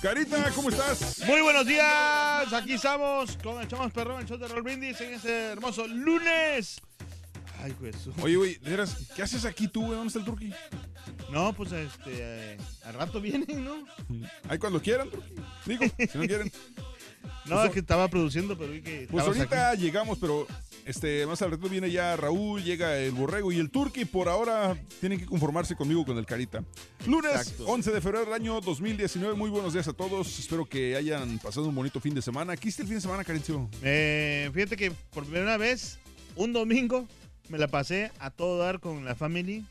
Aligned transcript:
Carita, 0.00 0.50
¿cómo 0.54 0.70
estás? 0.70 1.22
Muy 1.26 1.42
buenos 1.42 1.66
días, 1.66 2.52
aquí 2.54 2.72
estamos 2.72 3.36
con 3.42 3.60
el 3.60 3.68
Chamos 3.68 3.92
Perrón, 3.92 4.20
el 4.20 4.26
show 4.26 4.38
de 4.38 4.48
Raúl 4.48 4.62
Brindis 4.62 4.98
en 5.02 5.12
este 5.12 5.48
hermoso 5.48 5.86
lunes. 5.86 6.80
Ay, 7.62 7.76
Jesús. 7.78 8.14
Oye, 8.22 8.36
güey, 8.36 8.58
veras, 8.58 8.96
¿qué 9.14 9.22
haces 9.22 9.44
aquí 9.44 9.68
tú, 9.68 9.82
güey? 9.82 9.92
¿Dónde 9.92 10.06
está 10.06 10.20
el 10.20 10.24
turqui? 10.24 10.54
No, 11.30 11.52
pues 11.52 11.72
este, 11.72 12.12
eh, 12.16 12.58
al 12.84 12.94
rato 12.94 13.20
vienen, 13.20 13.62
¿no? 13.62 13.84
Ahí 14.48 14.58
cuando 14.58 14.80
quieran, 14.80 15.10
turqui. 15.10 15.34
Digo, 15.66 15.84
si 15.98 16.18
no 16.18 16.26
quieren. 16.26 16.50
No, 17.46 17.56
Pues, 17.56 17.66
es 17.68 17.72
que 17.72 17.80
estaba 17.80 18.08
produciendo, 18.08 18.56
pero 18.56 18.72
vi 18.72 18.82
que 18.82 19.06
Pues 19.10 19.24
ahorita 19.24 19.70
aquí. 19.70 19.82
llegamos, 19.82 20.18
pero 20.18 20.46
este 20.84 21.26
más 21.26 21.40
al 21.42 21.50
rato 21.52 21.68
viene 21.68 21.90
ya 21.90 22.16
Raúl, 22.16 22.62
llega 22.62 22.96
el 22.98 23.12
Borrego 23.12 23.50
y 23.52 23.58
el 23.58 23.70
Turqui. 23.70 24.04
Por 24.04 24.28
ahora 24.28 24.76
tienen 25.00 25.18
que 25.18 25.26
conformarse 25.26 25.74
conmigo 25.74 26.04
con 26.04 26.18
el 26.18 26.26
Carita. 26.26 26.62
Lunes 27.06 27.32
Exacto. 27.32 27.66
11 27.66 27.90
de 27.92 28.00
febrero 28.00 28.24
del 28.26 28.34
año 28.34 28.60
2019. 28.60 29.34
Muy 29.34 29.50
buenos 29.50 29.72
días 29.72 29.88
a 29.88 29.92
todos. 29.92 30.38
Espero 30.38 30.64
que 30.66 30.96
hayan 30.96 31.38
pasado 31.38 31.66
un 31.68 31.74
bonito 31.74 32.00
fin 32.00 32.14
de 32.14 32.22
semana. 32.22 32.56
¿Qué 32.56 32.68
hiciste 32.68 32.82
el 32.82 32.88
fin 32.88 32.96
de 32.96 33.00
semana, 33.02 33.24
Carincio? 33.24 33.68
Eh, 33.82 34.50
fíjate 34.52 34.76
que 34.76 34.90
por 35.12 35.24
primera 35.24 35.56
vez, 35.56 35.98
un 36.36 36.52
domingo, 36.52 37.06
me 37.48 37.58
la 37.58 37.68
pasé 37.68 38.12
a 38.20 38.30
todo 38.30 38.58
dar 38.58 38.80
con 38.80 39.04
la 39.04 39.14
family. 39.14 39.64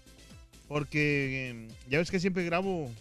Porque 0.67 1.49
eh, 1.49 1.67
ya 1.89 1.97
ves 1.97 2.11
que 2.11 2.19
siempre 2.19 2.43
grabo 2.45 2.91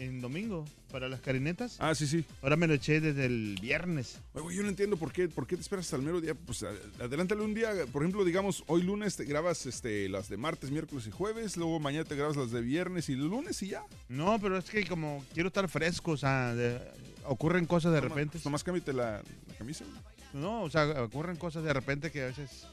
en 0.00 0.20
domingo 0.20 0.64
para 0.90 1.08
las 1.08 1.20
carinetas. 1.20 1.76
Ah, 1.78 1.94
sí, 1.94 2.06
sí. 2.06 2.24
Ahora 2.42 2.56
me 2.56 2.66
lo 2.66 2.74
eché 2.74 3.00
desde 3.00 3.26
el 3.26 3.58
viernes. 3.60 4.18
Oye, 4.34 4.42
güey, 4.42 4.56
yo 4.56 4.62
no 4.62 4.68
entiendo 4.68 4.96
por 4.96 5.12
qué, 5.12 5.28
por 5.28 5.46
qué 5.46 5.56
te 5.56 5.62
esperas 5.62 5.86
hasta 5.86 5.96
el 5.96 6.02
mero 6.02 6.20
día. 6.20 6.34
Pues 6.34 6.64
adelántale 6.98 7.42
un 7.42 7.54
día, 7.54 7.70
por 7.92 8.02
ejemplo, 8.02 8.24
digamos, 8.24 8.64
hoy 8.66 8.82
lunes 8.82 9.16
te 9.16 9.24
grabas 9.24 9.66
este, 9.66 10.08
las 10.08 10.28
de 10.28 10.36
martes, 10.36 10.70
miércoles 10.70 11.06
y 11.06 11.10
jueves, 11.10 11.56
luego 11.56 11.78
mañana 11.80 12.04
te 12.04 12.16
grabas 12.16 12.36
las 12.36 12.50
de 12.50 12.60
viernes 12.62 13.08
y 13.08 13.14
lunes 13.14 13.62
y 13.62 13.68
ya. 13.68 13.84
No, 14.08 14.38
pero 14.40 14.56
es 14.58 14.64
que 14.70 14.86
como 14.86 15.24
quiero 15.34 15.48
estar 15.48 15.68
fresco, 15.68 16.12
o 16.12 16.16
sea, 16.16 16.54
de- 16.54 16.80
ocurren 17.24 17.66
cosas 17.66 17.92
de 17.92 18.00
Toma- 18.00 18.14
repente. 18.14 18.38
nomás 18.44 18.64
cámbiate 18.64 18.92
la, 18.92 19.22
la 19.48 19.54
camisa. 19.58 19.84
güey. 19.84 20.42
No, 20.42 20.62
o 20.62 20.70
sea, 20.70 20.86
ocurren 21.02 21.36
cosas 21.36 21.62
de 21.64 21.72
repente 21.72 22.10
que 22.10 22.22
a 22.22 22.26
veces... 22.26 22.66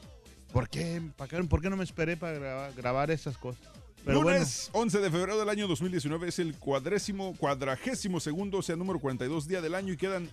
¿Por 0.52 0.70
qué, 0.70 1.02
por 1.48 1.60
qué 1.60 1.68
no 1.68 1.76
me 1.76 1.84
esperé 1.84 2.16
para 2.16 2.38
grabar, 2.38 2.72
grabar 2.74 3.10
esas 3.10 3.36
cosas? 3.36 3.60
Pero 4.08 4.22
lunes 4.22 4.70
11 4.72 5.00
de 5.00 5.10
febrero 5.10 5.38
del 5.38 5.50
año 5.50 5.68
2019 5.68 6.28
es 6.28 6.38
el 6.38 6.54
cuadrésimo, 6.54 7.34
cuadragésimo 7.36 8.20
segundo, 8.20 8.56
o 8.56 8.62
sea, 8.62 8.74
número 8.74 8.98
42 9.00 9.46
día 9.46 9.60
del 9.60 9.74
año 9.74 9.92
y 9.92 9.98
quedan 9.98 10.30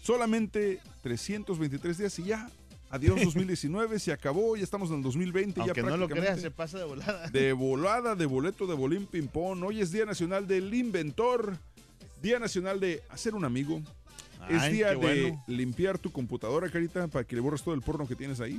solamente 0.00 0.80
323 1.02 1.98
días 1.98 2.18
y 2.20 2.24
ya. 2.24 2.50
Adiós 2.88 3.20
2019, 3.22 3.98
se 3.98 4.12
acabó, 4.12 4.56
ya 4.56 4.64
estamos 4.64 4.88
en 4.88 4.96
el 4.96 5.02
2020. 5.02 5.60
bueno, 5.60 5.72
aunque 5.74 5.82
ya 5.82 5.90
no 5.90 5.96
lo 5.98 6.08
creas, 6.08 6.40
se 6.40 6.50
pasa 6.50 6.78
de 6.78 6.84
volada. 6.84 7.28
De 7.28 7.52
volada, 7.52 8.14
de 8.14 8.24
boleto, 8.24 8.66
de 8.66 8.74
bolín 8.74 9.06
ping-pong. 9.06 9.62
Hoy 9.62 9.82
es 9.82 9.92
Día 9.92 10.06
Nacional 10.06 10.46
del 10.46 10.72
Inventor. 10.72 11.58
Día 12.22 12.38
Nacional 12.38 12.80
de 12.80 13.02
hacer 13.10 13.34
un 13.34 13.44
amigo. 13.44 13.82
es 14.48 14.72
día 14.72 14.88
de 14.88 14.96
bueno. 14.96 15.44
limpiar 15.48 15.98
tu 15.98 16.10
computadora, 16.10 16.70
carita, 16.70 17.08
para 17.08 17.26
que 17.26 17.36
le 17.36 17.42
borres 17.42 17.62
todo 17.62 17.74
el 17.74 17.82
porno 17.82 18.08
que 18.08 18.14
tienes 18.14 18.40
ahí. 18.40 18.58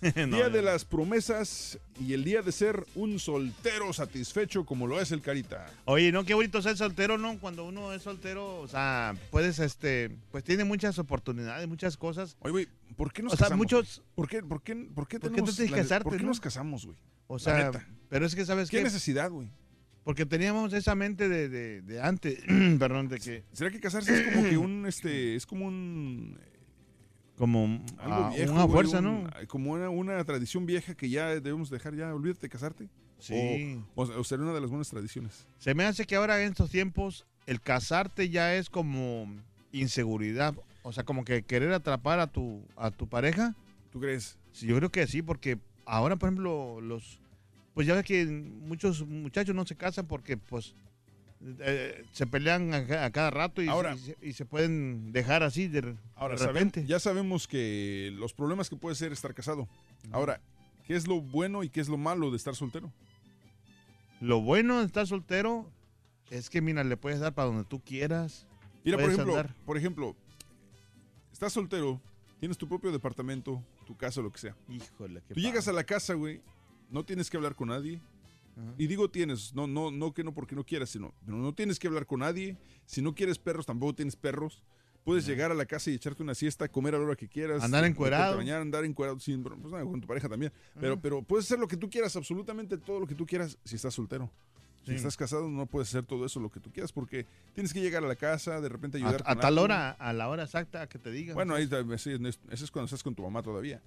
Día 0.14 0.26
no. 0.26 0.50
de 0.50 0.62
las 0.62 0.84
promesas 0.84 1.78
y 2.00 2.12
el 2.12 2.24
día 2.24 2.42
de 2.42 2.52
ser 2.52 2.84
un 2.94 3.18
soltero 3.18 3.92
satisfecho 3.92 4.64
como 4.66 4.86
lo 4.86 5.00
es 5.00 5.10
el 5.12 5.22
carita. 5.22 5.66
Oye, 5.86 6.12
no, 6.12 6.24
qué 6.24 6.34
bonito 6.34 6.60
ser 6.62 6.76
soltero, 6.76 7.16
¿no? 7.18 7.38
Cuando 7.38 7.64
uno 7.64 7.92
es 7.92 8.02
soltero, 8.02 8.58
o 8.60 8.68
sea, 8.68 9.14
puedes, 9.30 9.58
este, 9.58 10.10
pues 10.30 10.44
tiene 10.44 10.64
muchas 10.64 10.98
oportunidades, 10.98 11.66
muchas 11.66 11.96
cosas. 11.96 12.36
Oye, 12.40 12.52
güey, 12.52 12.68
¿por 12.96 13.12
qué 13.12 13.22
nos 13.22 13.32
O 13.32 13.36
sea, 13.36 13.44
casamos? 13.46 13.64
muchos- 13.64 13.96
güey? 13.98 14.14
¿Por 14.16 14.28
qué, 14.28 14.42
por 14.42 14.62
qué, 14.62 14.74
por 14.74 14.84
qué 14.84 14.94
¿Por 14.94 15.08
qué 15.08 15.18
tenemos 15.20 15.56
que 15.56 15.68
la- 15.68 15.76
casarte, 15.78 16.04
¿Por 16.04 16.16
qué 16.16 16.22
no? 16.22 16.28
nos 16.28 16.40
casamos, 16.40 16.84
güey? 16.86 16.98
O 17.26 17.38
sea, 17.38 17.64
neta. 17.66 17.86
pero 18.08 18.26
es 18.26 18.34
que, 18.34 18.44
¿sabes 18.44 18.68
¿Qué 18.70 18.78
qué? 18.78 18.84
necesidad, 18.84 19.30
güey? 19.30 19.48
Porque 20.04 20.24
teníamos 20.24 20.72
esa 20.72 20.94
mente 20.94 21.28
de, 21.28 21.48
de, 21.48 21.82
de 21.82 22.00
antes, 22.00 22.38
perdón, 22.78 23.08
de 23.08 23.18
que... 23.18 23.42
¿Será 23.52 23.70
que 23.70 23.80
casarse 23.80 24.14
es 24.28 24.32
como 24.34 24.48
que 24.48 24.56
un, 24.56 24.86
este, 24.86 25.34
es 25.34 25.46
como 25.46 25.66
un 25.66 26.38
Como 27.36 27.84
Algo 27.98 28.30
viejo, 28.30 28.52
una 28.52 28.62
güey, 28.64 28.72
fuerza, 28.74 28.98
un- 29.00 29.24
¿no? 29.24 29.30
Como 29.48 29.72
una, 29.72 29.90
una 29.90 30.24
tradición 30.24 30.64
vieja 30.66 30.94
que 30.94 31.08
ya 31.10 31.28
debemos 31.28 31.68
dejar 31.70 31.94
ya. 31.94 32.14
Olvídate 32.14 32.40
de 32.42 32.48
casarte. 32.48 32.88
Sí. 33.18 33.78
O, 33.94 34.02
o, 34.04 34.20
o 34.20 34.24
ser 34.24 34.40
una 34.40 34.52
de 34.52 34.60
las 34.60 34.70
buenas 34.70 34.88
tradiciones. 34.88 35.46
Se 35.58 35.74
me 35.74 35.84
hace 35.84 36.04
que 36.06 36.16
ahora 36.16 36.42
en 36.42 36.50
estos 36.50 36.70
tiempos 36.70 37.26
el 37.46 37.60
casarte 37.60 38.28
ya 38.30 38.54
es 38.54 38.70
como 38.70 39.26
inseguridad. 39.72 40.54
O 40.82 40.92
sea, 40.92 41.04
como 41.04 41.24
que 41.24 41.42
querer 41.42 41.72
atrapar 41.72 42.20
a 42.20 42.26
tu, 42.26 42.62
a 42.76 42.90
tu 42.90 43.08
pareja. 43.08 43.54
¿Tú 43.90 44.00
crees? 44.00 44.38
Sí, 44.52 44.66
yo 44.66 44.76
creo 44.76 44.90
que 44.90 45.06
sí, 45.06 45.20
porque 45.22 45.58
ahora, 45.84 46.16
por 46.16 46.28
ejemplo, 46.28 46.80
los... 46.80 47.20
Pues 47.74 47.86
ya 47.86 47.94
ves 47.94 48.04
que 48.04 48.24
muchos 48.24 49.06
muchachos 49.06 49.54
no 49.54 49.66
se 49.66 49.76
casan 49.76 50.06
porque, 50.06 50.36
pues, 50.38 50.74
eh, 51.60 52.04
se 52.12 52.26
pelean 52.26 52.72
a, 52.74 52.86
ca- 52.86 53.04
a 53.04 53.10
cada 53.10 53.30
rato 53.30 53.62
y, 53.62 53.68
Ahora- 53.68 53.94
y 53.94 53.98
se, 53.98 54.16
y 54.22 54.32
se 54.32 54.44
pueden 54.46 55.12
dejar 55.12 55.42
así 55.42 55.68
de, 55.68 55.96
Ahora, 56.14 56.34
de 56.34 56.40
saben- 56.40 56.54
repente. 56.54 56.84
ya 56.86 56.98
sabemos 56.98 57.46
que 57.46 58.10
los 58.14 58.32
problemas 58.34 58.68
que 58.70 58.76
puede 58.76 58.94
ser 58.96 59.12
estar 59.12 59.34
casado. 59.34 59.68
Ahora, 60.12 60.40
¿qué 60.86 60.94
es 60.96 61.06
lo 61.06 61.20
bueno 61.20 61.62
y 61.64 61.68
qué 61.68 61.80
es 61.80 61.88
lo 61.88 61.96
malo 61.98 62.30
de 62.30 62.36
estar 62.36 62.54
soltero? 62.54 62.92
Lo 64.20 64.40
bueno 64.40 64.80
de 64.80 64.86
estar 64.86 65.06
soltero 65.06 65.70
es 66.30 66.48
que, 66.50 66.60
mira, 66.60 66.82
le 66.84 66.96
puedes 66.96 67.20
dar 67.20 67.34
para 67.34 67.48
donde 67.48 67.64
tú 67.64 67.80
quieras. 67.80 68.46
Mira, 68.84 68.96
por 68.98 69.10
ejemplo, 69.10 69.32
andar. 69.36 69.54
por 69.66 69.76
ejemplo, 69.76 70.16
estás 71.32 71.52
soltero, 71.52 72.00
tienes 72.40 72.56
tu 72.56 72.66
propio 72.68 72.90
departamento, 72.92 73.62
tu 73.86 73.96
casa, 73.96 74.20
lo 74.22 74.30
que 74.32 74.38
sea. 74.38 74.56
Híjole, 74.68 75.20
qué 75.28 75.34
Tú 75.34 75.40
llegas 75.40 75.68
a 75.68 75.72
la 75.72 75.84
casa, 75.84 76.14
güey, 76.14 76.40
no 76.90 77.04
tienes 77.04 77.28
que 77.28 77.36
hablar 77.36 77.54
con 77.54 77.68
nadie. 77.68 78.00
Ajá. 78.56 78.74
Y 78.78 78.86
digo 78.86 79.10
tienes, 79.10 79.54
no, 79.54 79.66
no, 79.66 79.90
no 79.90 80.12
que 80.14 80.24
no 80.24 80.32
porque 80.32 80.54
no 80.56 80.64
quieras, 80.64 80.90
sino, 80.90 81.12
pero 81.24 81.36
no 81.38 81.52
tienes 81.54 81.78
que 81.78 81.88
hablar 81.88 82.06
con 82.06 82.20
nadie. 82.20 82.56
Si 82.86 83.02
no 83.02 83.14
quieres 83.14 83.38
perros, 83.38 83.66
tampoco 83.66 83.94
tienes 83.94 84.16
perros. 84.16 84.62
Puedes 85.04 85.24
llegar 85.24 85.52
a 85.52 85.54
la 85.54 85.66
casa 85.66 85.88
y 85.90 85.94
echarte 85.94 86.22
una 86.24 86.34
siesta, 86.34 86.66
comer 86.68 86.96
a 86.96 86.98
la 86.98 87.04
hora 87.04 87.14
que 87.16 87.28
quieras. 87.28 87.62
Andar 87.62 87.84
a 87.84 87.86
encuerado. 87.86 88.36
bañar, 88.38 88.60
andar 88.60 88.84
encuerado 88.84 89.20
sin 89.20 89.40
pues, 89.44 89.70
nada, 89.70 89.84
con 89.84 90.00
tu 90.00 90.06
pareja 90.08 90.28
también. 90.28 90.52
Pero, 90.80 91.00
pero 91.00 91.22
puedes 91.22 91.44
hacer 91.46 91.60
lo 91.60 91.68
que 91.68 91.76
tú 91.76 91.88
quieras, 91.88 92.16
absolutamente 92.16 92.76
todo 92.76 92.98
lo 92.98 93.06
que 93.06 93.14
tú 93.14 93.24
quieras 93.24 93.56
si 93.64 93.76
estás 93.76 93.94
soltero. 93.94 94.28
Si 94.84 94.92
Sí. 94.92 94.96
estás 94.98 95.16
casado 95.16 95.48
no 95.48 95.66
puedes 95.66 95.88
hacer 95.88 96.04
todo 96.04 96.24
eso 96.26 96.38
lo 96.40 96.48
que 96.50 96.60
tú 96.60 96.70
quieras 96.72 96.92
porque 96.92 97.26
tienes 97.54 97.72
que 97.72 97.80
llegar 97.80 98.04
a 98.04 98.06
la 98.08 98.14
casa, 98.16 98.60
de 98.60 98.68
repente 98.68 98.98
A, 98.98 99.00
ayudar. 99.06 99.22
a 99.26 99.34
con 99.34 99.40
tal 99.42 99.58
hora, 99.58 99.90
a 99.90 100.12
la 100.12 100.28
hora 100.28 100.44
exacta 100.44 100.88
que 100.88 100.98
te 100.98 101.10
digan. 101.10 101.34
Bueno, 101.34 101.54
ahí 101.54 101.66
ta- 101.68 101.84
sí, 101.98 102.10
en 102.12 102.26
es- 102.26 102.38
eso 102.50 102.64
es 102.64 102.70
cuando 102.70 102.86
estás 102.86 103.02
con 103.02 103.14
tu 103.14 103.22
mamá 103.22 103.42
todavía. 103.42 103.80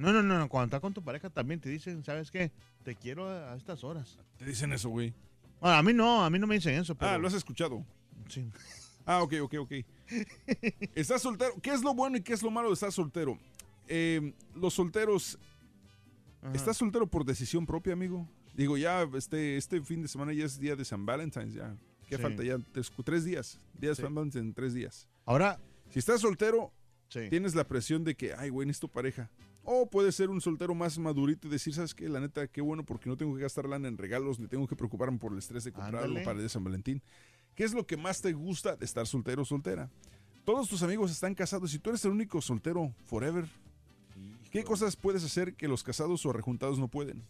No, 0.00 0.12
no, 0.12 0.22
no, 0.22 0.38
no, 0.38 0.48
cuando 0.48 0.64
estás 0.66 0.80
con 0.80 0.94
tu 0.94 1.02
pareja 1.02 1.28
también 1.28 1.60
te 1.60 1.68
dicen, 1.68 2.02
¿sabes 2.04 2.30
qué? 2.30 2.50
Te 2.82 2.94
quiero 2.96 3.28
a, 3.28 3.54
estas 3.56 3.84
horas. 3.84 4.18
Te 4.38 4.46
dicen 4.46 4.72
eso, 4.72 4.88
güey. 4.88 5.12
Bueno, 5.60 5.76
a 5.76 5.82
mí 5.82 5.92
no, 5.92 6.24
a 6.24 6.30
mí 6.30 6.38
no 6.38 6.46
me 6.46 6.54
dicen 6.54 6.74
eso, 6.74 6.94
pero... 6.94 7.10
Ah, 7.10 7.18
lo 7.18 7.28
has 7.28 7.34
escuchado. 7.34 7.84
sí. 8.28 8.50
Ah, 9.04 9.22
ok, 9.22 9.34
ok, 9.42 9.54
ok. 9.60 9.72
Estás 10.94 11.22
soltero. 11.22 11.52
¿Qué 11.62 11.70
es 11.70 11.82
lo 11.82 11.94
bueno 11.94 12.16
y 12.16 12.22
qué 12.22 12.32
es 12.32 12.42
lo 12.42 12.50
malo 12.50 12.68
de 12.68 12.74
estar 12.74 12.92
soltero? 12.92 13.38
Eh, 13.88 14.34
los 14.54 14.74
solteros, 14.74 15.38
Ajá. 16.42 16.52
¿estás 16.54 16.76
soltero 16.76 17.06
por 17.06 17.24
decisión 17.24 17.66
propia, 17.66 17.92
amigo? 17.92 18.28
Digo, 18.54 18.76
ya 18.76 19.02
este, 19.14 19.56
este 19.56 19.80
fin 19.82 20.02
de 20.02 20.08
semana 20.08 20.32
ya 20.32 20.44
es 20.44 20.58
día 20.60 20.76
de 20.76 20.84
San 20.84 21.04
Valentín, 21.06 21.50
ya. 21.50 21.74
¿Qué 22.08 22.16
Sí. 22.16 22.22
falta? 22.22 22.42
Ya 22.44 22.58
tres, 22.72 22.92
tres 23.04 23.24
días. 23.24 23.58
Día 23.74 23.90
de 23.90 23.96
Sí. 23.96 24.02
San 24.02 24.14
Valentín 24.14 24.42
en 24.42 24.54
tres 24.54 24.74
días. 24.74 25.08
Ahora, 25.24 25.58
Si 25.90 25.98
estás 25.98 26.20
soltero, 26.20 26.72
sí. 27.08 27.28
tienes 27.30 27.54
la 27.54 27.66
presión 27.66 28.04
de 28.04 28.14
que, 28.14 28.32
ay, 28.34 28.50
güey, 28.50 28.66
necesito 28.66 28.86
pareja. 28.88 29.28
O 29.72 29.86
puede 29.86 30.10
ser 30.10 30.30
un 30.30 30.40
soltero 30.40 30.74
más 30.74 30.98
madurito 30.98 31.46
y 31.46 31.50
decir, 31.52 31.72
¿sabes 31.72 31.94
qué? 31.94 32.08
La 32.08 32.18
neta, 32.18 32.48
qué 32.48 32.60
bueno 32.60 32.82
porque 32.82 33.08
no 33.08 33.16
tengo 33.16 33.36
que 33.36 33.42
gastar 33.42 33.68
lana 33.68 33.86
en 33.86 33.98
regalos, 33.98 34.40
ni 34.40 34.48
tengo 34.48 34.66
que 34.66 34.74
preocuparme 34.74 35.16
por 35.16 35.30
el 35.30 35.38
estrés 35.38 35.62
de 35.62 35.70
comprar 35.70 36.02
algo 36.02 36.16
para 36.24 36.32
el 36.32 36.42
de 36.42 36.48
San 36.48 36.64
Valentín. 36.64 37.00
¿Qué 37.54 37.62
es 37.62 37.72
lo 37.72 37.86
que 37.86 37.96
más 37.96 38.20
te 38.20 38.32
gusta 38.32 38.74
de 38.74 38.84
estar 38.84 39.06
soltero 39.06 39.42
o 39.42 39.44
soltera? 39.44 39.88
Todos 40.44 40.68
tus 40.68 40.82
amigos 40.82 41.12
están 41.12 41.36
casados 41.36 41.72
y 41.72 41.78
tú 41.78 41.90
eres 41.90 42.04
el 42.04 42.10
único 42.10 42.40
soltero 42.40 42.92
forever. 43.04 43.46
¿Qué 44.50 44.64
cosas 44.64 44.96
puedes 44.96 45.22
hacer 45.22 45.54
que 45.54 45.68
los 45.68 45.84
casados 45.84 46.26
o 46.26 46.32
rejuntados 46.32 46.80
no 46.80 46.88
pueden? 46.88 47.22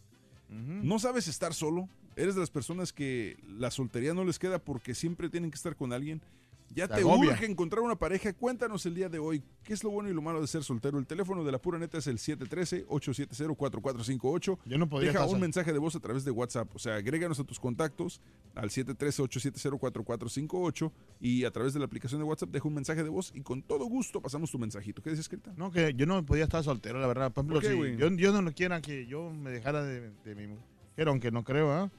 ¿No 0.49 0.97
sabes 0.97 1.27
estar 1.27 1.53
solo? 1.53 1.87
¿Eres 2.15 2.33
de 2.33 2.41
las 2.41 2.49
personas 2.49 2.91
que 2.91 3.37
la 3.47 3.69
soltería 3.69 4.15
no 4.15 4.25
les 4.25 4.39
queda 4.39 4.57
porque 4.57 4.95
siempre 4.95 5.29
tienen 5.29 5.51
que 5.51 5.57
estar 5.57 5.75
con 5.75 5.93
alguien? 5.93 6.23
¿Ya 6.73 6.87
Te 6.87 6.95
te 6.95 7.03
urge 7.03 7.45
encontrar 7.45 7.81
una 7.81 7.97
pareja? 7.97 8.31
Cuéntanos 8.33 8.85
el 8.85 8.95
día 8.95 9.09
de 9.09 9.19
hoy. 9.19 9.43
¿Qué 9.63 9.73
es 9.73 9.83
lo 9.83 9.89
bueno 9.89 10.09
y 10.09 10.13
lo 10.13 10.21
malo 10.21 10.39
de 10.39 10.47
ser 10.47 10.63
soltero? 10.63 10.97
El 10.99 11.05
teléfono 11.05 11.43
de 11.43 11.51
la 11.51 11.57
pura 11.59 11.77
neta 11.77 11.97
es 11.97 12.07
el 12.07 12.17
713-870-4458. 12.17 14.57
Yo 14.65 14.77
no 14.77 14.87
podría 14.87 15.11
Deja 15.11 15.25
un 15.25 15.39
mensaje 15.39 15.73
de 15.73 15.79
voz 15.79 15.95
a 15.95 15.99
través 15.99 16.23
de 16.23 16.31
WhatsApp. 16.31 16.73
O 16.75 16.79
sea, 16.79 16.95
agréganos 16.95 17.39
a 17.39 17.43
tus 17.43 17.59
contactos 17.59 18.21
al 18.55 18.69
713-870-4458 18.69 20.91
y 21.19 21.43
a 21.45 21.51
través 21.51 21.73
de 21.73 21.79
la 21.79 21.85
aplicación 21.85 22.19
de 22.21 22.25
WhatsApp 22.25 22.49
deja 22.51 22.67
un 22.67 22.73
mensaje 22.75 23.03
de 23.03 23.09
voz 23.09 23.31
y 23.35 23.41
con 23.41 23.61
todo 23.61 23.85
gusto 23.85 24.21
pasamos 24.21 24.51
tu 24.51 24.59
mensajito. 24.59 25.01
¿Qué 25.01 25.09
dices, 25.09 25.25
escrita? 25.25 25.53
No, 25.57 25.71
que 25.71 25.93
yo 25.93 26.05
no 26.05 26.25
podía 26.25 26.43
estar 26.45 26.63
soltero, 26.63 26.99
la 26.99 27.07
verdad. 27.07 27.31
Por 27.31 27.43
ejemplo, 27.43 27.55
¿Por 27.59 27.63
qué, 27.63 27.69
si 27.71 27.75
güey? 27.77 27.97
yo, 27.97 28.09
yo 28.09 28.31
no 28.31 28.41
lo 28.41 28.53
quiera 28.53 28.81
que 28.81 29.05
yo 29.07 29.29
me 29.31 29.51
dejara 29.51 29.83
de, 29.83 30.11
de 30.23 30.35
mi 30.35 30.47
mujer, 30.47 31.07
aunque 31.07 31.31
no 31.31 31.43
creo, 31.43 31.71
¿ah? 31.71 31.89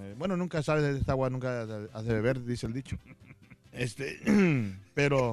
Eh, 0.00 0.14
Bueno, 0.18 0.36
nunca 0.36 0.62
sabes 0.62 0.82
de 0.82 0.98
esta 0.98 1.12
agua, 1.12 1.30
nunca 1.30 1.62
has 1.92 2.04
de 2.04 2.14
beber, 2.14 2.44
dice 2.44 2.66
el 2.66 2.72
dicho. 2.72 2.98
Este, 3.72 4.20
pero 4.94 5.32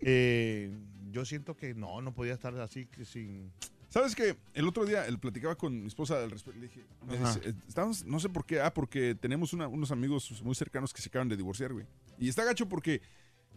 eh, 0.00 0.70
yo 1.10 1.24
siento 1.24 1.56
que 1.56 1.74
no, 1.74 2.00
no 2.00 2.12
podía 2.14 2.34
estar 2.34 2.58
así 2.60 2.86
que 2.86 3.04
sin... 3.04 3.50
¿Sabes 3.90 4.14
qué? 4.14 4.36
El 4.52 4.68
otro 4.68 4.84
día 4.84 5.06
él 5.06 5.18
platicaba 5.18 5.54
con 5.56 5.80
mi 5.80 5.86
esposa 5.86 6.22
al 6.22 6.30
respecto. 6.30 6.60
Le 6.60 6.66
dije, 6.68 6.84
me 7.06 7.16
Ajá. 7.16 7.34
dice, 7.34 7.48
eh, 7.48 7.54
estábamos- 7.66 8.04
no 8.04 8.20
sé 8.20 8.28
por 8.28 8.44
qué, 8.44 8.60
ah, 8.60 8.72
porque 8.74 9.14
tenemos 9.14 9.54
una- 9.54 9.66
unos 9.66 9.90
amigos 9.90 10.42
muy 10.42 10.54
cercanos 10.54 10.92
que 10.92 11.00
se 11.00 11.08
acaban 11.08 11.28
de 11.28 11.36
divorciar, 11.38 11.72
güey. 11.72 11.86
Y 12.18 12.28
está 12.28 12.44
gacho 12.44 12.68
porque 12.68 13.00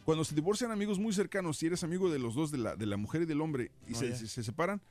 cuando 0.05 0.23
se 0.23 0.33
divorcian 0.33 0.71
amigos 0.71 0.99
muy 0.99 1.11
cercanos, 1.13 1.57
si 1.57 1.65
eres 1.67 1.83
amigo 1.83 2.09
de 2.09 2.17
los 2.19 2.33
dos, 2.33 2.49
de 2.49 2.59
la, 2.59 2.75
de 2.77 2.85
la 2.85 2.95
mujer 2.95 3.23
y 3.23 3.25
del 3.25 3.41
hombre, 3.41 3.71
y 3.87 3.93
se, 3.95 4.15
se- 4.15 4.27
se 4.27 4.41
separan, 4.43 4.81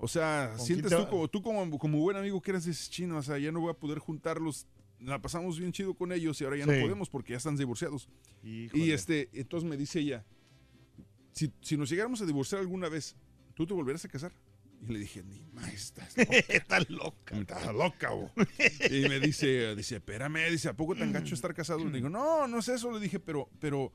o 0.00 0.08
sea, 0.08 0.54
¿Con 0.56 0.66
sientes 0.66 0.90
te 0.90 0.96
tú, 0.96 1.08
como, 1.08 1.28
tú 1.28 1.40
como, 1.42 1.78
como 1.78 1.98
buen 2.00 2.16
amigo 2.16 2.40
que 2.42 2.50
eres 2.50 2.90
chino, 2.90 3.16
o 3.18 3.22
sea, 3.22 3.38
ya 3.38 3.52
no 3.52 3.60
voy 3.60 3.70
a 3.70 3.74
poder 3.74 3.98
juntarlos. 4.00 4.66
La 5.02 5.20
pasamos 5.20 5.58
bien 5.58 5.72
chido 5.72 5.94
con 5.94 6.12
ellos 6.12 6.40
y 6.40 6.44
ahora 6.44 6.56
ya 6.58 6.66
no 6.66 6.72
podemos 6.80 7.08
porque 7.08 7.32
ya 7.32 7.38
están 7.38 7.56
divorciados. 7.56 8.08
Híjole. 8.44 8.84
Y 8.84 8.92
este, 8.92 9.28
entonces 9.32 9.68
me 9.68 9.76
dice 9.76 10.00
ella, 10.00 10.24
si, 11.32 11.50
si 11.62 11.76
nos 11.76 11.88
llegáramos 11.88 12.20
a 12.20 12.26
divorciar 12.26 12.60
alguna 12.60 12.88
vez, 12.88 13.16
¿tú 13.54 13.66
te 13.66 13.72
volverás 13.74 14.04
a 14.04 14.08
casar? 14.08 14.32
Y 14.86 14.92
le 14.92 14.98
dije, 14.98 15.22
ni 15.22 15.42
más, 15.52 15.94
estás 16.48 16.88
loca. 16.90 17.36
Estás 17.40 17.74
loca. 17.74 18.10
Bo". 18.10 18.30
Y 18.90 19.08
me 19.08 19.20
dice, 19.20 19.74
dice, 19.76 19.96
espérame, 19.96 20.50
dice, 20.50 20.68
¿a 20.70 20.76
poco 20.76 20.94
tan 20.96 21.12
gacho 21.12 21.34
estar 21.34 21.54
casado? 21.54 21.84
Le 21.84 21.92
digo, 21.92 22.08
no, 22.08 22.46
no 22.48 22.58
es 22.60 22.68
eso, 22.68 22.90
le 22.90 22.98
dije, 22.98 23.20
pero, 23.20 23.48
pero, 23.58 23.92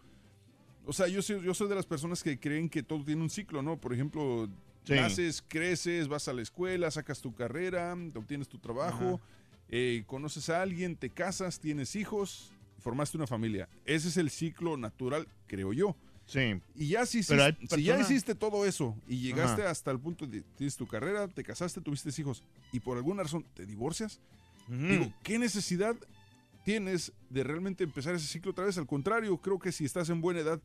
o 0.86 0.94
sea, 0.94 1.08
yo 1.08 1.22
soy, 1.24 1.42
yo 1.44 1.54
soy 1.56 1.70
de 1.70 1.76
las 1.76 1.88
personas 1.88 2.22
que 2.22 2.40
creen 2.40 2.70
que 2.70 2.84
todo 2.84 3.04
tiene 3.04 3.22
un 3.24 3.30
ciclo, 3.32 3.62
¿no? 3.64 3.78
Por 3.80 3.94
ejemplo, 3.94 4.48
Sí. 4.84 4.94
naces, 4.94 5.44
creces, 5.48 6.08
vas 6.08 6.28
a 6.28 6.34
la 6.34 6.44
escuela, 6.44 6.92
sacas 6.92 7.20
tu 7.20 7.34
carrera, 7.34 7.98
obtienes 8.14 8.48
tu 8.48 8.60
trabajo, 8.60 9.20
eh, 9.70 10.04
conoces 10.08 10.50
a 10.50 10.62
alguien, 10.62 10.96
te 10.96 11.10
casas, 11.10 11.60
tienes 11.60 11.96
hijos, 11.96 12.52
formaste 12.80 13.18
una 13.18 13.28
familia. 13.28 13.68
Ese 13.86 14.10
es 14.10 14.18
el 14.18 14.30
ciclo 14.30 14.78
natural, 14.78 15.28
creo 15.48 15.74
yo. 15.74 15.96
Sí. 16.28 16.60
Y 16.76 16.88
ya 16.90 17.06
si, 17.06 17.22
si 17.22 17.36
ya 17.84 18.00
hiciste 18.00 18.34
todo 18.34 18.66
eso 18.66 18.98
y 19.08 19.18
llegaste 19.20 19.62
Ajá. 19.62 19.72
hasta 19.72 19.92
el 19.92 20.00
punto 20.00 20.26
de 20.26 20.42
tienes 20.58 20.76
tu 20.76 20.88
carrera, 20.88 21.28
te 21.28 21.44
casaste, 21.44 21.82
tuviste 21.82 22.10
hijos 22.20 22.42
y 22.72 22.80
por 22.80 22.98
alguna 22.98 23.22
razón 23.24 23.46
te 23.54 23.66
divorcias, 23.66 24.20
Ujú. 24.68 24.88
digo, 24.88 25.14
¿qué 25.24 25.38
necesidad 25.38 25.96
tienes 26.64 27.12
de 27.30 27.44
realmente 27.44 27.84
empezar 27.84 28.16
ese 28.16 28.26
ciclo 28.28 28.52
otra 28.52 28.66
vez? 28.66 28.78
Al 28.80 28.88
contrario, 28.88 29.38
creo 29.38 29.60
que 29.60 29.72
si 29.72 29.86
estás 29.86 30.10
en 30.10 30.20
buena 30.22 30.40
edad 30.40 30.60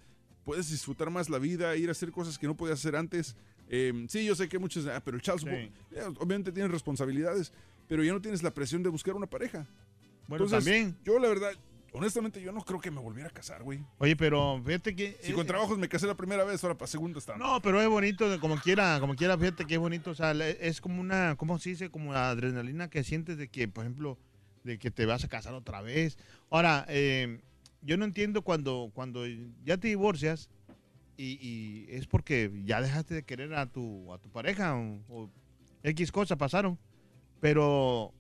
puedes 0.47 0.71
disfrutar 0.71 1.11
más 1.11 1.29
la 1.29 1.39
vida, 1.39 1.77
ir 1.77 1.91
a 1.91 1.93
hacer 1.93 2.11
cosas 2.11 2.39
que 2.39 2.47
no 2.47 2.57
podías 2.57 2.79
hacer 2.79 2.97
antes. 2.97 3.37
Eh, 3.69 4.07
sí, 4.09 4.25
yo 4.25 4.35
sé 4.35 4.49
que 4.49 4.59
muchos, 4.59 4.87
ah, 4.87 5.01
pero 5.05 5.19
el 5.19 5.23
support, 5.23 5.45
Sí. 5.47 5.71
eh, 5.93 6.03
obviamente 6.19 6.51
tienes 6.53 6.73
responsabilidades, 6.73 7.53
pero 7.91 8.05
ya 8.05 8.13
no 8.13 8.21
tienes 8.21 8.45
la 8.45 8.55
presión 8.55 8.85
de 8.85 8.89
buscar 8.89 9.17
una 9.17 9.27
pareja. 9.27 9.67
Bueno, 10.29 10.45
Entonces, 10.45 10.65
también. 10.65 10.97
Yo 11.03 11.19
la 11.19 11.27
verdad, 11.27 11.51
honestamente, 11.93 12.41
yo 12.41 12.53
no 12.53 12.61
creo 12.61 12.79
que 12.79 12.89
me 12.89 13.01
volviera 13.01 13.31
a 13.31 13.33
casar, 13.33 13.65
güey. 13.65 13.85
Oye, 13.99 14.15
pero 14.15 14.63
fíjate 14.65 14.95
que... 14.95 15.19
Si 15.21 15.33
eh, 15.33 15.35
con 15.35 15.45
trabajos 15.45 15.77
me 15.77 15.89
casé 15.89 16.07
la 16.07 16.15
primera 16.15 16.45
vez, 16.45 16.63
ahora 16.63 16.79
para 16.79 16.87
segunda 16.87 17.19
está. 17.19 17.37
No, 17.37 17.61
pero 17.61 17.83
es 17.83 17.89
bonito, 17.89 18.39
como 18.39 18.55
quiera, 18.59 19.01
como 19.01 19.17
quiera, 19.17 19.37
fíjate 19.37 19.65
que 19.65 19.75
es 19.75 19.81
bonito, 19.81 20.13
o 20.13 20.15
sea, 20.15 20.31
es 20.31 20.81
como 20.81 21.01
una, 21.01 21.35
¿cómo 21.37 21.59
se 21.59 21.71
dice? 21.71 21.91
Como 21.91 22.13
la 22.13 22.31
adrenalina 22.31 22.89
que 22.89 23.03
sientes 23.03 23.37
de 23.39 23.49
que, 23.49 23.67
por 23.67 23.83
ejemplo, 23.83 24.21
de 24.63 24.79
que 24.79 24.93
te 24.93 25.05
vas 25.05 25.25
a 25.25 25.29
casar 25.29 25.55
otra 25.55 25.83
vez. 25.83 26.17
Ahora, 26.49 26.87
eh, 26.89 27.41
yo 27.83 27.97
no 27.97 28.05
entiendo 28.05 28.43
cuando, 28.43 28.93
cuando 28.95 29.27
ya 29.65 29.79
te 29.79 29.89
divorcias 29.89 30.49
y, 31.17 31.41
y 31.45 31.87
es 31.89 32.07
porque 32.07 32.53
ya 32.65 32.81
dejaste 32.81 33.15
de 33.15 33.25
querer 33.25 33.53
a 33.55 33.67
tu, 33.67 34.13
a 34.13 34.19
tu 34.19 34.31
pareja 34.31 34.77
o, 34.77 35.03
o 35.09 35.31
X 35.83 36.13
cosas 36.13 36.39
pasaron, 36.39 36.79
pero 37.41 38.13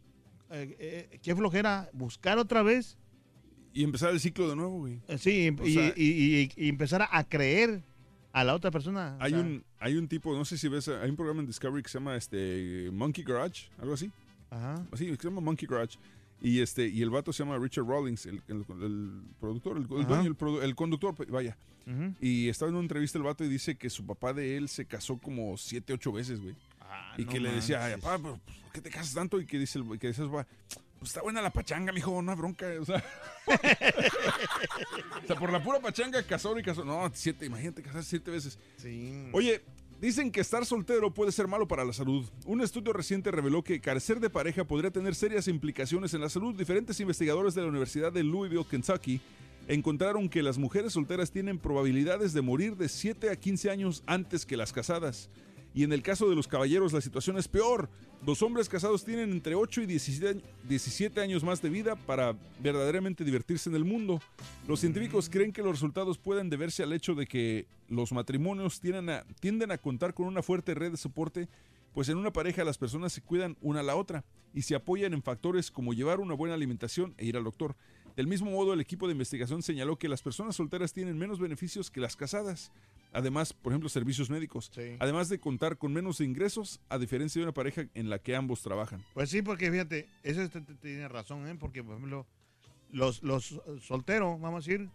eh, 0.50 0.76
eh, 1.12 1.18
qué 1.22 1.34
flojera 1.34 1.88
buscar 1.92 2.38
otra 2.38 2.62
vez, 2.62 2.96
Y 3.72 3.84
empezar 3.84 4.10
el 4.10 4.18
ciclo 4.20 4.48
de 4.48 4.56
nuevo, 4.56 4.78
güey. 4.80 5.00
eh, 5.08 5.18
sí, 5.18 5.54
y, 5.64 5.72
sea- 5.74 5.92
y- 5.96 6.02
y- 6.42 6.52
y 6.56 6.68
empezar 6.68 7.06
a 7.10 7.24
creer 7.24 7.82
a 8.32 8.42
la 8.44 8.54
otra 8.54 8.70
persona. 8.70 9.16
o 9.20 9.22
Hay 9.22 9.30
sea, 9.32 9.40
un, 9.40 9.64
hay 9.78 9.96
un 9.96 10.08
tipo, 10.08 10.34
no 10.36 10.44
sé 10.44 10.58
si 10.58 10.68
ves, 10.68 10.88
hay 10.88 11.08
un 11.10 11.16
programa 11.16 11.40
en 11.40 11.46
Discovery 11.46 11.82
que 11.82 11.88
se 11.88 11.98
llama 11.98 12.16
este 12.16 12.90
Monkey 12.92 13.22
Garage, 13.24 13.68
algo 13.78 13.94
así. 13.94 14.10
Ajá. 14.50 14.84
Así, 14.90 15.06
que 15.06 15.14
se 15.16 15.22
llama 15.28 15.40
Monkey 15.40 15.68
Garage. 15.68 15.98
Y 16.42 16.60
este, 16.60 16.88
y 16.88 17.02
el 17.02 17.10
vato 17.10 17.32
se 17.32 17.44
llama 17.44 17.58
Richard 17.58 17.84
Rawlings, 17.86 18.26
el, 18.26 18.42
el- 18.48 18.64
el 18.82 19.22
productor, 19.38 19.76
el, 19.76 19.82
el 19.82 20.06
dueño, 20.06 20.34
el, 20.62 20.74
conductor, 20.74 21.14
vaya. 21.30 21.56
ujú. 21.86 22.14
Y 22.20 22.48
estaba 22.48 22.70
en 22.70 22.76
una 22.76 22.82
entrevista 22.84 23.18
el 23.18 23.24
vato 23.24 23.44
y 23.44 23.48
dice 23.48 23.76
que 23.76 23.90
su 23.90 24.04
papá 24.06 24.32
de 24.32 24.56
él 24.56 24.68
se 24.68 24.86
casó 24.86 25.18
como 25.18 25.56
siete, 25.58 25.92
ocho 25.92 26.10
veces, 26.12 26.40
güey. 26.40 26.54
Ah, 26.90 27.14
y 27.16 27.24
no 27.24 27.30
que 27.32 27.38
le 27.40 27.52
decía, 27.52 27.84
ay, 27.84 27.94
papá, 28.00 28.18
pues, 28.18 28.34
¿por 28.64 28.72
qué 28.72 28.80
te 28.80 28.90
casas 28.90 29.14
tanto? 29.14 29.40
Y 29.40 29.46
que 29.46 29.58
dice, 29.58 29.78
el- 29.78 29.98
que 29.98 30.08
dice, 30.08 30.22
su 30.22 30.30
papá, 30.30 30.46
pues 30.98 31.10
está 31.10 31.22
buena 31.22 31.40
la 31.40 31.50
pachanga, 31.50 31.92
mijo, 31.92 32.20
no 32.20 32.32
hay 32.32 32.36
bronca. 32.36 32.66
O 32.80 32.84
sea, 32.84 33.02
o 33.46 35.26
sea, 35.26 35.36
por 35.36 35.52
la 35.52 35.62
pura 35.62 35.80
pachanga 35.80 36.22
casó 36.22 36.58
y 36.58 36.62
casó. 36.62 36.84
No, 36.84 37.10
siete, 37.14 37.46
imagínate 37.46 37.82
casar 37.82 38.04
siete 38.04 38.30
veces. 38.30 38.58
Sí. 38.76 39.28
Oye, 39.32 39.62
dicen 40.00 40.30
que 40.30 40.40
estar 40.40 40.64
soltero 40.66 41.12
puede 41.12 41.32
ser 41.32 41.48
malo 41.48 41.66
para 41.66 41.84
la 41.84 41.92
salud. 41.92 42.28
Un 42.44 42.60
estudio 42.60 42.92
reciente 42.92 43.30
reveló 43.30 43.62
que 43.62 43.80
carecer 43.80 44.20
de 44.20 44.30
pareja 44.30 44.64
podría 44.64 44.90
tener 44.90 45.14
serias 45.14 45.48
implicaciones 45.48 46.12
en 46.14 46.20
la 46.20 46.28
salud. 46.28 46.54
Diferentes 46.54 47.00
investigadores 47.00 47.54
de 47.54 47.62
la 47.62 47.68
Universidad 47.68 48.12
de 48.12 48.22
Louisville, 48.22 48.64
Kentucky, 48.68 49.20
encontraron 49.68 50.28
que 50.28 50.42
las 50.42 50.58
mujeres 50.58 50.92
solteras 50.92 51.30
tienen 51.30 51.58
probabilidades 51.58 52.32
de 52.32 52.40
morir 52.42 52.76
de 52.76 52.88
7 52.88 53.30
a 53.30 53.36
15 53.36 53.70
años 53.70 54.02
antes 54.06 54.44
que 54.44 54.56
las 54.56 54.72
casadas. 54.72 55.30
Y 55.74 55.84
en 55.84 55.92
el 55.92 56.02
caso 56.02 56.28
de 56.28 56.34
los 56.36 56.48
caballeros 56.48 56.92
la 56.92 57.00
situación 57.00 57.38
es 57.38 57.46
peor. 57.46 57.88
Los 58.26 58.42
hombres 58.42 58.68
casados 58.68 59.04
tienen 59.04 59.30
entre 59.30 59.54
8 59.54 59.82
y 59.82 59.86
17 59.86 60.28
años- 60.28 60.42
17 60.68 61.20
años 61.20 61.44
más 61.44 61.62
de 61.62 61.70
vida 61.70 61.94
para 61.96 62.36
verdaderamente 62.60 63.24
divertirse 63.24 63.70
en 63.70 63.76
el 63.76 63.84
mundo. 63.84 64.20
Los 64.66 64.80
científicos 64.80 65.30
creen 65.30 65.52
que 65.52 65.62
los 65.62 65.72
resultados 65.72 66.18
pueden 66.18 66.50
deberse 66.50 66.82
al 66.82 66.92
hecho 66.92 67.14
de 67.14 67.26
que 67.26 67.66
los 67.88 68.12
matrimonios 68.12 68.80
tienden 68.80 69.10
a, 69.10 69.24
tienden 69.40 69.70
a 69.70 69.78
contar 69.78 70.12
con 70.12 70.26
una 70.26 70.42
fuerte 70.42 70.74
red 70.74 70.90
de 70.90 70.96
soporte, 70.96 71.48
pues 71.94 72.08
en 72.08 72.18
una 72.18 72.32
pareja 72.32 72.62
las 72.64 72.78
personas 72.78 73.12
se 73.12 73.22
cuidan 73.22 73.56
una 73.60 73.80
a 73.80 73.84
la 73.84 73.96
otra 73.96 74.24
y 74.52 74.62
se 74.62 74.74
apoyan 74.74 75.12
en 75.14 75.22
factores 75.22 75.70
como 75.70 75.92
llevar 75.92 76.20
una 76.20 76.34
buena 76.34 76.54
alimentación 76.54 77.14
e 77.16 77.26
ir 77.26 77.36
al 77.36 77.44
doctor. 77.44 77.74
Del 78.16 78.26
mismo 78.26 78.50
modo, 78.50 78.72
el 78.72 78.80
equipo 78.80 79.06
de 79.06 79.12
investigación 79.12 79.62
señaló 79.62 79.96
que 79.96 80.08
las 80.08 80.22
personas 80.22 80.56
solteras 80.56 80.92
tienen 80.92 81.16
menos 81.18 81.38
beneficios 81.38 81.90
que 81.90 82.00
las 82.00 82.16
casadas. 82.16 82.72
Además, 83.12 83.52
por 83.52 83.72
ejemplo, 83.72 83.88
servicios 83.88 84.30
médicos. 84.30 84.70
Sí. 84.74 84.96
Además 85.00 85.28
de 85.28 85.40
contar 85.40 85.78
con 85.78 85.92
menos 85.92 86.20
ingresos, 86.20 86.80
a 86.88 86.98
diferencia 86.98 87.40
de 87.40 87.44
una 87.44 87.52
pareja 87.54 87.86
en 87.94 88.08
la 88.08 88.18
que 88.18 88.36
ambos 88.36 88.62
trabajan. 88.62 89.02
Pues 89.14 89.30
sí, 89.30 89.42
porque 89.42 89.70
fíjate, 89.70 90.08
eso 90.22 90.48
tiene 90.80 91.08
razón, 91.08 91.48
¿eh? 91.48 91.56
Porque, 91.58 91.82
por 91.82 91.96
ejemplo, 91.96 92.26
los, 92.92 93.22
los 93.22 93.60
solteros, 93.80 94.40
vamos 94.40 94.64
a 94.64 94.70
decir, 94.70 94.88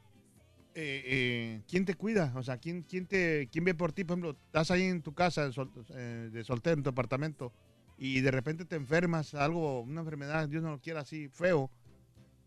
eh, 0.75 1.03
eh, 1.05 1.61
¿quién 1.69 1.83
te 1.83 1.95
cuida? 1.95 2.31
O 2.35 2.43
sea, 2.43 2.57
¿quién, 2.57 2.83
quién, 2.83 3.05
te, 3.05 3.49
¿quién 3.51 3.65
ve 3.65 3.73
por 3.73 3.91
ti? 3.91 4.03
Por 4.03 4.13
ejemplo, 4.17 4.37
estás 4.45 4.71
ahí 4.71 4.83
en 4.83 5.01
tu 5.01 5.13
casa 5.13 5.51
sol- 5.51 5.71
eh, 5.89 6.29
de 6.31 6.43
soltero, 6.43 6.77
en 6.77 6.83
tu 6.83 6.89
apartamento, 6.89 7.51
y 7.97 8.21
de 8.21 8.31
repente 8.31 8.65
te 8.65 8.75
enfermas, 8.75 9.33
algo, 9.33 9.81
una 9.81 10.01
enfermedad, 10.01 10.47
Dios 10.47 10.63
no 10.63 10.71
lo 10.71 10.79
quiera 10.79 11.01
así, 11.01 11.27
feo. 11.29 11.69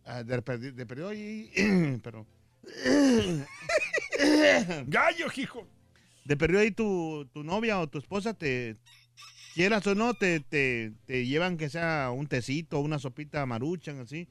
Ah, 0.08 0.24
de, 0.24 0.72
de 0.72 0.86
perdido 0.86 1.08
ahí, 1.08 1.50
pero 2.02 2.26
¡Gallo, 4.86 5.26
hijo! 5.36 5.66
de 6.24 6.36
perdido 6.36 6.60
ahí 6.60 6.70
tu, 6.70 7.26
tu 7.32 7.42
novia 7.42 7.80
o 7.80 7.86
tu 7.86 7.98
esposa 7.98 8.34
te 8.34 8.76
quieras 9.54 9.86
o 9.86 9.94
no 9.94 10.14
te, 10.14 10.40
te, 10.40 10.92
te 11.06 11.26
llevan 11.26 11.56
que 11.56 11.70
sea 11.70 12.10
un 12.10 12.26
tecito 12.26 12.80
una 12.80 12.98
sopita 12.98 13.46
maruchan 13.46 14.00
así 14.00 14.28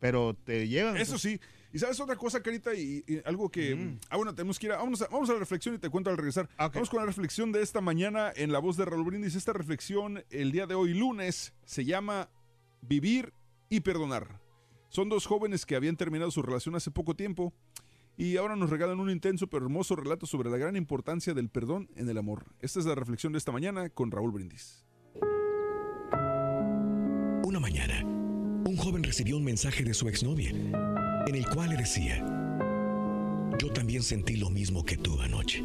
pero 0.00 0.34
te 0.34 0.66
llevan 0.66 0.96
Eso 0.96 1.18
sí. 1.18 1.38
Y 1.72 1.78
sabes 1.78 2.00
otra 2.00 2.16
cosa, 2.16 2.42
Carita, 2.42 2.74
y, 2.74 3.04
y 3.06 3.20
algo 3.24 3.48
que... 3.48 3.76
Mm. 3.76 4.00
Ah, 4.08 4.16
bueno, 4.16 4.34
tenemos 4.34 4.58
que 4.58 4.66
ir 4.66 4.72
a... 4.72 4.78
Vamos 4.78 5.02
a, 5.02 5.06
vamos 5.06 5.30
a 5.30 5.34
la 5.34 5.38
reflexión 5.38 5.76
y 5.76 5.78
te 5.78 5.88
cuento 5.88 6.10
al 6.10 6.16
regresar. 6.16 6.48
Ah. 6.56 6.68
Vamos 6.68 6.90
con 6.90 6.98
la 6.98 7.06
reflexión 7.06 7.52
de 7.52 7.62
esta 7.62 7.80
mañana 7.80 8.32
en 8.34 8.50
la 8.50 8.58
voz 8.58 8.76
de 8.76 8.86
Raúl 8.86 9.04
Brindis. 9.04 9.36
Esta 9.36 9.52
reflexión 9.52 10.24
el 10.30 10.50
día 10.50 10.66
de 10.66 10.74
hoy, 10.74 10.94
lunes, 10.94 11.52
se 11.64 11.84
llama 11.84 12.28
Vivir 12.80 13.32
y 13.68 13.80
Perdonar. 13.80 14.39
Son 14.90 15.08
dos 15.08 15.24
jóvenes 15.24 15.64
que 15.66 15.76
habían 15.76 15.96
terminado 15.96 16.32
su 16.32 16.42
relación 16.42 16.74
hace 16.74 16.90
poco 16.90 17.14
tiempo 17.14 17.54
y 18.16 18.36
ahora 18.36 18.56
nos 18.56 18.70
regalan 18.70 18.98
un 18.98 19.08
intenso 19.08 19.46
pero 19.46 19.64
hermoso 19.64 19.94
relato 19.94 20.26
sobre 20.26 20.50
la 20.50 20.58
gran 20.58 20.74
importancia 20.74 21.32
del 21.32 21.48
perdón 21.48 21.88
en 21.94 22.08
el 22.08 22.18
amor. 22.18 22.44
Esta 22.58 22.80
es 22.80 22.86
la 22.86 22.96
reflexión 22.96 23.32
de 23.32 23.38
esta 23.38 23.52
mañana 23.52 23.88
con 23.88 24.10
Raúl 24.10 24.32
Brindis. 24.32 24.84
Una 27.44 27.60
mañana, 27.60 28.02
un 28.04 28.76
joven 28.76 29.04
recibió 29.04 29.36
un 29.36 29.44
mensaje 29.44 29.84
de 29.84 29.94
su 29.94 30.08
exnovia, 30.08 30.50
en 30.50 31.34
el 31.36 31.46
cual 31.46 31.70
le 31.70 31.76
decía, 31.76 32.18
yo 33.60 33.72
también 33.72 34.02
sentí 34.02 34.36
lo 34.36 34.50
mismo 34.50 34.84
que 34.84 34.96
tú 34.96 35.20
anoche. 35.20 35.64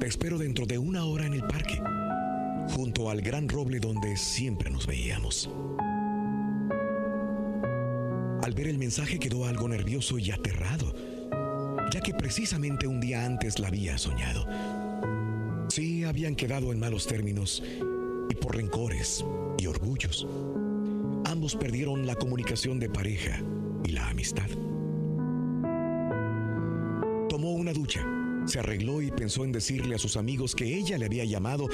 Te 0.00 0.08
espero 0.08 0.36
dentro 0.36 0.66
de 0.66 0.78
una 0.78 1.04
hora 1.04 1.26
en 1.26 1.34
el 1.34 1.42
parque, 1.42 1.80
junto 2.74 3.08
al 3.08 3.22
gran 3.22 3.48
roble 3.48 3.78
donde 3.78 4.16
siempre 4.16 4.68
nos 4.68 4.84
veíamos. 4.84 5.48
Al 8.44 8.52
ver 8.52 8.68
el 8.68 8.76
mensaje 8.76 9.18
quedó 9.18 9.46
algo 9.46 9.66
nervioso 9.66 10.18
y 10.18 10.30
aterrado, 10.30 10.94
ya 11.90 12.02
que 12.02 12.12
precisamente 12.12 12.86
un 12.86 13.00
día 13.00 13.24
antes 13.24 13.58
la 13.58 13.68
había 13.68 13.96
soñado. 13.96 14.46
Sí, 15.70 16.04
habían 16.04 16.34
quedado 16.34 16.70
en 16.70 16.78
malos 16.78 17.06
términos 17.06 17.62
y 18.28 18.34
por 18.34 18.56
rencores 18.56 19.24
y 19.56 19.66
orgullos. 19.66 20.26
Ambos 21.24 21.56
perdieron 21.56 22.06
la 22.06 22.16
comunicación 22.16 22.78
de 22.78 22.90
pareja 22.90 23.40
y 23.82 23.92
la 23.92 24.10
amistad. 24.10 24.50
Tomó 27.30 27.52
una 27.52 27.72
ducha, 27.72 28.06
se 28.44 28.58
arregló 28.58 29.00
y 29.00 29.10
pensó 29.10 29.46
en 29.46 29.52
decirle 29.52 29.94
a 29.94 29.98
sus 29.98 30.18
amigos 30.18 30.54
que 30.54 30.66
ella 30.66 30.98
le 30.98 31.06
había 31.06 31.24
llamado, 31.24 31.66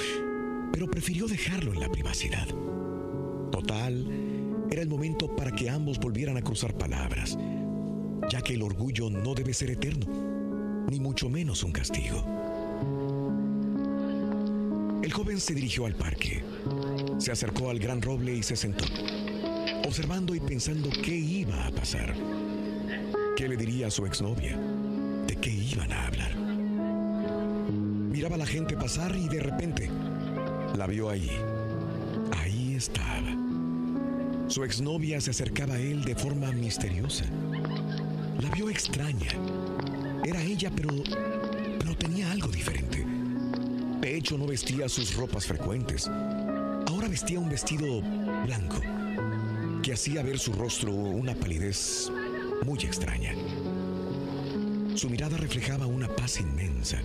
pero 0.73 0.89
prefirió 0.89 1.27
dejarlo 1.27 1.73
en 1.73 1.81
la 1.81 1.91
privacidad. 1.91 2.47
Total, 3.51 4.07
era 4.71 4.83
el 4.83 4.89
momento 4.89 5.35
para 5.35 5.51
que 5.51 5.69
ambos 5.69 5.99
volvieran 5.99 6.37
a 6.37 6.43
cruzar 6.43 6.75
palabras, 6.75 7.37
ya 8.31 8.41
que 8.41 8.55
el 8.55 8.63
orgullo 8.63 9.11
no 9.11 9.35
debe 9.35 9.53
ser 9.53 9.71
eterno, 9.71 10.07
ni 10.89 11.01
mucho 11.01 11.29
menos 11.29 11.65
un 11.65 11.73
castigo. 11.73 12.25
El 15.03 15.13
joven 15.13 15.41
se 15.41 15.55
dirigió 15.55 15.87
al 15.87 15.95
parque, 15.95 16.45
se 17.19 17.33
acercó 17.33 17.71
al 17.71 17.79
gran 17.79 18.01
roble 18.01 18.35
y 18.35 18.43
se 18.43 18.55
sentó, 18.55 18.85
observando 19.85 20.35
y 20.35 20.41
pensando 20.41 20.89
qué 21.03 21.17
iba 21.17 21.67
a 21.67 21.71
pasar. 21.71 22.15
¿Qué 23.37 23.49
le 23.49 23.57
diría 23.57 23.89
a 23.89 23.91
su 23.91 24.07
exnovia? 24.07 24.57
¿De 25.27 25.35
qué 25.37 25.51
iban 25.51 25.91
a 25.93 26.07
hablar? 26.07 26.37
Miraba 28.11 28.35
a 28.35 28.39
la 28.39 28.47
gente 28.47 28.77
pasar 28.77 29.17
y 29.17 29.29
de 29.29 29.41
repente 29.41 29.91
la 30.77 30.87
vio. 30.87 31.09
Ahí. 31.09 31.31
Su 34.51 34.65
exnovia 34.65 35.21
se 35.21 35.31
acercaba 35.31 35.75
a 35.75 35.79
él 35.79 36.03
de 36.03 36.17
forma 36.17 36.51
misteriosa. 36.51 37.25
La 38.41 38.51
vio 38.51 38.69
extraña. 38.69 39.31
Era 40.25 40.43
ella, 40.43 40.73
pero, 40.75 40.89
pero 41.79 41.97
tenía 41.97 42.33
algo 42.33 42.49
diferente. 42.49 43.07
De 44.01 44.17
hecho, 44.17 44.37
no 44.37 44.47
vestía 44.49 44.89
sus 44.89 45.15
ropas 45.15 45.47
frecuentes. 45.47 46.09
Ahora 46.89 47.07
vestía 47.07 47.39
un 47.39 47.49
vestido 47.49 48.03
blanco 48.45 48.81
que 49.85 49.93
hacía 49.93 50.25
ver 50.25 50.41
su 50.41 50.53
rostro 50.53 50.91
una 50.93 51.37
palidez 51.37 52.11
muy 52.65 52.81
extraña. 52.81 53.33
Su 54.97 55.09
mirada 55.09 55.37
reflejaba 55.37 55.87
una 55.87 56.09
paz 56.09 56.41
inmensa. 56.41 57.01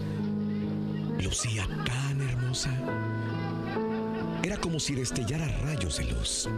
Lucía 1.21 1.67
tan 1.85 2.21
hermosa. 2.27 2.71
Era 4.41 4.57
como 4.57 4.79
si 4.79 4.95
destellara 4.95 5.47
rayos 5.59 5.99
de 5.99 6.05
luz. 6.05 6.49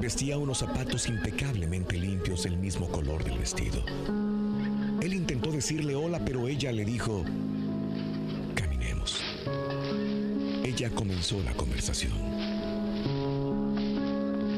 Vestía 0.00 0.38
unos 0.38 0.58
zapatos 0.58 1.08
impecablemente 1.08 1.98
limpios 1.98 2.44
del 2.44 2.56
mismo 2.56 2.88
color 2.88 3.22
del 3.22 3.38
vestido. 3.38 3.84
Él 5.02 5.12
intentó 5.12 5.52
decirle 5.52 5.94
hola, 5.94 6.24
pero 6.24 6.48
ella 6.48 6.72
le 6.72 6.86
dijo, 6.86 7.22
caminemos. 8.54 9.22
Ella 10.64 10.88
comenzó 10.90 11.42
la 11.42 11.52
conversación. 11.52 12.12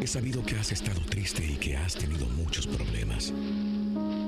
He 0.00 0.06
sabido 0.06 0.44
que 0.44 0.54
has 0.56 0.70
estado 0.70 1.00
triste 1.00 1.44
y 1.44 1.56
que 1.56 1.76
has 1.76 1.96
tenido 1.96 2.26
muchos 2.26 2.68
problemas. 2.68 3.32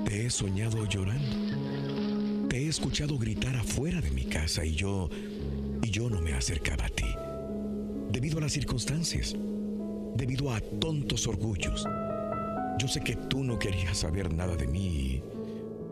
Te 0.05 0.27
he 0.27 0.31
soñado 0.31 0.85
llorando. 0.89 2.49
Te 2.49 2.59
he 2.59 2.69
escuchado 2.69 3.19
gritar 3.19 3.55
afuera 3.55 4.01
de 4.01 4.11
mi 4.11 4.25
casa 4.25 4.65
y 4.65 4.75
yo 4.75 5.09
y 5.81 5.91
yo 5.91 6.11
no 6.11 6.21
me 6.21 6.33
acercaba 6.33 6.87
a 6.87 6.89
ti. 6.89 7.07
Debido 8.11 8.39
a 8.39 8.43
las 8.43 8.53
circunstancias, 8.53 9.37
debido 10.15 10.53
a 10.53 10.61
tontos 10.61 11.27
orgullos. 11.27 11.87
Yo 12.79 12.89
sé 12.89 13.01
que 13.01 13.17
tú 13.17 13.45
no 13.45 13.59
querías 13.59 13.99
saber 13.99 14.33
nada 14.33 14.57
de 14.57 14.67
mí 14.67 15.23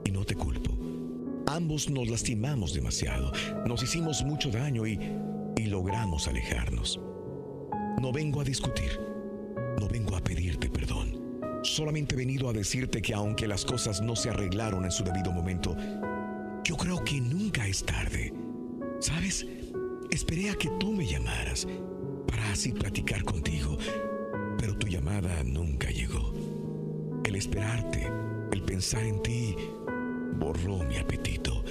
y, 0.05 0.11
no 0.11 0.25
te 0.25 0.35
culpo. 0.35 0.71
Ambos 1.47 1.89
nos 1.89 2.09
lastimamos 2.09 2.75
demasiado, 2.75 3.33
nos 3.67 3.83
hicimos 3.83 4.23
mucho 4.23 4.51
daño 4.51 4.87
y, 4.87 4.99
y 5.57 5.67
logramos 5.67 6.29
alejarnos. 6.29 7.01
No 8.01 8.13
vengo 8.13 8.41
a 8.41 8.45
discutir, 8.45 9.01
no 9.81 9.89
vengo 9.89 10.15
a 10.15 10.21
pedirte 10.21 10.69
perdón. 10.69 11.21
Solamente 11.63 12.15
he 12.15 12.19
venido 12.19 12.49
a 12.49 12.53
decirte 12.53 13.01
que 13.01 13.15
aunque 13.15 13.47
las 13.49 13.65
cosas 13.65 14.03
no 14.03 14.17
se 14.17 14.31
arreglaron 14.31 14.85
en 14.85 14.91
su 14.91 15.03
debido 15.03 15.33
momento, 15.33 15.77
yo 16.65 16.77
creo 16.77 17.03
que 17.03 17.21
nunca 17.21 17.67
es 17.67 17.85
tarde. 17.85 18.33
¿Sabes? 19.01 19.47
Esperé 20.11 20.51
a 20.51 20.55
que 20.55 20.69
tú 20.79 20.93
me 20.93 21.07
llamaras 21.07 21.67
para 22.29 22.53
así 22.53 22.73
platicar 22.73 23.25
contigo, 23.25 23.77
tu 24.75 24.87
llamada 24.87 25.43
nunca 25.45 25.91
llegó. 25.91 26.33
El 27.25 27.37
esperarte, 27.37 28.09
el 28.53 28.63
pensar 28.63 29.05
en 29.05 29.23
ti, 29.23 29.55
borró 30.39 30.79
mi 30.85 30.97
apetito, 30.97 31.65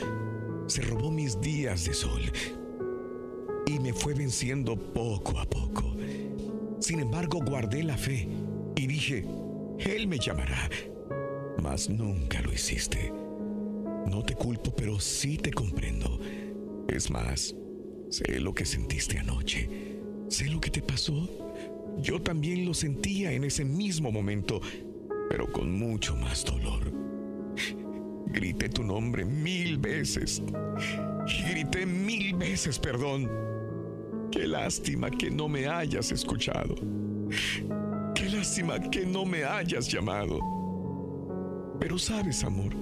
se 0.67 0.81
robó 0.81 1.11
mis 1.11 1.39
días 1.41 1.85
de 1.85 1.93
sol 1.93 2.21
y 3.65 3.79
me 3.79 3.93
fue 3.93 4.13
venciendo 4.13 4.75
poco 4.75 5.39
a 5.39 5.45
poco. 5.45 5.95
Sin 6.79 6.99
embargo, 6.99 7.39
guardé 7.45 7.83
la 7.83 7.97
fe 7.97 8.27
y 8.75 8.87
dije, 8.87 9.25
Él 9.79 10.07
me 10.07 10.17
llamará, 10.17 10.69
mas 11.61 11.89
nunca 11.89 12.41
lo 12.41 12.51
hiciste. 12.51 13.13
No 14.07 14.23
te 14.23 14.33
culpo, 14.33 14.73
pero 14.75 14.99
sí 14.99 15.37
te 15.37 15.51
comprendo. 15.51 16.19
Es 16.87 17.09
más, 17.11 17.55
sé 18.09 18.39
lo 18.39 18.53
que 18.53 18.65
sentiste 18.65 19.19
anoche, 19.19 19.69
sé 20.27 20.45
lo 20.49 20.59
que 20.59 20.71
te 20.71 20.81
pasó. 20.81 21.29
Yo 21.99 22.21
también 22.21 22.65
lo 22.65 22.73
sentía 22.73 23.31
en 23.31 23.43
ese 23.43 23.65
mismo 23.65 24.11
momento, 24.11 24.61
pero 25.29 25.51
con 25.51 25.71
mucho 25.71 26.15
más 26.15 26.45
dolor. 26.45 26.91
Grité 28.27 28.69
tu 28.69 28.83
nombre 28.83 29.25
mil 29.25 29.77
veces. 29.77 30.41
Grité 31.49 31.85
mil 31.85 32.35
veces 32.35 32.79
perdón. 32.79 33.29
Qué 34.31 34.47
lástima 34.47 35.11
que 35.11 35.29
no 35.29 35.49
me 35.49 35.67
hayas 35.67 36.11
escuchado. 36.11 36.75
Qué 38.15 38.29
lástima 38.29 38.79
que 38.79 39.05
no 39.05 39.25
me 39.25 39.43
hayas 39.43 39.91
llamado. 39.91 40.39
Pero 41.79 41.97
sabes, 41.97 42.43
amor, 42.43 42.73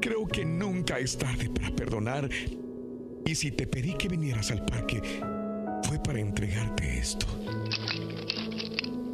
creo 0.00 0.26
que 0.26 0.44
nunca 0.44 0.98
es 0.98 1.18
tarde 1.18 1.50
para 1.50 1.74
perdonar. 1.74 2.28
Y 3.26 3.34
si 3.34 3.50
te 3.50 3.66
pedí 3.66 3.94
que 3.94 4.08
vinieras 4.08 4.50
al 4.50 4.64
parque, 4.64 5.00
fue 5.82 5.98
para 5.98 6.20
entregarte 6.20 6.98
esto. 6.98 7.26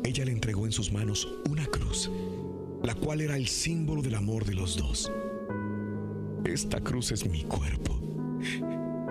Ella 0.04 0.25
le 0.25 0.33
entregó 0.33 0.66
en 0.66 0.73
sus 0.73 0.92
manos 0.92 1.28
una 1.49 1.66
cruz 1.66 2.11
la 2.83 2.95
cual 2.95 3.21
era 3.21 3.37
el 3.37 3.47
símbolo 3.47 4.02
del 4.02 4.14
amor 4.14 4.45
de 4.45 4.54
los 4.54 4.76
dos. 4.76 5.11
Esta 6.45 6.80
cruz 6.80 7.12
es 7.12 7.28
mi 7.28 7.45
cuerpo. 7.45 8.00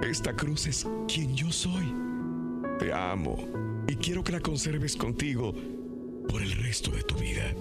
Esta 0.02 0.36
cruz 0.36 0.68
es 0.68 0.88
quien 1.08 1.36
yo 1.36 1.52
soy. 1.52 1.94
Te 2.80 2.92
amo 2.92 3.38
y 3.88 3.96
quiero 3.96 4.24
que 4.24 4.32
la 4.32 4.40
conserves 4.40 4.96
contigo 4.96 5.54
por 6.28 6.42
el 6.42 6.52
resto 6.54 6.92
de 6.92 7.04
tu 7.04 7.16
vida. 7.16 7.54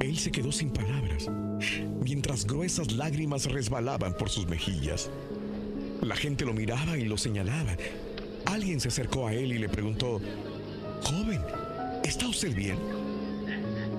Él 0.00 0.18
se 0.18 0.30
quedó 0.30 0.52
sin 0.52 0.70
palabras, 0.70 1.30
mientras 2.02 2.46
gruesas 2.46 2.92
lágrimas 2.92 3.46
resbalaban 3.46 4.16
por 4.16 4.28
sus 4.28 4.46
mejillas. 4.46 5.10
La 6.02 6.16
gente 6.16 6.44
lo 6.44 6.52
miraba 6.52 6.96
y 6.98 7.04
lo 7.04 7.16
señalaba. 7.16 7.76
Alguien 8.46 8.80
se 8.80 8.88
acercó 8.88 9.26
a 9.26 9.34
él 9.34 9.52
y 9.52 9.58
le 9.58 9.68
preguntó, 9.68 10.20
Joven, 11.04 11.42
¿está 12.02 12.26
usted 12.26 12.54
bien? 12.54 12.78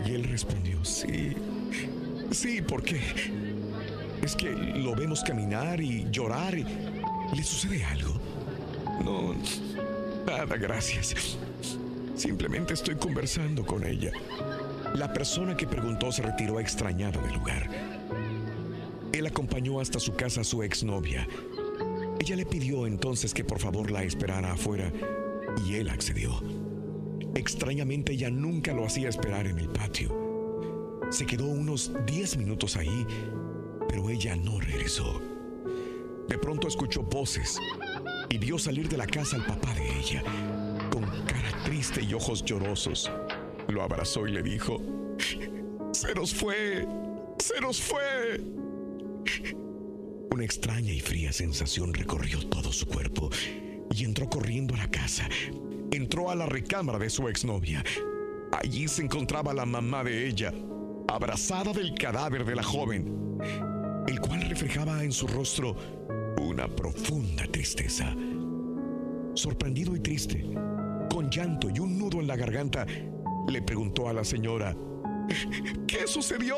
Y 0.06 0.12
él 0.12 0.24
respondió, 0.26 0.84
sí, 0.84 1.34
sí, 2.32 2.62
¿por 2.62 2.84
qué? 2.84 3.00
Es 4.22 4.36
que 4.36 4.52
lo 4.52 4.96
vemos 4.96 5.24
caminar 5.24 5.80
y 5.80 6.08
llorar. 6.10 6.56
¿Le 6.56 7.44
sucede 7.44 7.84
algo? 7.86 8.14
No, 9.04 9.36
nada, 10.26 10.58
gracias. 10.58 11.38
Simplemente 12.16 12.74
estoy 12.74 12.96
conversando 12.96 13.66
con 13.66 13.86
ella. 13.86 14.12
La 14.96 15.12
persona 15.12 15.56
que 15.56 15.68
preguntó 15.68 16.12
se 16.12 16.22
retiró 16.22 16.60
extrañada 16.60 17.22
del 17.22 17.34
lugar. 17.34 17.70
Él 19.12 19.28
acompañó 19.28 19.80
hasta 19.80 20.00
su 20.00 20.16
casa 20.16 20.42
a 20.42 20.44
su 20.44 20.64
exnovia. 20.64 21.28
Ella 22.20 22.36
le 22.36 22.46
pidió 22.46 22.88
entonces 22.88 23.34
que 23.34 23.44
por 23.44 23.60
favor 23.60 23.92
la 23.92 24.04
esperara 24.04 24.54
afuera 24.54 24.92
y 25.66 25.76
él 25.76 25.90
accedió. 25.90 26.42
Extrañamente 27.36 28.14
ella 28.14 28.30
nunca 28.30 28.74
lo 28.74 28.86
hacía 28.86 29.10
esperar 29.10 29.46
en 29.46 29.60
el 29.60 29.68
patio. 29.68 31.02
Se 31.10 31.26
quedó 31.26 31.46
unos 31.46 31.92
10 32.06 32.38
minutos 32.38 32.78
ahí, 32.78 33.06
pero 33.90 34.10
ella 34.10 34.38
no 34.38 34.60
regresó. 34.60 35.22
De 36.30 36.38
pronto 36.38 36.68
escuchó 36.68 37.04
voces 37.04 37.60
y 38.30 38.38
vio 38.38 38.58
salir 38.58 38.88
de 38.88 38.98
la 38.98 39.06
casa 39.06 39.36
al 39.36 39.46
papá 39.46 39.74
de 39.76 40.00
ella, 40.00 40.24
con 40.90 41.04
cara 41.26 41.64
triste 41.66 42.02
y 42.02 42.14
ojos 42.14 42.44
llorosos. 42.44 43.12
Lo 43.68 43.84
abrazó 43.84 44.26
y 44.28 44.32
le 44.32 44.42
dijo, 44.42 44.82
se 45.92 46.16
nos 46.16 46.34
fue, 46.34 46.88
se 47.38 47.60
nos 47.60 47.82
fue. 47.82 48.40
Una 50.32 50.44
extraña 50.46 50.94
y 50.94 51.02
fría 51.02 51.34
sensación 51.34 51.94
recorrió 51.94 52.40
todo 52.48 52.72
su 52.72 52.86
cuerpo 52.88 53.30
y 53.94 54.06
entró 54.06 54.30
corriendo 54.30 54.74
a 54.74 54.78
la 54.78 54.90
casa. 54.90 55.28
Entró 55.92 56.30
a 56.30 56.36
la 56.36 56.46
recámara 56.46 57.00
de 57.00 57.10
su 57.10 57.28
exnovia. 57.28 57.84
Allí 58.52 58.88
se 58.88 59.04
encontraba 59.04 59.54
la 59.54 59.66
mamá 59.66 60.04
de 60.04 60.28
ella, 60.28 60.54
abrazada 61.08 61.74
del 61.74 61.94
cadáver 61.94 62.46
de 62.46 62.56
la 62.56 62.64
joven, 62.64 63.40
el 64.08 64.20
cual 64.20 64.42
reflejaba 64.50 65.04
en 65.04 65.12
su 65.12 65.28
rostro 65.28 65.76
una 66.42 66.68
profunda 66.68 67.46
tristeza. 67.52 68.16
Sorprendido 69.34 69.96
y 69.96 70.00
triste, 70.00 70.46
con 71.10 71.30
llanto 71.30 71.70
y 71.70 71.80
un 71.80 71.98
nudo 71.98 72.20
en 72.20 72.28
la 72.28 72.36
garganta, 72.36 72.86
le 73.48 73.62
preguntó 73.62 74.10
a 74.10 74.14
la 74.14 74.24
señora, 74.24 74.76
¿qué 75.88 76.08
sucedió? 76.08 76.56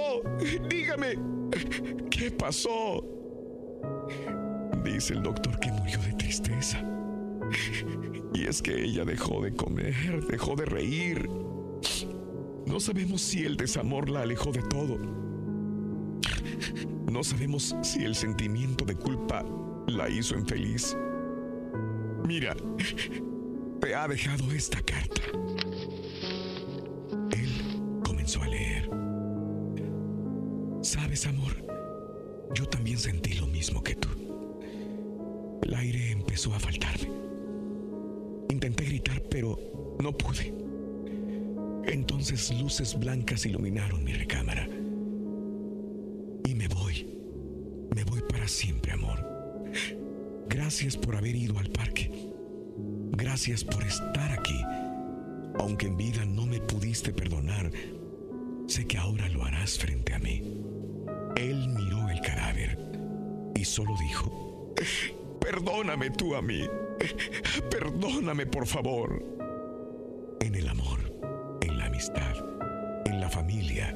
Dígame, 0.69 1.17
¿qué 2.09 2.31
pasó? 2.31 3.03
Dice 4.83 5.13
el 5.13 5.23
doctor 5.23 5.59
que 5.59 5.71
murió 5.71 5.99
de 5.99 6.13
tristeza. 6.13 6.96
Y 8.33 8.45
es 8.45 8.61
que 8.61 8.83
ella 8.83 9.03
dejó 9.05 9.41
de 9.41 9.53
comer, 9.53 10.25
dejó 10.27 10.55
de 10.55 10.65
reír. 10.65 11.29
No 12.65 12.79
sabemos 12.79 13.21
si 13.21 13.45
el 13.45 13.57
desamor 13.57 14.09
la 14.09 14.21
alejó 14.21 14.51
de 14.51 14.61
todo. 14.61 14.97
No 17.11 17.23
sabemos 17.23 17.75
si 17.81 18.03
el 18.03 18.15
sentimiento 18.15 18.85
de 18.85 18.95
culpa 18.95 19.43
la 19.87 20.09
hizo 20.09 20.35
infeliz. 20.37 20.95
Mira, 22.27 22.55
te 23.79 23.95
ha 23.95 24.07
dejado 24.07 24.51
esta 24.51 24.81
carta. 24.81 25.21
Él 27.31 28.01
comenzó 28.03 28.43
a 28.43 28.47
leer. 28.47 28.89
Sabes, 30.81 31.25
amor, 31.25 31.53
yo 32.53 32.65
también 32.65 32.97
sentí 32.97 33.33
lo 33.35 33.47
mismo 33.47 33.81
que 33.81 33.95
tú. 33.95 34.09
El 35.63 35.73
aire 35.73 36.11
empezó 36.11 36.53
a 36.53 36.59
faltarme. 36.59 37.26
Intenté 38.49 38.85
gritar, 38.85 39.21
pero 39.29 39.57
no 39.99 40.15
pude. 40.17 40.53
Entonces 41.85 42.51
luces 42.59 42.97
blancas 42.99 43.45
iluminaron 43.45 44.03
mi 44.03 44.13
recámara. 44.13 44.67
Y 46.45 46.55
me 46.55 46.67
voy. 46.67 47.07
Me 47.95 48.03
voy 48.03 48.21
para 48.29 48.47
siempre, 48.47 48.91
amor. 48.91 49.23
Gracias 50.49 50.97
por 50.97 51.15
haber 51.15 51.35
ido 51.35 51.57
al 51.59 51.69
parque. 51.69 52.11
Gracias 53.11 53.63
por 53.63 53.83
estar 53.83 54.31
aquí. 54.31 54.61
Aunque 55.59 55.87
en 55.87 55.97
vida 55.97 56.25
no 56.25 56.45
me 56.45 56.59
pudiste 56.59 57.11
perdonar, 57.11 57.71
sé 58.67 58.85
que 58.85 58.97
ahora 58.97 59.27
lo 59.29 59.43
harás 59.43 59.77
frente 59.77 60.13
a 60.13 60.19
mí. 60.19 60.43
Él 61.35 61.69
miró 61.69 62.09
el 62.09 62.21
cadáver 62.21 62.77
y 63.55 63.65
solo 63.65 63.95
dijo, 63.99 64.73
perdóname 65.39 66.11
tú 66.11 66.35
a 66.35 66.41
mí. 66.41 66.63
Perdóname, 67.69 68.45
por 68.45 68.67
favor. 68.67 69.23
En 70.39 70.55
el 70.55 70.67
amor, 70.67 70.99
en 71.61 71.77
la 71.77 71.85
amistad, 71.85 72.35
en 73.05 73.19
la 73.19 73.29
familia, 73.29 73.93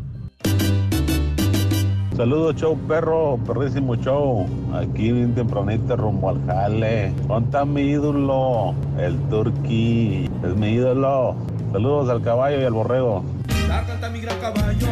Saludos, 2.15 2.55
show 2.55 2.77
perro, 2.87 3.37
perrísimo 3.45 3.95
show. 3.95 4.47
Aquí 4.73 5.11
bien 5.11 5.35
tempranito 5.35 5.97
rumbo 5.97 6.29
al 6.29 6.45
jale. 6.45 7.13
Conta 7.27 7.65
mi 7.65 7.81
ídolo, 7.81 8.73
el 8.97 9.19
turqui. 9.29 10.29
Es 10.41 10.55
mi 10.55 10.75
ídolo. 10.75 11.35
Saludos 11.73 12.09
al 12.09 12.21
caballo 12.21 12.61
y 12.61 12.63
al 12.63 12.71
borrego. 12.71 13.25
La 13.67 13.85
canta 13.85 14.09
mi 14.09 14.21
gran 14.21 14.39
caballo. 14.39 14.87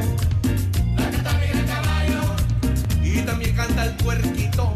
La 0.97 1.12
canta 1.12 1.32
mi 1.39 1.47
gran 1.47 1.65
caballo. 1.65 2.21
Y 3.01 3.21
también 3.21 3.56
canta 3.56 3.86
el 3.86 3.95
puerquito. 3.95 4.73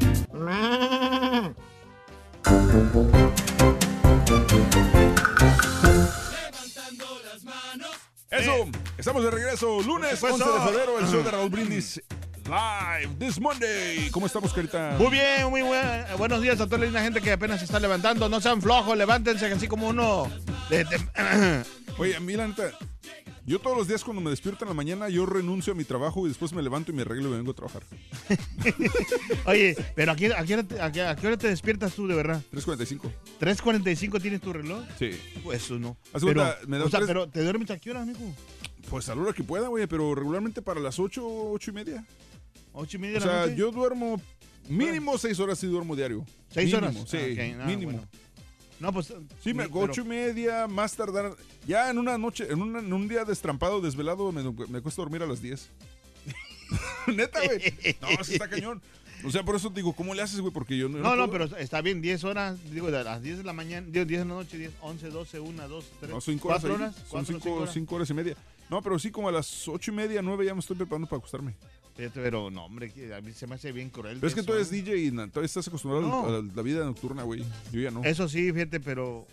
Eso, 8.29 8.51
estamos 8.97 9.23
de 9.23 9.31
regreso 9.31 9.81
lunes 9.81 10.19
¿Qué 10.19 10.27
pasó? 10.27 10.35
11 10.35 10.45
de 10.45 10.71
febrero, 10.71 10.99
el 10.99 11.07
show 11.07 11.23
de 11.23 11.31
Raúl 11.31 11.49
Brindis 11.49 12.01
live 12.47 13.15
this 13.19 13.39
Monday. 13.39 14.09
¿Cómo 14.11 14.25
estamos, 14.25 14.53
Carita? 14.53 14.95
Muy 14.97 15.11
bien, 15.11 15.49
muy 15.49 15.61
buen. 15.61 15.83
Buenos 16.17 16.41
días 16.41 16.59
a 16.61 16.65
toda 16.65 16.79
la 16.79 16.85
linda 16.85 17.01
gente 17.03 17.21
que 17.21 17.31
apenas 17.31 17.59
se 17.59 17.65
está 17.65 17.79
levantando. 17.79 18.29
No 18.29 18.39
sean 18.41 18.61
flojos, 18.61 18.97
levántense 18.97 19.45
así 19.47 19.67
como 19.67 19.87
uno 19.89 20.29
de 20.69 20.85
Oye, 21.97 22.15
a 22.15 22.19
mí 22.19 22.33
la 22.33 22.47
neta, 22.47 22.71
yo 23.45 23.59
todos 23.59 23.75
los 23.77 23.87
días 23.87 24.03
cuando 24.03 24.21
me 24.21 24.29
despierto 24.29 24.63
en 24.65 24.69
la 24.69 24.73
mañana, 24.75 25.09
yo 25.09 25.25
renuncio 25.25 25.73
a 25.73 25.75
mi 25.75 25.83
trabajo 25.83 26.25
y 26.25 26.29
después 26.29 26.53
me 26.53 26.61
levanto 26.61 26.91
y 26.91 26.95
me 26.95 27.01
arreglo 27.01 27.29
y 27.29 27.37
vengo 27.37 27.51
a 27.51 27.55
trabajar. 27.55 27.83
Oye, 29.45 29.75
pero 29.95 30.11
¿a 30.11 30.15
qué, 30.15 30.27
hora 30.31 30.63
te, 30.63 30.79
a 30.81 30.91
qué- 30.91 31.01
a 31.01 31.15
qué 31.15 31.27
hora 31.27 31.37
te 31.37 31.47
despiertas 31.47 31.93
tú 31.93 32.07
de 32.07 32.15
verdad? 32.15 32.41
3.45. 32.53 33.01
¿3.45 33.39 34.21
tienes 34.21 34.41
tu 34.41 34.53
reloj? 34.53 34.83
Sí. 34.99 35.11
Pues 35.43 35.63
eso 35.63 35.79
no. 35.79 35.97
Pero, 36.13 36.21
cuenta, 36.25 36.57
me 36.67 36.77
da 36.77 36.85
o 36.85 36.89
sea, 36.89 36.99
tres- 36.99 37.07
pero 37.07 37.27
¿te 37.27 37.41
duermes 37.43 37.69
a 37.71 37.77
qué 37.77 37.91
hora, 37.91 38.01
amigo? 38.03 38.19
Pues 38.89 39.09
a 39.09 39.15
la 39.15 39.21
hora 39.21 39.33
que 39.33 39.43
pueda, 39.43 39.67
güey, 39.67 39.85
pero 39.87 40.13
regularmente 40.15 40.61
para 40.61 40.79
las 40.79 40.97
8, 40.99 41.21
8 41.25 41.71
y 41.71 41.73
media. 41.73 42.05
¿Ocho 42.79 42.97
y 42.97 42.99
media 42.99 43.17
O 43.17 43.21
de 43.21 43.25
la 43.25 43.31
sea, 43.33 43.41
noche? 43.43 43.55
yo 43.55 43.71
duermo 43.71 44.21
mínimo 44.69 45.17
6 45.17 45.39
horas 45.39 45.57
sí 45.59 45.67
duermo 45.67 45.95
diario. 45.95 46.25
¿Seis 46.49 46.71
Mínimo, 46.73 46.99
horas? 46.99 47.09
Sí, 47.09 47.17
Ah, 47.39 47.55
no, 47.57 47.65
mínimo. 47.65 47.91
bueno. 47.93 48.07
No, 48.79 48.93
pues... 48.93 49.07
Sí, 49.43 49.53
me, 49.53 49.63
pero- 49.67 49.79
ocho 49.79 50.01
y 50.01 50.05
media, 50.05 50.67
más 50.67 50.95
tardar. 50.95 51.35
Ya 51.65 51.89
en 51.89 51.97
una 51.97 52.17
noche, 52.17 52.45
en, 52.49 52.61
una- 52.61 52.79
en 52.79 52.93
un 52.93 53.07
día 53.07 53.25
destrampado, 53.25 53.81
desvelado, 53.81 54.31
me, 54.31 54.43
me 54.43 54.81
cuesta 54.81 55.01
dormir 55.01 55.23
a 55.23 55.25
las 55.25 55.41
10. 55.41 55.69
Neta, 57.07 57.39
güey. 57.45 57.59
No, 58.01 58.09
eso 58.09 58.31
está 58.33 58.47
cañón. 58.49 58.81
O 59.25 59.31
sea, 59.31 59.43
por 59.43 59.55
eso 59.55 59.69
digo, 59.71 59.93
¿cómo 59.93 60.13
le 60.13 60.21
haces, 60.21 60.39
güey? 60.41 60.53
Porque 60.53 60.77
yo 60.77 60.87
no. 60.89 60.99
No, 60.99 61.15
no, 61.15 61.31
pero 61.31 61.45
está 61.57 61.81
bien, 61.81 62.01
10 62.01 62.23
horas, 62.25 62.59
digo, 62.71 62.91
de 62.91 63.03
las 63.03 63.21
10 63.23 63.39
de 63.39 63.43
la 63.43 63.53
mañana, 63.53 63.87
digo, 63.89 64.05
10 64.05 64.19
de 64.21 64.25
la 64.27 64.33
noche, 64.35 64.57
10, 64.59 64.71
11, 64.81 65.09
12, 65.09 65.39
1, 65.39 65.67
2, 65.67 65.85
3, 65.99 66.09
No, 66.11 66.17
horas 66.17 66.39
4 66.39 66.69
ahí. 66.69 66.75
horas. 66.75 66.95
Son 66.95 67.03
cuatro, 67.09 67.25
cinco, 67.25 67.39
cinco 67.43 67.55
horas. 67.61 67.73
cinco 67.73 67.95
horas 67.95 68.09
y 68.11 68.13
media. 68.13 68.35
No, 68.69 68.81
pero 68.83 68.99
sí, 68.99 69.09
como 69.09 69.29
a 69.29 69.31
las 69.31 69.67
ocho 69.67 69.91
y 69.91 69.93
media, 69.95 70.21
nueve 70.21 70.45
ya 70.45 70.53
me 70.53 70.59
estoy 70.59 70.75
preparando 70.75 71.07
para 71.07 71.17
acostarme. 71.17 71.55
Fíjate, 71.97 72.21
Pero 72.21 72.49
no, 72.51 72.65
hombre, 72.65 72.91
a 73.15 73.21
mí 73.21 73.31
se 73.33 73.47
me 73.47 73.55
hace 73.55 73.71
bien 73.71 73.89
cruel. 73.89 74.17
Pero 74.17 74.27
es 74.27 74.33
que 74.35 74.41
eso, 74.41 74.47
tú 74.47 74.53
eres 74.53 74.71
¿eh? 74.71 74.75
DJ 74.83 74.97
y 74.97 75.11
todavía 75.11 75.45
estás 75.45 75.67
acostumbrado 75.67 76.07
No. 76.07 76.27
a 76.27 76.41
la, 76.55 76.61
vida 76.61 76.85
nocturna, 76.85 77.23
güey. 77.23 77.43
Yo 77.71 77.81
ya 77.81 77.91
no. 77.91 78.03
Eso 78.03 78.29
sí, 78.29 78.53
fíjate, 78.53 78.79
pero 78.79 79.25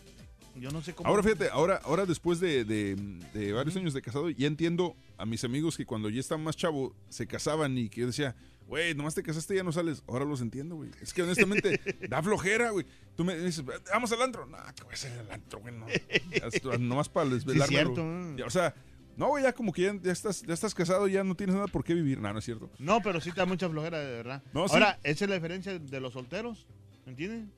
yo 0.57 0.71
no 0.71 0.81
sé 0.83 0.95
cómo. 0.95 1.09
Ahora 1.09 1.23
fíjate, 1.23 1.51
ahora, 1.51 1.81
ahora 1.85 2.07
después 2.07 2.41
de, 2.41 2.65
de- 2.65 2.97
de 3.35 3.53
varios 3.53 3.77
años 3.77 3.93
de 3.93 4.01
casado, 4.01 4.31
ya 4.31 4.47
entiendo 4.47 4.97
a 5.19 5.27
mis 5.27 5.45
amigos 5.45 5.77
que 5.77 5.85
cuando 5.85 6.09
ya 6.09 6.21
estaban 6.21 6.43
más 6.43 6.57
chavo 6.57 6.95
se 7.11 7.27
casaban 7.27 7.77
y 7.77 7.89
que 7.91 8.01
yo 8.01 8.07
decía, 8.07 8.35
güey, 8.67 8.95
nomás 8.95 9.15
te 9.15 9.23
casaste 9.23 9.53
y 9.55 9.57
ya 9.59 9.63
no 9.63 9.71
sales. 9.73 10.03
Ahora 10.09 10.25
los 10.25 10.41
entiendo, 10.41 10.77
güey. 10.77 10.91
Es 11.03 11.13
que 11.13 11.23
honestamente 11.23 11.81
da 12.09 12.23
flojera, 12.23 12.71
güey. 12.71 12.87
Tú 13.15 13.25
me 13.25 13.37
dices, 13.39 13.63
vamos 13.93 14.11
al 14.13 14.23
antro. 14.23 14.47
No, 14.47 14.57
que 14.75 14.85
voy 14.85 14.95
a 14.95 14.97
salir 14.97 15.19
al 15.19 15.31
antro, 15.33 15.61
güey. 15.61 15.75
No. 15.75 15.87
Nomás 16.79 17.09
para 17.11 17.29
desvelarme. 17.29 17.69
cierto, 17.77 18.01
¿eh? 18.03 18.43
O 18.45 18.51
sea, 18.51 18.75
no, 19.17 19.29
güey, 19.29 19.43
ya 19.45 19.53
como 19.53 19.73
que 19.73 19.83
ya, 19.83 19.95
ya 20.03 20.13
estás, 20.13 20.43
ya 20.43 20.55
estás 20.55 20.75
casado, 20.75 21.07
ya 21.09 21.23
no 21.25 21.35
tienes 21.35 21.55
nada 21.55 21.67
por 21.69 21.85
qué 21.85 21.95
vivir. 21.95 22.21
No, 22.21 22.33
no 22.33 22.39
es 22.39 22.45
cierto. 22.45 22.71
No, 22.79 23.01
pero 23.01 23.21
sí 23.21 23.31
te 23.31 23.37
da 23.37 23.47
mucha 23.47 23.69
flojera, 23.69 23.99
de 24.01 24.11
verdad. 24.13 24.43
No, 24.53 24.67
sí. 24.69 24.75
Ahora, 24.75 24.99
esa 25.05 25.25
es 25.25 25.29
la 25.29 25.35
diferencia 25.37 25.79
de 25.79 26.01
los 26.01 26.13
solteros, 26.13 26.67
¿me 27.07 27.13
entienden? 27.13 27.51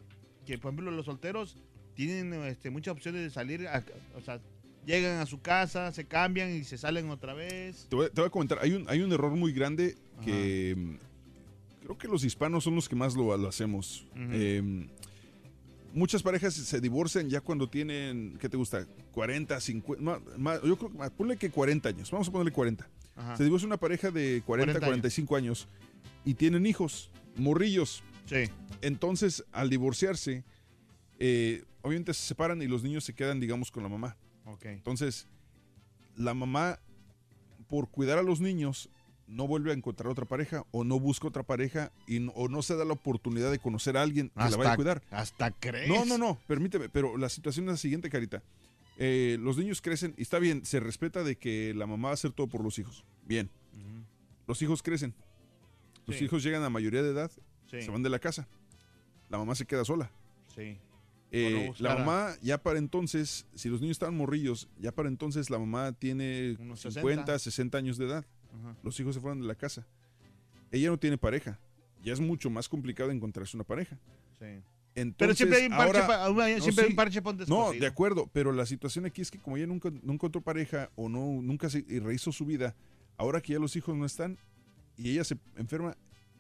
Que, 0.47 0.59
por 0.59 0.71
ejemplo, 0.73 0.91
los 0.91 1.07
solteros 1.07 1.57
tienen 1.95 2.33
este, 2.45 2.71
muchas 2.71 2.93
opciones 2.93 3.23
de 3.23 3.31
salir, 3.31 3.67
a- 3.69 3.83
o 4.17 4.21
sea, 4.21 4.41
llegan 4.85 5.19
a 5.21 5.27
su 5.27 5.41
casa, 5.41 5.91
se 5.93 6.05
cambian 6.05 6.55
y 6.55 6.63
se 6.65 6.79
salen 6.79 7.11
otra 7.11 7.35
vez. 7.35 7.87
Te 7.89 7.97
voy, 7.97 8.07
te 8.11 8.21
voy 8.21 8.29
a 8.29 8.31
comentar, 8.31 8.59
hay 8.63 8.73
un, 8.73 8.89
hay 8.89 9.01
un 9.01 9.13
error 9.13 9.33
muy 9.33 9.53
grande 9.53 9.97
que 10.25 10.75
mm, 10.77 10.95
creo 11.85 11.99
que 11.99 12.07
los 12.09 12.23
hispanos 12.23 12.65
son 12.65 12.75
los 12.77 12.89
que 12.89 12.95
más 12.97 13.15
lo, 13.17 13.37
lo 13.37 13.49
hacemos. 13.49 14.07
Eh, 14.15 14.87
muchas 15.97 16.23
parejas 16.23 16.55
se 16.55 16.81
divorcian 16.81 17.29
ya 17.29 17.41
cuando 17.41 17.69
tienen, 17.69 18.37
¿qué 18.41 18.49
te 18.49 18.57
gusta? 18.57 18.87
40, 19.13 19.59
50, 19.61 20.03
más, 20.03 20.21
más- 20.39 20.63
yo 20.63 20.77
creo 20.77 20.93
que 20.93 20.99
más, 20.99 21.11
ponle 21.11 21.37
que 21.37 21.51
40 21.51 21.89
años, 21.89 22.11
vamos 22.11 22.29
a 22.29 22.31
ponerle 22.33 22.53
40. 22.53 22.89
Ajá. 23.17 23.37
Se 23.37 23.43
divorcia 23.45 23.67
una 23.67 23.79
pareja 23.79 24.11
de 24.11 24.43
40, 24.47 24.73
40 24.75 24.79
años. 24.79 24.85
45 24.89 25.37
años 25.37 25.69
y 26.25 26.35
tienen 26.35 26.67
hijos, 26.67 27.11
morrillos. 27.37 28.03
Sí. 28.27 28.45
Entonces, 28.83 29.45
al 29.53 29.71
divorciarse, 29.71 30.45
eh, 31.19 31.65
obviamente 31.83 32.13
se 32.15 32.27
separan 32.27 32.61
y 32.61 32.67
los 32.67 32.83
niños 32.83 33.05
se 33.05 33.15
quedan, 33.15 33.41
digamos, 33.41 33.71
con 33.71 33.83
la 33.83 33.89
mamá. 33.89 34.17
Ok. 34.45 34.67
Entonces, 34.67 35.27
la 36.17 36.35
mamá, 36.35 36.79
por 37.69 37.89
cuidar 37.89 38.19
a 38.19 38.23
los 38.23 38.41
niños, 38.41 38.91
no 39.29 39.47
vuelve 39.47 39.71
a 39.71 39.75
encontrar 39.75 40.09
otra 40.11 40.25
pareja 40.25 40.65
o 40.71 40.85
no 40.85 41.01
busca 41.01 41.27
otra 41.29 41.43
pareja 41.43 41.91
y 42.07 42.21
no- 42.21 42.33
o 42.33 42.49
no 42.49 42.63
se 42.63 42.77
da 42.77 42.85
la 42.85 42.93
oportunidad 42.93 43.51
de 43.51 43.59
conocer 43.59 43.97
a 43.97 44.03
alguien 44.03 44.29
que 44.31 44.51
la 44.51 44.57
vaya 44.57 44.73
a 44.73 44.77
cuidar. 44.77 45.03
Hasta 45.11 45.51
crees. 45.51 45.89
No, 45.89 46.05
no, 46.05 46.17
no, 46.19 46.39
permíteme, 46.47 46.89
pero 46.89 47.17
la 47.17 47.29
situación 47.29 47.67
es 47.67 47.71
la 47.73 47.77
siguiente, 47.77 48.09
Carita. 48.11 48.43
Eh, 48.99 49.37
los 49.41 49.59
niños 49.59 49.83
crecen 49.83 50.15
y 50.17 50.23
está 50.23 50.39
bien, 50.39 50.65
se 50.65 50.81
respeta 50.81 51.23
de 51.25 51.37
que 51.37 51.75
la 51.75 51.87
mamá 51.87 52.09
va 52.09 52.13
a 52.13 52.15
hacer 52.15 52.33
todo 52.33 52.47
por 52.47 52.63
los 52.63 52.79
hijos. 52.79 53.05
Bien. 53.27 53.51
Los 54.47 54.63
hijos 54.63 54.83
crecen. 54.83 55.13
Los 56.07 56.17
Sí. 56.17 56.25
hijos 56.25 56.43
llegan 56.45 56.63
a 56.63 56.71
mayoría 56.71 57.03
de 57.03 57.11
edad, 57.11 57.31
Sí. 57.69 57.83
se 57.83 57.91
van 57.91 58.03
de 58.05 58.11
la 58.11 58.21
casa. 58.21 58.47
La 59.29 59.39
mamá 59.39 59.55
se 59.57 59.67
queda 59.67 59.85
sola. 59.85 60.11
Sí. 60.55 60.79
Eh, 61.33 61.73
la 61.81 61.97
mamá 61.97 62.37
ya 62.41 62.57
para 62.63 62.79
entonces, 62.79 63.45
si 63.57 63.69
los 63.69 63.81
niños 63.81 63.97
estaban 63.97 64.17
morrillos, 64.17 64.69
ya 64.79 64.93
para 64.93 65.09
entonces 65.09 65.51
la 65.51 65.59
mamá 65.59 65.91
tiene 65.93 66.57
Unos 66.61 66.81
50, 66.81 67.37
60. 67.37 67.39
60 67.41 67.79
años 67.79 67.99
de 67.99 68.07
edad. 68.07 68.25
Ajá. 68.61 68.77
Los 68.83 68.99
hijos 69.01 69.15
se 69.15 69.21
fueron 69.21 69.41
de 69.41 69.47
la 69.47 69.55
casa. 69.55 69.87
Ella 70.71 70.91
no 70.91 70.99
tiene 70.99 71.19
pareja. 71.19 71.59
Ya 72.03 72.13
es 72.13 72.21
mucho 72.21 72.51
más 72.51 72.69
complicado 72.69 73.11
encontrarse 73.11 73.57
una 73.57 73.65
pareja. 73.65 73.99
Sí. 74.39 74.47
Entonces, 74.95 75.15
Pero 75.19 75.35
siempre 75.35 75.59
hay 75.59 75.65
un 75.67 75.77
parche, 75.77 75.99
ahora- 76.01 76.07
pa- 76.07 76.31
una- 76.31 76.49
No, 76.49 76.63
siempre 76.63 76.85
hay 76.85 76.91
un 76.91 76.97
parche 76.97 77.21
pa' 77.23 77.31
un 77.31 77.45
No, 77.49 77.73
de 77.73 77.87
acuerdo, 77.87 78.31
pero 78.33 78.53
la 78.53 78.65
situación 78.65 79.05
aquí 79.05 79.21
es 79.23 79.31
que 79.31 79.39
como 79.39 79.57
ella 79.57 79.67
nunca 79.67 79.91
no 80.03 80.13
encontró 80.13 80.41
pareja 80.41 80.91
o 80.97 81.09
no 81.09 81.43
nunca 81.43 81.69
se 81.69 81.85
rehizo 82.03 82.33
su 82.33 82.47
vida, 82.47 82.75
ahora 83.19 83.41
que 83.43 83.53
ya 83.53 83.59
los 83.59 83.77
hijos 83.77 83.95
no 83.97 84.07
están 84.07 84.39
y 84.97 85.11
ella 85.11 85.25
se 85.25 85.37
enferma, 85.57 85.97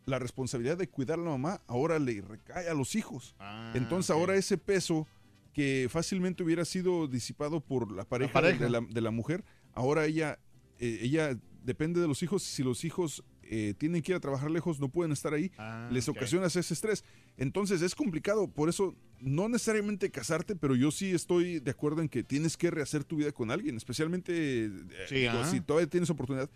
la 0.07 0.19
responsabilidad 0.19 0.79
de 0.79 0.89
cuidar 0.89 1.19
a 1.19 1.23
la 1.23 1.31
mamá 1.31 1.61
ahora 1.67 1.99
le 1.99 2.21
recae 2.23 2.69
a 2.69 2.75
los 2.75 2.95
hijos. 2.95 3.35
Ah, 3.39 3.73
Entonces 3.75 4.11
ahora 4.11 4.37
ese 4.37 4.57
peso 4.57 5.07
que 5.53 5.89
fácilmente 5.91 6.43
hubiera 6.43 6.65
sido 6.65 7.09
disipado 7.09 7.61
por 7.61 7.91
la 7.93 8.05
pareja, 8.05 8.33
pareja. 8.33 8.65
De, 8.65 8.71
la, 8.71 8.81
de 8.81 9.01
la 9.03 9.11
mujer, 9.11 9.45
ahora 9.75 10.07
ella, 10.07 10.39
eh, 10.79 10.99
ella 11.03 11.37
depende 11.67 12.01
de 12.01 12.09
los 12.09 12.23
hijos. 12.23 12.43
Si 12.43 12.63
los 12.63 12.85
hijos 12.85 13.23
eh, 13.43 13.75
tienen 13.77 14.01
que 14.03 14.13
ir 14.13 14.17
a 14.17 14.21
trabajar 14.21 14.51
lejos, 14.51 14.81
no 14.81 14.89
pueden 14.89 15.13
estar 15.13 15.35
ahí, 15.35 15.51
Ah, 15.59 15.89
les 15.93 16.09
ok. 16.09 16.17
ocasiona 16.17 16.47
ese 16.47 16.61
estrés. 16.61 17.05
Entonces 17.37 17.83
es 17.83 17.95
complicado, 17.95 18.49
por 18.49 18.69
eso 18.69 18.95
no 19.21 19.49
necesariamente 19.49 20.11
casarte, 20.11 20.57
pero 20.57 20.75
yo 20.77 20.91
sí 20.91 21.11
estoy 21.13 21.61
de 21.61 21.71
acuerdo 21.71 22.01
en 22.03 22.09
que 22.09 22.23
tienes 22.23 22.57
que 22.57 22.71
rehacer 22.71 23.05
tu 23.05 23.17
vida 23.17 23.33
con 23.33 23.51
alguien, 23.51 23.77
especialmente 23.77 24.67
eh, 24.67 24.71
Sí, 25.09 25.27
ajá. 25.27 25.51
si 25.51 25.61
todavía 25.61 25.89
tienes 25.91 26.09
oportunidad. 26.11 26.49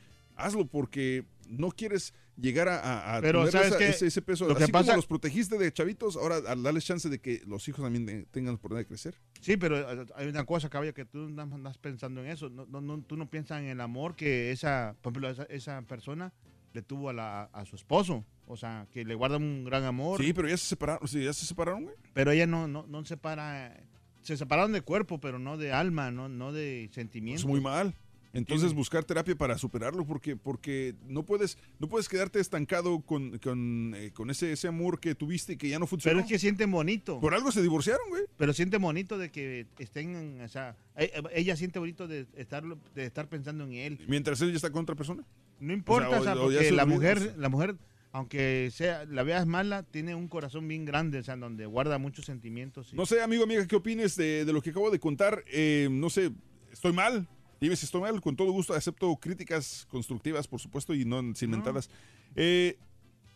Hazlo 0.44 0.66
porque 0.66 1.24
no 1.48 1.70
quieres 1.70 2.14
llegar 2.36 2.68
a, 2.68 3.16
a- 3.16 3.20
Pero, 3.20 3.40
tener 3.40 3.52
¿sabes 3.52 3.68
esa- 3.68 3.78
qué? 3.78 3.88
ese, 3.88 4.06
ese 4.06 4.22
peso. 4.22 4.46
Lo 4.48 4.56
que 4.56 4.62
Así 4.64 4.72
pasa- 4.72 4.86
como 4.92 4.96
los 4.96 5.06
protegiste 5.06 5.58
de 5.58 5.72
chavitos, 5.72 6.16
ahora 6.16 6.40
darles 6.40 6.84
chance 6.84 7.08
de 7.08 7.18
que 7.20 7.42
los 7.46 7.66
hijos 7.68 7.82
también 7.84 8.06
de- 8.06 8.24
tengan 8.26 8.54
oportunidad 8.54 8.82
de 8.84 8.86
crecer. 8.88 9.20
Sí, 9.40 9.56
pero 9.56 9.78
eh, 10.02 10.06
hay 10.14 10.28
una 10.28 10.44
cosa, 10.44 10.68
caballo, 10.70 10.94
que 10.94 11.04
tú 11.04 11.28
no 11.28 11.42
andas 11.42 11.76
pensando 11.78 12.22
en 12.24 12.28
eso. 12.30 12.48
No, 12.48 12.66
no, 12.66 12.80
no- 12.80 13.02
tú 13.02 13.16
no 13.16 13.28
piensas 13.28 13.60
en 13.60 13.66
el 13.68 13.80
amor 13.80 14.16
que 14.16 14.52
esa, 14.52 14.96
por 15.02 15.12
ejemplo, 15.12 15.28
esa, 15.30 15.42
esa 15.44 15.82
persona 15.82 16.32
le 16.72 16.82
tuvo 16.82 17.10
a, 17.10 17.12
la, 17.12 17.42
a 17.52 17.64
su 17.64 17.76
esposo. 17.76 18.24
O 18.46 18.56
sea, 18.56 18.86
que 18.90 19.04
le 19.04 19.14
guarda 19.14 19.36
un 19.36 19.64
gran 19.64 19.84
amor. 19.84 20.20
Sí, 20.22 20.32
pero 20.32 20.48
ya 20.48 20.56
se 20.56 20.66
separaron, 20.66 21.06
sí, 21.06 21.22
ya 21.22 21.32
se 21.32 21.46
separaron, 21.46 21.84
güey. 21.84 21.94
Pero 22.14 22.30
ella 22.32 22.46
no, 22.46 22.66
no, 22.68 22.84
no 22.86 23.04
separa. 23.04 23.80
Se 24.22 24.36
separaron 24.36 24.72
de 24.72 24.80
cuerpo, 24.82 25.18
pero 25.20 25.38
no 25.38 25.56
de 25.56 25.72
alma, 25.72 26.10
no, 26.10 26.28
no 26.28 26.52
de 26.52 26.90
sentimiento. 26.92 27.40
Es 27.40 27.46
muy 27.46 27.60
mal. 27.60 27.94
Entonces 28.32 28.72
buscar 28.74 29.04
terapia 29.04 29.34
para 29.34 29.58
superarlo 29.58 30.06
porque, 30.06 30.36
porque 30.36 30.94
no 31.08 31.24
puedes 31.24 31.58
no 31.80 31.88
puedes 31.88 32.08
quedarte 32.08 32.38
estancado 32.38 33.00
con, 33.00 33.38
con, 33.38 33.92
eh, 33.96 34.12
con 34.12 34.30
ese, 34.30 34.52
ese 34.52 34.68
amor 34.68 35.00
que 35.00 35.14
tuviste 35.16 35.54
y 35.54 35.56
que 35.56 35.68
ya 35.68 35.78
no 35.80 35.86
funcionó. 35.88 36.14
Pero 36.18 36.24
es 36.24 36.30
que 36.30 36.38
sienten 36.38 36.70
bonito. 36.70 37.18
Por 37.20 37.34
algo 37.34 37.50
se 37.50 37.60
divorciaron, 37.60 38.08
güey. 38.08 38.22
Pero 38.36 38.52
siente 38.52 38.76
bonito 38.78 39.18
de 39.18 39.30
que 39.30 39.66
estén, 39.78 40.40
o 40.42 40.48
sea, 40.48 40.76
e- 40.96 41.10
ella 41.34 41.56
siente 41.56 41.78
bonito 41.80 42.06
de 42.06 42.26
estar, 42.36 42.62
de 42.94 43.04
estar 43.04 43.28
pensando 43.28 43.64
en 43.64 43.72
él. 43.72 43.98
Mientras 44.06 44.40
él 44.42 44.50
ya 44.50 44.56
está 44.56 44.70
con 44.70 44.82
otra 44.84 44.94
persona. 44.94 45.24
No 45.58 45.72
importa, 45.72 46.20
O 46.20 46.22
sea, 46.22 46.34
o 46.36 46.46
o- 46.46 46.50
porque 46.52 46.70
la 46.70 46.86
mujer, 46.86 47.34
la 47.36 47.48
mujer, 47.48 47.74
aunque 48.12 48.70
sea, 48.72 49.04
la 49.06 49.22
veas 49.24 49.46
mala, 49.46 49.82
tiene 49.82 50.14
un 50.14 50.28
corazón 50.28 50.66
bien 50.68 50.84
grande, 50.84 51.18
o 51.18 51.22
sea, 51.24 51.36
donde 51.36 51.66
guarda 51.66 51.98
muchos 51.98 52.26
sentimientos. 52.26 52.92
y- 52.92 52.96
No 52.96 53.06
sé, 53.06 53.20
amigo, 53.22 53.42
amiga, 53.44 53.66
¿qué 53.66 53.76
opines 53.76 54.14
de, 54.16 54.44
de 54.44 54.52
lo 54.52 54.62
que 54.62 54.70
acabo 54.70 54.90
de 54.90 54.98
contar? 55.00 55.44
Eh, 55.48 55.88
no 55.90 56.10
sé, 56.10 56.30
¿estoy 56.72 56.92
mal? 56.92 57.26
Dime 57.60 57.76
si 57.76 57.84
estoy 57.84 58.00
mal, 58.00 58.20
con 58.20 58.36
todo 58.36 58.50
gusto 58.52 58.74
acepto 58.74 59.14
críticas 59.16 59.86
constructivas, 59.90 60.48
por 60.48 60.60
supuesto, 60.60 60.94
y 60.94 61.04
no 61.04 61.34
sin 61.34 61.50
mentadas. 61.50 61.90
Eh, 62.34 62.78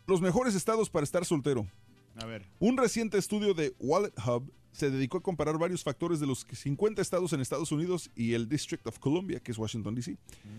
los 0.07 0.21
mejores 0.21 0.55
estados 0.55 0.89
para 0.89 1.05
estar 1.05 1.25
soltero. 1.25 1.67
A 2.17 2.25
ver. 2.25 2.47
Un 2.59 2.77
reciente 2.77 3.19
estudio 3.19 3.55
de 3.55 3.75
Wallet 3.79 4.13
Hub 4.27 4.51
se 4.73 4.91
dedicó 4.91 5.19
a 5.19 5.23
comparar 5.23 5.57
varios 5.57 5.85
factores 5.85 6.21
de 6.21 6.27
los 6.27 6.47
50 6.51 7.01
estados 7.01 7.33
en 7.33 7.41
Estados 7.41 7.71
Unidos 7.71 8.11
y 8.17 8.33
el 8.33 8.49
District 8.49 8.85
of 8.87 8.99
Columbia, 8.99 9.41
que 9.41 9.53
es 9.53 9.59
Washington, 9.59 9.95
D.C., 9.95 10.17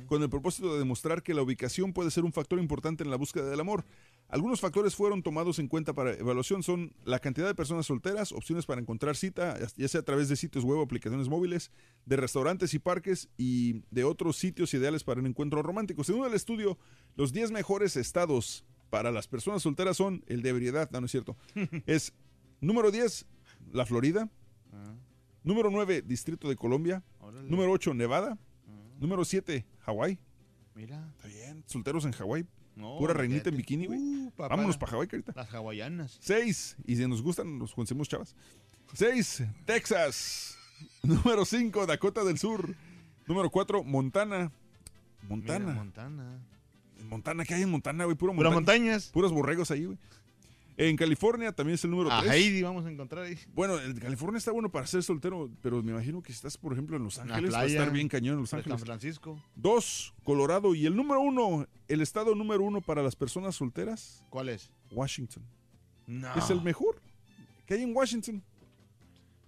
con 0.08 0.24
el 0.24 0.30
propósito 0.30 0.72
de 0.72 0.80
demostrar 0.80 1.22
que 1.22 1.34
la 1.34 1.42
ubicación 1.42 1.92
puede 1.92 2.12
ser 2.12 2.24
un 2.24 2.32
factor 2.32 2.60
importante 2.60 3.04
en 3.04 3.10
la 3.10 3.18
búsqueda 3.18 3.50
del 3.50 3.60
amor. 3.60 3.84
Algunos 4.28 4.60
factores 4.60 4.96
fueron 4.96 5.22
tomados 5.22 5.60
en 5.60 5.68
cuenta 5.68 5.94
para 5.94 6.14
evaluación 6.14 6.64
son 6.64 6.94
la 7.04 7.20
cantidad 7.20 7.46
de 7.46 7.54
personas 7.54 7.86
solteras, 7.86 8.32
opciones 8.32 8.66
para 8.66 8.82
encontrar 8.82 9.16
cita, 9.16 9.58
ya 9.78 9.88
sea 9.88 10.02
a 10.02 10.04
través 10.04 10.30
de 10.30 10.36
sitios 10.36 10.64
web 10.64 10.80
o 10.80 10.82
aplicaciones 10.82 11.30
móviles, 11.30 11.72
de 12.06 12.18
restaurantes 12.18 12.74
y 12.74 12.80
parques 12.80 13.30
y 13.38 13.84
de 13.92 14.04
otros 14.04 14.38
sitios 14.38 14.74
ideales 14.74 15.04
para 15.04 15.20
un 15.20 15.28
encuentro 15.28 15.62
romántico. 15.62 16.04
Según 16.04 16.26
el 16.26 16.34
estudio, 16.34 16.78
los 17.16 17.34
10 17.34 17.52
mejores 17.52 17.96
estados 17.98 18.66
para 18.90 19.12
las 19.12 19.28
personas 19.28 19.62
solteras 19.62 19.98
son 19.98 20.24
el 20.28 20.42
de 20.42 20.50
ebriedad, 20.50 20.90
no, 20.92 21.02
no 21.02 21.06
es 21.06 21.12
cierto. 21.12 21.38
es 21.86 22.12
número 22.62 22.92
10, 22.92 23.28
la 23.74 23.86
Florida. 23.86 24.30
Número 25.44 25.70
9, 25.70 26.02
Distrito 26.02 26.50
de 26.50 26.56
Colombia. 26.56 27.04
Órale. 27.20 27.48
Número 27.48 27.72
8, 27.72 27.94
Nevada. 27.94 28.40
Número 29.00 29.24
7, 29.24 29.64
Hawái. 29.82 30.18
Mira. 30.74 31.14
Está 31.18 31.28
bien, 31.28 31.64
solteros 31.68 32.04
en 32.06 32.14
Hawái. 32.14 32.48
No, 32.76 32.98
Pura 32.98 33.14
reinita 33.14 33.50
en 33.50 33.58
bikini, 33.58 33.86
güey. 33.88 34.00
Uh. 34.00 34.32
Vámonos 34.38 34.78
para 34.78 34.92
Hawái, 34.92 35.08
carita. 35.08 35.34
Las 35.36 35.54
hawaianas. 35.54 36.18
6, 36.20 36.78
y 36.86 36.96
si 36.96 37.08
nos 37.08 37.22
gustan, 37.22 37.58
nos 37.58 37.74
conseguimos 37.74 38.10
chavas. 38.10 38.36
6, 38.94 39.44
Texas. 39.66 40.58
Número 41.04 41.46
5, 41.46 41.86
Dakota 41.86 42.24
del 42.24 42.38
Sur. 42.38 42.76
Número 43.28 43.50
4, 43.50 43.84
Montana. 43.84 44.52
Montana. 45.24 45.60
Mira, 45.66 45.74
Montana. 45.74 46.40
Montana, 47.10 47.46
¿qué 47.46 47.54
hay 47.56 47.62
en 47.64 47.72
Montana, 47.72 48.06
güey? 48.06 48.18
Puras 48.18 48.36
montaña. 48.36 48.56
montañas. 48.56 49.10
Puros 49.10 49.32
borregos 49.32 49.72
ahí, 49.72 49.86
güey. 49.86 49.98
En 50.78 50.98
California 50.98 51.54
también 51.54 51.76
es 51.76 51.84
el 51.86 51.92
número 51.92 52.12
A 52.12 52.20
3. 52.22 52.34
Heidi 52.34 52.62
vamos 52.62 52.86
a 52.86 52.92
encontrar 52.92 53.24
ahí. 53.26 53.38
Bueno, 53.54 53.80
en 53.80 53.98
California 53.98 54.38
está 54.38 54.52
bueno 54.52 54.70
para 54.70 54.86
ser 54.86 55.04
soltero, 55.04 55.50
pero 55.62 55.82
me 55.82 55.92
imagino 55.92 56.22
que 56.22 56.34
si 56.34 56.36
estás, 56.38 56.58
por 56.58 56.74
ejemplo, 56.74 56.98
en 56.98 57.04
Los 57.04 57.18
Ángeles, 57.18 57.54
va 57.54 57.60
a 57.60 57.62
playa 57.62 57.80
estar 57.80 57.94
bien 57.94 58.10
cañón 58.10 58.36
en 58.36 58.42
Los 58.42 58.54
Ángeles. 58.54 58.78
San 58.80 58.86
Francisco. 58.86 59.42
Dos, 59.56 60.14
Colorado. 60.26 60.76
Y 60.76 60.86
el 60.86 60.96
número 60.96 61.22
uno, 61.22 61.66
el 61.88 62.02
estado 62.02 62.36
número 62.36 62.64
uno 62.64 62.82
para 62.82 63.02
las 63.02 63.16
personas 63.16 63.56
solteras, 63.56 64.24
¿Cuál 64.30 64.50
es? 64.50 64.70
Washington. 64.92 65.44
No. 66.08 66.34
Es 66.36 66.50
el 66.50 66.62
mejor 66.62 67.02
que 67.66 67.76
hay 67.76 67.84
en 67.84 67.96
Washington. 67.96 68.44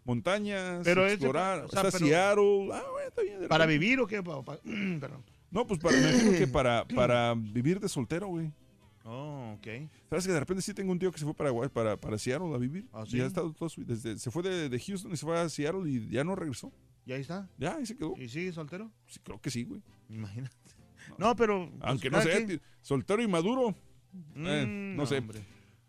Montañas, 0.05 0.81
Pero 0.85 1.05
es 1.05 1.13
explorar. 1.13 1.65
o 1.65 1.67
sea, 1.67 1.81
está 1.81 1.91
pero- 1.91 2.05
Seattle. 2.07 2.69
Ah, 2.71 2.83
bueno, 2.91 3.07
está 3.09 3.21
bien. 3.21 3.47
¿Para 3.49 3.65
vivir 3.65 3.99
o 3.99 4.07
qué? 4.07 4.23
Perdón. 4.23 5.23
No, 5.51 5.67
pues 5.67 5.79
para, 5.79 5.97
me 5.97 6.09
imagino 6.09 6.31
que 6.37 6.47
para, 6.47 6.85
para 6.87 7.33
vivir 7.35 7.79
de 7.81 7.89
soltero, 7.89 8.27
güey. 8.27 8.51
Oh, 9.09 9.53
ok. 9.57 9.67
¿Sabes 10.09 10.27
que 10.27 10.33
de 10.33 10.39
repente 10.39 10.61
sí 10.61 10.73
tengo 10.73 10.91
un 10.91 10.99
tío 10.99 11.11
que 11.13 11.17
se 11.17 11.23
fue 11.23 11.33
para, 11.33 11.53
para, 11.69 11.95
para 11.97 12.17
Seattle 12.17 12.53
a 12.53 12.57
vivir? 12.57 12.87
¿Ah, 12.91 13.03
Y 13.07 13.11
sí? 13.11 13.21
ha 13.21 13.25
estado 13.25 13.53
todo 13.53 13.69
su- 13.69 13.85
desde, 13.85 14.17
se 14.19 14.29
fue 14.31 14.43
de, 14.43 14.67
de 14.67 14.79
Houston 14.79 15.11
y 15.13 15.17
se 15.17 15.25
fue 15.25 15.39
a 15.39 15.47
Seattle 15.47 15.89
y 15.89 16.09
ya 16.09 16.23
no 16.25 16.35
regresó. 16.35 16.73
¿Y 17.05 17.13
ahí 17.13 17.21
está? 17.21 17.49
Ya, 17.57 17.75
ahí 17.77 17.85
se 17.85 17.95
quedó. 17.95 18.15
¿Y 18.17 18.27
sigue 18.27 18.51
soltero? 18.51 18.91
Sí, 19.05 19.19
creo 19.23 19.39
que 19.39 19.49
sí, 19.49 19.63
güey. 19.63 19.81
Imagínate. 20.09 20.53
No, 21.17 21.35
pero. 21.37 21.69
pues, 21.69 21.81
Aunque 21.83 22.09
no 22.09 22.17
cada 22.17 22.29
sé, 22.29 22.45
quien. 22.45 22.59
ti- 22.59 22.65
soltero 22.81 23.21
y 23.21 23.27
maduro. 23.29 23.69
eh, 24.35 24.65
Mm, 24.67 24.97
no 24.97 25.05
sé. 25.05 25.19
hombre. 25.19 25.39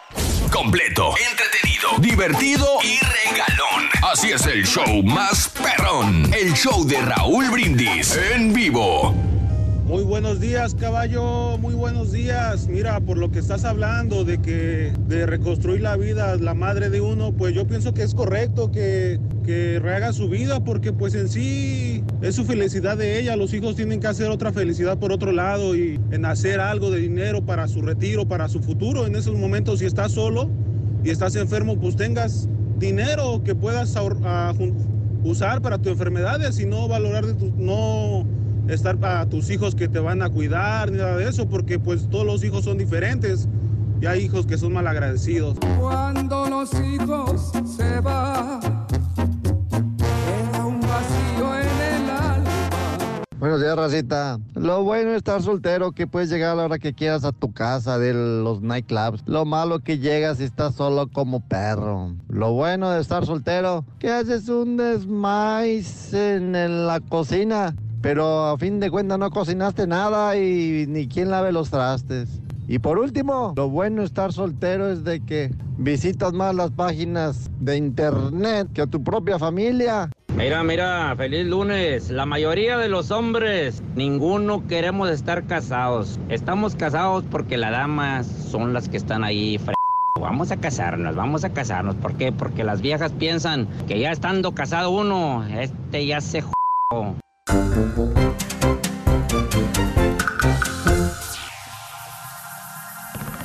Completo, 0.51 1.13
entretenido, 1.17 1.97
divertido 1.99 2.67
y 2.83 2.99
regalón. 2.99 3.89
Así 4.03 4.31
es 4.31 4.45
el 4.45 4.65
show 4.65 5.01
más 5.01 5.49
perrón. 5.49 6.31
El 6.33 6.53
show 6.53 6.85
de 6.85 7.01
Raúl 7.01 7.49
Brindis 7.49 8.17
en 8.33 8.53
vivo. 8.53 9.30
Muy 9.91 10.03
buenos 10.03 10.39
días, 10.39 10.73
caballo. 10.73 11.57
Muy 11.57 11.73
buenos 11.73 12.13
días. 12.13 12.69
Mira, 12.69 13.01
por 13.01 13.17
lo 13.17 13.29
que 13.29 13.39
estás 13.39 13.65
hablando 13.65 14.23
de 14.23 14.41
que 14.41 14.93
de 15.09 15.25
reconstruir 15.25 15.81
la 15.81 15.97
vida, 15.97 16.37
la 16.37 16.53
madre 16.53 16.89
de 16.89 17.01
uno, 17.01 17.33
pues 17.33 17.53
yo 17.53 17.67
pienso 17.67 17.93
que 17.93 18.03
es 18.03 18.15
correcto 18.15 18.71
que, 18.71 19.19
que 19.45 19.79
rehaga 19.79 20.13
su 20.13 20.29
vida, 20.29 20.63
porque 20.63 20.93
pues 20.93 21.13
en 21.13 21.27
sí 21.27 22.05
es 22.21 22.35
su 22.35 22.45
felicidad 22.45 22.95
de 22.95 23.19
ella. 23.19 23.35
Los 23.35 23.53
hijos 23.53 23.75
tienen 23.75 23.99
que 23.99 24.07
hacer 24.07 24.31
otra 24.31 24.53
felicidad 24.53 24.97
por 24.97 25.11
otro 25.11 25.33
lado 25.33 25.75
y 25.75 25.99
en 26.11 26.23
hacer 26.23 26.61
algo 26.61 26.89
de 26.89 26.99
dinero 26.99 27.45
para 27.45 27.67
su 27.67 27.81
retiro, 27.81 28.25
para 28.25 28.47
su 28.47 28.61
futuro. 28.61 29.05
En 29.05 29.17
esos 29.17 29.35
momentos, 29.35 29.79
si 29.79 29.87
estás 29.87 30.13
solo 30.13 30.49
y 31.03 31.09
estás 31.09 31.35
enfermo, 31.35 31.77
pues 31.77 31.97
tengas 31.97 32.47
dinero 32.79 33.43
que 33.43 33.55
puedas 33.55 33.93
usar 35.25 35.61
para 35.61 35.77
tus 35.79 35.91
enfermedades 35.91 36.61
y 36.61 36.65
no 36.65 36.87
valorar 36.87 37.25
de 37.25 37.33
tu, 37.33 37.51
no 37.57 38.25
estar 38.67 38.97
para 38.97 39.27
tus 39.27 39.49
hijos 39.49 39.75
que 39.75 39.87
te 39.87 39.99
van 39.99 40.21
a 40.21 40.29
cuidar 40.29 40.91
ni 40.91 40.97
nada 40.97 41.17
de 41.17 41.27
eso 41.27 41.47
porque 41.49 41.79
pues 41.79 42.09
todos 42.09 42.25
los 42.25 42.43
hijos 42.43 42.65
son 42.65 42.77
diferentes 42.77 43.47
y 44.01 44.07
hay 44.07 44.21
hijos 44.23 44.47
que 44.47 44.57
son 44.57 44.73
malagradecidos. 44.73 45.57
Cuando 45.79 46.49
los 46.49 46.73
hijos 46.73 47.51
se 47.77 47.99
van, 47.99 48.59
queda 49.97 50.65
un 50.65 50.81
vacío 50.81 51.55
en 51.55 52.03
el 52.03 52.09
alma. 52.09 53.21
Buenos 53.37 53.61
días, 53.61 53.75
Racita. 53.75 54.39
Lo 54.55 54.83
bueno 54.83 55.11
es 55.11 55.17
estar 55.17 55.41
soltero, 55.43 55.91
que 55.91 56.07
puedes 56.07 56.29
llegar 56.29 56.51
a 56.51 56.55
la 56.55 56.65
hora 56.65 56.79
que 56.79 56.95
quieras 56.95 57.23
a 57.25 57.31
tu 57.31 57.53
casa 57.53 57.99
de 57.99 58.13
los 58.13 58.61
nightclubs. 58.61 59.21
Lo 59.27 59.45
malo 59.45 59.79
que 59.79 59.99
llegas 59.99 60.39
y 60.39 60.45
estás 60.45 60.75
solo 60.75 61.07
como 61.07 61.47
perro. 61.47 62.15
Lo 62.27 62.53
bueno 62.53 62.89
de 62.89 63.01
estar 63.01 63.25
soltero, 63.25 63.85
que 63.99 64.09
haces 64.09 64.49
un 64.49 64.77
desmais 64.77 66.11
en, 66.13 66.55
en 66.55 66.87
la 66.87 66.99
cocina, 67.01 67.75
pero 68.01 68.47
a 68.47 68.57
fin 68.57 68.79
de 68.79 68.89
cuentas 68.89 69.19
no 69.19 69.29
cocinaste 69.29 69.87
nada 69.87 70.37
y 70.37 70.85
ni 70.87 71.07
quien 71.07 71.29
lave 71.29 71.51
los 71.51 71.69
trastes. 71.69 72.41
Y 72.67 72.79
por 72.79 72.99
último, 72.99 73.53
lo 73.57 73.69
bueno 73.69 74.01
de 74.01 74.05
estar 74.05 74.31
soltero 74.31 74.89
es 74.89 75.03
de 75.03 75.19
que 75.19 75.51
visitas 75.77 76.31
más 76.31 76.55
las 76.55 76.71
páginas 76.71 77.49
de 77.59 77.75
internet 77.75 78.69
que 78.73 78.81
a 78.81 78.87
tu 78.87 79.03
propia 79.03 79.37
familia. 79.37 80.09
Mira, 80.35 80.63
mira, 80.63 81.13
feliz 81.17 81.45
lunes. 81.45 82.09
La 82.09 82.25
mayoría 82.25 82.77
de 82.77 82.87
los 82.87 83.11
hombres, 83.11 83.83
ninguno 83.95 84.65
queremos 84.67 85.09
estar 85.09 85.45
casados. 85.45 86.17
Estamos 86.29 86.75
casados 86.75 87.25
porque 87.29 87.57
las 87.57 87.71
damas 87.71 88.27
son 88.27 88.71
las 88.71 88.87
que 88.87 88.97
están 88.97 89.25
ahí. 89.25 89.59
Vamos 90.19 90.51
a 90.51 90.57
casarnos, 90.57 91.15
vamos 91.15 91.43
a 91.43 91.49
casarnos. 91.49 91.95
¿Por 91.95 92.13
qué? 92.15 92.31
Porque 92.31 92.63
las 92.63 92.81
viejas 92.81 93.11
piensan 93.11 93.67
que 93.87 93.99
ya 93.99 94.11
estando 94.11 94.53
casado 94.53 94.91
uno, 94.91 95.45
este 95.45 96.05
ya 96.05 96.21
se. 96.21 96.41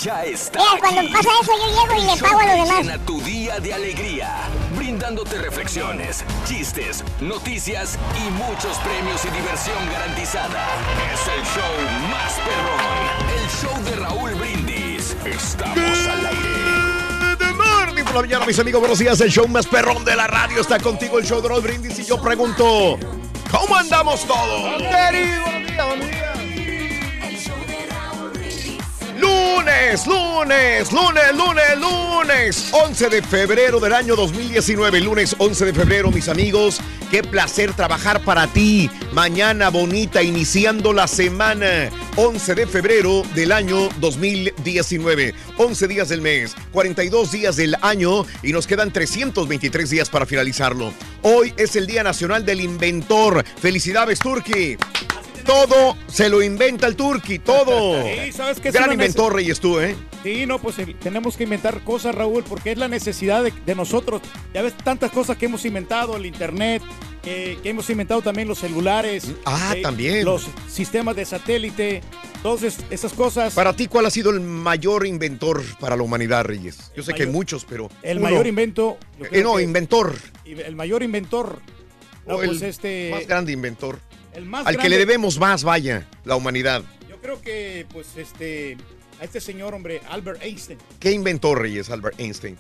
Ya 0.07 0.25
está. 0.25 0.61
Mira, 0.61 0.79
cuando 0.79 1.01
aquí. 1.01 1.13
pasa 1.13 1.29
eso, 1.43 1.53
yo 1.59 1.67
llego 1.83 1.95
y 2.03 2.07
le 2.07 2.23
pago 2.23 2.39
a 2.39 2.47
los 2.47 2.55
demás. 2.55 2.83
Llena 2.85 2.99
tu 2.99 3.21
día 3.23 3.59
de 3.59 3.75
alegría, 3.75 4.31
brindándote 4.77 5.39
reflexiones, 5.39 6.23
chistes, 6.47 7.03
noticias 7.21 7.99
y 8.17 8.31
muchos 8.31 8.79
premios 8.79 9.25
y 9.25 9.31
diversión 9.31 9.79
garantizada. 9.91 10.67
Es 11.13 11.27
el 11.27 11.43
show 11.45 11.75
más 12.11 12.35
perrón. 12.45 13.17
El 13.41 13.49
show 13.51 13.85
de 13.85 13.97
Raúl 13.97 14.35
Brindis. 14.35 15.17
Estamos 15.25 16.07
al 16.09 16.27
aire. 16.27 17.57
Morning 17.57 18.05
por 18.05 18.15
la 18.15 18.21
mañana, 18.21 18.47
mis 18.47 18.59
amigos. 18.61 18.81
Buenos 18.81 18.99
días. 18.99 19.21
El 19.21 19.31
show 19.31 19.49
más 19.49 19.67
perrón 19.67 20.05
de 20.05 20.15
la 20.15 20.27
radio 20.29 20.61
está 20.61 20.79
contigo, 20.79 21.19
el 21.19 21.27
show 21.27 21.41
de 21.41 21.49
Raúl 21.49 21.63
Brindis. 21.63 21.99
Y 21.99 22.05
yo 22.05 22.21
pregunto, 22.21 22.99
¿cómo 23.51 23.77
andamos 23.77 24.27
todos? 24.27 24.83
Lunes, 29.19 30.07
lunes, 30.07 30.93
lunes, 30.93 31.35
lunes, 31.35 31.79
lunes. 31.79 32.69
11 32.73 33.09
de 33.09 33.23
febrero 33.23 33.81
del 33.81 33.95
año 33.95 34.15
2019. 34.15 35.01
Lunes 35.01 35.35
11 35.39 35.65
de 35.65 35.73
febrero, 35.73 36.11
mis 36.11 36.29
amigos. 36.29 36.81
Qué 37.11 37.23
placer 37.23 37.73
trabajar 37.73 38.21
para 38.25 38.49
ti. 38.49 38.91
Mañana 39.13 39.71
bonita, 39.71 40.23
iniciando 40.23 40.93
la 40.93 41.07
semana. 41.07 41.91
11 42.17 42.55
de 42.57 42.67
febrero 42.67 43.23
del 43.35 43.53
año 43.53 43.89
2019. 44.01 45.33
11 45.57 45.89
días 45.89 46.09
del 46.09 46.21
mes, 46.21 46.57
42 46.73 47.31
días 47.31 47.57
del 47.57 47.77
año 47.83 48.27
y 48.43 48.53
nos 48.53 48.67
quedan 48.67 48.93
323 48.93 49.89
días 49.89 50.11
para 50.11 50.27
finalizarlo. 50.27 50.93
Hoy 51.23 51.55
es 51.57 51.77
el 51.77 51.87
Día 51.87 52.03
Nacional 52.03 52.45
del 52.45 52.61
Inventor. 52.61 53.45
Felicidades, 53.61 54.19
Turki. 54.19 54.77
Todo 55.47 55.97
se 56.09 56.29
lo 56.29 56.43
inventa 56.43 56.87
el 56.87 56.97
Turki, 56.97 57.39
todo. 57.39 58.03
Sí, 58.27 58.33
¿sabes 58.33 58.61
qué 58.61 58.71
Gran 58.71 58.93
inventor, 58.93 59.35
Reyes, 59.35 59.61
tú, 59.61 59.79
¿eh? 59.81 59.95
Sí, 60.23 60.45
no, 60.47 60.59
pues 60.59 60.79
eh, 60.79 60.97
tenemos 61.01 61.37
que 61.37 61.45
inventar 61.45 61.83
cosas, 61.85 62.15
Raúl, 62.15 62.43
porque 62.45 62.73
es 62.73 62.79
la 62.79 62.89
necesidad 62.89 63.43
de, 63.45 63.53
de 63.65 63.75
nosotros. 63.75 64.21
Ya 64.53 64.63
ves 64.63 64.77
tantas 64.77 65.11
cosas 65.13 65.37
que 65.37 65.47
hemos 65.47 65.65
inventado, 65.65 66.17
el 66.17 66.27
internet, 66.27 66.83
eh, 67.25 67.59
que 67.63 67.71
hemos 67.71 67.89
inventado 67.91 68.23
también 68.23 68.49
los 68.49 68.59
celulares. 68.59 69.33
Ah, 69.45 69.75
eh, 69.77 69.83
también. 69.83 70.25
Los 70.25 70.47
sistemas 70.69 71.15
de 71.15 71.25
satélite, 71.25 72.01
todas 72.43 72.63
es- 72.65 72.79
esas 72.91 73.13
cosas. 73.13 73.55
Para 73.55 73.75
ti, 73.77 73.87
¿cuál 73.87 74.07
ha 74.07 74.11
sido 74.11 74.31
el 74.31 74.41
mayor 74.41 75.07
inventor 75.07 75.63
para 75.79 75.97
la 75.97 76.03
humanidad, 76.03 76.45
Reyes? 76.45 76.91
Yo 76.97 77.03
sé 77.05 77.15
que 77.15 77.23
hay 77.25 77.29
muchos, 77.29 77.65
pero. 77.65 77.89
El 78.03 78.19
uno. 78.19 78.29
mayor 78.31 78.47
invento. 78.47 78.99
Eh, 79.31 79.43
no, 79.43 79.61
inventor. 79.61 80.15
El 80.45 80.75
mayor 80.75 81.03
inventor. 81.03 81.61
No, 82.27 82.37
O 82.37 82.43
el 82.43 82.49
pues 82.49 82.63
este. 82.63 83.11
más 83.13 83.27
grande 83.29 83.53
inventor. 83.53 84.01
El 84.37 84.45
más 84.45 84.67
Al 84.67 84.77
que 84.77 84.91
le 84.91 84.99
debemos 84.99 85.39
más, 85.39 85.65
vaya, 85.65 86.07
la 86.25 86.37
humanidad. 86.37 86.83
Yo 87.09 87.19
creo 87.23 87.41
que, 87.41 87.87
pues, 87.93 88.17
este. 88.17 88.77
A 89.19 89.25
este 89.25 89.41
señor, 89.41 89.73
hombre, 89.73 90.03
Albert 90.11 90.43
Einstein. 90.43 90.79
¿Qué 91.01 91.11
inventó 91.11 91.55
Reyes, 91.55 91.89
Albert 91.89 92.21
Einstein? 92.21 92.59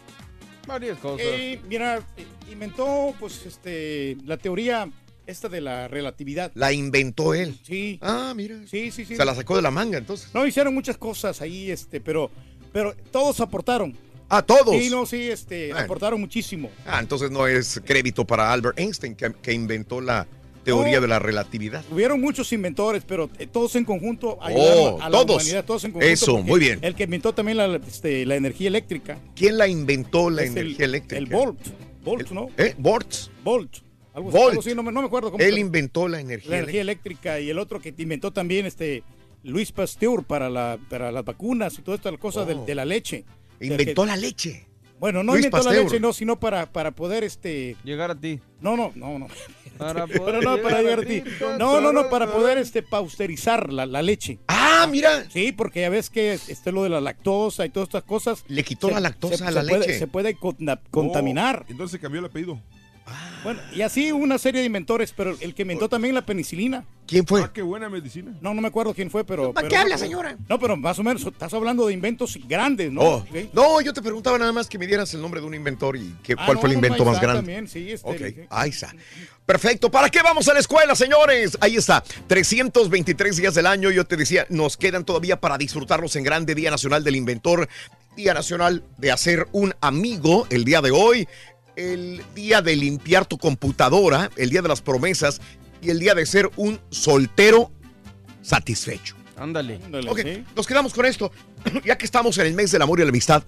Varias 0.66 0.96
cosas. 0.98 1.26
Eh, 1.28 1.60
mira, 1.68 1.98
eh, 2.16 2.24
inventó, 2.50 3.14
pues, 3.20 3.44
este, 3.44 4.16
la 4.24 4.38
teoría 4.38 4.88
esta 5.26 5.50
de 5.50 5.60
la 5.60 5.86
relatividad. 5.86 6.50
La 6.54 6.72
inventó 6.72 7.34
él. 7.34 7.58
Sí. 7.62 7.98
Ah, 8.00 8.32
mira. 8.34 8.56
Sí, 8.66 8.90
sí, 8.90 9.04
sí. 9.04 9.16
Se 9.16 9.24
la 9.26 9.34
sacó 9.34 9.54
de 9.56 9.60
la 9.62 9.70
manga, 9.70 9.98
entonces. 9.98 10.30
No, 10.32 10.46
hicieron 10.46 10.72
muchas 10.72 10.96
cosas 10.96 11.42
ahí, 11.42 11.70
este, 11.70 12.00
pero, 12.00 12.30
pero 12.72 12.94
todos 13.12 13.40
aportaron. 13.40 13.94
¿A 14.30 14.40
todos? 14.40 14.74
Sí, 14.74 14.88
no, 14.88 15.04
sí, 15.04 15.28
este, 15.28 15.68
Bueno. 15.68 15.84
aportaron 15.84 16.20
muchísimo. 16.20 16.70
Ah, 16.86 17.00
entonces 17.00 17.30
no 17.30 17.46
es 17.46 17.82
crédito 17.84 18.26
para 18.26 18.50
Albert 18.50 18.78
Einstein, 18.78 19.14
que, 19.14 19.32
que 19.34 19.52
inventó 19.52 20.00
la 20.00 20.26
teoría 20.66 20.96
No. 20.96 21.00
de 21.02 21.08
la 21.08 21.18
relatividad. 21.18 21.82
Hubieron 21.90 22.20
muchos 22.20 22.52
inventores, 22.52 23.04
pero 23.06 23.30
eh, 23.38 23.46
todos 23.46 23.74
en 23.76 23.84
conjunto 23.86 24.36
ayudaron 24.42 24.94
Oh, 24.94 25.02
a 25.02 25.08
la 25.08 25.18
todos. 25.18 25.36
humanidad, 25.42 25.64
todos 25.64 25.84
en 25.84 25.92
conjunto. 25.92 26.12
Eso, 26.12 26.42
muy 26.42 26.60
bien. 26.60 26.78
El 26.82 26.94
que 26.94 27.04
inventó 27.04 27.32
también 27.32 27.56
la, 27.56 27.76
este, 27.76 28.26
la 28.26 28.36
energía 28.36 28.68
eléctrica. 28.68 29.18
¿Quién 29.34 29.56
la 29.56 29.66
inventó 29.68 30.28
la 30.28 30.42
Es 30.42 30.50
el- 30.50 30.58
energía 30.58 30.84
eléctrica? 30.84 31.16
El 31.18 31.26
Volt. 31.26 31.58
Volt, 32.04 32.30
¿no? 32.30 32.50
¿Eh? 32.58 32.74
Volt. 32.78 33.14
Algo, 34.12 34.30
Volt. 34.30 34.48
algo 34.50 34.60
así, 34.60 34.74
no, 34.74 34.82
me, 34.82 34.92
no 34.92 35.00
me 35.00 35.06
acuerdo 35.06 35.30
cómo 35.32 35.42
Él 35.42 35.58
inventó 35.58 36.08
la 36.08 36.20
energía 36.20 36.50
la 36.50 36.58
energía 36.58 36.80
eléctrica 36.82 37.40
y 37.40 37.50
el 37.50 37.58
otro 37.58 37.80
que 37.80 37.94
inventó 37.98 38.32
también 38.32 38.64
este 38.66 39.02
Luis 39.42 39.72
Pasteur 39.72 40.24
para, 40.24 40.48
la, 40.50 40.78
para 40.88 41.12
las 41.12 41.24
vacunas 41.24 41.78
y 41.78 41.82
todas 41.82 41.98
estas 42.00 42.16
cosas 42.18 42.46
de, 42.46 42.54
Oh. 42.54 42.64
de 42.64 42.74
la 42.74 42.84
leche. 42.84 43.24
Inventó 43.60 44.02
Que- 44.02 44.08
la 44.08 44.16
leche. 44.16 44.66
Bueno, 44.98 45.22
no 45.22 45.32
Luis 45.32 45.44
inventó 45.44 45.68
la 45.70 45.76
leche, 45.76 46.00
no, 46.00 46.12
sino 46.12 46.40
para, 46.40 46.66
para 46.72 46.90
poder 46.90 47.22
este 47.22 47.76
llegar 47.84 48.10
a 48.10 48.14
ti. 48.14 48.40
No, 48.60 48.76
no, 48.76 48.92
no, 48.94 49.18
no. 49.18 49.26
Para 49.76 50.06
poder 50.06 50.42
no, 50.42 50.56
para 50.62 50.80
llegar 50.80 50.82
llegar 50.82 50.98
a 50.98 51.02
a 51.02 51.04
ti. 51.04 51.20
ti. 51.20 51.30
No, 51.58 51.80
no, 51.82 51.92
no, 51.92 52.08
para 52.08 52.32
poder 52.32 52.56
este 52.58 52.82
pausterizar 52.82 53.72
la, 53.72 53.84
la 53.84 54.00
leche. 54.02 54.38
Ah, 54.48 54.86
mira. 54.90 55.28
Sí, 55.30 55.52
porque 55.52 55.82
ya 55.82 55.90
ves 55.90 56.08
que 56.08 56.32
este 56.32 56.72
lo 56.72 56.82
de 56.82 56.88
la 56.88 57.00
lactosa 57.02 57.66
y 57.66 57.68
todas 57.68 57.88
estas 57.88 58.04
cosas. 58.04 58.44
Le 58.48 58.64
quitó 58.64 58.90
la 58.90 59.00
lactosa 59.00 59.48
a 59.48 59.50
la 59.50 59.62
puede- 59.62 59.80
leche. 59.80 59.98
se 59.98 60.06
puede 60.06 60.34
con- 60.36 60.56
contaminar. 60.90 61.64
Oh, 61.68 61.70
entonces 61.72 61.92
se 61.92 62.00
cambió 62.00 62.20
el 62.20 62.26
apellido. 62.26 62.58
Bueno, 63.44 63.60
y 63.72 63.82
así 63.82 64.10
una 64.10 64.38
serie 64.38 64.60
de 64.60 64.66
inventores, 64.66 65.12
pero 65.16 65.36
el 65.40 65.54
que 65.54 65.62
inventó 65.62 65.88
también 65.88 66.14
la 66.14 66.26
penicilina. 66.26 66.84
¿Quién 67.06 67.24
fue? 67.24 67.42
Ah, 67.42 67.50
qué 67.54 67.62
buena 67.62 67.88
medicina. 67.88 68.36
No, 68.40 68.52
no 68.52 68.60
me 68.60 68.66
acuerdo 68.66 68.92
quién 68.92 69.08
fue, 69.12 69.24
pero. 69.24 69.52
¿Para 69.52 69.68
pero- 69.68 69.68
qué 69.68 69.76
habla, 69.76 69.96
señora? 69.96 70.36
No, 70.48 70.58
pero 70.58 70.76
más 70.76 70.98
o 70.98 71.04
menos, 71.04 71.24
estás 71.24 71.54
hablando 71.54 71.86
de 71.86 71.92
inventos 71.92 72.36
grandes, 72.48 72.90
¿no? 72.90 73.00
Oh, 73.02 73.26
¿Sí? 73.32 73.48
No, 73.52 73.80
yo 73.80 73.92
te 73.92 74.02
preguntaba 74.02 74.36
nada 74.38 74.52
más 74.52 74.68
que 74.68 74.76
me 74.78 74.88
dieras 74.88 75.14
el 75.14 75.20
nombre 75.20 75.40
de 75.40 75.46
un 75.46 75.54
inventor 75.54 75.96
y 75.96 76.16
qué, 76.24 76.32
Ah, 76.36 76.42
cuál 76.46 76.56
no, 76.56 76.60
fue 76.62 76.70
el 76.70 76.74
invento 76.74 77.04
más 77.04 77.20
grande. 77.20 77.38
también, 77.38 77.68
sí, 77.68 77.92
este, 77.92 78.08
Ok, 78.10 78.16
sí. 78.16 78.40
ahí 78.50 78.70
está. 78.70 78.92
Perfecto. 79.44 79.88
¿Para 79.92 80.10
qué 80.10 80.22
vamos 80.22 80.48
a 80.48 80.54
la 80.54 80.58
escuela, 80.58 80.96
señores? 80.96 81.56
Ahí 81.60 81.76
está. 81.76 82.02
323 82.26 83.36
días 83.36 83.54
del 83.54 83.66
año. 83.66 83.90
Yo 83.92 84.04
te 84.04 84.16
decía, 84.16 84.46
nos 84.48 84.76
quedan 84.76 85.04
todavía 85.04 85.40
para 85.40 85.56
disfrutarlos 85.56 86.16
en 86.16 86.24
grande 86.24 86.56
Día 86.56 86.72
Nacional 86.72 87.04
del 87.04 87.14
Inventor, 87.14 87.68
Día 88.16 88.34
Nacional 88.34 88.82
de 88.98 89.12
hacer 89.12 89.46
un 89.52 89.74
amigo 89.80 90.48
el 90.50 90.64
día 90.64 90.80
de 90.82 90.90
hoy, 90.90 91.28
el 91.76 92.22
día 92.34 92.62
de 92.62 92.74
limpiar 92.74 93.26
tu 93.26 93.38
computadora, 93.38 94.30
el 94.36 94.50
día 94.50 94.62
de 94.62 94.68
las 94.68 94.82
promesas 94.82 95.40
y 95.80 95.90
el 95.90 95.98
día 95.98 96.14
de 96.14 96.26
ser 96.26 96.50
un 96.56 96.80
soltero 96.90 97.70
satisfecho. 98.42 99.14
Ándale. 99.36 99.80
Ok, 100.08 100.20
nos 100.56 100.66
quedamos 100.66 100.94
con 100.94 101.04
esto. 101.04 101.30
ya 101.84 101.98
que 101.98 102.06
estamos 102.06 102.38
en 102.38 102.46
el 102.46 102.54
mes 102.54 102.70
del 102.72 102.82
amor 102.82 102.98
y 102.98 103.02
la 103.02 103.10
amistad, 103.10 103.44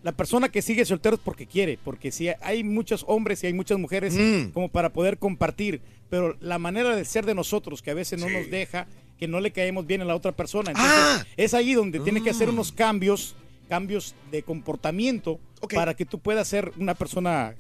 la 0.03 0.13
persona 0.13 0.51
que 0.51 0.61
sigue 0.61 0.85
soltero 0.85 1.15
es 1.17 1.23
porque 1.25 1.47
quiere, 1.47 1.79
porque 1.83 2.13
si 2.13 2.29
hay 2.43 2.63
muchos 2.63 3.03
hombres 3.09 3.43
y 3.43 3.47
hay 3.47 3.55
muchas 3.55 3.79
mujeres 3.79 4.13
Mm. 4.15 4.51
como 4.51 4.69
para 4.69 4.91
poder 4.91 5.17
compartir, 5.17 5.81
pero 6.11 6.37
la 6.41 6.59
manera 6.59 6.95
de 6.95 7.07
ser 7.07 7.25
de 7.25 7.35
nosotros 7.35 7.81
que 7.81 7.91
a 7.91 7.95
veces 7.95 8.21
no 8.21 8.29
nos 8.29 8.51
deja, 8.51 8.87
que 9.19 9.29
no 9.29 9.41
le 9.41 9.53
caemos 9.53 9.87
bien 9.87 10.03
a 10.03 10.05
la 10.05 10.15
otra 10.17 10.33
persona. 10.33 10.71
Entonces, 10.73 10.95
Ah. 10.97 11.25
es 11.37 11.55
ahí 11.55 11.75
donde 11.75 12.01
tiene 12.01 12.23
que 12.23 12.31
hacer 12.31 12.49
Mm. 12.49 12.53
unos 12.55 12.73
cambios, 12.73 13.37
cambios 13.69 14.15
de 14.31 14.43
comportamiento 14.43 15.39
para 15.75 15.95
que 15.95 16.05
tú 16.05 16.19
puedas 16.19 16.47
ser 16.49 16.73
una 16.79 16.95
persona 16.95 17.55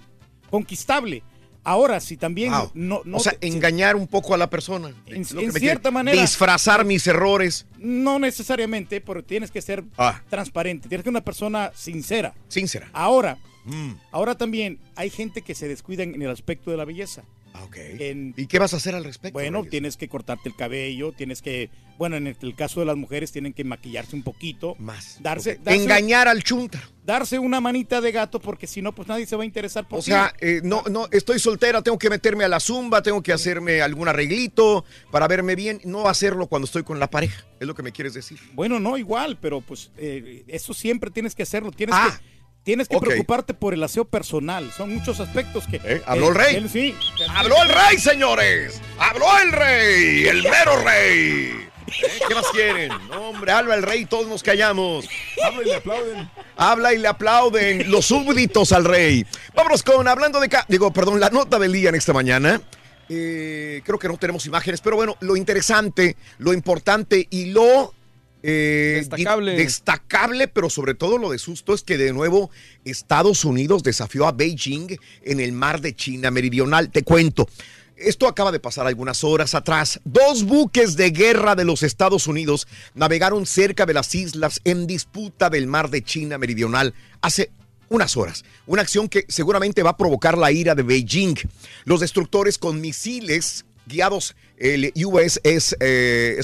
conquistable. 0.50 1.22
Ahora, 1.66 1.98
si 2.00 2.18
también 2.18 2.52
Wow. 2.52 2.70
no, 2.74 3.00
no 3.06 3.16
o 3.16 3.20
sea, 3.20 3.32
te- 3.32 3.46
engañar 3.46 3.96
un 3.96 4.06
poco 4.06 4.34
a 4.34 4.36
la 4.36 4.50
persona. 4.50 4.92
En- 5.06 5.24
cierta 5.24 5.58
quiere- 5.58 5.90
manera. 5.90 6.20
Disfrazar 6.20 6.84
mis 6.84 7.06
errores. 7.06 7.66
No 7.78 8.18
necesariamente, 8.18 9.00
pero 9.00 9.24
tienes 9.24 9.50
que 9.50 9.62
ser 9.62 9.82
Ah. 9.96 10.22
transparente. 10.28 10.88
Tienes 10.88 11.02
que 11.02 11.06
ser 11.08 11.12
una 11.12 11.24
persona 11.24 11.72
sincera. 11.74 12.34
Sincera. 12.48 12.90
Ahora, 12.92 13.38
Mm. 13.64 13.92
ahora 14.12 14.34
también 14.34 14.78
hay 14.94 15.08
gente 15.08 15.40
que 15.40 15.54
se 15.54 15.66
descuida 15.66 16.02
en 16.02 16.20
el 16.20 16.28
aspecto 16.30 16.70
de 16.70 16.76
la 16.76 16.84
belleza. 16.84 17.22
Ok. 17.62 17.76
En- 17.78 18.34
¿Y 18.36 18.46
qué 18.46 18.58
vas 18.58 18.74
a 18.74 18.78
hacer 18.78 18.94
al 18.94 19.04
respecto? 19.04 19.32
bueno, 19.34 19.58
Reyes? 19.58 19.70
tienes 19.70 19.96
que 19.96 20.08
cortarte 20.08 20.48
el 20.48 20.56
cabello, 20.56 21.12
tienes 21.12 21.40
que, 21.40 21.70
bueno, 21.98 22.16
en 22.16 22.26
el, 22.26 22.36
el 22.42 22.54
caso 22.56 22.80
de 22.80 22.86
las 22.86 22.96
mujeres 22.96 23.30
tienen 23.30 23.52
que 23.52 23.62
maquillarse 23.64 24.16
un 24.16 24.22
poquito. 24.24 24.74
Más. 24.78 25.18
Darse, 25.22 25.60
Engañar 25.66 26.26
al 26.26 26.42
chunta. 26.42 26.82
Darse 27.04 27.38
una 27.38 27.60
manita 27.60 28.00
de 28.00 28.10
gato 28.12 28.40
porque 28.40 28.66
si 28.66 28.80
no, 28.82 28.92
pues 28.94 29.06
nadie 29.08 29.26
se 29.26 29.36
va 29.36 29.42
a 29.42 29.46
interesar 29.46 29.86
por 29.86 29.98
O 29.98 30.02
sea, 30.02 30.32
eh, 30.40 30.60
no, 30.64 30.82
no, 30.90 31.06
estoy 31.12 31.38
soltera, 31.38 31.82
tengo 31.82 31.98
que 31.98 32.08
meterme 32.10 32.44
a 32.44 32.48
la 32.48 32.58
zumba, 32.60 33.02
tengo 33.02 33.22
que 33.22 33.32
hacerme 33.32 33.82
algún 33.82 34.08
arreglito 34.08 34.84
para 35.10 35.28
verme 35.28 35.54
bien, 35.54 35.80
no 35.84 36.08
hacerlo 36.08 36.46
cuando 36.46 36.64
estoy 36.64 36.82
con 36.82 36.98
la 36.98 37.08
pareja, 37.10 37.44
es 37.60 37.66
lo 37.66 37.74
que 37.74 37.82
me 37.82 37.92
quieres 37.92 38.14
decir. 38.14 38.38
Bueno, 38.54 38.80
no 38.80 38.96
igual, 38.96 39.38
pero 39.40 39.60
pues 39.60 39.90
eh, 39.98 40.44
eso 40.48 40.72
siempre 40.74 41.10
tienes 41.10 41.34
que 41.34 41.42
hacerlo. 41.42 41.70
Tienes 41.72 41.94
Ah, 41.96 42.18
que, 42.18 42.33
tienes 42.64 42.88
que 42.88 42.98
preocuparte 42.98 43.54
por 43.54 43.74
el 43.74 43.82
aseo 43.82 44.04
personal. 44.04 44.72
Son 44.72 44.92
muchos 44.92 45.20
aspectos 45.20 45.66
que. 45.68 45.80
Eh, 45.84 46.02
habló 46.06 46.30
el 46.30 46.34
rey. 46.34 46.56
él 46.56 46.68
sí. 46.68 46.96
¡Habló 47.28 47.54
el 47.62 47.68
rey, 47.68 47.98
señores! 47.98 48.80
¡Habló 48.98 49.26
el 49.42 49.52
rey! 49.52 50.26
¡El 50.26 50.42
mero 50.42 50.82
rey! 50.82 51.68
¿Eh? 51.86 52.20
¿Qué 52.26 52.34
más 52.34 52.46
quieren? 52.52 52.88
No, 53.10 53.28
hombre, 53.28 53.52
habla 53.52 53.74
el 53.74 53.82
rey, 53.82 54.06
todos 54.06 54.26
nos 54.26 54.42
callamos. 54.42 55.06
Habla 55.44 55.62
y 55.62 55.66
le 55.66 55.74
aplauden. 55.76 56.30
Habla 56.56 56.94
y 56.94 56.98
le 56.98 57.08
aplauden 57.08 57.90
los 57.90 58.06
súbditos 58.06 58.72
al 58.72 58.84
rey. 58.84 59.24
Vámonos 59.54 59.82
con, 59.82 60.08
hablando 60.08 60.40
de... 60.40 60.50
Digo, 60.68 60.92
perdón, 60.92 61.20
la 61.20 61.30
nota 61.30 61.58
del 61.58 61.72
día 61.72 61.90
en 61.90 61.94
esta 61.94 62.12
mañana. 62.12 62.60
eh, 63.10 63.82
creo 63.84 63.98
que 63.98 64.08
no 64.08 64.16
tenemos 64.16 64.46
imágenes, 64.46 64.80
pero 64.80 64.96
bueno, 64.96 65.16
lo 65.20 65.36
interesante, 65.36 66.16
lo 66.38 66.52
importante 66.54 67.26
y 67.30 67.46
lo 67.52 67.92
eh, 68.46 68.96
Destacable. 68.98 69.52
destacable, 69.56 70.48
pero 70.48 70.68
sobre 70.68 70.94
todo 70.94 71.16
lo 71.16 71.30
de 71.30 71.38
susto 71.38 71.72
es 71.72 71.82
que 71.82 71.96
de 71.96 72.12
nuevo 72.12 72.50
Estados 72.84 73.46
Unidos 73.46 73.82
desafió 73.82 74.26
a 74.26 74.32
Beijing 74.32 74.98
en 75.22 75.40
el 75.40 75.52
mar 75.52 75.80
de 75.80 75.96
China 75.96 76.30
Meridional. 76.30 76.90
Te 76.90 77.02
cuento. 77.02 77.48
Esto 77.96 78.28
acaba 78.28 78.52
de 78.52 78.60
pasar 78.60 78.86
algunas 78.86 79.24
horas 79.24 79.54
atrás. 79.54 79.98
Dos 80.04 80.44
buques 80.44 80.96
de 80.96 81.10
guerra 81.10 81.54
de 81.54 81.64
los 81.64 81.82
Estados 81.82 82.26
Unidos 82.26 82.68
navegaron 82.94 83.46
cerca 83.46 83.86
de 83.86 83.94
las 83.94 84.14
islas 84.14 84.60
en 84.64 84.86
disputa 84.86 85.48
del 85.48 85.66
mar 85.66 85.88
de 85.88 86.02
China 86.02 86.36
Meridional 86.36 86.92
hace 87.22 87.50
unas 87.88 88.16
horas. 88.16 88.44
Una 88.66 88.82
acción 88.82 89.08
que 89.08 89.24
seguramente 89.28 89.82
va 89.82 89.90
a 89.90 89.96
provocar 89.96 90.36
la 90.36 90.52
ira 90.52 90.74
de 90.74 90.82
Beijing. 90.82 91.36
Los 91.84 92.00
destructores 92.00 92.58
con 92.58 92.80
misiles 92.80 93.64
guiados 93.86 94.34
el 94.64 94.92
USS 94.96 95.76
eh, 95.78 96.40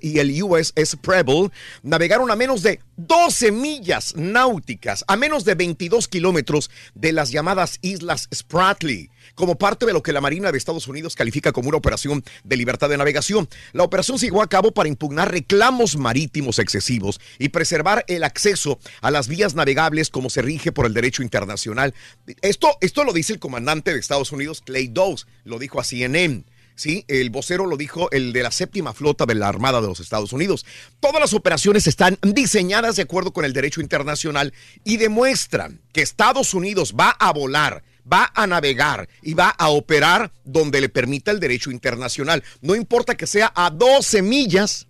y 0.00 0.18
el 0.20 0.42
USS 0.42 0.96
Preble 1.02 1.50
navegaron 1.82 2.30
a 2.30 2.36
menos 2.36 2.62
de 2.62 2.78
12 2.96 3.50
millas 3.50 4.14
náuticas, 4.14 5.04
a 5.08 5.16
menos 5.16 5.44
de 5.44 5.56
22 5.56 6.06
kilómetros 6.06 6.70
de 6.94 7.10
las 7.10 7.32
llamadas 7.32 7.78
Islas 7.82 8.28
Spratly, 8.32 9.10
como 9.34 9.58
parte 9.58 9.84
de 9.84 9.92
lo 9.92 10.02
que 10.02 10.12
la 10.12 10.20
Marina 10.20 10.52
de 10.52 10.58
Estados 10.58 10.86
Unidos 10.86 11.16
califica 11.16 11.50
como 11.50 11.68
una 11.68 11.78
operación 11.78 12.24
de 12.44 12.56
libertad 12.56 12.88
de 12.88 12.98
navegación. 12.98 13.48
La 13.72 13.82
operación 13.82 14.20
se 14.20 14.26
llevó 14.26 14.42
a 14.42 14.48
cabo 14.48 14.70
para 14.70 14.88
impugnar 14.88 15.32
reclamos 15.32 15.96
marítimos 15.96 16.60
excesivos 16.60 17.20
y 17.40 17.48
preservar 17.48 18.04
el 18.06 18.22
acceso 18.22 18.78
a 19.00 19.10
las 19.10 19.26
vías 19.26 19.56
navegables 19.56 20.10
como 20.10 20.30
se 20.30 20.40
rige 20.40 20.70
por 20.70 20.86
el 20.86 20.94
derecho 20.94 21.24
internacional. 21.24 21.94
Esto, 22.42 22.78
esto 22.80 23.02
lo 23.02 23.12
dice 23.12 23.32
el 23.32 23.40
comandante 23.40 23.92
de 23.92 23.98
Estados 23.98 24.30
Unidos, 24.30 24.62
Clay 24.64 24.86
Dawes, 24.86 25.26
lo 25.44 25.58
dijo 25.58 25.80
a 25.80 25.84
CNN. 25.84 26.44
Sí, 26.76 27.06
el 27.08 27.30
vocero 27.30 27.64
lo 27.64 27.78
dijo, 27.78 28.10
el 28.10 28.34
de 28.34 28.42
la 28.42 28.50
séptima 28.50 28.92
flota 28.92 29.24
de 29.24 29.34
la 29.34 29.48
Armada 29.48 29.80
de 29.80 29.86
los 29.86 29.98
Estados 29.98 30.34
Unidos. 30.34 30.66
Todas 31.00 31.20
las 31.20 31.32
operaciones 31.32 31.86
están 31.86 32.18
diseñadas 32.20 32.96
de 32.96 33.02
acuerdo 33.02 33.32
con 33.32 33.46
el 33.46 33.54
derecho 33.54 33.80
internacional 33.80 34.52
y 34.84 34.98
demuestran 34.98 35.80
que 35.94 36.02
Estados 36.02 36.52
Unidos 36.52 36.94
va 36.98 37.16
a 37.18 37.32
volar, 37.32 37.82
va 38.10 38.30
a 38.34 38.46
navegar 38.46 39.08
y 39.22 39.32
va 39.32 39.48
a 39.48 39.70
operar 39.70 40.30
donde 40.44 40.82
le 40.82 40.90
permita 40.90 41.30
el 41.30 41.40
derecho 41.40 41.70
internacional. 41.70 42.44
No 42.60 42.76
importa 42.76 43.16
que 43.16 43.26
sea 43.26 43.50
a 43.56 43.70
12 43.70 44.20
millas 44.20 44.86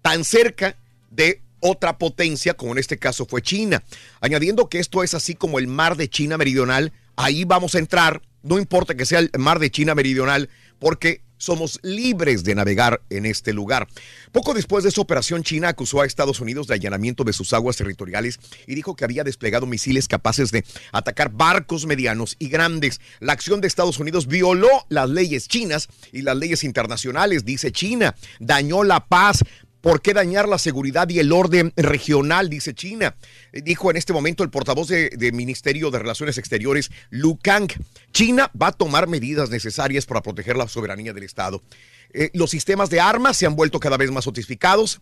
tan 0.00 0.24
cerca 0.24 0.78
de 1.10 1.42
otra 1.60 1.98
potencia, 1.98 2.54
como 2.54 2.72
en 2.72 2.78
este 2.78 2.98
caso 2.98 3.26
fue 3.26 3.42
China. 3.42 3.82
Añadiendo 4.22 4.70
que 4.70 4.78
esto 4.78 5.02
es 5.02 5.12
así 5.12 5.34
como 5.34 5.58
el 5.58 5.66
mar 5.66 5.98
de 5.98 6.08
China 6.08 6.38
Meridional, 6.38 6.94
ahí 7.16 7.44
vamos 7.44 7.74
a 7.74 7.78
entrar, 7.78 8.22
no 8.42 8.58
importa 8.58 8.94
que 8.94 9.04
sea 9.04 9.18
el 9.18 9.30
mar 9.36 9.58
de 9.58 9.70
China 9.70 9.94
Meridional, 9.94 10.48
porque 10.80 11.22
somos 11.40 11.80
libres 11.82 12.44
de 12.44 12.54
navegar 12.54 13.00
en 13.08 13.24
este 13.24 13.52
lugar. 13.52 13.88
Poco 14.30 14.52
después 14.54 14.84
de 14.84 14.90
esa 14.90 15.00
operación, 15.00 15.42
China 15.42 15.68
acusó 15.68 16.00
a 16.00 16.06
Estados 16.06 16.40
Unidos 16.40 16.66
de 16.66 16.74
allanamiento 16.74 17.24
de 17.24 17.32
sus 17.32 17.52
aguas 17.52 17.76
territoriales 17.76 18.38
y 18.66 18.74
dijo 18.74 18.94
que 18.94 19.04
había 19.04 19.24
desplegado 19.24 19.66
misiles 19.66 20.06
capaces 20.06 20.50
de 20.50 20.64
atacar 20.92 21.32
barcos 21.32 21.86
medianos 21.86 22.36
y 22.38 22.48
grandes. 22.48 23.00
La 23.20 23.32
acción 23.32 23.60
de 23.60 23.68
Estados 23.68 23.98
Unidos 23.98 24.26
violó 24.26 24.68
las 24.90 25.08
leyes 25.08 25.48
chinas 25.48 25.88
y 26.12 26.22
las 26.22 26.36
leyes 26.36 26.62
internacionales, 26.62 27.44
dice 27.44 27.72
China. 27.72 28.14
Dañó 28.38 28.84
la 28.84 29.06
paz. 29.06 29.42
¿Por 29.80 30.02
qué 30.02 30.12
dañar 30.12 30.48
la 30.48 30.58
seguridad 30.58 31.08
y 31.08 31.18
el 31.18 31.32
orden 31.32 31.72
regional? 31.76 32.50
Dice 32.50 32.74
China. 32.74 33.14
Eh, 33.52 33.62
Dijo 33.62 33.90
en 33.90 33.96
este 33.96 34.12
momento 34.12 34.42
el 34.42 34.50
portavoz 34.50 34.88
de, 34.88 35.10
de 35.10 35.32
Ministerio 35.32 35.90
de 35.90 35.98
Relaciones 35.98 36.38
Exteriores, 36.38 36.90
Lu 37.10 37.38
Kang. 37.38 37.70
China 38.12 38.50
va 38.60 38.68
a 38.68 38.72
tomar 38.72 39.08
medidas 39.08 39.50
necesarias 39.50 40.06
para 40.06 40.22
proteger 40.22 40.56
la 40.56 40.68
soberanía 40.68 41.12
del 41.12 41.24
Estado. 41.24 41.62
Eh, 42.12 42.30
los 42.34 42.50
sistemas 42.50 42.90
de 42.90 43.00
armas 43.00 43.36
se 43.36 43.46
han 43.46 43.56
vuelto 43.56 43.80
cada 43.80 43.96
vez 43.96 44.10
más 44.10 44.24
sofisticados. 44.24 45.00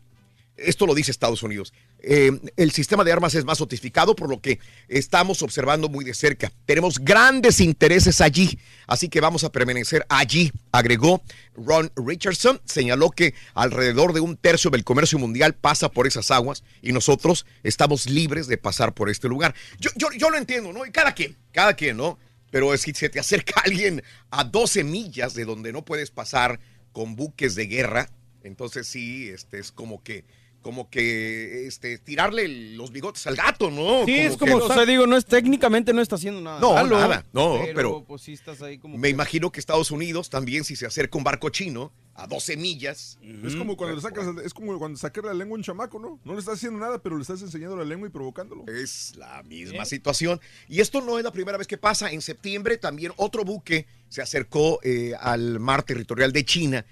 Esto 0.56 0.86
lo 0.86 0.94
dice 0.94 1.10
Estados 1.10 1.42
Unidos. 1.42 1.72
Eh, 2.00 2.30
el 2.56 2.70
sistema 2.70 3.02
de 3.02 3.12
armas 3.12 3.34
es 3.34 3.44
más 3.44 3.58
sofistificado, 3.58 4.14
por 4.14 4.28
lo 4.28 4.40
que 4.40 4.60
estamos 4.88 5.42
observando 5.42 5.88
muy 5.88 6.04
de 6.04 6.14
cerca. 6.14 6.52
Tenemos 6.64 6.98
grandes 6.98 7.60
intereses 7.60 8.20
allí, 8.20 8.58
así 8.86 9.08
que 9.08 9.20
vamos 9.20 9.44
a 9.44 9.50
permanecer 9.50 10.06
allí, 10.08 10.52
agregó 10.70 11.22
Ron 11.54 11.90
Richardson. 11.96 12.60
Señaló 12.64 13.10
que 13.10 13.34
alrededor 13.54 14.12
de 14.12 14.20
un 14.20 14.36
tercio 14.36 14.70
del 14.70 14.84
comercio 14.84 15.18
mundial 15.18 15.54
pasa 15.54 15.90
por 15.90 16.06
esas 16.06 16.30
aguas 16.30 16.62
y 16.82 16.92
nosotros 16.92 17.46
estamos 17.62 18.08
libres 18.08 18.46
de 18.46 18.58
pasar 18.58 18.94
por 18.94 19.10
este 19.10 19.28
lugar. 19.28 19.54
Yo 19.78 20.30
lo 20.30 20.38
entiendo, 20.38 20.72
¿no? 20.72 20.86
Y 20.86 20.92
cada 20.92 21.14
quien, 21.14 21.36
cada 21.52 21.74
quien, 21.74 21.96
¿no? 21.96 22.18
Pero 22.50 22.72
es 22.72 22.84
que 22.84 22.94
se 22.94 23.08
te 23.08 23.20
acerca 23.20 23.60
alguien 23.64 24.02
a 24.30 24.44
12 24.44 24.84
millas 24.84 25.34
de 25.34 25.44
donde 25.44 25.72
no 25.72 25.84
puedes 25.84 26.10
pasar 26.10 26.60
con 26.92 27.16
buques 27.16 27.54
de 27.54 27.66
guerra, 27.66 28.08
entonces 28.42 28.86
sí, 28.86 29.28
este 29.28 29.58
es 29.58 29.72
como 29.72 30.02
que 30.02 30.24
como 30.62 30.90
que 30.90 31.66
este 31.66 31.98
tirarle 31.98 32.48
los 32.76 32.90
bigotes 32.92 33.26
al 33.26 33.36
gato, 33.36 33.70
¿no? 33.70 34.04
Sí, 34.04 34.16
es 34.18 34.32
que- 34.36 34.38
como, 34.50 34.56
o 34.64 34.68
sea, 34.72 34.84
digo, 34.84 35.06
no 35.06 35.16
es 35.16 35.24
técnicamente 35.24 35.92
no 35.92 36.02
está 36.02 36.16
haciendo 36.16 36.40
nada. 36.40 36.60
No, 36.60 36.74
malo, 36.74 36.98
nada, 36.98 37.24
no, 37.32 37.60
pero- 37.74 38.04
pues 38.04 38.22
sí 38.22 38.32
estás 38.32 38.60
ahí 38.62 38.78
como. 38.78 38.98
Me 38.98 39.08
imagino 39.08 39.50
que 39.52 39.60
Estados 39.60 39.90
Unidos 39.90 40.28
también, 40.30 40.64
si 40.64 40.76
se 40.76 40.86
acerca 40.86 41.16
un 41.16 41.24
barco 41.24 41.48
chino 41.50 41.92
a 42.14 42.26
12 42.26 42.56
millas. 42.56 43.16
Es 43.44 43.54
como 43.54 43.76
cuando 43.76 43.94
le 43.94 44.02
sacas, 44.02 44.26
es 44.44 44.52
como 44.52 44.76
cuando 44.78 44.98
sacar 44.98 45.24
la 45.24 45.32
lengua 45.34 45.54
a 45.54 45.58
un 45.58 45.62
chamaco, 45.62 46.00
¿no? 46.00 46.18
No 46.24 46.32
le 46.32 46.40
estás 46.40 46.54
haciendo 46.54 46.80
nada, 46.80 47.00
pero 47.00 47.14
le 47.16 47.22
estás 47.22 47.40
enseñando 47.42 47.76
la 47.76 47.84
lengua 47.84 48.08
y 48.08 48.10
provocándolo. 48.10 48.64
Es 48.66 49.14
la 49.16 49.40
misma 49.44 49.84
situación. 49.84 50.40
Y 50.68 50.80
esto 50.80 51.00
no 51.00 51.18
es 51.18 51.24
la 51.24 51.30
primera 51.32 51.56
vez 51.56 51.68
que 51.68 51.78
pasa. 51.78 52.10
En 52.10 52.20
septiembre 52.20 52.76
también 52.76 53.12
otro 53.16 53.44
buque 53.44 53.86
se 54.08 54.20
acercó 54.20 54.80
eh, 54.82 55.12
al 55.20 55.60
mar 55.60 55.84
territorial 55.84 56.32
de 56.32 56.44
China 56.44 56.84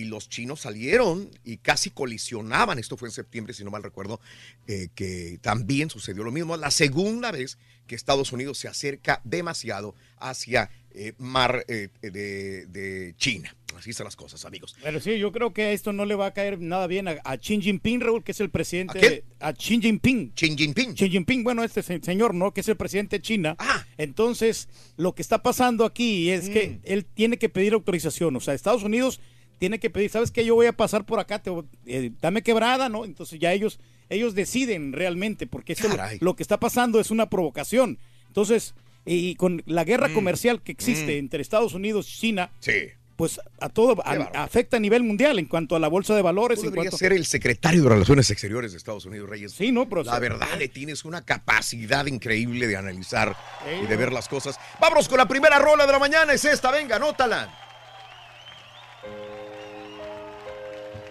y 0.00 0.04
los 0.04 0.28
chinos 0.28 0.60
salieron 0.60 1.28
y 1.44 1.58
casi 1.58 1.90
colisionaban. 1.90 2.78
Esto 2.78 2.96
fue 2.96 3.08
en 3.08 3.12
septiembre, 3.12 3.54
si 3.54 3.64
no 3.64 3.70
mal 3.70 3.82
recuerdo, 3.82 4.20
eh, 4.66 4.88
que 4.94 5.38
también 5.42 5.90
sucedió 5.90 6.22
lo 6.24 6.32
mismo. 6.32 6.56
La 6.56 6.70
segunda 6.70 7.30
vez 7.30 7.58
que 7.86 7.94
Estados 7.94 8.32
Unidos 8.32 8.58
se 8.58 8.68
acerca 8.68 9.20
demasiado 9.24 9.94
hacia 10.18 10.70
eh, 10.94 11.14
mar 11.18 11.64
eh, 11.68 11.88
de, 12.00 12.66
de 12.66 13.14
China. 13.16 13.54
Así 13.76 13.90
están 13.90 14.04
las 14.04 14.16
cosas, 14.16 14.44
amigos. 14.44 14.76
Pero 14.82 15.00
sí, 15.00 15.18
yo 15.18 15.32
creo 15.32 15.54
que 15.54 15.72
esto 15.72 15.94
no 15.94 16.04
le 16.04 16.14
va 16.14 16.26
a 16.26 16.34
caer 16.34 16.60
nada 16.60 16.86
bien 16.86 17.08
a, 17.08 17.16
a 17.24 17.38
Xi 17.38 17.58
Jinping, 17.60 18.00
Raúl, 18.02 18.22
que 18.22 18.32
es 18.32 18.40
el 18.40 18.50
presidente. 18.50 18.98
¿A 18.98 19.00
quién? 19.00 19.22
A 19.40 19.52
Xi 19.54 19.80
Jinping. 19.80 20.32
Xi 20.34 20.54
Jinping. 20.56 20.94
Xi 20.94 21.08
Jinping, 21.08 21.42
bueno, 21.42 21.64
este 21.64 21.82
se- 21.82 22.00
señor, 22.02 22.34
¿no? 22.34 22.52
Que 22.52 22.60
es 22.60 22.68
el 22.68 22.76
presidente 22.76 23.16
de 23.16 23.22
China. 23.22 23.56
Ah. 23.58 23.86
Entonces, 23.96 24.68
lo 24.98 25.14
que 25.14 25.22
está 25.22 25.42
pasando 25.42 25.86
aquí 25.86 26.28
es 26.30 26.50
Mm. 26.50 26.52
que 26.52 26.80
él 26.84 27.06
tiene 27.06 27.38
que 27.38 27.48
pedir 27.48 27.72
autorización. 27.72 28.36
O 28.36 28.40
sea, 28.40 28.52
Estados 28.52 28.82
Unidos 28.82 29.20
tiene 29.62 29.78
que 29.78 29.90
pedir, 29.90 30.10
¿sabes 30.10 30.32
qué? 30.32 30.44
Yo 30.44 30.56
voy 30.56 30.66
a 30.66 30.72
pasar 30.72 31.06
por 31.06 31.20
acá, 31.20 31.40
te 31.40 31.52
eh, 31.86 32.10
dame 32.20 32.42
quebrada, 32.42 32.88
¿no? 32.88 33.04
Entonces 33.04 33.38
ya 33.38 33.52
ellos, 33.52 33.78
ellos 34.10 34.34
deciden 34.34 34.92
realmente, 34.92 35.46
porque 35.46 35.74
esto 35.74 35.86
lo, 36.18 36.34
que 36.34 36.42
está 36.42 36.58
pasando 36.58 36.98
es 36.98 37.12
una 37.12 37.30
provocación. 37.30 37.96
Entonces, 38.26 38.74
y 39.06 39.36
con 39.36 39.62
la 39.66 39.84
guerra 39.84 40.08
Mm. 40.08 40.14
comercial 40.14 40.62
que 40.62 40.72
existe 40.72 41.14
Mm. 41.14 41.18
entre 41.20 41.42
Estados 41.42 41.74
Unidos 41.74 42.08
y 42.12 42.18
China, 42.18 42.50
Sí. 42.58 42.72
pues 43.14 43.38
a 43.60 43.68
todo 43.68 44.02
a- 44.04 44.42
afecta 44.42 44.78
a 44.78 44.80
nivel 44.80 45.04
mundial 45.04 45.38
en 45.38 45.46
cuanto 45.46 45.76
a 45.76 45.78
la 45.78 45.86
bolsa 45.86 46.16
de 46.16 46.22
valores. 46.22 46.60
Tú 46.60 46.66
en 46.66 46.74
cuanto- 46.74 46.96
ser 46.96 47.12
el 47.12 47.24
secretario 47.24 47.84
de 47.84 47.88
Relaciones 47.88 48.28
Exteriores 48.30 48.72
de 48.72 48.78
Estados 48.78 49.04
Unidos, 49.06 49.28
Reyes. 49.30 49.52
Sí, 49.52 49.70
no, 49.70 49.88
pero 49.88 50.02
La 50.02 50.18
verdad, 50.18 50.48
le 50.58 50.66
tienes 50.66 51.04
una 51.04 51.22
capacidad 51.24 52.04
increíble 52.06 52.66
de 52.66 52.76
analizar 52.76 53.36
y 53.80 53.86
de 53.86 53.96
ver 53.96 54.12
las 54.12 54.26
cosas. 54.26 54.58
Vámonos 54.80 55.08
con 55.08 55.18
la 55.18 55.28
primera 55.28 55.60
rola 55.60 55.86
de 55.86 55.92
la 55.92 56.00
mañana, 56.00 56.32
es 56.32 56.44
esta, 56.44 56.72
venga, 56.72 56.96
anótala. 56.96 57.61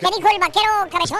¿Qué 0.01 0.07
dijo 0.17 0.29
el 0.33 0.39
vaquero 0.39 0.69
cabezón? 0.91 1.19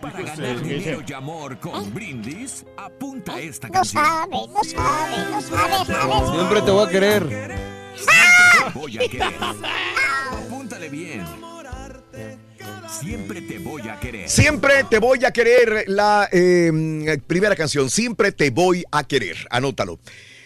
Para 0.00 0.20
ganar 0.20 0.58
sí, 0.58 0.64
dinero 0.64 1.02
y 1.06 1.12
amor 1.12 1.60
con 1.60 1.94
brindis, 1.94 2.66
apunta 2.76 3.38
esta 3.38 3.68
No 3.68 3.74
canción. 3.74 4.04
sabe, 4.04 4.36
no 4.48 4.64
sabe, 4.64 5.30
no 5.30 5.40
sabe, 5.40 5.86
sabe. 5.86 6.36
Siempre 6.36 6.62
te 6.62 6.70
voy 6.72 6.86
a 6.86 6.90
querer. 6.90 7.28
Te 7.28 8.78
voy 8.78 8.96
a 8.98 9.08
querer. 9.08 9.34
Apúntale 10.32 10.88
bien. 10.88 11.24
Siempre 12.88 13.42
te 13.42 13.58
voy 13.58 13.88
a 13.88 14.00
querer. 14.00 14.28
Siempre 14.28 14.84
te 14.84 14.98
voy 14.98 15.24
a 15.24 15.30
querer, 15.30 15.84
la 15.86 16.28
eh, 16.32 17.18
primera 17.26 17.54
canción, 17.54 17.88
Siempre 17.88 18.32
te 18.32 18.50
voy 18.50 18.84
a 18.90 19.04
querer, 19.04 19.36
anótalo. 19.50 20.00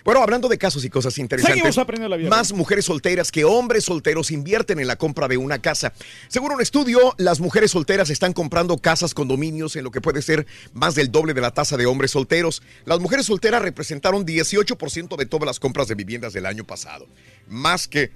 Bueno, 0.07 0.23
hablando 0.23 0.49
de 0.49 0.57
casos 0.57 0.85
y 0.85 0.89
cosas 0.89 1.19
interesantes, 1.19 1.57
Seguimos 1.57 1.79
aprendiendo 1.79 2.09
la 2.09 2.17
vida. 2.17 2.31
más 2.31 2.53
mujeres 2.53 2.85
solteras 2.85 3.33
que 3.33 3.45
hombres 3.45 3.83
solteros 3.83 4.31
invierten 4.31 4.79
en 4.79 4.87
la 4.87 4.95
compra 4.95 5.27
de 5.27 5.37
una 5.37 5.59
casa. 5.59 5.93
Según 6.29 6.53
un 6.53 6.61
estudio, 6.61 7.17
las 7.19 7.41
mujeres 7.41 7.73
solteras 7.73 8.09
están 8.09 8.33
comprando 8.33 8.79
casas, 8.79 9.15
condominios, 9.15 9.75
en 9.75 9.83
lo 9.83 9.91
que 9.91 10.01
puede 10.01 10.23
ser 10.23 10.47
más 10.73 10.95
del 10.95 11.11
doble 11.11 11.35
de 11.35 11.41
la 11.41 11.51
tasa 11.51 11.77
de 11.77 11.87
hombres 11.87 12.13
solteros. 12.13 12.63
Las 12.85 13.01
mujeres 13.01 13.27
solteras 13.27 13.63
representaron 13.63 14.25
18% 14.25 15.17
de 15.17 15.27
todas 15.27 15.45
las 15.45 15.59
compras 15.59 15.89
de 15.89 15.97
viviendas 15.97 16.33
del 16.33 16.47
año 16.47 16.63
pasado, 16.63 17.09
más 17.49 17.89
que 17.89 18.13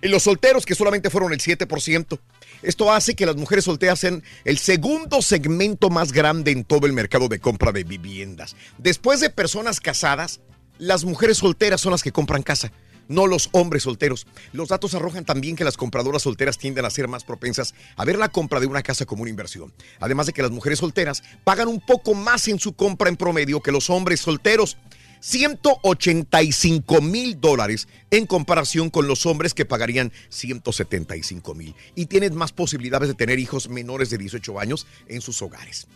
y 0.00 0.08
los 0.08 0.22
solteros, 0.22 0.64
que 0.64 0.74
solamente 0.74 1.10
fueron 1.10 1.34
el 1.34 1.40
7%. 1.40 2.18
Esto 2.62 2.92
hace 2.92 3.14
que 3.14 3.26
las 3.26 3.36
mujeres 3.36 3.64
solteras 3.64 4.00
sean 4.00 4.22
el 4.44 4.56
segundo 4.56 5.20
segmento 5.20 5.90
más 5.90 6.12
grande 6.12 6.50
en 6.50 6.64
todo 6.64 6.86
el 6.86 6.94
mercado 6.94 7.28
de 7.28 7.40
compra 7.40 7.72
de 7.72 7.84
viviendas. 7.84 8.56
Después 8.78 9.20
de 9.20 9.28
personas 9.28 9.80
casadas, 9.80 10.40
las 10.78 11.04
mujeres 11.04 11.38
solteras 11.38 11.80
son 11.80 11.92
las 11.92 12.02
que 12.02 12.12
compran 12.12 12.42
casa. 12.42 12.72
no 13.08 13.28
los 13.28 13.50
hombres 13.52 13.84
solteros. 13.84 14.26
Los 14.52 14.68
datos 14.68 14.94
arrojan 14.94 15.24
también 15.24 15.54
que 15.54 15.62
las 15.62 15.76
compradoras 15.76 16.22
solteras 16.22 16.58
tienden 16.58 16.84
a 16.84 16.90
ser 16.90 17.06
más 17.06 17.22
propensas 17.22 17.72
a 17.94 18.04
ver 18.04 18.18
la 18.18 18.28
compra 18.28 18.58
de 18.58 18.66
una 18.66 18.82
casa 18.82 19.06
como 19.06 19.22
una 19.22 19.30
inversión. 19.30 19.72
Además 20.00 20.26
de 20.26 20.32
que 20.32 20.42
las 20.42 20.50
mujeres 20.50 20.80
solteras 20.80 21.22
pagan 21.44 21.68
un 21.68 21.80
poco 21.80 22.14
más 22.14 22.48
en 22.48 22.58
su 22.58 22.72
compra 22.72 23.08
en 23.08 23.16
promedio 23.16 23.60
que 23.60 23.70
los 23.70 23.90
hombres 23.90 24.20
solteros. 24.20 24.76
185 25.20 27.00
mil 27.00 27.40
dólares 27.40 27.88
en 28.10 28.26
comparación 28.26 28.90
con 28.90 29.08
los 29.08 29.24
hombres 29.24 29.54
que 29.54 29.64
pagarían 29.64 30.12
175 30.28 31.54
mil. 31.54 31.74
Y 31.94 32.06
tienen 32.06 32.34
más 32.34 32.52
posibilidades 32.52 33.08
de 33.08 33.14
tener 33.14 33.38
hijos 33.38 33.68
menores 33.68 34.10
de 34.10 34.18
18 34.18 34.60
años 34.60 34.86
en 35.08 35.20
sus 35.20 35.40
hogares. 35.42 35.86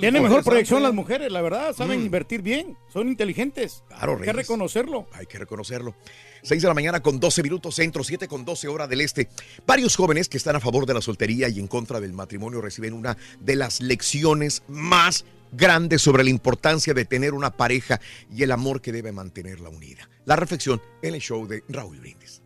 Tienen 0.00 0.22
mejor 0.22 0.42
proyección 0.42 0.82
las 0.82 0.92
mujeres, 0.92 1.30
la 1.30 1.40
verdad. 1.40 1.74
Saben 1.74 2.00
Mm. 2.00 2.04
invertir 2.06 2.42
bien. 2.42 2.76
Son 2.92 3.08
inteligentes. 3.08 3.84
Claro, 3.88 4.16
Hay 4.18 4.22
que 4.24 4.32
reconocerlo. 4.32 5.06
Hay 5.12 5.26
que 5.26 5.38
reconocerlo. 5.38 5.94
6 6.42 6.60
de 6.62 6.68
la 6.68 6.74
mañana 6.74 7.00
con 7.00 7.20
12 7.20 7.42
minutos 7.42 7.76
centro, 7.76 8.02
7 8.02 8.26
con 8.26 8.44
12 8.44 8.66
hora 8.68 8.86
del 8.88 9.00
este. 9.00 9.28
Varios 9.66 9.94
jóvenes 9.94 10.28
que 10.28 10.36
están 10.36 10.56
a 10.56 10.60
favor 10.60 10.86
de 10.86 10.94
la 10.94 11.00
soltería 11.00 11.48
y 11.48 11.60
en 11.60 11.68
contra 11.68 12.00
del 12.00 12.12
matrimonio 12.12 12.60
reciben 12.60 12.92
una 12.94 13.16
de 13.40 13.56
las 13.56 13.80
lecciones 13.80 14.62
más 14.66 15.24
grandes 15.52 16.02
sobre 16.02 16.24
la 16.24 16.30
importancia 16.30 16.94
de 16.94 17.04
tener 17.04 17.32
una 17.34 17.50
pareja 17.56 18.00
y 18.34 18.42
el 18.42 18.50
amor 18.50 18.80
que 18.80 18.90
debe 18.90 19.12
mantenerla 19.12 19.68
unida. 19.68 20.08
La 20.24 20.34
reflexión 20.34 20.82
en 21.02 21.14
el 21.14 21.20
show 21.20 21.46
de 21.46 21.62
Raúl 21.68 22.00
Brindis. 22.00 22.41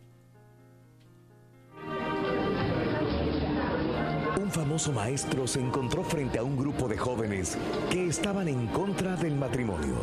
Un 4.39 4.51
famoso 4.51 4.91
maestro 4.91 5.47
se 5.47 5.59
encontró 5.59 6.03
frente 6.03 6.37
a 6.37 6.43
un 6.43 6.55
grupo 6.55 6.87
de 6.87 6.95
jóvenes 6.95 7.57
que 7.89 8.05
estaban 8.05 8.47
en 8.47 8.67
contra 8.67 9.15
del 9.15 9.35
matrimonio. 9.35 9.95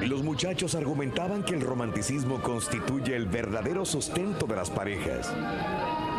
Los 0.00 0.24
muchachos 0.24 0.74
argumentaban 0.74 1.44
que 1.44 1.54
el 1.54 1.60
romanticismo 1.60 2.42
constituye 2.42 3.14
el 3.14 3.26
verdadero 3.26 3.84
sustento 3.84 4.46
de 4.46 4.56
las 4.56 4.70
parejas 4.70 5.32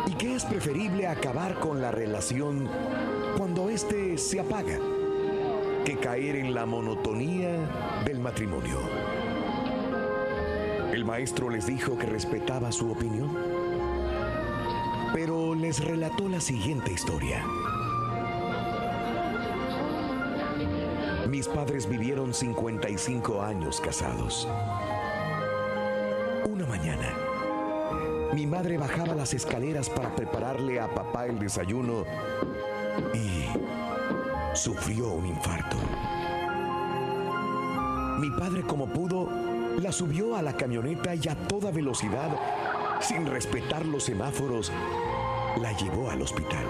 y 0.06 0.14
que 0.14 0.34
es 0.34 0.46
preferible 0.46 1.08
acabar 1.08 1.60
con 1.60 1.82
la 1.82 1.90
relación 1.90 2.66
cuando 3.36 3.68
éste 3.68 4.16
se 4.16 4.40
apaga 4.40 4.78
que 5.84 5.98
caer 5.98 6.36
en 6.36 6.54
la 6.54 6.64
monotonía 6.64 8.02
del 8.06 8.18
matrimonio. 8.18 8.78
El 10.90 11.04
maestro 11.04 11.50
les 11.50 11.66
dijo 11.66 11.98
que 11.98 12.06
respetaba 12.06 12.72
su 12.72 12.90
opinión 12.90 13.43
pero 15.14 15.54
les 15.54 15.82
relató 15.82 16.28
la 16.28 16.40
siguiente 16.40 16.92
historia. 16.92 17.46
Mis 21.28 21.46
padres 21.46 21.88
vivieron 21.88 22.34
55 22.34 23.40
años 23.40 23.80
casados. 23.80 24.48
Una 26.50 26.66
mañana, 26.66 27.14
mi 28.34 28.44
madre 28.44 28.76
bajaba 28.76 29.14
las 29.14 29.34
escaleras 29.34 29.88
para 29.88 30.14
prepararle 30.16 30.80
a 30.80 30.92
papá 30.92 31.26
el 31.26 31.38
desayuno 31.38 32.04
y 33.14 34.56
sufrió 34.56 35.10
un 35.12 35.26
infarto. 35.26 35.76
Mi 38.18 38.30
padre 38.30 38.62
como 38.62 38.88
pudo 38.88 39.28
la 39.78 39.92
subió 39.92 40.34
a 40.36 40.42
la 40.42 40.56
camioneta 40.56 41.14
y 41.14 41.28
a 41.28 41.36
toda 41.36 41.70
velocidad, 41.70 42.36
sin 43.06 43.26
respetar 43.26 43.84
los 43.84 44.04
semáforos, 44.04 44.72
la 45.60 45.76
llevó 45.76 46.10
al 46.10 46.22
hospital. 46.22 46.64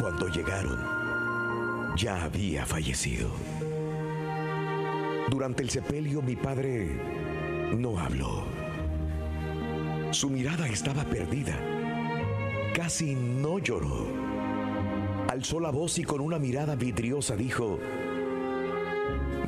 Cuando 0.00 0.26
llegaron, 0.28 1.96
ya 1.96 2.24
había 2.24 2.66
fallecido. 2.66 3.30
Durante 5.30 5.62
el 5.62 5.70
sepelio 5.70 6.20
mi 6.20 6.34
padre 6.34 7.00
no 7.76 7.98
habló. 7.98 8.44
Su 10.10 10.28
mirada 10.28 10.66
estaba 10.66 11.04
perdida. 11.04 11.56
Casi 12.74 13.14
no 13.14 13.60
lloró. 13.60 14.06
Alzó 15.28 15.60
la 15.60 15.70
voz 15.70 15.98
y 15.98 16.04
con 16.04 16.20
una 16.20 16.38
mirada 16.38 16.74
vidriosa 16.74 17.36
dijo, 17.36 17.78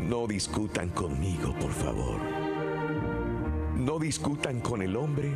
no 0.01 0.27
discutan 0.27 0.91
conmigo, 0.91 1.55
por 1.61 1.73
favor. 1.73 2.38
No 3.79 4.01
discutan 4.01 4.61
con 4.61 4.83
el 4.83 4.97
hombre 4.97 5.33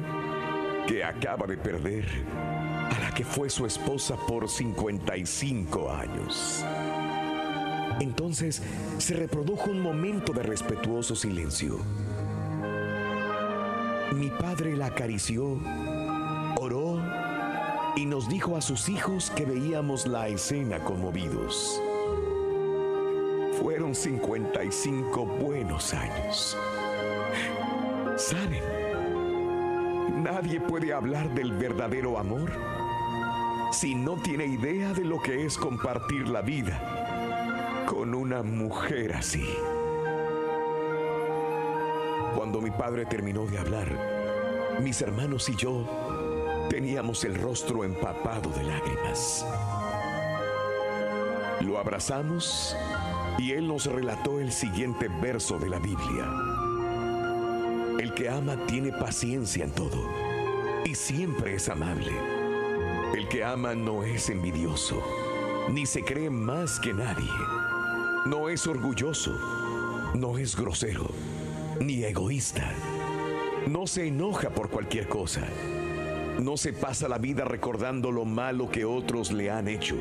que 0.89 1.05
acaba 1.05 1.47
de 1.47 1.57
perder 1.57 2.05
a 2.91 2.99
la 3.01 3.15
que 3.15 3.25
fue 3.25 3.49
su 3.49 3.65
esposa 3.67 4.17
por 4.17 4.49
55 4.49 5.93
años. 5.93 6.65
Entonces 8.01 8.61
se 8.99 9.15
reprodujo 9.15 9.71
un 9.71 9.81
momento 9.81 10.33
de 10.33 10.43
respetuoso 10.43 11.15
silencio. 11.15 11.79
Mi 14.13 14.29
padre 14.29 14.77
la 14.77 14.87
acarició, 14.87 15.61
oró 16.61 17.01
y 17.95 18.07
nos 18.07 18.29
dijo 18.29 18.57
a 18.57 18.61
sus 18.61 18.89
hijos 18.89 19.31
que 19.31 19.45
veíamos 19.45 20.05
la 20.05 20.27
escena 20.27 20.83
conmovidos. 20.83 21.81
Fueron 23.61 23.95
55 23.95 25.27
buenos 25.27 25.95
años. 25.95 26.57
¿Saben? 28.23 28.63
Nadie 30.23 30.61
puede 30.61 30.93
hablar 30.93 31.35
del 31.35 31.53
verdadero 31.53 32.19
amor 32.19 32.53
si 33.73 33.97
no 33.97 34.15
tiene 34.15 34.47
idea 34.47 34.93
de 34.93 35.05
lo 35.05 35.21
que 35.21 35.45
es 35.45 35.59
compartir 35.59 36.29
la 36.29 36.41
vida 36.41 37.85
con 37.89 38.15
una 38.15 38.45
mujer 38.45 39.15
así. 39.15 39.45
Cuando 42.37 42.61
mi 42.61 42.71
padre 42.71 43.07
terminó 43.07 43.45
de 43.45 43.59
hablar, 43.59 43.89
mis 44.81 45.03
hermanos 45.03 45.49
y 45.49 45.57
yo 45.57 45.85
teníamos 46.71 47.25
el 47.25 47.35
rostro 47.35 47.83
empapado 47.83 48.51
de 48.51 48.63
lágrimas. 48.63 49.45
Lo 51.61 51.77
abrazamos 51.77 52.77
y 53.37 53.51
él 53.51 53.67
nos 53.67 53.87
relató 53.87 54.39
el 54.39 54.53
siguiente 54.53 55.09
verso 55.09 55.59
de 55.59 55.69
la 55.69 55.81
Biblia. 55.81 56.52
El 58.03 58.15
que 58.15 58.29
ama 58.29 58.57
tiene 58.67 58.91
paciencia 58.91 59.63
en 59.63 59.71
todo 59.71 60.11
y 60.85 60.93
siempre 60.93 61.55
es 61.55 61.69
amable. 61.69 62.11
El 63.15 63.29
que 63.29 63.45
ama 63.45 63.77
no 63.77 64.03
es 64.03 64.29
envidioso, 64.29 65.01
ni 65.71 65.87
se 65.87 66.03
cree 66.03 66.29
más 66.29 66.81
que 66.81 66.93
nadie. 66.93 67.31
No 68.27 68.49
es 68.49 68.67
orgulloso, 68.67 69.39
no 70.15 70.37
es 70.37 70.57
grosero, 70.57 71.07
ni 71.79 72.03
egoísta. 72.03 72.73
No 73.69 73.87
se 73.87 74.09
enoja 74.09 74.51
por 74.51 74.69
cualquier 74.69 75.07
cosa. 75.07 75.47
No 76.41 76.57
se 76.57 76.73
pasa 76.73 77.07
la 77.07 77.19
vida 77.19 77.45
recordando 77.45 78.11
lo 78.11 78.25
malo 78.25 78.69
que 78.69 78.85
otros 78.85 79.31
le 79.31 79.49
han 79.49 79.69
hecho. 79.69 79.95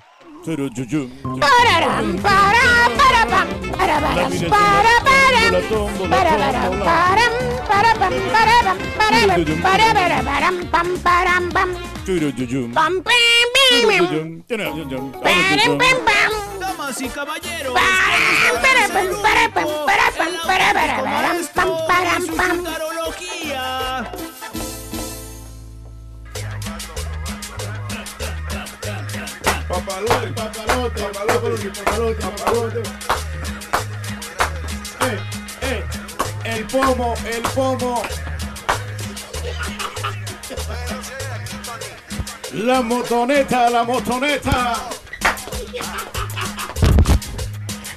Damas 16.93 17.01
y 17.01 17.09
caballeros. 17.09 17.73
Param, 17.73 18.61
para, 18.61 18.87
pam, 18.87 19.21
para, 19.21 19.49
pam, 19.49 19.85
para, 19.85 20.11
pam, 20.11 20.33
para, 20.45 20.73
para, 20.73 21.03
param, 21.03 21.47
pam, 21.53 21.87
param, 21.87 22.27
pam. 22.37 22.63
Papalote, 29.67 30.27
papalote, 30.33 31.01
papalote, 31.01 31.69
papalote, 31.69 32.21
papalote. 32.21 32.81
Eh, 35.01 35.19
eh, 35.61 35.83
el 36.45 36.65
pomo, 36.67 37.15
el 37.25 37.41
pomo. 37.41 38.03
La 42.53 42.81
motoneta, 42.81 43.69
la 43.69 43.83
motoneta. 43.83 44.89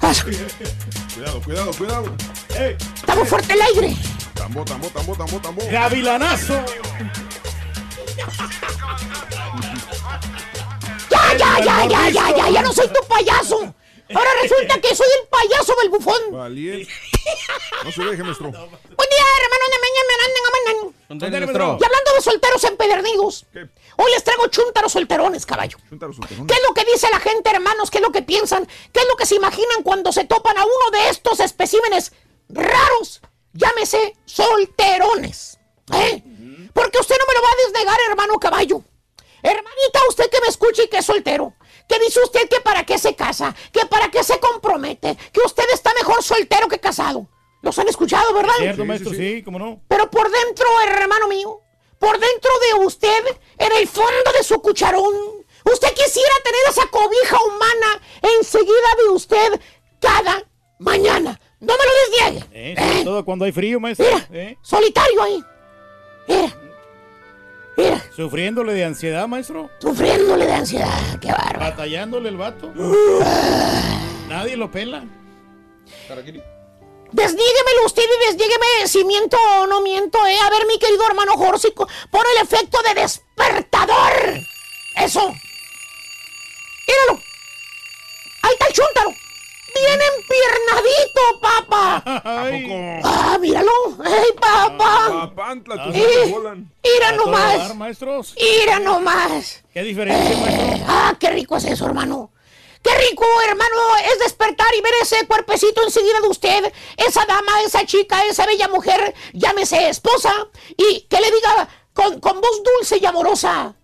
Cuidado, 0.06 1.42
cuidado, 1.42 1.72
cuidado. 1.72 2.16
Está 2.54 3.16
muy 3.16 3.26
fuerte 3.26 3.54
el 3.54 3.60
aire. 3.60 3.96
Tambo, 4.34 4.64
tambo, 4.64 4.86
tambo, 4.88 5.16
tambo, 5.16 5.40
tambo. 5.40 5.62
Gavilanazo. 5.68 6.64
Ya, 11.10 11.36
ya, 11.36 11.58
ya, 11.58 11.86
ya, 11.88 12.08
ya, 12.10 12.36
ya, 12.36 12.50
ya 12.50 12.62
no 12.62 12.72
soy 12.72 12.86
tu 12.86 13.04
payaso. 13.08 13.74
Ahora 14.14 14.30
resulta 14.42 14.80
que 14.80 14.94
soy 14.94 15.08
el 15.20 15.28
payaso 15.28 15.74
del 15.80 15.90
bufón. 15.90 16.20
Valiente. 16.30 16.88
No 17.82 17.90
se 17.90 18.04
deje, 18.04 18.22
maestro. 18.22 18.52
Buen 18.52 19.08
día, 19.10 19.24
Y 21.80 21.84
hablando 21.84 22.12
de 22.14 22.20
solteros 22.20 22.64
empedernidos, 22.64 23.46
hoy 23.54 24.10
les 24.12 24.24
traigo 24.24 24.46
chuntaros 24.48 24.92
solterones, 24.92 25.46
caballo. 25.46 25.78
¿Qué 25.88 26.54
es 26.54 26.62
lo 26.66 26.74
que 26.74 26.84
dice 26.84 27.08
la 27.12 27.20
gente, 27.20 27.50
hermanos? 27.50 27.90
¿Qué 27.90 27.98
es 27.98 28.02
lo 28.02 28.12
que 28.12 28.22
piensan? 28.22 28.66
¿Qué 28.92 29.00
es 29.00 29.06
lo 29.08 29.16
que 29.16 29.26
se 29.26 29.36
imaginan 29.36 29.82
cuando 29.84 30.12
se 30.12 30.24
topan 30.24 30.58
a 30.58 30.64
uno 30.64 30.98
de 30.98 31.10
estos 31.10 31.40
especímenes 31.40 32.12
raros? 32.48 33.20
Llámese 33.52 34.16
solterones. 34.24 35.58
¿eh? 35.94 36.22
Porque 36.72 36.98
usted 36.98 37.16
no 37.18 37.26
me 37.26 37.34
lo 37.34 37.42
va 37.42 37.48
a 37.48 37.66
desnegar, 37.66 37.96
hermano 38.10 38.38
caballo. 38.38 38.82
Hermanita, 39.42 40.00
usted 40.08 40.28
que 40.28 40.40
me 40.40 40.48
escuche 40.48 40.84
y 40.84 40.88
que 40.88 40.98
es 40.98 41.06
soltero. 41.06 41.54
Que 41.88 42.00
dice 42.00 42.20
usted 42.20 42.48
que 42.48 42.60
para 42.60 42.84
qué 42.84 42.98
se 42.98 43.14
casa, 43.14 43.54
que 43.72 43.86
para 43.86 44.10
qué 44.10 44.24
se 44.24 44.40
compromete, 44.40 45.16
que 45.32 45.40
usted 45.44 45.64
está 45.72 45.94
mejor 45.94 46.22
soltero 46.22 46.66
que 46.68 46.80
casado. 46.80 47.28
Los 47.62 47.78
han 47.78 47.88
escuchado, 47.88 48.32
¿verdad? 48.34 48.52
Cierto, 48.58 48.84
maestro, 48.84 49.12
sí, 49.12 49.42
cómo 49.42 49.58
no. 49.58 49.80
Pero 49.88 50.10
por 50.10 50.30
dentro, 50.30 50.66
hermano 50.86 51.28
mío, 51.28 51.60
por 51.98 52.18
dentro 52.18 52.50
de 52.60 52.84
usted, 52.84 53.24
en 53.58 53.72
el 53.72 53.88
fondo 53.88 54.32
de 54.36 54.44
su 54.44 54.60
cucharón, 54.60 55.14
usted 55.64 55.88
quisiera 55.94 56.34
tener 56.44 56.60
esa 56.68 56.86
cobija 56.88 57.38
humana 57.42 58.02
enseguida 58.38 58.88
de 59.04 59.12
usted 59.12 59.60
cada 60.00 60.44
mañana. 60.78 61.40
No 61.58 61.72
me 61.72 61.84
lo 61.84 62.30
desniegue. 62.30 62.46
Eh, 62.52 62.74
sobre 62.78 63.04
todo 63.04 63.24
cuando 63.24 63.44
hay 63.46 63.52
frío, 63.52 63.80
maestro. 63.80 64.06
Eh, 64.32 64.56
Solitario 64.62 65.22
ahí. 65.22 65.44
Sufriéndole 68.14 68.74
de 68.74 68.84
ansiedad, 68.84 69.26
maestro. 69.28 69.70
Sufriéndole 69.78 70.46
de 70.46 70.52
ansiedad, 70.52 71.18
qué 71.20 71.32
bárbaro. 71.32 71.58
Batallándole 71.60 72.28
el 72.28 72.36
vato. 72.36 72.72
Nadie 74.28 74.56
lo 74.56 74.70
pela. 74.70 75.04
Desníguemelo 77.12 77.86
usted 77.86 78.02
y 78.02 78.26
desnígueme 78.26 78.66
si 78.86 79.04
miento 79.04 79.36
o 79.60 79.66
no 79.66 79.80
miento, 79.80 80.24
¿eh? 80.26 80.38
A 80.44 80.50
ver, 80.50 80.66
mi 80.66 80.78
querido 80.78 81.06
hermano 81.06 81.36
Jórsico, 81.36 81.88
pon 82.10 82.22
el 82.36 82.42
efecto 82.42 82.78
de 82.82 83.00
despertador. 83.00 84.40
Eso. 84.96 85.32
Míralo. 86.88 87.20
Ahí 88.42 88.52
está 88.52 88.66
el 88.66 88.72
chúntaro. 88.72 89.10
Bien 89.74 90.00
empiernadito, 90.16 91.40
papá. 91.42 92.02
Ah, 93.04 93.36
míralo. 93.38 93.70
¡Ey, 94.06 94.32
papá! 94.40 95.28
Papantla, 95.34 95.84
tus 95.84 95.94
Eh, 95.96 96.28
volan. 96.30 96.72
Mira 96.82 97.12
nomás. 97.12 97.58
dar, 97.58 97.74
maestros. 97.74 98.34
Mira 98.40 98.78
nomás. 98.78 99.62
¿Qué 99.74 99.82
diferencia, 99.82 100.36
maestro? 100.38 100.84
Ah, 100.88 101.14
qué 101.20 101.30
rico 101.30 101.56
es 101.58 101.64
eso, 101.66 101.84
hermano. 101.86 102.30
Qué 102.86 103.08
rico, 103.10 103.24
hermano, 103.48 103.96
es 104.12 104.18
despertar 104.20 104.68
y 104.78 104.80
ver 104.80 104.92
ese 105.02 105.26
cuerpecito 105.26 105.82
enseguida 105.82 106.20
de 106.20 106.28
usted, 106.28 106.72
esa 106.96 107.24
dama, 107.26 107.60
esa 107.66 107.84
chica, 107.84 108.24
esa 108.26 108.46
bella 108.46 108.68
mujer, 108.68 109.12
llámese 109.32 109.88
esposa, 109.88 110.32
y 110.76 111.00
que 111.02 111.20
le 111.20 111.30
diga 111.32 111.68
con, 111.92 112.20
con 112.20 112.40
voz 112.40 112.62
dulce 112.62 112.98
y 113.00 113.06
amorosa, 113.06 113.74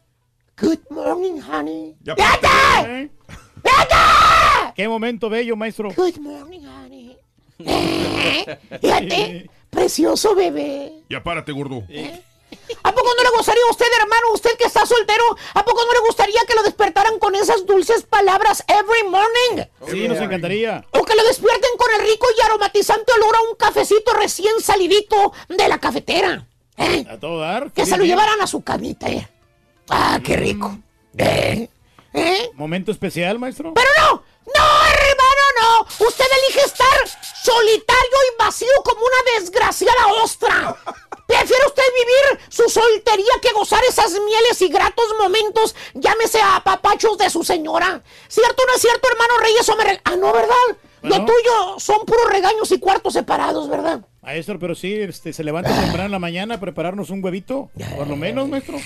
Good 0.60 0.78
morning, 0.90 1.40
honey. 1.40 1.96
¡Vete! 2.00 3.10
Qué 4.76 4.86
momento 4.86 5.28
bello, 5.28 5.56
maestro. 5.56 5.90
Good 5.96 6.18
morning, 6.18 6.64
honey. 6.64 7.18
Eh, 7.64 8.58
Fíjate, 8.80 9.50
precioso 9.70 10.34
bebé. 10.34 11.04
Ya 11.08 11.22
párate, 11.22 11.52
gordo. 11.52 11.84
¿A 12.82 12.92
poco 12.92 13.08
no 13.16 13.22
le 13.22 13.30
gustaría 13.36 13.62
a 13.68 13.70
usted, 13.70 13.86
hermano, 14.00 14.26
usted 14.34 14.56
que 14.58 14.64
está 14.64 14.84
soltero, 14.86 15.24
a 15.54 15.64
poco 15.64 15.84
no 15.84 15.92
le 15.92 16.00
gustaría 16.06 16.40
que 16.46 16.54
lo 16.54 16.62
despertaran 16.62 17.18
con 17.18 17.34
esas 17.34 17.64
dulces 17.66 18.02
palabras 18.02 18.64
every 18.66 19.02
morning? 19.04 19.64
Sí, 19.88 20.08
nos 20.08 20.18
encantaría. 20.18 20.84
O 20.90 21.04
que 21.04 21.14
lo 21.14 21.24
despierten 21.24 21.70
con 21.78 21.88
el 21.94 22.06
rico 22.06 22.26
y 22.36 22.40
aromatizante 22.42 23.12
olor 23.12 23.36
a 23.36 23.40
un 23.50 23.56
cafecito 23.56 24.12
recién 24.14 24.60
salidito 24.60 25.32
de 25.48 25.68
la 25.68 25.78
cafetera. 25.78 26.46
¿eh? 26.76 27.06
A 27.08 27.18
todo 27.18 27.40
dar. 27.40 27.70
Que 27.72 27.86
se 27.86 27.96
lo 27.96 28.04
llevaran 28.04 28.40
a 28.40 28.46
su 28.46 28.62
camita. 28.62 29.08
¿eh? 29.08 29.28
Ah, 29.88 30.18
qué 30.24 30.36
rico. 30.36 30.78
¿Eh? 31.16 31.68
¿Eh? 32.14 32.50
Momento 32.54 32.90
especial, 32.90 33.38
maestro. 33.38 33.72
Pero 33.74 33.88
no, 33.98 34.22
no, 34.46 34.86
hermano, 34.86 35.44
no. 35.60 36.06
Usted 36.06 36.24
elige 36.24 36.66
estar 36.66 37.08
solitario 37.42 38.18
y 38.32 38.42
vacío 38.42 38.82
como 38.84 39.00
una 39.00 39.40
desgraciada 39.40 40.06
ostra. 40.22 40.76
Prefiere 41.38 41.66
usted 41.66 41.82
vivir 41.94 42.46
su 42.50 42.68
soltería 42.68 43.32
que 43.40 43.52
gozar 43.52 43.80
esas 43.88 44.12
mieles 44.12 44.60
y 44.60 44.68
gratos 44.68 45.06
momentos, 45.18 45.74
llámese 45.94 46.40
a 46.42 46.62
papachos 46.62 47.16
de 47.18 47.30
su 47.30 47.42
señora. 47.42 48.02
¿Cierto 48.28 48.62
o 48.62 48.66
no 48.66 48.74
es 48.74 48.80
cierto, 48.82 49.08
hermano 49.10 49.38
Reyes? 49.38 49.68
O 49.68 49.76
me 49.76 49.84
re- 49.84 50.00
Ah, 50.04 50.16
no, 50.16 50.32
¿verdad? 50.32 50.54
Lo 51.02 51.16
tuyo 51.24 51.78
son 51.78 52.04
puros 52.06 52.26
regaños 52.28 52.70
y 52.70 52.78
cuartos 52.78 53.14
separados, 53.14 53.68
¿verdad? 53.68 54.00
Maestro, 54.22 54.56
pero 54.60 54.76
sí, 54.76 54.94
este, 54.94 55.32
se 55.32 55.42
levanta 55.42 55.70
temprano 55.74 56.04
en 56.06 56.12
la 56.12 56.20
mañana 56.20 56.54
a 56.54 56.60
prepararnos 56.60 57.10
un 57.10 57.24
huevito. 57.24 57.70
Por 57.96 58.06
lo 58.06 58.14
menos, 58.14 58.48
maestro. 58.48 58.78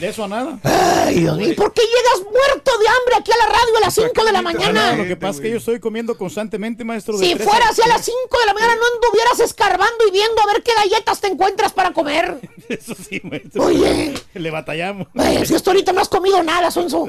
De- 0.00 0.08
eso 0.08 0.24
a 0.24 0.28
nada. 0.28 0.58
Ay, 0.64 1.20
Dios 1.20 1.36
mío, 1.36 1.54
¿por 1.56 1.74
qué 1.74 1.82
llegas 1.82 2.22
muerto 2.32 2.70
de 2.78 2.88
hambre 2.88 3.14
aquí 3.18 3.30
a 3.30 3.36
la 3.36 3.46
radio 3.48 3.76
a 3.76 3.80
las 3.80 3.94
5 3.94 4.24
de 4.24 4.32
la 4.32 4.40
mañana? 4.40 4.96
Lo 4.96 5.04
que 5.04 5.14
pasa 5.16 5.32
es 5.36 5.40
que 5.42 5.50
yo 5.50 5.58
estoy 5.58 5.78
comiendo 5.78 6.16
constantemente, 6.16 6.84
maestro. 6.84 7.18
de 7.18 7.26
Si 7.26 7.34
fuera 7.34 7.68
así 7.68 7.82
a 7.82 7.88
las 7.88 8.02
5 8.02 8.16
de 8.40 8.46
la 8.46 8.54
mañana, 8.54 8.76
no 8.76 8.82
anduvieras 9.06 9.40
escarbando 9.40 10.08
y 10.08 10.10
viendo 10.10 10.40
a 10.40 10.46
ver 10.54 10.62
qué 10.62 10.72
galletas 10.74 11.20
te 11.20 11.26
encuentras 11.26 11.74
para 11.74 11.92
comer. 11.92 12.38
Eso 12.70 12.94
sí, 12.94 13.20
maestro. 13.24 13.64
Oye. 13.64 14.14
Le 14.32 14.50
batallamos. 14.50 15.08
Ay, 15.18 15.44
si 15.44 15.54
hasta 15.54 15.70
ahorita 15.70 15.92
no 15.92 16.00
has 16.00 16.08
comido 16.08 16.42
nada, 16.42 16.70
Sonso. 16.70 17.04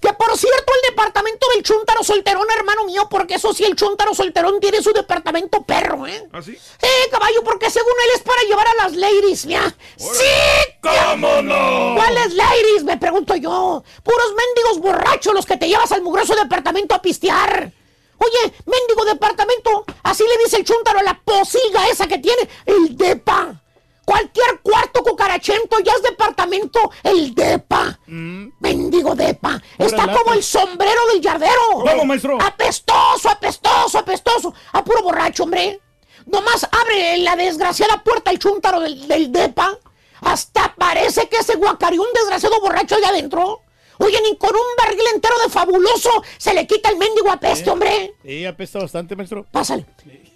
Que 0.00 0.12
por 0.12 0.36
cierto, 0.38 0.72
el 0.84 0.90
departamento 0.90 1.46
del 1.54 1.64
Chuntaro 1.64 2.04
Solterón, 2.04 2.46
hermano 2.56 2.84
mío, 2.84 3.08
porque 3.10 3.34
eso 3.34 3.52
sí, 3.52 3.64
el 3.64 3.74
Chuntaro 3.74 4.14
Solterón 4.14 4.60
tiene 4.60 4.80
su 4.82 4.92
departamento 4.92 5.62
perro, 5.64 6.06
¿eh? 6.06 6.28
¿Ah, 6.32 6.42
sí? 6.42 6.56
Eh, 6.84 7.08
caballo, 7.10 7.42
porque 7.42 7.70
según 7.70 7.92
él 8.04 8.10
es 8.16 8.22
para 8.22 8.42
llevar 8.42 8.66
a 8.66 8.74
las 8.74 8.94
ladies, 8.94 9.46
mira. 9.46 9.74
¡Sí! 9.96 10.78
¿Cómo 10.82 11.40
no? 11.40 11.94
¿Cuáles 11.96 12.34
ladies? 12.34 12.84
Me 12.84 12.98
pregunto 12.98 13.34
yo. 13.36 13.82
Puros 14.02 14.34
mendigos 14.34 14.80
borrachos 14.80 15.32
los 15.32 15.46
que 15.46 15.56
te 15.56 15.68
llevas 15.68 15.92
al 15.92 16.02
mugroso 16.02 16.34
departamento 16.34 16.94
a 16.94 17.00
pistear. 17.00 17.72
Oye, 18.18 18.54
mendigo 18.66 19.04
departamento, 19.04 19.84
así 20.02 20.24
le 20.24 20.44
dice 20.44 20.58
el 20.58 20.64
chúntaro 20.64 20.98
a 21.00 21.02
la 21.02 21.20
posilga 21.24 21.88
esa 21.88 22.06
que 22.06 22.18
tiene, 22.18 22.48
el 22.66 22.96
depa. 22.96 23.60
Cualquier 24.04 24.60
cuarto 24.62 25.02
cucarachento 25.02 25.78
ya 25.80 25.92
es 25.92 26.02
departamento, 26.02 26.90
el 27.02 27.34
depa. 27.34 27.98
Mendigo 28.06 29.14
depa. 29.14 29.60
Está 29.78 30.12
como 30.12 30.34
el 30.34 30.42
sombrero 30.42 31.06
del 31.12 31.22
yardero. 31.22 31.70
¿Cómo, 31.70 32.04
maestro? 32.04 32.38
Apestoso, 32.40 33.30
apestoso, 33.30 33.98
apestoso. 33.98 34.54
A 34.72 34.84
puro 34.84 35.02
borracho, 35.02 35.44
hombre. 35.44 35.80
Nomás 36.26 36.66
abre 36.70 37.18
la 37.18 37.36
desgraciada 37.36 38.02
puerta 38.02 38.30
el 38.30 38.38
chúntaro 38.38 38.80
del, 38.80 39.06
del 39.06 39.30
depa. 39.32 39.78
Hasta 40.20 40.74
parece 40.74 41.28
que 41.28 41.42
se 41.42 41.56
guacareó 41.56 42.02
un 42.02 42.12
desgraciado 42.14 42.60
borracho 42.60 42.96
allá 42.96 43.08
adentro. 43.08 43.60
Oye, 43.98 44.20
ni 44.22 44.36
con 44.36 44.50
un 44.50 44.76
barril 44.76 45.06
entero 45.14 45.38
de 45.38 45.50
fabuloso 45.50 46.10
se 46.36 46.52
le 46.52 46.66
quita 46.66 46.88
el 46.88 46.96
mendigo 46.96 47.30
apeste, 47.30 47.70
hombre. 47.70 48.14
Sí, 48.24 48.44
apesta 48.44 48.80
bastante, 48.80 49.14
maestro. 49.14 49.46
Pásale. 49.52 49.86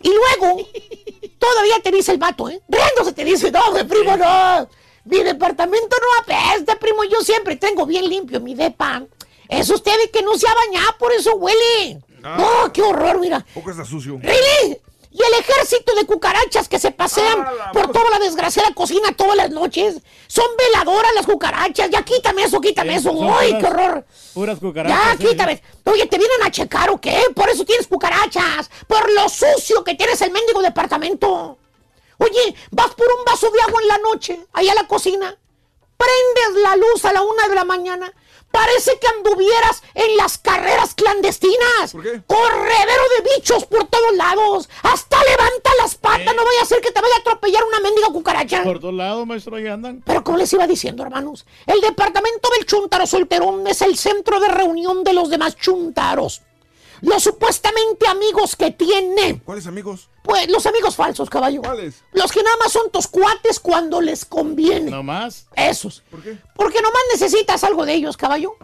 Y 0.02 0.10
luego, 0.10 0.64
todavía 1.38 1.80
te 1.82 1.90
dice 1.90 2.12
el 2.12 2.18
vato, 2.18 2.48
¿eh? 2.48 2.60
Riéndose 2.68 3.12
te 3.12 3.24
dice, 3.24 3.50
no, 3.50 3.72
mi 3.72 3.82
primo, 3.84 4.16
no. 4.16 4.68
Mi 5.04 5.22
departamento 5.22 5.96
no 6.00 6.22
apesta, 6.22 6.76
primo. 6.78 7.02
Yo 7.04 7.20
siempre 7.22 7.56
tengo 7.56 7.84
bien 7.86 8.08
limpio 8.08 8.40
mi 8.40 8.54
depa. 8.54 9.04
Es 9.48 9.70
usted 9.70 9.92
el 10.04 10.10
que 10.10 10.22
no 10.22 10.36
se 10.36 10.46
ha 10.46 10.54
bañado, 10.54 10.96
por 10.98 11.12
eso 11.12 11.34
huele. 11.34 12.00
No, 12.20 12.72
qué 12.72 12.82
horror, 12.82 13.18
mira. 13.18 13.44
Poco 13.54 13.70
está 13.70 13.84
sucio. 13.84 14.18
¿Really? 14.22 14.78
Y 15.10 15.22
el 15.22 15.32
ejército 15.40 15.94
de 15.94 16.04
cucarachas 16.04 16.68
que 16.68 16.78
se 16.78 16.90
pasean 16.90 17.44
por 17.72 17.90
toda 17.92 18.10
la 18.10 18.18
desgraciada 18.18 18.74
cocina 18.74 19.10
todas 19.16 19.36
las 19.36 19.50
noches. 19.50 19.96
Son 20.26 20.44
veladoras 20.58 21.14
las 21.14 21.24
cucarachas. 21.26 21.88
Ya 21.90 22.02
quítame 22.02 22.42
eso, 22.44 22.60
quítame 22.60 22.96
eso. 22.96 23.10
¡Ay, 23.38 23.52
puras- 23.54 23.60
qué 23.60 23.66
horror! 23.66 24.06
Puras 24.34 24.56
Ya, 24.56 24.60
cucarachas. 24.60 25.16
sí, 25.18 25.26
quítame. 25.28 25.62
Oye, 25.84 26.06
¿te 26.06 26.18
vienen 26.18 26.42
a 26.44 26.50
checar 26.50 26.90
o 26.90 27.00
qué? 27.00 27.22
Por 27.34 27.48
eso 27.48 27.64
tienes 27.64 27.86
cucarachas. 27.86 28.70
Por 28.86 29.10
lo 29.12 29.28
sucio 29.30 29.82
que 29.82 29.94
tienes 29.94 30.20
el 30.20 30.30
mendigo 30.30 30.60
departamento. 30.60 31.56
Oye, 32.18 32.54
vas 32.70 32.94
por 32.94 33.06
un 33.18 33.24
vaso 33.24 33.50
de 33.50 33.60
agua 33.62 33.80
en 33.80 33.88
la 33.88 33.98
noche, 33.98 34.46
ahí 34.52 34.68
a 34.68 34.74
la 34.74 34.86
cocina. 34.86 35.34
Prendes 35.96 36.62
la 36.62 36.76
luz 36.76 37.04
a 37.04 37.12
la 37.12 37.22
una 37.22 37.48
de 37.48 37.54
la 37.54 37.64
mañana. 37.64 38.12
Parece 38.58 38.98
que 38.98 39.06
anduvieras 39.06 39.82
en 39.94 40.16
las 40.16 40.36
carreras 40.36 40.92
clandestinas. 40.94 41.92
¿Por 41.92 42.02
qué? 42.02 42.22
Corredero 42.26 43.02
de 43.16 43.36
bichos 43.36 43.64
por 43.66 43.86
todos 43.86 44.16
lados. 44.16 44.68
Hasta 44.82 45.16
levanta 45.22 45.70
las 45.80 45.94
patas. 45.94 46.34
No 46.34 46.44
vaya 46.44 46.62
a 46.62 46.64
ser 46.64 46.80
que 46.80 46.90
te 46.90 47.00
vaya 47.00 47.14
a 47.14 47.20
atropellar 47.20 47.62
una 47.62 47.78
mendiga 47.78 48.08
cucaracha. 48.08 48.64
Por 48.64 48.80
todos 48.80 48.94
lados, 48.94 49.24
maestro, 49.28 49.54
ahí 49.54 49.68
andan. 49.68 50.02
Pero 50.04 50.24
como 50.24 50.38
les 50.38 50.52
iba 50.52 50.66
diciendo, 50.66 51.04
hermanos, 51.04 51.46
el 51.66 51.80
departamento 51.80 52.48
del 52.56 52.66
Chuntaro 52.66 53.06
Solterón 53.06 53.64
es 53.68 53.80
el 53.80 53.96
centro 53.96 54.40
de 54.40 54.48
reunión 54.48 55.04
de 55.04 55.12
los 55.12 55.30
demás 55.30 55.56
chuntaros. 55.56 56.42
los 57.00 57.22
supuestamente 57.22 58.08
amigos 58.08 58.56
que 58.56 58.72
tiene. 58.72 59.40
¿Cuáles 59.44 59.68
amigos? 59.68 60.10
Pues 60.28 60.46
los 60.50 60.66
amigos 60.66 60.94
falsos, 60.94 61.30
caballo. 61.30 61.62
¿Cuáles? 61.62 62.04
Los 62.12 62.30
que 62.30 62.42
nada 62.42 62.54
más 62.58 62.70
son 62.70 62.90
tus 62.90 63.06
cuates 63.08 63.58
cuando 63.58 64.02
les 64.02 64.26
conviene. 64.26 64.90
¿No 64.90 65.02
más? 65.02 65.46
Esos. 65.56 66.02
¿Por 66.10 66.22
qué? 66.22 66.36
Porque 66.54 66.82
nomás 66.82 67.00
necesitas 67.14 67.64
algo 67.64 67.86
de 67.86 67.94
ellos, 67.94 68.14
caballo. 68.18 68.54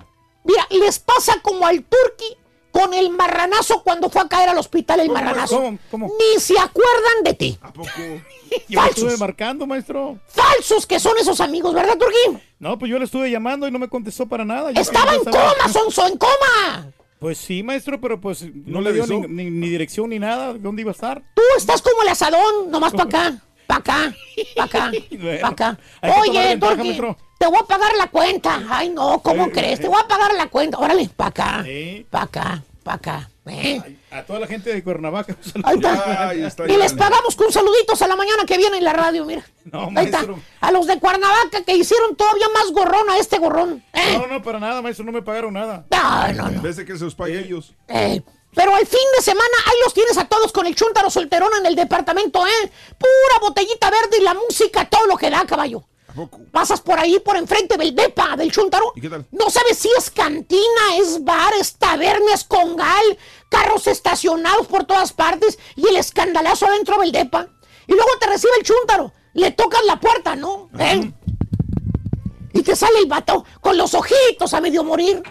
Mira, 0.44 0.66
les 0.68 0.98
pasa 0.98 1.38
como 1.40 1.66
al 1.66 1.82
turqui 1.82 2.36
con 2.70 2.92
el 2.92 3.08
marranazo 3.08 3.82
cuando 3.82 4.10
fue 4.10 4.20
a 4.20 4.28
caer 4.28 4.50
al 4.50 4.58
hospital 4.58 5.00
el 5.00 5.06
¿Cómo, 5.06 5.18
marranazo. 5.22 5.56
cómo, 5.56 5.78
cómo? 5.90 6.12
Ni 6.18 6.38
se 6.38 6.58
acuerdan 6.58 7.22
de 7.24 7.32
ti. 7.32 7.58
¿A 7.62 7.72
poco? 7.72 7.88
Yo 8.68 8.82
le 8.82 8.88
estuve 8.90 9.04
Falsos. 9.06 9.20
marcando, 9.20 9.66
maestro. 9.66 10.18
Falsos 10.28 10.86
que 10.86 11.00
son 11.00 11.16
esos 11.16 11.40
amigos, 11.40 11.72
¿verdad, 11.72 11.96
turqui? 11.96 12.42
No, 12.58 12.78
pues 12.78 12.90
yo 12.90 12.98
le 12.98 13.06
estuve 13.06 13.30
llamando 13.30 13.66
y 13.66 13.70
no 13.70 13.78
me 13.78 13.88
contestó 13.88 14.26
para 14.26 14.44
nada. 14.44 14.70
Yo 14.70 14.80
Estaba 14.82 15.14
en 15.14 15.24
coma, 15.24 15.72
Sonso, 15.72 16.06
en 16.06 16.18
coma. 16.18 16.92
Pues 17.24 17.38
sí, 17.38 17.62
maestro, 17.62 17.98
pero 17.98 18.20
pues 18.20 18.42
no, 18.42 18.50
¿No 18.66 18.80
le 18.82 18.92
dio 18.92 19.06
ni, 19.06 19.20
ni- 19.44 19.50
ni 19.50 19.68
dirección 19.70 20.10
ni 20.10 20.18
nada. 20.18 20.52
¿Dónde 20.52 20.82
iba 20.82 20.90
a 20.90 20.92
estar? 20.92 21.22
Tú 21.34 21.40
estás 21.56 21.80
como 21.80 22.02
el 22.02 22.08
asadón, 22.10 22.70
nomás 22.70 22.92
para 22.92 23.04
acá, 23.04 23.42
para 23.66 23.80
acá, 23.80 24.14
para 24.54 24.64
acá, 24.66 24.90
Bueno, 25.10 25.38
para 25.40 25.48
acá. 25.48 25.78
Oye, 26.20 26.48
ventaja, 26.48 26.72
Turqui, 26.74 26.88
maestro. 26.88 27.16
te 27.38 27.46
voy 27.46 27.58
a 27.62 27.66
pagar 27.66 27.92
la 27.96 28.08
cuenta. 28.08 28.62
Ay, 28.68 28.90
no, 28.90 29.22
¿cómo 29.22 29.46
Eh, 29.46 29.50
crees? 29.52 29.78
eh. 29.78 29.82
Te 29.84 29.88
voy 29.88 30.02
a 30.04 30.06
pagar 30.06 30.34
la 30.34 30.48
cuenta. 30.48 30.76
Órale, 30.78 31.08
para 31.16 31.30
acá, 31.30 31.62
Sí. 31.64 32.04
para 32.10 32.24
acá, 32.24 32.62
para 32.82 32.96
acá. 32.96 33.30
¿eh? 33.46 33.80
A 34.14 34.24
toda 34.24 34.38
la 34.38 34.46
gente 34.46 34.72
de 34.72 34.82
Cuernavaca. 34.84 35.36
un 35.36 35.50
saludo. 35.50 35.68
Ahí 35.68 35.76
está. 35.76 36.28
Ahí 36.28 36.42
está. 36.44 36.68
Y 36.72 36.76
les 36.76 36.92
pagamos 36.92 37.34
con 37.34 37.50
saluditos 37.52 38.00
a 38.00 38.06
la 38.06 38.14
mañana 38.14 38.44
que 38.46 38.56
viene 38.56 38.78
en 38.78 38.84
la 38.84 38.92
radio, 38.92 39.24
mira. 39.24 39.44
No, 39.64 39.88
Ahí 39.96 40.06
está. 40.06 40.18
maestro. 40.18 40.38
A 40.60 40.70
los 40.70 40.86
de 40.86 40.98
Cuernavaca 41.00 41.64
que 41.64 41.74
hicieron 41.74 42.14
todavía 42.14 42.48
más 42.54 42.70
gorrón 42.70 43.10
a 43.10 43.18
este 43.18 43.38
gorrón. 43.38 43.82
¿eh? 43.92 44.16
No, 44.16 44.26
no, 44.28 44.42
para 44.42 44.60
nada, 44.60 44.80
maestro, 44.82 45.04
no 45.04 45.10
me 45.12 45.22
pagaron 45.22 45.54
nada. 45.54 45.84
No, 45.90 46.32
no, 46.32 46.42
no. 46.44 46.48
En 46.50 46.62
vez 46.62 46.76
de 46.76 46.84
que 46.84 46.96
se 46.96 47.04
los 47.04 47.14
pague 47.16 47.38
ellos. 47.40 47.74
Eh, 47.88 48.22
pero 48.54 48.72
al 48.76 48.86
fin 48.86 49.00
de 49.16 49.22
semana 49.22 49.48
ahí 49.66 49.76
los 49.84 49.92
tienes 49.92 50.16
a 50.16 50.26
todos 50.26 50.52
con 50.52 50.64
el 50.66 50.76
chúntaro 50.76 51.10
solterón 51.10 51.50
en 51.58 51.66
el 51.66 51.74
departamento, 51.74 52.46
¿eh? 52.46 52.70
Pura 52.96 53.40
botellita 53.40 53.90
verde 53.90 54.18
y 54.20 54.22
la 54.22 54.34
música, 54.34 54.84
todo 54.88 55.06
lo 55.06 55.16
que 55.16 55.28
da, 55.28 55.44
caballo. 55.44 55.82
Pasas 56.52 56.80
por 56.80 56.96
ahí, 56.96 57.18
por 57.18 57.36
enfrente 57.36 57.76
del 57.76 57.92
depa, 57.92 58.36
del 58.36 58.52
chúntaro. 58.52 58.92
¿Y 58.94 59.00
qué 59.00 59.10
tal? 59.10 59.26
No 59.32 59.50
sabes 59.50 59.76
si 59.76 59.88
es 59.98 60.12
cantina, 60.12 60.96
es 61.00 61.24
bar, 61.24 61.52
es 61.58 61.74
taberna, 61.76 62.32
es 62.32 62.44
congal, 62.44 63.18
carros 63.54 63.86
estacionados 63.86 64.66
por 64.66 64.84
todas 64.84 65.12
partes 65.12 65.58
y 65.76 65.86
el 65.86 65.96
escandalazo 65.96 66.66
adentro 66.66 66.98
del 67.00 67.12
depa. 67.12 67.46
Y 67.86 67.92
luego 67.92 68.10
te 68.18 68.26
recibe 68.26 68.52
el 68.58 68.64
chúntaro. 68.64 69.12
Le 69.34 69.52
tocas 69.52 69.84
la 69.84 70.00
puerta, 70.00 70.34
¿no? 70.34 70.70
¿Eh? 70.78 71.12
Y 72.52 72.62
te 72.62 72.74
sale 72.74 72.98
el 72.98 73.06
vato 73.06 73.44
con 73.60 73.76
los 73.76 73.94
ojitos 73.94 74.52
a 74.54 74.60
medio 74.60 74.82
morir. 74.82 75.22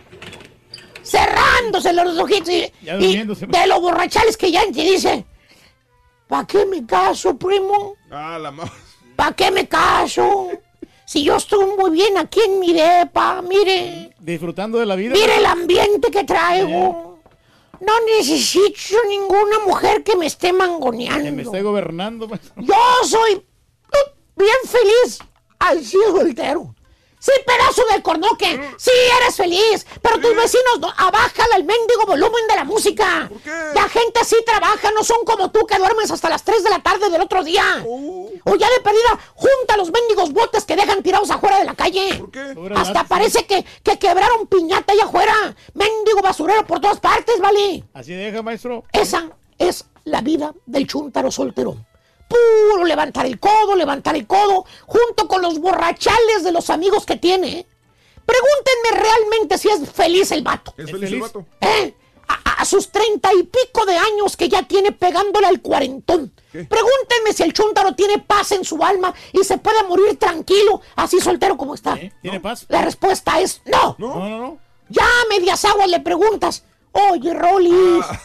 Cerrándose 1.03 1.91
los 1.91 2.17
ojitos. 2.17 2.49
Y, 2.49 2.71
de 2.81 3.67
los 3.67 3.81
borrachales 3.81 4.37
que 4.37 4.51
ya 4.51 4.61
te 4.63 4.83
dice. 4.83 5.25
¿Para 6.27 6.47
qué 6.47 6.65
me 6.65 6.85
caso, 6.85 7.37
primo? 7.37 7.95
Ah, 8.09 8.37
la. 8.39 8.53
¿Para 9.15 9.33
qué 9.33 9.51
me 9.51 9.67
caso? 9.67 10.49
Si 11.05 11.23
yo 11.23 11.35
estoy 11.35 11.65
muy 11.77 11.91
bien 11.91 12.17
aquí 12.17 12.39
en 12.39 12.59
mi 12.59 12.73
depa, 12.73 13.41
mire. 13.41 14.15
Disfrutando 14.19 14.79
de 14.79 14.85
la 14.85 14.95
vida. 14.95 15.13
Mire 15.13 15.37
el 15.37 15.45
ambiente 15.45 16.09
que 16.09 16.23
traigo. 16.23 17.12
No 17.85 17.93
necesito 18.17 18.95
ninguna 19.09 19.59
mujer 19.65 20.03
que 20.03 20.15
me 20.15 20.25
esté 20.25 20.47
Que 20.47 20.53
me 20.53 20.59
mangoneando. 20.59 21.41
esté 21.41 21.61
gobernando, 21.61 22.27
maestro. 22.27 22.61
Yo 22.63 22.75
soy 23.05 23.35
uh, 23.35 24.09
bien 24.37 24.55
feliz 24.65 25.19
así 25.59 25.97
soltero. 26.11 26.72
Sí, 27.23 27.31
pedazo 27.45 27.85
del 27.89 28.03
cornoque. 28.03 28.59
Sí, 28.75 28.91
eres 29.21 29.37
feliz. 29.37 29.87
Pero 30.01 30.19
tus 30.19 30.35
vecinos 30.35 30.79
no. 30.81 30.89
Abájale 30.89 31.55
el 31.55 31.63
mendigo 31.63 32.05
volumen 32.05 32.45
de 32.49 32.55
la 32.55 32.65
música. 32.65 33.27
¿Por 33.29 33.39
qué? 33.39 33.49
La 33.73 33.87
gente 33.87 34.25
sí 34.25 34.35
trabaja, 34.45 34.91
no 34.91 35.05
son 35.05 35.23
como 35.23 35.49
tú 35.49 35.65
que 35.65 35.77
duermes 35.77 36.11
hasta 36.11 36.27
las 36.27 36.43
3 36.43 36.65
de 36.65 36.69
la 36.69 36.79
tarde 36.79 37.09
del 37.09 37.21
otro 37.21 37.41
día. 37.41 37.63
Oh. 37.87 38.29
O 38.43 38.55
ya 38.55 38.69
de 38.69 38.81
perdida, 38.83 39.17
junta 39.35 39.77
los 39.77 39.89
mendigos 39.89 40.33
botes 40.33 40.65
que 40.65 40.75
dejan 40.75 41.01
tirados 41.01 41.31
afuera 41.31 41.59
de 41.59 41.63
la 41.63 41.75
calle. 41.75 42.15
¿Por 42.15 42.29
qué? 42.29 42.55
Hasta 42.75 43.05
parece 43.05 43.45
que, 43.45 43.63
que 43.81 43.97
quebraron 43.97 44.45
piñata 44.47 44.91
allá 44.91 45.05
afuera. 45.05 45.55
Mendigo 45.75 46.21
basurero 46.21 46.67
por 46.67 46.81
todas 46.81 46.99
partes, 46.99 47.39
¿vale? 47.39 47.85
Así 47.93 48.11
deja, 48.11 48.41
maestro. 48.41 48.83
Esa 48.91 49.29
es 49.57 49.85
la 50.03 50.19
vida 50.19 50.53
del 50.65 50.87
chúntaro 50.87 51.31
soltero. 51.31 51.77
Puro 52.33 52.85
levantar 52.85 53.25
el 53.25 53.39
codo, 53.39 53.75
levantar 53.75 54.15
el 54.15 54.25
codo, 54.25 54.65
junto 54.87 55.27
con 55.27 55.41
los 55.41 55.59
borrachales 55.59 56.43
de 56.43 56.51
los 56.51 56.69
amigos 56.71 57.05
que 57.05 57.15
tiene. 57.15 57.59
¿eh? 57.59 57.67
Pregúntenme 58.25 59.07
realmente 59.07 59.57
si 59.57 59.69
es 59.69 59.87
feliz 59.91 60.31
el 60.31 60.41
vato. 60.41 60.73
¿Es 60.77 60.85
¿Es 60.85 60.91
feliz 60.91 61.11
el 61.11 61.19
vato? 61.19 61.45
¿eh? 61.61 61.95
A, 62.27 62.65
sus 62.65 62.89
treinta 62.89 63.29
y 63.33 63.43
pico 63.43 63.85
de 63.85 63.97
años 63.97 64.37
que 64.37 64.47
ya 64.47 64.63
tiene 64.63 64.93
pegándole 64.93 65.45
al 65.45 65.61
cuarentón. 65.61 66.33
¿Qué? 66.51 66.63
Pregúntenme 66.63 67.33
si 67.33 67.43
el 67.43 67.53
chúntaro 67.53 67.93
tiene 67.93 68.19
paz 68.19 68.53
en 68.53 68.63
su 68.63 68.81
alma 68.81 69.13
y 69.33 69.43
se 69.43 69.57
puede 69.57 69.83
morir 69.83 70.17
tranquilo, 70.17 70.81
así 70.95 71.19
soltero 71.19 71.57
como 71.57 71.75
está. 71.75 71.95
¿Eh? 71.95 72.13
¿Tiene 72.21 72.39
paz? 72.39 72.65
La 72.69 72.81
respuesta 72.81 73.39
es 73.41 73.61
no. 73.65 73.95
No, 73.99 74.15
no, 74.17 74.37
no. 74.37 74.57
Ya 74.89 75.03
a 75.03 75.27
medias 75.29 75.65
aguas 75.65 75.89
le 75.89 75.99
preguntas, 75.99 76.63
oye, 76.93 77.33
Rolis. 77.33 78.05
Ah. 78.09 78.19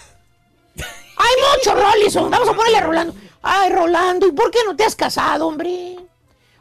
Hay 1.18 1.34
muchos 1.56 2.16
hombre. 2.16 2.38
vamos 2.38 2.48
a 2.48 2.52
ponerle 2.54 2.78
a 2.78 2.82
Rolando. 2.82 3.14
Ay, 3.42 3.70
Rolando, 3.70 4.26
¿y 4.26 4.32
por 4.32 4.50
qué 4.50 4.58
no 4.64 4.74
te 4.76 4.84
has 4.84 4.94
casado, 4.94 5.46
hombre? 5.46 5.96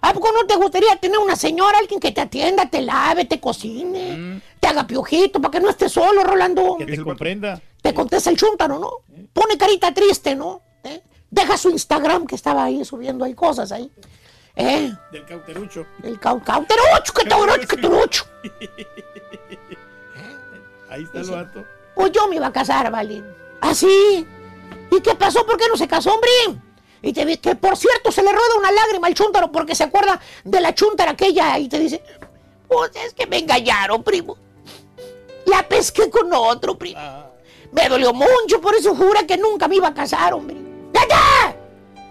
¿A 0.01 0.13
poco 0.13 0.31
no 0.31 0.45
te 0.45 0.55
gustaría 0.55 0.95
tener 0.97 1.17
una 1.17 1.35
señora, 1.35 1.79
alguien 1.79 1.99
que 1.99 2.11
te 2.11 2.21
atienda, 2.21 2.69
te 2.69 2.81
lave, 2.81 3.25
te 3.25 3.39
cocine, 3.39 4.41
te 4.59 4.67
haga 4.67 4.85
piojito, 4.85 5.41
para 5.41 5.51
que 5.51 5.59
no 5.59 5.69
estés 5.69 5.91
solo, 5.91 6.23
Rolando? 6.23 6.77
Que 6.77 6.85
te 6.85 7.03
comprenda. 7.03 7.61
Te 7.81 7.93
contesta 7.93 8.29
el 8.29 8.37
chúntaro, 8.37 8.79
¿no? 8.79 8.91
Pone 9.33 9.57
carita 9.57 9.93
triste, 9.93 10.35
¿no? 10.35 10.61
¿Eh? 10.83 11.01
Deja 11.29 11.57
su 11.57 11.69
Instagram, 11.69 12.25
que 12.27 12.35
estaba 12.35 12.63
ahí 12.63 12.85
subiendo 12.85 13.25
ahí 13.25 13.33
cosas 13.33 13.71
ahí. 13.71 13.91
¿Eh? 14.55 14.91
Del 15.11 15.25
cauterucho. 15.25 15.85
El 16.03 16.19
cau 16.19 16.41
cauterucho, 16.43 17.13
que 17.13 17.77
turucho. 17.81 18.25
Ahí 20.89 21.03
está 21.03 21.19
el 21.19 21.29
vato. 21.29 21.65
Pues 21.95 22.11
yo 22.13 22.27
me 22.29 22.37
iba 22.37 22.47
a 22.47 22.51
casar, 22.53 22.89
¿vale? 22.89 23.21
¿Así? 23.59 24.25
¿Y 24.91 25.01
qué 25.01 25.15
pasó? 25.15 25.45
¿Por 25.45 25.57
qué 25.57 25.65
no 25.69 25.77
se 25.77 25.87
casó, 25.87 26.13
hombre? 26.13 26.29
Y 27.01 27.13
te 27.13 27.25
vi- 27.25 27.37
que 27.37 27.55
por 27.55 27.77
cierto 27.77 28.11
se 28.11 28.23
le 28.23 28.31
rueda 28.31 28.55
una 28.57 28.71
lágrima 28.71 29.07
al 29.07 29.13
chúntaro 29.13 29.51
porque 29.51 29.75
se 29.75 29.83
acuerda 29.83 30.19
de 30.43 30.61
la 30.61 30.73
chúntara 30.73 31.11
aquella 31.11 31.57
y 31.59 31.69
te 31.69 31.79
dice, 31.79 32.03
pues 32.67 32.91
es 32.95 33.13
que 33.13 33.27
me 33.27 33.37
engañaron, 33.39 34.03
primo. 34.03 34.37
La 35.45 35.67
pesqué 35.67 36.09
con 36.09 36.33
otro, 36.33 36.77
primo. 36.77 36.99
Me 37.71 37.87
dolió 37.89 38.13
mucho, 38.13 38.59
por 38.61 38.75
eso 38.75 38.95
jura 38.95 39.25
que 39.27 39.37
nunca 39.37 39.67
me 39.67 39.75
iba 39.75 39.89
a 39.89 39.93
casar, 39.93 40.33
hombre. 40.33 40.55
¡Neta! 40.55 41.55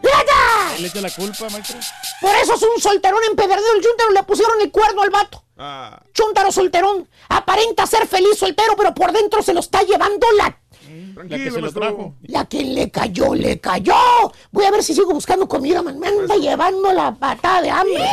¡Neta! 0.03 0.77
Él 0.79 0.85
echa 0.85 1.01
la 1.01 1.11
culpa, 1.11 1.49
maestro. 1.51 1.77
Por 2.21 2.35
eso 2.37 2.55
es 2.55 2.63
un 2.63 2.81
solterón 2.81 3.21
empedernido. 3.29 3.73
El 3.75 3.83
chúntaro 3.83 4.11
le 4.13 4.23
pusieron 4.23 4.61
el 4.61 4.71
cuerno 4.71 5.03
al 5.03 5.11
vato. 5.11 5.43
Ah, 5.59 6.01
Chúntaro 6.13 6.53
solterón. 6.53 7.09
Aparenta 7.29 7.87
ser 7.87 8.07
feliz 8.07 8.39
soltero, 8.39 8.75
pero 8.77 8.95
por 8.95 9.11
dentro 9.13 9.43
se 9.43 9.55
lo 9.55 9.61
está 9.61 9.83
llevando 9.83 10.27
la... 10.37 10.61
La 11.17 11.37
que 11.37 11.51
se 11.51 11.61
lo 11.61 11.73
trajo. 11.73 12.15
La 12.23 12.45
que 12.45 12.63
le 12.63 12.91
cayó, 12.91 13.35
le 13.35 13.59
cayó. 13.61 13.95
Voy 14.51 14.65
a 14.65 14.71
ver 14.71 14.83
si 14.83 14.95
sigo 14.95 15.13
buscando 15.13 15.49
comida, 15.49 15.83
man. 15.83 15.99
Me 15.99 16.09
anda 16.09 16.37
llevando 16.37 16.93
la 16.93 17.15
patada 17.15 17.63
de 17.63 17.71
hambre. 17.71 18.05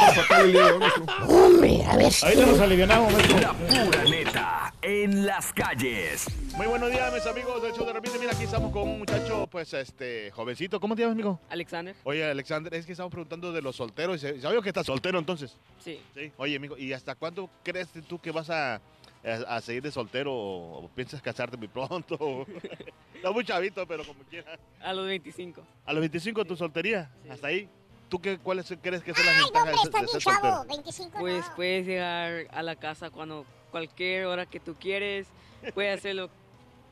De 0.52 0.62
hoy, 0.62 0.80
maestro. 0.80 1.06
Hombre, 1.30 1.84
a 1.86 1.98
ver 1.98 2.12
si... 2.12 2.26
Ahorita 2.26 2.46
nos 2.46 2.60
alivianamos, 2.60 3.14
maestro. 3.14 3.40
La 3.40 3.54
pura 3.54 4.04
neta 4.04 4.74
en 4.84 5.26
las 5.26 5.54
calles. 5.54 6.26
Muy 6.58 6.68
buenos 6.68 6.92
días, 6.92 7.12
mis 7.14 7.26
amigos 7.26 7.62
del 7.62 7.72
show 7.74 7.86
de 7.86 7.94
repente. 7.94 8.20
Mira, 8.20 8.34
aquí 8.34 8.44
estamos 8.44 8.72
con 8.72 8.84
un 8.84 9.00
muchacho, 9.00 9.48
pues, 9.48 9.74
este, 9.74 10.30
jovencito. 10.32 10.80
¿Cómo 10.80 10.96
te 10.96 11.02
llamas, 11.02 11.14
amigo? 11.14 11.40
Alexander, 11.50 11.96
Oye, 12.04 12.24
Alexander, 12.30 12.74
es 12.74 12.86
que 12.86 12.92
estamos 12.92 13.12
preguntando 13.12 13.52
de 13.52 13.62
los 13.62 13.76
solteros. 13.76 14.22
¿Sabes 14.22 14.62
que 14.62 14.70
estás 14.70 14.86
soltero 14.86 15.18
entonces? 15.18 15.56
sí. 15.80 16.00
Sí. 16.14 16.32
Oye, 16.38 16.58
amigo, 16.58 16.78
¿y 16.78 16.94
hasta 16.94 17.16
cuándo 17.16 17.50
crees 17.64 17.88
tú 18.08 18.20
que 18.20 18.32
vas 18.32 18.50
a, 18.50 18.82
a, 19.24 19.56
a 19.56 19.62
seguir 19.62 19.82
de 19.84 19.92
soltero 19.92 20.34
o, 20.34 20.86
o 20.86 20.90
piensas 20.90 21.22
casarte 21.22 21.58
muy 21.58 21.68
pronto? 21.68 22.46
Está 23.16 23.32
muy 23.32 23.46
chavito, 23.46 23.86
pero 23.88 24.04
como 24.04 24.22
quieras. 24.24 24.60
A 24.82 24.94
los 24.94 25.06
25. 25.08 25.64
A 25.86 25.94
los 25.94 26.02
25 26.02 26.46
tu 26.46 26.56
soltería, 26.56 27.10
hasta 27.30 27.48
ahí. 27.48 27.70
¿Tú 28.10 28.20
qué, 28.20 28.38
cuáles 28.38 28.72
crees 28.82 29.02
que 29.02 29.14
son 29.14 29.26
las 29.26 29.36
Ay, 29.38 29.44
ventajas 29.46 29.84
de, 29.92 30.02
de 30.02 30.08
ser 30.08 30.22
chavo. 30.22 30.36
soltero? 30.36 30.66
25 30.68 31.20
Pues 31.20 31.48
no. 31.50 31.56
puedes 31.56 31.86
llegar 31.88 32.48
a 32.52 32.62
la 32.62 32.76
casa 32.76 33.10
cuando 33.10 33.46
cualquier 33.72 34.26
hora 34.26 34.46
que 34.46 34.60
tú 34.60 34.76
quieres. 34.76 35.28
Puedes 35.74 35.98
hacer 36.00 36.16
lo, 36.16 36.30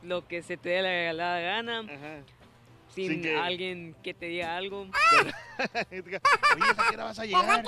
lo 0.02 0.28
que 0.28 0.42
se 0.42 0.58
te 0.58 0.70
dé 0.70 0.82
la 0.82 0.90
regalada 0.90 1.40
gana. 1.42 1.80
Ajá. 1.82 2.24
Sin, 2.96 3.08
Sin 3.10 3.22
que- 3.22 3.38
alguien 3.38 3.96
que 4.04 4.14
te 4.14 4.26
diga 4.28 4.58
algo. 4.58 4.82
Oye, 5.92 6.14
¿a 6.78 6.90
qué 6.90 6.94
hora 6.96 7.04
vas 7.06 7.20
a 7.20 7.26
llegar? 7.26 7.64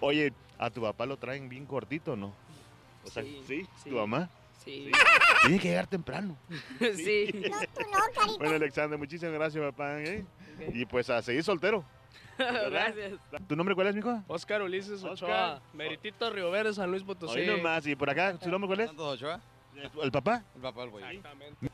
Oye, 0.00 0.32
¿a 0.58 0.70
tu 0.70 0.82
papá 0.82 1.06
lo 1.06 1.16
traen 1.16 1.48
bien 1.48 1.66
cortito 1.66 2.14
no? 2.16 2.32
O 3.06 3.10
sea, 3.10 3.22
Sí, 3.22 3.42
¿sí? 3.46 3.66
sí. 3.82 3.90
¿Tu 3.90 3.96
mamá? 3.96 4.28
Sí. 4.64 4.90
Tiene 5.42 5.58
que 5.60 5.68
llegar 5.68 5.86
temprano. 5.86 6.36
sí. 6.80 7.30
No, 7.50 7.58
tú 7.60 7.82
no, 7.90 7.98
carita. 8.14 8.38
Bueno, 8.38 8.54
Alexander, 8.56 8.98
muchísimas 8.98 9.34
gracias, 9.34 9.62
papá. 9.64 10.00
¿eh? 10.02 10.24
Y 10.72 10.84
pues 10.86 11.08
a 11.10 11.22
seguir 11.22 11.44
soltero. 11.44 11.84
Gracias. 12.38 13.14
¿Tu 13.48 13.56
nombre 13.56 13.74
cuál 13.74 13.86
es, 13.86 13.94
mijo? 13.94 14.22
Oscar 14.26 14.60
Ulises 14.60 15.02
Oscar. 15.02 15.10
Ochoa, 15.12 15.62
Meritito 15.72 16.28
Río 16.30 16.50
Verde, 16.50 16.74
San 16.74 16.90
Luis 16.90 17.02
Potosí. 17.02 17.38
Hoy 17.40 17.46
nomás. 17.46 17.86
¿Y 17.86 17.96
por 17.96 18.10
acá, 18.10 18.36
tu 18.38 18.50
nombre 18.50 18.66
cuál 18.66 18.80
es? 18.80 18.86
Santos 18.88 19.14
Ochoa. 19.14 19.40
¿El 20.02 20.10
papá? 20.12 20.44
El 20.54 20.62
papá 20.62 20.80
del 20.82 20.90
güey. 20.90 21.04
Exactamente. 21.04 21.70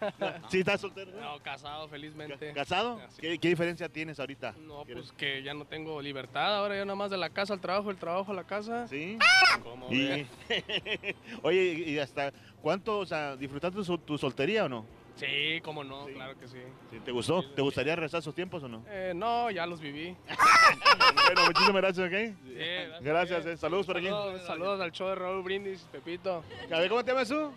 ¿Sí 0.49 0.61
estás 0.61 0.81
soltero? 0.81 1.13
No, 1.21 1.39
casado, 1.41 1.89
felizmente. 1.89 2.53
¿Casado? 2.53 3.01
¿Qué, 3.21 3.39
qué 3.39 3.49
diferencia 3.49 3.89
tienes 3.89 4.19
ahorita? 4.21 4.55
No, 4.61 4.85
pues 4.85 5.13
que 5.13 5.43
ya 5.43 5.55
no 5.55 5.65
tengo 5.65 6.01
libertad, 6.01 6.57
ahora 6.57 6.77
yo 6.77 6.85
nada 6.85 6.97
más 6.97 7.11
de 7.11 7.17
la 7.17 7.31
casa 7.31 7.55
al 7.55 7.61
trabajo, 7.61 7.91
el 7.91 7.97
trabajo 7.97 8.33
a 8.33 8.35
la 8.35 8.45
casa. 8.45 8.87
Sí. 8.89 9.19
¿Cómo 9.63 9.93
Y-? 9.93 10.27
Oye, 11.43 11.63
¿y 11.87 11.99
hasta 11.99 12.33
cuánto, 12.61 12.99
o 12.99 13.07
sea, 13.07 13.37
disfrutaste 13.37 13.83
tu, 13.83 13.99
tu 13.99 14.19
soltería 14.19 14.65
o 14.65 14.69
no? 14.69 14.87
Sí, 15.17 15.61
cómo 15.63 15.85
no, 15.85 16.07
claro 16.07 16.39
que 16.39 16.49
sí. 16.49 16.59
¿Sí, 16.91 16.99
¿Te 17.01 17.13
gustó? 17.13 17.45
¿Te 17.51 17.61
gustaría 17.61 17.95
rezar 17.95 18.21
esos 18.21 18.35
tiempos 18.35 18.63
o 18.63 18.69
no? 18.69 18.83
Eh, 18.89 19.13
no, 19.15 19.51
ya 19.51 19.67
los 19.67 19.81
viví. 19.81 20.17
bueno, 21.27 21.47
muchísimas 21.47 21.83
gracias, 21.83 22.09
¿ok? 22.09 22.39
Sí, 22.47 23.05
Gracias, 23.05 23.47
eh. 23.47 23.57
saludos 23.57 23.87
por 23.87 23.99
aquí. 23.99 24.07
Saludos, 24.07 24.47
saludos 24.47 24.81
al 24.81 24.93
show 24.93 25.09
de 25.09 25.15
Raúl 25.17 25.43
Brindis, 25.43 25.83
Pepito. 25.93 26.43
A 26.73 26.79
ver, 26.79 26.89
¿cómo 26.89 27.05
te 27.05 27.13
llamas 27.13 27.29
tú? 27.29 27.53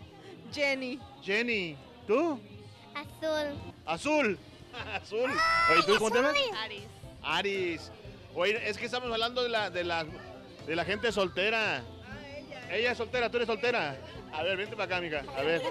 Jenny. 0.52 0.98
Jenny. 1.22 1.76
¿Tú? 2.06 2.40
Azul. 2.94 3.54
Azul. 3.86 4.38
Azul. 4.94 5.30
Oye, 5.72 5.82
¿tú 5.86 5.94
cómo 5.98 6.10
te 6.10 6.16
llamas? 6.18 6.34
Aris. 6.62 6.82
Aris. 7.22 7.92
Oye, 8.34 8.68
es 8.68 8.76
que 8.78 8.86
estamos 8.86 9.10
hablando 9.10 9.42
de 9.42 9.48
la, 9.48 9.70
de 9.70 9.84
la, 9.84 10.04
de 10.66 10.76
la 10.76 10.84
gente 10.84 11.10
soltera. 11.12 11.82
ella. 12.70 12.92
es 12.92 12.98
soltera, 12.98 13.30
tú 13.30 13.38
eres 13.38 13.46
soltera. 13.46 13.96
A 14.32 14.42
ver, 14.42 14.56
vente 14.58 14.76
para 14.76 14.84
acá, 14.96 15.00
mija. 15.00 15.22
A 15.36 15.42
ver. 15.42 15.62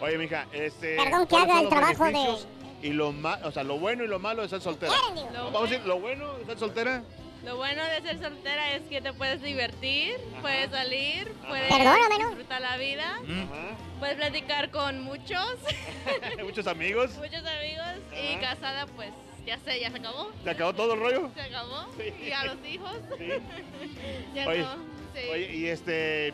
Oye, 0.00 0.16
mija, 0.18 0.46
este. 0.52 0.96
Perdón, 0.96 1.22
que 1.26 1.28
¿cuáles 1.28 1.50
haga 1.50 1.60
el 1.60 1.68
trabajo 1.68 2.04
de- 2.06 2.88
Y 2.88 2.92
lo 2.92 3.12
ma- 3.12 3.38
o 3.44 3.52
sea, 3.52 3.62
lo 3.64 3.78
bueno 3.78 4.04
y 4.04 4.08
lo 4.08 4.18
malo 4.18 4.42
de 4.42 4.48
ser 4.48 4.60
soltera. 4.62 4.92
Vamos 5.34 5.56
a 5.56 5.62
decir, 5.62 5.86
lo 5.86 6.00
bueno 6.00 6.34
de 6.38 6.46
ser 6.46 6.58
soltera. 6.58 7.02
Lo 7.44 7.56
bueno 7.56 7.84
de 7.84 8.00
ser 8.02 8.18
soltera 8.20 8.72
es 8.74 8.82
que 8.88 9.00
te 9.02 9.12
puedes 9.12 9.42
divertir, 9.42 10.16
puedes 10.40 10.70
salir, 10.70 11.30
puedes 11.46 11.68
Perdóname, 11.70 12.18
¿no? 12.18 12.28
disfrutar 12.28 12.60
la 12.62 12.76
vida, 12.78 13.16
Ajá. 13.16 13.76
puedes 13.98 14.16
platicar 14.16 14.70
con 14.70 15.02
muchos, 15.02 15.56
Muchos 16.42 16.66
amigos. 16.66 17.10
muchos 17.16 17.44
amigos 17.44 17.86
y 18.18 18.36
casada 18.36 18.86
pues 18.96 19.10
ya 19.46 19.58
sé, 19.58 19.78
ya 19.78 19.90
se 19.90 19.98
acabó. 19.98 20.32
¿Se 20.42 20.50
acabó 20.50 20.72
todo 20.74 20.94
el 20.94 21.00
rollo? 21.00 21.30
Se 21.34 21.42
acabó. 21.42 21.86
Y 22.26 22.30
a 22.32 22.44
los 22.44 22.56
hijos. 22.66 22.96
ya 24.34 24.48
Oye, 24.48 24.58
no. 24.60 24.74
Sí. 25.14 25.28
Oye, 25.30 25.54
y 25.54 25.66
este. 25.66 26.32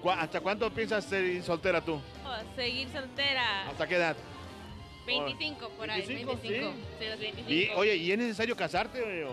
¿cu- 0.00 0.10
¿Hasta 0.10 0.40
cuánto 0.40 0.70
piensas 0.72 1.04
ser 1.04 1.42
soltera 1.42 1.80
tú? 1.84 1.94
Oh, 2.24 2.36
seguir 2.54 2.88
soltera. 2.92 3.68
¿Hasta 3.68 3.88
qué 3.88 3.96
edad? 3.96 4.16
25 5.04 5.68
por 5.70 5.90
ahí, 5.90 6.00
25, 6.02 6.36
25. 6.42 6.72
Sí, 7.00 7.06
los 7.08 7.18
25. 7.18 7.50
Y, 7.52 7.68
oye, 7.76 7.96
¿y 7.96 8.12
es 8.12 8.18
necesario 8.18 8.56
casarte? 8.56 9.02
o? 9.24 9.30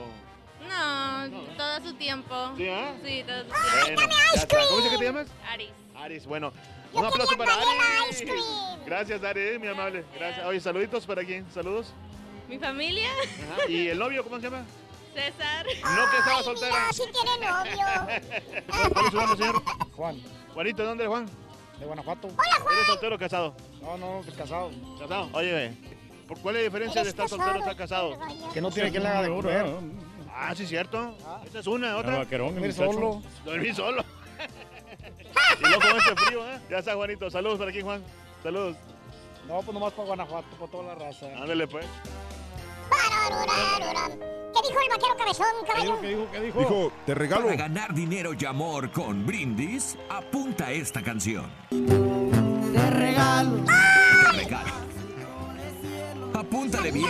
No, 1.30 1.40
todo 1.58 1.82
su 1.82 1.94
tiempo. 1.96 2.54
¿Sí, 2.58 2.68
ah? 2.70 2.94
Sí, 3.04 3.24
todo 3.28 3.44
su 3.44 3.50
Bueno, 3.50 3.86
tiempo. 3.86 4.16
¿Cómo 4.70 4.78
dice 4.78 4.90
que 4.90 4.98
te 4.98 5.04
llamas? 5.06 5.28
Aris. 5.50 5.70
Aris, 5.96 6.26
bueno. 6.26 6.52
Un 6.94 7.06
aplauso 7.06 7.38
para 7.38 7.54
Aris. 7.54 8.24
Gracias, 8.86 9.24
Aris, 9.24 9.60
muy 9.60 9.68
amable. 9.68 10.04
Gracias. 10.18 10.46
Oye, 10.46 10.60
saluditos 10.60 11.06
para 11.06 11.24
quién. 11.24 11.50
Saludos. 11.52 11.94
Mi 12.48 12.58
familia, 12.60 13.08
Ajá. 13.10 13.70
¿Y 13.70 13.88
el 13.88 13.98
novio 14.00 14.24
cómo 14.24 14.36
se 14.38 14.44
llama? 14.44 14.66
César. 15.14 15.66
No, 15.66 16.12
que 16.12 16.18
estaba 16.18 16.44
soltera. 16.44 16.76
sí 16.92 17.04
tiene 17.14 17.48
novio. 17.48 18.64
¿Cuál 18.94 19.06
es 19.06 19.12
su 19.12 19.18
nombre, 19.18 19.38
señor? 19.38 19.64
Juan. 19.96 20.22
Juanito, 20.54 20.82
¿de 20.82 20.88
dónde 20.88 21.04
eres, 21.04 21.12
Juan? 21.12 21.26
De 21.80 21.86
Guanajuato. 21.86 22.28
¿Eres 22.28 22.88
soltero 22.88 23.16
o 23.16 23.20
casado? 23.20 23.56
No, 23.82 23.98
no, 23.98 24.22
no, 24.22 24.36
casado. 24.38 24.72
¿Casado? 25.00 25.30
Oye, 25.34 25.74
¿por 26.28 26.40
cuál 26.40 26.56
es 26.58 26.62
la 26.62 26.66
diferencia 26.66 27.04
de 27.04 27.10
estar 27.10 27.30
soltero 27.30 27.56
o 27.56 27.60
estar 27.60 27.76
casado? 27.76 28.20
Que 28.54 28.62
no 28.62 28.70
tiene 28.70 28.92
quien 28.92 29.04
le 29.04 29.10
haga 29.10 29.22
de 29.24 29.30
comer. 29.30 29.66
Ah, 30.44 30.56
sí, 30.56 30.66
cierto. 30.66 31.16
Esta 31.46 31.60
es 31.60 31.68
una, 31.68 31.96
otra. 31.98 32.18
vaquerón, 32.18 32.56
Dormir 32.56 32.74
solo. 32.74 33.22
Dormir 33.46 33.76
solo. 33.76 34.04
y 35.60 35.62
luego 35.62 35.82
con 35.82 35.98
este 35.98 36.16
frío, 36.16 36.48
¿eh? 36.48 36.60
Ya 36.68 36.80
está, 36.80 36.96
Juanito. 36.96 37.30
Saludos 37.30 37.60
para 37.60 37.70
aquí, 37.70 37.82
Juan. 37.82 38.04
Saludos. 38.42 38.76
No, 39.48 39.62
pues 39.62 39.74
nomás 39.74 39.94
para 39.94 40.08
Guanajuato, 40.08 40.48
para 40.58 40.72
toda 40.72 40.84
la 40.84 40.96
raza. 40.96 41.28
Ándale, 41.38 41.68
pues. 41.68 41.86
¿Qué 44.54 44.68
dijo 44.68 44.80
el 44.82 44.90
vaquero 44.90 45.18
cabezón, 45.18 45.46
caballo? 45.68 46.02
¿Qué 46.02 46.08
dijo? 46.10 46.28
¿Qué 46.32 46.40
dijo? 46.42 46.60
Dijo, 46.60 46.92
te 47.06 47.14
regalo. 47.14 47.46
Para 47.46 47.58
ganar 47.58 47.94
dinero 47.94 48.32
y 48.38 48.44
amor 48.46 48.92
con 48.92 49.24
Brindis, 49.28 49.96
apunta 50.10 50.72
esta 50.72 51.04
canción. 51.04 51.52
Te 51.70 52.90
regalo. 52.90 53.58
Te 53.58 53.72
regalo. 53.72 54.01
Apúntale 56.52 56.92
bien. 56.92 57.08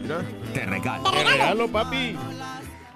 Mira. 0.00 0.24
Te 0.54 0.64
regalo. 0.64 1.10
Te 1.10 1.22
regalo, 1.22 1.68
papi. 1.68 2.16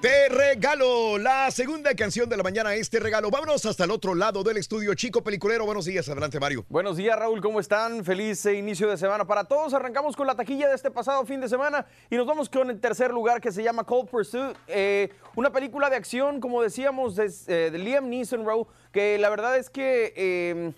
Te 0.01 0.31
regalo 0.31 1.19
la 1.19 1.51
segunda 1.51 1.95
canción 1.95 2.27
de 2.27 2.39
la 2.39 2.43
mañana, 2.43 2.75
este 2.75 2.99
regalo. 2.99 3.31
Vámonos 3.31 3.67
hasta 3.67 3.85
el 3.85 3.91
otro 3.91 4.15
lado 4.15 4.43
del 4.43 4.57
estudio. 4.57 4.95
Chico 4.95 5.23
Peliculero, 5.23 5.67
buenos 5.67 5.85
días. 5.85 6.09
Adelante, 6.09 6.41
Mario. 6.41 6.65
Buenos 6.71 6.97
días, 6.97 7.19
Raúl, 7.19 7.43
¿cómo 7.43 7.61
están? 7.61 8.03
Feliz 8.03 8.47
eh, 8.47 8.55
inicio 8.55 8.89
de 8.89 8.97
semana 8.97 9.27
para 9.27 9.45
todos. 9.45 9.75
Arrancamos 9.75 10.17
con 10.17 10.27
la 10.27 10.35
taquilla 10.35 10.71
de 10.71 10.75
este 10.75 10.91
pasado 10.91 11.27
fin 11.27 11.43
de 11.43 11.51
semana 11.51 11.85
y 12.09 12.17
nos 12.17 12.27
vamos 12.27 12.49
con 12.49 12.71
el 12.71 12.81
tercer 12.81 13.11
lugar 13.11 13.43
que 13.43 13.53
se 13.53 13.63
llama 13.63 13.85
Cold 13.85 14.09
Pursuit, 14.09 14.57
eh, 14.69 15.11
una 15.37 15.53
película 15.53 15.91
de 15.91 15.97
acción, 15.97 16.41
como 16.41 16.63
decíamos, 16.63 17.15
de, 17.15 17.31
eh, 17.49 17.69
de 17.71 17.79
Liam 17.79 18.09
Neeson, 18.09 18.47
Raúl, 18.47 18.67
que 18.91 19.19
la 19.19 19.29
verdad 19.29 19.59
es 19.59 19.69
que... 19.69 20.15
eh, 20.17 20.73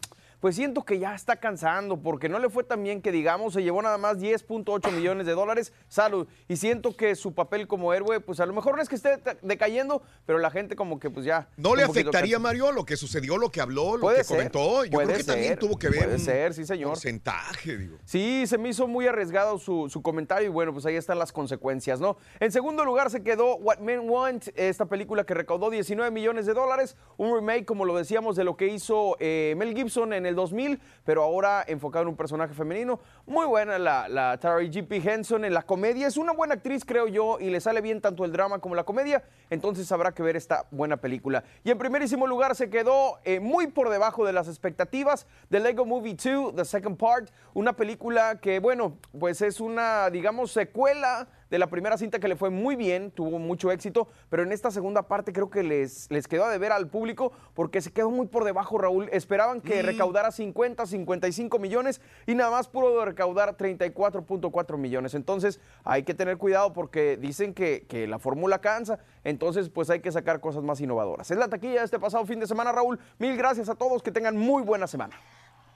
pues 0.45 0.57
siento 0.57 0.85
que 0.85 0.99
ya 0.99 1.15
está 1.15 1.37
cansando 1.37 2.03
porque 2.03 2.29
no 2.29 2.39
le 2.39 2.51
fue 2.51 2.65
tan 2.65 2.83
bien 2.83 3.01
que 3.01 3.11
digamos, 3.11 3.55
se 3.55 3.63
llevó 3.63 3.81
nada 3.81 3.97
más 3.97 4.19
10.8 4.19 4.93
millones 4.93 5.27
de 5.27 5.33
dólares, 5.33 5.73
salud, 5.89 6.29
y 6.49 6.57
siento 6.57 6.95
que 6.95 7.15
su 7.15 7.33
papel 7.33 7.67
como 7.67 7.95
héroe, 7.95 8.21
pues 8.21 8.41
a 8.41 8.45
lo 8.45 8.53
mejor 8.53 8.77
no 8.77 8.83
es 8.83 8.91
que 8.91 8.97
esté 8.97 9.19
decayendo, 9.41 10.03
pero 10.27 10.39
la 10.39 10.51
gente 10.51 10.77
como 10.77 11.01
que 11.01 11.09
pues 11.09 11.25
ya... 11.25 11.49
¿No 11.57 11.75
le 11.75 11.83
afectaría, 11.83 12.35
cansa. 12.35 12.39
Mario, 12.41 12.73
lo 12.73 12.85
que 12.85 12.99
sucedió, 12.99 13.39
lo 13.39 13.51
que 13.51 13.63
habló, 13.63 13.97
lo 13.97 14.11
que 14.11 14.23
ser, 14.23 14.37
comentó? 14.37 14.85
Yo 14.85 14.91
puede 14.91 15.07
creo 15.07 15.17
que 15.17 15.25
también 15.25 15.59
tuvo 15.59 15.79
que 15.79 15.89
ver 15.89 16.01
puede 16.01 16.17
un 16.17 16.21
ser, 16.21 16.53
sí, 16.53 16.67
señor. 16.67 16.91
porcentaje, 16.91 17.79
digo. 17.79 17.97
Sí, 18.05 18.47
se 18.47 18.59
me 18.59 18.69
hizo 18.69 18.87
muy 18.87 19.07
arriesgado 19.07 19.57
su, 19.57 19.89
su 19.89 20.03
comentario 20.03 20.49
y 20.49 20.53
bueno, 20.53 20.75
pues 20.75 20.85
ahí 20.85 20.97
están 20.97 21.19
las 21.19 21.33
consecuencias, 21.33 22.01
¿no? 22.01 22.19
En 22.39 22.53
segundo 22.53 22.85
lugar 22.85 23.11
se 23.11 23.23
quedó 23.23 23.57
What 23.57 23.79
Men 23.79 24.11
Want, 24.11 24.49
esta 24.57 24.85
película 24.85 25.25
que 25.25 25.33
recaudó 25.33 25.71
19 25.71 26.11
millones 26.11 26.45
de 26.45 26.53
dólares, 26.53 26.99
un 27.17 27.35
remake, 27.35 27.65
como 27.65 27.87
lo 27.87 27.97
decíamos, 27.97 28.37
de 28.37 28.45
lo 28.45 28.59
que 28.59 28.67
hizo 28.67 29.17
eh, 29.21 29.55
Mel 29.57 29.75
Gibson 29.75 30.13
en 30.13 30.27
el 30.27 30.34
2000, 30.35 30.81
pero 31.05 31.23
ahora 31.23 31.65
enfocado 31.67 32.03
en 32.03 32.09
un 32.09 32.17
personaje 32.17 32.55
femenino. 32.55 33.01
Muy 33.27 33.47
buena 33.47 33.79
la, 33.79 34.09
la 34.09 34.39
Taraji 34.39 34.71
G.P. 34.71 34.97
Henson 34.97 35.45
en 35.45 35.55
la 35.55 35.63
comedia, 35.63 36.07
es 36.07 36.17
una 36.17 36.33
buena 36.33 36.55
actriz, 36.55 36.85
creo 36.85 37.09
yo, 37.09 37.39
y 37.41 37.51
le 37.51 37.61
sale 37.61 37.81
bien 37.81 38.01
tanto 38.01 38.25
el 38.25 38.33
drama 38.33 38.59
como 38.59 38.75
la 38.75 38.85
comedia, 38.85 39.23
entonces 39.51 39.91
habrá 39.93 40.13
que 40.13 40.23
ver 40.23 40.37
esta 40.37 40.67
buena 40.71 40.97
película. 40.97 41.45
Y 41.65 41.71
en 41.71 41.79
primerísimo 41.79 42.27
lugar 42.27 42.55
se 42.55 42.71
quedó 42.71 43.19
eh, 43.25 43.41
muy 43.41 43.69
por 43.69 43.91
debajo 43.91 44.25
de 44.25 44.33
las 44.33 44.49
expectativas 44.49 45.27
de 45.51 45.61
Lego 45.61 45.85
Movie 45.85 46.15
2, 46.15 46.57
The 46.57 46.65
Second 46.65 46.97
Part, 46.97 47.31
una 47.55 47.75
película 47.75 48.41
que, 48.41 48.59
bueno, 48.59 48.99
pues 49.19 49.43
es 49.43 49.61
una, 49.61 50.11
digamos, 50.11 50.53
secuela 50.53 51.29
de 51.51 51.59
la 51.59 51.69
primera 51.69 51.97
cinta 51.99 52.19
que 52.19 52.29
le 52.29 52.37
fue 52.37 52.51
muy 52.51 52.77
bien, 52.77 53.11
tuvo 53.11 53.39
mucho 53.39 53.71
éxito, 53.71 54.09
pero 54.29 54.43
en 54.43 54.53
esta 54.53 54.71
segunda 54.71 55.03
parte 55.03 55.33
creo 55.33 55.51
que 55.51 55.63
les, 55.63 56.11
les 56.11 56.29
quedó 56.29 56.45
a 56.45 56.51
deber 56.51 56.73
al 56.73 56.89
público 56.89 57.33
porque 57.55 57.81
se 57.81 57.93
quedó 57.93 58.11
muy 58.11 58.27
por 58.27 58.45
debajo, 58.45 58.79
Raúl. 58.79 59.09
Esperaban 59.13 59.61
que 59.61 59.83
recaudara 59.83 60.31
50, 60.31 60.87
55 60.87 61.59
millones 61.59 62.01
y 62.27 62.35
nada 62.35 62.51
más 62.51 62.69
pudo 62.69 63.05
recaudar 63.05 63.57
34.4 63.57 64.77
millones. 64.77 65.15
Entonces 65.15 65.61
hay 65.85 66.03
que 66.03 66.15
tener 66.15 66.39
cuidado 66.39 66.73
porque 66.73 67.17
dicen 67.17 67.55
que, 67.55 67.87
que 67.89 68.07
la 68.07 68.19
fórmula 68.19 68.61
cansa, 68.61 68.99
entonces 69.23 69.69
pues 69.69 69.91
hay 69.91 70.01
que 70.01 70.13
sacar 70.13 70.41
cosas 70.41 70.63
más 70.63 70.81
innovadoras. 70.81 71.31
Es 71.31 71.39
la 71.39 71.49
taquilla 71.49 71.81
de 71.81 71.85
este 71.85 71.99
pasado 71.99 72.25
fin 72.27 72.41
de 72.41 72.47
semana, 72.47 72.73
Raúl. 72.73 72.99
Mil 73.19 73.37
gracias 73.37 73.69
a 73.69 73.75
todos, 73.75 74.03
que 74.03 74.11
tengan 74.11 74.37
muy 74.37 74.63
buena 74.63 74.87
semana. 74.87 75.15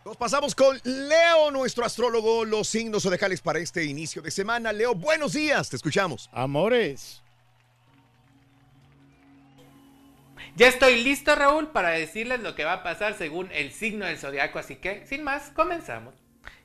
Nos 0.09 0.17
pasamos 0.17 0.55
con 0.55 0.81
Leo, 0.85 1.51
nuestro 1.51 1.85
astrólogo, 1.85 2.47
los 2.47 2.67
signos 2.67 3.03
zodiacales 3.03 3.43
para 3.43 3.59
este 3.59 3.85
inicio 3.85 4.23
de 4.23 4.31
semana. 4.31 4.73
Leo, 4.73 4.95
buenos 4.95 5.35
días, 5.35 5.69
te 5.69 5.77
escuchamos. 5.77 6.31
Amores. 6.33 7.23
Ya 10.57 10.67
estoy 10.67 11.05
listo, 11.05 11.35
Raúl, 11.35 11.73
para 11.73 11.91
decirles 11.91 12.41
lo 12.41 12.55
que 12.55 12.65
va 12.65 12.73
a 12.73 12.83
pasar 12.83 13.19
según 13.19 13.51
el 13.53 13.71
signo 13.71 14.07
del 14.07 14.17
zodiaco, 14.17 14.59
así 14.59 14.77
que, 14.77 15.07
sin 15.07 15.25
más, 15.25 15.51
comenzamos. 15.51 16.15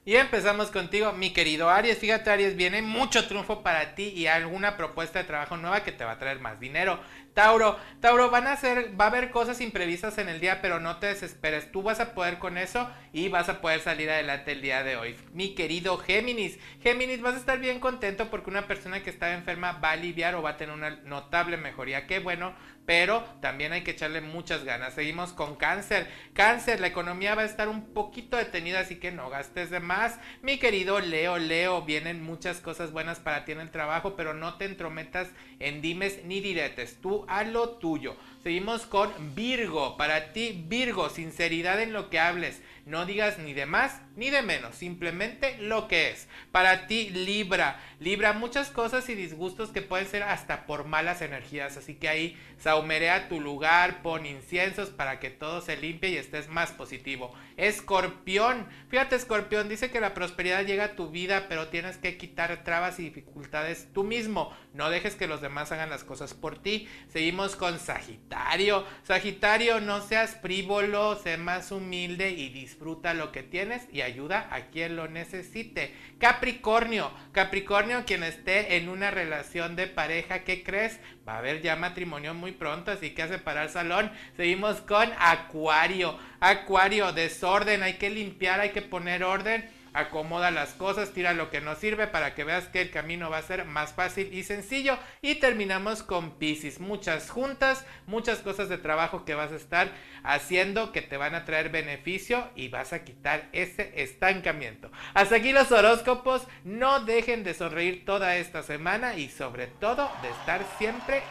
Y 0.06 0.16
empezamos 0.16 0.72
contigo, 0.72 1.12
mi 1.12 1.34
querido 1.34 1.70
Aries. 1.70 1.98
Fíjate, 1.98 2.30
Aries, 2.30 2.56
viene 2.56 2.82
mucho 2.82 3.28
triunfo 3.28 3.62
para 3.62 3.96
ti 3.96 4.08
y 4.16 4.28
alguna 4.28 4.78
propuesta 4.78 5.20
de 5.20 5.26
trabajo 5.26 5.58
nueva 5.58 5.84
que 5.84 5.92
te 5.92 6.06
va 6.06 6.12
a 6.12 6.20
traer 6.20 6.40
más 6.40 6.62
dinero. 6.62 7.00
Tauro, 7.34 7.80
Tauro, 8.00 8.30
van 8.30 8.48
a 8.48 8.56
ser, 8.56 9.00
va 9.00 9.06
a 9.06 9.08
haber 9.08 9.32
cosas 9.32 9.60
imprevistas 9.60 10.18
en 10.20 10.30
el 10.30 10.40
día, 10.40 10.62
pero 10.62 10.80
no 10.80 10.98
te 10.98 11.08
desesperes. 11.08 11.72
Tú 11.72 11.82
vas 11.82 12.00
a 12.00 12.14
poder 12.14 12.38
con 12.38 12.58
eso 12.58 12.90
y 13.12 13.30
vas 13.30 13.50
a 13.50 13.60
poder 13.60 13.80
salir 13.80 14.10
adelante 14.10 14.52
el 14.52 14.62
día 14.62 14.84
de 14.84 14.98
hoy. 14.98 15.16
Mi 15.34 15.56
querido 15.56 15.98
Géminis, 15.98 16.60
Géminis, 16.82 17.22
vas 17.22 17.36
a 17.36 17.40
estar 17.40 17.60
bien 17.60 17.80
contento 17.80 18.30
porque 18.30 18.50
una 18.50 18.68
persona 18.68 19.02
que 19.02 19.10
estaba 19.10 19.34
enferma 19.34 19.74
va 19.74 19.90
a 19.90 19.94
aliviar 19.94 20.36
o 20.36 20.42
va 20.42 20.52
a 20.52 20.58
tener 20.58 20.76
una 20.76 20.92
notable 21.06 21.58
mejoría. 21.58 22.06
Qué 22.06 22.20
bueno, 22.20 22.54
pero 22.86 23.24
también 23.42 23.72
hay 23.72 23.84
que 23.84 23.92
echarle 23.92 24.22
muchas 24.22 24.64
ganas. 24.64 24.94
Seguimos 24.94 25.32
con 25.32 25.56
cáncer. 25.56 26.08
Cáncer, 26.34 26.82
la 26.82 26.88
economía 26.88 27.36
va 27.36 27.44
a 27.44 27.46
estar 27.46 27.70
un 27.70 27.94
poquito 27.94 28.38
detenida, 28.38 28.82
así 28.82 28.98
que 28.98 29.12
no 29.12 29.30
gastes 29.30 29.70
de 29.70 29.80
más. 29.80 30.20
Mi 30.42 30.60
querido 30.60 31.00
Leo, 31.00 31.38
Leo, 31.38 31.84
vienen 31.84 32.22
muchas 32.22 32.60
cosas 32.60 32.92
buenas 32.92 33.20
para 33.20 33.46
ti 33.46 33.54
en 33.54 33.62
el 33.62 33.72
trabajo, 33.72 34.16
pero 34.16 34.34
no 34.34 34.56
te 34.56 34.66
entrometas 34.66 35.30
en 35.64 35.82
dimes 35.82 36.24
ni 36.26 36.42
diretes. 36.42 36.98
Tú 37.02 37.26
a 37.28 37.44
lo 37.44 37.70
tuyo. 37.70 38.16
Seguimos 38.44 38.86
con 38.86 39.36
Virgo. 39.36 39.98
Para 39.98 40.34
ti, 40.34 40.64
Virgo, 40.68 41.10
sinceridad 41.10 41.82
en 41.82 41.94
lo 41.94 42.10
que 42.10 42.20
hables. 42.20 42.62
No 42.86 43.06
digas 43.06 43.40
ni 43.40 43.54
de 43.54 43.66
más 43.66 44.02
ni 44.16 44.30
de 44.30 44.42
menos, 44.42 44.76
simplemente 44.76 45.58
lo 45.60 45.88
que 45.88 46.12
es. 46.12 46.28
Para 46.52 46.88
ti, 46.88 47.10
Libra. 47.10 47.80
Libra, 48.00 48.34
muchas 48.34 48.70
cosas 48.70 49.10
y 49.10 49.16
disgustos 49.16 49.70
que 49.70 49.82
pueden 49.82 50.08
ser 50.08 50.24
hasta 50.24 50.66
por 50.66 50.86
malas 50.86 51.22
energías. 51.22 51.78
Así 51.78 51.96
que 51.96 52.10
ahí 52.10 52.38
saumerea 52.58 53.28
tu 53.30 53.40
lugar, 53.40 54.02
pon 54.02 54.26
inciensos 54.26 54.90
para 54.90 55.20
que 55.20 55.30
todo 55.30 55.62
se 55.62 55.78
limpie 55.78 56.12
y 56.12 56.18
estés 56.18 56.48
más 56.48 56.72
positivo. 56.72 57.34
Escorpión. 57.58 58.68
Fíjate, 58.90 59.16
Escorpión, 59.16 59.70
dice 59.70 59.90
que 59.90 60.02
la 60.02 60.14
prosperidad 60.14 60.66
llega 60.66 60.86
a 60.86 60.96
tu 60.96 61.10
vida, 61.10 61.48
pero 61.50 61.70
tienes 61.70 61.98
que 61.98 62.18
quitar 62.18 62.64
trabas 62.64 63.00
y 63.00 63.04
dificultades 63.04 63.88
tú 63.94 64.04
mismo. 64.04 64.56
No 64.74 64.90
dejes 64.90 65.16
que 65.16 65.28
los 65.28 65.42
demás 65.42 65.72
hagan 65.72 65.90
las 65.90 66.04
cosas 66.04 66.34
por 66.34 66.62
ti. 66.62 66.88
Seguimos 67.10 67.56
con 67.56 67.80
Sagitario. 67.80 68.86
Sagitario, 69.04 69.80
no 69.80 70.02
seas 70.02 70.38
frívolo, 70.42 71.16
sé 71.16 71.38
más 71.38 71.72
humilde 71.72 72.32
y 72.32 72.50
disfruta 72.50 73.14
lo 73.14 73.32
que 73.32 73.44
tienes 73.44 73.88
ayuda 74.04 74.48
a 74.52 74.68
quien 74.68 74.96
lo 74.96 75.08
necesite. 75.08 75.94
Capricornio. 76.20 77.12
Capricornio, 77.32 78.06
quien 78.06 78.24
esté 78.24 78.78
en 78.78 78.90
una 78.90 79.12
relación 79.12 79.76
de 79.76 79.88
pareja, 79.88 80.44
¿qué 80.44 80.64
crees? 80.64 81.00
Va 81.28 81.36
a 81.36 81.38
haber 81.40 81.62
ya 81.62 81.76
matrimonio 81.76 82.34
muy 82.34 82.52
pronto, 82.52 82.92
así 82.92 83.12
que 83.12 83.24
a 83.24 83.28
separar 83.28 83.70
salón. 83.70 84.12
Seguimos 84.38 84.82
con 84.82 85.10
Acuario. 85.18 86.18
Acuario, 86.40 87.14
desorden, 87.14 87.84
hay 87.84 87.94
que 87.94 88.10
limpiar, 88.10 88.60
hay 88.60 88.70
que 88.70 88.82
poner 88.82 89.24
orden. 89.24 89.70
Acomoda 89.94 90.52
las 90.52 90.74
cosas, 90.74 91.12
tira 91.12 91.34
lo 91.34 91.50
que 91.50 91.62
no 91.62 91.76
sirve 91.76 92.08
para 92.08 92.34
que 92.34 92.44
veas 92.44 92.68
que 92.68 92.82
el 92.82 92.92
camino 92.92 93.30
va 93.30 93.38
a 93.38 93.44
ser 93.44 93.66
más 93.66 93.94
fácil 93.94 94.34
y 94.34 94.44
sencillo. 94.44 94.98
Y 95.22 95.36
terminamos 95.36 96.04
con 96.04 96.38
Pisces. 96.40 96.80
Muchas 96.80 97.30
juntas, 97.30 97.86
muchas 98.08 98.40
cosas 98.40 98.70
de 98.70 98.78
trabajo 98.78 99.26
que 99.26 99.36
vas 99.36 99.52
a 99.52 99.56
estar 99.56 99.92
haciendo 100.24 100.92
que 100.92 101.02
te 101.02 101.18
van 101.18 101.36
a 101.36 101.46
traer 101.46 101.70
beneficio 101.70 102.50
y 102.56 102.70
vas 102.70 102.94
a 102.94 103.04
quitar 103.04 103.50
ese 103.52 103.92
estancamiento. 103.96 104.92
Hasta 105.14 105.36
aquí 105.36 105.52
los 105.52 105.72
horóscopos. 105.72 106.48
No 106.64 107.02
dejen 107.02 107.44
de 107.44 107.54
sonreír 107.54 108.06
toda 108.06 108.38
esta 108.38 108.64
semana 108.64 109.16
y 109.16 109.30
sobre 109.30 109.68
todo 109.68 110.10
de 110.22 110.30
estar 110.30 110.66
siempre 110.80 111.22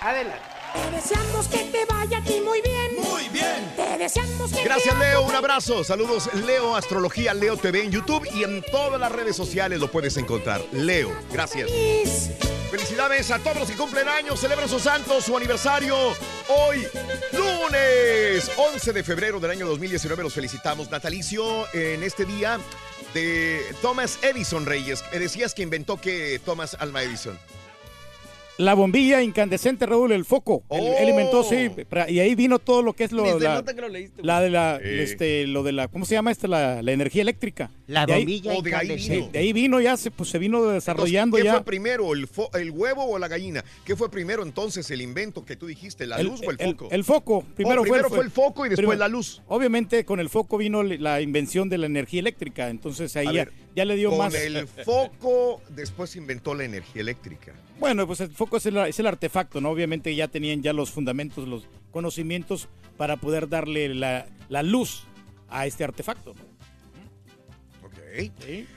adelante. 0.00 0.59
Te 0.72 0.90
deseamos 0.90 1.48
que 1.48 1.58
te 1.58 1.84
vaya 1.86 2.18
a 2.18 2.22
ti 2.22 2.40
muy 2.40 2.60
bien. 2.62 2.94
Muy 2.96 3.28
bien. 3.28 3.72
Te 3.76 3.98
deseamos 3.98 4.52
que 4.52 4.62
Gracias, 4.64 4.94
te 4.94 5.00
Leo. 5.00 5.22
Un 5.22 5.34
abrazo. 5.34 5.84
Saludos, 5.84 6.32
Leo 6.34 6.76
Astrología, 6.76 7.34
Leo 7.34 7.56
TV 7.56 7.84
en 7.84 7.90
YouTube 7.90 8.26
y 8.32 8.44
en 8.44 8.62
todas 8.70 9.00
las 9.00 9.10
redes 9.10 9.36
sociales 9.36 9.80
lo 9.80 9.90
puedes 9.90 10.16
encontrar. 10.16 10.62
Leo, 10.72 11.10
gracias. 11.32 11.70
Felicidades 12.70 13.30
a 13.32 13.40
todos 13.40 13.58
los 13.58 13.70
que 13.70 13.76
cumplen 13.76 14.08
años, 14.08 14.38
celebran 14.38 14.68
sus 14.68 14.82
santos, 14.82 15.24
su 15.24 15.36
aniversario. 15.36 15.96
Hoy, 16.48 16.86
lunes 17.32 18.48
11 18.56 18.92
de 18.92 19.02
febrero 19.02 19.40
del 19.40 19.50
año 19.50 19.66
2019, 19.66 20.22
los 20.22 20.34
felicitamos. 20.34 20.88
Natalicio 20.88 21.66
en 21.74 22.04
este 22.04 22.24
día 22.24 22.60
de 23.12 23.74
Thomas 23.82 24.18
Edison 24.22 24.66
Reyes. 24.66 25.02
Me 25.12 25.18
decías 25.18 25.52
que 25.52 25.62
inventó 25.62 26.00
que 26.00 26.40
Thomas 26.44 26.76
Alma 26.78 27.02
Edison. 27.02 27.36
La 28.60 28.74
bombilla 28.74 29.22
incandescente, 29.22 29.86
Raúl, 29.86 30.12
el 30.12 30.24
foco. 30.24 30.62
Él, 30.70 30.84
él 30.98 31.08
inventó, 31.08 31.42
sí. 31.42 31.70
pra- 31.90 32.10
Y 32.10 32.20
ahí 32.20 32.34
vino 32.34 32.58
todo 32.58 32.82
lo 32.82 32.92
que 32.92 33.04
es 33.04 33.12
lo, 33.12 33.38
la, 33.38 33.54
nota 33.54 33.74
que 33.74 33.80
lo 33.80 33.88
leíste, 33.88 34.22
la 34.22 34.40
de 34.40 34.50
la, 34.50 34.76
este, 34.82 35.46
lo 35.46 35.62
de 35.62 35.72
la, 35.72 35.88
¿cómo 35.88 36.04
se 36.04 36.14
llama 36.14 36.30
esta? 36.30 36.46
La, 36.46 36.82
la 36.82 36.92
energía 36.92 37.22
eléctrica. 37.22 37.70
La 37.86 38.04
De 38.06 38.12
ahí- 38.12 38.20
bombilla 38.20 38.52
Oh, 38.54 38.62
de 38.62 38.74
ahí 38.74 38.96
vino. 38.96 39.28
De 39.32 39.38
ahí 39.38 39.52
vino 39.52 39.80
ya, 39.80 39.96
se, 39.96 40.10
pues 40.10 40.28
se 40.28 40.38
vino 40.38 40.62
desarrollando 40.66 41.38
Entonces, 41.38 41.42
¿Qué 41.42 41.46
ya. 41.46 41.52
fue 41.54 41.64
primero, 41.64 42.12
el, 42.12 42.28
fo- 42.28 42.54
el 42.58 42.70
huevo 42.70 43.04
o 43.04 43.18
la 43.18 43.28
gallina? 43.28 43.64
¿Qué 43.84 43.96
fue 43.96 44.10
primero 44.10 44.42
entonces, 44.42 44.90
el 44.90 45.00
invento 45.00 45.44
que 45.44 45.56
tú 45.56 45.66
dijiste, 45.66 46.06
la 46.06 46.16
El- 46.16 46.26
luz 46.26 46.40
o 46.46 46.50
el 46.50 46.56
el- 46.60 46.70
foco? 46.76 46.88
El, 46.90 47.04
foco. 47.04 47.44
Primero, 47.56 47.80
Oh, 47.80 47.84
primero 47.84 48.08
fue 48.10 48.24
el 48.24 48.30
foco 48.30 48.66
y 48.66 48.68
después 48.68 48.84
primero- 48.86 48.98
la 48.98 49.08
luz. 49.08 49.42
Obviamente 49.48 50.04
con 50.04 50.20
el 50.20 50.28
foco 50.28 50.58
vino 50.58 50.82
la 50.82 51.20
invención 51.22 51.68
de 51.70 51.78
la 51.78 51.86
energía 51.86 52.20
eléctrica, 52.20 52.68
entonces 52.68 53.16
ahí 53.16 53.24
ya, 53.26 53.32
ver, 53.32 53.52
ya 53.74 53.84
le 53.86 53.96
dio 53.96 54.10
Con 54.10 54.18
más. 54.18 54.34
el 54.34 54.66
foco, 54.66 55.62
después 55.70 56.10
se 56.10 56.18
inventó 56.18 56.54
la 56.54 56.64
energía 56.64 57.00
eléctrica. 57.00 57.52
Bueno, 57.80 58.06
pues 58.06 58.20
el 58.20 58.30
foco 58.30 58.58
es 58.58 58.66
el, 58.66 58.76
es 58.76 58.98
el 59.00 59.06
artefacto, 59.06 59.60
¿no? 59.62 59.70
Obviamente 59.70 60.14
ya 60.14 60.28
tenían 60.28 60.62
ya 60.62 60.74
los 60.74 60.90
fundamentos, 60.90 61.48
los 61.48 61.66
conocimientos 61.90 62.68
para 62.98 63.16
poder 63.16 63.48
darle 63.48 63.94
la, 63.94 64.26
la 64.50 64.62
luz 64.62 65.04
a 65.48 65.64
este 65.64 65.82
artefacto. 65.82 66.34
¿no? 66.34 66.42
Ok. 67.86 67.96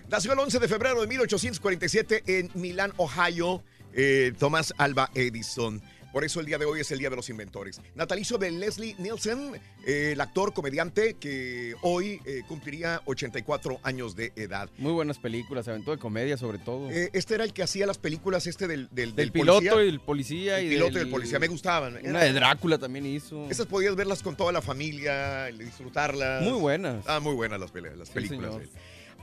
Nació 0.10 0.32
el 0.32 0.40
11 0.40 0.58
de 0.58 0.68
febrero 0.70 1.02
de 1.02 1.08
1847 1.08 2.24
en 2.26 2.50
Milán, 2.54 2.94
Ohio, 2.96 3.62
eh, 3.92 4.32
Thomas 4.40 4.74
Alba 4.78 5.12
Edison. 5.14 5.82
Por 6.14 6.24
eso 6.24 6.40
el 6.40 6.46
día 6.46 6.60
de 6.60 6.66
hoy 6.66 6.80
es 6.80 6.92
el 6.92 7.00
Día 7.00 7.10
de 7.10 7.16
los 7.16 7.28
Inventores. 7.30 7.82
Natalicio 7.96 8.38
de 8.38 8.52
Leslie 8.52 8.96
Nielsen, 9.00 9.56
eh, 9.86 10.12
el 10.14 10.22
actor 10.22 10.54
comediante 10.54 11.16
que 11.16 11.74
hoy 11.82 12.22
eh, 12.26 12.44
cumpliría 12.48 13.02
84 13.06 13.80
años 13.82 14.16
de 14.16 14.32
edad. 14.36 14.70
Muy 14.78 14.94
buenas 14.94 15.18
películas, 15.18 15.68
aventó 15.68 15.90
de 15.90 15.98
comedia 15.98 16.38
sobre 16.38 16.60
todo. 16.60 16.92
Eh, 16.92 17.10
este 17.14 17.34
era 17.34 17.44
el 17.44 17.52
que 17.52 17.64
hacía 17.64 17.88
las 17.88 17.98
películas, 17.98 18.46
este 18.46 18.68
del, 18.68 18.88
del, 18.92 19.08
del, 19.08 19.16
del 19.16 19.32
piloto 19.32 19.58
policía. 19.60 19.84
y 19.84 19.90
el 19.90 20.00
policía. 20.00 20.60
El 20.60 20.66
y 20.68 20.70
piloto 20.70 20.92
y 20.92 20.94
del- 20.96 21.04
el 21.08 21.12
policía 21.12 21.40
me 21.40 21.48
gustaban. 21.48 21.98
Una 22.06 22.22
de 22.22 22.32
Drácula 22.34 22.78
también 22.78 23.08
hizo. 23.08 23.50
Esas 23.50 23.66
podías 23.66 23.96
verlas 23.96 24.22
con 24.22 24.36
toda 24.38 24.52
la 24.52 24.62
familia, 24.62 25.48
disfrutarlas. 25.48 26.44
Muy 26.44 26.60
buenas. 26.60 27.04
Ah, 27.08 27.20
muy 27.20 27.34
buenas 27.34 27.60
las, 27.60 27.72
películas. 27.72 28.54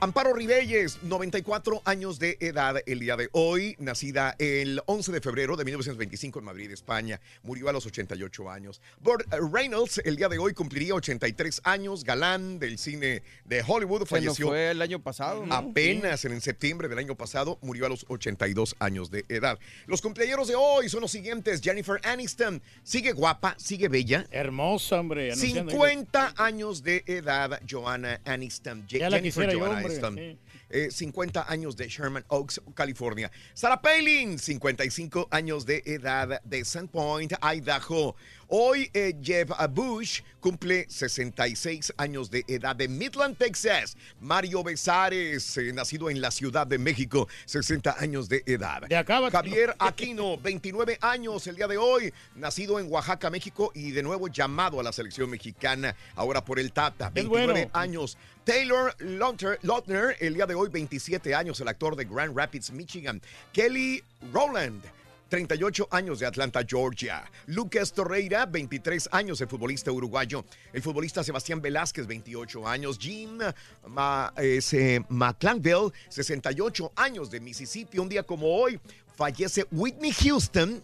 Amparo 0.03 0.33
Ribelles, 0.33 0.97
94 1.03 1.83
años 1.85 2.17
de 2.17 2.35
edad 2.39 2.77
el 2.87 2.99
día 3.01 3.15
de 3.17 3.29
hoy, 3.33 3.75
nacida 3.77 4.35
el 4.39 4.81
11 4.87 5.11
de 5.11 5.21
febrero 5.21 5.55
de 5.55 5.63
1925 5.63 6.39
en 6.39 6.45
Madrid, 6.45 6.71
España. 6.71 7.21
Murió 7.43 7.69
a 7.69 7.71
los 7.71 7.85
88 7.85 8.49
años. 8.49 8.81
Burt 8.99 9.31
Reynolds, 9.53 10.01
el 10.03 10.15
día 10.15 10.27
de 10.27 10.39
hoy 10.39 10.55
cumpliría 10.55 10.95
83 10.95 11.61
años, 11.65 12.03
galán 12.03 12.57
del 12.57 12.79
cine 12.79 13.21
de 13.45 13.63
Hollywood, 13.65 14.07
falleció 14.07 14.47
fue 14.47 14.71
el 14.71 14.81
año 14.81 14.99
pasado. 15.03 15.45
¿no? 15.45 15.53
Apenas 15.53 16.25
en 16.25 16.41
septiembre 16.41 16.87
del 16.87 16.97
año 16.97 17.15
pasado 17.15 17.59
murió 17.61 17.85
a 17.85 17.89
los 17.89 18.03
82 18.07 18.75
años 18.79 19.11
de 19.11 19.23
edad. 19.29 19.59
Los 19.85 20.01
cumpleaños 20.01 20.47
de 20.47 20.55
hoy 20.55 20.89
son 20.89 21.01
los 21.01 21.11
siguientes. 21.11 21.61
Jennifer 21.61 22.01
Aniston 22.03 22.59
sigue 22.81 23.11
guapa, 23.11 23.53
sigue 23.59 23.87
bella. 23.87 24.25
Hermosa, 24.31 24.99
hombre. 24.99 25.31
anunciando 25.33 25.71
ahí. 25.71 25.77
50 25.77 26.33
años 26.37 26.81
de 26.81 27.03
edad, 27.05 27.61
Joanna 27.69 28.19
Aniston. 28.25 28.87
Je- 28.87 28.97
Ya 28.97 29.07
la 29.11 29.17
Jennifer 29.17 29.43
quisiera 29.45 29.53
yo, 29.53 29.59
Joanna 29.59 29.75
hombre, 29.77 29.90
Aniston. 29.91 30.15
sí. 30.15 30.37
Eh, 30.73 30.89
50 30.89 31.51
años 31.51 31.75
de 31.75 31.87
Sherman 31.89 32.23
Oaks, 32.29 32.61
California. 32.73 33.29
Sarah 33.53 33.81
Palin, 33.81 34.39
55 34.39 35.27
años 35.29 35.65
de 35.65 35.83
edad 35.85 36.41
de 36.43 36.63
Sandpoint, 36.63 37.33
Idaho. 37.41 38.15
Hoy 38.53 38.91
eh, 38.93 39.15
Jeff 39.23 39.49
Bush 39.69 40.19
cumple 40.41 40.85
66 40.89 41.93
años 41.95 42.29
de 42.29 42.43
edad 42.49 42.75
de 42.75 42.89
Midland, 42.89 43.37
Texas. 43.37 43.95
Mario 44.19 44.61
Besares, 44.61 45.55
eh, 45.55 45.71
nacido 45.71 46.09
en 46.09 46.19
la 46.19 46.31
Ciudad 46.31 46.67
de 46.67 46.77
México, 46.77 47.29
60 47.45 47.95
años 47.97 48.27
de 48.27 48.43
edad. 48.45 48.83
Javier 49.31 49.73
Aquino, 49.79 50.37
29 50.37 50.97
años 50.99 51.47
el 51.47 51.55
día 51.55 51.67
de 51.69 51.77
hoy, 51.77 52.13
nacido 52.35 52.77
en 52.77 52.91
Oaxaca, 52.91 53.29
México 53.29 53.71
y 53.73 53.91
de 53.91 54.03
nuevo 54.03 54.27
llamado 54.27 54.81
a 54.81 54.83
la 54.83 54.91
selección 54.91 55.29
mexicana, 55.29 55.95
ahora 56.15 56.43
por 56.43 56.59
el 56.59 56.73
Tata, 56.73 57.07
Es 57.07 57.13
29 57.13 57.53
bueno. 57.53 57.69
años. 57.71 58.17
Taylor 58.43 58.93
Lautner, 58.99 60.17
el 60.19 60.33
día 60.33 60.45
de 60.45 60.55
hoy, 60.55 60.67
27 60.67 61.33
años, 61.33 61.61
el 61.61 61.69
actor 61.69 61.95
de 61.95 62.03
Grand 62.03 62.35
Rapids, 62.35 62.71
Michigan. 62.71 63.21
Kelly 63.53 64.03
Rowland. 64.33 64.83
38 65.31 65.87
años 65.91 66.19
de 66.19 66.25
Atlanta, 66.25 66.61
Georgia. 66.67 67.23
Lucas 67.47 67.93
Torreira, 67.93 68.45
23 68.45 69.09
años, 69.13 69.39
el 69.39 69.47
futbolista 69.47 69.89
uruguayo. 69.89 70.43
El 70.73 70.81
futbolista 70.81 71.23
Sebastián 71.23 71.61
Velázquez, 71.61 72.05
28 72.05 72.67
años. 72.67 72.99
Jim 72.99 73.39
Ma, 73.87 74.33
ese, 74.35 75.03
McClanville, 75.07 75.93
68 76.09 76.91
años 76.97 77.31
de 77.31 77.39
Mississippi. 77.39 77.97
Un 77.97 78.09
día 78.09 78.23
como 78.23 78.47
hoy, 78.47 78.77
fallece 79.15 79.65
Whitney 79.71 80.11
Houston 80.11 80.83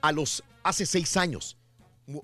a 0.00 0.12
los, 0.12 0.44
hace 0.62 0.86
seis 0.86 1.16
años. 1.16 1.56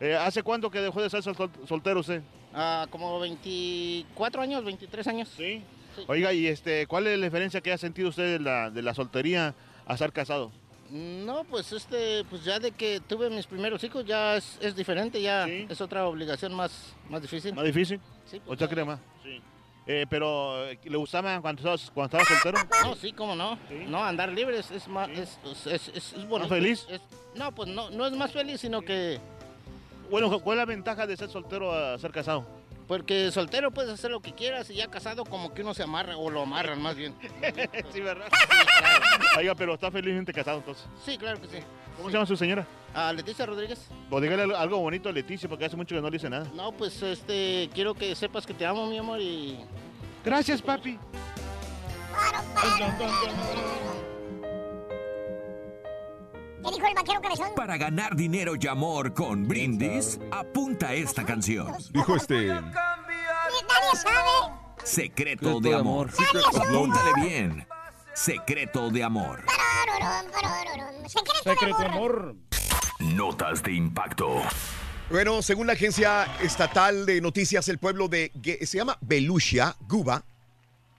Eh, 0.00 0.16
¿Hace 0.16 0.42
cuánto 0.42 0.70
que 0.70 0.80
dejó 0.80 1.02
de 1.02 1.10
ser 1.10 1.22
sol- 1.22 1.50
soltero 1.68 2.00
usted? 2.00 2.22
Ah, 2.54 2.86
como 2.88 3.20
24 3.20 4.40
años, 4.40 4.64
23 4.64 5.06
años. 5.06 5.28
Sí. 5.36 5.62
Oiga, 6.06 6.32
y 6.32 6.46
este, 6.46 6.86
¿cuál 6.86 7.06
es 7.06 7.18
la 7.18 7.26
diferencia 7.26 7.60
que 7.60 7.70
ha 7.72 7.76
sentido 7.76 8.08
usted 8.08 8.38
de 8.38 8.40
la, 8.40 8.70
de 8.70 8.80
la 8.80 8.94
soltería 8.94 9.54
a 9.86 9.92
estar 9.94 10.12
casado? 10.12 10.50
No, 10.88 11.44
pues 11.44 11.72
este, 11.72 12.24
pues 12.30 12.42
ya 12.42 12.58
de 12.58 12.72
que 12.72 13.00
tuve 13.00 13.28
mis 13.28 13.46
primeros 13.46 13.84
hijos 13.84 14.04
ya 14.06 14.36
es, 14.36 14.58
es 14.62 14.74
diferente, 14.74 15.20
ya 15.20 15.46
es 15.46 15.80
otra 15.80 16.06
obligación 16.06 16.54
más, 16.54 16.94
más 17.10 17.20
difícil. 17.20 17.54
¿Más 17.54 17.64
difícil? 17.64 18.00
Sí, 18.24 18.40
¿O 18.46 18.52
usted 18.52 18.68
cree 18.70 18.84
más? 18.84 18.98
Sí. 19.22 19.40
Eh, 19.92 20.06
pero, 20.08 20.66
¿le 20.84 20.96
gustaba 20.96 21.40
cuando 21.40 21.74
estaba, 21.74 21.92
cuando 21.92 22.24
soltero? 22.24 22.58
No, 22.84 22.94
sí, 22.94 23.12
cómo 23.12 23.34
no. 23.34 23.58
No, 23.88 24.04
andar 24.04 24.28
libre 24.28 24.56
es, 24.60 24.70
es 24.70 24.86
más, 24.86 25.08
es, 25.08 25.36
es, 25.44 25.66
es, 25.66 25.88
es- 25.88 26.12
es 26.12 26.28
bonito. 26.28 26.48
feliz? 26.54 26.86
No, 27.34 27.50
pues 27.52 27.68
no, 27.68 27.90
no 27.90 28.06
es 28.06 28.12
más 28.12 28.30
feliz, 28.30 28.60
sino 28.60 28.82
que... 28.82 29.18
Bueno, 30.08 30.38
¿cuál 30.38 30.58
es 30.58 30.62
la 30.62 30.64
ventaja 30.66 31.08
de 31.08 31.16
ser 31.16 31.28
soltero 31.28 31.72
a 31.72 31.98
ser 31.98 32.12
casado? 32.12 32.46
Porque 32.86 33.32
soltero 33.32 33.72
puedes 33.72 33.90
hacer 33.90 34.12
lo 34.12 34.20
que 34.20 34.32
quieras 34.32 34.70
y 34.70 34.74
ya 34.76 34.86
casado 34.86 35.24
como 35.24 35.52
que 35.54 35.62
uno 35.62 35.74
se 35.74 35.82
amarra, 35.82 36.16
o 36.16 36.30
lo 36.30 36.42
amarran 36.42 36.80
más 36.80 36.94
bien. 36.94 37.12
sí, 37.92 38.00
¿verdad? 38.00 38.28
Oiga, 39.38 39.56
pero 39.56 39.74
está 39.74 39.90
felizmente 39.90 40.32
casado 40.32 40.58
entonces. 40.58 40.86
Sí, 41.04 41.18
claro 41.18 41.40
que 41.40 41.48
sí. 41.48 41.58
¿Cómo 42.00 42.08
se 42.08 42.14
llama 42.14 42.26
su 42.26 42.36
señora? 42.36 42.66
Ah, 42.94 43.12
Leticia 43.12 43.44
Rodríguez. 43.44 43.78
O 44.10 44.20
dígale 44.20 44.42
algo- 44.44 44.56
algo 44.56 44.78
bonito 44.78 45.10
a 45.10 45.12
Leticia, 45.12 45.48
porque 45.50 45.66
hace 45.66 45.76
mucho 45.76 45.94
que 45.94 46.00
no 46.00 46.08
le 46.08 46.16
dice 46.16 46.30
nada. 46.30 46.50
No, 46.54 46.72
pues 46.72 47.02
este, 47.02 47.68
quiero 47.74 47.92
que 47.94 48.14
sepas 48.14 48.46
que 48.46 48.54
te 48.54 48.64
amo, 48.64 48.86
mi 48.86 48.96
amor, 48.98 49.20
y... 49.20 49.60
Gracias, 50.24 50.62
papi. 50.62 50.98
¿Qué 56.62 56.70
dijo 56.74 56.86
el 56.86 56.94
vaquero 56.94 57.20
cabezón? 57.20 57.48
Para 57.56 57.76
ganar 57.76 58.14
dinero 58.16 58.52
y 58.60 58.66
amor 58.66 59.14
con 59.14 59.48
Brindis, 59.48 60.20
apunta 60.30 60.92
esta 60.92 61.24
canción. 61.24 61.72
Dijo 61.92 62.16
este. 62.16 62.46
Nadie 62.48 62.72
sabe. 63.94 64.54
Secreto 64.84 65.60
de 65.60 65.74
amor. 65.74 66.10
Apúntale 66.54 67.10
bien. 67.22 67.66
Secreto 68.14 68.90
de 68.90 69.02
amor. 69.02 69.44
Secreto, 71.42 71.78
de 71.78 71.86
amor. 71.86 72.36
Notas 72.98 73.62
de 73.62 73.72
impacto. 73.72 74.42
Bueno, 75.10 75.42
según 75.42 75.66
la 75.66 75.72
agencia 75.72 76.24
estatal 76.40 77.06
de 77.06 77.20
noticias, 77.20 77.68
el 77.68 77.78
pueblo 77.78 78.08
de 78.08 78.30
se 78.62 78.78
llama 78.78 78.98
Belushia, 79.00 79.76
Cuba, 79.88 80.24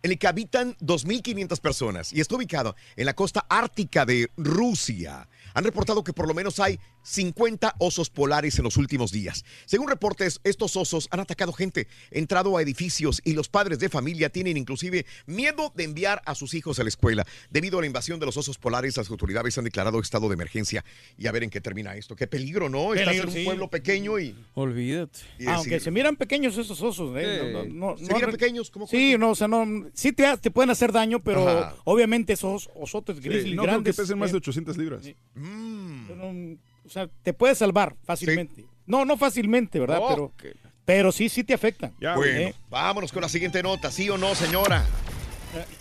en 0.03 0.12
el 0.12 0.18
que 0.18 0.28
habitan 0.28 0.76
2.500 0.78 1.59
personas 1.59 2.12
y 2.14 2.22
está 2.22 2.36
ubicado 2.36 2.76
en 2.95 3.05
la 3.05 3.14
costa 3.14 3.45
ártica 3.47 4.05
de 4.05 4.30
Rusia. 4.38 5.28
Han 5.53 5.64
reportado 5.64 6.03
que 6.03 6.14
por 6.14 6.28
lo 6.28 6.34
menos 6.34 6.59
hay 6.59 6.80
50 7.04 7.76
osos 7.80 8.10
polares 8.10 8.58
en 8.58 8.64
los 8.64 8.78
últimos 8.78 9.12
días. 9.12 9.43
Según 9.66 9.88
reportes, 9.89 10.39
estos 10.43 10.76
osos 10.76 11.08
han 11.12 11.20
atacado 11.20 11.54
gente, 11.54 11.88
entrado 12.12 12.58
a 12.58 12.62
edificios 12.62 13.22
y 13.24 13.34
los 13.34 13.49
padres 13.49 13.80
de 13.80 13.89
familia 13.89 14.30
tienen 14.30 14.58
inclusive 14.58 15.06
miedo 15.26 15.72
de 15.76 15.84
enviar 15.84 16.22
a 16.26 16.36
sus 16.36 16.54
hijos 16.54 16.80
a 16.80 16.84
la 16.84 16.89
escuela. 16.89 17.26
Debido 17.49 17.78
a 17.80 17.82
la 17.82 17.88
invasión 17.88 18.20
de 18.20 18.26
los 18.26 18.38
osos 18.38 18.58
polares, 18.58 18.97
las 18.97 19.10
autoridades 19.10 19.58
han 19.58 19.64
declarado 19.64 19.99
estado 19.99 20.28
de 20.30 20.34
emergencia. 20.36 20.84
Y 21.18 21.28
a 21.28 21.32
ver 21.32 21.43
en 21.43 21.49
qué 21.49 21.62
termina 21.62 21.95
esto. 21.95 22.16
Qué 22.16 22.28
peligro, 22.28 22.70
¿no? 22.70 22.93
Estás 22.93 23.16
en 23.16 23.26
un 23.28 23.32
sí. 23.34 23.43
pueblo 23.45 23.70
pequeño 23.70 24.20
y... 24.20 24.36
Olvídate. 24.54 25.20
y 25.39 25.47
Aunque 25.47 25.80
se 25.80 25.91
miran 25.91 26.16
pequeños 26.16 26.58
esos 26.58 26.82
osos, 26.82 27.16
¿eh? 27.18 27.39
Sí. 27.41 27.54
No, 27.54 27.64
no, 27.66 27.91
no- 27.91 27.97
¿Se 27.97 28.06
no 28.12 28.16
miran 28.16 28.32
pequeños? 28.32 28.70
¿Cómo 28.72 28.88
Sí, 28.88 29.16
no, 29.18 29.32
o 29.32 29.36
sea, 29.36 29.47
no, 29.47 29.66
sí 29.93 30.12
te, 30.14 30.38
te 30.38 30.52
pueden 30.52 30.70
hacer 30.70 30.91
daño, 30.91 31.22
pero 31.24 31.47
Ajá. 31.47 31.76
obviamente 31.84 32.34
esos 32.34 32.70
osotes 32.76 33.18
Sí, 33.18 33.22
grizzly 33.24 33.56
no 33.56 33.64
creo 33.64 33.66
que 33.66 33.72
grandes. 33.84 33.95
pesen 33.97 34.18
más 34.20 34.30
eh, 34.30 34.34
de 34.34 34.38
800 34.38 34.78
libras. 34.78 35.04
pero, 35.34 36.30
o 36.30 36.58
sea, 36.92 37.10
te 37.24 37.34
puedes 37.34 37.58
salvar 37.58 37.96
fácilmente. 38.04 38.66
No, 38.86 39.06
no 39.06 39.18
fácilmente, 39.18 39.80
¿verdad? 39.80 40.00
Oh, 40.02 40.10
Pero, 40.10 40.54
pero 40.86 41.12
sí, 41.12 41.30
sí 41.30 41.44
te 41.44 41.54
afectan. 41.54 41.94
bueno, 42.00 42.39
¿eh? 42.39 42.56
vámonos 42.70 43.12
con 43.12 43.22
la 43.22 43.30
siguiente 43.30 43.64
nota, 43.64 43.92
¿sí 43.92 44.10
o 44.10 44.18
no, 44.18 44.36
señora? 44.36 44.86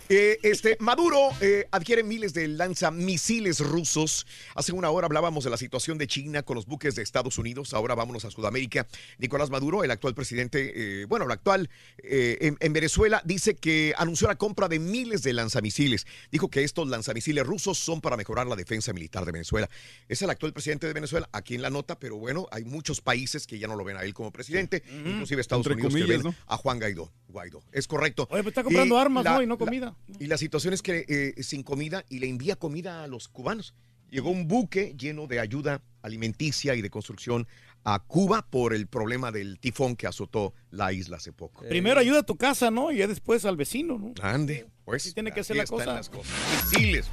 Eh, 0.08 0.38
este, 0.42 0.76
Maduro 0.80 1.28
eh, 1.40 1.68
adquiere 1.70 2.02
miles 2.02 2.34
de 2.34 2.48
lanzamisiles 2.48 3.60
rusos. 3.60 4.26
Hace 4.56 4.72
una 4.72 4.90
hora 4.90 5.06
hablábamos 5.06 5.44
de 5.44 5.50
la 5.50 5.56
situación 5.56 5.98
de 5.98 6.08
China 6.08 6.42
con 6.42 6.56
los 6.56 6.66
buques 6.66 6.96
de 6.96 7.02
Estados 7.02 7.38
Unidos. 7.38 7.74
Ahora 7.74 7.94
vámonos 7.94 8.24
a 8.24 8.30
Sudamérica. 8.30 8.88
Nicolás 9.18 9.50
Maduro, 9.50 9.84
el 9.84 9.90
actual 9.92 10.14
presidente, 10.14 10.72
eh, 11.02 11.04
bueno, 11.04 11.26
el 11.26 11.30
actual 11.30 11.70
eh, 11.98 12.38
en, 12.40 12.56
en 12.58 12.72
Venezuela, 12.72 13.22
dice 13.24 13.54
que 13.54 13.94
anunció 13.96 14.26
la 14.26 14.34
compra 14.36 14.66
de 14.68 14.80
miles 14.80 15.22
de 15.22 15.32
lanzamisiles. 15.32 16.06
Dijo 16.32 16.48
que 16.50 16.64
estos 16.64 16.88
lanzamisiles 16.88 17.46
rusos 17.46 17.78
son 17.78 18.00
para 18.00 18.16
mejorar 18.16 18.48
la 18.48 18.56
defensa 18.56 18.92
militar 18.92 19.24
de 19.24 19.32
Venezuela. 19.32 19.70
Es 20.08 20.20
el 20.22 20.30
actual 20.30 20.52
presidente 20.52 20.88
de 20.88 20.92
Venezuela, 20.92 21.28
aquí 21.32 21.54
en 21.54 21.62
la 21.62 21.70
nota, 21.70 21.98
pero 21.98 22.16
bueno, 22.16 22.48
hay 22.50 22.64
muchos 22.64 23.00
países 23.00 23.46
que 23.46 23.58
ya 23.60 23.68
no 23.68 23.76
lo 23.76 23.84
ven 23.84 23.96
a 23.96 24.02
él 24.02 24.12
como 24.14 24.32
presidente, 24.32 24.82
inclusive 25.06 25.40
Estados 25.40 25.64
Entre 25.66 25.74
Unidos 25.74 25.94
que 25.94 26.00
comillas, 26.00 26.24
ven 26.24 26.32
¿no? 26.32 26.52
a 26.52 26.56
Juan 26.56 26.78
Guaidó. 26.80 27.12
Guaidó. 27.28 27.62
Es 27.70 27.86
correcto. 27.86 28.26
Oye, 28.30 28.42
pues 28.42 28.50
está 28.52 28.64
comprando 28.64 28.96
Y 28.96 28.98
armas, 28.98 29.24
la- 29.24 29.34
¿no? 29.34 29.42
Y 29.42 29.46
no 29.46 29.59
la- 29.60 29.66
comida. 29.66 29.96
y 30.18 30.26
la 30.26 30.36
situación 30.38 30.74
es 30.74 30.82
que 30.82 31.04
eh, 31.08 31.42
sin 31.42 31.62
comida 31.62 32.04
y 32.08 32.18
le 32.18 32.28
envía 32.28 32.56
comida 32.56 33.02
a 33.04 33.06
los 33.06 33.28
cubanos. 33.28 33.74
Llegó 34.10 34.30
un 34.30 34.48
buque 34.48 34.94
lleno 34.98 35.26
de 35.28 35.38
ayuda 35.38 35.82
alimenticia 36.02 36.74
y 36.74 36.82
de 36.82 36.90
construcción 36.90 37.46
a 37.84 38.00
Cuba 38.00 38.42
por 38.50 38.74
el 38.74 38.86
problema 38.88 39.30
del 39.30 39.58
tifón 39.60 39.94
que 39.96 40.06
azotó 40.08 40.52
la 40.70 40.92
isla 40.92 41.18
hace 41.18 41.32
poco. 41.32 41.64
Primero 41.68 42.00
ayuda 42.00 42.18
a 42.20 42.22
tu 42.24 42.36
casa, 42.36 42.70
¿no? 42.70 42.90
Y 42.90 42.98
ya 42.98 43.06
después 43.06 43.44
al 43.44 43.56
vecino, 43.56 43.98
¿no? 43.98 44.12
Ande, 44.22 44.66
pues. 44.84 45.14
Tiene 45.14 45.30
que 45.32 45.44
ser 45.44 45.56
la 45.56 45.64
cosa. 45.64 45.86
las 45.86 46.08
cosas. 46.10 46.32
Misiles. 46.72 47.06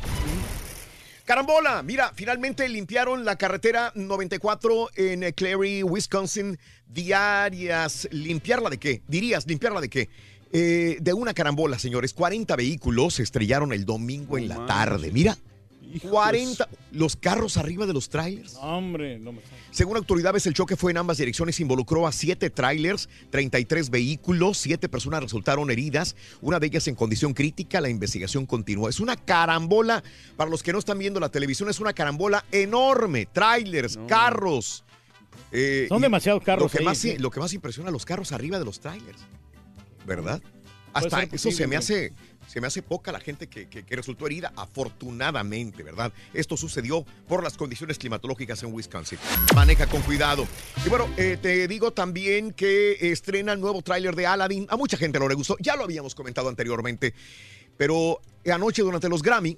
Carambola, 1.26 1.84
mira, 1.84 2.12
finalmente 2.16 2.68
limpiaron 2.70 3.26
la 3.26 3.36
carretera 3.36 3.92
94 3.96 4.90
en 4.96 5.24
eh, 5.24 5.34
Clary, 5.34 5.84
Wisconsin. 5.84 6.58
Diarias, 6.88 8.08
¿limpiarla 8.12 8.70
de 8.70 8.78
qué? 8.78 9.02
Dirías, 9.08 9.46
¿limpiarla 9.46 9.82
de 9.82 9.90
qué? 9.90 10.10
Eh, 10.52 10.98
de 11.02 11.14
una 11.14 11.34
carambola, 11.34 11.80
señores. 11.80 12.14
40 12.14 12.56
vehículos 12.56 13.16
se 13.16 13.24
estrellaron 13.24 13.74
el 13.74 13.86
domingo 13.86 14.38
en 14.38 14.48
la 14.48 14.66
tarde. 14.66 15.12
Mira, 15.12 15.38
40. 16.10 16.68
Los 16.92 17.16
carros 17.16 17.58
arriba 17.58 17.86
de 17.86 17.94
los 17.94 18.10
trailers. 18.10 18.56
Hombre, 18.62 19.20
no 19.20 19.32
me 19.32 19.42
Según 19.72 19.98
autoridades, 19.98 20.46
el 20.46 20.54
choque 20.54 20.76
fue 20.76 20.92
en 20.92 20.98
ambas 20.98 21.18
direcciones. 21.18 21.60
Involucró 21.60 22.08
a 22.08 22.12
siete 22.12 22.50
trailers, 22.50 23.10
33 23.30 23.90
vehículos, 23.90 24.58
siete 24.58 24.90
personas 24.90 25.22
resultaron 25.22 25.70
heridas, 25.72 26.16
una 26.42 26.60
de 26.60 26.68
ellas 26.68 26.88
en 26.88 26.96
condición 26.96 27.34
crítica. 27.34 27.82
La 27.82 27.90
investigación 27.90 28.46
continúa. 28.46 28.90
Es 28.90 29.00
una 29.00 29.16
carambola, 29.16 30.04
para 30.36 30.50
los 30.50 30.64
que 30.64 30.74
no 30.74 30.80
están 30.80 31.00
viendo 31.00 31.20
la 31.20 31.30
televisión, 31.30 31.70
es 31.70 31.80
una 31.80 31.94
carambola 31.94 32.46
enorme. 32.52 33.26
Trailers, 33.26 33.98
carros. 34.08 34.84
Eh, 35.52 35.86
Son 35.88 36.02
demasiados 36.02 36.44
carros 36.44 36.64
Lo 36.64 36.70
que, 36.70 36.80
ahí, 36.80 36.86
más, 36.86 36.98
sí. 36.98 37.18
lo 37.18 37.32
que 37.32 37.40
más 37.40 37.54
impresiona, 37.54 37.92
los 37.92 38.06
carros 38.06 38.32
arriba 38.32 38.60
de 38.60 38.66
los 38.66 38.80
trailers. 38.80 39.20
¿Verdad? 40.08 40.42
Hasta 40.94 41.22
eso 41.24 41.30
posible, 41.32 41.56
se 41.58 41.68
me 41.68 41.76
hace 41.76 42.14
se 42.48 42.62
me 42.62 42.66
hace 42.68 42.82
poca 42.82 43.12
la 43.12 43.20
gente 43.20 43.48
que, 43.48 43.68
que- 43.68 43.84
que 43.84 43.96
resultó 43.96 44.26
herida, 44.26 44.54
afortunadamente, 44.56 45.84
¿verdad? 45.84 46.14
Esto 46.34 46.56
sucedió 46.56 47.06
por 47.28 47.44
las 47.44 47.58
condiciones 47.58 47.98
climatológicas 48.00 48.64
en 48.64 48.74
Wisconsin. 48.74 49.20
Maneja 49.54 49.86
con 49.88 50.02
cuidado. 50.02 50.48
Y 50.86 50.90
bueno, 50.90 51.08
eh, 51.18 51.38
te 51.40 51.68
digo 51.68 51.92
también 51.92 52.52
que 52.54 53.12
estrena 53.12 53.52
el 53.52 53.60
nuevo 53.60 53.82
tráiler 53.82 54.16
de 54.16 54.26
Aladdin. 54.28 54.66
A 54.70 54.78
mucha 54.78 54.96
gente 54.98 55.20
no 55.20 55.28
le 55.28 55.36
gustó, 55.36 55.58
ya 55.60 55.76
lo 55.76 55.84
habíamos 55.84 56.16
comentado 56.16 56.48
anteriormente, 56.48 57.14
pero 57.76 58.22
anoche 58.52 58.82
durante 58.82 59.10
los 59.10 59.22
Grammy, 59.22 59.58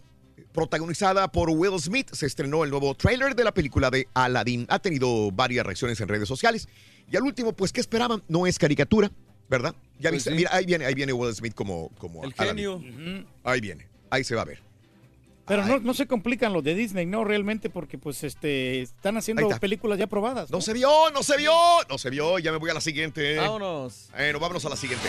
protagonizada 0.52 1.32
por 1.32 1.52
Will 1.52 1.80
Smith, 1.80 2.10
se 2.12 2.26
estrenó 2.26 2.64
el 2.64 2.72
nuevo 2.72 2.96
tráiler 2.96 3.36
de 3.36 3.44
la 3.44 3.54
película 3.54 3.92
de 3.92 4.08
Aladdin. 4.16 4.66
Ha 4.68 4.80
tenido 4.80 5.32
varias 5.32 5.64
reacciones 5.66 6.02
en 6.02 6.08
redes 6.08 6.28
sociales. 6.28 6.68
Y 7.12 7.16
al 7.16 7.24
último, 7.24 7.54
pues, 7.54 7.72
¿qué 7.72 7.82
esperaban? 7.82 8.24
No 8.28 8.46
es 8.48 8.58
caricatura, 8.60 9.12
¿Verdad? 9.50 9.74
Ya 10.00 10.10
Pues 10.10 10.14
viste, 10.24 10.30
sí. 10.30 10.36
mira, 10.36 10.52
ahí 10.54 10.66
viene, 10.66 10.86
ahí 10.86 10.94
viene 10.94 11.12
Will 11.12 11.34
Smith 11.36 11.54
como, 11.56 11.90
como 11.98 12.24
El 12.24 12.34
Aladdin. 12.38 12.82
genio. 12.82 13.26
Ahí 13.44 13.60
viene, 13.60 13.88
ahí 14.10 14.24
se 14.24 14.36
va 14.36 14.44
a 14.44 14.46
ver. 14.46 14.62
Pero 15.48 15.66
no, 15.66 15.80
no 15.80 15.96
se 15.96 16.06
complican 16.06 16.54
los 16.54 16.64
de 16.64 16.76
Disney, 16.76 17.08
no, 17.08 17.24
realmente, 17.24 17.72
porque 17.72 17.98
pues 17.98 18.24
este 18.24 18.82
están 18.82 19.18
haciendo 19.18 19.42
está. 19.42 19.60
películas 19.60 19.98
ya 19.98 20.06
probadas. 20.06 20.52
No 20.52 20.62
se 20.62 20.74
vio, 20.74 21.10
no 21.12 21.24
se 21.24 21.38
vio, 21.38 21.52
no 21.90 21.98
se 21.98 22.12
vio. 22.12 22.38
Ya 22.38 22.52
me 22.52 22.60
voy 22.60 22.70
a 22.70 22.76
la 22.76 22.82
siguiente. 22.82 23.38
Vámonos. 23.38 24.10
Bueno, 24.16 24.40
vámonos 24.40 24.64
a 24.66 24.70
la 24.70 24.76
siguiente. 24.76 25.08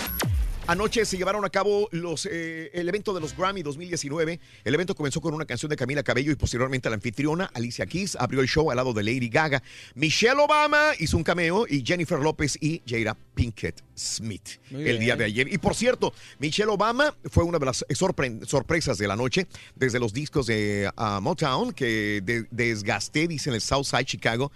Anoche 0.66 1.04
se 1.04 1.16
llevaron 1.16 1.44
a 1.44 1.50
cabo 1.50 1.88
los, 1.90 2.26
eh, 2.30 2.70
el 2.74 2.88
evento 2.88 3.12
de 3.12 3.20
los 3.20 3.36
Grammy 3.36 3.62
2019. 3.62 4.38
El 4.62 4.74
evento 4.74 4.94
comenzó 4.94 5.20
con 5.20 5.34
una 5.34 5.44
canción 5.44 5.68
de 5.68 5.74
Camila 5.74 6.04
Cabello 6.04 6.30
y 6.30 6.36
posteriormente 6.36 6.88
la 6.88 6.94
anfitriona 6.94 7.50
Alicia 7.54 7.86
Keys 7.86 8.14
abrió 8.14 8.40
el 8.40 8.46
show 8.46 8.70
al 8.70 8.76
lado 8.76 8.92
de 8.92 9.02
Lady 9.02 9.28
Gaga. 9.28 9.64
Michelle 9.96 10.38
Obama 10.40 10.92
hizo 11.00 11.16
un 11.16 11.24
cameo 11.24 11.66
y 11.68 11.82
Jennifer 11.84 12.20
López 12.20 12.56
y 12.60 12.82
Jada 12.86 13.16
Pinkett 13.34 13.82
Smith 13.96 14.60
Muy 14.70 14.88
el 14.88 15.00
día 15.00 15.16
de 15.16 15.24
ayer. 15.24 15.52
Y 15.52 15.58
por 15.58 15.74
cierto, 15.74 16.12
Michelle 16.38 16.70
Obama 16.70 17.16
fue 17.24 17.42
una 17.42 17.58
de 17.58 17.66
las 17.66 17.84
sorpre- 17.88 18.46
sorpresas 18.46 18.96
de 18.96 19.08
la 19.08 19.16
noche 19.16 19.48
desde 19.74 19.98
los 19.98 20.12
discos 20.12 20.46
de 20.46 20.88
ah, 20.96 21.18
Motown 21.20 21.72
que 21.72 22.20
de- 22.22 22.46
desgasté, 22.52 23.26
dicen 23.26 23.54
el 23.54 23.60
Southside 23.60 24.04
Chicago, 24.04 24.52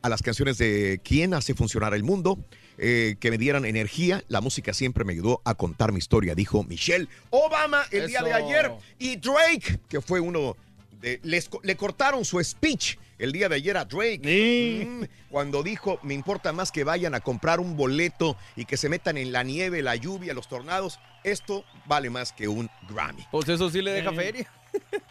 a 0.00 0.08
las 0.08 0.22
canciones 0.22 0.56
de 0.56 1.00
¿Quién 1.04 1.34
hace 1.34 1.54
funcionar 1.54 1.92
el 1.92 2.02
mundo? 2.02 2.38
Eh, 2.82 3.16
que 3.20 3.30
me 3.30 3.36
dieran 3.36 3.66
energía. 3.66 4.24
La 4.28 4.40
música 4.40 4.72
siempre 4.72 5.04
me 5.04 5.12
ayudó 5.12 5.42
a 5.44 5.54
contar 5.54 5.92
mi 5.92 5.98
historia, 5.98 6.34
dijo 6.34 6.64
Michelle 6.64 7.08
Obama 7.28 7.84
el 7.90 8.06
día 8.06 8.22
de 8.22 8.32
ayer. 8.32 8.72
Y 8.98 9.16
Drake, 9.16 9.80
que 9.86 10.00
fue 10.00 10.18
uno 10.18 10.56
de... 11.00 11.20
les 11.22 11.50
le 11.62 11.76
cortaron 11.76 12.24
su 12.24 12.42
speech 12.42 12.96
el 13.18 13.32
día 13.32 13.50
de 13.50 13.56
ayer 13.56 13.76
a 13.76 13.84
Drake. 13.84 14.86
Mm, 14.86 15.04
cuando 15.30 15.62
dijo, 15.62 16.00
me 16.02 16.14
importa 16.14 16.54
más 16.54 16.72
que 16.72 16.82
vayan 16.82 17.14
a 17.14 17.20
comprar 17.20 17.60
un 17.60 17.76
boleto 17.76 18.38
y 18.56 18.64
que 18.64 18.78
se 18.78 18.88
metan 18.88 19.18
en 19.18 19.30
la 19.30 19.42
nieve, 19.42 19.82
la 19.82 19.94
lluvia, 19.96 20.32
los 20.32 20.48
tornados. 20.48 20.98
Esto 21.22 21.66
vale 21.84 22.08
más 22.08 22.32
que 22.32 22.48
un 22.48 22.70
Grammy. 22.88 23.26
Pues 23.30 23.46
eso 23.50 23.68
sí 23.68 23.82
le 23.82 23.92
deja 23.92 24.10
feria. 24.12 24.50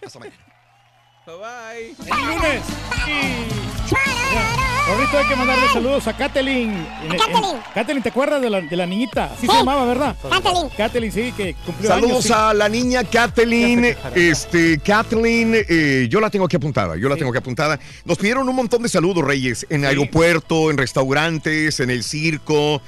Hasta 0.04 0.18
mañana. 0.18 0.59
Bye. 1.38 1.96
El 2.00 2.28
lunes. 2.28 2.62
Ahorita 4.88 5.20
hay 5.20 5.28
que 5.28 5.36
mandarle 5.36 5.68
saludos 5.72 6.08
a 6.08 6.18
Kathleen. 6.18 6.72
En- 7.04 7.12
en- 7.12 7.18
Kathleen. 7.20 7.58
Kathleen, 7.76 8.02
¿te 8.04 8.10
acuerdas 8.10 8.42
de 8.42 8.50
la, 8.50 8.62
de 8.62 8.76
la 8.76 8.86
niñita? 8.88 9.26
Así 9.26 9.42
Sí. 9.42 9.48
se 9.48 9.54
llamaba, 9.54 9.86
¿verdad? 9.86 10.16
Kathleen. 10.28 10.70
Kathleen, 10.76 11.12
sí, 11.12 11.32
que 11.38 11.54
cumplió 11.66 11.94
años. 11.94 12.02
Saludos 12.08 12.24
sí. 12.26 12.34
a 12.36 12.54
la 12.56 12.68
niña 12.70 13.04
Kathleen. 13.04 13.96
Este, 14.16 14.80
Kathleen, 14.80 15.54
eh, 15.70 16.08
yo 16.10 16.20
la 16.20 16.30
tengo 16.32 16.46
aquí 16.46 16.56
apuntada, 16.56 16.98
yo 16.98 17.08
la 17.08 17.16
tengo 17.16 17.30
aquí 17.30 17.38
apuntada. 17.38 17.80
Nos 18.06 18.18
pidieron 18.18 18.50
un 18.50 18.56
montón 18.56 18.82
de 18.82 18.90
saludos, 18.90 19.24
Reyes, 19.24 19.68
en 19.70 19.86
aeropuerto, 19.86 20.72
en 20.72 20.78
restaurantes, 20.78 21.80
en 21.80 21.92
el 21.92 22.04
circo. 22.04 22.82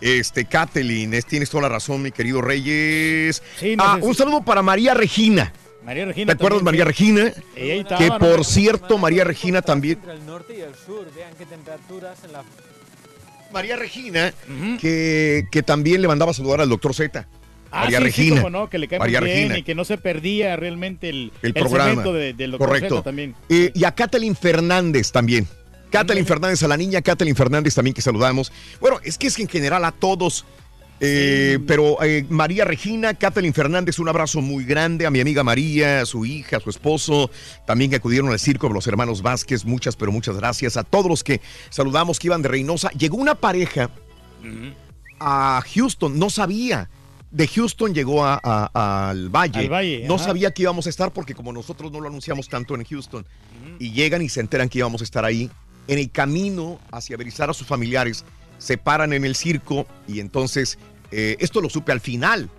Este, 0.00 0.44
Kathleen, 0.44 1.12
es- 1.14 1.26
tienes 1.26 1.50
toda 1.50 1.64
la 1.64 1.68
razón, 1.70 2.02
mi 2.02 2.12
querido 2.12 2.40
Reyes. 2.40 3.42
no 3.76 3.82
Ah, 3.82 3.98
un 4.00 4.14
saludo 4.14 4.42
para 4.42 4.62
María 4.62 4.94
Regina. 4.94 5.52
María 5.84 6.04
Regina. 6.04 6.26
¿Te 6.26 6.32
acuerdas, 6.32 6.62
María. 6.62 6.84
Regina? 6.84 7.32
Estaba, 7.56 7.98
Que 7.98 8.08
¿no? 8.08 8.18
por 8.18 8.44
cierto, 8.44 8.98
María 8.98 9.24
Regina 9.24 9.62
también. 9.62 9.98
Entre 9.98 10.12
el 10.14 10.26
norte 10.26 10.54
y 10.58 10.60
el 10.60 10.74
sur, 10.74 11.06
vean 11.14 11.32
qué 11.38 11.46
temperaturas 11.46 12.18
en 12.24 12.32
la... 12.32 12.44
María 13.52 13.76
Regina, 13.76 14.34
que, 14.80 15.46
que 15.50 15.62
también 15.62 16.02
le 16.02 16.08
mandaba 16.08 16.32
a 16.32 16.34
saludar 16.34 16.60
al 16.60 16.68
doctor 16.68 16.92
Z. 16.94 17.26
Ah, 17.70 17.84
María 17.84 17.98
sí, 17.98 18.04
sí, 18.12 18.30
Regina. 18.30 18.50
no, 18.50 18.68
que 18.68 18.78
le 18.78 18.88
cae 18.88 18.98
muy 18.98 19.04
María 19.06 19.20
bien 19.20 19.36
Regina. 19.36 19.58
y 19.58 19.62
que 19.62 19.74
no 19.74 19.84
se 19.86 19.96
perdía 19.96 20.56
realmente 20.56 21.08
el, 21.08 21.32
el 21.42 21.54
programa. 21.54 22.02
de- 22.02 22.34
del 22.34 22.50
doctor 22.50 22.68
Correcto. 22.68 22.96
Zeta 22.96 23.04
también. 23.04 23.34
Eh, 23.48 23.70
y 23.74 23.84
a 23.84 23.94
Kathleen 23.94 24.36
Fernández 24.36 25.10
también. 25.12 25.46
Kathleen 25.90 26.26
Fernández, 26.26 26.62
a 26.62 26.68
la 26.68 26.76
niña 26.76 27.00
Kathleen 27.00 27.34
Fernández 27.36 27.74
también 27.74 27.94
que 27.94 28.02
saludamos. 28.02 28.52
Bueno, 28.80 29.00
es 29.02 29.16
que 29.16 29.26
es 29.28 29.36
que 29.36 29.42
en 29.42 29.48
general 29.48 29.82
a 29.86 29.92
todos. 29.92 30.44
Eh, 31.00 31.58
Pero 31.66 32.02
eh, 32.02 32.24
María 32.28 32.64
Regina, 32.64 33.14
Kathleen 33.14 33.54
Fernández, 33.54 33.98
un 33.98 34.08
abrazo 34.08 34.40
muy 34.40 34.64
grande 34.64 35.06
a 35.06 35.10
mi 35.10 35.20
amiga 35.20 35.44
María, 35.44 36.00
a 36.02 36.06
su 36.06 36.24
hija, 36.26 36.56
a 36.56 36.60
su 36.60 36.70
esposo, 36.70 37.30
también 37.66 37.90
que 37.90 37.96
acudieron 37.96 38.30
al 38.30 38.38
circo 38.38 38.68
de 38.68 38.74
los 38.74 38.86
hermanos 38.86 39.22
Vázquez. 39.22 39.64
Muchas, 39.64 39.96
pero 39.96 40.10
muchas 40.12 40.36
gracias 40.36 40.76
a 40.76 40.84
todos 40.84 41.06
los 41.06 41.22
que 41.24 41.40
saludamos 41.70 42.18
que 42.18 42.26
iban 42.28 42.42
de 42.42 42.48
Reynosa. 42.48 42.90
Llegó 42.90 43.16
una 43.16 43.34
pareja 43.36 43.90
a 45.20 45.62
Houston, 45.74 46.18
no 46.18 46.30
sabía. 46.30 46.88
De 47.30 47.46
Houston 47.46 47.92
llegó 47.94 48.24
a- 48.24 48.40
a- 48.42 49.10
al 49.10 49.28
Valle. 49.28 49.60
Al 49.60 49.68
Valle, 49.68 50.04
no 50.06 50.14
ajá. 50.14 50.24
sabía 50.24 50.50
que 50.50 50.62
íbamos 50.62 50.86
a 50.86 50.90
estar 50.90 51.12
porque 51.12 51.34
como 51.34 51.52
nosotros 51.52 51.92
no 51.92 52.00
lo 52.00 52.08
anunciamos 52.08 52.48
tanto 52.48 52.74
en 52.74 52.84
Houston. 52.84 53.26
Y 53.78 53.92
llegan 53.92 54.22
y 54.22 54.28
se 54.30 54.40
enteran 54.40 54.68
que 54.68 54.78
íbamos 54.78 55.02
a 55.02 55.04
estar 55.04 55.24
ahí. 55.24 55.50
En 55.88 55.98
el 55.98 56.10
camino 56.10 56.80
hacia 56.90 57.16
avisar 57.16 57.50
a 57.50 57.54
sus 57.54 57.66
familiares, 57.66 58.24
se 58.58 58.76
paran 58.78 59.12
en 59.12 59.24
el 59.24 59.34
circo 59.34 59.86
y 60.06 60.20
entonces, 60.20 60.78
eh, 61.10 61.36
esto 61.40 61.60
lo 61.60 61.68
supe 61.70 61.92
al 61.92 62.00
final. 62.00 62.50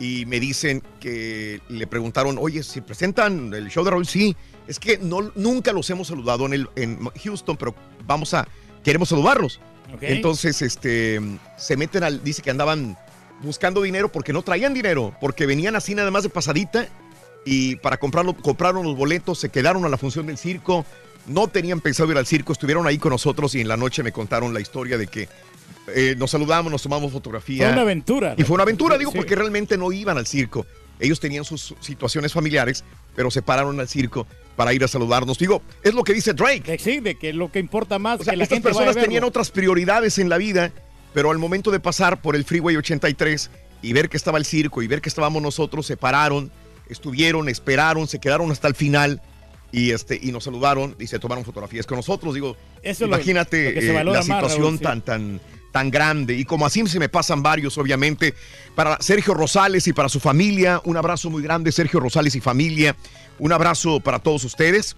Y 0.00 0.26
me 0.26 0.38
dicen 0.38 0.82
que 1.00 1.60
le 1.68 1.86
preguntaron, 1.88 2.38
oye, 2.38 2.62
si 2.62 2.80
presentan 2.80 3.52
el 3.52 3.68
show 3.68 3.84
de 3.84 3.90
Raúl, 3.90 4.06
sí. 4.06 4.36
Es 4.68 4.78
que 4.78 4.98
no, 4.98 5.32
nunca 5.34 5.72
los 5.72 5.90
hemos 5.90 6.08
saludado 6.08 6.46
en, 6.46 6.52
el, 6.52 6.68
en 6.76 6.98
Houston, 7.24 7.56
pero 7.56 7.74
vamos 8.06 8.32
a, 8.34 8.46
queremos 8.84 9.08
saludarlos. 9.08 9.60
Entonces, 10.00 10.62
este, 10.62 11.20
se 11.56 11.76
meten 11.76 12.04
al, 12.04 12.22
dice 12.22 12.42
que 12.42 12.50
andaban 12.50 12.96
buscando 13.40 13.82
dinero 13.82 14.10
porque 14.10 14.32
no 14.32 14.42
traían 14.42 14.74
dinero, 14.74 15.14
porque 15.20 15.46
venían 15.46 15.76
así 15.76 15.94
nada 15.94 16.10
más 16.10 16.22
de 16.22 16.28
pasadita 16.28 16.88
y 17.44 17.76
para 17.76 17.96
comprarlo, 17.96 18.34
compraron 18.36 18.84
los 18.84 18.96
boletos, 18.96 19.38
se 19.38 19.48
quedaron 19.48 19.84
a 19.84 19.88
la 19.88 19.96
función 19.96 20.26
del 20.26 20.38
circo, 20.38 20.84
no 21.26 21.48
tenían 21.48 21.80
pensado 21.80 22.10
ir 22.10 22.18
al 22.18 22.26
circo, 22.26 22.52
estuvieron 22.52 22.86
ahí 22.86 22.98
con 22.98 23.10
nosotros 23.10 23.54
y 23.54 23.60
en 23.60 23.68
la 23.68 23.76
noche 23.76 24.02
me 24.02 24.12
contaron 24.12 24.52
la 24.52 24.60
historia 24.60 24.98
de 24.98 25.06
que 25.06 25.28
eh, 25.94 26.14
nos 26.18 26.30
saludamos, 26.30 26.70
nos 26.70 26.82
tomamos 26.82 27.12
fotografía. 27.12 27.64
Fue 27.64 27.72
una 27.72 27.82
aventura. 27.82 28.34
Y 28.36 28.42
fue 28.44 28.54
una 28.54 28.62
aventura, 28.64 28.98
digo, 28.98 29.10
Sí. 29.12 29.18
porque 29.18 29.34
realmente 29.34 29.76
no 29.78 29.90
iban 29.92 30.18
al 30.18 30.26
circo. 30.26 30.66
Ellos 31.00 31.20
tenían 31.20 31.44
sus 31.44 31.74
situaciones 31.80 32.32
familiares, 32.32 32.84
pero 33.14 33.30
se 33.30 33.40
pararon 33.40 33.78
al 33.78 33.88
circo 33.88 34.26
para 34.56 34.72
ir 34.72 34.82
a 34.82 34.88
saludarnos. 34.88 35.38
Digo, 35.38 35.62
es 35.82 35.94
lo 35.94 36.02
que 36.02 36.12
dice 36.12 36.32
Drake. 36.34 36.78
Sí, 36.78 36.98
de 37.00 37.16
que 37.16 37.32
lo 37.32 37.52
que 37.52 37.60
importa 37.60 37.98
más 38.00 38.20
O 38.20 38.24
sea, 38.24 38.32
que 38.32 38.36
la 38.36 38.42
estas 38.44 38.56
gente 38.56 38.68
personas 38.70 38.96
tenían 38.96 39.22
otras 39.24 39.50
prioridades 39.52 40.18
en 40.18 40.28
la 40.28 40.36
vida, 40.38 40.72
pero 41.14 41.30
al 41.30 41.38
momento 41.38 41.70
de 41.70 41.78
pasar 41.80 42.20
por 42.20 42.34
el 42.34 42.44
Freeway 42.44 42.76
83 42.76 43.50
y 43.80 43.92
ver 43.92 44.08
que 44.08 44.16
estaba 44.16 44.38
el 44.38 44.44
circo 44.44 44.82
y 44.82 44.88
ver 44.88 45.00
que 45.00 45.08
estábamos 45.08 45.40
nosotros, 45.40 45.86
se 45.86 45.96
pararon, 45.96 46.50
estuvieron, 46.88 47.48
esperaron, 47.48 48.08
se 48.08 48.18
quedaron 48.18 48.50
hasta 48.50 48.66
el 48.66 48.74
final 48.74 49.22
y 49.70 49.90
este 49.92 50.18
y 50.20 50.32
nos 50.32 50.44
saludaron 50.44 50.96
y 50.98 51.06
se 51.06 51.18
tomaron 51.20 51.44
fotografías 51.44 51.86
con 51.86 51.96
nosotros. 51.96 52.34
Digo, 52.34 52.56
Eso 52.82 53.04
es 53.04 53.10
lo- 53.10 53.16
imagínate 53.16 53.72
lo 53.74 53.80
eh, 54.00 54.04
la 54.04 54.12
más, 54.12 54.24
situación 54.24 54.62
Raúl, 54.62 54.78
sí. 54.78 54.82
tan 54.82 55.00
tan 55.02 55.40
tan 55.78 55.90
grande 55.92 56.34
y 56.34 56.44
como 56.44 56.66
así 56.66 56.84
se 56.88 56.98
me 56.98 57.08
pasan 57.08 57.40
varios 57.40 57.78
obviamente 57.78 58.34
para 58.74 58.96
Sergio 59.00 59.32
Rosales 59.32 59.86
y 59.86 59.92
para 59.92 60.08
su 60.08 60.18
familia 60.18 60.80
un 60.84 60.96
abrazo 60.96 61.30
muy 61.30 61.40
grande 61.40 61.70
Sergio 61.70 62.00
Rosales 62.00 62.34
y 62.34 62.40
familia 62.40 62.96
un 63.38 63.52
abrazo 63.52 64.00
para 64.00 64.18
todos 64.18 64.42
ustedes 64.42 64.96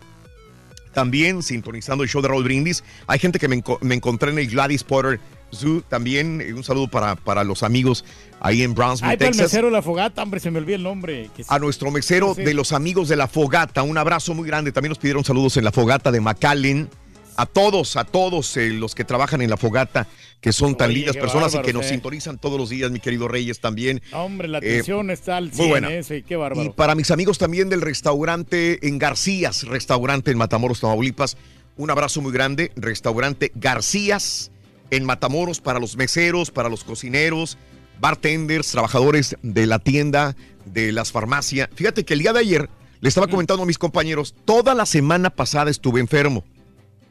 también 0.94 1.43
sintonizando 1.43 2.02
el 2.02 2.09
show 2.11 2.20
de 2.23 2.28
Raúl 2.28 2.43
Brindis. 2.44 2.82
Hay 3.07 3.19
gente 3.19 3.39
que 3.39 3.47
me, 3.47 3.62
enco- 3.62 3.78
me 3.81 3.94
encontré 3.94 4.31
en 4.32 4.39
el 4.40 4.48
Gladys 4.48 4.82
Potter 4.82 5.20
Zoo 5.55 5.82
también. 5.82 6.40
Eh, 6.40 6.52
Un 6.52 6.65
saludo 6.65 6.89
para, 6.89 7.15
para 7.15 7.44
los 7.44 7.62
amigos 7.62 8.05
ahí 8.40 8.62
en 8.62 8.74
Brownsville, 8.74 9.11
Ay, 9.11 9.16
para 9.16 9.28
el 9.28 9.36
Texas. 9.36 9.52
mesero 9.52 9.66
de 9.69 9.73
la 9.74 9.82
fogata, 9.82 10.23
hombre, 10.23 10.40
se 10.40 10.51
me 10.51 10.59
olvidó 10.59 10.77
el 10.77 10.82
nombre. 10.82 11.31
que- 11.36 11.44
A 11.47 11.59
nuestro 11.61 11.90
mesero 11.93 12.35
Sí. 12.35 12.43
de 12.43 12.55
los 12.55 12.73
amigos 12.73 13.09
de 13.09 13.15
la 13.16 13.28
fogata, 13.28 13.82
un 13.85 13.98
abrazo 13.98 14.35
muy 14.35 14.47
grande. 14.48 14.73
También 14.73 14.89
nos 14.90 14.98
pidieron 14.98 15.24
saludos 15.24 15.57
en 15.59 15.65
la 15.65 15.70
fogata 15.73 16.11
de 16.11 16.20
McAllen. 16.20 16.89
A 17.36 17.47
todos, 17.47 17.97
a 17.97 18.05
todos 18.05 18.57
eh, 18.57 18.70
los 18.70 18.94
que 18.97 19.05
trabajan 19.05 19.40
en 19.43 19.48
la 19.51 19.57
fogata, 19.57 20.09
que 20.40 20.52
son 20.52 20.74
tan 20.76 20.88
Oye, 20.88 20.98
lindas 20.98 21.16
personas 21.16 21.54
y 21.54 21.60
que 21.60 21.72
nos 21.72 21.86
eh. 21.86 21.90
sintonizan 21.90 22.38
todos 22.38 22.58
los 22.58 22.70
días, 22.70 22.90
mi 22.90 22.98
querido 23.00 23.28
Reyes 23.28 23.60
también. 23.60 24.00
Hombre, 24.12 24.48
la 24.48 24.58
Eh, 24.58 24.72
atención 24.72 25.10
está 25.10 25.36
al 25.36 25.46
muy 25.48 25.54
100, 25.54 25.68
buena. 25.68 25.90
eh, 25.92 26.24
qué 26.26 26.36
bárbaro. 26.36 26.62
Y 26.66 26.70
para 26.70 26.94
mis 26.94 27.10
amigos 27.10 27.36
también 27.38 27.68
del 27.68 27.82
restaurante 27.82 28.86
en 28.86 28.98
Garcías, 28.98 29.64
restaurante 29.64 30.30
en 30.30 30.38
Matamoros, 30.38 30.80
Tamaulipas, 30.80 31.36
un 31.76 31.90
abrazo 31.90 32.20
muy 32.22 32.32
grande. 32.32 32.72
Restaurante 32.76 33.52
Garcías 33.54 34.50
en 34.90 35.04
Matamoros 35.04 35.60
para 35.60 35.78
los 35.78 35.96
meseros, 35.96 36.50
para 36.50 36.68
los 36.68 36.84
cocineros, 36.84 37.58
bartenders, 38.00 38.70
trabajadores 38.70 39.36
de 39.42 39.66
la 39.66 39.78
tienda, 39.78 40.36
de 40.64 40.92
las 40.92 41.12
farmacias. 41.12 41.68
Fíjate 41.74 42.04
que 42.04 42.14
el 42.14 42.20
día 42.20 42.32
de 42.32 42.40
ayer 42.40 42.70
le 43.00 43.08
estaba 43.08 43.28
comentando 43.28 43.62
a 43.62 43.66
mis 43.66 43.78
compañeros, 43.78 44.34
toda 44.44 44.74
la 44.74 44.86
semana 44.86 45.30
pasada 45.30 45.70
estuve 45.70 46.00
enfermo. 46.00 46.44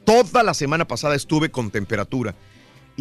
Toda 0.05 0.41
la 0.43 0.53
semana 0.53 0.85
pasada 0.87 1.15
estuve 1.15 1.49
con 1.51 1.69
temperatura. 1.71 2.33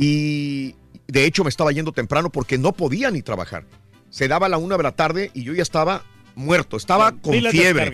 Y 0.00 0.76
de 1.08 1.24
hecho 1.24 1.42
me 1.42 1.50
estaba 1.50 1.72
yendo 1.72 1.90
temprano 1.90 2.30
porque 2.30 2.56
no 2.56 2.72
podía 2.72 3.10
ni 3.10 3.20
trabajar. 3.20 3.64
Se 4.10 4.28
daba 4.28 4.48
la 4.48 4.56
una 4.56 4.76
de 4.76 4.82
la 4.84 4.92
tarde 4.92 5.32
y 5.34 5.42
yo 5.42 5.54
ya 5.54 5.62
estaba 5.62 6.04
muerto, 6.36 6.76
estaba 6.76 7.12
con 7.12 7.32
Pilas 7.32 7.52
fiebre. 7.52 7.92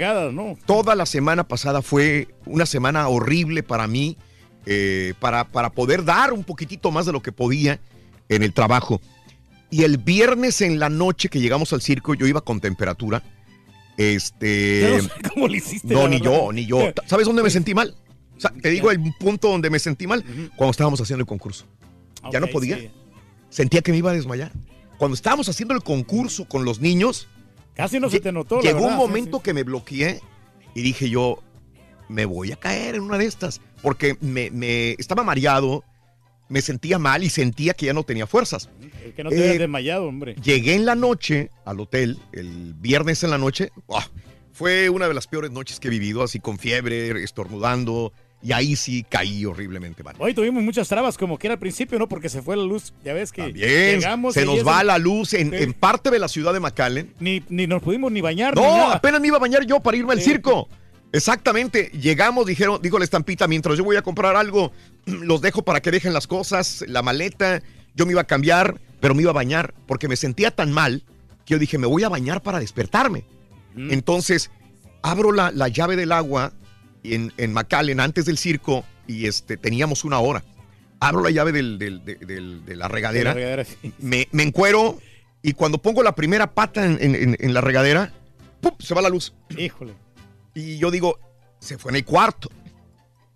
Toda 0.67 0.95
la 0.95 1.07
semana 1.07 1.49
pasada 1.49 1.81
fue 1.81 2.29
una 2.45 2.67
semana 2.67 3.09
horrible 3.09 3.63
para 3.63 3.87
mí, 3.87 4.19
eh, 4.67 5.15
para, 5.19 5.45
para 5.45 5.71
poder 5.71 6.05
dar 6.05 6.35
un 6.35 6.45
poquitito 6.45 6.91
más 6.91 7.07
de 7.07 7.13
lo 7.13 7.23
que 7.23 7.33
podía 7.33 7.81
en 8.29 8.43
el 8.43 8.53
trabajo. 8.53 9.01
Y 9.71 9.85
el 9.85 9.97
viernes 9.97 10.61
en 10.61 10.79
la 10.79 10.91
noche 10.91 11.31
que 11.31 11.41
llegamos 11.41 11.73
al 11.73 11.81
circo, 11.81 12.15
yo 12.15 12.27
iba 12.27 12.43
con 12.43 12.61
temperatura. 12.61 13.23
Este. 13.97 14.99
No 14.99 15.03
sé 15.03 15.31
cómo 15.33 15.49
le 15.49 15.57
hiciste, 15.57 15.95
No, 15.95 16.07
ni 16.07 16.21
verdad. 16.21 16.33
yo, 16.33 16.53
ni 16.53 16.67
yo. 16.67 16.79
¿Sabes 17.07 17.27
dónde 17.27 17.43
me 17.43 17.51
sentí 17.51 17.75
mal? 17.75 17.97
O 18.37 18.41
sea, 18.41 18.53
te 18.61 18.69
digo 18.69 18.91
el 18.91 19.01
punto 19.19 19.49
donde 19.49 19.71
me 19.71 19.79
sentí 19.79 20.07
mal 20.07 20.23
cuando 20.57 20.71
estábamos 20.73 21.01
haciendo 21.01 21.23
el 21.23 21.27
concurso. 21.27 21.65
Ya 22.33 22.41
no 22.41 22.47
podía. 22.49 22.79
sí. 22.79 22.91
sentía 23.51 23.81
que 23.83 23.93
me 23.93 23.99
iba 23.99 24.11
a 24.11 24.15
desmayar. 24.15 24.53
Cuando 24.99 25.15
estábamos 25.15 25.49
haciendo 25.49 25.75
el 25.75 25.83
concurso 25.83 26.47
con 26.49 26.65
los 26.65 26.81
niños, 26.81 27.29
Casi 27.75 27.99
no 27.99 28.09
se 28.09 28.21
te 28.21 28.31
notó, 28.33 28.57
la 28.57 28.63
llegó 28.63 28.83
un 28.85 28.91
sí, 28.93 28.97
momento 28.97 29.43
que 29.43 29.53
me 29.53 29.63
bloqueé 29.65 30.21
y 30.75 30.83
dije 30.83 31.11
yo, 31.11 31.43
me 32.09 32.25
voy 32.25 32.53
a 32.53 32.57
caer 32.57 32.95
en 32.95 33.03
una 33.03 33.19
de 33.19 33.25
estas, 33.27 33.61
porque 33.83 34.17
me, 34.21 34.51
me- 34.51 34.93
estaba 34.93 35.25
mareado, 35.25 35.83
me 36.49 36.61
sentía 36.63 36.99
mal 37.01 37.25
y 37.25 37.31
sentía 37.31 37.75
que 37.75 37.87
ya 37.87 37.93
no 37.93 38.05
tenía 38.05 38.27
fuerzas. 38.29 38.69
sí. 38.81 38.91
Que 39.17 39.25
no 39.25 39.31
te 39.31 39.55
Eh, 39.55 39.59
desmayado, 39.59 40.05
hombre. 40.07 40.35
Llegué 40.43 40.75
en 40.75 40.85
la 40.87 40.95
noche 40.95 41.51
al 41.65 41.81
hotel, 41.81 42.19
el 42.33 42.75
viernes 42.75 43.23
en 43.25 43.31
la 43.31 43.39
noche. 43.39 43.71
¡ah! 43.93 44.07
Fue 44.53 44.89
una 44.89 45.09
de 45.09 45.15
las 45.15 45.27
peores 45.27 45.51
noches 45.51 45.81
que 45.81 45.89
he 45.89 45.91
vivido, 45.91 46.23
así 46.23 46.39
con 46.41 46.59
fiebre, 46.59 47.23
estornudando. 47.25 48.13
Y 48.45 48.53
ahí 48.53 48.77
sí 48.77 49.07
caí 49.09 49.47
horriblemente 49.47 50.03
mal. 50.03 50.15
Hoy 50.19 50.35
tuvimos 50.35 50.63
muchas 50.63 50.87
trabas, 50.87 51.17
como 51.17 51.39
que 51.39 51.47
era 51.47 51.55
al 51.55 51.59
principio, 51.59 51.99
¿no? 51.99 52.07
Porque 52.09 52.29
se 52.29 52.43
fue 52.43 52.57
la 52.57 52.63
luz. 52.63 52.93
Ya 53.03 53.15
ves 53.15 53.33
que 53.33 53.51
Bien, 53.51 54.01
llegamos 54.01 54.35
se 54.35 54.45
nos 54.45 54.67
va 54.67 54.85
la 54.85 54.99
luz 54.99 55.33
en, 55.33 55.51
Sí. 55.51 55.57
en 55.63 55.73
parte 55.73 56.11
de 56.11 56.19
la 56.19 56.29
ciudad 56.29 56.53
de 56.53 56.61
McAllen. 56.61 57.15
Ni, 57.21 57.43
ni 57.49 57.67
nos 57.67 57.83
pudimos 57.83 58.13
ni 58.13 58.21
bañar. 58.21 58.55
ni 58.55 58.61
No, 58.63 58.69
nada. 58.77 58.95
apenas 58.97 59.21
me 59.23 59.29
iba 59.29 59.39
a 59.39 59.41
bañar 59.41 59.65
yo 59.65 59.81
para 59.81 59.97
irme 59.97 60.13
al 60.13 60.21
Sí. 60.21 60.31
circo. 60.31 60.69
Exactamente. 61.11 61.91
Llegamos, 61.99 62.45
dijeron, 62.45 62.81
dijo 62.83 62.99
la 62.99 63.05
estampita, 63.05 63.49
mientras 63.49 63.79
yo 63.79 63.85
voy 63.85 63.97
a 63.97 64.03
comprar 64.03 64.37
algo, 64.37 64.73
los 65.07 65.41
dejo 65.41 65.63
para 65.63 65.81
que 65.81 65.91
dejen 65.91 66.13
las 66.13 66.27
cosas, 66.27 66.85
la 66.87 67.01
maleta. 67.03 67.63
Yo 67.95 68.05
me 68.05 68.13
iba 68.13 68.21
a 68.21 68.27
cambiar, 68.27 68.79
pero 69.01 69.15
me 69.15 69.23
iba 69.23 69.31
a 69.31 69.35
bañar 69.35 69.73
porque 69.87 70.07
me 70.07 70.17
sentía 70.17 70.51
tan 70.51 70.71
mal 70.71 71.03
que 71.47 71.55
yo 71.55 71.59
dije, 71.59 71.79
me 71.79 71.87
voy 71.87 72.03
a 72.05 72.09
bañar 72.11 72.43
para 72.43 72.61
despertarme. 72.61 73.25
Entonces, 73.77 74.51
abro 75.03 75.33
la, 75.33 75.51
la 75.51 75.69
llave 75.69 75.97
del 75.97 76.13
agua 76.13 76.53
en, 77.13 77.33
en 77.37 77.53
McAllen 77.53 78.01
antes 78.01 78.25
del 78.25 78.39
circo 78.39 78.85
y 79.07 79.27
este, 79.27 79.57
teníamos 79.59 80.05
una 80.05 80.19
hora. 80.21 80.43
Abro 81.01 81.23
la 81.23 81.31
llave 81.31 81.53
del- 81.53 81.79
del- 81.79 82.03
de, 82.05 82.15
del- 82.17 82.65
de 82.65 82.77
la 82.77 82.89
regadera, 82.89 83.35
De 83.35 83.41
la 83.41 83.47
regadera, 83.47 83.65
sí. 83.65 83.93
me, 83.99 84.29
me 84.33 84.43
encuero 84.45 84.99
y 85.43 85.53
cuando 85.53 85.77
pongo 85.83 86.03
la 86.03 86.15
primera 86.15 86.53
pata 86.55 86.87
en, 86.87 86.99
en- 87.39 87.53
la 87.55 87.61
regadera, 87.61 88.13
¡pum! 88.63 88.73
se 88.79 88.95
va 88.95 89.03
la 89.03 89.11
luz. 89.11 89.35
Híjole. 89.59 89.93
Y 90.55 90.79
yo 90.79 90.91
digo, 90.91 91.19
se 91.59 91.77
fue 91.77 91.91
en 91.93 91.97
el 91.97 92.05
cuarto. 92.05 92.49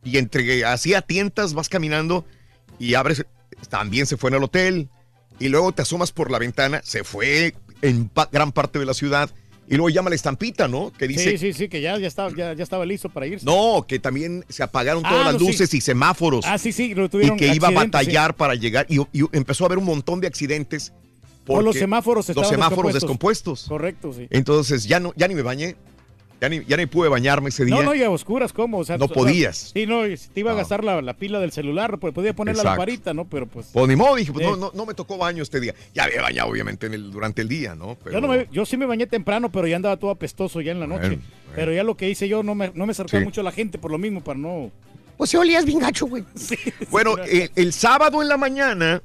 Y 0.04 0.16
entre 0.16 0.44
que 0.46 0.64
hacía 0.64 1.02
tientas 1.02 1.52
vas 1.52 1.68
caminando 1.68 2.24
y 2.78 2.94
abres, 2.94 3.26
también 3.68 4.06
se 4.06 4.16
fue 4.16 4.30
en 4.30 4.36
el 4.36 4.44
hotel. 4.44 4.88
Y 5.40 5.48
luego 5.48 5.72
te 5.72 5.82
asomas 5.82 6.12
por 6.12 6.30
la 6.30 6.38
ventana, 6.38 6.80
se 6.84 7.04
fue 7.04 7.54
en 7.82 8.08
pa- 8.08 8.28
gran 8.32 8.52
parte 8.52 8.78
de 8.78 8.86
la 8.86 8.94
ciudad. 8.94 9.30
Y 9.70 9.74
luego 9.76 9.90
llama 9.90 10.08
la 10.10 10.16
estampita, 10.16 10.66
¿no? 10.68 10.92
Que 10.96 11.06
dice, 11.06 11.32
Sí, 11.32 11.38
sí, 11.38 11.52
sí, 11.52 11.68
que 11.68 11.80
ya, 11.80 11.98
ya, 11.98 12.06
estaba, 12.06 12.30
ya, 12.34 12.54
ya 12.54 12.62
estaba 12.62 12.86
listo 12.86 13.08
para 13.10 13.26
irse. 13.26 13.44
no, 13.44 13.84
que 13.86 13.98
también 13.98 14.44
se 14.48 14.62
apagaron 14.62 15.02
Ah, 15.04 15.10
todas 15.10 15.24
las 15.26 15.34
no, 15.34 15.40
sí. 15.40 15.46
luces 15.46 15.74
y 15.74 15.80
semáforos. 15.80 16.44
Ah, 16.46 16.56
sí, 16.58 16.72
sí, 16.72 16.94
lo 16.94 17.04
y 17.04 17.08
tuvieron 17.08 17.36
que 17.38 17.54
iba 17.54 17.68
a 17.68 17.72
batallar 17.72 18.34
para 18.34 18.54
llegar. 18.54 18.86
Y, 18.88 19.00
y 19.12 19.24
empezó 19.32 19.64
a 19.64 19.66
haber 19.66 19.78
un 19.78 19.84
montón 19.84 20.20
de 20.20 20.26
accidentes. 20.26 20.92
Por 21.44 21.64
los 21.64 21.76
semáforos 21.76 22.28
Los 22.28 22.48
semáforos 22.48 22.92
descompuestos. 22.92 23.62
descompuestos. 23.62 23.68
Correcto, 23.68 24.12
sí. 24.12 24.26
Entonces 24.30 24.84
ya 24.84 25.00
no, 25.00 25.12
ya 25.16 25.28
ni 25.28 25.34
me 25.34 25.42
bañé. 25.42 25.76
Ya 26.40 26.48
ni, 26.48 26.64
ya 26.66 26.76
ni 26.76 26.86
pude 26.86 27.08
bañarme 27.08 27.48
ese 27.48 27.64
día. 27.64 27.74
No, 27.74 27.82
no, 27.82 27.94
y 27.96 28.02
a 28.04 28.10
oscuras, 28.10 28.52
¿cómo? 28.52 28.78
O 28.78 28.84
sea, 28.84 28.96
No 28.96 29.06
o 29.06 29.08
sea, 29.08 29.14
podías. 29.16 29.72
sí, 29.74 29.86
no, 29.86 30.02
te 30.04 30.38
iba 30.40 30.52
a 30.52 30.54
No. 30.54 30.58
gastar 30.58 30.84
la, 30.84 31.02
la 31.02 31.14
pila 31.14 31.40
del 31.40 31.50
celular, 31.50 31.98
pues 31.98 32.14
podía 32.14 32.32
poner 32.32 32.56
la 32.56 32.62
lamparita, 32.62 33.12
¿no? 33.12 33.24
Pero 33.28 33.46
pues. 33.48 33.70
Pues 33.72 33.88
ni 33.88 33.96
modo, 33.96 34.14
dije, 34.14 34.32
pues 34.32 34.46
Sí. 34.46 34.50
no, 34.52 34.56
no, 34.56 34.70
no 34.72 34.86
me 34.86 34.94
tocó 34.94 35.18
baño 35.18 35.42
este 35.42 35.58
día. 35.58 35.74
Ya 35.94 36.04
había 36.04 36.22
bañado, 36.22 36.48
obviamente, 36.48 36.86
en 36.86 36.94
el, 36.94 37.10
durante 37.10 37.42
el 37.42 37.48
día, 37.48 37.74
¿no? 37.74 37.96
Pero, 38.04 38.12
Yo, 38.12 38.20
no 38.20 38.28
me- 38.28 38.46
yo 38.52 38.64
sí 38.64 38.76
me 38.76 38.86
bañé 38.86 39.08
temprano, 39.08 39.50
pero 39.50 39.66
ya 39.66 39.74
andaba 39.76 39.96
todo 39.96 40.12
apestoso 40.12 40.60
ya 40.60 40.70
en 40.70 40.78
la 40.78 40.86
noche. 40.86 41.08
Bueno, 41.08 41.22
Pero 41.56 41.72
ya 41.72 41.82
lo 41.82 41.96
que 41.96 42.08
hice 42.08 42.28
yo 42.28 42.42
no 42.44 42.54
me, 42.54 42.70
no 42.72 42.86
me 42.86 42.92
acercaba 42.92 43.18
Sí. 43.20 43.24
mucho 43.24 43.40
a 43.40 43.44
la 43.44 43.50
gente 43.52 43.78
por 43.78 43.90
lo 43.90 43.98
mismo, 43.98 44.22
para 44.22 44.38
no. 44.38 44.70
Pues 45.16 45.30
se 45.30 45.38
olías 45.38 45.64
bien 45.64 45.80
gacho, 45.80 46.06
güey. 46.06 46.22
Bueno, 46.90 47.16
el, 47.18 47.50
el 47.56 47.72
sábado 47.72 48.22
en 48.22 48.28
la 48.28 48.36
mañana, 48.36 49.02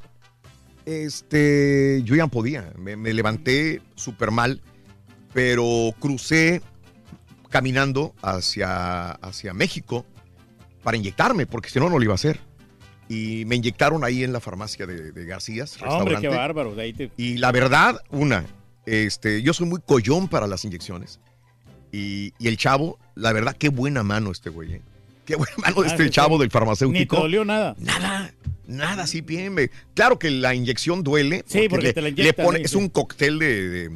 este, 0.86 2.02
yo 2.04 2.16
ya 2.16 2.24
no 2.24 2.30
podía. 2.30 2.72
Me, 2.78 2.96
me 2.96 3.14
levanté 3.14 3.82
súper 3.96 4.30
mal, 4.32 4.62
pero 5.34 5.94
crucé 6.00 6.62
caminando 7.54 8.16
hacia, 8.24 9.12
hacia 9.12 9.54
México 9.54 10.08
para 10.82 10.98
inyectarme, 10.98 11.46
porque 11.46 11.70
si 11.70 11.78
no, 11.80 11.88
no 11.88 12.00
lo 12.00 12.04
iba 12.04 12.14
a 12.14 12.16
hacer. 12.16 12.40
Y 13.08 13.46
me 13.46 13.56
inyectaron 13.56 14.04
ahí 14.04 14.24
en 14.24 14.34
la 14.34 14.40
farmacia 14.40 14.88
de, 14.88 15.12
de 15.12 15.26
Garcías, 15.26 15.78
Ah, 15.84 15.98
hombre, 15.98 16.18
qué 16.20 16.30
bárbaro. 16.30 16.74
De 16.74 16.82
ahí 16.82 16.94
te- 16.94 17.12
Y 17.16 17.38
la 17.38 17.52
verdad, 17.52 18.02
una, 18.10 18.44
este, 18.88 19.44
yo 19.44 19.54
soy 19.54 19.68
muy 19.68 19.80
collón 19.86 20.28
para 20.28 20.48
las 20.48 20.66
inyecciones. 20.66 21.20
Y, 21.92 22.34
y 22.40 22.48
el 22.48 22.58
chavo, 22.58 22.98
la 23.14 23.32
verdad, 23.34 23.56
qué 23.56 23.70
buena 23.70 24.02
mano 24.02 24.32
este 24.32 24.50
güey. 24.50 24.74
¿eh? 24.74 24.82
Qué 25.26 25.36
buena 25.36 25.54
mano 25.58 25.82
de 25.82 25.88
Ah, 25.90 25.92
este 25.92 26.04
sí, 26.06 26.10
chavo 26.10 26.36
sí. 26.36 26.40
del 26.40 26.46
Ni 26.48 26.50
te 26.50 26.54
farmacéutico. 26.54 27.16
dolió 27.18 27.46
nada. 27.46 27.76
Nada, 27.80 28.34
nada, 28.68 29.08
sí, 29.08 29.22
bien. 29.22 29.56
Claro 29.94 30.20
que 30.20 30.30
la 30.30 30.54
inyección 30.54 31.04
duele. 31.04 31.44
Sí, 31.48 31.68
porque 31.70 31.88
le, 31.88 31.94
te 31.94 32.02
la 32.02 32.10
le 32.10 32.22
inyectan, 32.22 32.46
pone- 32.46 32.60
sí, 32.60 32.66
es 32.66 32.74
un 32.76 32.90
cóctel 32.90 33.40
de, 33.40 33.70
de- 33.70 33.90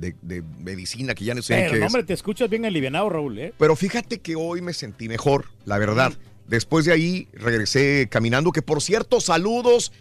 de- 0.00 0.14
de 0.22 0.42
medicina 0.60 1.14
que 1.14 1.24
ya 1.24 1.34
no 1.34 1.42
sé 1.42 1.54
Pero, 1.54 1.72
qué 1.72 1.78
no, 1.78 1.84
es. 1.86 1.90
hombre, 1.92 2.04
te 2.04 2.12
escuchas 2.14 2.48
bien 2.50 2.64
alivianado, 2.64 3.08
Raúl, 3.10 3.38
¿eh? 3.38 3.52
Pero 3.58 3.76
fíjate 3.76 4.20
que 4.20 4.34
hoy 4.34 4.60
me 4.62 4.72
sentí 4.72 5.08
mejor, 5.08 5.46
la 5.64 5.78
verdad. 5.78 6.12
Después 6.48 6.84
de 6.84 6.92
ahí 6.92 7.28
regresé 7.34 8.08
caminando, 8.10 8.50
que 8.52 8.62
por 8.62 8.82
cierto, 8.82 9.20
saludos. 9.20 9.92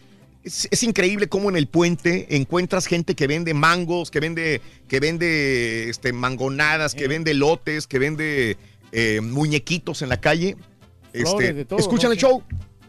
Es, 0.43 0.67
es 0.71 0.81
increíble 0.81 1.27
cómo 1.27 1.51
en 1.51 1.55
el 1.55 1.67
puente 1.67 2.35
encuentras 2.35 2.87
gente 2.87 3.13
que 3.13 3.27
vende 3.27 3.53
mangos, 3.53 4.09
que 4.09 4.19
vende, 4.19 4.59
que 4.87 4.99
vende 4.99 5.87
este, 5.87 6.13
mangonadas, 6.13 6.95
que 6.95 7.07
vende 7.07 7.35
lotes, 7.35 7.85
que 7.85 7.99
vende 7.99 8.57
eh, 8.91 9.21
muñequitos 9.21 10.01
en 10.01 10.09
la 10.09 10.19
calle. 10.19 10.55
Este, 11.13 11.65
todo, 11.65 11.79
escuchan 11.79 12.09
¿no? 12.09 12.13
el 12.13 12.17
show. 12.19 12.43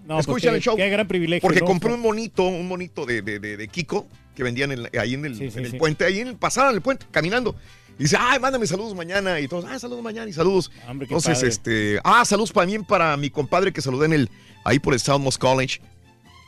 No, 0.04 0.14
pues 0.16 0.20
escuchan 0.26 0.54
el 0.54 0.60
show. 0.60 0.76
qué 0.76 0.88
gran 0.90 1.06
privilegio, 1.08 1.40
Porque 1.46 1.60
¿no? 1.60 1.66
compré 1.66 1.92
un 1.94 2.00
monito, 2.00 2.42
un 2.44 2.66
monito 2.68 3.06
de, 3.06 3.22
de- 3.22 3.38
de- 3.38 3.56
de 3.56 3.68
Kiko 3.68 4.06
que 4.34 4.42
vendían 4.42 4.72
en- 4.72 4.88
ahí 4.98 5.14
en 5.14 5.24
el, 5.24 5.36
Sí, 5.36 5.50
sí, 5.50 5.58
en 5.58 5.64
el 5.66 5.70
sí. 5.72 5.76
puente, 5.78 6.04
ahí 6.04 6.20
en 6.20 6.28
el, 6.28 6.36
pasaban 6.36 6.74
el 6.74 6.80
puente, 6.80 7.06
caminando. 7.10 7.54
Y 7.98 8.04
dice, 8.04 8.16
ay, 8.18 8.40
mándame 8.40 8.66
saludos 8.66 8.94
mañana. 8.94 9.38
Y 9.40 9.46
todos, 9.48 9.64
ah, 9.68 9.78
saludos 9.78 10.02
mañana 10.02 10.28
y 10.28 10.32
saludos. 10.32 10.70
Hombre, 10.88 11.06
qué 11.06 11.14
Entonces, 11.14 11.34
padre. 11.38 11.48
este, 11.48 12.00
ah, 12.04 12.24
saludos 12.24 12.52
también 12.52 12.84
para 12.84 13.16
mi 13.16 13.30
compadre 13.30 13.72
que 13.72 13.80
saludé 13.82 14.06
en 14.06 14.12
el, 14.14 14.30
ahí 14.64 14.78
por 14.78 14.94
el 14.94 15.00
Southmost 15.00 15.38
College, 15.38 15.80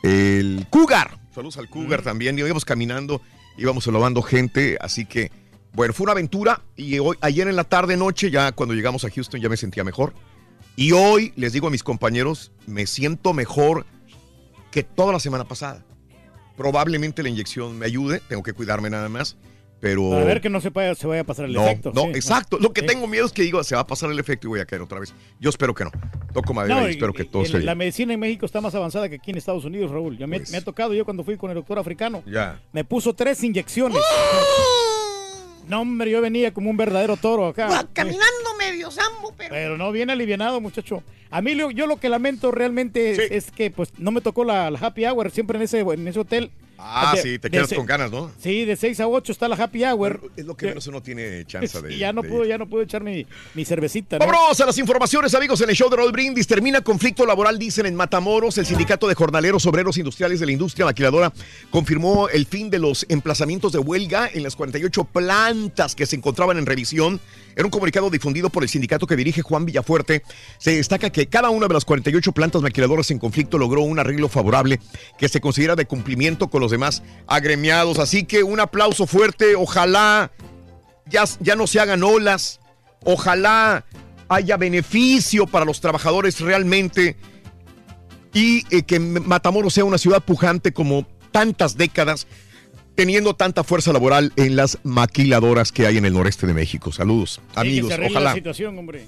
el 0.03 0.65
Cougar. 0.69 1.17
Saludos 1.33 1.57
al 1.57 1.69
Cougar 1.69 2.01
también. 2.01 2.37
Y 2.37 2.41
íbamos 2.41 2.65
caminando, 2.65 3.21
íbamos 3.57 3.83
saludando 3.83 4.21
gente, 4.21 4.77
así 4.81 5.05
que, 5.05 5.31
bueno, 5.75 5.93
fue 5.93 6.05
una 6.05 6.13
aventura. 6.13 6.61
Y 6.75 6.97
hoy, 6.99 7.17
ayer 7.21 7.47
en 7.47 7.55
la 7.55 7.63
tarde, 7.65 7.97
noche, 7.97 8.31
ya 8.31 8.51
cuando 8.53 8.73
llegamos 8.73 9.03
a 9.05 9.09
Houston, 9.09 9.41
ya 9.41 9.49
me 9.49 9.57
sentía 9.57 9.83
mejor. 9.83 10.13
Y 10.75 10.91
hoy, 10.91 11.31
les 11.35 11.53
digo 11.53 11.67
a 11.67 11.71
mis 11.71 11.83
compañeros, 11.83 12.51
me 12.67 12.85
siento 12.87 13.33
mejor 13.33 13.85
que 14.71 14.83
toda 14.83 15.13
la 15.13 15.19
semana 15.19 15.45
pasada. 15.47 15.85
Probablemente 16.57 17.23
la 17.23 17.29
inyección 17.29 17.77
me 17.77 17.85
ayude, 17.85 18.21
tengo 18.27 18.43
que 18.43 18.53
cuidarme 18.53 18.89
nada 18.89 19.07
más, 19.09 19.37
pero... 19.81 20.09
Para 20.09 20.23
ver 20.25 20.41
que 20.41 20.49
no 20.49 20.59
se, 20.61 20.69
vaya, 20.69 20.95
se 20.95 21.05
vaya 21.07 21.21
a 21.21 21.23
pasar 21.25 21.45
el 21.45 21.53
no, 21.53 21.65
efecto. 21.65 21.91
no, 21.93 22.03
sí. 22.03 22.09
exacto. 22.15 22.57
Lo 22.59 22.71
que 22.73 22.81
Sí. 22.81 22.87
tengo 22.87 23.07
miedo 23.07 23.25
es 23.25 23.31
que 23.31 23.41
digo, 23.43 23.63
se 23.63 23.75
va 23.75 23.81
a 23.81 23.87
pasar 23.87 24.09
el 24.11 24.19
efecto 24.19 24.47
y 24.47 24.49
voy 24.49 24.59
a 24.61 24.65
caer 24.65 24.81
otra 24.81 24.99
vez. 24.99 25.13
Yo 25.39 25.49
espero 25.49 25.73
que 25.73 25.83
no. 25.85 25.91
Toco 26.33 26.53
madera 26.53 26.81
No, 26.81 26.87
y 26.87 26.91
espero 26.91 27.13
que 27.13 27.23
y- 27.23 27.27
todo 27.27 27.43
esté 27.43 27.59
La 27.59 27.75
medicina 27.75 28.13
en 28.13 28.19
México 28.19 28.45
está 28.45 28.59
más 28.61 28.73
avanzada 28.75 29.07
que 29.09 29.15
aquí 29.15 29.31
en 29.31 29.37
Estados 29.37 29.63
Unidos, 29.65 29.91
Raúl. 29.91 30.17
Ya 30.17 30.27
me, 30.27 30.39
Pues. 30.39 30.51
me 30.51 30.57
ha 30.57 30.61
tocado 30.61 30.93
yo 30.93 31.03
cuando 31.05 31.23
fui 31.23 31.37
con 31.37 31.49
el 31.51 31.55
doctor 31.55 31.77
africano. 31.79 32.23
Ya. 32.25 32.61
Me 32.73 32.83
puso 32.85 33.13
tres 33.13 33.43
inyecciones. 33.43 34.01
No, 35.67 35.81
hombre, 35.81 36.11
yo 36.11 36.21
venía 36.21 36.53
como 36.53 36.69
un 36.69 36.77
verdadero 36.77 37.17
toro 37.17 37.47
acá. 37.47 37.87
Caminando 37.93 38.55
medio 38.57 38.91
sambo, 38.91 39.33
pero. 39.37 39.53
Pero 39.53 39.77
no, 39.77 39.91
bien 39.91 40.09
alivianado, 40.09 40.61
muchacho. 40.61 41.03
A 41.31 41.41
mí 41.41 41.55
yo 41.73 41.87
lo 41.87 41.97
que 41.97 42.09
lamento 42.09 42.51
realmente 42.51 43.11
es, 43.11 43.19
es 43.31 43.51
que 43.51 43.71
pues 43.71 43.91
no 43.97 44.11
me 44.11 44.21
tocó 44.21 44.43
la, 44.43 44.69
la 44.71 44.79
happy 44.79 45.05
hour 45.05 45.31
siempre 45.31 45.57
en 45.57 45.63
ese, 45.63 45.79
en 45.79 46.07
ese 46.07 46.19
hotel. 46.19 46.51
Ah, 46.77 47.13
De- 47.15 47.21
sí, 47.21 47.39
te 47.39 47.49
quedas 47.49 47.73
con 47.73 47.85
ganas, 47.85 48.11
¿no? 48.11 48.31
Sí, 48.39 48.65
de 48.65 48.75
6 48.75 48.99
a 48.99 49.07
8 49.07 49.31
está 49.31 49.47
la 49.47 49.55
happy 49.55 49.83
hour. 49.85 50.19
Es 50.35 50.45
lo 50.45 50.55
que 50.57 50.67
menos 50.67 50.85
uno 50.87 51.01
tiene 51.01 51.45
chance 51.45 51.81
de. 51.81 51.93
Y 51.93 51.99
ya 51.99 52.11
no 52.13 52.21
de- 52.21 52.29
pude, 52.29 52.47
ya 52.47 52.57
no 52.57 52.67
pude 52.67 52.83
echar 52.83 53.01
mi, 53.03 53.25
mi 53.53 53.63
cervecita. 53.65 54.19
¿no? 54.19 54.25
Vámonos 54.25 54.59
a 54.59 54.65
las 54.65 54.77
informaciones, 54.77 55.33
amigos, 55.35 55.61
en 55.61 55.69
el 55.69 55.75
show 55.75 55.89
de 55.89 55.95
Roll 55.95 56.11
Brindis. 56.11 56.45
Termina 56.47 56.81
conflicto 56.81 57.25
laboral, 57.25 57.57
dicen 57.57 57.85
en 57.85 57.95
Matamoros. 57.95 58.57
El 58.57 58.65
sindicato 58.65 59.07
de 59.07 59.15
jornaleros 59.15 59.65
obreros 59.65 59.97
industriales 59.97 60.39
de 60.39 60.45
la 60.45 60.51
industria 60.51 60.85
maquiladora 60.85 61.31
confirmó 61.69 62.29
el 62.29 62.45
fin 62.45 62.69
de 62.69 62.79
los 62.79 63.05
emplazamientos 63.09 63.71
de 63.71 63.79
huelga 63.79 64.29
en 64.33 64.43
las 64.43 64.55
48 64.55 65.03
plantas 65.05 65.95
que 65.95 66.05
se 66.05 66.15
encontraban 66.15 66.57
en 66.57 66.65
revisión. 66.65 67.19
En 67.55 67.65
un 67.65 67.71
comunicado 67.71 68.09
difundido 68.09 68.49
por 68.49 68.63
el 68.63 68.69
sindicato 68.69 69.07
que 69.07 69.15
dirige 69.15 69.41
Juan 69.41 69.65
Villafuerte, 69.65 70.23
se 70.57 70.75
destaca 70.75 71.09
que 71.09 71.27
cada 71.27 71.49
una 71.49 71.67
de 71.67 71.73
las 71.73 71.85
48 71.85 72.31
plantas 72.31 72.61
maquiladoras 72.61 73.11
en 73.11 73.19
conflicto 73.19 73.57
logró 73.57 73.81
un 73.81 73.99
arreglo 73.99 74.27
favorable 74.27 74.79
que 75.17 75.29
se 75.29 75.41
considera 75.41 75.75
de 75.75 75.85
cumplimiento 75.85 76.49
con 76.49 76.61
los 76.61 76.71
demás 76.71 77.03
agremiados. 77.27 77.99
Así 77.99 78.23
que 78.23 78.43
un 78.43 78.59
aplauso 78.59 79.07
fuerte. 79.07 79.55
Ojalá 79.55 80.31
ya, 81.05 81.23
ya 81.39 81.55
no 81.55 81.67
se 81.67 81.79
hagan 81.79 82.03
olas. 82.03 82.59
Ojalá 83.03 83.85
haya 84.27 84.57
beneficio 84.57 85.47
para 85.47 85.65
los 85.65 85.79
trabajadores 85.79 86.39
realmente 86.39 87.15
y 88.35 88.65
eh, 88.69 88.83
que 88.83 88.99
Matamoros 88.99 89.73
sea 89.73 89.85
una 89.85 89.97
ciudad 89.97 90.21
pujante 90.21 90.73
como 90.73 91.07
tantas 91.31 91.77
décadas, 91.77 92.27
teniendo 92.95 93.33
tanta 93.35 93.63
fuerza 93.63 93.91
laboral 93.93 94.31
en 94.37 94.55
las 94.55 94.79
maquiladoras 94.83 95.71
que 95.71 95.85
hay 95.85 95.97
en 95.97 96.05
el 96.05 96.13
noreste 96.13 96.47
de 96.47 96.53
México. 96.53 96.91
Saludos, 96.91 97.41
Sí, 97.41 97.53
que 97.53 97.59
amigos. 97.59 97.87
se 97.89 97.93
arregle 97.95 98.11
Ojalá. 98.15 98.29
la 98.31 98.35
situación, 98.35 98.77
hombre. 98.79 99.05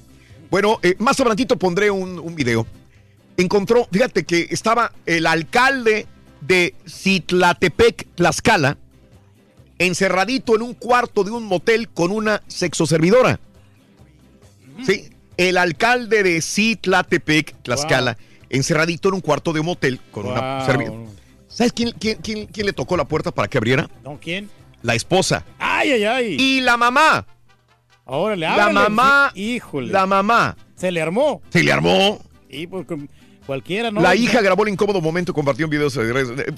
Bueno, 0.52 0.80
eh, 0.84 0.96
más 1.00 1.20
adelantito 1.20 1.58
pondré 1.58 1.90
un, 1.92 2.20
un 2.20 2.36
video. 2.36 2.66
Encontró, 3.38 3.88
fíjate 3.92 4.24
que 4.26 4.48
estaba 4.50 4.92
el 5.06 5.26
alcalde 5.28 6.06
de 6.42 6.74
Citlatepec, 6.88 8.08
Tlaxcala, 8.16 8.78
encerradito 9.80 10.56
en 10.56 10.62
un 10.64 10.74
cuarto 10.74 11.24
de 11.24 11.32
un 11.32 11.44
motel 11.46 11.88
con 11.90 12.12
una 12.12 12.42
sexoservidora. 12.48 13.40
Sí, 14.86 15.10
el 15.38 15.58
alcalde 15.58 16.24
de 16.24 16.42
Citlatepec, 16.42 17.56
Tlaxcala, 17.64 18.18
encerradito 18.50 19.10
en 19.10 19.16
un 19.16 19.22
cuarto 19.22 19.54
de 19.54 19.60
un 19.60 19.66
motel 19.68 20.00
con 20.12 20.26
una 20.28 20.66
servidora. 20.66 20.98
¿Sabes 21.58 21.74
quién, 21.74 21.92
quién, 22.00 22.20
quién- 22.22 22.46
quién 22.46 22.68
le 22.68 22.74
tocó 22.74 22.96
la 22.96 23.06
puerta 23.06 23.32
para 23.32 23.48
que 23.48 23.58
abriera? 23.58 23.90
¿No? 24.04 24.20
¿Quién? 24.22 24.48
La 24.84 24.94
esposa. 24.94 25.44
Ay, 25.58 25.92
ay, 25.92 26.04
ay. 26.04 26.38
Y 26.40 26.62
la 26.62 26.78
mamá. 26.78 27.26
Órale, 28.06 28.42
La 28.42 28.54
ábrale, 28.54 28.74
mamá. 28.74 29.32
Híjole. 29.34 29.92
La 29.92 30.06
mamá. 30.06 30.56
Se 30.76 30.92
le 30.92 31.02
armó. 31.02 31.42
Se 31.50 31.64
le 31.64 31.72
armó. 31.72 32.22
Y 32.48 32.68
pues 32.68 32.86
cualquiera, 33.48 33.90
¿no? 33.90 34.02
La 34.02 34.16
hija 34.16 34.40
grabó 34.42 34.62
el 34.64 34.70
incómodo 34.70 35.02
momento 35.02 35.32
y 35.32 35.34
compartió 35.34 35.66
un 35.66 35.72
video. 35.72 35.90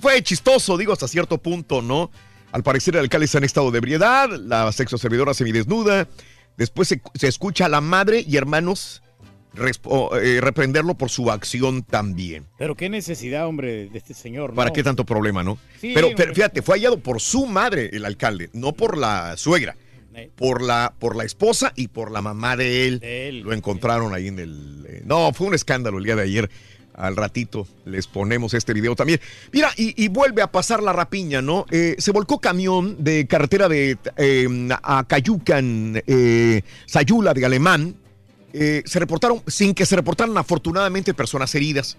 Fue 0.01 0.21
chistoso, 0.21 0.77
digo, 0.77 0.91
hasta 0.91 1.07
cierto 1.07 1.37
punto, 1.37 1.81
¿no? 1.81 2.11
Al 2.51 2.61
parecer 2.63 2.95
el 2.95 3.01
alcalde 3.01 3.25
está 3.25 3.37
en 3.37 3.45
estado 3.45 3.71
de 3.71 3.77
ebriedad, 3.77 4.27
la 4.29 4.69
sexoservidora 4.73 5.33
semidesnuda. 5.33 6.09
Después 6.57 6.89
se, 6.89 7.01
se 7.13 7.27
escucha 7.29 7.67
a 7.67 7.69
la 7.69 7.79
madre 7.79 8.25
y 8.27 8.35
hermanos 8.35 9.01
eh, 9.55 10.39
reprenderlo 10.41 10.95
por 10.95 11.09
su 11.09 11.31
acción 11.31 11.83
también. 11.83 12.45
Pero 12.57 12.75
qué 12.75 12.89
necesidad, 12.89 13.47
hombre, 13.47 13.89
de 13.89 13.97
este 13.97 14.13
señor. 14.13 14.53
¿Para 14.53 14.69
¿no? 14.69 14.73
qué 14.73 14.83
tanto 14.83 15.05
problema, 15.05 15.43
no? 15.43 15.57
Sí, 15.79 15.91
pero, 15.93 16.09
fíjate, 16.33 16.61
fue 16.61 16.75
hallado 16.75 16.99
por 16.99 17.19
su 17.19 17.45
madre 17.45 17.89
el 17.93 18.05
alcalde, 18.05 18.49
no 18.53 18.73
por 18.73 18.97
la 18.97 19.35
suegra. 19.37 19.75
Eh. 20.15 20.31
Por 20.35 20.61
la, 20.63 20.93
por 20.97 21.15
la 21.15 21.23
esposa 21.23 21.71
y 21.75 21.87
por 21.87 22.11
la 22.11 22.21
mamá 22.21 22.57
de 22.57 22.87
él. 22.87 23.41
Lo 23.43 23.53
encontraron 23.53 24.13
ahí 24.13 24.27
en 24.27 24.39
el... 24.39 24.85
eh, 24.89 25.01
no, 25.05 25.31
fue 25.33 25.47
un 25.47 25.53
escándalo 25.53 25.99
el 25.99 26.03
día 26.03 26.15
de 26.15 26.23
ayer. 26.23 26.49
Al 26.95 27.15
ratito 27.15 27.65
les 27.85 28.07
ponemos 28.07 28.53
este 28.53 28.73
video 28.73 28.93
también. 28.93 29.21
Mira, 29.53 29.69
y, 29.77 30.03
y 30.03 30.09
vuelve 30.09 30.41
a 30.41 30.51
pasar 30.51 30.83
la 30.83 30.91
rapiña, 30.91 31.41
¿no? 31.41 31.65
Eh, 31.71 31.95
se 31.97 32.11
volcó 32.11 32.39
camión 32.39 33.01
de 33.01 33.25
carretera 33.25 33.69
de 33.69 33.97
eh, 34.17 34.47
a 34.83 35.05
Cayucan, 35.07 36.03
eh, 36.05 36.61
Sayula 36.87 37.33
de 37.33 37.45
Alemán. 37.45 37.95
Eh, 38.53 38.83
se 38.85 38.99
reportaron, 38.99 39.41
sin 39.47 39.73
que 39.73 39.85
se 39.85 39.95
reportaran 39.95 40.37
afortunadamente 40.37 41.13
personas 41.13 41.53
heridas. 41.55 41.97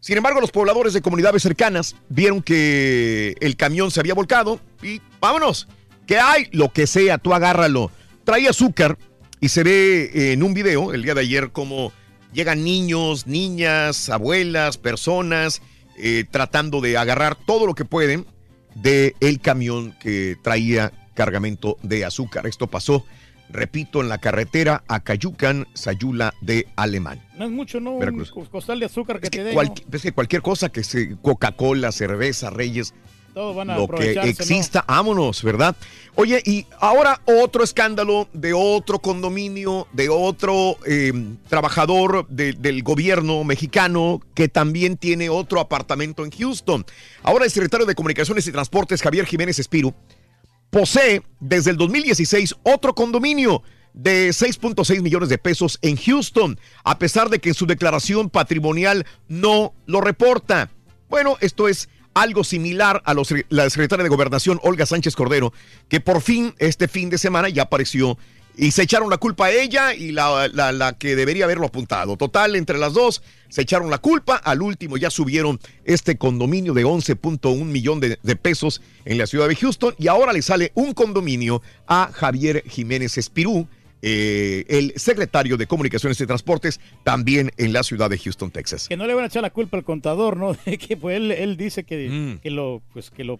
Sin 0.00 0.16
embargo, 0.16 0.40
los 0.40 0.50
pobladores 0.50 0.92
de 0.92 1.00
comunidades 1.00 1.42
cercanas 1.42 1.96
vieron 2.08 2.42
que 2.42 3.34
el 3.40 3.56
camión 3.56 3.90
se 3.90 4.00
había 4.00 4.14
volcado 4.14 4.60
y 4.82 5.00
vámonos. 5.20 5.68
¿Qué 6.06 6.18
hay? 6.18 6.48
Lo 6.52 6.72
que 6.72 6.86
sea, 6.86 7.18
tú 7.18 7.34
agárralo. 7.34 7.90
Trae 8.24 8.48
azúcar 8.48 8.98
y 9.40 9.48
se 9.48 9.62
ve 9.62 10.32
en 10.32 10.42
un 10.42 10.54
video 10.54 10.92
el 10.92 11.02
día 11.02 11.14
de 11.14 11.22
ayer 11.22 11.50
como 11.50 11.92
llegan 12.32 12.62
niños, 12.62 13.26
niñas, 13.26 14.08
abuelas, 14.10 14.78
personas 14.78 15.62
eh, 15.98 16.24
tratando 16.30 16.82
de 16.82 16.98
agarrar 16.98 17.36
todo 17.36 17.66
lo 17.66 17.74
que 17.74 17.86
pueden 17.86 18.26
del 18.74 19.14
el 19.20 19.40
camión 19.40 19.96
que 19.98 20.36
traía 20.42 20.92
cargamento 21.14 21.78
de 21.82 22.04
azúcar. 22.04 22.46
Esto 22.46 22.66
pasó, 22.66 23.06
repito, 23.50 24.00
en 24.00 24.08
la 24.08 24.18
carretera 24.18 24.82
a 24.88 25.00
Cayucan, 25.00 25.66
Sayula 25.74 26.34
de 26.40 26.66
Alemán. 26.76 27.22
No 27.38 27.44
es 27.44 27.50
mucho, 27.50 27.80
¿no? 27.80 27.98
Veracruz. 27.98 28.32
Un 28.32 28.46
costal 28.46 28.80
de 28.80 28.86
azúcar 28.86 29.20
que 29.20 29.30
te 29.30 29.44
den. 29.44 29.54
Cualqui- 29.54 29.84
es 29.92 30.02
que 30.02 30.12
cualquier 30.12 30.42
cosa 30.42 30.68
que 30.70 30.82
se 30.84 31.16
Coca-Cola, 31.22 31.92
cerveza, 31.92 32.50
Reyes, 32.50 32.94
Todos 33.34 33.54
van 33.54 33.68
a 33.68 33.74
lo 33.76 33.80
que 33.86 33.94
aprovecharse, 33.94 34.26
¿no? 34.28 34.30
exista, 34.30 34.84
vámonos, 34.88 35.42
¿verdad? 35.42 35.76
Oye, 36.14 36.40
y 36.46 36.64
ahora 36.80 37.20
otro 37.26 37.62
escándalo 37.62 38.28
de 38.32 38.54
otro 38.54 38.98
condominio, 38.98 39.86
de 39.92 40.08
otro 40.08 40.78
eh, 40.86 41.12
trabajador 41.48 42.26
de- 42.28 42.54
del 42.54 42.82
gobierno 42.82 43.44
mexicano 43.44 44.20
que 44.34 44.48
también 44.48 44.96
tiene 44.96 45.28
otro 45.28 45.60
apartamento 45.60 46.24
en 46.24 46.30
Houston. 46.30 46.84
Ahora 47.22 47.44
el 47.44 47.50
secretario 47.50 47.84
de 47.86 47.94
Comunicaciones 47.94 48.46
y 48.46 48.52
Transportes, 48.52 49.02
Javier 49.02 49.26
Jiménez 49.26 49.58
Espiru, 49.58 49.94
posee 50.70 51.22
desde 51.40 51.70
el 51.70 51.76
2016 51.76 52.54
otro 52.62 52.94
condominio 52.94 53.62
de 53.92 54.28
6.6 54.30 55.00
millones 55.02 55.28
de 55.30 55.38
pesos 55.38 55.78
en 55.82 55.96
Houston, 55.96 56.58
a 56.84 56.98
pesar 56.98 57.30
de 57.30 57.38
que 57.38 57.50
en 57.50 57.54
su 57.54 57.66
declaración 57.66 58.28
patrimonial 58.28 59.06
no 59.28 59.72
lo 59.86 60.00
reporta. 60.02 60.70
Bueno, 61.08 61.36
esto 61.40 61.68
es 61.68 61.88
algo 62.12 62.44
similar 62.44 63.02
a 63.04 63.14
los- 63.14 63.32
la 63.48 63.68
secretaria 63.70 64.02
de 64.02 64.08
Gobernación, 64.08 64.58
Olga 64.62 64.86
Sánchez 64.86 65.14
Cordero, 65.16 65.52
que 65.88 66.00
por 66.00 66.20
fin 66.20 66.54
este 66.58 66.88
fin 66.88 67.10
de 67.10 67.18
semana 67.18 67.48
ya 67.48 67.62
apareció 67.64 68.18
y 68.56 68.70
se 68.70 68.82
echaron 68.82 69.10
la 69.10 69.18
culpa 69.18 69.46
a 69.46 69.52
ella 69.52 69.94
y 69.94 70.12
la, 70.12 70.48
la- 70.48 70.72
la 70.72 70.96
que 70.98 71.14
debería 71.16 71.44
haberlo 71.44 71.66
apuntado. 71.66 72.16
Total, 72.16 72.56
entre 72.56 72.78
las 72.78 72.94
dos 72.94 73.22
se 73.48 73.62
echaron 73.62 73.90
la 73.90 73.98
culpa. 73.98 74.36
Al 74.36 74.62
último 74.62 74.96
ya 74.96 75.10
subieron 75.10 75.60
este 75.84 76.16
condominio 76.16 76.72
de 76.74 76.84
11.1 76.86 77.64
millón 77.64 78.00
de, 78.00 78.18
de 78.22 78.36
pesos 78.36 78.80
en 79.04 79.18
la 79.18 79.26
ciudad 79.26 79.48
de 79.48 79.56
Houston 79.56 79.94
y 79.98 80.08
ahora 80.08 80.32
le 80.32 80.42
sale 80.42 80.72
un 80.74 80.94
condominio 80.94 81.60
a 81.86 82.10
Javier 82.12 82.62
Jiménez 82.66 83.18
Espirú, 83.18 83.68
eh, 84.02 84.64
el 84.68 84.92
secretario 84.96 85.56
de 85.56 85.66
Comunicaciones 85.66 86.20
y 86.20 86.26
Transportes, 86.26 86.80
también 87.02 87.50
en 87.56 87.72
la 87.72 87.82
ciudad 87.82 88.08
de 88.10 88.18
Houston, 88.18 88.50
Texas. 88.50 88.88
Que 88.88 88.96
no 88.96 89.06
le 89.06 89.14
van 89.14 89.24
a 89.24 89.26
echar 89.28 89.42
la 89.42 89.50
culpa 89.50 89.76
al 89.78 89.84
contador, 89.84 90.36
¿no? 90.36 90.56
que 90.64 90.96
pues 90.96 91.16
él, 91.16 91.32
él 91.32 91.56
dice 91.56 91.84
que, 91.84 92.08
Mm. 92.08 92.38
que 92.40 92.50
lo, 92.50 92.82
pues 92.92 93.10
que 93.10 93.24
lo. 93.24 93.38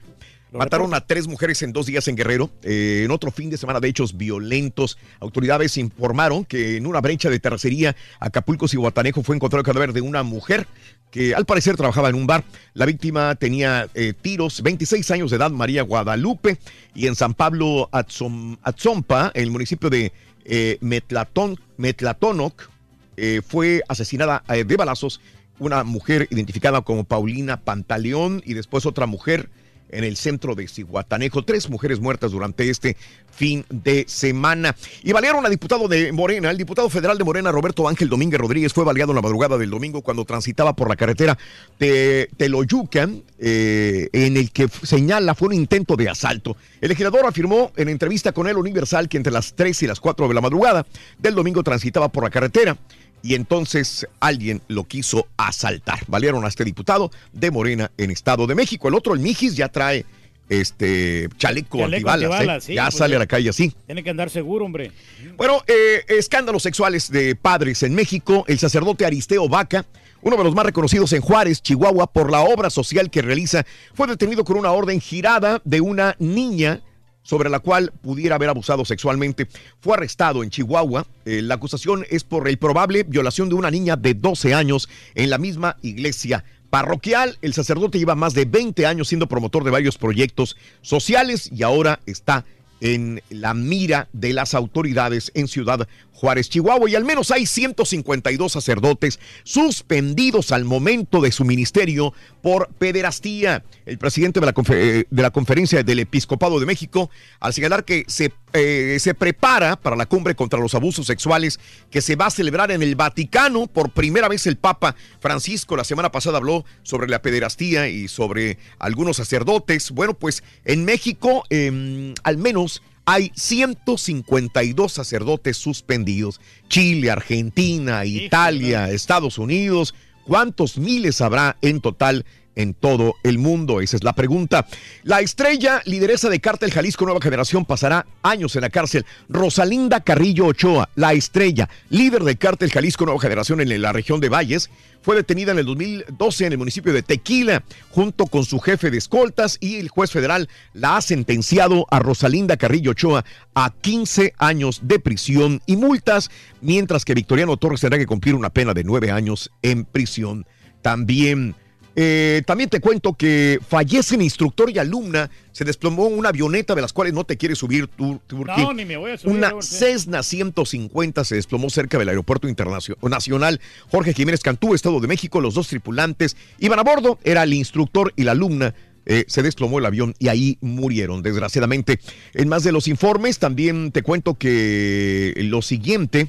Mataron 0.52 0.94
a 0.94 1.00
tres 1.06 1.26
mujeres 1.26 1.60
en 1.62 1.72
dos 1.72 1.86
días 1.86 2.06
en 2.08 2.16
Guerrero. 2.16 2.50
Eh, 2.62 3.02
en 3.04 3.10
otro 3.10 3.30
fin 3.30 3.50
de 3.50 3.56
semana 3.58 3.80
de 3.80 3.88
hechos 3.88 4.16
violentos, 4.16 4.96
autoridades 5.20 5.76
informaron 5.76 6.44
que 6.44 6.76
en 6.76 6.86
una 6.86 7.00
brecha 7.00 7.28
de 7.28 7.40
terracería, 7.40 7.96
Acapulco, 8.20 8.68
Cihuatanejo, 8.68 9.22
fue 9.22 9.36
encontrado 9.36 9.60
el 9.60 9.66
cadáver 9.66 9.92
de 9.92 10.00
una 10.00 10.22
mujer 10.22 10.66
que 11.10 11.34
al 11.34 11.46
parecer 11.46 11.76
trabajaba 11.76 12.08
en 12.08 12.14
un 12.14 12.26
bar. 12.26 12.44
La 12.74 12.86
víctima 12.86 13.34
tenía 13.34 13.88
eh, 13.94 14.12
tiros, 14.20 14.62
26 14.62 15.10
años 15.10 15.30
de 15.30 15.36
edad, 15.36 15.50
María 15.50 15.82
Guadalupe, 15.82 16.58
y 16.94 17.06
en 17.06 17.16
San 17.16 17.34
Pablo 17.34 17.88
Atzom- 17.92 18.58
Atzompa, 18.62 19.32
el 19.34 19.50
municipio 19.50 19.90
de 19.90 20.12
eh, 20.44 20.78
Metlatón, 20.80 21.58
Metlatónoc, 21.76 22.70
eh, 23.16 23.40
fue 23.46 23.82
asesinada 23.88 24.44
de 24.48 24.76
balazos 24.76 25.20
una 25.58 25.84
mujer 25.84 26.28
identificada 26.30 26.82
como 26.82 27.04
Paulina 27.04 27.58
Pantaleón 27.62 28.42
y 28.44 28.52
después 28.54 28.84
otra 28.84 29.06
mujer 29.06 29.48
en 29.90 30.04
el 30.04 30.16
centro 30.16 30.54
de 30.54 30.68
Cihuatanejo. 30.68 31.42
Tres 31.42 31.68
mujeres 31.68 32.00
muertas 32.00 32.32
durante 32.32 32.68
este 32.70 32.96
fin 33.30 33.64
de 33.68 34.04
semana. 34.08 34.74
Y 35.02 35.12
balearon 35.12 35.44
a 35.44 35.48
diputado 35.48 35.88
de 35.88 36.12
Morena. 36.12 36.50
El 36.50 36.56
diputado 36.56 36.88
federal 36.88 37.18
de 37.18 37.24
Morena, 37.24 37.52
Roberto 37.52 37.88
Ángel 37.88 38.08
Domínguez 38.08 38.40
Rodríguez, 38.40 38.72
fue 38.72 38.84
baleado 38.84 39.12
en 39.12 39.16
la 39.16 39.22
madrugada 39.22 39.58
del 39.58 39.70
domingo 39.70 40.02
cuando 40.02 40.24
transitaba 40.24 40.74
por 40.74 40.88
la 40.88 40.96
carretera 40.96 41.36
de 41.78 42.28
Teloyucan, 42.36 43.22
eh, 43.38 44.08
en 44.12 44.36
el 44.36 44.50
que 44.50 44.68
señala 44.82 45.34
fue 45.34 45.48
un 45.48 45.54
intento 45.54 45.96
de 45.96 46.08
asalto. 46.08 46.56
El 46.80 46.88
legislador 46.88 47.26
afirmó 47.26 47.72
en 47.76 47.88
entrevista 47.88 48.32
con 48.32 48.48
el 48.48 48.56
Universal 48.56 49.08
que 49.08 49.18
entre 49.18 49.32
las 49.32 49.54
3 49.54 49.82
y 49.82 49.86
las 49.86 50.00
4 50.00 50.28
de 50.28 50.34
la 50.34 50.40
madrugada 50.40 50.86
del 51.18 51.34
domingo 51.34 51.62
transitaba 51.62 52.08
por 52.08 52.24
la 52.24 52.30
carretera 52.30 52.76
y 53.22 53.34
entonces 53.34 54.06
alguien 54.20 54.62
lo 54.68 54.84
quiso 54.84 55.26
asaltar. 55.36 56.00
Balearon 56.06 56.44
a 56.44 56.48
este 56.48 56.64
diputado 56.64 57.10
de 57.32 57.50
Morena 57.50 57.90
en 57.96 58.10
Estado 58.10 58.46
de 58.46 58.54
México. 58.54 58.88
El 58.88 58.94
otro, 58.94 59.14
el 59.14 59.20
Mijis, 59.20 59.56
ya 59.56 59.68
trae 59.68 60.04
este 60.48 61.28
chaleco, 61.38 61.78
Chaleco 61.78 62.10
antibalas. 62.10 62.64
¿eh? 62.64 62.66
sí, 62.66 62.74
ya 62.74 62.84
pues 62.84 62.96
sale 62.96 63.16
a 63.16 63.18
la 63.18 63.26
calle 63.26 63.50
así. 63.50 63.72
Tiene 63.86 64.02
que 64.02 64.10
andar 64.10 64.30
seguro, 64.30 64.64
hombre. 64.64 64.92
Bueno, 65.36 65.62
eh, 65.66 66.04
escándalos 66.08 66.62
sexuales 66.62 67.10
de 67.10 67.34
padres 67.34 67.82
en 67.82 67.94
México. 67.94 68.44
El 68.46 68.58
sacerdote 68.58 69.04
Aristeo 69.04 69.48
Vaca, 69.48 69.84
uno 70.22 70.36
de 70.36 70.44
los 70.44 70.54
más 70.54 70.66
reconocidos 70.66 71.12
en 71.12 71.20
Juárez, 71.20 71.62
Chihuahua, 71.62 72.06
por 72.06 72.30
la 72.30 72.42
obra 72.42 72.70
social 72.70 73.10
que 73.10 73.22
realiza, 73.22 73.66
fue 73.94 74.06
detenido 74.06 74.44
con 74.44 74.56
una 74.56 74.72
orden 74.72 75.00
girada 75.00 75.60
de 75.64 75.80
una 75.80 76.14
niña 76.18 76.80
sobre 77.26 77.50
la 77.50 77.58
cual 77.58 77.92
pudiera 78.02 78.36
haber 78.36 78.48
abusado 78.48 78.84
sexualmente. 78.84 79.48
Fue 79.80 79.94
arrestado 79.94 80.42
en 80.42 80.50
Chihuahua. 80.50 81.06
Eh, 81.24 81.42
la 81.42 81.56
acusación 81.56 82.06
es 82.08 82.22
por 82.22 82.48
el 82.48 82.56
probable 82.56 83.02
violación 83.02 83.48
de 83.48 83.56
una 83.56 83.70
niña 83.70 83.96
de 83.96 84.14
12 84.14 84.54
años 84.54 84.88
en 85.14 85.28
la 85.28 85.38
misma 85.38 85.76
iglesia 85.82 86.44
parroquial. 86.70 87.36
El 87.42 87.52
sacerdote 87.52 87.98
lleva 87.98 88.14
más 88.14 88.32
de 88.32 88.44
20 88.44 88.86
años 88.86 89.08
siendo 89.08 89.26
promotor 89.26 89.64
de 89.64 89.70
varios 89.72 89.98
proyectos 89.98 90.56
sociales 90.82 91.50
y 91.52 91.64
ahora 91.64 91.98
está 92.06 92.44
en 92.80 93.22
la 93.30 93.54
mira 93.54 94.08
de 94.12 94.32
las 94.32 94.54
autoridades 94.54 95.30
en 95.34 95.48
Ciudad 95.48 95.88
Juárez, 96.16 96.48
Chihuahua, 96.48 96.88
y 96.88 96.94
al 96.94 97.04
menos 97.04 97.30
hay 97.30 97.44
152 97.44 98.50
sacerdotes 98.50 99.20
suspendidos 99.44 100.50
al 100.50 100.64
momento 100.64 101.20
de 101.20 101.30
su 101.30 101.44
ministerio 101.44 102.14
por 102.42 102.68
pederastía. 102.78 103.64
El 103.84 103.98
presidente 103.98 104.40
de 104.40 104.46
la, 104.46 104.54
eh, 104.70 105.04
de 105.10 105.22
la 105.22 105.30
Conferencia 105.30 105.82
del 105.82 105.98
Episcopado 106.00 106.58
de 106.58 106.64
México, 106.64 107.10
al 107.38 107.52
señalar 107.52 107.84
que 107.84 108.04
se, 108.08 108.32
eh, 108.54 108.96
se 108.98 109.14
prepara 109.14 109.76
para 109.76 109.94
la 109.94 110.06
cumbre 110.06 110.34
contra 110.34 110.58
los 110.58 110.74
abusos 110.74 111.06
sexuales 111.06 111.60
que 111.90 112.00
se 112.00 112.16
va 112.16 112.26
a 112.26 112.30
celebrar 112.30 112.70
en 112.70 112.82
el 112.82 112.96
Vaticano, 112.96 113.66
por 113.66 113.90
primera 113.90 114.28
vez 114.28 114.46
el 114.46 114.56
Papa 114.56 114.96
Francisco 115.20 115.76
la 115.76 115.84
semana 115.84 116.10
pasada 116.10 116.38
habló 116.38 116.64
sobre 116.82 117.08
la 117.08 117.20
pederastía 117.20 117.88
y 117.88 118.08
sobre 118.08 118.56
algunos 118.78 119.18
sacerdotes. 119.18 119.90
Bueno, 119.90 120.14
pues 120.14 120.42
en 120.64 120.86
México 120.86 121.44
em, 121.50 122.14
al 122.22 122.38
menos 122.38 122.65
hay 123.06 123.30
152 123.36 124.92
sacerdotes 124.92 125.56
suspendidos. 125.56 126.40
Chile, 126.68 127.10
Argentina, 127.10 128.04
Italia, 128.04 128.90
Estados 128.90 129.38
Unidos. 129.38 129.94
¿Cuántos 130.24 130.76
miles 130.76 131.20
habrá 131.20 131.56
en 131.62 131.80
total 131.80 132.26
en 132.56 132.74
todo 132.74 133.14
el 133.22 133.38
mundo? 133.38 133.80
Esa 133.80 133.96
es 133.96 134.02
la 134.02 134.14
pregunta. 134.14 134.66
La 135.04 135.20
estrella 135.20 135.82
lideresa 135.84 136.28
de 136.28 136.40
Cártel 136.40 136.72
Jalisco 136.72 137.04
Nueva 137.04 137.20
Generación 137.20 137.64
pasará 137.64 138.06
años 138.22 138.56
en 138.56 138.62
la 138.62 138.70
cárcel. 138.70 139.06
Rosalinda 139.28 140.00
Carrillo 140.00 140.46
Ochoa, 140.46 140.88
la 140.96 141.12
estrella, 141.12 141.68
líder 141.90 142.24
del 142.24 142.38
Cártel 142.38 142.72
Jalisco 142.72 143.04
Nueva 143.04 143.20
Generación 143.20 143.60
en 143.60 143.80
la 143.80 143.92
región 143.92 144.20
de 144.20 144.28
Valles, 144.28 144.70
fue 145.02 145.14
detenida 145.14 145.52
en 145.52 145.58
el 145.58 145.66
2012 145.66 146.46
en 146.46 146.52
el 146.52 146.58
municipio 146.58 146.92
de 146.92 147.02
Tequila 147.02 147.62
junto 147.90 148.26
con 148.26 148.44
su 148.44 148.58
jefe 148.58 148.90
de 148.90 148.98
escoltas 148.98 149.56
y 149.60 149.76
el 149.76 149.88
juez 149.88 150.10
federal 150.10 150.48
la 150.72 150.96
ha 150.96 151.00
sentenciado 151.00 151.86
a 151.92 152.00
Rosalinda 152.00 152.56
Carrillo 152.56 152.90
Ochoa 152.90 153.24
a 153.54 153.72
15 153.72 154.34
años 154.38 154.80
de 154.82 154.98
prisión 154.98 155.62
y 155.64 155.76
multas, 155.76 156.28
mientras 156.60 157.04
que 157.04 157.14
Victoriano 157.14 157.56
Torres 157.56 157.82
tendrá 157.82 157.98
que 157.98 158.06
cumplir 158.06 158.34
una 158.34 158.50
pena 158.50 158.74
de 158.74 158.82
9 158.82 159.12
años 159.12 159.52
en 159.62 159.84
prisión. 159.84 160.44
También 160.82 161.54
eh, 161.98 162.42
también 162.44 162.68
te 162.68 162.78
cuento 162.78 163.14
que 163.14 163.58
fallecen 163.66 164.20
instructor 164.20 164.70
y 164.70 164.78
alumna. 164.78 165.30
Se 165.50 165.64
desplomó 165.64 166.04
una 166.04 166.28
avioneta 166.28 166.74
de 166.74 166.82
las 166.82 166.92
cuales 166.92 167.14
no 167.14 167.24
te 167.24 167.38
quieres 167.38 167.56
subir 167.56 167.86
tú. 167.86 168.20
Turquí. 168.26 168.60
No, 168.60 168.74
ni 168.74 168.84
me 168.84 168.98
voy 168.98 169.12
a 169.12 169.18
subir, 169.18 169.34
Una. 169.34 169.54
Cessna 169.62 170.22
150 170.22 171.24
se 171.24 171.36
desplomó 171.36 171.70
cerca 171.70 171.98
del 171.98 172.10
aeropuerto 172.10 172.48
internacional 172.48 172.98
nacional 173.10 173.62
Jorge 173.90 174.12
Jiménez 174.12 174.42
Cantú, 174.42 174.74
Estado 174.74 175.00
de 175.00 175.08
México. 175.08 175.40
Los 175.40 175.54
dos 175.54 175.68
tripulantes 175.68 176.36
iban 176.58 176.78
a 176.78 176.82
bordo. 176.82 177.18
Era 177.24 177.44
el 177.44 177.54
instructor 177.54 178.12
y 178.14 178.24
la 178.24 178.32
alumna. 178.32 178.74
Eh, 179.06 179.24
se 179.28 179.42
desplomó 179.42 179.78
el 179.78 179.86
avión 179.86 180.14
y 180.18 180.28
ahí 180.28 180.58
murieron, 180.60 181.22
desgraciadamente. 181.22 181.98
En 182.34 182.48
más 182.48 182.62
de 182.62 182.72
los 182.72 182.88
informes, 182.88 183.38
también 183.38 183.90
te 183.90 184.02
cuento 184.02 184.34
que 184.34 185.32
lo 185.48 185.62
siguiente. 185.62 186.28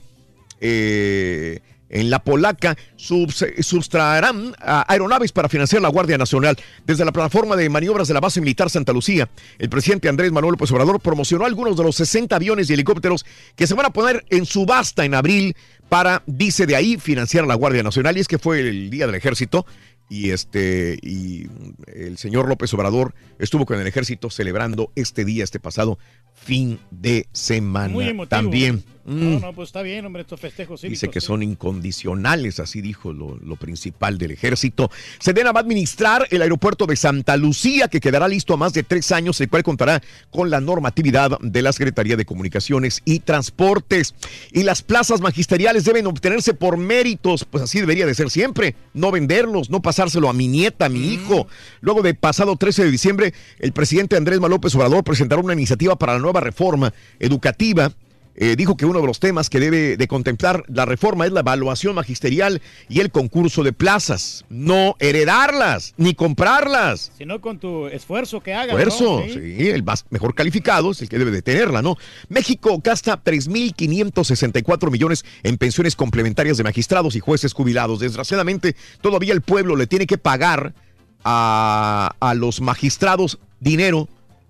eh, 0.61 1.59
en 1.89 2.09
la 2.09 2.19
polaca 2.23 2.77
subs- 2.97 3.61
sustraerán 3.63 4.53
a 4.59 4.85
aeronaves 4.91 5.31
para 5.31 5.49
financiar 5.49 5.81
la 5.81 5.89
Guardia 5.89 6.17
Nacional. 6.17 6.57
Desde 6.85 7.05
la 7.05 7.11
plataforma 7.11 7.55
de 7.55 7.69
maniobras 7.69 8.07
de 8.07 8.13
la 8.13 8.19
base 8.19 8.39
militar 8.41 8.69
Santa 8.69 8.93
Lucía, 8.93 9.29
el 9.57 9.69
presidente 9.69 10.09
Andrés 10.09 10.31
Manuel 10.31 10.53
López 10.53 10.71
Obrador 10.71 10.99
promocionó 10.99 11.45
algunos 11.45 11.77
de 11.77 11.83
los 11.83 11.95
60 11.95 12.35
aviones 12.35 12.69
y 12.69 12.73
helicópteros 12.73 13.25
que 13.55 13.67
se 13.67 13.73
van 13.73 13.85
a 13.85 13.91
poner 13.93 14.25
en 14.29 14.45
subasta 14.45 15.05
en 15.05 15.13
abril 15.13 15.55
para, 15.89 16.23
dice 16.25 16.65
de 16.65 16.75
ahí, 16.75 16.97
financiar 16.97 17.47
la 17.47 17.55
Guardia 17.55 17.83
Nacional. 17.83 18.17
Y 18.17 18.19
es 18.19 18.27
que 18.27 18.37
fue 18.39 18.59
el 18.59 18.89
Día 18.89 19.05
del 19.05 19.15
Ejército 19.15 19.65
y 20.09 20.29
este 20.31 20.97
y 21.01 21.47
el 21.93 22.17
señor 22.17 22.47
López 22.47 22.73
Obrador 22.73 23.13
estuvo 23.39 23.65
con 23.65 23.77
el 23.79 23.87
ejército 23.87 24.29
celebrando 24.29 24.89
este 24.95 25.25
día, 25.25 25.43
este 25.43 25.59
pasado 25.59 25.99
fin 26.33 26.79
de 26.91 27.27
semana. 27.33 27.89
Muy 27.89 28.07
emotivo. 28.07 28.29
También. 28.29 28.83
No, 29.07 29.37
mm, 29.37 29.41
no, 29.41 29.53
pues 29.53 29.69
está 29.69 29.81
bien, 29.83 30.05
hombre, 30.05 30.23
estos 30.23 30.37
festejos 30.37 30.81
cívicos. 30.81 30.99
Dice 30.99 31.09
que 31.09 31.21
sí. 31.21 31.27
son 31.27 31.41
incondicionales, 31.41 32.59
así 32.59 32.81
dijo 32.81 33.13
lo, 33.13 33.37
lo 33.37 33.55
principal 33.55 34.17
del 34.17 34.31
ejército. 34.31 34.91
Sedena 35.19 35.53
va 35.53 35.61
a 35.61 35.63
administrar 35.63 36.27
el 36.29 36.41
aeropuerto 36.41 36.85
de 36.85 36.97
Santa 36.97 37.37
Lucía, 37.37 37.87
que 37.87 38.01
quedará 38.01 38.27
listo 38.27 38.53
a 38.53 38.57
más 38.57 38.73
de 38.73 38.83
tres 38.83 39.13
años, 39.13 39.39
el 39.39 39.47
cual 39.47 39.63
contará 39.63 40.03
con 40.29 40.49
la 40.49 40.59
normatividad 40.59 41.39
de 41.39 41.61
la 41.61 41.71
Secretaría 41.71 42.17
de 42.17 42.25
Comunicaciones 42.25 43.01
y 43.05 43.19
Transportes. 43.19 44.13
Y 44.51 44.63
las 44.63 44.81
plazas 44.81 45.21
magisteriales 45.21 45.85
deben 45.85 46.05
obtenerse 46.07 46.53
por 46.53 46.75
méritos, 46.75 47.45
pues 47.45 47.63
así 47.63 47.79
debería 47.79 48.05
de 48.05 48.13
ser 48.13 48.29
siempre, 48.29 48.75
no 48.93 49.11
venderlos, 49.11 49.69
no 49.69 49.81
pasárselo 49.81 50.27
a 50.27 50.33
mi 50.33 50.49
nieta, 50.49 50.87
a 50.87 50.89
mi 50.89 51.13
hijo. 51.13 51.47
Luego 51.79 52.01
de 52.01 52.13
pasado 52.13 52.57
13 52.57 52.83
de 52.83 52.91
diciembre, 52.91 53.33
el 53.59 53.71
presidente 53.71 54.17
Andrés 54.17 54.41
López 54.41 54.75
Obrador 54.75 55.05
presentará 55.05 55.41
una 55.41 55.53
iniciativa 55.53 55.97
para 55.97 56.13
la 56.13 56.19
nueva 56.19 56.41
reforma 56.41 56.93
educativa 57.19 57.93
eh, 58.39 58.55
dijo 58.55 58.77
que 58.77 58.85
uno 58.85 59.01
de 59.01 59.07
los 59.07 59.19
temas 59.19 59.49
que 59.49 59.59
debe 59.59 59.97
de 59.97 60.07
contemplar 60.07 60.63
la 60.67 60.85
reforma 60.85 61.25
es 61.25 61.31
la 61.31 61.39
evaluación 61.39 61.95
magisterial 61.95 62.61
y 62.87 62.99
el 62.99 63.09
concurso 63.09 63.63
de 63.63 63.73
plazas. 63.73 64.45
No 64.49 64.95
heredarlas, 64.99 65.95
ni 65.97 66.13
comprarlas. 66.13 67.11
Sino 67.17 67.41
con 67.41 67.57
tu 67.57 67.87
esfuerzo 67.87 68.41
que 68.41 68.53
hagas. 68.53 68.77
Esfuerzo, 68.77 69.23
¿no? 69.25 69.33
sí, 69.33 69.69
el 69.69 69.83
más 69.83 70.05
mejor 70.11 70.35
calificado 70.35 70.91
es 70.91 71.01
el 71.01 71.09
que 71.09 71.17
debe 71.17 71.31
de 71.31 71.41
tenerla, 71.41 71.81
¿no? 71.81 71.97
México 72.29 72.79
gasta 72.83 73.23
3.564 73.23 74.91
millones 74.91 75.25
en 75.41 75.57
pensiones 75.57 75.95
complementarias 75.95 76.57
de 76.57 76.63
magistrados 76.63 77.15
y 77.15 77.19
jueces 77.19 77.53
jubilados. 77.53 77.99
Desgraciadamente, 77.99 78.75
todavía 79.01 79.33
el 79.33 79.41
pueblo 79.41 79.75
le 79.75 79.87
tiene 79.87 80.05
que 80.05 80.19
pagar 80.19 80.75
a, 81.23 82.15
a 82.19 82.33
los 82.35 82.61
magistrados 82.61 83.39
dinero 83.59 84.07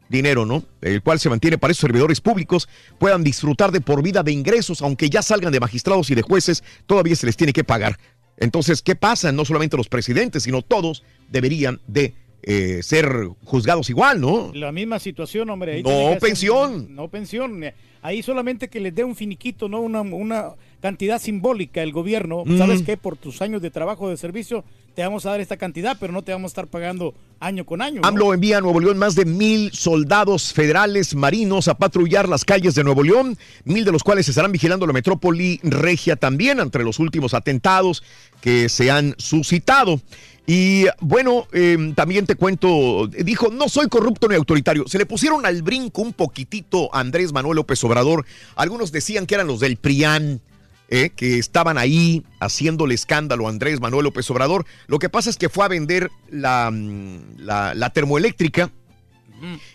dinero, 0.10 0.46
¿no? 0.46 0.64
El 0.82 1.02
cual 1.02 1.20
se 1.20 1.30
mantiene 1.30 1.58
para 1.58 1.72
esos 1.72 1.82
servidores 1.82 2.22
públicos 2.22 2.68
puedan 3.00 3.24
disfrutar 3.24 3.72
de 3.72 3.82
por 3.82 4.02
vida 4.02 4.24
de 4.24 4.32
ingresos, 4.32 4.82
aunque 4.82 5.10
ya 5.10 5.22
salgan 5.22 5.52
de 5.52 5.60
magistrados 5.60 6.10
y 6.10 6.16
de 6.16 6.22
jueces, 6.22 6.64
todavía 6.86 7.16
se 7.16 7.26
les 7.26 7.36
tiene 7.38 7.54
que 7.54 7.64
pagar. 7.64 7.98
Entonces, 8.38 8.82
¿qué 8.82 8.96
pasa? 8.96 9.32
No 9.32 9.46
solamente 9.46 9.78
los 9.78 9.90
presidentes, 9.90 10.44
sino 10.44 10.62
todos 10.62 11.04
deberían 11.30 11.80
de 11.88 12.14
eh, 12.44 12.82
ser 12.84 13.28
juzgados 13.44 13.90
igual, 13.90 14.22
¿no? 14.22 14.52
La 14.54 14.72
misma 14.72 15.00
situación, 15.00 15.50
hombre. 15.50 15.74
ahí 15.74 15.84
No 15.84 16.08
hacer- 16.10 16.20
pensión. 16.20 16.96
No 16.96 17.10
pensión. 17.10 17.64
Ahí 18.02 18.22
solamente 18.24 18.70
que 18.70 18.80
les 18.80 18.94
dé 18.96 19.04
un 19.04 19.16
finiquito, 19.16 19.68
¿no? 19.68 19.82
Una, 19.82 20.02
una 20.02 20.52
cantidad 20.82 21.20
simbólica 21.20 21.82
el 21.82 21.92
gobierno. 21.92 22.44
Mm. 22.46 22.58
¿Sabes 22.58 22.82
qué? 22.84 22.98
Por 22.98 23.18
tus 23.18 23.42
años 23.42 23.62
de 23.62 23.72
trabajo, 23.72 24.10
de 24.10 24.18
servicio, 24.18 24.64
te 24.96 25.04
vamos 25.04 25.26
a 25.26 25.32
dar 25.32 25.42
esta 25.42 25.58
cantidad, 25.58 25.98
pero 26.00 26.12
no 26.12 26.24
te 26.24 26.32
vamos 26.32 26.50
a 26.50 26.54
estar 26.54 26.68
pagando 26.68 27.14
año 27.40 27.66
con 27.66 27.82
año. 27.82 28.02
¿no? 28.02 28.08
AMLO 28.08 28.34
envía 28.34 28.58
a 28.58 28.62
Nuevo 28.62 28.80
León 28.80 28.98
más 28.98 29.16
de 29.16 29.26
mil 29.26 29.72
soldados 29.72 30.54
federales 30.54 31.14
marinos 31.14 31.68
a 31.68 31.76
patrullar 31.76 32.28
las 32.28 32.44
calles 32.44 32.74
de 32.74 32.84
Nuevo 32.84 33.04
León, 33.04 33.38
mil 33.64 33.86
de 33.86 33.92
los 33.92 34.04
cuales 34.04 34.28
estarán 34.28 34.52
vigilando 34.52 34.88
la 34.88 34.94
metrópoli 34.94 35.60
regia 35.62 36.16
también 36.16 36.60
entre 36.60 36.84
los 36.84 36.98
últimos 36.98 37.34
atentados 37.34 38.04
que 38.42 38.70
se 38.70 38.90
han 38.90 39.14
suscitado. 39.20 40.02
Y 40.50 40.86
bueno, 41.02 41.46
eh, 41.52 41.92
también 41.94 42.26
te 42.26 42.36
cuento, 42.36 43.08
dijo, 43.08 43.50
no 43.52 43.68
soy 43.68 43.90
corrupto 43.90 44.30
ni 44.30 44.36
autoritario. 44.36 44.88
Se 44.88 44.98
le 44.98 45.06
pusieron 45.06 45.46
al 45.46 45.62
brinco 45.62 46.02
un 46.02 46.14
poquitito 46.14 46.90
a 46.96 47.02
Andrés 47.02 47.34
Manuel 47.34 47.58
López 47.58 47.84
Obrador. 47.84 48.26
Algunos 48.56 48.94
decían 48.94 49.26
que 49.26 49.36
eran 49.36 49.48
los 49.48 49.60
del 49.60 49.76
PRIAN. 49.76 50.42
Eh, 50.90 51.10
que 51.10 51.38
estaban 51.38 51.78
ahí 51.78 52.24
haciéndole 52.40 52.96
escándalo 52.96 53.48
a 53.48 53.50
Andrés 53.50 53.80
Manuel 53.80 54.06
López 54.06 54.30
Obrador. 54.30 54.66
Lo 54.88 55.00
que 55.00 55.10
pasa 55.10 55.30
es 55.30 55.38
que 55.38 55.50
fue 55.50 55.66
a 55.66 55.70
vender 55.70 56.10
la, 56.30 56.70
mm, 56.72 57.38
la, 57.40 57.74
la 57.76 57.90
termoeléctrica 57.92 58.72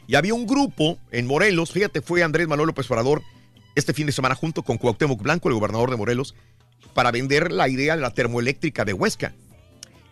y 0.06 0.14
había 0.14 0.34
un 0.34 0.46
grupo 0.46 0.98
en 1.10 1.26
Morelos, 1.26 1.72
fíjate, 1.72 2.00
fue 2.00 2.22
Andrés 2.22 2.48
Manuel 2.48 2.68
López 2.68 2.90
Obrador 2.90 3.22
este 3.74 3.94
fin 3.94 4.06
de 4.06 4.12
semana 4.12 4.34
junto 4.34 4.62
con 4.62 4.76
Cuauhtémoc 4.76 5.22
Blanco, 5.22 5.48
el 5.48 5.54
gobernador 5.54 5.90
de 5.90 5.96
Morelos, 5.96 6.34
para 6.94 7.10
vender 7.10 7.52
la 7.52 7.68
idea 7.68 7.96
de 7.96 8.02
la 8.02 8.12
termoeléctrica 8.12 8.84
de 8.84 8.92
Huesca. 8.92 9.32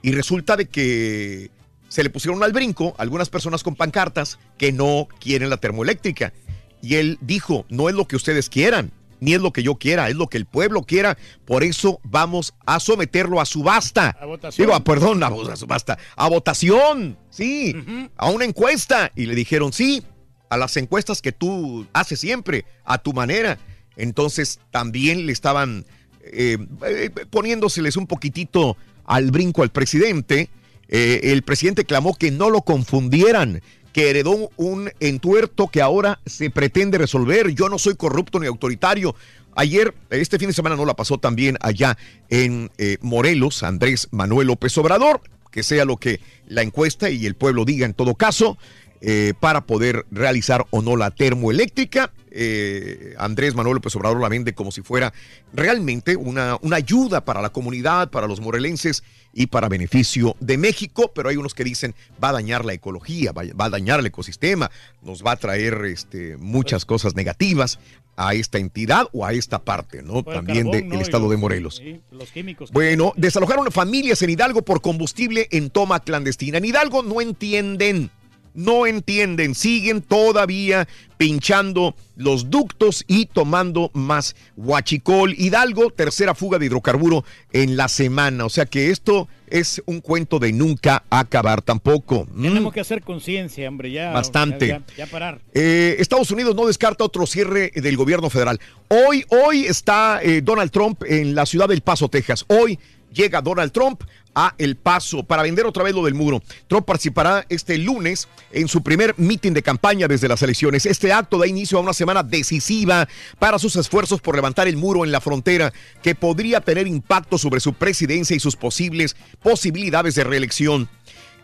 Y 0.03 0.13
resulta 0.13 0.57
de 0.57 0.67
que 0.67 1.51
se 1.89 2.03
le 2.03 2.11
pusieron 2.11 2.43
al 2.43 2.53
brinco 2.53 2.95
algunas 2.97 3.29
personas 3.29 3.63
con 3.63 3.75
pancartas 3.75 4.39
que 4.57 4.73
no 4.73 5.09
quieren 5.19 5.51
la 5.51 5.59
termoeléctrica. 5.59 6.33
Y 6.81 6.95
él 6.95 7.19
dijo, 7.21 7.67
no 7.69 7.89
es 7.91 7.95
lo 7.95 8.07
que 8.07 8.17
ustedes 8.17 8.49
quieran, 8.49 8.93
ni 9.21 9.35
es 9.35 9.41
lo 9.41 9.53
que 9.53 9.63
yo 9.63 9.77
quiera, 9.77 10.09
es 10.09 10.17
lo 10.17 10.29
que 10.29 10.39
el 10.39 10.47
pueblo 10.47 10.83
quiera. 10.83 11.17
Por 11.45 11.63
eso 11.63 12.01
vamos 12.03 12.55
a 12.67 12.81
someterlo 12.81 13.41
a 13.41 13.47
subasta. 13.47 14.17
A 14.21 14.27
votación. 14.27 14.67
Digo, 14.67 14.85
perdón, 14.85 15.23
a, 15.23 15.29
a 15.29 15.57
subasta, 15.57 15.99
a 16.17 16.29
votación, 16.29 17.19
sí, 17.31 17.75
a 18.17 18.31
una 18.31 18.45
encuesta. 18.45 19.13
Y 19.15 19.27
le 19.27 19.35
dijeron, 19.35 19.73
sí, 19.73 20.03
a 20.51 20.57
las 20.57 20.77
encuestas 20.77 21.23
que 21.23 21.33
tú 21.33 21.87
haces 21.93 22.21
siempre, 22.21 22.65
a 22.85 22.99
tu 22.99 23.13
manera. 23.13 23.59
Entonces 23.97 24.61
también 24.71 25.27
le 25.27 25.33
estaban 25.33 25.87
eh, 26.23 26.59
eh, 26.87 27.11
poniéndoseles 27.31 27.97
un 27.97 28.07
poquitito 28.07 28.77
al 29.05 29.31
brinco 29.31 29.63
al 29.63 29.71
presidente. 29.71 30.51
Eh, 30.89 31.21
el 31.33 31.43
presidente 31.43 31.85
clamó 31.85 32.15
que 32.15 32.31
no 32.31 32.51
lo 32.51 32.63
confundieran, 32.63 33.63
que 33.93 34.11
heredó 34.11 34.51
un 34.57 34.91
entuerto 35.01 35.69
que 35.69 35.83
ahora 35.83 36.21
se 36.27 36.51
pretende 36.51 36.99
resolver. 36.99 37.51
Yo 37.55 37.69
no 37.69 37.79
soy 37.79 37.97
corrupto 37.97 38.39
ni 38.39 38.47
autoritario. 38.47 39.15
Ayer, 39.57 39.95
este 40.11 40.39
fin 40.39 40.49
de 40.49 40.55
semana 40.55 40.77
no 40.77 40.85
la 40.85 40.95
pasó 40.95 41.19
también 41.19 41.57
allá 41.61 41.99
en 42.29 42.71
eh, 42.79 42.99
Morelos, 43.01 43.63
Andrés 43.63 44.09
Manuel 44.13 44.47
López 44.47 44.77
Obrador, 44.79 45.21
que 45.51 45.63
sea 45.63 45.85
lo 45.85 45.97
que 45.97 46.21
la 46.47 46.63
encuesta 46.63 47.11
y 47.11 47.27
el 47.27 47.35
pueblo 47.35 47.65
diga 47.65 47.85
en 47.85 47.95
todo 47.95 48.15
caso, 48.15 48.57
eh, 49.03 49.33
para 49.41 49.63
poder 49.63 50.05
realizar 50.11 50.67
o 50.71 50.83
no 50.83 50.95
la 50.97 51.11
termoeléctrica. 51.11 52.13
Eh, 52.31 53.15
Andrés 53.19 53.55
Manuel 53.55 53.77
López 53.77 53.97
Obrador 53.97 54.21
la 54.21 54.29
vende 54.29 54.53
como 54.53 54.71
si 54.71 54.83
fuera 54.83 55.13
realmente 55.53 56.17
una, 56.17 56.59
una 56.61 56.77
ayuda 56.77 57.25
para 57.25 57.43
la 57.43 57.51
comunidad, 57.51 58.11
para 58.11 58.29
los 58.29 58.41
morelenses 58.41 59.03
y 59.33 59.47
para 59.47 59.69
beneficio 59.69 60.37
de 60.41 60.59
México, 60.59 61.13
pero 61.15 61.29
hay 61.29 61.37
unos 61.37 61.55
que 61.55 61.65
dicen 61.65 61.95
va 62.23 62.31
a 62.31 62.33
dañar 62.33 62.65
la 62.65 62.73
ecología, 62.73 63.33
va, 63.33 63.43
va 63.59 63.67
a 63.67 63.71
dañar 63.71 64.01
el 64.01 64.07
ecosistema, 64.07 64.71
nos 65.03 65.25
va 65.25 65.33
a 65.33 65.37
traer 65.37 65.85
este, 65.85 66.37
muchas 66.37 66.85
cosas 66.85 67.15
negativas 67.15 67.79
a 68.17 68.35
esta 68.35 68.59
entidad 68.59 69.07
o 69.13 69.25
a 69.25 69.33
esta 69.33 69.61
parte, 69.61 70.03
¿no? 70.03 70.23
También 70.23 70.71
del 70.71 70.89
¿no? 70.89 70.97
Y 70.99 71.01
estado 71.01 71.23
los- 71.25 71.31
de 71.31 71.37
Morelos. 71.39 71.83
los 72.11 72.31
químicos. 72.31 72.71
Bueno, 72.71 73.13
desalojaron 73.17 73.71
familias 73.71 74.21
en 74.23 74.31
Hidalgo 74.31 74.63
por 74.63 74.83
combustible 74.83 75.49
en 75.53 75.71
toma 75.71 76.01
clandestina. 76.01 76.59
En 76.59 76.65
Hidalgo 76.67 77.03
no 77.03 77.21
entienden. 77.21 78.11
No 78.55 78.87
entienden, 78.87 79.55
siguen 79.55 80.03
todavía 80.03 80.89
pinchando 81.17 81.95
los 82.17 82.49
ductos 82.49 83.05
y 83.07 83.27
tomando 83.27 83.91
más 83.93 84.35
huachicol. 84.57 85.35
Hidalgo, 85.37 85.91
tercera 85.91 86.35
fuga 86.35 86.59
de 86.59 86.67
hidrocarburo 86.67 87.25
en 87.53 87.77
la 87.77 87.89
semana. 87.89 88.47
O 88.47 88.49
sea 88.49 88.65
que 88.65 88.91
esto 88.91 89.29
es 89.47 89.83
un 89.85 90.01
cuento 90.01 90.39
de 90.39 90.53
nunca 90.53 91.05
acabar 91.11 91.61
tampoco. 91.61 92.27
Mm. 92.33 92.43
Tenemos 92.43 92.73
que 92.73 92.81
hacer 92.81 93.03
conciencia, 93.03 93.69
hombre, 93.69 93.91
ya. 93.91 94.13
Bastante. 94.13 94.69
Ya, 94.69 94.83
ya 94.97 95.07
parar. 95.07 95.41
Eh, 95.53 95.97
Estados 95.99 96.31
Unidos 96.31 96.55
no 96.55 96.67
descarta 96.67 97.05
otro 97.05 97.27
cierre 97.27 97.71
del 97.75 97.97
gobierno 97.97 98.31
federal. 98.31 98.59
Hoy, 98.89 99.25
hoy 99.29 99.67
está 99.67 100.21
eh, 100.23 100.41
Donald 100.41 100.71
Trump 100.71 101.03
en 101.07 101.35
la 101.35 101.45
ciudad 101.45 101.69
del 101.69 101.83
Paso, 101.83 102.09
Texas. 102.09 102.45
Hoy 102.49 102.79
llega 103.13 103.43
Donald 103.43 103.73
Trump 103.73 104.03
a 104.35 104.55
El 104.59 104.77
Paso 104.77 105.25
para 105.25 105.43
vender 105.43 105.67
otra 105.67 105.83
vez 105.83 105.95
lo 105.95 106.05
del 106.05 106.15
muro. 106.15 106.43
Trump 106.69 106.87
participará 106.87 107.45
este 107.49 107.79
lunes 107.79 108.29
en 108.53 108.69
su 108.69 108.83
primer 108.83 109.15
mitin 109.19 109.55
de 109.55 109.63
campaña 109.63 110.09
desde 110.09 110.29
las 110.29 110.43
elecciones. 110.43 110.87
Este 110.87 111.13
acto 111.13 111.39
da 111.39 111.47
inicio 111.47 111.79
a 111.79 111.81
una 111.81 111.93
semana 111.93 112.23
decisiva 112.23 113.09
para 113.39 113.59
sus 113.59 113.77
esfuerzos 113.77 114.21
por 114.21 114.37
levantar 114.37 114.69
el 114.69 114.77
muro 114.77 115.05
en 115.05 115.13
la 115.13 115.21
frontera 115.21 115.73
que 116.03 116.15
podría 116.15 116.61
tener 116.61 116.87
impacto 116.87 117.39
sobre 117.39 117.61
su 117.61 117.75
presidencia 117.75 118.37
y 118.37 118.41
sus 118.41 118.57
posibles 118.57 119.17
posibilidades 119.43 120.15
de 120.15 120.25
reelección. 120.25 120.89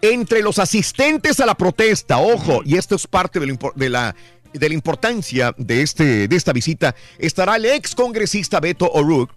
Entre 0.02 0.43
los 0.43 0.59
asistentes 0.59 1.40
a 1.40 1.47
la 1.47 1.55
protesta, 1.55 2.18
ojo, 2.18 2.62
y 2.64 2.76
esto 2.76 2.97
es 2.97 3.06
parte 3.06 3.40
de, 3.40 3.47
lo 3.47 3.56
la 3.76 4.14
de 4.52 4.68
la 4.68 4.74
importancia 4.74 5.55
de, 5.56 5.82
este, 5.82 6.28
de 6.28 6.36
esta 6.36 6.52
visita, 6.52 6.94
estará 7.18 7.56
el 7.56 7.64
ex 7.64 7.94
congresista 7.94 8.60
Beto 8.60 8.90
O'Rourke, 8.93 9.34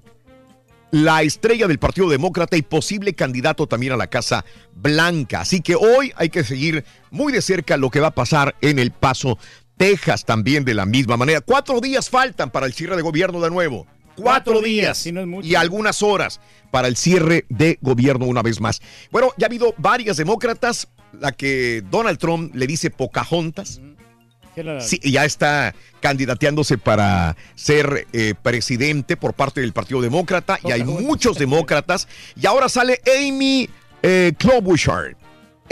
la 0.92 1.22
estrella 1.22 1.68
del 1.68 1.80
Partido 1.80 2.10
Demócrata 2.10 2.58
y 2.58 2.62
posible 2.62 3.14
candidato 3.14 3.68
también 3.68 3.94
a 3.94 3.98
la 3.98 4.08
Casa 4.08 4.44
Blanca. 4.76 5.42
Así 5.42 5.62
que 5.62 5.76
hoy 5.76 6.12
hay 6.16 6.30
que 6.30 6.44
seguir 6.44 6.84
muy 7.12 7.32
de 7.32 7.42
cerca 7.42 7.78
lo 7.78 7.90
que 7.90 8.00
va 8.00 8.08
a 8.08 8.16
pasar 8.16 8.56
en 8.62 8.80
El 8.80 8.92
Paso, 8.92 9.38
Texas 9.78 10.26
también 10.26 10.66
de 10.66 10.74
la 10.74 10.86
misma 10.86 11.16
manera. 11.18 11.42
Cuatro 11.42 11.80
días 11.80 12.10
faltan 12.10 12.50
para 12.52 12.66
el 12.66 12.74
cierre 12.74 12.96
de 12.96 13.02
gobierno 13.02 13.40
de 13.40 13.50
nuevo. 13.50 13.86
Cuatro, 14.16 14.24
Cuatro 14.54 14.62
días, 14.62 14.84
días, 14.86 14.98
si 14.98 15.12
no 15.14 15.22
es 15.22 15.28
mucho. 15.28 15.48
y 15.48 15.56
algunas 15.56 16.04
horas 16.04 16.42
para 16.72 16.90
el 16.90 16.98
cierre 16.98 17.46
de 17.48 17.78
gobierno 17.82 18.26
una 18.26 18.42
vez 18.42 18.60
más. 18.60 18.82
Bueno, 19.12 19.32
ya 19.38 19.46
ha 19.46 19.48
habido 19.48 19.74
varias 19.78 20.18
demócratas, 20.18 20.90
la 21.14 21.32
que 21.32 21.82
Donald 21.90 22.18
Trump 22.20 22.54
le 22.54 22.68
dice 22.68 22.90
Pocahontas. 22.92 23.80
Que 23.80 23.89
Sí, 24.82 25.00
ya 25.04 25.26
está 25.26 25.74
candidateándose 26.00 26.78
para 26.78 27.36
ser 27.56 28.08
eh, 28.14 28.34
presidente 28.42 29.18
por 29.18 29.34
parte 29.34 29.62
del 29.62 29.74
Partido 29.74 30.02
Demócrata 30.02 30.60
y 30.64 30.72
hay 30.72 30.84
muchos 30.84 31.38
demócratas. 31.38 32.08
Y 32.40 32.46
ahora 32.46 32.70
sale 32.70 33.02
Amy 33.18 33.70
eh, 34.02 34.34
Klobuchar. 34.38 35.16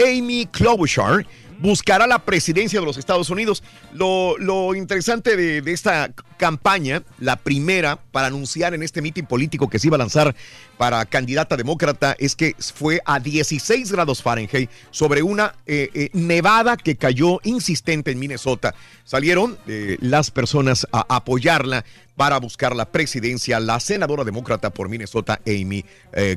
Amy 0.00 0.46
Klobuchar 0.46 1.26
buscará 1.60 2.06
la 2.06 2.20
presidencia 2.20 2.80
de 2.80 2.86
los 2.86 2.96
Estados 2.98 3.30
Unidos. 3.30 3.62
Lo, 3.92 4.38
lo 4.38 4.74
interesante 4.74 5.36
de, 5.36 5.60
de 5.60 5.72
esta 5.72 6.12
campaña, 6.36 7.02
la 7.18 7.36
primera 7.36 7.96
para 8.12 8.28
anunciar 8.28 8.74
en 8.74 8.82
este 8.82 9.02
mitin 9.02 9.26
político 9.26 9.68
que 9.68 9.78
se 9.78 9.88
iba 9.88 9.96
a 9.96 9.98
lanzar 9.98 10.34
para 10.78 11.04
candidata 11.04 11.56
demócrata, 11.56 12.16
es 12.18 12.36
que 12.36 12.54
fue 12.74 13.02
a 13.04 13.18
16 13.20 13.92
grados 13.92 14.22
Fahrenheit 14.22 14.70
sobre 14.90 15.22
una 15.22 15.54
eh, 15.66 15.90
eh, 15.92 16.10
nevada 16.12 16.76
que 16.76 16.96
cayó 16.96 17.40
insistente 17.42 18.12
en 18.12 18.18
Minnesota. 18.18 18.74
Salieron 19.04 19.58
eh, 19.66 19.98
las 20.00 20.30
personas 20.30 20.86
a 20.92 21.04
apoyarla 21.08 21.84
para 22.16 22.38
buscar 22.38 22.74
la 22.74 22.86
presidencia, 22.86 23.60
la 23.60 23.78
senadora 23.80 24.24
demócrata 24.24 24.70
por 24.70 24.88
Minnesota, 24.88 25.40
Amy 25.46 25.84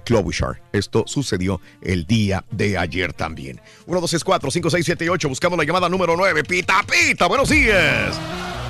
Klobuchar. 0.03 0.61
Esto 0.71 1.05
sucedió 1.07 1.59
el 1.81 2.05
día 2.05 2.43
de 2.51 2.77
ayer 2.77 3.13
también. 3.13 3.59
1, 3.87 4.01
2, 4.01 4.09
3, 4.11 4.23
4, 4.23 4.51
5, 4.51 4.69
6, 4.69 4.85
7 4.85 5.05
y 5.05 5.09
8. 5.09 5.29
Buscamos 5.29 5.57
la 5.57 5.65
llamada 5.65 5.89
número 5.89 6.15
9. 6.15 6.43
Pita, 6.43 6.83
pita. 6.83 7.25
Buenos 7.25 7.49
días. 7.49 8.15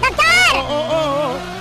¡Qué 0.02 1.61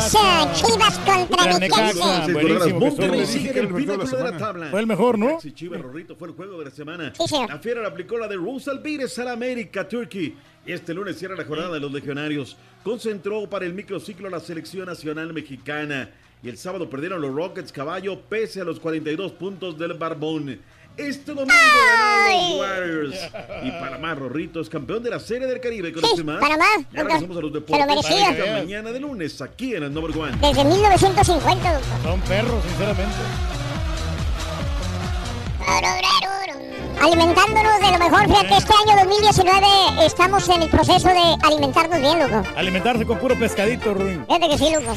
Chivas 0.00 0.98
contra 0.98 1.46
La 1.52 1.58
Necaxa, 1.58 2.26
Necaxa. 2.26 2.32
buenísimo. 2.32 2.64
que 2.66 2.74
Monterrey 2.74 3.20
estuvo. 3.20 3.38
sigue 3.38 3.50
en 3.50 3.66
el 3.66 3.74
pináculo 3.74 4.16
de 4.16 4.24
la 4.24 4.36
tabla. 4.36 4.66
Fue 4.70 4.80
el 4.80 4.86
mejor, 4.86 5.18
¿no? 5.18 5.40
Sí, 5.40 5.52
Chivas 5.52 5.80
Rorrito 5.80 6.16
fue 6.16 6.28
el 6.28 6.34
juego 6.34 6.58
de 6.58 6.66
la 6.66 6.70
semana. 6.70 7.12
La 7.48 7.58
Fiera 7.58 7.80
le 7.80 7.86
aplicó 7.88 8.18
la 8.18 8.28
de 8.28 8.36
Rose 8.36 8.70
Alvírez 8.70 9.18
al 9.18 9.28
América 9.28 9.88
Turkey. 9.88 10.36
Este 10.66 10.92
lunes 10.92 11.18
cierra 11.18 11.34
la 11.36 11.44
jornada 11.44 11.72
de 11.74 11.80
los 11.80 11.92
legionarios. 11.92 12.56
Concentró 12.82 13.48
para 13.48 13.64
el 13.64 13.72
microciclo 13.72 14.28
la 14.28 14.40
selección 14.40 14.86
nacional 14.86 15.32
mexicana. 15.32 16.10
Y 16.42 16.48
el 16.50 16.58
sábado 16.58 16.90
perdieron 16.90 17.20
los 17.22 17.34
Rockets 17.34 17.72
Caballo 17.72 18.20
pese 18.28 18.60
a 18.60 18.64
los 18.64 18.78
42 18.78 19.32
puntos 19.32 19.78
del 19.78 19.94
Barbón. 19.94 20.60
Este 20.96 21.32
domingo 21.34 21.52
ganaron 21.54 22.50
los 22.50 22.60
Warriors. 22.60 23.16
Y 23.64 23.70
Panamá 23.72 24.14
Rorrito 24.14 24.60
es 24.60 24.68
campeón 24.68 25.02
de 25.02 25.10
la 25.10 25.20
Serie 25.20 25.46
del 25.46 25.60
Caribe. 25.60 25.92
Con 25.92 26.02
Sí, 26.16 26.24
más. 26.24 26.40
Panamá, 26.40 26.64
Ya 26.92 27.02
regresamos 27.02 27.36
a 27.36 27.40
los 27.40 27.50
se 27.50 27.54
lo 27.54 27.60
deportes. 27.60 27.86
merecía. 27.86 28.28
Hasta 28.30 28.52
mañana 28.52 28.92
de 28.92 29.00
lunes 29.00 29.40
aquí 29.42 29.74
en 29.74 29.82
el 29.82 29.92
Number 29.92 30.16
One. 30.18 30.36
Desde 30.40 30.64
1950, 30.64 31.72
doctor. 31.74 32.02
Son 32.02 32.20
perros, 32.22 32.64
sinceramente. 32.64 33.14
Alimentándonos 37.02 37.80
de 37.80 37.90
lo 37.92 37.98
mejor. 37.98 38.26
Fíjate, 38.26 38.56
este 38.56 38.72
año 38.72 38.96
2019 39.04 40.06
estamos 40.06 40.48
en 40.48 40.62
el 40.62 40.70
proceso 40.70 41.08
de 41.08 41.36
alimentarnos 41.44 42.00
bien, 42.00 42.18
loco. 42.18 42.42
Alimentarse 42.56 43.04
con 43.04 43.18
puro 43.18 43.38
pescadito, 43.38 43.92
Ruin. 43.94 44.24
Fíjate 44.26 44.48
que 44.48 44.58
sí, 44.58 44.70
loco. 44.72 44.96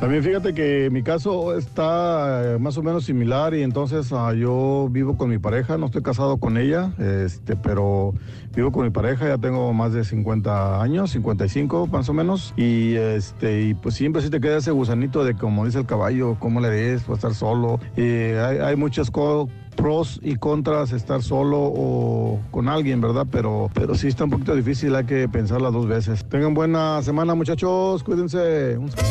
También 0.00 0.22
fíjate 0.22 0.52
que 0.52 0.90
mi 0.90 1.02
caso 1.02 1.56
está 1.56 2.54
eh, 2.54 2.58
más 2.58 2.76
o 2.76 2.82
menos 2.82 3.04
similar 3.04 3.54
y 3.54 3.62
entonces 3.62 4.12
ah, 4.12 4.34
yo 4.34 4.88
vivo 4.90 5.16
con 5.16 5.30
mi 5.30 5.38
pareja, 5.38 5.78
no 5.78 5.86
estoy 5.86 6.02
casado 6.02 6.36
con 6.36 6.58
ella, 6.58 6.92
este, 6.98 7.56
pero 7.56 8.12
vivo 8.54 8.70
con 8.70 8.84
mi 8.84 8.90
pareja, 8.90 9.28
ya 9.28 9.38
tengo 9.38 9.72
más 9.72 9.92
de 9.94 10.04
50 10.04 10.82
años, 10.82 11.10
55 11.12 11.86
más 11.86 12.08
o 12.08 12.12
menos, 12.12 12.52
y 12.56 12.94
este, 12.96 13.62
y 13.62 13.74
pues 13.74 13.94
siempre 13.94 14.20
sí 14.20 14.28
te 14.30 14.40
queda 14.40 14.58
ese 14.58 14.72
gusanito 14.72 15.24
de 15.24 15.34
como 15.36 15.64
dice 15.64 15.78
el 15.78 15.86
caballo, 15.86 16.36
cómo 16.38 16.60
le 16.60 16.68
des, 16.68 17.02
para 17.04 17.14
estar 17.14 17.34
solo. 17.34 17.80
Y 17.96 18.02
hay, 18.02 18.58
hay 18.58 18.76
muchas 18.76 19.10
co- 19.10 19.48
pros 19.74 20.20
y 20.22 20.36
contras 20.36 20.92
estar 20.92 21.22
solo 21.22 21.58
o 21.60 22.40
con 22.50 22.68
alguien, 22.68 23.00
¿verdad? 23.00 23.26
Pero, 23.30 23.70
pero 23.74 23.94
sí 23.94 24.08
está 24.08 24.24
un 24.24 24.30
poquito 24.30 24.54
difícil, 24.54 24.94
hay 24.94 25.04
que 25.04 25.28
pensarla 25.28 25.70
dos 25.70 25.86
veces. 25.86 26.24
Tengan 26.24 26.54
buena 26.54 27.02
semana, 27.02 27.34
muchachos, 27.34 28.02
cuídense. 28.02 28.78
Un 28.78 28.90
Te 28.90 29.02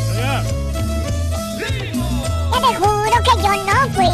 lo 2.60 2.68
juro 2.80 3.18
que 3.24 3.42
yo 3.42 3.50
no, 3.66 3.94
pues. 3.96 4.10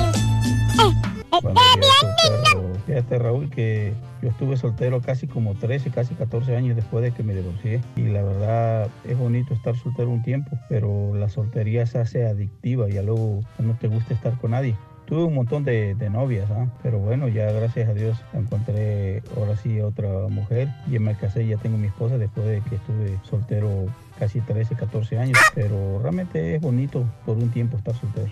Eh, 0.80 0.94
está 1.32 1.52
bien, 1.52 2.06
niño. 2.54 2.70
Fíjate 2.86 3.20
Raúl 3.20 3.50
que 3.52 3.94
yo 4.22 4.30
estuve 4.30 4.58
soltero 4.58 5.00
casi 5.00 5.28
como 5.28 5.54
13, 5.56 5.92
casi 5.92 6.16
14 6.16 6.56
años 6.56 6.76
después 6.76 7.04
de 7.04 7.12
que 7.12 7.22
me 7.22 7.36
divorcié 7.36 7.82
y 7.96 8.06
la 8.06 8.24
verdad 8.24 8.90
es 9.06 9.18
bonito 9.18 9.54
estar 9.54 9.78
soltero 9.78 10.10
un 10.10 10.24
tiempo, 10.24 10.58
pero 10.70 11.14
la 11.16 11.30
soltería 11.30 11.86
se 11.86 12.00
hace 12.00 12.26
adictiva 12.26 12.90
y 12.90 12.94
ya 12.94 13.04
luego 13.04 13.42
no 13.60 13.78
te 13.78 13.88
gusta 13.88 14.14
estar 14.14 14.38
con 14.40 14.52
nadie. 14.52 14.76
Tuve 15.10 15.24
un 15.24 15.34
montón 15.34 15.64
de, 15.64 15.96
de 15.96 16.10
novias, 16.12 16.52
¿ah? 16.52 16.68
pero 16.84 17.00
bueno, 17.00 17.28
ya 17.28 17.52
gracias 17.52 17.90
a 17.90 17.96
Dios 17.96 18.16
encontré 18.32 19.24
ahora 19.36 19.58
sí 19.58 19.82
otra 19.82 20.08
mujer 20.30 20.68
y 20.88 21.00
me 21.00 21.16
casé, 21.16 21.48
ya 21.48 21.58
tengo 21.58 21.80
mi 21.80 21.88
esposa 21.88 22.20
después 22.20 22.46
de 22.46 22.62
que 22.62 22.76
estuve 22.76 23.18
soltero 23.28 23.88
casi 24.20 24.40
13, 24.40 24.76
14 24.76 25.18
años, 25.18 25.40
pero 25.56 26.00
realmente 26.04 26.54
es 26.54 26.62
bonito 26.62 27.06
por 27.26 27.38
un 27.38 27.50
tiempo 27.50 27.78
estar 27.78 27.96
soltero. 27.96 28.30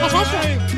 ¿Qué 0.00 0.06
es 0.06 0.14
eso? 0.14 0.77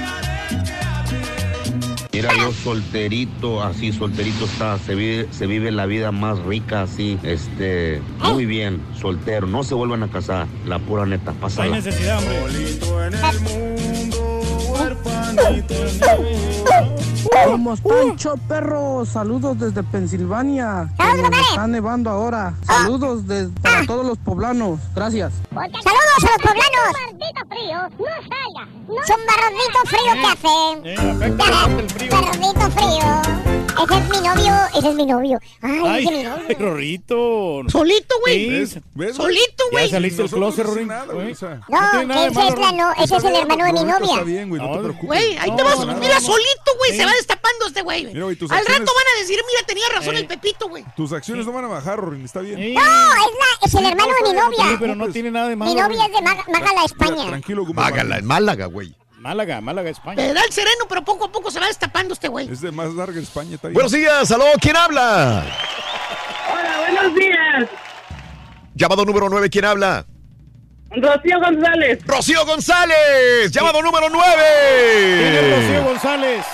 Mira, 2.12 2.30
yo 2.36 2.52
solterito, 2.52 3.62
así 3.62 3.92
solterito 3.92 4.44
está, 4.44 4.78
se 4.78 4.96
vive, 4.96 5.28
se 5.30 5.46
vive 5.46 5.70
la 5.70 5.86
vida 5.86 6.10
más 6.10 6.40
rica 6.40 6.82
así, 6.82 7.18
este, 7.22 8.02
muy 8.18 8.46
bien, 8.46 8.82
soltero, 9.00 9.46
no 9.46 9.62
se 9.62 9.74
vuelvan 9.74 10.02
a 10.02 10.08
casar, 10.08 10.48
la 10.66 10.80
pura 10.80 11.06
neta, 11.06 11.32
No 11.32 11.62
hay 11.62 11.70
necesidad, 11.70 12.18
hombre. 12.18 12.40
Somos 17.44 17.80
Pancho 17.80 18.34
Perro, 18.48 19.04
saludos 19.04 19.58
desde 19.58 19.82
Pensilvania. 19.82 20.88
que 20.96 21.22
nos 21.22 21.40
está 21.50 21.66
nevando 21.66 22.10
ahora. 22.10 22.54
Saludos 22.66 23.26
de- 23.26 23.48
para 23.62 23.84
todos 23.86 24.06
los 24.06 24.18
poblanos. 24.18 24.78
Gracias. 24.94 25.32
Saludos 25.50 25.74
a 26.18 26.20
los 26.22 26.38
poblanos. 26.38 26.96
Frío, 27.48 27.78
no 27.98 28.04
salga. 28.28 28.68
Es 29.02 29.10
un 29.10 29.22
bardito 29.26 29.78
frío 29.86 30.12
que 30.14 30.26
hace. 30.26 30.56
Eh. 30.84 31.36
Bardito 32.10 32.70
frío. 32.70 33.49
Ese 33.70 33.98
es 33.98 34.08
mi 34.08 34.20
novio, 34.26 34.54
ese 34.76 34.88
es 34.88 34.94
mi 34.94 35.06
novio. 35.06 35.38
Ay, 35.62 35.80
Ay, 35.84 36.04
ese 36.04 36.12
es 36.14 36.18
mi 36.18 36.22
novio. 36.24 36.44
ay, 36.48 36.54
Rorrito. 36.56 37.62
Solito, 37.68 38.14
güey. 38.20 38.66
Solito, 38.66 39.64
Ya 39.64 39.70
güey. 39.70 39.90
saliste 39.90 40.22
del 40.22 40.30
closet, 40.30 40.64
sin 40.66 40.74
Rorito. 40.74 40.86
nada, 40.92 41.12
güey, 41.14 41.32
o 41.32 41.34
sea. 41.34 41.60
No, 41.68 42.14
de 42.14 42.26
ese 42.26 42.48
es, 42.48 42.58
la 42.58 42.72
no, 42.72 42.92
ese 42.92 43.16
es 43.16 43.24
el 43.24 43.34
hermano 43.36 43.64
de 43.64 43.72
mi 43.72 43.78
Rorrito 43.78 43.98
novia. 44.00 44.12
Está 44.12 44.24
bien, 44.24 44.48
güey, 44.48 44.60
no 44.62 44.72
te 44.72 44.78
preocupes. 44.80 45.06
Güey, 45.06 45.36
ahí 45.38 45.50
te 45.50 45.62
No, 45.62 45.64
vas. 45.64 45.78
no, 45.78 45.84
no, 45.86 45.96
mira, 45.98 46.14
no. 46.14 46.20
solito, 46.20 46.70
güey. 46.78 46.96
Se 46.96 47.04
va 47.04 47.12
destapando 47.12 47.66
este 47.66 47.82
güey. 47.82 48.06
Mira, 48.06 48.24
güey, 48.24 48.36
tus 48.36 48.50
Al 48.50 48.58
acciones- 48.58 48.80
rato 48.80 48.92
van 48.94 49.04
a 49.16 49.20
decir, 49.20 49.38
mira, 49.46 49.66
tenía 49.66 49.84
razón 49.94 50.16
Eh. 50.16 50.18
el 50.20 50.26
Pepito, 50.26 50.68
güey. 50.68 50.84
Tus 50.96 51.12
acciones 51.12 51.46
no 51.46 51.52
van 51.52 51.64
a 51.64 51.68
bajar, 51.68 51.98
Rorin, 51.98 52.24
está 52.24 52.40
bien. 52.40 52.74
No, 52.74 52.80
es, 52.80 52.84
la, 53.16 53.66
es 53.66 53.74
el 53.74 53.84
hermano 53.86 54.12
de 54.22 54.28
mi 54.30 54.38
novia. 54.38 54.76
pero 54.78 54.94
no 54.94 55.08
tiene 55.08 55.30
nada 55.30 55.48
de 55.48 55.56
malo. 55.56 55.72
Mi 55.74 55.80
novia 55.80 56.06
es 56.06 56.12
de 56.12 56.22
Mágala, 56.22 56.84
España. 56.84 57.26
tranquilo, 57.28 57.62
como 57.66 57.80
Mágala, 57.80 58.18
en 58.18 58.26
Málaga, 58.26 58.66
güey. 58.66 58.94
Málaga, 59.20 59.60
Málaga, 59.60 59.90
España. 59.90 60.16
Te 60.16 60.32
da 60.32 60.40
el 60.40 60.50
sereno, 60.50 60.86
pero 60.88 61.04
poco 61.04 61.26
a 61.26 61.32
poco 61.32 61.50
se 61.50 61.60
va 61.60 61.66
destapando 61.66 62.14
este 62.14 62.26
güey. 62.28 62.50
Es 62.50 62.62
de 62.62 62.72
más 62.72 62.94
larga 62.94 63.20
España, 63.20 63.56
está. 63.56 63.68
Buenos 63.68 63.92
días, 63.92 64.30
aló, 64.30 64.46
¿quién 64.58 64.74
habla? 64.74 65.44
Hola, 66.50 66.78
buenos 66.78 67.14
días. 67.14 67.68
Llamado 68.74 69.04
número 69.04 69.28
9, 69.28 69.50
¿quién 69.50 69.66
habla? 69.66 70.06
Rocío 70.90 71.38
González. 71.38 71.98
Rocío 72.06 72.46
González, 72.46 73.52
llamado 73.52 73.82
número 73.82 74.06
¿Quién 74.08 75.34
es 75.34 75.50
Rocío 75.50 75.82
9. 75.82 75.84
González? 75.84 76.46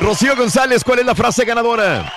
Rocío 0.00 0.36
González, 0.36 0.84
¿cuál 0.84 1.00
es 1.00 1.04
la 1.04 1.16
frase 1.16 1.44
ganadora? 1.44 2.12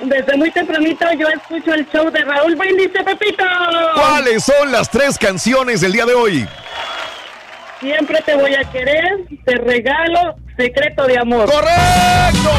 Desde 0.00 0.36
muy 0.36 0.50
tempranito 0.50 1.06
yo 1.16 1.28
escucho 1.28 1.72
el 1.72 1.88
show 1.90 2.10
de 2.10 2.24
Raúl 2.24 2.56
Brindis 2.56 2.88
Pepito. 2.88 3.44
¿Cuáles 3.94 4.42
son 4.42 4.72
las 4.72 4.90
tres 4.90 5.16
canciones 5.16 5.82
del 5.82 5.92
día 5.92 6.04
de 6.04 6.14
hoy? 6.14 6.48
Siempre 7.80 8.20
te 8.26 8.34
voy 8.34 8.54
a 8.54 8.70
querer, 8.70 9.26
te 9.44 9.56
regalo, 9.56 10.36
secreto 10.56 11.06
de 11.06 11.18
amor. 11.18 11.50
¡Correcto! 11.50 12.50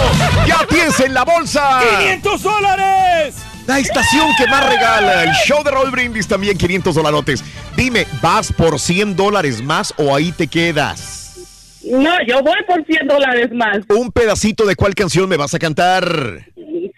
¡Ya 0.48 0.65
tienes 0.68 0.99
en 0.99 1.14
la 1.14 1.23
bolsa! 1.23 1.80
¡500 1.99 2.41
dólares! 2.41 3.35
La 3.68 3.77
estación 3.77 4.31
que 4.35 4.48
más 4.48 4.68
regala, 4.68 5.23
el 5.23 5.31
show 5.45 5.64
de 5.64 5.69
Raúl 5.69 5.91
Brindis 5.91 6.27
también 6.27 6.57
500 6.57 6.95
dolarotes. 6.95 7.43
Dime, 7.76 8.07
¿vas 8.19 8.52
por 8.52 8.80
100 8.80 9.15
dólares 9.15 9.61
más 9.61 9.93
o 9.98 10.15
ahí 10.15 10.31
te 10.31 10.48
quedas? 10.48 11.80
No, 11.84 12.11
yo 12.27 12.41
voy 12.41 12.57
por 12.68 12.84
100 12.84 13.07
dólares 13.07 13.49
más. 13.52 13.77
Un 13.89 14.11
pedacito 14.11 14.65
de 14.65 14.76
cuál 14.76 14.95
canción 14.95 15.30
me 15.30 15.38
vas 15.38 15.53
a 15.53 15.60
cantar. 15.60 16.06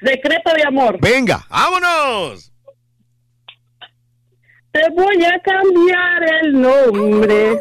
Secreto 0.02 0.54
de 0.56 0.64
amor. 0.66 0.98
Venga, 1.02 1.46
vámonos. 1.50 2.53
Te 4.74 4.90
voy 4.90 5.24
a 5.24 5.40
cambiar 5.40 6.24
el 6.42 6.60
nombre. 6.60 7.60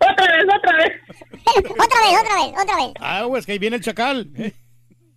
Otra 0.00 0.26
vez, 0.26 0.44
otra 0.56 0.76
vez. 0.78 0.92
otra 1.70 2.00
vez, 2.00 2.20
otra 2.22 2.34
vez, 2.34 2.62
otra 2.62 2.76
vez. 2.76 2.92
Ah, 2.98 3.24
güey, 3.24 3.40
es 3.40 3.46
que 3.46 3.52
ahí 3.52 3.58
viene 3.58 3.76
el 3.76 3.82
chacal. 3.82 4.26
¿eh? 4.38 4.52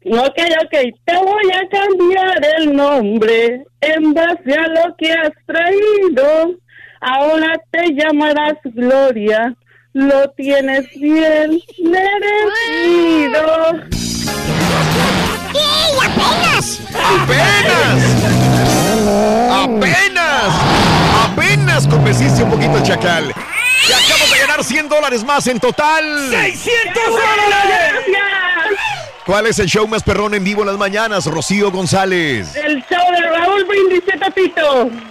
Ok, 0.06 0.38
ok. 0.64 0.76
Te 1.06 1.16
voy 1.16 1.52
a 1.54 1.70
cambiar 1.70 2.46
el 2.58 2.76
nombre 2.76 3.64
en 3.80 4.14
base 4.14 4.54
a 4.54 4.68
lo 4.68 4.96
que 4.98 5.14
has 5.14 5.32
traído. 5.46 6.58
Ahora 7.00 7.54
te 7.72 7.94
llamarás 7.94 8.58
Gloria. 8.66 9.56
Lo 9.94 10.30
tienes 10.32 10.90
bien 11.00 11.58
merecido. 11.84 13.42
¡Sí, 15.52 15.60
apenas! 16.06 16.80
¡Apenas! 17.24 18.04
¡Apenas! 19.52 20.54
¡Apenas 21.26 21.88
convenciste 21.88 22.44
un 22.44 22.52
poquito 22.52 22.78
el 22.78 22.84
chacal! 22.84 23.34
¡Te 23.88 23.94
acabas 23.94 24.32
de 24.32 24.40
ganar 24.40 24.64
100 24.64 24.90
dólares 24.90 25.24
más 25.24 25.48
en 25.48 25.60
total! 25.60 26.04
¡600 26.32 26.94
dólares! 27.08 27.92
¿Cuál 29.26 29.48
es 29.48 29.60
el 29.60 29.68
show 29.68 29.88
más 29.88 30.04
perrón 30.04 30.34
en 30.34 30.44
vivo 30.44 30.62
en 30.62 30.68
las 30.68 30.78
mañanas, 30.78 31.26
Rocío 31.26 31.72
González? 31.72 32.56
El 32.56 32.84
show 32.90 33.12
de 33.12 33.30
Raúl 33.30 33.66
Brindis. 33.66 34.02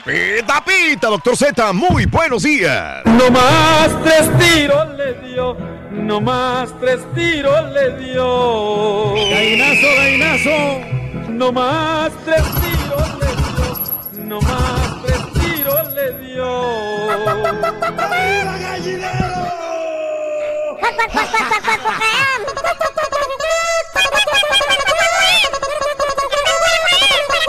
Pita, 0.05 0.65
pita, 0.65 1.09
doctor 1.09 1.37
Z, 1.37 1.73
muy 1.73 2.07
buenos 2.07 2.43
días. 2.43 3.03
No 3.05 3.31
más 3.31 3.89
tres 4.03 4.31
tiros 4.39 4.89
le 4.97 5.15
dio, 5.29 5.57
no 6.02 6.20
más 6.20 6.72
tres 6.81 7.01
tiros 7.14 7.72
le 7.72 7.90
dio. 7.97 9.14
Gallinazo, 9.14 9.86
gallinazo. 9.97 11.31
No 11.31 11.52
más 11.52 12.12
tres 12.24 12.43
tiros 12.60 13.09
le 13.18 13.27
dio, 13.36 14.24
no 14.27 14.40
más 14.40 15.02
tres 15.02 15.32
tiros 15.32 15.94
le 15.94 16.12
dio. 16.27 16.51
Cuac. 17.10 17.40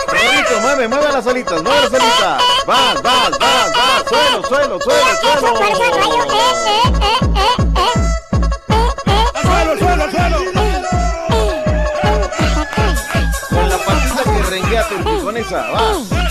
Rorrito, 0.07 0.59
mueve, 0.61 0.87
mueve 0.87 1.11
las 1.11 1.23
solitas, 1.23 1.61
mueve 1.63 1.81
las 1.81 1.91
solitas. 1.91 2.43
Vas, 2.65 3.01
vas, 3.01 3.39
vas, 3.39 3.71
vas. 3.73 4.07
Suelo, 4.07 4.43
suelo, 4.47 4.79
suelo, 4.79 5.15
suelo. 5.39 5.61
¡Suelo, 9.61 9.77
suelo, 9.77 10.09
suelo! 10.09 10.37
Con 13.49 13.69
la 13.69 13.77
patita 13.77 14.23
que 14.23 14.41
rengueate 14.49 14.95
con 15.23 15.37
esa. 15.37 15.67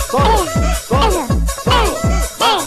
Solo, 0.09 0.45
solo, 0.85 1.27
solo. 1.63 2.07
Vas. 2.37 2.65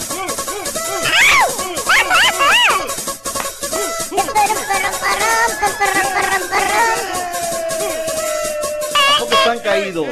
Tampoco 9.19 9.35
están 9.35 9.59
caídos. 9.59 10.07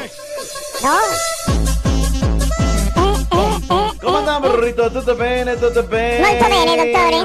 No. 0.82 0.98
¿Cómo 4.02 4.18
andamos, 4.18 4.52
Rorrito? 4.52 4.90
¿Tú 4.90 5.16
bene? 5.16 5.56
¿Tú 5.56 5.72
bene? 5.88 6.28
Molto 6.28 6.44
bene, 6.44 6.76
dottore. 6.76 7.20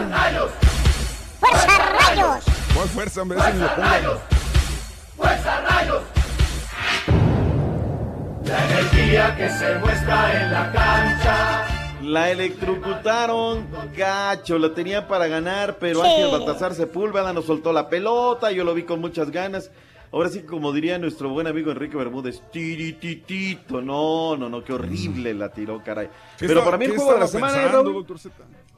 ¡Fuerza, 1.41 1.77
rayos! 1.77 2.56
¿Cuál 2.77 2.89
fuerza, 2.89 3.21
hombre? 3.23 3.39
Ese 3.39 3.53
ni 3.53 3.59
lo 3.59 3.75
pongan. 3.75 4.03
La 8.45 8.65
energía 8.69 9.35
que 9.35 9.49
se 9.49 9.75
muestra 9.79 10.43
en 10.43 10.53
la 10.53 10.71
cancha. 10.71 11.65
La 12.03 12.29
electrocutaron, 12.29 13.67
gacho, 13.95 14.59
la 14.59 14.75
tenían 14.75 15.07
para 15.07 15.25
ganar, 15.27 15.77
pero 15.79 16.03
Sí. 16.03 16.07
Ángel 16.07 16.31
Baltasar 16.31 16.75
Sepúlveda 16.75 17.33
nos 17.33 17.45
soltó 17.45 17.73
la 17.73 17.89
pelota, 17.89 18.51
yo 18.51 18.63
lo 18.63 18.75
vi 18.75 18.83
con 18.83 19.01
muchas 19.01 19.31
ganas. 19.31 19.71
Ahora 20.11 20.29
sí, 20.29 20.43
como 20.43 20.71
diría 20.71 20.99
nuestro 20.99 21.29
buen 21.29 21.47
amigo 21.47 21.71
Enrique 21.71 21.97
Bermúdez, 21.97 22.41
tirititito, 22.51 23.81
no, 23.81 24.37
no, 24.37 24.49
no, 24.49 24.63
qué 24.63 24.73
horrible 24.73 25.33
la 25.33 25.49
tiró, 25.49 25.83
caray. 25.83 26.09
¿Qué 26.37 26.47
Pero 26.47 26.63
para 26.63 26.77
mí 26.77 26.85
el 26.85 26.95
juego 26.95 27.13
de 27.15 27.19
la 27.21 27.27
semana, 27.27 27.57
¿eh, 27.57 27.63
pensando? 27.65 28.05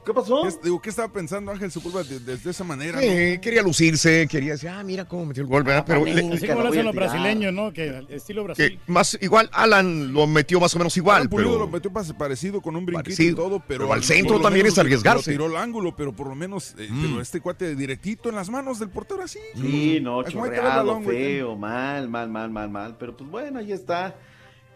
¿Qué 0.04 0.14
pasó? 0.14 0.42
¿Qué, 0.42 0.54
digo, 0.64 0.80
¿qué 0.80 0.88
estaba 0.88 1.12
pensando 1.12 1.52
Ángel 1.52 1.70
Sepúlveda 1.70 2.04
de, 2.04 2.20
de- 2.20 2.36
de 2.38 2.50
esa 2.50 2.64
manera? 2.64 3.02
Eh, 3.02 3.38
quería 3.40 3.62
lucirse, 3.62 4.26
quería 4.28 4.52
decir, 4.52 4.70
ah, 4.70 4.82
mira 4.82 5.04
cómo 5.06 5.26
metió 5.26 5.42
el 5.42 5.48
gol, 5.48 5.62
¿verdad? 5.62 5.84
Pero 5.86 6.04
le- 6.06 6.12
Así 6.34 6.46
como 6.48 6.62
lo 6.62 6.68
hacen 6.70 6.86
los 6.86 6.94
brasileños, 6.94 7.52
¿no? 7.52 7.70
Que 7.72 8.06
estilo 8.08 8.44
Brasil. 8.44 8.78
que 8.86 8.90
más 8.92 9.18
igual, 9.20 9.50
Alan 9.52 10.12
lo 10.14 10.26
metió 10.26 10.58
más 10.58 10.74
o 10.74 10.78
menos 10.78 10.96
igual, 10.96 11.16
Alan 11.18 11.28
Pulido 11.28 11.50
pero 11.50 11.64
lo 11.66 11.68
metió 11.70 11.92
parecido 12.16 12.62
con 12.62 12.76
un 12.76 12.86
brinquito 12.86 13.04
Parecido. 13.04 13.32
y 13.32 13.34
todo, 13.34 13.58
pero, 13.68 13.84
Pero 13.84 13.92
al 13.92 14.02
centro 14.02 14.40
también 14.40 14.64
menos 14.64 14.72
es 14.72 14.78
arriesgarse. 14.78 15.32
Lo 15.32 15.44
tiró 15.44 15.56
al 15.56 15.62
ángulo, 15.62 15.94
pero 15.94 16.12
por 16.14 16.28
lo 16.28 16.34
menos 16.34 16.74
eh, 16.78 16.88
Mm. 16.90 17.02
pero 17.02 17.20
este 17.20 17.40
cuate 17.42 17.76
directito 17.76 18.30
en 18.30 18.36
las 18.36 18.48
manos 18.48 18.78
del 18.78 18.88
portero 18.88 19.22
así. 19.22 19.38
Sí, 19.54 20.00
no, 20.00 20.20
Ay, 20.22 20.32
¿cómo 20.32 20.44
hay 20.44 20.50
que 20.50 20.56
ver 20.56 20.64
el 20.64 20.72
chorreado, 20.78 21.00
feo, 21.02 21.56
mal, 21.56 22.08
mal, 22.08 22.30
mal, 22.30 22.50
mal, 22.50 22.70
mal. 22.70 22.96
Pero 22.98 23.14
pues 23.16 23.28
bueno, 23.30 23.58
ahí 23.58 23.72
está. 23.72 24.16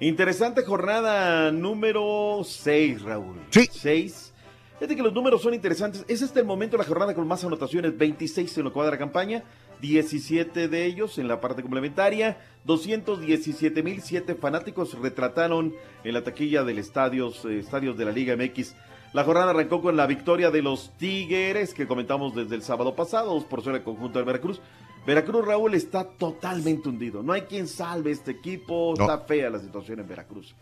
Interesante 0.01 0.63
jornada 0.65 1.51
número 1.51 2.43
6, 2.45 3.01
Raúl. 3.03 3.41
Sí. 3.51 3.69
6. 3.73 4.33
Fíjate 4.79 4.97
que 4.97 5.03
los 5.03 5.13
números 5.13 5.41
son 5.41 5.55
interesantes. 5.55 6.05
Es 6.09 6.21
este 6.21 6.41
el 6.41 6.47
momento 6.47 6.77
de 6.77 6.83
la 6.83 6.89
jornada 6.89 7.15
con 7.15 7.29
más 7.29 7.45
anotaciones, 7.45 7.97
26 7.97 8.59
en 8.59 8.65
lo 8.65 8.73
que 8.73 8.79
va 8.81 8.87
de 8.87 8.91
la 8.91 8.99
campaña, 8.99 9.45
17 9.81 10.67
de 10.69 10.85
ellos 10.85 11.19
en 11.19 11.29
la 11.29 11.41
parte 11.41 11.63
complementaria, 11.63 12.39
217 12.65 13.83
mil 13.83 14.03
siete 14.03 14.35
fanáticos 14.35 14.99
retrataron 14.99 15.75
en 16.03 16.15
la 16.15 16.25
taquilla 16.25 16.65
del 16.65 16.79
estadios, 16.79 17.45
eh, 17.45 17.61
estadios 17.61 17.97
de 17.97 18.05
la 18.05 18.13
Liga 18.13 18.37
MX. 18.37 18.75
La 19.13 19.23
jornada 19.23 19.51
arrancó 19.51 19.81
con 19.81 19.97
la 19.97 20.09
victoria 20.09 20.51
de 20.51 20.61
los 20.61 20.91
Tigres, 20.97 21.73
que 21.73 21.87
comentamos 21.87 22.35
desde 22.35 22.57
el 22.57 22.63
sábado 22.63 22.97
pasado, 22.97 23.41
por 23.49 23.63
cero 23.63 23.77
el 23.77 23.85
conjunto 23.85 24.19
del 24.19 24.27
Veracruz. 24.27 24.61
Veracruz, 25.07 25.47
Raúl, 25.47 25.75
está 25.75 26.05
totalmente 26.05 26.89
hundido. 26.89 27.23
No 27.23 27.33
hay 27.33 27.43
quien 27.43 27.69
salve 27.69 28.11
este 28.11 28.33
equipo. 28.33 28.95
No. 28.99 29.05
Está 29.05 29.19
fea 29.19 29.51
la 29.51 29.61
situación 29.61 30.01
en 30.01 30.09
Veracruz. 30.09 30.55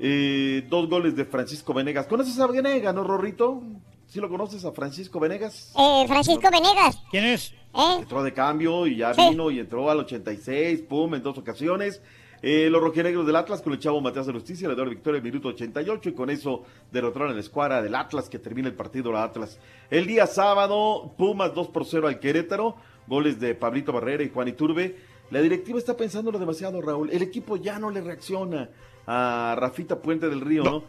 Eh, 0.00 0.64
dos 0.68 0.88
goles 0.88 1.16
de 1.16 1.24
Francisco 1.24 1.74
Venegas. 1.74 2.06
¿Conoces 2.06 2.38
a 2.38 2.46
Venegas, 2.46 2.94
no, 2.94 3.02
Rorrito? 3.04 3.62
¿Sí 4.06 4.20
lo 4.20 4.28
conoces 4.28 4.64
a 4.64 4.72
Francisco 4.72 5.18
Venegas? 5.20 5.72
Eh, 5.78 6.04
Francisco 6.06 6.48
Venegas. 6.50 7.02
¿Quién 7.10 7.24
es? 7.24 7.52
¿Eh? 7.74 7.96
Entró 8.00 8.22
de 8.22 8.32
cambio 8.32 8.86
y 8.86 8.96
ya 8.96 9.12
Sí. 9.12 9.20
vino 9.30 9.50
y 9.50 9.58
entró 9.58 9.90
al 9.90 9.98
86, 9.98 10.82
pum, 10.88 11.14
en 11.14 11.22
dos 11.22 11.36
ocasiones. 11.36 12.00
Eh, 12.40 12.68
los 12.70 12.80
rojinegros 12.80 13.26
del 13.26 13.34
Atlas 13.34 13.60
con 13.60 13.72
el 13.72 13.80
chavo 13.80 14.00
Matías 14.00 14.26
de 14.26 14.32
Justicia 14.32 14.68
le 14.68 14.76
dio 14.76 14.84
la 14.84 14.90
victoria 14.90 15.18
en 15.18 15.26
el 15.26 15.32
minuto 15.32 15.48
88 15.48 16.10
y 16.10 16.12
con 16.14 16.30
eso 16.30 16.62
derrotaron 16.92 17.30
a 17.32 17.34
la 17.34 17.40
escuadra 17.40 17.82
del 17.82 17.96
Atlas 17.96 18.28
que 18.28 18.38
termina 18.38 18.68
el 18.68 18.74
partido 18.74 19.10
la 19.10 19.24
Atlas. 19.24 19.58
El 19.90 20.06
día 20.06 20.26
sábado, 20.28 21.12
Pumas 21.18 21.52
2 21.52 21.68
por 21.68 21.84
0 21.84 22.06
al 22.06 22.20
Querétaro. 22.20 22.76
goles 23.08 23.40
de 23.40 23.54
Pablito 23.54 23.90
Barrera 23.92 24.22
y 24.22 24.28
Juan 24.28 24.48
Iturbe. 24.48 24.94
La 25.30 25.40
directiva 25.40 25.78
está 25.78 25.96
pensándolo 25.96 26.38
demasiado, 26.38 26.80
Raúl. 26.82 27.10
El 27.10 27.22
equipo 27.22 27.56
ya 27.56 27.78
no 27.78 27.90
le 27.90 28.02
reacciona 28.02 28.68
a 29.10 29.56
Rafita 29.56 30.00
Puente 30.00 30.28
del 30.28 30.42
Río, 30.42 30.62
¿no? 30.62 30.84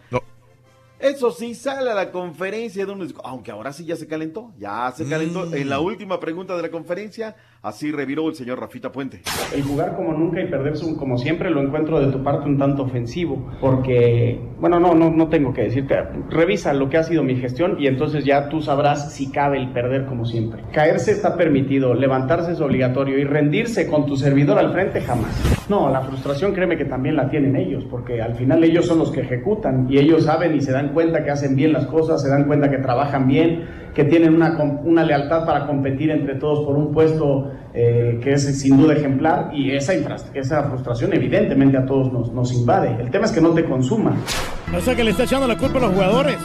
Eso 1.00 1.32
sí, 1.32 1.56
sale 1.56 1.90
a 1.90 1.94
la 1.94 2.12
conferencia 2.12 2.86
de 2.86 2.92
un... 2.92 3.14
Aunque 3.24 3.52
ahora 3.52 3.72
sí 3.72 3.86
ya 3.86 3.96
se 3.96 4.06
calentó, 4.06 4.52
ya 4.60 4.92
se 4.92 5.08
calentó. 5.08 5.46
Mm. 5.46 5.54
En 5.54 5.70
la 5.70 5.80
última 5.80 6.20
pregunta 6.20 6.58
de 6.58 6.62
la 6.62 6.70
conferencia, 6.70 7.38
así 7.62 7.92
reviró 7.92 8.30
el 8.30 8.36
señor 8.36 8.60
Rafita 8.60 8.92
Puente. 8.92 9.22
El 9.54 9.64
jugar 9.64 9.96
como 9.96 10.14
nunca 10.14 10.42
y 10.42 10.50
perderse 10.50 10.96
como 10.96 11.18
siempre 11.18 11.50
lo 11.50 11.62
encuentro 11.62 12.00
de 12.00 12.12
tu 12.12 12.24
parte 12.24 12.48
un 12.48 12.58
tanto 12.58 12.84
ofensivo, 12.84 13.52
porque, 13.60 14.40
bueno, 14.60 14.80
no, 14.80 14.94
no, 14.94 15.10
no 15.10 15.28
tengo 15.28 15.54
que 15.54 15.64
decirte, 15.64 15.96
revisa 16.30 16.74
lo 16.74 16.90
que 16.90 16.98
ha 16.98 17.04
sido 17.04 17.24
mi 17.24 17.36
gestión 17.36 17.76
y 17.80 17.88
entonces 17.88 18.24
ya 18.24 18.48
tú 18.50 18.62
sabrás 18.62 19.14
si 19.14 19.32
cabe 19.32 19.58
el 19.58 19.72
perder 19.72 20.06
como 20.06 20.26
siempre. 20.26 20.64
Caerse 20.72 21.12
está 21.12 21.36
permitido, 21.36 21.94
levantarse 21.94 22.54
es 22.54 22.62
obligatorio 22.62 23.18
y 23.18 23.24
rendirse 23.24 23.88
con 23.88 24.06
tu 24.06 24.16
servidor 24.16 24.58
al 24.58 24.72
frente 24.72 25.02
jamás. 25.02 25.66
No, 25.70 25.90
la 25.90 26.02
frustración 26.02 26.54
créeme 26.54 26.78
que 26.78 26.86
también 26.86 27.16
la 27.16 27.30
tienen 27.30 27.56
ellos, 27.56 27.86
porque 27.90 28.22
al 28.22 28.36
final 28.36 28.64
ellos 28.64 28.86
son 28.86 29.00
los 29.00 29.12
que 29.12 29.22
ejecutan 29.22 29.88
y 29.90 30.00
ellos 30.00 30.24
saben 30.24 30.56
y 30.56 30.62
se 30.62 30.72
dan 30.72 30.94
cuenta 30.94 31.24
que 31.24 31.32
hacen 31.32 31.56
bien 31.56 31.74
las 31.74 31.86
cosas, 31.88 32.22
se 32.22 32.30
dan 32.30 32.46
cuenta 32.46 32.70
que 32.70 32.78
trabajan 32.78 33.28
bien, 33.28 33.66
que 33.94 34.04
tienen 34.04 34.36
una, 34.36 34.58
una 34.84 35.04
lealtad 35.04 35.46
para 35.46 35.66
competir 35.66 36.12
entre 36.12 36.36
todos 36.36 36.66
por 36.66 36.76
un 36.76 36.92
puesto 36.92 37.52
eh, 37.74 38.20
que 38.24 38.34
es 38.34 38.60
sin 38.60 38.78
duda 38.78 38.94
ejemplar 38.94 39.52
y 39.54 39.72
esa, 39.72 39.94
esa 40.34 40.64
frustración 40.64 41.14
evidentemente 41.14 41.78
a 41.78 41.86
todos 41.86 42.12
nos, 42.12 42.32
nos 42.32 42.54
invade. 42.54 43.02
El 43.02 43.10
tema 43.10 43.26
es 43.26 43.32
que 43.32 43.42
no 43.42 43.50
te 43.52 43.64
consuma. 43.66 44.16
No 44.72 44.80
sé 44.82 44.96
que 44.96 45.04
le 45.04 45.12
está 45.12 45.24
echando 45.24 45.48
la 45.48 45.58
culpa 45.58 45.78
a 45.80 45.82
los 45.82 45.94
jugadores. 45.94 46.38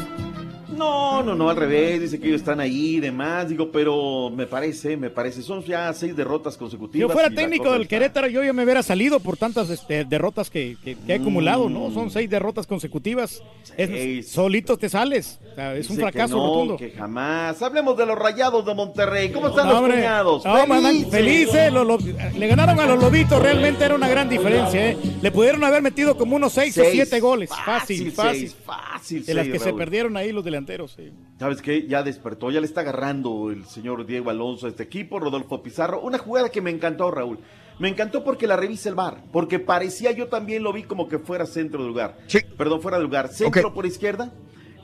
No, 1.14 1.22
no, 1.22 1.34
no, 1.34 1.48
al 1.50 1.56
revés, 1.56 2.00
dice 2.00 2.18
que 2.20 2.26
ellos 2.28 2.40
están 2.40 2.58
ahí 2.60 2.96
y 2.96 3.00
demás, 3.00 3.48
digo, 3.48 3.70
pero 3.70 4.30
me 4.34 4.46
parece, 4.46 4.96
me 4.96 5.10
parece, 5.10 5.42
son 5.42 5.62
ya 5.62 5.92
seis 5.92 6.16
derrotas 6.16 6.54
Si 6.54 6.58
consecutivas. 6.58 7.08
yo 7.08 7.12
fuera 7.12 7.30
técnico 7.30 7.72
del 7.72 7.82
está- 7.82 7.88
Querétaro, 7.90 8.26
yo 8.28 8.42
ya 8.42 8.52
me 8.52 8.64
hubiera 8.64 8.82
salido 8.82 9.20
por 9.20 9.36
tantas 9.36 9.70
este, 9.70 10.04
derrotas 10.04 10.50
que, 10.50 10.76
que- 10.82 10.96
que 10.96 11.12
he 11.12 11.14
acumulado, 11.16 11.68
¿no? 11.68 11.90
Son 11.92 12.10
seis 12.10 12.28
derrotas 12.28 12.66
consecutivas. 12.66 13.42
Es- 13.76 14.28
solito 14.30 14.76
te 14.76 14.88
sales. 14.88 15.38
O 15.52 15.54
sea, 15.54 15.74
es 15.76 15.88
un 15.88 15.96
Dice 15.96 16.06
que 16.06 16.12
fracaso 16.12 16.36
no, 16.36 16.46
rotundo. 16.46 16.76
que 16.76 16.90
jamás. 16.90 17.62
Hablemos 17.62 17.96
de 17.96 18.06
los 18.06 18.18
rayados 18.18 18.64
de 18.66 18.74
Monterrey. 18.74 19.30
¿Cómo 19.30 19.48
están 19.48 19.68
No, 19.68 19.80
los 19.80 19.90
cuñados? 19.94 20.44
No, 20.44 20.66
mandan- 20.66 21.08
felices, 21.10 21.72
los- 21.72 21.86
los- 21.86 22.04
le 22.04 22.46
ganaron 22.48 22.78
a 22.80 22.86
los 22.86 23.00
Lobitos, 23.00 23.40
realmente 23.40 23.84
era 23.84 23.94
una 23.94 24.08
gran 24.08 24.28
diferencia. 24.28 24.90
¿eh? 24.90 24.96
Le 25.22 25.30
pudieron 25.30 25.62
haber 25.64 25.80
metido 25.82 26.16
como 26.16 26.36
unos 26.36 26.52
seis, 26.52 26.76
o 26.78 26.82
siete 26.90 27.20
goles. 27.20 27.50
Fácil, 27.50 28.10
Fácil, 28.10 28.12
fácil. 28.12 28.52
fácil 28.64 29.26
De 29.26 29.34
las 29.34 29.46
que 29.48 29.58
se 29.58 29.72
perdieron 29.72 30.16
ahí 30.16 30.32
los 30.32 30.44
delanteros. 30.44 30.92
sí. 30.96 31.03
¿Sabes 31.38 31.60
qué? 31.62 31.86
Ya 31.86 32.02
despertó, 32.02 32.50
ya 32.50 32.60
le 32.60 32.66
está 32.66 32.82
agarrando 32.82 33.50
el 33.50 33.64
señor 33.66 34.06
Diego 34.06 34.30
Alonso 34.30 34.66
a 34.66 34.68
este 34.68 34.84
equipo, 34.84 35.18
Rodolfo 35.18 35.62
Pizarro. 35.62 36.00
Una 36.00 36.18
jugada 36.18 36.48
que 36.48 36.60
me 36.60 36.70
encantó, 36.70 37.10
Raúl. 37.10 37.40
Me 37.78 37.88
encantó 37.88 38.22
porque 38.22 38.46
la 38.46 38.56
revisa 38.56 38.88
el 38.88 38.94
bar, 38.94 39.24
porque 39.32 39.58
parecía, 39.58 40.12
yo 40.12 40.28
también 40.28 40.62
lo 40.62 40.72
vi 40.72 40.84
como 40.84 41.08
que 41.08 41.18
fuera 41.18 41.44
centro 41.44 41.82
de 41.82 41.88
lugar. 41.88 42.18
Perdón, 42.56 42.80
fuera 42.80 42.98
de 42.98 43.02
lugar. 43.02 43.28
Centro 43.28 43.74
por 43.74 43.84
izquierda, 43.84 44.32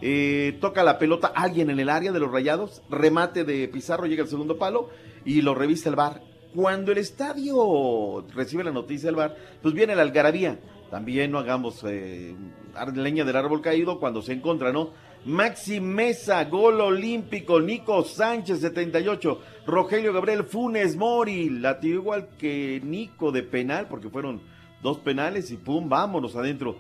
eh, 0.03 0.59
toca 0.61 0.83
la 0.83 0.99
pelota 0.99 1.29
alguien 1.29 1.71
en 1.71 1.79
el 1.79 1.89
área 1.89 2.11
de 2.11 2.19
los 2.19 2.33
rayados, 2.33 2.83
remate 2.91 3.45
de 3.45 3.69
Pizarro, 3.69 4.07
llega 4.07 4.25
al 4.25 4.29
segundo 4.29 4.59
palo 4.59 4.89
y 5.25 5.43
lo 5.43 5.55
revisa 5.55 5.89
el 5.89 5.97
bar. 5.97 6.23
Cuando 6.53 6.91
el 6.91 6.99
estadio 6.99 8.27
recibe 8.35 8.65
la 8.65 8.73
noticia 8.73 9.07
del 9.07 9.17
bar, 9.17 9.37
pues 9.63 9.73
viene 9.73 9.95
la 9.95 10.03
algarabía. 10.03 10.59
También 10.91 11.31
no 11.31 11.39
hagamos 11.39 11.85
eh, 11.87 12.35
leña 12.95 13.25
del 13.25 13.37
árbol 13.37 13.61
caído 13.61 14.01
cuando 14.01 14.23
se 14.23 14.33
encuentra, 14.33 14.73
¿no? 14.73 14.91
Maxi 15.25 15.81
Mesa, 15.81 16.45
gol 16.45 16.81
olímpico, 16.81 17.61
Nico 17.61 18.03
Sánchez, 18.05 18.61
78, 18.61 19.41
Rogelio 19.67 20.13
Gabriel 20.13 20.45
Funes 20.45 20.97
Mori, 20.97 21.51
la 21.51 21.79
tiró 21.79 21.97
igual 21.97 22.29
que 22.39 22.81
Nico 22.85 23.31
de 23.31 23.43
penal, 23.43 23.87
porque 23.89 24.09
fueron 24.09 24.41
dos 24.83 24.99
penales 24.99 25.51
y 25.51 25.57
pum, 25.57 25.89
vámonos 25.89 26.37
adentro. 26.37 26.77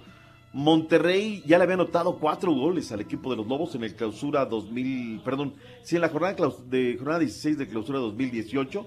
Monterrey 0.52 1.44
ya 1.46 1.58
le 1.58 1.64
había 1.64 1.74
anotado 1.74 2.18
cuatro 2.18 2.52
goles 2.52 2.90
al 2.90 3.00
equipo 3.00 3.30
de 3.30 3.36
los 3.36 3.46
Lobos 3.46 3.74
en 3.76 3.84
el 3.84 3.94
clausura 3.94 4.46
2000, 4.46 5.20
perdón, 5.24 5.54
sí, 5.82 5.96
en 5.96 6.02
la 6.02 6.08
jornada, 6.08 6.34
de, 6.66 6.96
jornada 6.98 7.20
16 7.20 7.58
de 7.58 7.68
clausura 7.68 7.98
2018. 8.00 8.86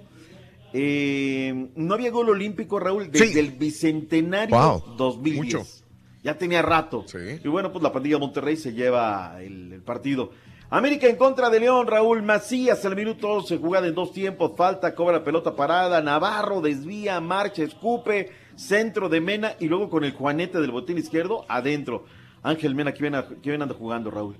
Eh, 0.74 1.70
no 1.76 1.94
había 1.94 2.10
gol 2.10 2.30
olímpico, 2.30 2.80
Raúl, 2.80 3.12
desde 3.12 3.40
el 3.40 3.52
bicentenario 3.52 4.58
Wow, 4.58 4.96
2010. 4.98 5.38
mucho. 5.38 5.83
Ya 6.24 6.38
tenía 6.38 6.62
rato. 6.62 7.06
Y 7.44 7.48
bueno, 7.48 7.72
pues 7.72 7.84
la 7.84 7.92
pandilla 7.92 8.18
Monterrey 8.18 8.56
se 8.56 8.74
lleva 8.74 9.38
el, 9.42 9.74
el 9.74 9.82
partido. 9.82 10.32
América 10.70 11.06
en 11.08 11.18
contra 11.18 11.52
de 11.52 11.60
León, 11.60 11.86
Raúl 11.86 12.24
Macías 12.24 12.84
al 12.86 12.96
minuto 12.96 13.42
se 13.44 13.60
jugada 13.60 13.86
en 13.86 13.94
dos 13.94 14.12
tiempos, 14.12 14.54
falta, 14.58 14.96
cobra 14.96 15.24
pelota 15.24 15.56
parada, 15.56 16.02
Navarro 16.02 16.62
desvía, 16.62 17.22
marcha, 17.22 17.62
escupe, 17.62 18.32
centro 18.56 19.08
de 19.08 19.22
Mena 19.22 19.54
y 19.60 19.68
luego 19.68 19.90
con 19.90 20.04
el 20.04 20.14
juanete 20.14 20.60
del 20.60 20.72
botín 20.72 20.98
izquierdo 20.98 21.46
adentro. 21.48 22.06
Ángel 22.42 22.74
Mena, 22.74 22.92
¿quién, 22.92 23.14
quién 23.44 23.62
anda 23.62 23.76
jugando, 23.76 24.10
Raúl? 24.10 24.36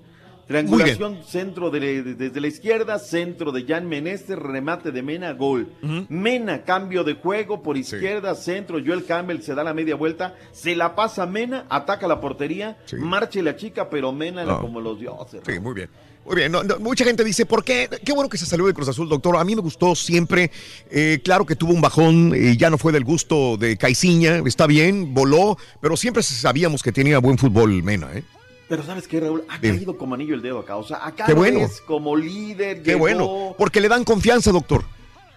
Triangulación, 0.46 1.18
centro 1.26 1.70
de, 1.70 2.02
de- 2.02 2.14
desde 2.14 2.40
la 2.40 2.46
izquierda, 2.48 2.98
centro 2.98 3.50
de 3.50 3.64
Jan 3.64 3.88
Menester, 3.88 4.38
remate 4.38 4.92
de 4.92 5.02
Mena, 5.02 5.32
gol. 5.32 5.72
Mena, 6.08 6.64
cambio 6.64 7.02
de 7.04 7.14
juego 7.14 7.62
por 7.62 7.76
izquierda, 7.76 8.34
centro, 8.34 8.78
Joel 8.84 9.04
Campbell 9.04 9.40
se 9.40 9.54
da 9.54 9.64
la 9.64 9.72
media 9.74 9.94
vuelta, 9.96 10.34
se 10.52 10.76
la 10.76 10.94
pasa 10.94 11.24
Mena, 11.26 11.64
ataca 11.70 12.06
la 12.06 12.20
portería, 12.20 12.76
marcha 12.98 13.38
y 13.38 13.42
la 13.42 13.56
chica, 13.56 13.88
pero 13.88 14.12
Mena 14.12 14.44
No. 14.44 14.60
como 14.60 14.80
los 14.80 14.98
dioses. 15.00 15.40
Sí, 15.46 15.58
muy 15.60 15.74
bien. 15.74 15.88
Muy 16.26 16.36
bien, 16.36 16.50
no, 16.52 16.62
no, 16.62 16.78
mucha 16.78 17.04
gente 17.04 17.22
dice, 17.22 17.44
¿por 17.44 17.62
qué? 17.64 17.86
Qué 18.02 18.12
bueno 18.14 18.30
que 18.30 18.38
se 18.38 18.46
salió 18.46 18.66
de 18.66 18.72
Cruz 18.72 18.88
Azul, 18.88 19.10
doctor. 19.10 19.36
A 19.36 19.44
mí 19.44 19.54
me 19.54 19.60
gustó 19.60 19.94
siempre. 19.94 20.50
Eh, 20.90 21.20
claro 21.22 21.44
que 21.44 21.54
tuvo 21.54 21.74
un 21.74 21.82
bajón, 21.82 22.32
eh, 22.34 22.56
ya 22.56 22.70
no 22.70 22.78
fue 22.78 22.92
del 22.92 23.04
gusto 23.04 23.58
de 23.58 23.76
Caiciña, 23.76 24.42
está 24.46 24.66
bien, 24.66 25.12
voló, 25.12 25.58
pero 25.82 25.98
siempre 25.98 26.22
sabíamos 26.22 26.82
que 26.82 26.92
tenía 26.92 27.18
buen 27.18 27.36
fútbol 27.36 27.82
Mena, 27.82 28.08
¿eh? 28.14 28.24
Pero 28.68 28.82
¿sabes 28.82 29.06
qué, 29.06 29.20
Raúl? 29.20 29.44
Ha 29.48 29.58
Dime. 29.58 29.76
caído 29.76 29.96
como 29.98 30.14
anillo 30.14 30.34
el 30.34 30.42
dedo 30.42 30.60
acá. 30.60 30.76
O 30.76 30.84
sea, 30.84 31.06
acá 31.06 31.26
Qué 31.26 31.32
lo 31.32 31.38
bueno. 31.38 31.60
ves 31.60 31.80
como 31.82 32.16
líder. 32.16 32.78
Qué 32.82 32.92
llegó, 32.92 32.98
bueno, 33.00 33.54
porque 33.58 33.80
le 33.80 33.88
dan 33.88 34.04
confianza, 34.04 34.50
doctor. 34.52 34.84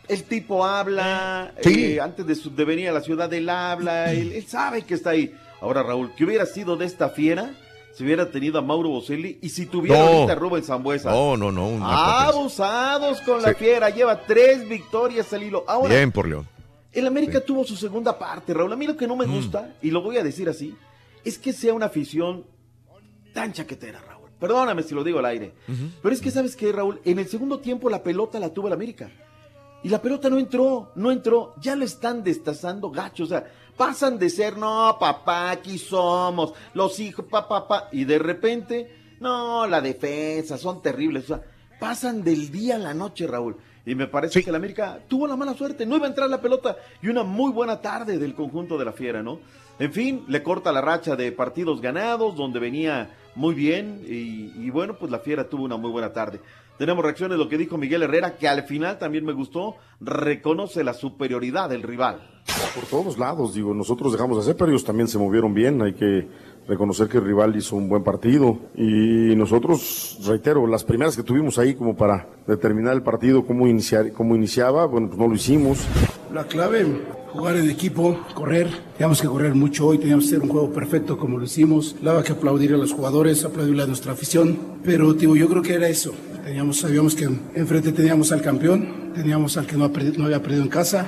El 0.08 0.24
tipo 0.24 0.64
habla, 0.66 1.54
Sí. 1.62 1.95
eh, 1.95 2.02
antes 2.02 2.26
de, 2.26 2.36
su- 2.36 2.56
de 2.56 2.64
venir 2.64 2.88
a 2.88 2.94
la 2.94 3.02
ciudad 3.02 3.32
él 3.34 3.49
habla, 3.49 4.12
él, 4.14 4.32
él 4.32 4.48
sabe 4.48 4.84
que 4.84 4.94
está 4.94 5.10
ahí. 5.10 5.34
Ahora, 5.60 5.84
Raúl, 5.84 6.12
¿qué 6.16 6.24
hubiera 6.24 6.45
sido 6.45 6.78
de 6.78 6.86
esta 6.86 7.10
fiera 7.10 7.52
si 7.94 8.06
hubiera 8.06 8.32
tenido 8.32 8.58
a 8.60 8.62
Mauro 8.62 8.88
Boselli 8.90 9.38
y 9.41 9.49
si 9.49 9.66
tuviera 9.66 9.99
No. 9.99 10.06
ahorita 10.06 10.32
a 10.32 10.36
Rubén 10.36 10.64
Zambuesa? 10.64 11.12
No, 11.12 11.36
no, 11.36 11.52
no. 11.52 11.86
Abusados 11.86 13.20
con 13.22 13.41
la 13.41 13.54
fiera, 13.54 13.90
lleva 13.90 14.22
tres 14.22 14.68
victorias 14.70 15.34
al 15.34 15.44
hilo. 15.44 15.66
Ahora, 15.68 15.95
Bien 15.95 16.12
por 16.12 16.28
León. 16.28 16.48
el 16.94 17.08
América 17.08 17.41
tuvo 17.41 17.66
su 17.66 17.76
segunda 17.76 18.18
parte, 18.18 18.54
Raúl. 18.54 18.72
A 18.72 18.76
mí 18.78 18.88
lo 18.88 18.95
que 18.95 19.08
no 19.08 19.16
Mm. 19.16 19.20
me 19.20 19.26
gusta, 19.26 19.76
y 19.82 19.91
lo 19.91 20.02
voy 20.02 20.18
a 20.18 20.24
decir 20.24 20.48
así, 20.48 20.76
es 21.26 21.38
que 21.38 21.52
sea 21.52 21.74
una 21.74 21.88
afición 21.88 22.45
tan 23.38 23.54
chaquetera, 23.54 24.02
Raúl. 24.02 24.32
Perdóname 24.40 24.82
si 24.82 24.96
lo 24.96 25.04
digo 25.04 25.20
al 25.20 25.26
aire. 25.26 25.54
Pero 26.02 26.16
es 26.16 26.22
que, 26.22 26.32
¿sabes 26.32 26.56
qué, 26.56 26.72
Raúl? 26.72 27.00
En 27.06 27.20
el 27.20 27.28
segundo 27.28 27.60
tiempo 27.60 27.88
la 27.88 28.02
pelota 28.02 28.40
la 28.40 28.52
tuvo 28.52 28.66
el 28.66 28.74
América. 28.74 29.12
Y 29.84 29.90
la 29.90 30.02
pelota 30.02 30.28
no 30.28 30.40
entró, 30.40 30.92
no 30.96 31.12
entró. 31.12 31.54
Ya 31.62 31.76
lo 31.76 31.86
están 31.86 32.24
destazando 32.24 32.90
gacho. 32.90 33.26
O 33.26 33.28
sea, 33.28 33.46
pasan 33.78 34.18
de 34.18 34.32
ser, 34.32 34.58
no, 34.58 34.98
papá, 35.00 35.52
aquí 35.52 35.78
somos, 35.78 36.54
los 36.74 37.00
hijos, 37.00 37.26
papá, 37.30 37.68
papá. 37.68 37.90
Y 37.92 38.06
de 38.06 38.18
repente, 38.18 38.92
no, 39.20 39.68
la 39.68 39.82
defensa, 39.82 40.58
son 40.58 40.82
terribles. 40.82 41.26
O 41.26 41.36
sea, 41.36 41.44
pasan 41.80 42.24
del 42.24 42.50
día 42.50 42.78
a 42.78 42.80
la 42.80 42.96
noche, 42.96 43.28
Raúl. 43.28 43.56
Y 43.86 43.94
me 43.94 44.08
parece 44.08 44.44
que 44.44 44.50
el 44.50 44.56
América 44.56 45.00
tuvo 45.08 45.28
la 45.28 45.36
mala 45.36 45.54
suerte. 45.54 45.86
No 45.86 45.96
iba 45.96 46.08
a 46.08 46.10
entrar 46.10 46.28
la 46.28 46.42
pelota. 46.42 46.76
Y 47.04 47.08
una 47.10 47.22
muy 47.22 47.52
buena 47.52 47.82
tarde 47.82 48.18
del 48.18 48.34
conjunto 48.34 48.80
de 48.80 48.86
la 48.86 48.94
Fiera, 48.94 49.22
¿no? 49.22 49.40
En 49.78 49.94
fin, 49.94 50.26
le 50.28 50.42
corta 50.42 50.72
la 50.72 50.82
racha 50.82 51.16
de 51.16 51.32
partidos 51.32 51.82
ganados, 51.82 52.36
donde 52.36 52.60
venía 52.60 53.12
muy 53.38 53.54
bien. 53.56 54.02
Y, 54.06 54.52
y 54.56 54.70
bueno, 54.72 54.98
pues 55.00 55.12
la 55.12 55.20
Fiera 55.20 55.48
tuvo 55.48 55.64
una 55.64 55.78
muy 55.78 55.92
buena 55.92 56.12
tarde. 56.12 56.42
Tenemos 56.78 57.04
reacciones 57.04 57.38
de 57.38 57.44
lo 57.44 57.50
que 57.50 57.58
dijo 57.58 57.78
Miguel 57.78 58.04
Herrera, 58.04 58.38
que 58.38 58.48
al 58.48 58.64
final 58.64 59.00
también 59.00 59.26
me 59.26 59.34
gustó. 59.34 59.76
Reconoce 60.00 60.84
la 60.84 60.94
superioridad 60.94 61.70
del 61.70 61.84
rival. 61.84 62.22
Por 62.76 62.86
todos 62.86 63.18
lados, 63.18 63.54
digo, 63.54 63.74
nosotros 63.74 64.12
dejamos 64.12 64.38
de 64.38 64.44
hacer, 64.44 64.56
pero 64.56 64.70
ellos 64.70 64.84
también 64.84 65.08
se 65.08 65.18
movieron 65.18 65.54
bien. 65.54 65.82
Hay 65.82 65.94
que 65.94 66.28
reconocer 66.68 67.08
que 67.08 67.18
el 67.18 67.26
rival 67.26 67.56
hizo 67.56 67.76
un 67.76 67.90
buen 67.90 68.04
partido. 68.04 68.60
Y 68.76 69.36
nosotros, 69.36 70.20
reitero, 70.26 70.68
las 70.68 70.84
primeras 70.84 71.16
que 71.16 71.24
tuvimos 71.24 71.58
ahí 71.58 71.74
como 71.74 71.96
para 71.96 72.28
determinar 72.46 72.94
el 72.94 73.02
partido, 73.02 73.46
cómo, 73.46 73.68
iniciar, 73.68 74.12
cómo 74.14 74.36
iniciaba, 74.36 74.86
bueno, 74.86 75.08
pues 75.08 75.20
no 75.20 75.28
lo 75.28 75.36
hicimos. 75.36 75.80
La 76.32 76.44
clave, 76.44 76.86
jugar 77.32 77.58
en 77.58 77.70
equipo, 77.70 78.20
correr. 78.34 78.70
Teníamos 78.94 79.22
que 79.22 79.28
correr 79.28 79.54
mucho 79.56 79.88
hoy, 79.88 79.98
teníamos 79.98 80.26
que 80.26 80.36
hacer 80.36 80.44
un 80.44 80.49
juego 80.49 80.72
perfecto 80.72 81.18
como 81.18 81.38
lo 81.38 81.45
hicimos. 81.45 81.95
Daba 82.02 82.24
que 82.24 82.34
aplaudir 82.34 82.74
a 82.74 82.78
los 82.78 82.94
jugadores, 82.94 83.44
aplaudirle 83.45 83.84
a 83.84 83.88
nuestra 83.88 84.14
afición. 84.14 84.80
Pero, 84.84 85.14
digo, 85.14 85.36
yo 85.36 85.48
creo 85.48 85.62
que 85.62 85.74
era 85.74 85.88
eso. 85.88 86.14
Teníamos, 86.44 86.78
sabíamos 86.78 87.16
que 87.16 87.26
enfrente 87.56 87.91
teníamos 87.91 88.32
al 88.32 88.41
campeón, 88.41 89.12
teníamos 89.14 89.58
al 89.58 89.68
que 89.68 89.76
no, 89.76 89.86
había 89.86 90.41
perdido 90.41 90.64
en 90.64 90.70
casa. 90.70 91.06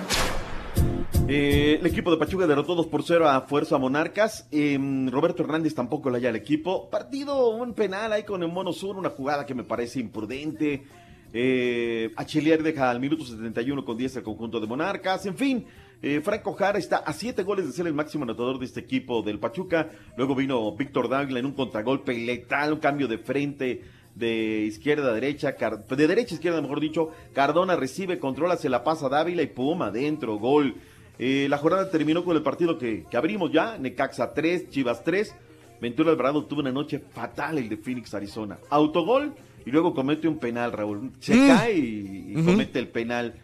Eh, 1.27 1.77
el 1.79 1.85
equipo 1.85 2.11
de 2.11 2.17
Pachuca 2.17 2.47
derrotó 2.47 2.75
2 2.75 2.87
por 2.87 3.03
0 3.03 3.29
a 3.29 3.41
Fuerza 3.41 3.77
Monarcas. 3.77 4.47
Eh, 4.51 4.77
Roberto 5.11 5.43
Hernández 5.43 5.75
tampoco 5.75 6.09
le 6.09 6.17
haya 6.17 6.29
al 6.29 6.35
equipo. 6.35 6.89
Partido, 6.89 7.49
un 7.49 7.73
penal 7.73 8.11
ahí 8.11 8.23
con 8.23 8.41
el 8.43 8.49
Mono 8.49 8.73
Sur, 8.73 8.97
una 8.97 9.09
jugada 9.09 9.45
que 9.45 9.53
me 9.53 9.63
parece 9.63 9.99
imprudente. 9.99 10.83
Eh, 11.31 12.11
Achelier 12.15 12.63
deja 12.63 12.89
al 12.89 12.99
minuto 12.99 13.23
71 13.23 13.85
con 13.85 13.97
10 13.97 14.17
el 14.17 14.23
conjunto 14.23 14.59
de 14.59 14.67
Monarcas. 14.67 15.25
En 15.25 15.37
fin, 15.37 15.65
eh, 16.01 16.21
Franco 16.23 16.53
Jara 16.53 16.79
está 16.79 16.97
a 16.97 17.13
7 17.13 17.43
goles 17.43 17.65
de 17.67 17.71
ser 17.73 17.87
el 17.87 17.93
máximo 17.93 18.23
anotador 18.23 18.59
de 18.59 18.65
este 18.65 18.79
equipo 18.79 19.21
del 19.21 19.39
Pachuca. 19.39 19.89
Luego 20.17 20.35
vino 20.35 20.75
Víctor 20.75 21.09
Dávila 21.09 21.39
en 21.39 21.45
un 21.45 21.53
contragolpe 21.53 22.13
letal, 22.17 22.73
un 22.73 22.79
cambio 22.79 23.07
de 23.07 23.17
frente 23.17 23.81
de 24.15 24.61
izquierda 24.65 25.11
a 25.11 25.13
derecha, 25.13 25.51
de 25.53 26.07
derecha 26.07 26.33
a 26.33 26.35
izquierda, 26.35 26.61
mejor 26.61 26.79
dicho. 26.79 27.11
Cardona 27.33 27.75
recibe, 27.75 28.19
controla, 28.19 28.57
se 28.57 28.69
la 28.69 28.83
pasa 28.83 29.05
a 29.07 29.09
Dávila 29.09 29.41
y 29.41 29.47
pum, 29.47 29.81
adentro, 29.81 30.35
gol. 30.37 30.75
Eh, 31.17 31.47
la 31.49 31.57
jornada 31.57 31.89
terminó 31.91 32.23
con 32.23 32.35
el 32.37 32.43
partido 32.43 32.77
que, 32.77 33.05
que 33.09 33.17
abrimos 33.17 33.51
ya, 33.51 33.77
Necaxa 33.77 34.33
3, 34.33 34.69
Chivas 34.69 35.03
3. 35.03 35.35
Ventura 35.81 36.11
Alvarado 36.11 36.43
tuvo 36.45 36.61
una 36.61 36.71
noche 36.71 36.99
fatal 36.99 37.57
el 37.57 37.69
de 37.69 37.77
Phoenix, 37.77 38.13
Arizona. 38.13 38.57
Autogol 38.69 39.33
y 39.65 39.71
luego 39.71 39.93
comete 39.93 40.27
un 40.27 40.37
penal, 40.39 40.71
Raúl. 40.71 41.11
Se 41.19 41.35
Mm. 41.35 41.47
cae 41.47 41.77
y, 41.77 42.33
comete 42.45 42.79
el 42.79 42.87
penal. 42.87 43.35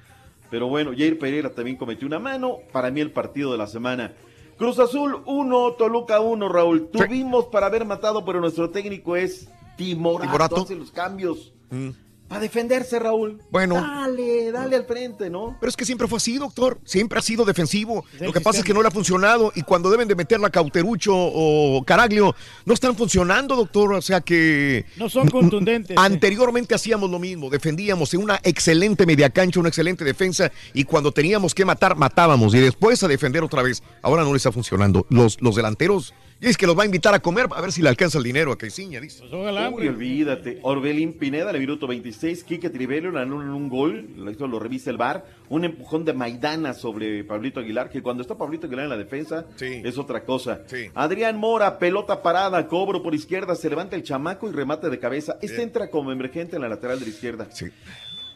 Pero 0.49 0.67
bueno, 0.67 0.91
Jair 0.91 1.17
Pereira 1.19 1.53
también 1.53 1.77
cometió 1.77 2.07
una 2.07 2.19
mano. 2.19 2.59
Para 2.71 2.91
mí 2.91 3.01
el 3.01 3.11
partido 3.11 3.51
de 3.51 3.57
la 3.57 3.67
semana. 3.67 4.13
Cruz 4.57 4.79
Azul 4.79 5.21
1, 5.25 5.71
Toluca 5.73 6.19
1, 6.21 6.49
Raúl. 6.49 6.89
Tuvimos 6.89 7.45
para 7.47 7.67
haber 7.67 7.85
matado, 7.85 8.23
pero 8.23 8.39
nuestro 8.39 8.69
técnico 8.69 9.15
es 9.15 9.49
Timorato. 9.75 10.23
Timorato. 10.23 10.61
Hace 10.61 10.75
los 10.75 10.91
cambios. 10.91 11.53
Mm. 11.69 11.89
Para 12.35 12.43
defenderse, 12.43 12.99
Raúl. 12.99 13.41
Bueno. 13.49 13.75
Dale, 13.75 14.51
dale 14.51 14.75
al 14.75 14.85
frente, 14.85 15.29
¿no? 15.29 15.55
Pero 15.57 15.69
es 15.69 15.77
que 15.77 15.85
siempre 15.85 16.05
fue 16.05 16.17
así, 16.17 16.37
doctor. 16.37 16.77
Siempre 16.83 17.17
ha 17.17 17.21
sido 17.21 17.45
defensivo. 17.45 18.03
Lo 18.19 18.33
que 18.33 18.41
pasa 18.41 18.59
es 18.59 18.65
que 18.65 18.73
no 18.73 18.81
le 18.81 18.89
ha 18.89 18.91
funcionado 18.91 19.53
y 19.55 19.61
cuando 19.61 19.89
deben 19.89 20.05
de 20.09 20.15
meterla 20.15 20.49
Cauterucho 20.49 21.13
o 21.15 21.81
Caraglio, 21.85 22.35
no 22.65 22.73
están 22.73 22.97
funcionando, 22.97 23.55
doctor. 23.55 23.93
O 23.93 24.01
sea 24.01 24.19
que... 24.19 24.83
No 24.97 25.07
son 25.07 25.29
contundentes. 25.29 25.97
Anteriormente 25.97 26.75
hacíamos 26.75 27.09
lo 27.09 27.19
mismo, 27.19 27.49
defendíamos 27.49 28.13
en 28.13 28.23
una 28.23 28.37
excelente 28.43 29.05
media 29.05 29.29
cancha, 29.29 29.61
una 29.61 29.69
excelente 29.69 30.03
defensa 30.03 30.51
y 30.73 30.83
cuando 30.83 31.13
teníamos 31.13 31.55
que 31.55 31.63
matar, 31.63 31.95
matábamos 31.95 32.53
y 32.53 32.59
después 32.59 33.01
a 33.01 33.07
defender 33.07 33.43
otra 33.43 33.61
vez. 33.61 33.81
Ahora 34.01 34.23
no 34.23 34.33
les 34.33 34.41
está 34.41 34.51
funcionando. 34.51 35.05
Los, 35.09 35.41
los 35.41 35.55
delanteros, 35.55 36.13
y 36.41 36.47
es 36.47 36.57
que 36.57 36.67
los 36.67 36.77
va 36.77 36.83
a 36.83 36.85
invitar 36.85 37.13
a 37.13 37.19
comer 37.19 37.47
a 37.55 37.61
ver 37.61 37.71
si 37.71 37.81
le 37.81 37.89
alcanza 37.89 38.17
el 38.17 38.23
dinero 38.25 38.51
a 38.51 38.57
Caiciña, 38.57 38.99
dice. 38.99 39.23
Uy, 39.31 39.87
olvídate. 39.87 40.59
Orbelín 40.63 41.13
Pineda, 41.13 41.49
en 41.49 41.55
el 41.55 41.61
minuto 41.61 41.87
26. 41.87 42.43
Quique 42.43 42.69
Trivelio 42.69 43.09
le 43.11 43.21
anulan 43.21 43.51
un 43.51 43.69
gol. 43.69 44.09
Lo, 44.17 44.29
hizo, 44.29 44.45
lo 44.45 44.59
revisa 44.59 44.89
el 44.89 44.97
bar. 44.97 45.25
Un 45.47 45.63
empujón 45.63 46.03
de 46.03 46.13
Maidana 46.13 46.73
sobre 46.73 47.23
Pablito 47.23 47.61
Aguilar. 47.61 47.89
Que 47.89 48.01
cuando 48.01 48.21
está 48.21 48.37
Pablito 48.37 48.67
Aguilar 48.67 48.83
en 48.83 48.89
la 48.89 48.97
defensa 48.97 49.45
es 49.59 49.97
otra 49.97 50.23
cosa. 50.25 50.61
Adrián 50.93 51.37
Mora, 51.37 51.79
pelota 51.79 52.21
parada, 52.21 52.67
cobro 52.67 53.01
por 53.01 53.15
izquierda. 53.15 53.55
Se 53.55 53.69
levanta 53.69 53.95
el 53.95 54.03
chamaco 54.03 54.49
y 54.49 54.51
remate 54.51 54.89
de 54.89 54.99
cabeza. 54.99 55.37
Este 55.41 55.57
Bien. 55.57 55.69
entra 55.69 55.89
como 55.89 56.11
emergente 56.11 56.57
en 56.57 56.63
la 56.63 56.69
lateral 56.69 56.99
de 56.99 57.05
la 57.05 57.11
izquierda. 57.11 57.47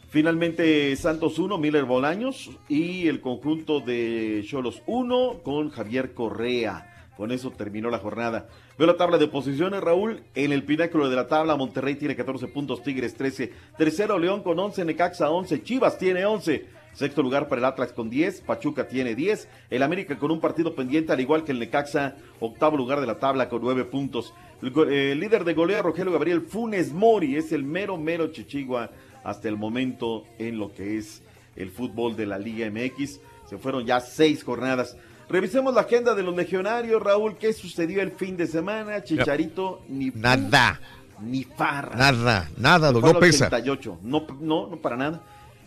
Finalmente 0.08 0.96
Santos 0.96 1.38
1, 1.38 1.56
Miller 1.58 1.84
Bolaños 1.84 2.50
y 2.68 3.06
el 3.06 3.20
conjunto 3.20 3.78
de 3.78 4.44
Cholos 4.44 4.82
1 4.86 5.42
con 5.44 5.70
Javier 5.70 6.14
Correa. 6.14 6.89
Con 7.20 7.32
eso 7.32 7.50
terminó 7.50 7.90
la 7.90 7.98
jornada. 7.98 8.48
Veo 8.78 8.86
la 8.86 8.96
tabla 8.96 9.18
de 9.18 9.28
posiciones, 9.28 9.82
Raúl. 9.82 10.22
En 10.34 10.52
el 10.52 10.64
pináculo 10.64 11.10
de 11.10 11.16
la 11.16 11.28
tabla, 11.28 11.54
Monterrey 11.54 11.96
tiene 11.96 12.16
14 12.16 12.48
puntos, 12.48 12.82
Tigres 12.82 13.14
13. 13.14 13.52
Tercero, 13.76 14.18
León 14.18 14.42
con 14.42 14.58
11, 14.58 14.86
Necaxa 14.86 15.28
11, 15.28 15.62
Chivas 15.62 15.98
tiene 15.98 16.24
11. 16.24 16.64
Sexto 16.94 17.22
lugar 17.22 17.46
para 17.46 17.58
el 17.58 17.66
Atlas 17.66 17.92
con 17.92 18.08
10, 18.08 18.40
Pachuca 18.40 18.88
tiene 18.88 19.14
10. 19.14 19.48
El 19.68 19.82
América 19.82 20.18
con 20.18 20.30
un 20.30 20.40
partido 20.40 20.74
pendiente, 20.74 21.12
al 21.12 21.20
igual 21.20 21.44
que 21.44 21.52
el 21.52 21.58
Necaxa, 21.58 22.16
octavo 22.40 22.78
lugar 22.78 23.02
de 23.02 23.06
la 23.06 23.18
tabla 23.18 23.50
con 23.50 23.60
9 23.60 23.84
puntos. 23.84 24.32
El, 24.62 25.20
líder 25.20 25.44
de 25.44 25.52
goleo, 25.52 25.82
Rogelio 25.82 26.12
Gabriel 26.12 26.40
Funes 26.40 26.90
Mori, 26.90 27.36
es 27.36 27.52
el 27.52 27.64
mero, 27.64 27.98
mero 27.98 28.28
chichigua 28.28 28.92
hasta 29.24 29.46
el 29.46 29.58
momento 29.58 30.24
en 30.38 30.58
lo 30.58 30.72
que 30.72 30.96
es 30.96 31.22
el 31.54 31.70
fútbol 31.70 32.16
de 32.16 32.24
la 32.24 32.38
Liga 32.38 32.70
MX. 32.70 33.20
Se 33.44 33.58
fueron 33.58 33.84
ya 33.84 34.00
seis 34.00 34.42
jornadas. 34.42 34.96
Revisemos 35.30 35.72
la 35.72 35.82
agenda 35.82 36.14
de 36.14 36.22
los 36.24 36.34
legionarios, 36.34 37.00
Raúl. 37.02 37.36
¿Qué 37.36 37.52
sucedió 37.52 38.02
el 38.02 38.10
fin 38.10 38.36
de 38.36 38.46
semana? 38.48 39.02
Chicharito, 39.04 39.82
ni 39.88 40.10
Nada, 40.10 40.80
ni 41.20 41.44
farra. 41.44 41.94
nada, 41.96 42.50
nada, 42.56 42.90
no 42.92 43.06
al 43.06 43.18
pesa. 43.18 43.46
88. 43.46 43.98
No, 44.02 44.26
no, 44.40 44.66
no 44.68 44.76
para 44.78 44.96
nada. 44.96 45.22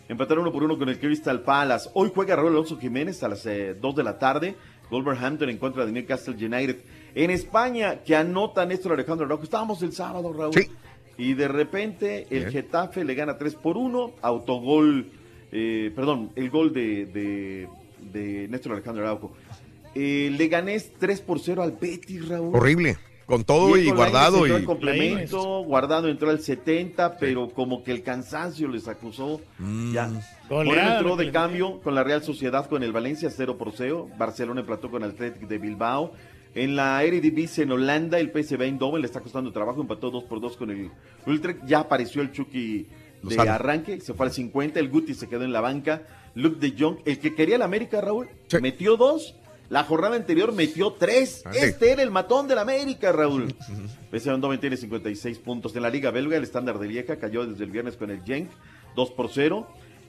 Empataron 0.06 0.42
uno 0.42 0.52
por 0.52 0.62
uno 0.64 0.76
con 0.78 0.90
el 0.90 0.98
Crystal 0.98 1.40
Palace. 1.40 1.88
Hoy 1.94 2.12
juega 2.14 2.36
Raúl 2.36 2.48
Alonso 2.50 2.78
Jiménez 2.78 3.22
a 3.22 3.28
las 3.28 3.44
2 3.44 3.96
de 3.96 4.02
la 4.02 4.18
tarde. 4.18 4.54
Wolverhampton 4.90 5.48
en 5.48 5.56
contra 5.56 5.86
de 5.86 5.92
Newcastle 5.92 6.34
United. 6.34 6.76
En 7.14 7.30
España, 7.30 8.02
que 8.04 8.14
anota 8.14 8.66
Néstor 8.66 8.92
Alejandro 8.92 9.24
Araujo. 9.24 9.44
Estábamos 9.44 9.82
el 9.82 9.92
sábado, 9.92 10.30
Raúl. 10.32 10.52
Sí. 10.52 10.68
Y 11.16 11.32
de 11.32 11.48
repente 11.48 12.26
el 12.28 12.40
Bien. 12.40 12.50
Getafe 12.52 13.02
le 13.02 13.14
gana 13.14 13.38
3 13.38 13.54
por 13.54 13.78
1. 13.78 14.12
Autogol, 14.20 15.06
eh, 15.52 15.90
perdón, 15.96 16.32
el 16.36 16.50
gol 16.50 16.72
de, 16.74 17.06
de, 17.06 17.68
de 18.12 18.48
Néstor 18.48 18.72
Alejandro 18.72 19.04
Araujo. 19.04 19.32
Eh, 19.94 20.34
le 20.36 20.48
gané 20.48 20.78
3 20.80 21.20
por 21.20 21.40
0 21.40 21.62
al 21.62 21.72
Betis, 21.72 22.28
Raúl. 22.28 22.54
Horrible. 22.54 22.96
Con 23.26 23.44
todo 23.44 23.76
y 23.78 23.90
guardado 23.90 24.44
entró 24.44 24.58
y... 24.58 24.64
complemento, 24.64 25.62
guardado 25.62 26.08
entró 26.08 26.28
al 26.28 26.40
70, 26.40 27.16
pero 27.16 27.48
como 27.48 27.82
que 27.82 27.90
el 27.90 28.02
cansancio 28.02 28.68
les 28.68 28.86
acusó. 28.86 29.40
Ya. 29.92 30.08
Moreno 30.08 30.70
Goleada, 30.70 30.98
entró 30.98 31.16
de 31.16 31.30
cambio 31.30 31.80
con 31.80 31.94
la 31.94 32.04
Real 32.04 32.22
Sociedad 32.22 32.68
con 32.68 32.82
el 32.82 32.92
Valencia 32.92 33.30
0 33.30 33.56
por 33.56 33.72
0. 33.72 34.10
Barcelona 34.18 34.60
empató 34.60 34.90
con 34.90 35.02
el 35.04 35.10
Athletic 35.10 35.48
de 35.48 35.58
Bilbao. 35.58 36.12
En 36.54 36.76
la 36.76 37.02
Eredivisie 37.02 37.64
en 37.64 37.72
Holanda, 37.72 38.20
el 38.20 38.30
PSV 38.30 38.62
Eindhoven 38.62 39.00
le 39.00 39.06
está 39.06 39.20
costando 39.20 39.52
trabajo, 39.52 39.80
empató 39.80 40.10
2 40.10 40.24
por 40.24 40.40
2 40.40 40.56
con 40.56 40.70
el 40.70 40.90
Utrecht. 41.26 41.64
Ya 41.66 41.80
apareció 41.80 42.20
el 42.20 42.30
Chucky 42.30 42.86
de 43.22 43.36
Lozano. 43.36 43.52
arranque, 43.52 44.00
se 44.00 44.12
fue 44.12 44.26
al 44.26 44.32
50, 44.32 44.78
el 44.78 44.90
Guti 44.90 45.14
se 45.14 45.28
quedó 45.28 45.44
en 45.44 45.52
la 45.52 45.62
banca. 45.62 46.02
Luke 46.34 46.58
de 46.60 46.74
Jong, 46.78 46.98
el 47.06 47.18
que 47.18 47.34
quería 47.34 47.56
el 47.56 47.62
América, 47.62 48.00
Raúl, 48.00 48.28
metió 48.60 48.96
dos. 48.96 49.34
La 49.74 49.82
jornada 49.82 50.14
anterior 50.14 50.52
metió 50.52 50.92
tres. 50.92 51.42
Este 51.52 51.90
era 51.90 52.04
el 52.04 52.12
matón 52.12 52.46
del 52.46 52.58
América, 52.60 53.10
Raúl. 53.10 53.52
PSV 54.12 54.30
Eindhoven 54.30 54.60
tiene 54.60 54.76
56 54.76 55.40
puntos. 55.40 55.74
En 55.74 55.82
la 55.82 55.90
Liga 55.90 56.12
Belga, 56.12 56.36
el 56.36 56.44
estándar 56.44 56.78
de 56.78 56.86
Lieja 56.86 57.16
cayó 57.16 57.44
desde 57.44 57.64
el 57.64 57.72
viernes 57.72 57.96
con 57.96 58.12
el 58.12 58.22
Genk, 58.22 58.50
2 58.94 59.10
por 59.10 59.30
0. 59.32 59.66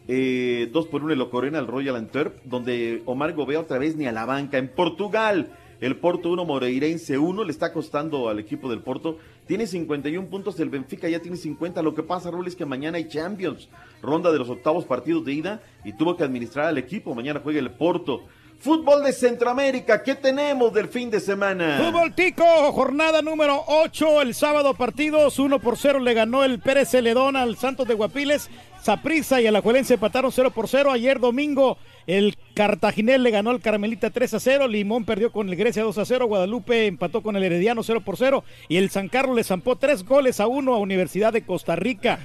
Eh, 0.07 0.69
2 0.71 0.85
por 0.85 1.03
1 1.03 1.13
el 1.13 1.21
Ocorena 1.21 1.57
al 1.57 1.65
Royal 1.65 1.95
Antwerp, 1.95 2.43
donde 2.43 3.01
Omar 3.07 3.33
Gobea 3.33 3.59
otra 3.59 3.79
vez 3.79 3.95
ni 3.95 4.05
a 4.05 4.11
la 4.11 4.27
banca. 4.27 4.59
En 4.59 4.67
Portugal, 4.67 5.49
el 5.81 5.95
Porto 5.95 6.29
1, 6.29 6.45
Moreirense 6.45 7.17
1, 7.17 7.43
le 7.43 7.51
está 7.51 7.73
costando 7.73 8.29
al 8.29 8.37
equipo 8.37 8.69
del 8.69 8.81
Porto. 8.83 9.17
Tiene 9.47 9.65
51 9.65 10.27
puntos, 10.27 10.59
el 10.59 10.69
Benfica 10.69 11.09
ya 11.09 11.21
tiene 11.21 11.37
50. 11.37 11.81
Lo 11.81 11.95
que 11.95 12.03
pasa, 12.03 12.29
Raúl, 12.29 12.45
es 12.45 12.55
que 12.55 12.65
mañana 12.65 12.97
hay 12.97 13.07
Champions, 13.07 13.67
ronda 14.03 14.31
de 14.31 14.37
los 14.37 14.47
octavos 14.47 14.85
partidos 14.85 15.25
de 15.25 15.33
ida, 15.33 15.63
y 15.83 15.93
tuvo 15.93 16.15
que 16.15 16.23
administrar 16.23 16.67
al 16.67 16.77
equipo. 16.77 17.15
Mañana 17.15 17.41
juega 17.43 17.57
el 17.57 17.71
Porto. 17.71 18.27
Fútbol 18.59 19.03
de 19.03 19.13
Centroamérica, 19.13 20.01
¿qué 20.01 20.15
tenemos 20.15 20.73
del 20.73 20.87
fin 20.87 21.11
de 21.11 21.19
semana? 21.19 21.81
Fútbol 21.83 22.13
Tico, 22.15 22.43
jornada 22.71 23.21
número 23.21 23.63
8, 23.67 24.21
el 24.21 24.33
sábado 24.33 24.73
partidos, 24.73 25.37
1 25.37 25.59
por 25.59 25.77
0 25.77 25.99
le 25.99 26.13
ganó 26.13 26.43
el 26.43 26.59
Pérez 26.59 26.89
Celedón 26.89 27.35
al 27.35 27.57
Santos 27.57 27.87
de 27.87 27.93
Guapiles, 27.93 28.49
Saprissa 28.81 29.39
y 29.39 29.47
Alajuelense 29.47 29.95
empataron 29.95 30.31
0 30.31 30.51
por 30.51 30.67
0, 30.67 30.91
ayer 30.91 31.19
domingo 31.19 31.77
el 32.07 32.37
Cartaginés 32.53 33.19
le 33.19 33.31
ganó 33.31 33.49
al 33.49 33.59
Carmelita 33.59 34.09
3 34.11 34.33
a 34.35 34.39
0, 34.39 34.67
Limón 34.67 35.03
perdió 35.05 35.31
con 35.31 35.49
el 35.49 35.55
Grecia 35.55 35.83
2 35.83 35.97
a 35.97 36.05
0, 36.05 36.25
Guadalupe 36.27 36.85
empató 36.87 37.21
con 37.21 37.35
el 37.35 37.43
Herediano 37.43 37.83
0 37.83 38.01
por 38.05 38.15
0 38.17 38.43
y 38.69 38.77
el 38.77 38.89
San 38.89 39.09
Carlos 39.09 39.35
le 39.35 39.43
zampó 39.43 39.75
3 39.75 40.05
goles 40.05 40.39
a 40.39 40.47
1 40.47 40.73
a 40.73 40.77
Universidad 40.77 41.33
de 41.33 41.41
Costa 41.43 41.75
Rica. 41.75 42.19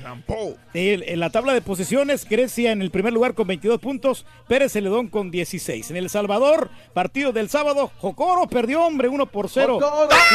El- 0.74 1.02
en 1.08 1.18
la 1.20 1.30
tabla 1.30 1.52
de 1.52 1.62
posiciones, 1.62 2.28
Grecia 2.28 2.70
en 2.72 2.80
el 2.82 2.90
primer 2.90 3.12
lugar 3.12 3.34
con 3.34 3.48
22 3.48 3.80
puntos, 3.80 4.24
Pérez 4.46 4.72
Celedón 4.72 5.08
con 5.08 5.30
16. 5.30 5.90
En 5.90 5.96
El 5.96 6.08
Salvador, 6.10 6.70
partido 6.94 7.32
del 7.32 7.48
sábado, 7.48 7.90
Jocoro 7.98 8.46
perdió, 8.48 8.82
hombre, 8.86 9.08
1 9.08 9.26
por 9.26 9.48
0. 9.48 9.78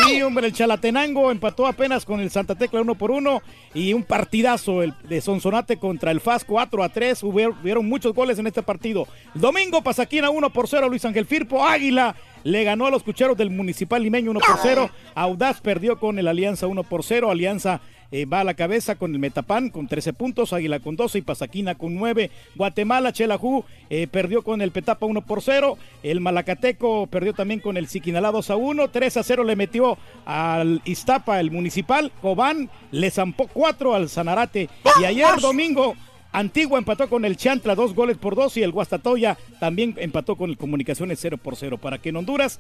Sí, 0.08 0.22
hombre, 0.22 0.48
el 0.48 0.54
Chalatenango 0.54 1.32
empató 1.32 1.68
apenas 1.68 2.04
con 2.04 2.20
el 2.20 2.30
Santa 2.32 2.56
Tecla 2.56 2.82
1 2.82 2.96
por 2.96 3.12
1 3.12 3.42
y 3.74 3.94
un 3.94 4.04
partidazo 4.04 4.84
el 4.84 4.94
de 5.08 5.22
Sonsonate 5.22 5.78
contra 5.78 6.12
el 6.12 6.20
FAS 6.20 6.44
4 6.44 6.84
a 6.84 6.90
3. 6.90 7.24
Hubieron, 7.24 7.58
hubieron 7.62 7.88
muchos 7.88 8.14
goles 8.14 8.38
en 8.40 8.48
este 8.48 8.62
partido. 8.64 9.08
Domingo, 9.36 9.82
Pasaquina 9.82 10.30
1 10.30 10.50
por 10.52 10.70
0, 10.70 10.88
Luis 10.88 11.04
Ángel 11.04 11.26
Firpo, 11.26 11.66
Águila 11.66 12.16
le 12.46 12.64
ganó 12.64 12.86
a 12.86 12.90
los 12.90 13.04
cucheros 13.04 13.36
del 13.36 13.50
Municipal 13.50 14.02
Limeño 14.02 14.32
1 14.32 14.40
por 14.40 14.60
0. 14.62 14.90
Audaz 15.14 15.60
perdió 15.60 16.00
con 16.00 16.20
el 16.20 16.28
Alianza 16.28 16.68
1 16.68 16.84
por 16.84 17.04
0. 17.04 17.30
Alianza 17.30 17.82
eh, 18.12 18.26
va 18.26 18.42
a 18.42 18.44
la 18.46 18.54
cabeza 18.54 18.96
con 18.96 19.12
el 19.14 19.20
Metapan 19.20 19.70
con 19.70 19.88
13 19.88 20.14
puntos, 20.14 20.54
Águila 20.54 20.80
con 20.80 20.96
12 20.96 21.18
y 21.18 21.22
Pasaquina 21.22 21.76
con 21.76 21.96
9. 21.96 22.32
Guatemala, 22.56 23.12
Chelajú 23.12 23.66
eh, 23.90 24.08
perdió 24.08 24.44
con 24.44 24.62
el 24.62 24.72
Petapa 24.72 25.06
1 25.06 25.26
por 25.26 25.42
0. 25.42 25.78
El 26.04 26.22
Malacateco 26.22 27.08
perdió 27.08 27.34
también 27.34 27.60
con 27.60 27.76
el 27.76 27.88
Siquinalá 27.88 28.32
2 28.32 28.52
a 28.52 28.56
1. 28.56 28.88
3 28.90 29.18
a 29.18 29.24
0 29.24 29.44
le 29.44 29.56
metió 29.56 29.98
al 30.26 30.82
Iztapa 30.86 31.42
el 31.42 31.52
Municipal. 31.52 32.12
Cobán 32.22 32.70
le 32.92 33.12
zampó 33.12 33.48
4 33.48 33.96
al 33.96 34.08
Sanarate. 34.08 34.70
Y 35.02 35.04
ayer 35.04 35.42
domingo 35.42 35.96
Antigua 36.36 36.78
empató 36.78 37.08
con 37.08 37.24
el 37.24 37.38
Chantla 37.38 37.76
dos 37.76 37.96
goles 37.96 38.18
por 38.18 38.36
dos 38.36 38.58
y 38.58 38.62
el 38.62 38.74
Guastatoya 38.74 39.38
también 39.62 39.96
empató 39.98 40.36
con 40.36 40.50
el 40.50 40.58
Comunicaciones 40.58 41.20
0 41.22 41.38
por 41.38 41.56
0. 41.56 41.78
Para 41.78 41.98
que 41.98 42.10
en 42.10 42.18
Honduras, 42.18 42.60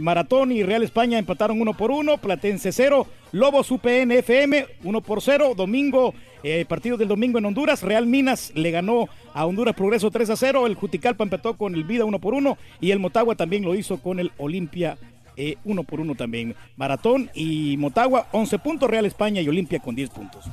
Maratón 0.00 0.50
y 0.50 0.64
Real 0.64 0.82
España 0.82 1.18
empataron 1.18 1.60
1 1.60 1.76
por 1.76 1.92
1, 1.92 2.18
Platense 2.18 2.72
0, 2.72 3.06
Lobos 3.30 3.70
UPN 3.70 4.10
FM 4.10 4.66
1 4.82 5.00
por 5.02 5.22
0, 5.22 5.54
Domingo 5.56 6.14
Eh, 6.44 6.64
partido 6.68 6.96
del 6.96 7.06
domingo 7.06 7.38
en 7.38 7.44
Honduras, 7.44 7.84
Real 7.84 8.04
Minas 8.04 8.50
le 8.56 8.72
ganó 8.72 9.08
a 9.32 9.46
Honduras 9.46 9.76
Progreso 9.76 10.10
3 10.10 10.30
a 10.30 10.36
0, 10.36 10.66
el 10.66 10.74
Juticalpa 10.74 11.22
empató 11.22 11.56
con 11.56 11.76
el 11.76 11.84
Vida 11.84 12.04
1 12.04 12.18
por 12.18 12.34
1 12.34 12.58
y 12.80 12.90
el 12.90 12.98
Motagua 12.98 13.36
también 13.36 13.62
lo 13.62 13.76
hizo 13.76 13.98
con 13.98 14.18
el 14.18 14.32
Olimpia 14.38 14.98
eh, 15.36 15.54
1 15.64 15.84
por 15.84 16.00
1 16.00 16.16
también. 16.16 16.56
Maratón 16.76 17.30
y 17.32 17.76
Motagua 17.76 18.26
11 18.32 18.58
puntos, 18.58 18.90
Real 18.90 19.06
España 19.06 19.40
y 19.40 19.48
Olimpia 19.48 19.78
con 19.78 19.94
10 19.94 20.10
puntos. 20.10 20.44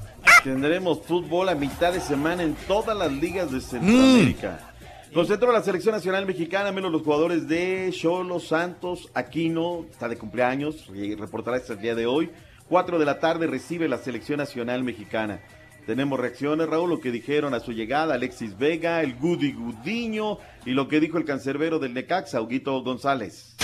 Tendremos 0.43 1.01
fútbol 1.01 1.49
a 1.49 1.55
mitad 1.55 1.91
de 1.91 1.99
semana 1.99 2.43
en 2.43 2.55
todas 2.67 2.97
las 2.97 3.11
ligas 3.11 3.51
de 3.51 3.59
Centroamérica. 3.59 4.71
Concentró 5.13 5.51
la 5.51 5.61
selección 5.61 5.93
nacional 5.93 6.25
mexicana, 6.25 6.71
menos 6.71 6.91
los 6.91 7.01
jugadores 7.01 7.47
de 7.49 7.89
Cholo, 7.91 8.39
Santos, 8.39 9.09
Aquino, 9.13 9.85
está 9.91 10.07
de 10.07 10.17
cumpleaños, 10.17 10.87
reportará 11.17 11.57
este 11.57 11.75
día 11.75 11.93
de 11.93 12.05
hoy. 12.05 12.29
4 12.69 12.99
de 12.99 13.05
la 13.05 13.19
tarde 13.19 13.47
recibe 13.47 13.89
la 13.89 13.97
selección 13.97 14.37
nacional 14.37 14.83
mexicana. 14.83 15.41
Tenemos 15.89 16.19
reacciones, 16.19 16.69
Raúl, 16.69 16.87
lo 16.87 16.99
que 16.99 17.09
dijeron 17.09 17.55
a 17.55 17.59
su 17.61 17.71
llegada 17.71 18.13
Alexis 18.13 18.55
Vega, 18.59 19.01
el 19.01 19.15
Gudi 19.15 19.53
Gudiño 19.53 20.37
y 20.63 20.73
lo 20.73 20.87
que 20.87 20.99
dijo 20.99 21.17
el 21.17 21.25
cancerbero 21.25 21.79
del 21.79 21.95
Necaxa, 21.95 22.39
Huguito 22.43 22.83
González. 22.83 23.55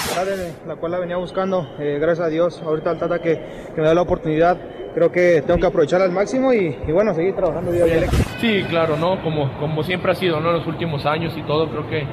la 0.65 0.75
cual 0.77 0.93
la 0.93 0.97
venía 0.97 1.17
buscando, 1.17 1.69
eh, 1.77 1.99
gracias 2.01 2.25
a 2.25 2.29
Dios, 2.31 2.59
ahorita 2.63 2.89
al 2.89 2.97
Tata 2.97 3.19
que, 3.19 3.39
que 3.75 3.79
me 3.79 3.85
da 3.85 3.93
la 3.93 4.01
oportunidad, 4.01 4.57
creo 4.95 5.11
que 5.11 5.43
tengo 5.45 5.59
que 5.59 5.67
aprovechar 5.67 6.01
al 6.01 6.11
máximo 6.11 6.51
y, 6.51 6.75
y 6.87 6.91
bueno, 6.91 7.13
seguir 7.13 7.35
trabajando 7.35 7.71
día 7.71 7.83
a 7.83 7.85
día. 7.85 8.09
Sí, 8.41 8.63
claro, 8.69 8.97
¿no? 8.97 9.21
Como, 9.21 9.55
como 9.59 9.83
siempre 9.83 10.11
ha 10.11 10.15
sido, 10.15 10.39
¿no? 10.39 10.49
En 10.49 10.55
los 10.55 10.65
últimos 10.65 11.05
años 11.05 11.31
y 11.37 11.43
todo, 11.43 11.69
creo 11.69 11.87
que, 11.87 12.07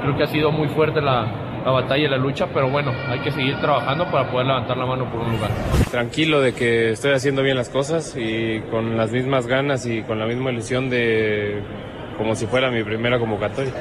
creo 0.00 0.16
que 0.16 0.22
ha 0.22 0.28
sido 0.28 0.50
muy 0.50 0.68
fuerte 0.68 1.02
la, 1.02 1.47
la 1.64 1.70
batalla 1.70 2.04
y 2.04 2.08
la 2.08 2.16
lucha, 2.16 2.48
pero 2.52 2.70
bueno, 2.70 2.92
hay 3.08 3.20
que 3.20 3.30
seguir 3.30 3.60
trabajando 3.60 4.10
para 4.10 4.30
poder 4.30 4.46
levantar 4.46 4.76
la 4.76 4.86
mano 4.86 5.10
por 5.10 5.20
un 5.20 5.32
lugar. 5.32 5.50
Tranquilo 5.90 6.40
de 6.40 6.54
que 6.54 6.90
estoy 6.90 7.12
haciendo 7.12 7.42
bien 7.42 7.56
las 7.56 7.68
cosas 7.68 8.14
y 8.16 8.60
con 8.70 8.96
las 8.96 9.10
mismas 9.10 9.46
ganas 9.46 9.86
y 9.86 10.02
con 10.02 10.18
la 10.18 10.26
misma 10.26 10.50
ilusión 10.50 10.90
de 10.90 11.62
como 12.16 12.34
si 12.34 12.46
fuera 12.46 12.70
mi 12.70 12.82
primera 12.82 13.18
convocatoria. 13.18 13.72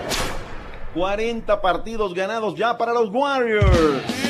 40 0.94 1.62
partidos 1.62 2.14
ganados 2.14 2.56
ya 2.56 2.78
para 2.78 2.94
los 2.94 3.10
Warriors. 3.10 4.27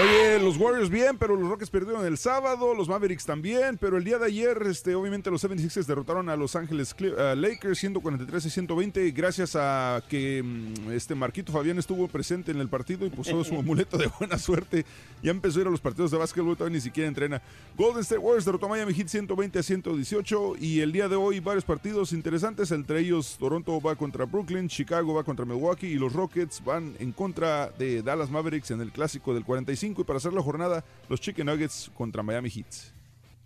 Oye, 0.00 0.38
los 0.38 0.56
Warriors 0.56 0.88
bien, 0.88 1.18
pero 1.18 1.34
los 1.34 1.48
Rockets 1.48 1.68
perdieron 1.68 2.06
el 2.06 2.16
sábado, 2.16 2.74
los 2.74 2.88
Mavericks 2.88 3.26
también, 3.26 3.76
pero 3.76 3.96
el 3.96 4.04
día 4.04 4.18
de 4.18 4.26
ayer, 4.26 4.62
este, 4.66 4.94
obviamente 4.94 5.30
los 5.30 5.42
76ers 5.42 5.84
derrotaron 5.84 6.28
a 6.28 6.36
Los 6.36 6.54
Ángeles 6.54 6.94
uh, 7.00 7.34
Lakers 7.34 7.78
143 7.80 8.46
y 8.46 8.50
120 8.50 9.10
gracias 9.10 9.56
a 9.56 10.02
que 10.08 10.42
mm, 10.42 10.92
este 10.92 11.16
Marquito 11.16 11.52
Fabián 11.52 11.78
estuvo 11.78 12.06
presente 12.06 12.52
en 12.52 12.60
el 12.60 12.68
partido 12.68 13.04
y 13.04 13.10
puso 13.10 13.42
su 13.42 13.54
amuleto 13.58 13.98
de 13.98 14.08
buena 14.18 14.38
suerte. 14.38 14.86
Ya 15.22 15.32
empezó 15.32 15.58
a 15.58 15.62
ir 15.62 15.68
a 15.68 15.70
los 15.70 15.80
partidos 15.80 16.12
de 16.12 16.18
básquetbol, 16.18 16.56
todavía 16.56 16.76
ni 16.76 16.80
siquiera 16.80 17.08
entrena. 17.08 17.42
Golden 17.76 18.02
State 18.02 18.20
Warriors 18.20 18.44
derrotó 18.44 18.66
a 18.66 18.70
Miami 18.70 18.94
Heat 18.94 19.08
120 19.08 19.58
a 19.58 19.62
118 19.62 20.52
y 20.60 20.80
el 20.80 20.92
día 20.92 21.08
de 21.08 21.16
hoy 21.16 21.40
varios 21.40 21.64
partidos 21.64 22.12
interesantes, 22.12 22.70
entre 22.70 23.00
ellos 23.00 23.36
Toronto 23.38 23.80
va 23.80 23.96
contra 23.96 24.24
Brooklyn, 24.24 24.68
Chicago 24.68 25.14
va 25.14 25.24
contra 25.24 25.44
Milwaukee 25.44 25.88
y 25.88 25.96
los 25.96 26.12
Rockets 26.12 26.62
van 26.64 26.94
en 27.00 27.10
contra 27.10 27.70
de 27.70 28.02
Dallas 28.02 28.30
Mavericks 28.30 28.70
en 28.70 28.80
el 28.80 28.92
clásico 28.92 29.34
del 29.40 29.44
45 29.46 30.02
y 30.02 30.04
para 30.04 30.18
hacer 30.18 30.32
la 30.32 30.42
jornada 30.42 30.84
los 31.08 31.20
Chicken 31.20 31.46
Nuggets 31.46 31.90
contra 31.94 32.22
Miami 32.22 32.50
Heat. 32.50 32.66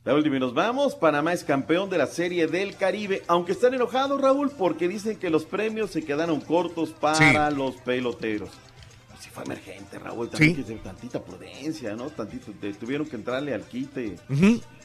La 0.05 0.15
última 0.15 0.37
y 0.37 0.41
nos 0.41 0.53
vamos. 0.53 0.95
Panamá 0.95 1.33
es 1.33 1.45
campeón 1.45 1.89
de 1.89 1.97
la 1.99 2.07
Serie 2.07 2.47
del 2.47 2.77
Caribe, 2.77 3.23
aunque 3.27 3.53
están 3.53 3.73
enojados, 3.73 4.21
Raúl, 4.21 4.51
porque 4.51 4.87
dicen 4.87 5.17
que 5.19 5.31
los 5.31 5.45
premios 5.47 5.91
se 5.93 6.05
quedaron 6.05 6.41
cortos 6.43 6.91
para 6.91 7.51
los 7.51 7.77
peloteros. 7.77 8.51
Pues 9.09 9.21
si 9.23 9.31
fue 9.31 9.45
emergente, 9.45 9.99
Raúl, 9.99 10.29
también 10.29 10.57
Sí. 10.57 10.61
que 10.63 10.69
ser 10.69 10.83
tantita 10.83 11.25
prudencia, 11.25 11.95
¿no? 11.97 12.11
Tantito, 12.11 12.53
te- 12.61 12.75
tuvieron 12.75 13.07
que 13.09 13.17
entrarle 13.17 13.55
al 13.55 13.63
quite 13.63 14.17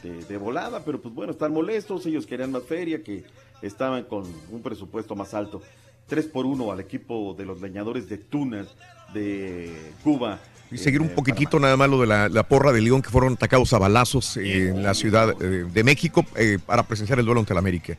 de, 0.02 0.24
de 0.26 0.36
volada, 0.38 0.82
pero 0.86 1.02
pues 1.02 1.14
bueno, 1.14 1.32
están 1.32 1.52
molestos, 1.52 2.06
ellos 2.06 2.24
querían 2.26 2.50
más 2.52 2.62
feria, 2.62 3.02
que 3.02 3.24
estaban 3.60 4.04
con 4.04 4.24
un 4.50 4.62
presupuesto 4.62 5.14
más 5.14 5.34
alto. 5.34 5.60
3 6.06 6.26
por 6.28 6.46
1 6.46 6.72
al 6.72 6.80
equipo 6.80 7.34
de 7.36 7.44
los 7.44 7.60
leñadores 7.60 8.08
de 8.08 8.16
Tunas 8.16 8.68
de 9.12 9.92
Cuba. 10.02 10.40
Y 10.70 10.78
seguir 10.78 11.00
un 11.00 11.08
Eh, 11.08 11.12
poquitito 11.14 11.58
nada 11.58 11.76
más 11.76 11.88
lo 11.88 12.00
de 12.00 12.06
la, 12.06 12.28
la 12.28 12.42
porra 12.44 12.72
de 12.72 12.80
León 12.80 13.02
que 13.02 13.10
fueron 13.10 13.32
atacados 13.34 13.72
a 13.72 13.78
balazos 13.78 14.36
eh, 14.36 14.68
en 14.68 14.82
la 14.82 14.94
ciudad 14.94 15.34
eh, 15.42 15.66
de 15.72 15.84
México 15.84 16.24
eh, 16.36 16.58
para 16.64 16.84
presenciar 16.84 17.18
el 17.18 17.24
duelo 17.26 17.40
ante 17.40 17.52
el 17.52 17.58
América. 17.58 17.96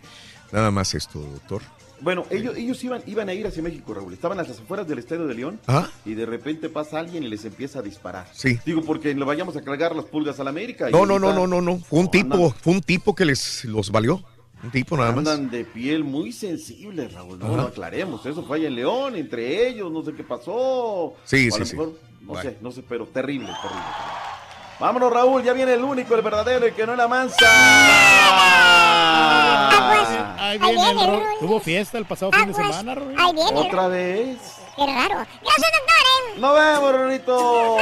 Nada 0.52 0.72
más 0.72 0.94
esto, 0.96 1.20
doctor. 1.20 1.62
Bueno, 2.02 2.26
ellos, 2.32 2.58
ellos 2.58 2.84
iban, 2.84 3.04
iban 3.06 3.30
a 3.30 3.34
ir 3.34 3.46
hacia 3.46 3.62
México, 3.62 3.94
Raúl. 3.94 4.12
Estaban 4.14 4.40
a 4.40 4.44
las 4.44 4.60
afueras 4.60 4.88
del 4.88 4.98
Estadio 5.00 5.28
de 5.28 5.36
León 5.36 5.60
y 6.04 6.16
de 6.16 6.26
repente 6.26 6.68
pasa 6.68 6.98
alguien 7.00 7.24
y 7.24 7.28
les 7.30 7.46
empieza 7.46 7.80
a 7.80 7.82
disparar. 7.84 8.28
Sí. 8.34 8.58
Digo, 8.66 8.82
porque 8.82 9.14
le 9.14 9.24
vayamos 9.24 9.56
a 9.56 9.62
cargar 9.62 9.96
las 9.96 10.06
pulgas 10.06 10.40
a 10.40 10.44
la 10.44 10.50
América. 10.50 10.90
y 10.90 10.92
No, 10.92 11.06
no, 11.06 11.20
no, 11.20 11.32
no, 11.32 11.46
no, 11.46 11.62
no. 11.62 11.78
Fue 11.78 12.00
un 12.00 12.10
tipo, 12.10 12.50
fue 12.60 12.74
un 12.74 12.82
tipo 12.82 13.14
que 13.14 13.26
les 13.26 13.66
los 13.66 13.92
valió. 13.92 14.24
Un 14.64 14.72
tipo 14.72 14.96
nada 14.98 15.12
más. 15.12 15.20
Andan 15.20 15.50
de 15.52 15.64
piel 15.66 16.04
muy 16.04 16.32
sensible, 16.32 17.08
Raúl. 17.08 17.38
No, 17.38 17.56
no 17.56 17.64
aclaremos. 17.64 18.26
Eso 18.26 18.44
fue 18.46 18.58
allá 18.58 18.68
en 18.68 18.76
León, 18.76 19.16
entre 19.16 19.68
ellos, 19.68 19.92
no 19.92 20.04
sé 20.04 20.14
qué 20.14 20.24
pasó. 20.24 21.14
Sí, 21.26 21.50
O 21.52 21.56
a 21.56 21.66
sí, 21.66 21.76
lo 21.78 21.86
sí. 21.86 21.92
No 22.22 22.34
Bueno. 22.34 22.42
sé, 22.50 22.58
no 22.62 22.72
sé, 22.72 22.84
pero 22.88 23.06
terrible, 23.08 23.48
terrible. 23.62 23.84
Vámonos, 24.80 25.12
Raúl, 25.14 25.44
ya 25.44 25.54
viene 25.54 25.74
el 25.74 25.84
único, 25.84 26.16
el 26.16 26.22
verdadero, 26.24 26.66
el 26.66 26.74
que 26.74 26.86
no 26.88 26.94
es 26.94 26.98
la 26.98 27.08
mansa. 27.08 27.36
Ahí 30.40 30.58
viene 30.76 30.90
el 31.04 31.08
Ro- 31.08 31.24
Tuvo 31.40 31.60
fiesta 31.60 31.98
el 31.98 32.06
pasado 32.06 32.32
fin 32.32 32.48
de 32.48 32.54
semana, 32.54 32.96
Rory. 32.96 33.16
Ahí 33.18 33.34
viene. 33.34 33.60
Otra 33.60 33.88
vez. 33.88 34.38
Qué 34.76 34.86
raro. 34.86 35.16
Gracias, 35.42 35.72
doctor. 35.78 36.40
Nos 36.40 36.56
vemos, 36.56 36.92
Rorito. 36.94 37.78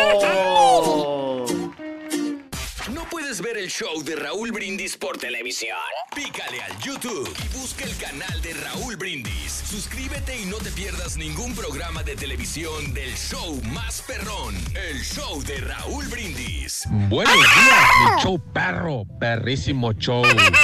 ¿No 3.40 3.44
puedes 3.44 3.56
ver 3.56 3.64
el 3.64 3.70
show 3.70 4.04
de 4.04 4.16
Raúl 4.16 4.52
Brindis 4.52 4.98
por 4.98 5.18
televisión? 5.18 5.78
Pícale 6.14 6.62
al 6.62 6.78
YouTube 6.80 7.30
y 7.46 7.58
busca 7.58 7.86
el 7.86 7.96
canal 7.96 8.42
de 8.42 8.54
Raúl 8.54 8.98
Brindis. 8.98 9.64
Suscríbete 9.66 10.42
y 10.42 10.46
no 10.46 10.58
te 10.58 10.72
pierdas 10.72 11.16
ningún 11.16 11.54
programa 11.56 12.04
de 12.04 12.16
televisión 12.16 12.94
del 12.94 13.14
show 13.16 13.62
más 13.72 14.02
perrón, 14.02 14.56
el 14.76 15.02
show 15.02 15.42
de 15.44 15.58
Raúl 15.58 16.06
Brindis. 16.08 16.86
Buenos 17.08 17.34
días, 17.34 18.16
mi 18.16 18.22
show 18.24 18.42
perro, 18.52 19.06
perrísimo 19.20 19.94
show. 19.94 20.24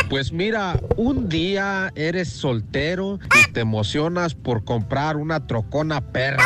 Pues 0.09 0.31
mira, 0.31 0.79
un 0.97 1.29
día 1.29 1.93
eres 1.95 2.29
soltero 2.29 3.19
y 3.39 3.51
te 3.53 3.61
emocionas 3.61 4.35
por 4.35 4.65
comprar 4.65 5.15
una 5.15 5.47
trocona 5.47 6.01
perra. 6.11 6.43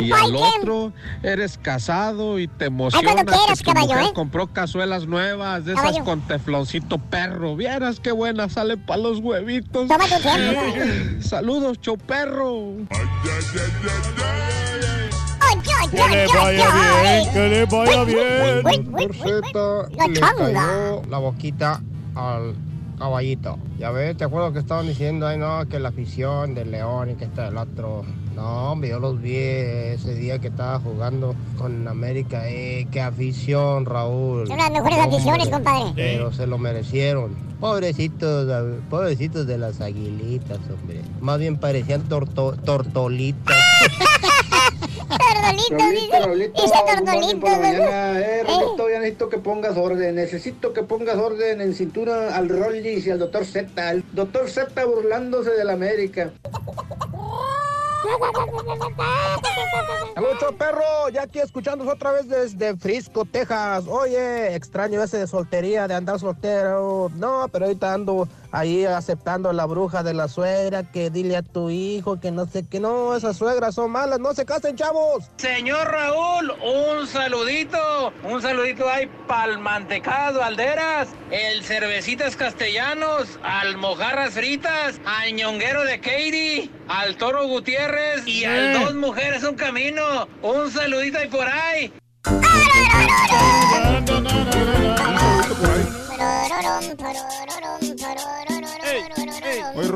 y 0.00 0.12
al 0.12 0.34
otro 0.34 0.92
eres 1.22 1.58
casado 1.58 2.38
y 2.38 2.48
te 2.48 2.66
emocionas 2.66 3.24
que 3.24 3.64
tu 3.64 3.74
mujer 3.74 4.04
¿eh? 4.04 4.12
compró 4.14 4.52
cazuelas 4.52 5.06
nuevas 5.06 5.59
de 5.64 5.72
esas 5.72 5.84
Caballo. 5.84 6.04
con 6.04 6.20
tefloncito 6.22 6.98
perro. 6.98 7.56
Vieras 7.56 8.00
qué 8.00 8.12
buenas 8.12 8.52
salen 8.52 8.78
para 8.80 9.00
los 9.00 9.18
huevitos. 9.18 9.88
Toma 9.88 10.04
tu 10.04 10.20
tiempo. 10.20 11.20
Saludos, 11.20 11.80
show 11.80 11.96
perro. 11.96 12.74
Que 15.90 16.08
le 16.08 16.26
vaya 16.28 16.68
bien, 17.02 17.32
que 17.32 17.48
le 17.48 17.64
vaya 17.64 18.04
bien. 18.04 18.62
La 19.96 20.06
le 20.06 20.20
cayó 20.20 21.02
la 21.08 21.18
boquita 21.18 21.80
al 22.14 22.54
caballito. 22.98 23.58
Ya 23.78 23.90
ves, 23.90 24.16
te 24.16 24.24
acuerdo 24.24 24.52
que 24.52 24.60
estaban 24.60 24.86
diciendo 24.86 25.26
ahí, 25.26 25.38
no, 25.38 25.66
que 25.68 25.80
la 25.80 25.88
afición 25.88 26.54
del 26.54 26.70
León 26.70 27.10
y 27.10 27.14
que 27.14 27.24
está 27.24 27.48
el 27.48 27.56
otro. 27.56 28.04
No, 28.40 28.72
hombre, 28.72 28.88
yo 28.88 28.98
los 28.98 29.20
vi 29.20 29.36
ese 29.36 30.14
día 30.14 30.38
que 30.38 30.48
estaba 30.48 30.80
jugando 30.80 31.34
con 31.58 31.86
América. 31.86 32.48
Eh, 32.48 32.86
qué 32.90 33.02
afición, 33.02 33.84
Raúl. 33.84 34.46
Son 34.46 34.56
las 34.56 34.70
mejores 34.70 34.96
Hombre, 34.96 35.16
aficiones, 35.16 35.48
compadre. 35.50 35.92
Pero 35.94 36.32
se 36.32 36.46
lo 36.46 36.56
merecieron. 36.56 37.36
Pobrecitos, 37.60 38.48
pobrecitos 38.88 39.46
de 39.46 39.58
las 39.58 39.82
aguilitas, 39.82 40.56
hombre. 40.72 41.02
Más 41.20 41.38
bien 41.38 41.58
parecían 41.58 42.08
torto- 42.08 42.56
tortolitas. 42.64 43.58
Tordolito, 45.10 45.90
dice. 45.90 46.20
Raulito, 46.20 46.62
Dice 46.62 46.74
Tordolito. 46.96 47.40
por 47.40 47.50
la 47.50 47.56
¿no? 47.56 47.62
mañana. 47.62 48.20
Eh, 48.20 48.42
Raulito, 48.46 48.88
ya 48.90 48.98
necesito 49.00 49.28
que 49.28 49.38
pongas 49.38 49.76
orden. 49.76 50.14
Necesito 50.14 50.72
que 50.72 50.82
pongas 50.82 51.16
orden 51.16 51.60
en 51.60 51.74
cintura 51.74 52.34
al 52.34 52.48
Rollis 52.48 53.06
y 53.06 53.10
al 53.10 53.18
Doctor 53.18 53.44
Z. 53.44 53.90
El 53.90 54.02
Doctor 54.12 54.48
Z 54.48 54.82
burlándose 54.86 55.50
de 55.50 55.64
la 55.64 55.72
América. 55.74 56.30
Mucho 60.16 60.52
perro, 60.56 61.08
ya 61.12 61.22
aquí 61.22 61.38
escuchándonos 61.38 61.94
otra 61.94 62.12
vez 62.12 62.28
desde 62.28 62.76
Frisco, 62.76 63.24
Texas. 63.24 63.84
Oye, 63.88 64.54
extraño 64.54 65.02
ese 65.02 65.18
de 65.18 65.26
soltería, 65.26 65.88
de 65.88 65.94
andar 65.94 66.18
soltero. 66.18 67.10
No, 67.14 67.48
pero 67.52 67.66
ahorita 67.66 67.94
ando 67.94 68.28
ahí 68.52 68.84
aceptando 68.84 69.50
a 69.50 69.52
la 69.52 69.66
bruja 69.66 70.02
de 70.02 70.14
la 70.14 70.28
suegra, 70.28 70.82
que 70.82 71.10
dile 71.10 71.36
a 71.36 71.42
tu 71.42 71.70
hijo 71.70 72.20
que 72.20 72.30
no 72.30 72.46
sé 72.46 72.66
qué. 72.66 72.80
No, 72.80 73.14
esas 73.14 73.36
suegras 73.36 73.74
son 73.74 73.90
malas, 73.90 74.18
no 74.20 74.34
se 74.34 74.44
casen, 74.44 74.76
chavos. 74.76 75.30
Señor 75.36 75.88
Raúl, 75.88 76.52
un 76.62 77.06
saludito, 77.06 78.12
un 78.24 78.40
saludito 78.42 78.88
ahí 78.88 79.10
pa'l 79.26 79.58
mantecado 79.58 80.42
Alderas, 80.42 81.08
el 81.30 81.62
cervecitas 81.64 82.36
castellanos, 82.36 83.38
al 83.42 83.76
mojarras 83.76 84.34
fritas, 84.34 85.00
al 85.04 85.32
ñonguero 85.34 85.84
de 85.84 86.00
Katie, 86.00 86.70
al 86.88 87.16
toro 87.16 87.46
Gutiérrez 87.46 88.26
y 88.26 88.44
al 88.44 88.72
dos 88.72 88.94
mujeres 88.94 89.44
un 89.44 89.54
camino. 89.54 90.28
Un 90.42 90.70
saludito 90.70 91.18
ahí 91.18 91.28
por 91.28 91.46
ahí. 91.46 91.92
Oye, 99.76 99.88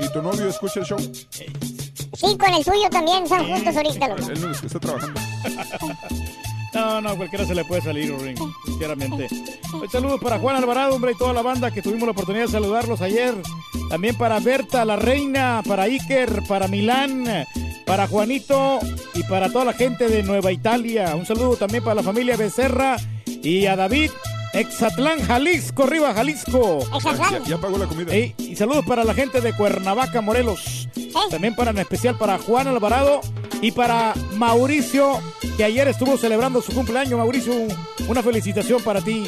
¿y 0.00 0.12
tu 0.12 0.22
novio 0.22 0.48
escucha 0.48 0.80
el 0.80 0.86
show? 0.86 0.98
Sí, 0.98 2.36
con 2.36 2.52
el 2.52 2.64
tuyo 2.64 2.90
también, 2.90 3.24
están 3.24 3.46
juntos 3.46 3.76
ahorita. 3.76 4.08
loco. 4.08 4.30
Él 4.30 4.40
no 4.40 4.50
es 4.50 4.60
que 4.60 4.66
está 4.66 4.80
trabajando. 4.80 5.20
No, 6.74 7.00
no, 7.00 7.08
a 7.10 7.16
cualquiera 7.16 7.44
se 7.46 7.54
le 7.54 7.64
puede 7.64 7.80
salir, 7.80 8.14
Ring, 8.18 8.38
sinceramente. 8.66 9.28
Un 9.72 9.88
saludo 9.90 10.18
para 10.20 10.38
Juan 10.38 10.56
Alvarado, 10.56 10.94
hombre, 10.94 11.12
y 11.12 11.14
toda 11.14 11.32
la 11.32 11.42
banda 11.42 11.70
que 11.70 11.82
tuvimos 11.82 12.06
la 12.06 12.12
oportunidad 12.12 12.44
de 12.44 12.52
saludarlos 12.52 13.00
ayer. 13.00 13.34
También 13.88 14.16
para 14.16 14.38
Berta, 14.38 14.84
la 14.84 14.96
reina, 14.96 15.62
para 15.66 15.84
Iker, 15.84 16.42
para 16.46 16.68
Milán, 16.68 17.24
para 17.88 18.06
Juanito 18.06 18.80
y 19.14 19.22
para 19.22 19.50
toda 19.50 19.64
la 19.64 19.72
gente 19.72 20.08
de 20.08 20.22
Nueva 20.22 20.52
Italia. 20.52 21.16
Un 21.16 21.24
saludo 21.24 21.56
también 21.56 21.82
para 21.82 21.94
la 21.94 22.02
familia 22.02 22.36
Becerra 22.36 22.98
y 23.26 23.64
a 23.64 23.76
David. 23.76 24.10
Exatlán, 24.52 25.20
Jalisco, 25.22 25.84
arriba 25.84 26.12
Jalisco. 26.12 26.80
Ya, 27.44 27.56
ya 27.56 27.58
pagó 27.58 27.78
la 27.78 27.86
comida. 27.86 28.12
Ey, 28.12 28.34
y 28.36 28.56
saludos 28.56 28.84
para 28.86 29.04
la 29.04 29.14
gente 29.14 29.40
de 29.40 29.54
Cuernavaca, 29.54 30.20
Morelos. 30.20 30.88
También 31.30 31.56
para 31.56 31.70
en 31.70 31.78
especial 31.78 32.18
para 32.18 32.38
Juan 32.38 32.68
Alvarado 32.68 33.22
y 33.62 33.72
para 33.72 34.12
Mauricio, 34.34 35.20
que 35.56 35.64
ayer 35.64 35.88
estuvo 35.88 36.18
celebrando 36.18 36.60
su 36.60 36.72
cumpleaños. 36.72 37.18
Mauricio, 37.18 37.54
una 38.06 38.22
felicitación 38.22 38.82
para 38.82 39.00
ti. 39.00 39.24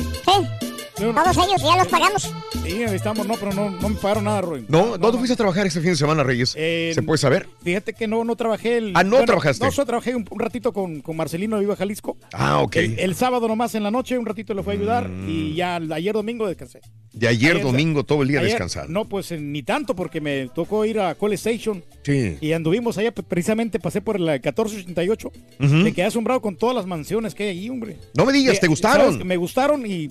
Todos 1.00 1.36
ellos 1.48 1.62
ya 1.62 1.76
los 1.78 1.88
pagamos. 1.88 2.30
Sí, 2.62 2.82
estamos, 2.82 3.26
no, 3.26 3.34
pero 3.36 3.52
no, 3.54 3.70
no 3.70 3.88
me 3.88 3.94
pagaron 3.96 4.24
nada, 4.24 4.42
Roy. 4.42 4.64
No, 4.68 4.98
¿dónde 4.98 5.16
fuiste 5.18 5.32
a 5.32 5.36
trabajar 5.36 5.66
este 5.66 5.80
fin 5.80 5.90
de 5.90 5.96
semana, 5.96 6.22
Reyes? 6.22 6.54
Eh, 6.56 6.92
¿Se 6.94 7.02
puede 7.02 7.16
saber? 7.18 7.48
Fíjate 7.64 7.94
que 7.94 8.06
no, 8.06 8.22
no 8.24 8.36
trabajé 8.36 8.76
el. 8.76 8.92
Ah, 8.94 9.02
¿no 9.02 9.24
trabajaste? 9.24 9.64
No, 9.64 9.72
solo 9.72 9.86
trabajé 9.86 10.14
un, 10.14 10.26
un 10.30 10.38
ratito 10.38 10.72
con, 10.72 11.00
con 11.00 11.16
Marcelino 11.16 11.56
de 11.56 11.62
Viva 11.62 11.74
Jalisco. 11.76 12.16
Ah, 12.32 12.58
ok. 12.60 12.76
El, 12.76 12.98
el 12.98 13.14
sábado 13.14 13.48
nomás 13.48 13.74
en 13.74 13.82
la 13.82 13.90
noche, 13.90 14.18
un 14.18 14.26
ratito 14.26 14.52
le 14.54 14.62
fue 14.62 14.74
a 14.74 14.76
ayudar 14.76 15.10
y 15.26 15.54
ya 15.54 15.76
ayer 15.76 16.12
domingo 16.12 16.46
descansé. 16.46 16.80
De 17.12 17.26
ayer, 17.26 17.52
Ayer- 17.56 17.62
domingo, 17.64 18.04
todo 18.04 18.22
el 18.22 18.28
día 18.28 18.40
descansando. 18.42 18.92
No, 18.92 19.08
pues 19.08 19.32
eh, 19.32 19.38
ni 19.40 19.62
tanto 19.62 19.96
porque 19.96 20.20
me 20.20 20.48
tocó 20.54 20.84
ir 20.84 21.00
a 21.00 21.14
Call 21.16 21.32
Station 21.32 21.82
Sí. 22.04 22.36
y 22.40 22.52
anduvimos 22.52 22.98
allá, 22.98 23.12
precisamente 23.12 23.80
pasé 23.80 24.00
por 24.00 24.20
la 24.20 24.32
1488. 24.34 25.28
Ujú. 25.60 25.74
Me 25.74 25.92
quedé 25.92 26.04
asombrado 26.06 26.40
con 26.40 26.56
todas 26.56 26.76
las 26.76 26.86
mansiones 26.86 27.34
que 27.34 27.44
hay 27.44 27.48
ahí, 27.58 27.70
hombre. 27.70 27.96
No 28.14 28.24
me 28.26 28.32
digas, 28.32 28.56
Eh, 28.56 28.60
¿te 28.60 28.66
gustaron? 28.68 29.12
sabes 29.14 29.26
Me 29.26 29.36
gustaron 29.36 29.84
y 29.86 30.08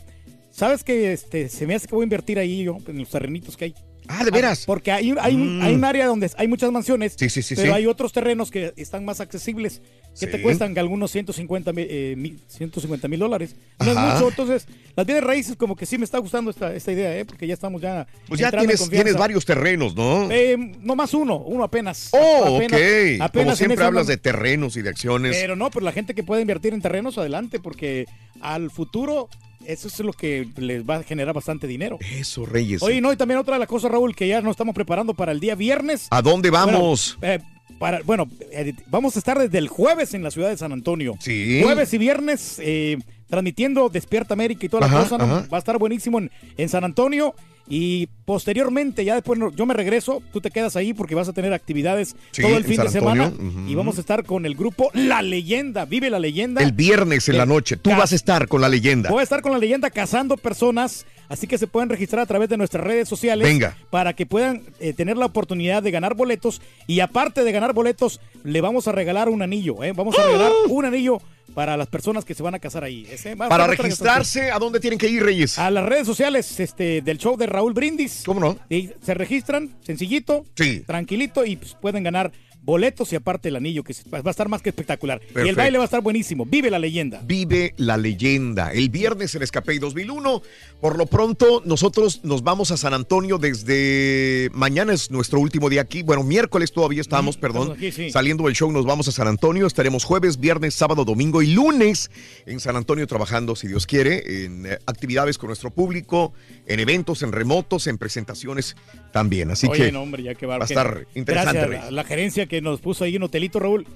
sabes 0.60 0.84
que 0.84 1.14
este, 1.14 1.48
se 1.50 1.66
me 1.66 1.74
hace 1.76 1.88
que 1.88 1.96
voy 1.96 2.04
a 2.04 2.08
invertir 2.08 2.38
ahí 2.38 2.64
yo, 2.64 2.78
en 2.88 3.00
los 3.00 3.10
terrenitos 3.10 3.56
que 3.58 3.66
hay. 3.66 3.76
Ah, 4.12 4.24
¿de 4.26 4.32
veras? 4.32 4.64
Porque 4.66 4.92
hay, 4.92 5.12
un- 5.12 5.20
hay, 5.20 5.36
un, 5.36 5.60
Mm. 5.60 5.62
hay 5.62 5.76
un 5.76 5.84
área 5.86 6.08
donde 6.08 6.32
hay 6.36 6.48
muchas 6.48 6.72
mansiones, 6.72 7.14
Sí, 7.16 7.30
sí, 7.30 7.44
sí, 7.44 7.54
pero 7.56 7.76
hay 7.76 7.86
otros 7.86 8.12
terrenos 8.12 8.50
que 8.50 8.74
están 8.76 9.06
más 9.06 9.20
accesibles, 9.20 9.84
que 10.20 10.26
te 10.26 10.42
cuestan 10.42 10.74
que 10.74 10.80
algunos 10.80 11.12
150 11.12 11.74
mil 11.74 11.86
eh, 11.90 12.16
mil- 12.18 12.40
150 12.48 13.08
mil 13.08 13.20
dólares. 13.20 13.56
No 13.80 13.92
Ajá. 13.92 14.08
es 14.08 14.14
mucho, 14.16 14.30
entonces 14.30 14.68
las 14.96 15.06
bienes 15.06 15.24
raíces 15.24 15.56
como 15.56 15.76
que 15.76 15.86
sí 15.86 16.00
me 16.00 16.06
está 16.06 16.18
gustando 16.18 16.50
esta, 16.50 16.74
esta 16.74 16.92
idea, 16.92 17.16
¿eh? 17.20 17.24
porque 17.26 17.46
ya 17.46 17.54
estamos 17.54 17.82
ya... 17.84 18.08
Pues 18.28 18.40
ya 18.40 18.50
tienes, 18.52 18.90
tienes 18.90 19.16
varios 19.16 19.46
terrenos, 19.46 19.96
¿no? 19.96 20.32
Eh, 20.32 20.58
no 20.58 20.96
más 20.96 21.14
uno, 21.14 21.38
uno 21.38 21.64
apenas. 21.64 22.10
oh, 22.14 22.58
Apenas- 22.58 22.80
ok. 22.82 23.18
Como 23.18 23.24
apenas 23.26 23.58
siempre 23.60 23.84
hablas 23.86 24.08
de 24.08 24.18
terrenos 24.18 24.76
y 24.76 24.82
de 24.82 24.90
acciones. 24.90 25.38
Pero 25.40 25.56
no, 25.56 25.70
pero 25.70 25.86
la 25.86 25.92
gente 25.92 26.16
que 26.16 26.24
puede 26.24 26.42
invertir 26.42 26.74
en 26.74 26.82
terrenos, 26.82 27.18
adelante, 27.20 27.60
porque 27.60 28.06
al 28.42 28.72
futuro 28.72 29.30
eso 29.66 29.88
es 29.88 30.00
lo 30.00 30.14
que 30.14 30.48
les 30.58 30.84
va 30.88 30.98
a 30.98 31.04
generar 31.04 31.34
bastante 31.34 31.68
dinero. 31.68 31.98
Eso, 32.18 32.46
Reyes. 32.46 32.82
Oye, 32.82 33.02
no, 33.02 33.12
y 33.12 33.18
también 33.18 33.40
otra 33.40 33.56
de 33.56 33.60
las 33.60 33.68
cosas, 33.68 33.92
Raúl, 33.92 34.16
que 34.16 34.28
ya 34.28 34.42
nos 34.42 34.52
estamos 34.52 34.76
preparando 34.76 35.14
para 35.14 35.32
el 35.32 35.40
día 35.40 35.56
viernes. 35.56 36.08
¿A 36.12 36.22
dónde 36.22 36.50
vamos? 36.50 37.18
Bueno, 37.20 37.36
eh, 37.36 37.40
para, 37.78 38.02
bueno, 38.02 38.28
eh, 38.52 38.74
vamos 38.88 39.16
a 39.16 39.20
estar 39.20 39.38
desde 39.40 39.58
el 39.58 39.68
jueves 39.68 40.14
en 40.14 40.24
la 40.24 40.32
ciudad 40.32 40.50
de 40.50 40.58
San 40.58 40.72
Antonio. 40.72 41.16
Sí. 41.20 41.62
Jueves 41.64 41.94
y 41.94 41.98
viernes 41.98 42.60
eh, 42.60 42.98
transmitiendo 43.28 43.90
Despierta 43.90 44.34
América 44.34 44.66
y 44.66 44.70
toda 44.70 44.82
la 44.82 44.88
Ajá, 44.88 45.10
cosa. 45.10 45.18
Va 45.52 45.58
a 45.58 45.60
estar 45.60 45.78
buenísimo 45.78 46.20
en, 46.20 46.32
en 46.58 46.70
San 46.70 46.84
Antonio. 46.84 47.36
Y 47.72 48.08
posteriormente, 48.26 49.06
ya 49.06 49.14
después 49.14 49.40
yo 49.56 49.66
me 49.68 49.76
regreso, 49.76 50.24
tú 50.34 50.42
te 50.42 50.50
quedas 50.50 50.76
ahí 50.76 50.94
porque 50.96 51.14
vas 51.14 51.30
a 51.30 51.34
tener 51.34 51.54
actividades 51.54 52.16
Sí, 52.32 52.42
todo 52.42 52.58
el 52.58 52.64
fin 52.64 52.82
de 52.82 52.90
semana. 52.90 53.32
Y 53.68 53.76
vamos 53.76 53.98
a 53.98 54.02
estar 54.02 54.24
con 54.24 54.48
el 54.48 54.56
grupo 54.56 54.90
La 54.94 55.22
Leyenda. 55.22 55.86
Vive 55.86 56.10
la 56.10 56.20
leyenda. 56.20 56.64
El 56.64 56.72
viernes 56.72 57.30
en 57.30 57.38
la 57.38 57.46
noche. 57.46 57.78
Tú 57.78 57.92
vas 57.92 58.12
a 58.12 58.16
estar 58.16 58.48
con 58.48 58.62
la 58.62 58.70
leyenda. 58.70 59.12
Voy 59.12 59.20
a 59.20 59.24
estar 59.24 59.42
con 59.42 59.52
la 59.52 59.60
leyenda 59.60 59.92
cazando 59.92 60.36
personas, 60.36 61.06
así 61.30 61.48
que 61.48 61.58
se 61.58 61.68
pueden 61.68 61.90
registrar 61.90 62.22
a 62.22 62.26
través 62.26 62.50
de 62.50 62.58
nuestras 62.58 62.84
redes 62.84 63.08
sociales. 63.08 63.48
Venga. 63.48 63.78
Para 63.90 64.14
que 64.14 64.26
puedan 64.26 64.64
eh, 64.80 64.94
tener 64.94 65.16
la 65.16 65.28
oportunidad 65.28 65.82
de 65.82 65.92
ganar 65.92 66.16
boletos. 66.16 66.62
Y 66.88 67.00
aparte 67.00 67.44
de 67.44 67.52
ganar 67.52 67.74
boletos, 67.74 68.20
le 68.44 68.60
vamos 68.60 68.88
a 68.88 68.92
regalar 68.92 69.30
un 69.30 69.42
anillo. 69.42 69.84
¿eh? 69.84 69.94
Vamos 69.94 70.18
a 70.20 70.26
regalar 70.26 70.52
un 70.68 70.86
anillo 70.86 71.22
para 71.54 71.78
las 71.78 71.88
personas 71.88 72.26
que 72.26 72.34
se 72.34 72.44
van 72.44 72.56
a 72.56 72.60
casar 72.60 72.84
ahí. 72.84 73.08
Ese 73.10 73.32
a 73.32 73.36
Para 73.36 73.68
registrarse, 73.68 74.52
¿a 74.52 74.60
dónde 74.60 74.80
tienen 74.80 75.00
que 75.00 75.08
ir, 75.08 75.24
Reyes? 75.24 75.58
A 75.60 75.70
las 75.72 75.86
redes 75.86 76.06
sociales 76.06 76.60
este, 76.60 77.02
del 77.02 77.18
show 77.18 77.38
de 77.38 77.48
Raúl 77.48 77.74
Brindis. 77.74 78.24
¿Cómo 78.26 78.40
no? 78.40 78.58
Y 78.70 78.90
se 79.02 79.14
registran, 79.14 79.76
sencillito, 79.82 80.46
Sí. 80.56 80.82
tranquilito, 80.86 81.46
y 81.46 81.56
pues, 81.56 81.76
pueden 81.76 82.04
ganar 82.04 82.32
boletos 82.62 83.12
y 83.14 83.16
aparte 83.16 83.50
el 83.50 83.56
anillo, 83.56 83.84
que 83.84 83.94
va 84.14 84.22
a 84.24 84.30
estar 84.30 84.50
más 84.50 84.62
que 84.62 84.70
espectacular. 84.70 85.22
Y 85.36 85.48
el 85.48 85.56
baile 85.56 85.78
va 85.78 85.84
a 85.84 85.86
estar 85.86 86.02
buenísimo. 86.02 86.46
Vive 86.46 86.70
la 86.70 86.80
leyenda. 86.80 87.22
Vive 87.26 87.74
la 87.78 87.98
leyenda. 87.98 88.72
El 88.74 88.90
viernes 88.90 89.34
en 89.36 89.42
Escapey 89.42 89.80
2001. 89.80 90.42
Por 90.82 90.98
lo 90.98 91.06
pronto, 91.06 91.62
nosotros 91.66 92.22
nos 92.24 92.44
vamos 92.44 92.72
a 92.72 92.78
San 92.78 92.94
Antonio 92.94 93.38
desde 93.38 94.50
mañana 94.54 94.94
es 94.94 95.12
nuestro 95.12 95.40
último 95.40 95.70
día 95.70 95.82
aquí. 95.82 96.04
Bueno, 96.04 96.24
miércoles 96.24 96.72
todavía 96.72 97.02
estamos, 97.02 97.38
perdón. 97.38 97.74
estamos 97.74 97.78
aquí, 97.78 97.92
sí. 97.92 98.12
Saliendo 98.12 98.46
del 98.46 98.56
show 98.56 98.72
nos 98.72 98.86
vamos 98.86 99.08
a 99.08 99.12
San 99.12 99.28
Antonio. 99.28 99.66
Estaremos 99.66 100.04
jueves, 100.04 100.40
viernes, 100.40 100.74
sábado, 100.74 101.06
domingo 101.06 101.42
y 101.42 101.48
lunes 101.54 102.12
en 102.46 102.60
San 102.60 102.76
Antonio 102.76 103.08
trabajando, 103.08 103.56
si 103.56 103.68
Dios 103.68 103.86
quiere, 103.86 104.46
en 104.46 104.66
eh, 104.66 104.80
actividades 104.86 105.38
con 105.38 105.48
nuestro 105.48 105.72
público, 105.72 106.34
en 106.66 106.80
eventos, 106.80 107.24
en 107.24 107.32
remotos, 107.32 107.88
en 107.88 107.98
presentaciones 107.98 108.76
también. 109.12 109.52
Así 109.52 109.68
Oye, 109.68 109.86
que 109.86 109.92
no, 109.92 110.02
hombre, 110.02 110.24
ya 110.24 110.36
que 110.36 110.46
va 110.46 110.58
a 110.58 110.64
estar 110.64 111.08
interesante. 111.16 111.60
Gracias 111.60 111.86
la, 111.86 111.92
la 111.92 112.04
gerencia 112.04 112.48
que 112.50 112.60
nos 112.62 112.82
puso 112.82 113.06
ahí 113.06 113.16
un 113.16 113.24
hotelito, 113.24 113.60
Raúl. 113.60 113.88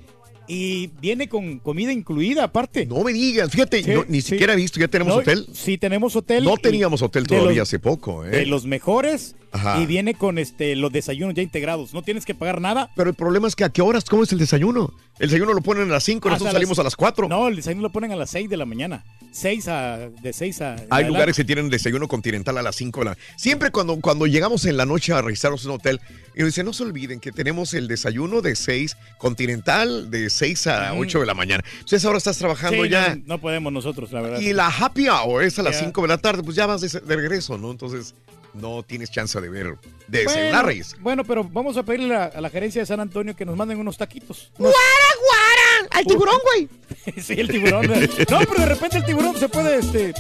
Y 0.48 0.88
viene 1.00 1.30
con 1.30 1.60
comida 1.60 1.92
incluida, 1.94 2.44
aparte. 2.44 2.86
No 2.86 3.02
me 3.04 3.14
digas, 3.14 3.50
fíjate, 3.50 3.82
Sí, 3.84 3.92
no- 3.92 4.04
ni 4.10 4.22
sí. 4.22 4.32
siquiera 4.32 4.54
he 4.54 4.56
visto, 4.58 4.80
¿ya 4.80 4.88
tenemos 4.90 5.14
No, 5.16 5.22
hotel? 5.22 5.48
Sí, 5.54 5.78
tenemos 5.78 6.16
hotel. 6.16 6.44
No 6.44 6.58
teníamos 6.58 7.02
hotel 7.02 7.26
todavía 7.28 7.60
los- 7.60 7.70
hace 7.70 7.80
poco, 7.80 8.26
¿eh? 8.26 8.30
De 8.30 8.46
los 8.46 8.66
mejores. 8.66 9.36
Ajá. 9.56 9.80
Y 9.80 9.86
viene 9.86 10.16
con 10.16 10.40
este 10.40 10.76
los 10.76 10.92
desayunos 10.92 11.36
ya 11.36 11.44
integrados. 11.44 11.94
No 11.94 12.02
tienes 12.02 12.26
que 12.26 12.34
pagar 12.34 12.60
nada. 12.60 12.90
Pero 12.96 13.12
el 13.12 13.16
problema 13.16 13.48
es 13.48 13.56
que 13.56 13.64
a 13.64 13.70
qué 13.70 13.84
horas 13.84 14.04
comes 14.04 14.32
el 14.32 14.40
desayuno. 14.40 14.92
El 15.20 15.30
desayuno 15.30 15.54
lo 15.54 15.62
ponen 15.62 15.90
a 15.90 15.94
las 15.94 16.04
5, 16.04 16.28
nosotros 16.28 16.48
Hasta 16.48 16.58
salimos 16.58 16.80
a 16.80 16.84
las 16.84 16.96
4. 16.96 17.30
No, 17.30 17.48
el 17.48 17.58
desayuno 17.58 17.84
lo 17.84 17.92
ponen 17.92 18.12
a 18.12 18.16
las 18.16 18.32
6 18.32 18.50
de 18.50 18.58
la 18.58 18.66
mañana. 18.66 19.06
6 19.32 19.68
a, 19.68 20.10
de 20.10 20.34
6 20.34 20.62
a... 20.62 20.72
Hay 20.74 20.80
adelante. 20.82 21.08
lugares 21.08 21.36
que 21.38 21.44
tienen 21.44 21.70
desayuno 21.70 22.08
continental 22.08 22.58
a 22.58 22.64
las 22.64 22.76
5 22.76 23.02
de 23.02 23.06
la 23.06 23.18
Siempre 23.38 23.70
cuando, 23.70 23.96
cuando 24.02 24.26
llegamos 24.26 24.66
en 24.66 24.76
la 24.76 24.88
noche 24.88 25.14
a 25.14 25.22
registrarnos 25.22 25.64
en 25.66 25.70
un 25.72 25.76
hotel, 25.76 26.02
y 26.36 26.44
dicen, 26.44 26.66
no 26.66 26.74
se 26.74 26.82
olviden 26.84 27.20
que 27.20 27.32
tenemos 27.32 27.76
el 27.76 27.88
desayuno 27.88 28.42
de 28.42 28.56
6 28.56 28.98
continental 29.20 30.10
de 30.10 30.32
6 30.34 30.68
a 30.68 30.94
Ujú. 30.94 31.02
8 31.04 31.20
de 31.22 31.26
la 31.26 31.34
mañana. 31.34 31.64
Entonces 31.74 32.04
ahora 32.06 32.18
estás 32.18 32.38
trabajando 32.38 32.84
Sí, 32.84 32.90
ya. 32.90 33.16
No, 33.16 33.22
no 33.26 33.38
podemos 33.42 33.72
nosotros, 33.72 34.12
la 34.12 34.22
verdad. 34.22 34.40
Y 34.40 34.54
la 34.54 34.68
happy 34.68 35.08
hour 35.10 35.44
es 35.44 35.58
a 35.60 35.64
las 35.64 35.80
Ya. 35.80 35.86
5 35.86 36.02
de 36.02 36.08
la 36.08 36.18
tarde, 36.18 36.44
pues 36.44 36.56
ya 36.56 36.66
vas 36.66 36.82
de, 36.82 36.88
de 37.00 37.16
regreso, 37.16 37.58
¿no? 37.58 37.72
Entonces 37.72 38.16
no 38.54 38.84
tienes 38.84 39.10
chance 39.10 39.40
de 39.42 39.50
ver, 39.50 39.78
de 40.08 40.26
bueno, 40.26 40.62
Reyes. 40.62 40.96
bueno, 41.00 41.24
pero 41.24 41.44
vamos 41.44 41.76
a 41.76 41.82
pedirle 41.82 42.16
a, 42.16 42.26
a 42.26 42.40
la 42.40 42.52
gerencia 42.52 42.82
de 42.82 42.86
San 42.86 43.00
Antonio 43.00 43.36
que 43.36 43.46
nos 43.46 43.56
manden 43.58 43.80
unos 43.80 43.98
taquitos. 43.98 44.52
¡Guara, 44.60 44.76
guara! 44.76 45.90
¡Al 45.90 46.06
tiburón, 46.06 46.38
güey! 46.44 46.70
sí, 47.24 47.34
el 47.34 47.48
tiburón. 47.48 47.88
no, 47.88 48.40
pero 48.40 48.54
de 48.60 48.66
repente 48.68 48.98
el 48.98 49.06
tiburón 49.06 49.36
se 49.40 49.50
puede, 49.50 49.80
este, 49.80 50.14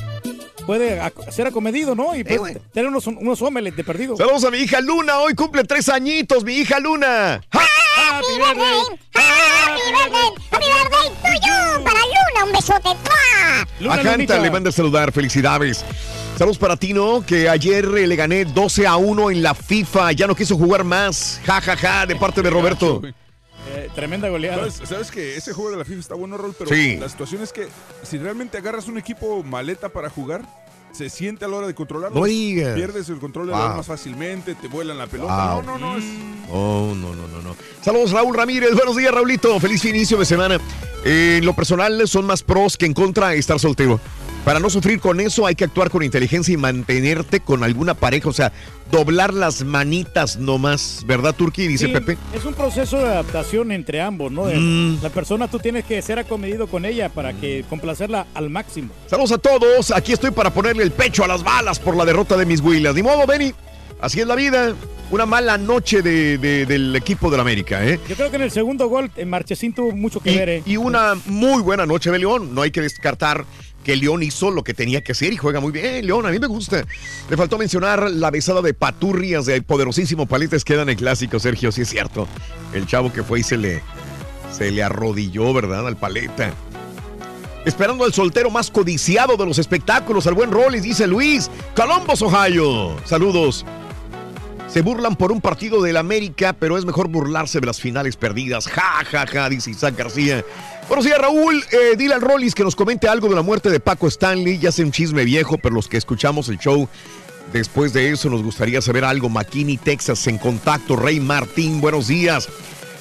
puede 0.65 0.99
ser 1.29 1.45
acomedido, 1.45 1.93
¿no? 1.93 2.15
Y 2.15 2.23
puede 2.23 2.55
tener 2.73 2.89
unos, 2.89 3.05
unos 3.05 3.39
omelets 3.43 3.77
de 3.77 3.83
perdido. 3.83 4.17
Saludos 4.17 4.43
a 4.45 4.49
mi 4.49 4.57
hija 4.57 4.81
Luna, 4.81 5.19
hoy 5.19 5.35
cumple 5.35 5.63
tres 5.63 5.87
añitos, 5.89 6.43
mi 6.43 6.55
hija 6.55 6.79
Luna. 6.79 7.39
¡Happy 7.95 8.37
birthday! 8.37 8.81
¡Happy 9.13 9.81
birthday! 9.91 10.29
¡Happy 10.51 10.65
birthday 10.65 11.09
tuyo! 11.21 11.83
Para 11.83 11.99
Luna, 11.99 12.45
un 12.45 12.51
besote. 12.51 12.89
¡Mua! 13.79 13.93
a 13.93 13.97
Janta 14.03 14.39
le 14.39 14.51
manda 14.51 14.69
a 14.69 14.73
saludar, 14.73 15.11
felicidades. 15.11 15.83
Saludos 16.37 16.57
para 16.57 16.77
ti, 16.77 16.93
¿no? 16.93 17.23
Que 17.25 17.47
ayer 17.49 17.85
eh, 17.85 18.07
le 18.07 18.15
gané 18.15 18.45
12 18.45 18.87
a 18.87 18.95
1 18.95 19.31
en 19.31 19.43
la 19.43 19.53
FIFA, 19.53 20.11
ya 20.13 20.25
no 20.27 20.35
quiso 20.35 20.57
jugar 20.57 20.83
más. 20.83 21.39
Ja, 21.45 21.61
ja, 21.61 21.75
ja, 21.77 22.05
de 22.05 22.15
parte 22.15 22.41
de 22.41 22.49
Roberto. 22.49 23.01
Eh, 23.75 23.89
tremenda 23.95 24.29
goleada. 24.29 24.69
¿Sabes, 24.71 24.89
sabes 24.89 25.11
que 25.11 25.37
ese 25.37 25.53
juego 25.53 25.71
de 25.71 25.77
la 25.77 25.85
FIFA 25.85 25.99
está 25.99 26.15
bueno, 26.15 26.37
Rol, 26.37 26.55
pero 26.57 26.69
Sí. 26.69 26.97
la 26.97 27.07
situación 27.07 27.43
es 27.43 27.53
que 27.53 27.67
si 28.03 28.17
realmente 28.17 28.57
agarras 28.57 28.87
un 28.87 28.97
equipo 28.97 29.43
maleta 29.43 29.89
para 29.89 30.09
jugar, 30.09 30.41
se 30.93 31.09
siente 31.09 31.43
a 31.45 31.47
la 31.49 31.57
hora 31.57 31.67
de 31.67 31.75
controlarlo. 31.75 32.17
No 32.19 32.25
digas. 32.25 32.75
Pierdes 32.75 33.09
el 33.09 33.19
control 33.19 33.47
Wow. 33.49 33.57
balón 33.57 33.77
más 33.77 33.85
fácilmente, 33.87 34.55
te 34.55 34.67
vuelan 34.67 34.97
la 34.97 35.07
pelota. 35.07 35.55
Wow. 35.55 35.63
No, 35.63 35.77
no, 35.77 35.93
no. 35.93 35.97
Es, 35.97 36.03
Oh, 36.49 36.93
no, 36.95 37.15
no, 37.15 37.27
no, 37.27 37.41
no. 37.41 37.55
Saludos, 37.81 38.11
Raúl 38.11 38.35
Ramírez. 38.35 38.73
Buenos 38.75 38.95
días, 38.95 39.13
Raulito. 39.13 39.59
Feliz 39.59 39.83
inicio 39.85 40.17
de 40.17 40.25
semana. 40.25 40.59
Eh, 41.03 41.37
en 41.39 41.45
lo 41.45 41.53
personal, 41.53 42.07
son 42.07 42.25
más 42.25 42.43
pros 42.43 42.77
que 42.77 42.85
en 42.85 42.93
contra 42.93 43.33
estar 43.33 43.59
soltero. 43.59 43.99
Para 44.45 44.59
no 44.59 44.69
sufrir 44.69 44.99
con 44.99 45.21
eso 45.21 45.45
hay 45.45 45.55
que 45.55 45.63
actuar 45.63 45.89
con 45.89 46.03
inteligencia 46.03 46.53
y 46.53 46.57
mantenerte 46.57 47.39
con 47.39 47.63
alguna 47.63 47.93
pareja, 47.93 48.27
o 48.27 48.33
sea, 48.33 48.51
doblar 48.91 49.33
las 49.33 49.63
manitas 49.63 50.35
nomás, 50.37 51.03
¿verdad, 51.07 51.33
Turki? 51.33 51.65
Dice 51.65 51.85
Sí, 51.87 51.93
Pepe. 51.93 52.17
Es 52.35 52.43
un 52.43 52.53
proceso 52.53 52.97
de 52.97 53.05
adaptación 53.05 53.71
entre 53.71 54.01
ambos, 54.01 54.33
¿no? 54.33 54.43
Mm. 54.53 55.01
La 55.01 55.09
persona 55.09 55.47
tú 55.47 55.59
tienes 55.59 55.85
que 55.85 56.01
ser 56.01 56.19
acomedido 56.19 56.67
con 56.67 56.83
ella 56.83 57.07
para 57.07 57.31
que 57.31 57.63
complacerla 57.69 58.27
al 58.33 58.49
máximo. 58.49 58.89
Saludos 59.07 59.31
a 59.31 59.37
todos, 59.37 59.91
aquí 59.91 60.11
estoy 60.11 60.31
para 60.31 60.49
ponerle 60.53 60.83
el 60.83 60.91
pecho 60.91 61.23
a 61.23 61.27
las 61.29 61.41
balas 61.41 61.79
por 61.79 61.95
la 61.95 62.03
derrota 62.03 62.35
de 62.35 62.45
mis 62.45 62.59
Willas. 62.59 62.93
Ni 62.95 63.01
modo, 63.01 63.25
Benny, 63.25 63.53
así 64.01 64.19
es 64.19 64.27
la 64.27 64.35
vida. 64.35 64.75
Una 65.09 65.25
mala 65.25 65.57
noche 65.59 66.01
de- 66.01 66.37
de- 66.39 66.65
del 66.65 66.95
equipo 66.95 67.29
del 67.29 67.39
América, 67.39 67.85
¿eh? 67.87 67.99
Yo 68.09 68.15
creo 68.15 68.29
que 68.31 68.37
en 68.37 68.41
el 68.41 68.51
segundo 68.51 68.87
gol, 68.89 69.11
en 69.15 69.29
Marchesín 69.29 69.71
tuvo 69.71 69.91
mucho 69.91 70.19
que 70.19 70.35
ver, 70.35 70.49
¿eh? 70.49 70.63
Y 70.65 70.75
una 70.75 71.13
muy 71.27 71.61
buena 71.61 71.85
noche 71.85 72.09
de 72.09 72.17
León. 72.19 72.55
No 72.55 72.63
hay 72.63 72.71
que 72.71 72.81
descartar 72.81 73.45
que 73.83 73.95
León 73.95 74.23
hizo 74.23 74.51
lo 74.51 74.63
que 74.63 74.73
tenía 74.73 75.01
que 75.01 75.11
hacer 75.11 75.33
y 75.33 75.37
juega 75.37 75.59
muy 75.59 75.71
bien. 75.71 76.05
León, 76.05 76.25
a 76.25 76.29
mí 76.29 76.39
me 76.39 76.47
gusta. 76.47 76.85
Le 77.29 77.37
faltó 77.37 77.57
mencionar 77.57 78.09
la 78.09 78.31
besada 78.31 78.61
de 78.61 78.73
paturrias 78.73 79.45
del 79.45 79.63
poderosísimo 79.63 80.25
Paletes 80.25 80.63
queda 80.63 80.83
en 80.83 80.89
el 80.89 80.95
clásico, 80.95 81.39
Sergio. 81.39 81.71
Sí 81.71 81.81
es 81.81 81.89
cierto. 81.89 82.27
El 82.73 82.87
chavo 82.87 83.11
que 83.11 83.23
fue 83.23 83.41
y 83.41 83.43
se 83.43 83.57
le, 83.57 83.81
se 84.51 84.71
le 84.71 84.83
arrodilló, 84.83 85.53
¿verdad? 85.53 85.87
Al 85.87 85.97
paleta. 85.97 86.53
Esperando 87.65 88.03
al 88.03 88.13
soltero 88.13 88.49
más 88.49 88.69
codiciado 88.69 89.37
de 89.37 89.45
los 89.45 89.57
espectáculos, 89.57 90.27
al 90.27 90.33
buen 90.33 90.51
Rollis, 90.51 90.83
dice 90.83 91.07
Luis. 91.07 91.49
Columbus, 91.75 92.21
Ohio. 92.21 92.97
Saludos. 93.05 93.65
Se 94.67 94.81
burlan 94.81 95.15
por 95.15 95.31
un 95.31 95.39
partido 95.39 95.81
del 95.81 95.97
América, 95.97 96.53
pero 96.53 96.77
es 96.77 96.83
mejor 96.83 97.07
burlarse 97.07 97.59
de 97.59 97.67
las 97.67 97.79
finales 97.79 98.17
perdidas. 98.17 98.67
Ja, 98.67 99.05
ja, 99.05 99.27
ja, 99.27 99.47
dice 99.47 99.69
Isaac 99.69 99.95
García. 99.95 100.43
Buenos 100.87 101.05
días, 101.05 101.17
Raúl. 101.17 101.63
Eh, 101.71 101.95
dile 101.97 102.13
al 102.13 102.21
Rollis 102.21 102.53
que 102.53 102.63
nos 102.63 102.75
comente 102.75 103.07
algo 103.07 103.29
de 103.29 103.35
la 103.35 103.41
muerte 103.41 103.69
de 103.69 103.79
Paco 103.79 104.07
Stanley. 104.07 104.59
Ya 104.59 104.71
sé 104.71 104.83
un 104.83 104.91
chisme 104.91 105.23
viejo, 105.23 105.57
pero 105.57 105.73
los 105.73 105.87
que 105.87 105.97
escuchamos 105.97 106.49
el 106.49 106.59
show 106.59 106.87
después 107.51 107.93
de 107.93 108.11
eso 108.11 108.29
nos 108.29 108.43
gustaría 108.43 108.81
saber 108.81 109.05
algo. 109.05 109.29
McKinney, 109.29 109.77
Texas, 109.77 110.27
en 110.27 110.37
contacto. 110.37 110.95
Rey 110.95 111.19
Martín, 111.19 111.81
buenos 111.81 112.07
días. 112.07 112.49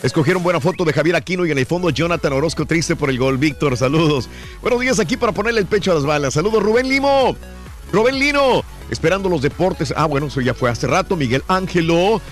Escogieron 0.03 0.43
buena 0.43 0.61
foto 0.61 0.85
de 0.85 0.93
Javier 0.93 1.17
Aquino 1.17 1.45
y 1.45 1.51
en 1.51 1.59
el 1.59 1.67
fondo 1.67 1.91
Jonathan 1.91 2.33
Orozco 2.33 2.67
triste 2.67 2.97
por 2.97 3.11
el 3.11 3.19
gol. 3.19 3.37
Víctor, 3.37 3.77
saludos. 3.77 4.29
Buenos 4.61 4.81
días 4.81 4.99
aquí 4.99 5.17
para 5.17 5.33
ponerle 5.33 5.61
el 5.61 5.67
pecho 5.67 5.93
a 5.93 5.95
las 5.95 6.05
balas. 6.05 6.35
Saludos, 6.35 6.63
Rubén 6.63 6.89
Limo. 6.89 7.37
Rubén 7.93 8.19
Lino, 8.19 8.65
esperando 8.91 9.29
los 9.29 9.43
deportes. 9.43 9.93
Ah, 9.97 10.07
bueno, 10.07 10.29
eso 10.29 10.41
ya 10.41 10.55
fue 10.55 10.71
hace 10.71 10.87
rato. 10.87 11.15
Miguel 11.15 11.43
Ángelo, 11.47 12.23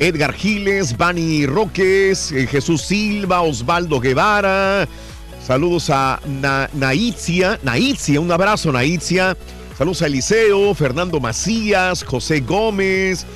Edgar 0.00 0.32
Giles, 0.32 0.96
Bani 0.96 1.44
Roques, 1.46 2.32
eh, 2.32 2.46
Jesús 2.46 2.82
Silva, 2.82 3.42
Osvaldo 3.42 4.00
Guevara. 4.00 4.88
Saludos 5.46 5.90
a 5.90 6.18
Na- 6.26 6.68
Naitzia, 6.72 7.58
Naitzia, 7.62 8.18
un 8.20 8.32
abrazo, 8.32 8.72
Naitzia. 8.72 9.36
Saludos 9.76 10.02
a 10.02 10.06
Eliseo, 10.06 10.74
Fernando 10.74 11.20
Macías, 11.20 12.02
José 12.04 12.40
Gómez. 12.40 13.26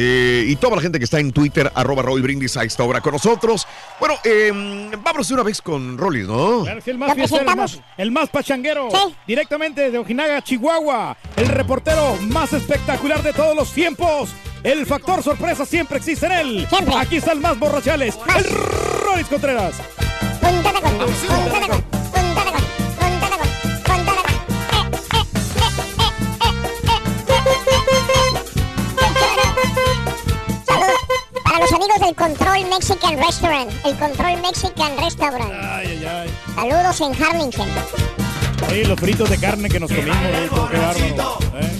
eh, 0.00 0.44
y 0.46 0.54
toda 0.56 0.76
la 0.76 0.82
gente 0.82 0.98
que 0.98 1.04
está 1.06 1.18
en 1.18 1.32
Twitter, 1.32 1.72
arroba 1.74 2.02
Roy 2.02 2.20
Brindis 2.20 2.56
a 2.56 2.62
esta 2.62 2.84
hora 2.84 3.00
con 3.00 3.12
nosotros. 3.14 3.66
Bueno, 3.98 4.14
eh, 4.22 4.52
vámonos 5.02 5.26
de 5.28 5.34
una 5.34 5.42
vez 5.42 5.60
con 5.60 5.98
Rollis, 5.98 6.26
¿no? 6.26 6.62
Claro 6.62 6.80
que 6.82 6.90
el 6.92 6.98
más 6.98 7.14
fiestero, 7.14 7.50
el 7.50 7.56
más, 7.56 7.80
el 7.96 8.10
más 8.12 8.28
pachanguero. 8.28 8.88
Directamente 9.26 9.90
de 9.90 9.98
Ojinaga, 9.98 10.40
Chihuahua. 10.44 11.16
El 11.36 11.48
reportero 11.48 12.16
más 12.28 12.52
espectacular 12.52 13.22
de 13.22 13.32
todos 13.32 13.56
los 13.56 13.72
tiempos. 13.72 14.30
El 14.62 14.86
factor 14.86 15.22
sorpresa 15.22 15.64
siempre 15.64 15.98
existe 15.98 16.26
en 16.26 16.32
él. 16.32 16.68
Aquí 16.96 17.16
está 17.16 17.32
el 17.32 17.40
más 17.40 17.58
borrachales. 17.58 18.18
El 18.36 18.44
Rolis 18.44 19.26
Contreras. 19.26 19.74
Saludos 30.66 30.96
para 31.44 31.58
los 31.60 31.72
amigos 31.72 32.00
del 32.00 32.14
Control 32.14 32.66
Mexican 32.68 33.16
Restaurant. 33.18 33.70
El 33.84 33.96
Control 33.96 34.42
Mexican 34.42 34.96
Restaurant. 34.98 35.52
Ay, 35.62 35.86
ay, 35.86 36.06
ay. 36.06 36.30
Saludos 36.54 37.00
en 37.00 37.22
Harlingen. 37.22 37.68
Oye, 38.70 38.84
los 38.86 39.00
fritos 39.00 39.30
de 39.30 39.38
carne 39.38 39.68
que 39.68 39.80
nos 39.80 39.90
comimos, 39.90 40.16
eh, 40.16 40.48
qué 40.50 40.78
bárbaro. 40.78 41.38
¿eh? 41.54 41.78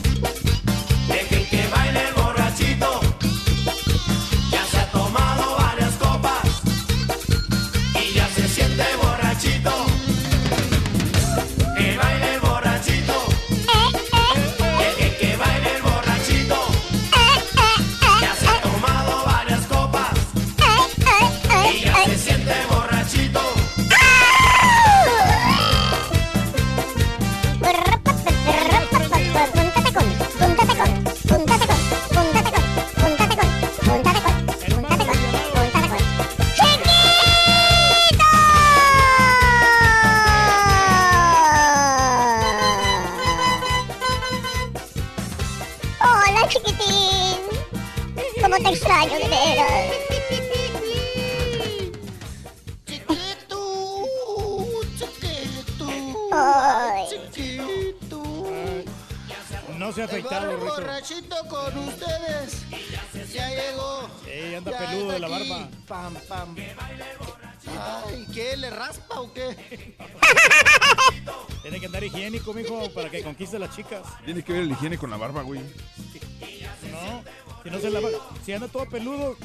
Chicas. 73.78 74.02
Tiene 74.24 74.42
que 74.42 74.52
ver 74.52 74.62
el 74.62 74.72
higiene 74.72 74.98
con 74.98 75.10
la 75.10 75.16
barba, 75.16 75.42
güey. 75.42 75.60
No, 75.60 77.22
si 77.62 77.70
no 77.70 77.78
se 77.78 77.90
lava, 77.90 78.08
si 78.44 78.52
anda 78.52 78.66
todo 78.68 78.88
peludo, 78.88 79.36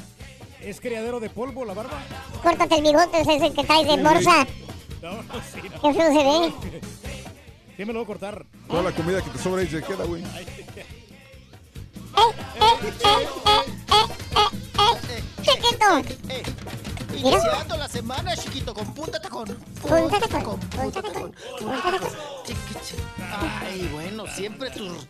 es 0.60 0.80
criadero 0.80 1.20
de 1.20 1.30
polvo 1.30 1.64
la 1.64 1.74
barba. 1.74 2.02
Córtate 2.42 2.76
el 2.76 2.82
bigote, 2.82 3.20
ese 3.20 3.36
es 3.36 3.42
el 3.42 3.54
que 3.54 3.64
traes 3.64 3.86
de 3.86 3.96
morsa. 3.96 4.46
No, 5.02 5.22
no, 5.22 5.34
sí, 5.52 5.60
no. 5.62 5.80
Qué 5.80 5.94
feo 5.94 6.12
se 6.12 6.24
ve. 6.24 6.52
Sí, 7.76 7.84
me 7.84 7.92
lo 7.92 8.00
voy 8.00 8.04
a 8.04 8.06
cortar. 8.06 8.46
Toda 8.68 8.82
la 8.82 8.92
comida 8.92 9.22
que 9.22 9.30
te 9.30 9.38
sobra 9.38 9.62
ahí 9.62 9.68
se 9.68 9.82
queda, 9.82 10.04
güey. 10.04 10.24
Chiquito. 17.24 17.38
Iniciando 17.46 17.76
la 17.76 17.88
semana, 17.88 18.36
chiquito, 18.36 18.74
con 18.74 18.92
punta 18.94 19.20
tacón. 19.20 19.46
Punta 19.80 20.20
tacón, 20.28 20.60
punta 20.60 21.02
tacón. 21.02 21.32
Chi- 22.46 22.54
Ay, 23.62 23.88
bueno, 23.92 24.24
siempre 24.26 24.70
tus... 24.70 25.06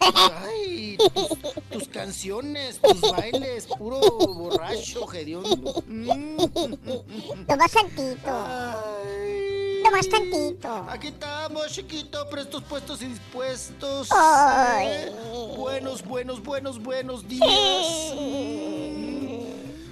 Ay, 0.00 0.96
tus, 0.98 1.28
tus 1.70 1.88
canciones, 1.88 2.80
tus 2.80 3.00
bailes, 3.12 3.66
puro 3.66 4.00
borracho, 4.00 5.06
hediondo. 5.12 5.80
Mm. 5.86 6.36
Toma 7.46 7.68
tantito. 7.68 8.32
Toma 9.84 10.00
tantito. 10.10 10.86
Aquí 10.90 11.06
estamos, 11.08 11.66
chiquito, 11.68 12.28
prestos, 12.30 12.64
puestos 12.64 13.00
y 13.02 13.06
dispuestos. 13.06 14.08
Ay. 14.10 14.86
Eh, 14.88 15.12
Buenos, 15.56 16.02
buenos, 16.02 16.42
buenos, 16.42 16.82
buenos 16.82 17.28
días. 17.28 17.46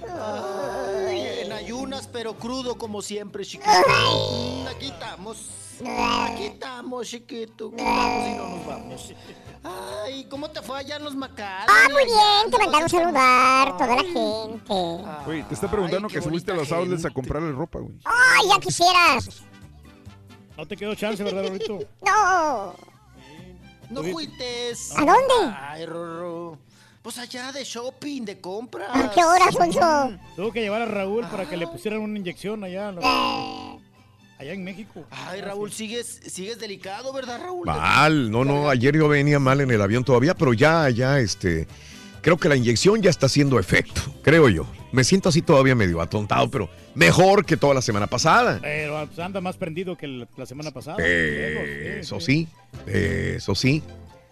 Ay, 0.03 0.80
pero 2.11 2.33
crudo 2.35 2.77
como 2.77 3.01
siempre, 3.01 3.43
chiquito. 3.45 3.69
Mm, 3.71 4.67
Aquí 4.67 4.85
estamos. 4.87 5.37
Aquí 5.83 6.43
estamos, 6.45 7.07
chiquito. 7.07 7.71
Vamos 7.71 8.27
y 8.27 8.33
no 8.35 8.49
nos 8.49 8.65
vamos. 8.67 9.13
Ay, 9.63 10.25
¿cómo 10.29 10.49
te 10.49 10.61
fue 10.61 10.79
allá 10.79 10.97
en 10.97 11.03
los 11.03 11.15
Macales? 11.15 11.67
Ah, 11.69 11.87
muy 11.91 12.05
bien, 12.05 12.51
te 12.51 12.57
mandaron 12.57 12.89
saludar 12.89 13.77
toda 13.77 13.87
la 13.87 14.03
gente. 14.03 14.61
Güey, 15.25 15.43
te 15.43 15.53
está 15.53 15.69
preguntando 15.69 16.07
que 16.07 16.21
subiste 16.21 16.51
a 16.51 16.55
los 16.55 16.71
outlets 16.71 17.05
a 17.05 17.09
comprarle 17.11 17.51
ropa, 17.51 17.79
güey. 17.79 17.95
Ay, 18.05 18.47
ya 18.49 18.59
quisieras. 18.59 19.43
No 20.57 20.67
te 20.67 20.75
quedó 20.77 20.93
chance, 20.95 21.23
¿verdad, 21.23 21.47
Rito? 21.51 21.79
No. 22.05 22.75
No 23.89 24.03
fuites. 24.03 24.91
¿A 24.95 24.99
dónde? 25.05 25.55
Ay, 25.59 25.85
Rorro. 25.85 26.57
Pues 27.01 27.17
allá 27.17 27.51
de 27.51 27.63
shopping, 27.63 28.25
de 28.25 28.39
compras. 28.39 28.89
¿A 28.93 29.09
qué 29.09 29.23
hora, 29.23 29.45
Alfonso? 29.45 30.19
Tuvo 30.35 30.51
que 30.51 30.61
llevar 30.61 30.83
a 30.83 30.85
Raúl 30.85 31.25
para 31.27 31.49
que 31.49 31.57
le 31.57 31.65
pusieran 31.65 31.99
una 31.99 32.19
inyección 32.19 32.63
allá. 32.63 32.91
Eh. 32.91 33.79
allá 34.37 34.53
en 34.53 34.63
México. 34.63 35.03
Ay, 35.09 35.41
Raúl, 35.41 35.71
sigues, 35.71 36.21
sigues 36.27 36.59
delicado, 36.59 37.11
¿verdad, 37.11 37.41
Raúl? 37.41 37.65
Mal, 37.65 38.29
no, 38.29 38.45
no, 38.45 38.69
ayer 38.69 38.95
yo 38.95 39.07
venía 39.07 39.39
mal 39.39 39.61
en 39.61 39.71
el 39.71 39.81
avión 39.81 40.03
todavía, 40.03 40.35
pero 40.35 40.53
ya, 40.53 40.89
ya, 40.91 41.19
este, 41.19 41.67
creo 42.21 42.37
que 42.37 42.47
la 42.47 42.55
inyección 42.55 43.01
ya 43.01 43.09
está 43.09 43.25
haciendo 43.25 43.57
efecto, 43.57 44.01
creo 44.21 44.47
yo. 44.49 44.67
Me 44.91 45.03
siento 45.03 45.29
así 45.29 45.41
todavía 45.41 45.73
medio 45.73 46.01
atontado, 46.01 46.51
pero 46.51 46.69
mejor 46.93 47.45
que 47.45 47.57
toda 47.57 47.73
la 47.73 47.81
semana 47.81 48.05
pasada. 48.05 48.59
Pero 48.61 49.07
pues, 49.07 49.17
anda 49.17 49.41
más 49.41 49.57
prendido 49.57 49.97
que 49.97 50.27
la 50.35 50.45
semana 50.45 50.69
pasada. 50.69 50.97
Eso 51.03 52.19
sí, 52.19 52.47
eso 52.85 53.55
sí. 53.55 53.81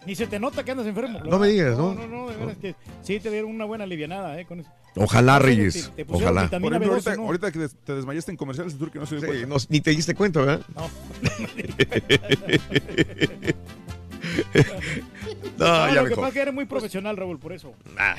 Ni 0.06 0.14
se 0.14 0.26
te 0.26 0.40
nota 0.40 0.64
que 0.64 0.70
andas 0.70 0.86
enfermo. 0.86 1.20
No 1.24 1.38
me 1.38 1.48
digas, 1.48 1.76
¿no? 1.76 1.94
No, 1.94 2.06
no, 2.06 2.24
no, 2.24 2.30
de 2.30 2.36
veras 2.36 2.56
que 2.56 2.74
sí 3.02 3.20
te 3.20 3.30
dieron 3.30 3.50
una 3.50 3.66
buena 3.66 3.84
alivianada, 3.84 4.40
¿eh? 4.40 4.46
Con 4.46 4.60
eso. 4.60 4.70
Ojalá, 4.96 5.38
Te- 5.38 5.44
Reyes, 5.44 5.92
te 5.94 6.04
pusieron 6.04 6.36
ojalá. 6.36 6.46
ejemplo, 6.46 6.70
B12, 6.70 6.88
ahorita, 6.90 7.16
¿no? 7.16 7.22
ahorita 7.26 7.52
que 7.52 7.68
te 7.84 7.94
desmayaste 7.94 8.30
en 8.32 8.36
comerciales, 8.36 8.76
tú 8.78 8.90
que 8.90 8.98
no 8.98 9.06
se 9.06 9.16
dio 9.16 9.26
cuenta. 9.26 9.46
No, 9.46 9.56
ni 9.68 9.80
te 9.80 9.90
diste 9.90 10.14
cuenta, 10.14 10.40
¿verdad? 10.40 10.62
No, 10.74 10.88
No, 15.58 15.66
ya 15.88 15.94
lo 15.94 16.04
que 16.04 16.10
mejor. 16.10 16.16
pasa 16.16 16.28
es 16.28 16.34
que 16.34 16.40
eres 16.40 16.54
muy 16.54 16.64
profesional, 16.64 17.16
Raúl, 17.16 17.38
por 17.38 17.52
eso. 17.52 17.74
Ah. 17.98 18.16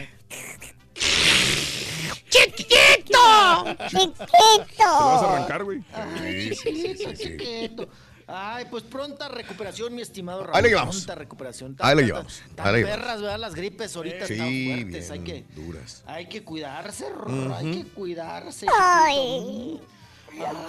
¡Chiquito! 2.29 3.65
¡Chiquito! 3.87 4.25
¿Te 4.25 4.83
lo 4.83 5.05
vas 5.05 5.23
a 5.23 5.33
arrancar, 5.35 5.63
güey? 5.63 5.83
Ay, 5.93 6.51
chiquito, 6.51 7.13
chiquito. 7.13 7.89
Ay, 8.33 8.65
pues 8.69 8.83
pronta 8.83 9.27
recuperación, 9.27 9.93
mi 9.93 10.01
estimado 10.01 10.43
Raúl. 10.43 10.55
Ahí 10.55 10.63
le 10.63 10.69
llevamos. 10.69 10.95
Pronta 10.97 11.15
recuperación. 11.15 11.75
Ahí 11.79 11.95
le 11.95 12.01
Tan- 12.01 12.07
llevamos. 12.07 12.33
tan- 12.35 12.43
Ahí 12.47 12.53
le 12.55 12.55
Tan 12.63 12.75
llevamos. 12.75 12.99
perras, 13.05 13.21
¿verdad? 13.21 13.39
Las 13.39 13.55
gripes 13.55 13.95
ahorita 13.95 14.27
Sí, 14.27 14.33
están 14.33 14.75
fuertes. 14.89 15.11
Hay 15.11 15.19
que, 15.19 15.45
duras. 15.55 16.03
hay 16.05 16.25
que 16.27 16.43
cuidarse, 16.43 17.05
Ujú. 17.05 17.53
hay 17.53 17.71
que 17.71 17.89
cuidarse. 17.91 18.65
Ay. 18.79 19.81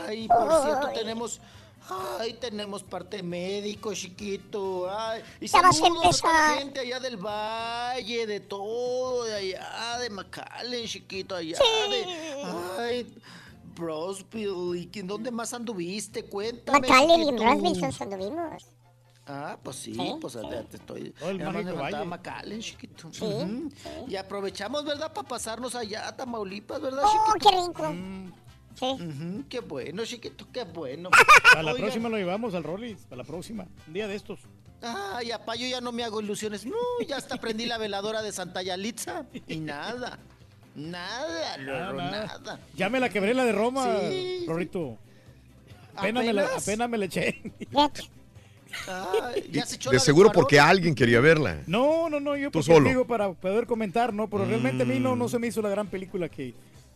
Ay, 0.07 0.29
por 0.29 0.63
cierto, 0.63 0.87
Ay. 0.89 0.95
tenemos... 0.99 1.41
Ay, 2.21 2.35
tenemos 2.35 2.85
parte 2.85 3.25
médico, 3.25 3.93
chiquito. 3.93 4.89
Ay, 4.89 5.21
y 5.41 5.49
Ya 5.49 5.63
vas 5.63 5.77
a 5.77 5.81
saludos 5.81 6.19
a 6.19 6.21
toda 6.23 6.33
la 6.33 6.39
empezar. 6.53 6.59
gente 6.61 6.81
allá 6.81 7.01
del 7.01 7.17
valle, 7.17 8.27
de 8.29 8.39
todo, 8.41 9.25
de 9.25 9.35
allá, 9.35 9.99
de 9.99 10.11
McAllen, 10.11 10.87
chiquito, 10.87 11.35
allá 11.35 11.59
de... 11.59 12.05
Ay, 12.79 13.15
Brosville, 13.75 14.77
¿y 14.79 14.87
quién- 14.89 15.07
dónde 15.07 15.31
más 15.31 15.53
anduviste? 15.55 16.25
Cuéntame, 16.25 16.81
McAllen 16.81 17.21
y 17.21 17.25
chiquito. 17.27 17.45
Rosville 17.45 17.93
son 17.93 18.13
anduvimos. 18.13 18.67
Ah, 19.27 19.57
pues 19.63 19.77
sí, 19.77 19.95
Sí, 19.95 20.15
pues 20.21 20.35
ya 20.35 20.65
te 20.65 20.77
estoy... 20.79 21.15
El 21.23 21.39
ya. 21.39 22.05
McAllen, 22.05 22.61
chiquito. 22.61 23.09
Sí. 23.13 23.25
Y 24.09 24.17
aprovechamos, 24.17 24.85
¿verdad? 24.85 25.13
Para 25.13 25.29
pasarnos 25.29 25.75
allá 25.77 26.09
a 26.09 26.17
Tamaulipas, 26.17 26.81
¿verdad, 26.81 27.05
¡Oh, 27.05 27.33
chiquito? 27.35 27.51
qué 27.51 27.57
rico! 27.57 28.33
Sí. 28.75 28.87
Ujú, 28.87 29.45
qué 29.49 29.61
bueno, 29.61 30.05
chiquito, 30.05 30.47
qué 30.51 30.65
bueno. 30.65 31.11
A 31.57 31.63
la 31.63 31.75
próxima 31.75 32.09
lo 32.09 32.17
llevamos 32.17 32.55
al 32.55 32.65
Rollis, 32.65 33.07
a 33.11 33.17
la 33.17 33.23
próxima. 33.23 33.67
Un 33.87 33.93
día 33.93 34.09
de 34.09 34.15
estos. 34.17 34.41
Ay, 34.81 35.31
apá, 35.31 35.55
yo 35.55 35.67
ya 35.67 35.81
no 35.83 35.93
me 35.93 36.03
hago 36.03 36.21
ilusiones. 36.21 36.65
No, 36.67 36.75
ya 37.07 37.19
hasta 37.19 37.37
prendí 37.37 37.67
la 37.67 37.77
veladora 37.79 38.23
de 38.23 38.33
Santa 38.33 38.63
Yalitza 38.63 39.27
y 39.47 39.59
nada. 39.59 40.19
Nada, 40.75 41.57
nada. 41.59 41.93
nada. 41.93 42.61
Ya 42.75 42.89
me 42.89 42.99
la 43.01 43.09
quebré 43.11 43.35
la 43.35 43.45
de 43.45 43.53
Roma, 43.53 43.87
Sí. 44.09 44.45
Rorrito. 44.47 44.97
Apenas, 45.95 46.25
me 46.25 46.33
la, 46.33 46.47
¿Apenas? 46.57 46.89
me 46.89 46.99
la 46.99 47.05
eché. 47.05 47.43
Ay, 48.89 49.51
ya 49.53 49.67
se 49.67 49.77
echó 49.77 49.91
De 49.91 49.97
la 49.97 50.01
seguro 50.03 50.33
porque 50.33 50.59
alguien 50.59 50.95
quería 50.95 51.21
verla. 51.21 51.59
No, 51.67 52.09
no, 52.09 52.21
no, 52.21 52.37
yo 52.37 52.51
Tú 52.51 52.63
solo. 52.63 52.89
digo 52.89 53.07
para 53.07 53.31
poder 53.33 53.67
comentar, 53.67 54.15
¿no? 54.15 54.29
Pero 54.31 54.47
realmente 54.47 54.85
a 54.85 54.87
mí 54.87 54.99
no, 54.99 55.15
no 55.15 55.29
se 55.29 55.39
me 55.39 55.47
hizo 55.49 55.61
la 55.61 55.69
gran 55.69 55.89
película 55.89 56.31
que, 56.31 56.55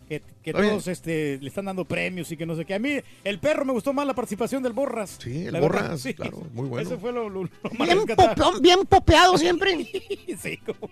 que, 0.08 0.22
todos 0.52 0.86
este, 0.88 1.36
le 1.38 1.48
están 1.48 1.66
dando 1.66 1.84
premios 1.84 2.32
y 2.32 2.36
que 2.38 2.46
no 2.46 2.56
sé 2.56 2.64
qué. 2.64 2.74
A 2.74 2.78
mí, 2.78 2.96
el 3.24 3.38
perro 3.38 3.66
me 3.66 3.72
gustó 3.74 3.92
más 3.92 4.06
la 4.06 4.14
participación 4.14 4.62
del 4.62 4.72
Borras. 4.72 5.18
Sí, 5.22 5.44
el 5.46 5.52
La 5.52 5.60
verdad, 5.60 5.82
Borras, 5.82 6.00
sí. 6.00 6.14
claro, 6.14 6.38
muy 6.54 6.66
bueno. 6.66 6.88
Ese 6.88 6.96
fue 6.98 7.12
lo, 7.12 7.28
lo- 7.28 7.42
lo 7.44 7.70
más 7.76 7.88
Bien, 7.88 8.06
popón, 8.06 8.62
bien 8.62 8.86
popeado 8.86 9.36
siempre. 9.36 9.84
sí, 10.40 10.56
como. 10.58 10.90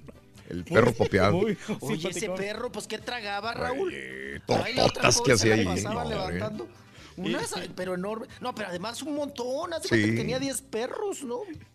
El 0.48 0.64
perro 0.64 0.92
popeado. 0.92 1.32
Muy 1.38 1.56
Oye, 1.80 1.96
ese 2.08 2.20
simpaticón. 2.20 2.36
perro, 2.36 2.72
pues, 2.72 2.86
¿qué 2.86 2.98
tragaba, 2.98 3.54
Raúl? 3.54 3.92
Ay, 3.94 4.74
tortotas 4.76 5.20
que 5.20 5.32
hacía 5.32 5.54
ahí. 5.54 5.64
no, 5.82 6.04
levantando. 6.08 6.68
Unas, 7.16 7.54
pero 7.76 7.94
enorme. 7.94 8.26
No, 8.40 8.52
pero 8.56 8.70
además 8.70 9.00
un 9.02 9.14
montón. 9.14 9.72
Hace 9.72 9.86
Sí. 9.88 10.04
que 10.10 10.12
tenía 10.16 10.40
10 10.40 10.62
perros, 10.62 11.22
¿no? 11.22 11.42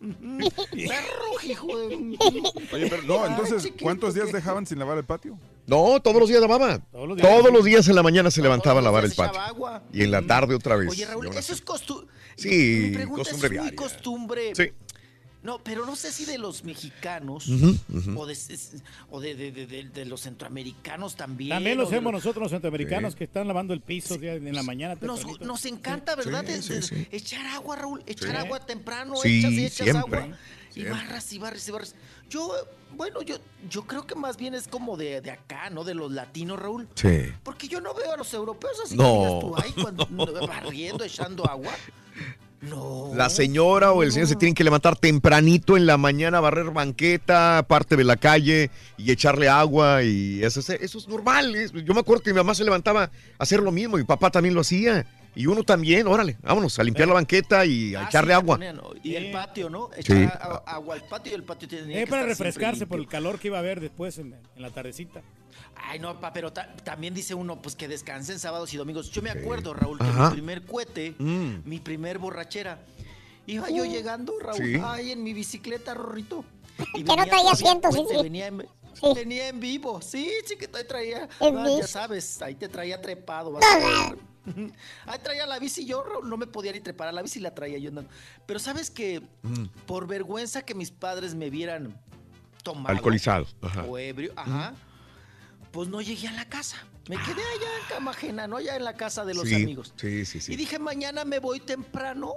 Perro, 0.70 1.40
hijo 1.48 1.78
de... 1.78 2.16
Oye, 2.72 2.86
pero 2.90 3.02
no, 3.04 3.26
entonces, 3.26 3.72
¿cuántos 3.80 4.12
días 4.14 4.30
dejaban 4.32 4.66
sin 4.66 4.78
lavar 4.78 4.98
el 4.98 5.04
patio? 5.04 5.38
No, 5.66 5.98
todos 6.02 6.20
los 6.20 6.28
días 6.28 6.40
lavaba. 6.42 6.78
Todos 6.92 7.08
los 7.08 7.16
días. 7.16 7.28
Todos 7.28 7.52
los 7.52 7.64
días 7.64 7.88
en 7.88 7.94
la 7.94 8.02
mañana 8.02 8.30
se 8.30 8.42
levantaba 8.42 8.80
a 8.80 8.82
lavar 8.82 9.04
el 9.06 9.12
patio. 9.12 9.40
agua. 9.40 9.82
Y 9.92 10.02
en 10.02 10.10
la 10.10 10.20
tarde 10.22 10.54
otra 10.54 10.76
vez. 10.76 10.90
Oye, 10.90 11.06
Raúl, 11.06 11.26
eso 11.28 11.52
es 11.54 11.62
costumbre. 11.62 12.06
Sí, 12.36 12.88
Mi 12.90 12.96
pregunta 12.96 13.22
costumbre 13.22 13.46
es 13.46 13.52
muy 13.52 13.60
diaria. 13.70 13.76
costumbre. 13.76 14.54
Sí. 14.54 14.70
No, 15.42 15.58
pero 15.64 15.86
no 15.86 15.96
sé 15.96 16.12
si 16.12 16.26
de 16.26 16.36
los 16.36 16.64
mexicanos 16.64 17.48
o, 17.48 18.26
de, 18.26 18.36
o 19.10 19.20
de, 19.20 19.34
de- 19.34 19.52
de- 19.52 19.66
de- 19.66 19.84
de 19.88 20.04
los 20.04 20.20
centroamericanos 20.20 21.16
también. 21.16 21.50
También 21.50 21.78
lo 21.78 21.84
hacemos 21.86 22.12
nosotros 22.12 22.42
los 22.42 22.50
centroamericanos 22.50 23.12
Sí. 23.14 23.18
que 23.18 23.24
están 23.24 23.48
lavando 23.48 23.72
el 23.72 23.80
piso 23.80 24.16
en 24.16 24.54
la 24.54 24.62
mañana. 24.62 24.96
Nos, 25.00 25.20
tempranito. 25.20 25.44
nos 25.46 25.64
encanta, 25.64 26.14
¿verdad? 26.14 26.44
Sí, 26.60 26.82
sí. 26.82 27.08
Echar 27.10 27.46
agua, 27.46 27.76
Raúl. 27.76 28.02
Echar 28.06 28.30
Sí. 28.32 28.36
agua 28.36 28.60
temprano. 28.60 29.16
Sí, 29.16 29.38
echas 29.38 29.52
y 29.52 29.64
echas 29.64 29.84
siempre, 29.88 30.20
agua. 30.20 30.36
Y 30.74 30.84
barras 30.84 31.32
y 31.32 31.38
barras 31.38 31.66
y 31.68 31.72
barras. 31.72 31.94
Yo, 32.28 32.52
bueno, 32.96 33.22
yo, 33.22 33.36
yo 33.68 33.86
creo 33.86 34.06
que 34.06 34.14
más 34.14 34.36
bien 34.36 34.54
es 34.54 34.68
como 34.68 34.96
de, 34.96 35.20
de 35.20 35.30
acá, 35.32 35.68
¿no? 35.70 35.82
De 35.84 35.94
los 35.94 36.12
latinos, 36.12 36.58
Raúl. 36.60 36.86
Sí. 36.94 37.32
Porque 37.42 37.66
yo 37.66 37.80
no 37.80 37.92
veo 37.94 38.12
a 38.12 38.16
los 38.16 38.32
europeos 38.34 38.74
así 38.84 38.94
No. 38.94 39.04
que 39.04 39.18
digas 39.18 39.40
tú, 39.40 39.54
ay, 39.56 39.82
cuando, 39.82 40.06
barriendo, 40.46 41.02
echando 41.02 41.44
agua. 41.48 41.72
No. 42.62 43.10
La 43.14 43.30
señora 43.30 43.92
o 43.92 44.02
el 44.02 44.12
señor 44.12 44.28
se 44.28 44.36
tienen 44.36 44.54
que 44.54 44.64
levantar 44.64 44.94
tempranito 44.96 45.76
en 45.78 45.86
la 45.86 45.96
mañana, 45.96 46.38
a 46.38 46.40
barrer 46.42 46.70
banqueta, 46.70 47.64
parte 47.66 47.96
de 47.96 48.04
la 48.04 48.16
calle 48.16 48.70
y 48.98 49.10
echarle 49.10 49.48
agua 49.48 50.02
y 50.02 50.42
eso 50.44 50.60
es, 50.60 50.68
eso 50.70 50.98
es 50.98 51.08
normal. 51.08 51.54
Yo 51.84 51.94
me 51.94 52.00
acuerdo 52.00 52.22
que 52.22 52.32
mi 52.32 52.36
mamá 52.36 52.54
se 52.54 52.64
levantaba 52.64 53.04
a 53.04 53.10
hacer 53.38 53.60
lo 53.60 53.72
mismo, 53.72 53.96
mi 53.96 54.04
papá 54.04 54.30
también 54.30 54.54
lo 54.54 54.60
hacía. 54.60 55.06
Y 55.34 55.46
uno 55.46 55.62
también, 55.62 56.08
órale, 56.08 56.36
vámonos 56.42 56.76
a 56.80 56.82
limpiar 56.82 57.06
la 57.06 57.14
banqueta 57.14 57.64
y 57.64 57.94
a 57.94 58.00
Ah, 58.00 58.06
echarle 58.08 58.32
sí, 58.32 58.34
agua. 58.34 58.56
ponían, 58.56 58.76
¿no? 58.76 58.90
Y 59.02 59.14
el 59.14 59.30
patio, 59.30 59.70
¿no? 59.70 59.88
Sí. 59.94 60.12
Echar 60.12 60.38
a- 60.42 60.62
agua 60.74 60.96
al 60.96 61.04
patio 61.04 61.30
y 61.32 61.34
el 61.36 61.44
patio 61.44 61.68
tenía 61.68 61.98
Eh, 61.98 62.04
que 62.04 62.10
para 62.10 62.24
refrescarse 62.24 62.84
por 62.86 62.98
el 62.98 63.06
calor 63.06 63.38
que 63.38 63.46
iba 63.46 63.56
a 63.56 63.60
haber 63.60 63.80
después 63.80 64.18
en, 64.18 64.34
en 64.56 64.62
la 64.62 64.70
tardecita. 64.70 65.22
Ay, 65.82 65.98
no, 65.98 66.20
pa, 66.20 66.32
pero 66.32 66.52
ta- 66.52 66.74
también 66.84 67.14
dice 67.14 67.34
uno, 67.34 67.60
pues 67.60 67.74
que 67.74 67.88
descansen 67.88 68.38
sábados 68.38 68.72
y 68.74 68.76
domingos. 68.76 69.10
Yo 69.10 69.22
me 69.22 69.30
acuerdo, 69.30 69.74
Raúl, 69.74 69.98
que 69.98 70.04
Ajá. 70.04 70.26
mi 70.28 70.34
primer 70.34 70.64
cohete, 70.66 71.14
Mm. 71.18 71.62
mi 71.64 71.78
primer 71.80 72.18
borrachera, 72.18 72.80
iba 73.46 73.68
yo 73.70 73.84
llegando, 73.84 74.38
Raúl, 74.38 74.56
Sí. 74.58 74.80
ay, 74.84 75.12
en 75.12 75.22
mi 75.22 75.32
bicicleta, 75.32 75.94
Rorrito. 75.94 76.44
Y 76.94 77.04
Que 77.04 77.16
no 77.16 77.24
traía 77.26 77.50
asientos, 77.52 77.94
sí, 77.94 78.04
sí. 78.08 78.16
Venía 78.22 78.46
en, 78.48 78.66
Sí. 78.94 79.06
venía 79.14 79.48
en 79.48 79.60
vivo, 79.60 80.00
sí, 80.02 80.30
chiquito, 80.46 80.76
ahí 80.78 80.84
traía, 80.86 81.28
En 81.40 81.56
ah, 81.58 81.66
ya 81.78 81.86
sabes, 81.86 82.40
ahí 82.42 82.54
te 82.54 82.68
traía 82.68 83.00
trepado. 83.00 83.52
vas 83.52 83.64
a 83.64 83.78
ver. 83.78 84.18
Ahí 85.06 85.18
traía 85.22 85.46
la 85.46 85.58
bici, 85.58 85.84
yo 85.84 86.02
Raúl, 86.02 86.28
no 86.28 86.36
me 86.38 86.46
podía 86.46 86.72
ni 86.72 86.80
trepar 86.80 87.08
a 87.08 87.12
la 87.12 87.20
bici, 87.22 87.38
la 87.40 87.54
traía 87.54 87.76
yo 87.78 87.90
andando. 87.90 88.10
Pero 88.46 88.58
sabes 88.58 88.90
que 88.90 89.20
Mm. 89.42 89.64
por 89.86 90.06
vergüenza 90.06 90.62
que 90.62 90.74
mis 90.74 90.90
padres 90.90 91.34
me 91.34 91.50
vieran 91.50 91.94
tomado 92.62 92.88
Alcoholizado. 92.88 93.46
Ajá. 93.60 93.84
o 93.84 93.98
ebrio, 93.98 94.32
ajá, 94.36 94.74
pues 95.70 95.88
no 95.88 96.00
llegué 96.00 96.28
a 96.28 96.32
la 96.32 96.48
casa. 96.48 96.76
Me 97.08 97.16
quedé 97.16 97.42
allá 97.42 97.78
en 97.82 97.88
cama 97.88 98.10
ajena, 98.12 98.46
no 98.46 98.58
allá 98.58 98.76
en 98.76 98.84
la 98.84 98.94
casa 98.94 99.24
de 99.24 99.34
los 99.34 99.48
sí, 99.48 99.54
amigos. 99.54 99.94
Sí, 99.96 100.24
sí, 100.24 100.40
sí. 100.40 100.52
Y 100.52 100.56
dije, 100.56 100.78
mañana 100.78 101.24
me 101.24 101.38
voy 101.38 101.60
temprano, 101.60 102.34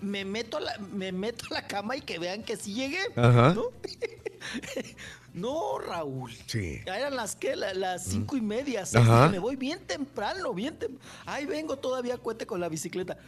me 0.00 0.24
meto 0.24 0.56
a 0.56 0.60
la, 0.60 0.78
me 0.78 1.12
meto 1.12 1.44
a 1.50 1.54
la 1.54 1.66
cama 1.66 1.96
y 1.96 2.00
que 2.00 2.18
vean 2.18 2.42
que 2.42 2.56
sí 2.56 2.74
llegué. 2.74 3.00
Ajá. 3.16 3.54
¿no? 3.54 3.64
No, 5.34 5.78
Raúl. 5.78 6.32
Sí. 6.46 6.80
Ya 6.84 6.98
eran 6.98 7.14
las 7.14 7.36
que, 7.36 7.54
las 7.54 8.04
cinco 8.04 8.36
y 8.36 8.40
media. 8.40 8.84
seis. 8.84 9.06
Ajá. 9.06 9.28
Me 9.28 9.38
voy 9.38 9.54
bien 9.56 9.78
temprano, 9.86 10.52
bien 10.52 10.76
temprano. 10.78 11.12
Ahí 11.26 11.46
vengo 11.46 11.76
todavía 11.76 12.14
a 12.14 12.18
cuete 12.18 12.46
con 12.46 12.60
la 12.60 12.68
bicicleta. 12.68 13.18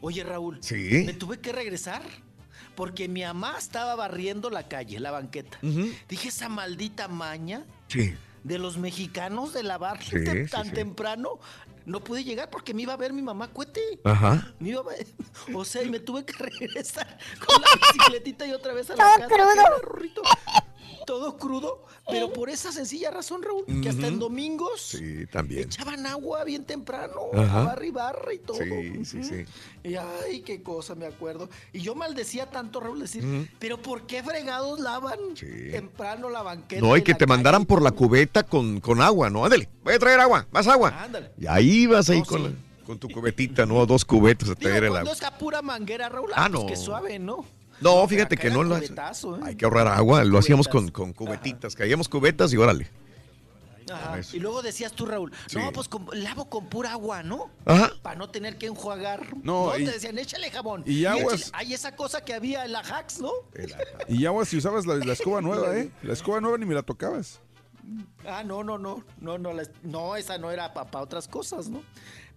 Oye, 0.00 0.22
Raúl. 0.22 0.58
Sí. 0.60 1.02
Me 1.06 1.14
tuve 1.14 1.40
que 1.40 1.52
regresar. 1.52 2.02
Porque 2.76 3.08
mi 3.08 3.22
mamá 3.22 3.56
estaba 3.58 3.94
barriendo 3.96 4.50
la 4.50 4.68
calle, 4.68 5.00
la 5.00 5.10
banqueta. 5.10 5.58
Dije, 6.08 6.28
esa 6.28 6.48
maldita 6.48 7.08
maña 7.08 7.64
Sí. 7.88 8.14
De 8.46 8.58
los 8.58 8.76
mexicanos 8.78 9.52
de 9.52 9.62
lavar 9.64 10.00
Sí, 10.02 10.16
tem- 10.16 10.44
sí, 10.46 10.50
tan 10.50 10.66
sí. 10.66 10.72
temprano. 10.72 11.40
No 11.84 12.00
pude 12.02 12.22
llegar 12.24 12.48
porque 12.50 12.74
me 12.74 12.82
iba 12.82 12.92
a 12.92 12.96
ver 12.96 13.12
mi 13.12 13.22
mamá 13.22 13.48
cuete. 13.48 13.80
Ajá. 14.04 14.52
Me 14.60 14.70
iba 14.70 14.80
a 14.80 14.84
ver- 14.84 15.06
O 15.54 15.64
sea, 15.64 15.82
y 15.82 15.90
me 15.90 15.98
tuve 16.00 16.24
que 16.24 16.32
regresar 16.38 17.18
con 17.44 17.60
la 17.60 17.68
bicicletita 17.74 18.46
y 18.46 18.52
otra 18.52 18.72
vez 18.72 18.88
a 18.90 18.96
la 18.96 19.04
Todo 19.16 19.28
casa. 19.28 19.80
crudo. 19.80 20.22
Todo 21.06 21.36
crudo, 21.36 21.84
pero 22.10 22.32
por 22.32 22.50
esa 22.50 22.72
sencilla 22.72 23.10
razón, 23.10 23.42
Raúl, 23.42 23.64
que 23.82 23.88
hasta 23.88 24.08
en 24.08 24.18
domingos 24.18 24.80
Sí, 24.80 25.26
también. 25.30 25.62
echaban 25.62 26.04
agua 26.06 26.42
bien 26.44 26.64
temprano, 26.64 27.14
Ajá. 27.32 27.60
a 27.62 27.64
barra 27.64 27.86
y 27.86 27.90
barra 27.90 28.34
y 28.34 28.38
todo. 28.38 28.56
Sí, 28.58 29.04
sí, 29.04 29.22
sí. 29.22 29.44
Y 29.84 29.94
ay, 29.94 30.40
qué 30.40 30.62
cosa, 30.62 30.94
me 30.94 31.06
acuerdo. 31.06 31.48
Y 31.72 31.80
yo 31.80 31.94
maldecía 31.94 32.50
tanto, 32.50 32.80
Raúl, 32.80 33.00
decir, 33.00 33.48
pero 33.58 33.80
¿por 33.80 34.06
qué 34.06 34.22
fregados 34.22 34.80
lavan 34.80 35.18
temprano 35.70 36.28
la 36.28 36.42
banqueta? 36.42 36.82
No, 36.84 36.96
en 36.96 37.04
que 37.04 37.12
te 37.14 37.20
calle? 37.20 37.28
mandaran 37.28 37.64
por 37.66 37.82
la 37.82 37.92
cubeta 37.92 38.42
con, 38.42 38.80
con 38.80 39.00
agua, 39.00 39.30
¿no? 39.30 39.44
Ándale, 39.44 39.68
voy 39.84 39.94
a 39.94 39.98
traer 39.98 40.20
agua, 40.20 40.46
más 40.50 40.66
agua. 40.66 40.90
Ándale. 41.02 41.30
Y 41.38 41.46
ahí 41.46 41.86
vas 41.86 42.08
ahí 42.10 42.18
No, 42.20 42.24
con 42.26 42.38
sí. 42.42 42.48
la... 42.48 42.66
Con 42.86 43.00
tu 43.00 43.08
cubetita, 43.08 43.66
¿no? 43.66 43.84
Dos 43.84 44.04
cubetas 44.04 44.48
a 44.48 44.54
traer 44.54 44.84
el 44.84 44.96
agua. 44.96 45.12
es 45.12 45.20
a 45.24 45.36
pura 45.36 45.60
manguera, 45.60 46.08
Raúl, 46.08 46.30
Ah, 46.36 46.44
ah, 46.44 46.48
pues 46.52 46.62
no. 46.62 46.66
que 46.68 46.76
suave, 46.76 47.18
¿no? 47.18 47.44
No, 47.80 48.06
fíjate 48.08 48.36
que 48.36 48.50
no 48.50 48.62
lo 48.62 48.76
cubetazo, 48.76 49.36
¿eh? 49.36 49.40
Hay 49.44 49.56
que 49.56 49.64
ahorrar 49.64 49.88
agua, 49.88 50.24
lo 50.24 50.38
hacíamos 50.38 50.66
con, 50.68 50.88
con 50.90 51.12
cubetitas, 51.12 51.74
caíamos 51.74 52.08
cubetas 52.08 52.52
y 52.52 52.56
órale. 52.56 52.90
Ajá. 53.92 54.18
Y 54.32 54.40
luego 54.40 54.62
decías 54.62 54.90
tú, 54.92 55.06
Raúl, 55.06 55.32
Sí. 55.46 55.58
no, 55.58 55.72
pues 55.72 55.88
con- 55.88 56.08
lavo 56.12 56.46
con 56.50 56.66
pura 56.68 56.90
agua, 56.92 57.22
¿no? 57.22 57.50
Ajá. 57.64 57.92
Para 58.02 58.16
no 58.16 58.28
tener 58.30 58.58
que 58.58 58.66
enjuagar. 58.66 59.36
No, 59.44 59.68
No, 59.68 59.78
y- 59.78 59.84
te 59.84 59.92
decían, 59.92 60.18
échale 60.18 60.50
jabón. 60.50 60.82
y 60.86 61.04
aguas. 61.04 61.34
échale- 61.42 61.50
Ay, 61.52 61.74
esa 61.74 61.94
cosa 61.94 62.24
que 62.24 62.34
había 62.34 62.64
en 62.64 62.72
la 62.72 62.80
Hacks, 62.80 63.20
¿no? 63.20 63.30
Y 64.08 64.26
agua 64.26 64.44
si 64.44 64.56
usabas 64.56 64.86
la, 64.86 64.96
la 64.96 65.12
escoba 65.12 65.40
nueva, 65.40 65.76
¿eh? 65.76 65.92
La 66.02 66.14
escoba 66.14 66.40
nueva 66.40 66.58
ni 66.58 66.66
me 66.66 66.74
la 66.74 66.82
tocabas. 66.82 67.40
Ah, 68.26 68.42
no, 68.42 68.64
no, 68.64 68.76
no, 68.76 69.04
no, 69.20 69.38
no, 69.38 69.52
la- 69.52 69.68
no, 69.84 70.16
esa 70.16 70.36
no 70.38 70.50
era 70.50 70.74
para 70.74 71.00
otras 71.00 71.28
cosas, 71.28 71.68
¿no? 71.68 71.80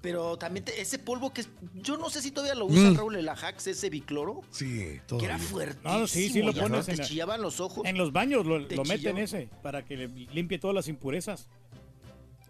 Pero 0.01 0.37
también 0.37 0.63
te- 0.63 0.79
ese 0.79 0.97
polvo 0.97 1.33
que 1.33 1.41
es- 1.41 1.49
yo 1.75 1.97
no 1.97 2.09
sé 2.09 2.21
si 2.21 2.31
todavía 2.31 2.55
lo 2.55 2.65
usan, 2.67 2.93
Mm. 2.93 2.97
Raúl, 2.97 3.15
el 3.17 3.27
Ajax, 3.27 3.67
ese 3.67 3.89
bicloro. 3.89 4.41
Sí, 4.49 4.99
Que 5.19 5.25
era 5.25 5.37
fuertísimo. 5.37 5.99
No, 5.99 6.07
sí, 6.07 6.29
sí 6.29 6.41
lo 6.41 6.53
pones 6.53 6.85
te 6.85 6.93
en, 6.93 6.99
chillaban 6.99 7.41
los 7.41 7.59
ojos. 7.59 7.85
en 7.85 7.97
los 7.97 8.13
baños, 8.13 8.45
lo, 8.45 8.59
lo 8.59 8.83
meten 8.85 9.17
ese 9.17 9.49
para 9.61 9.83
que 9.83 9.97
le 9.97 10.07
limpie 10.07 10.57
todas 10.57 10.73
las 10.73 10.87
impurezas. 10.87 11.47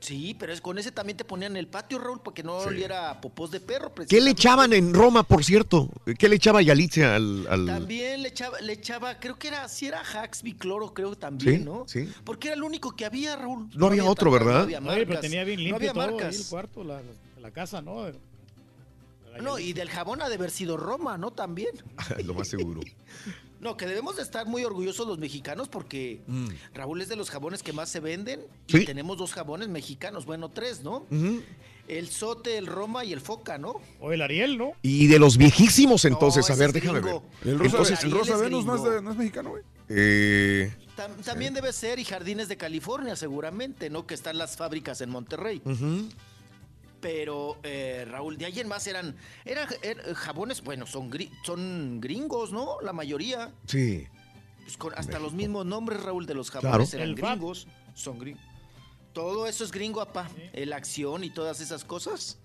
Sí, 0.01 0.33
pero 0.39 0.53
es, 0.53 0.61
con 0.61 0.77
ese 0.79 0.93
también 0.93 1.17
te 1.17 1.25
ponían 1.25 1.51
en 1.53 1.57
el 1.57 1.67
patio, 1.67 1.99
Raúl, 1.99 2.21
para 2.21 2.33
que 2.33 2.41
no 2.41 2.55
oliera 2.55 3.09
a 3.09 3.19
popós 3.19 3.51
de 3.51 3.59
perro. 3.59 3.91
¿Qué 4.07 4.21
le 4.21 4.29
echaban 4.31 4.71
en 4.71 4.93
Roma, 4.93 5.23
por 5.23 5.43
cierto? 5.43 5.89
¿Qué 6.17 6.29
le 6.29 6.37
echaba 6.37 6.61
Yalitza 6.61 7.15
al...? 7.17 7.45
al- 7.49 7.65
También 7.65 8.21
le 8.23 8.29
echaba, 8.29 8.61
le 8.61 8.71
echaba, 8.73 9.19
creo 9.19 9.37
que 9.37 9.49
era, 9.49 9.67
si 9.67 9.87
era 9.87 9.99
Hax 10.01 10.41
bicloro, 10.41 10.93
creo 10.93 11.17
también, 11.17 11.57
Sí, 11.59 11.65
¿no? 11.65 11.83
sí. 11.85 12.07
Porque 12.23 12.47
era 12.47 12.55
el 12.55 12.63
único 12.63 12.95
que 12.95 13.03
había, 13.03 13.35
Raúl. 13.35 13.67
No 13.75 13.87
había 13.87 14.05
otro, 14.05 14.31
¿verdad? 14.31 14.53
No 14.59 14.59
había 14.61 14.77
Oye, 14.79 14.87
pero 14.89 15.05
marcas. 15.07 15.21
tenía 15.21 15.43
bien 15.43 15.57
no 15.59 15.63
limpio 15.65 15.89
había 15.89 15.93
todo 15.93 16.03
ahí 16.03 16.11
marcas. 16.13 16.39
el 16.39 16.45
cuarto, 16.47 16.83
la, 16.85 17.01
la 17.39 17.51
casa, 17.51 17.81
¿no? 17.81 18.05
No, 19.41 19.59
y 19.59 19.73
del 19.73 19.89
jabón 19.89 20.21
ha 20.21 20.27
de 20.29 20.35
haber 20.35 20.51
sido 20.51 20.75
Roma, 20.75 21.17
¿no? 21.17 21.31
También. 21.31 21.69
lo 22.25 22.33
más 22.33 22.47
seguro. 22.47 22.81
No, 23.61 23.75
que 23.75 23.85
debemos 23.85 24.15
de 24.15 24.21
estar 24.21 24.45
muy 24.47 24.63
orgullosos 24.63 25.05
los 25.05 25.17
mexicanos 25.17 25.67
porque 25.67 26.21
Mm. 26.27 26.47
Raúl 26.73 27.01
es 27.01 27.09
de 27.09 27.17
los 27.17 27.29
jabones 27.29 27.61
que 27.61 27.73
más 27.73 27.89
se 27.89 27.99
venden. 27.99 28.39
Sí. 28.67 28.77
Y 28.77 28.85
tenemos 28.85 29.17
dos 29.17 29.33
jabones 29.33 29.67
mexicanos, 29.67 30.25
bueno, 30.25 30.47
tres, 30.47 30.81
¿no? 30.81 31.05
El 31.89 32.07
Sote, 32.07 32.57
el 32.57 32.67
Roma 32.67 33.03
y 33.03 33.11
el 33.11 33.19
Foca, 33.19 33.57
¿no? 33.57 33.73
O 33.99 34.13
el 34.13 34.21
Ariel, 34.21 34.57
¿no? 34.57 34.71
Y 34.81 35.07
de 35.07 35.19
los 35.19 35.35
viejísimos, 35.37 36.05
entonces, 36.05 36.47
No, 36.47 36.55
a 36.55 36.57
ver, 36.57 36.71
déjame 36.71 37.01
ver. 37.01 37.15
El 37.43 37.59
Rosa, 37.59 37.65
Entonces, 37.79 38.03
el 38.05 38.11
Rosa 38.11 38.37
Venus 38.37 38.63
no 38.65 38.75
es, 38.77 38.83
de- 38.83 39.01
no 39.01 39.11
es 39.11 39.17
mexicano, 39.17 39.49
güey. 39.49 39.63
eh, 39.89 40.73
Tam- 40.95 41.21
también 41.25 41.53
debe 41.53 41.73
ser 41.73 41.99
y 41.99 42.05
Jardines 42.05 42.47
de 42.47 42.55
California, 42.55 43.17
seguramente, 43.17 43.89
¿no? 43.89 44.07
Que 44.07 44.13
están 44.13 44.37
las 44.37 44.55
fábricas 44.55 45.01
en 45.01 45.09
Monterrey. 45.09 45.61
Pero, 47.01 47.57
eh, 47.63 48.05
Raúl, 48.09 48.37
de 48.37 48.45
ahí 48.45 48.59
en 48.59 48.67
más 48.67 48.85
eran, 48.87 49.15
eran 49.45 49.67
er- 49.83 50.13
jabones, 50.15 50.61
bueno, 50.61 50.85
son, 50.85 51.09
gri- 51.09 51.31
son 51.45 52.01
gringos, 52.01 52.51
¿no? 52.51 52.77
La 52.81 52.91
mayoría. 52.93 53.51
Sí. 53.67 54.05
Pues 54.63 54.75
con 54.77 54.93
hasta 54.95 55.17
los 55.19 55.33
mismos 55.33 55.65
nombres, 55.65 56.01
Raúl, 56.03 56.25
de 56.25 56.33
los 56.35 56.51
Claro. 56.51 56.67
jabones 56.69 56.93
eran 56.93 57.09
El 57.09 57.17
Fab. 57.17 57.29
gringos. 57.37 57.67
Son 57.93 58.19
gringos. 58.19 58.43
Todo 59.13 59.47
eso 59.47 59.63
es 59.63 59.71
gringo, 59.71 60.01
apá. 60.01 60.29
La 60.53 60.75
acción 60.75 61.23
y 61.23 61.29
todas 61.31 61.61
esas 61.61 61.83
cosas. 61.83 62.37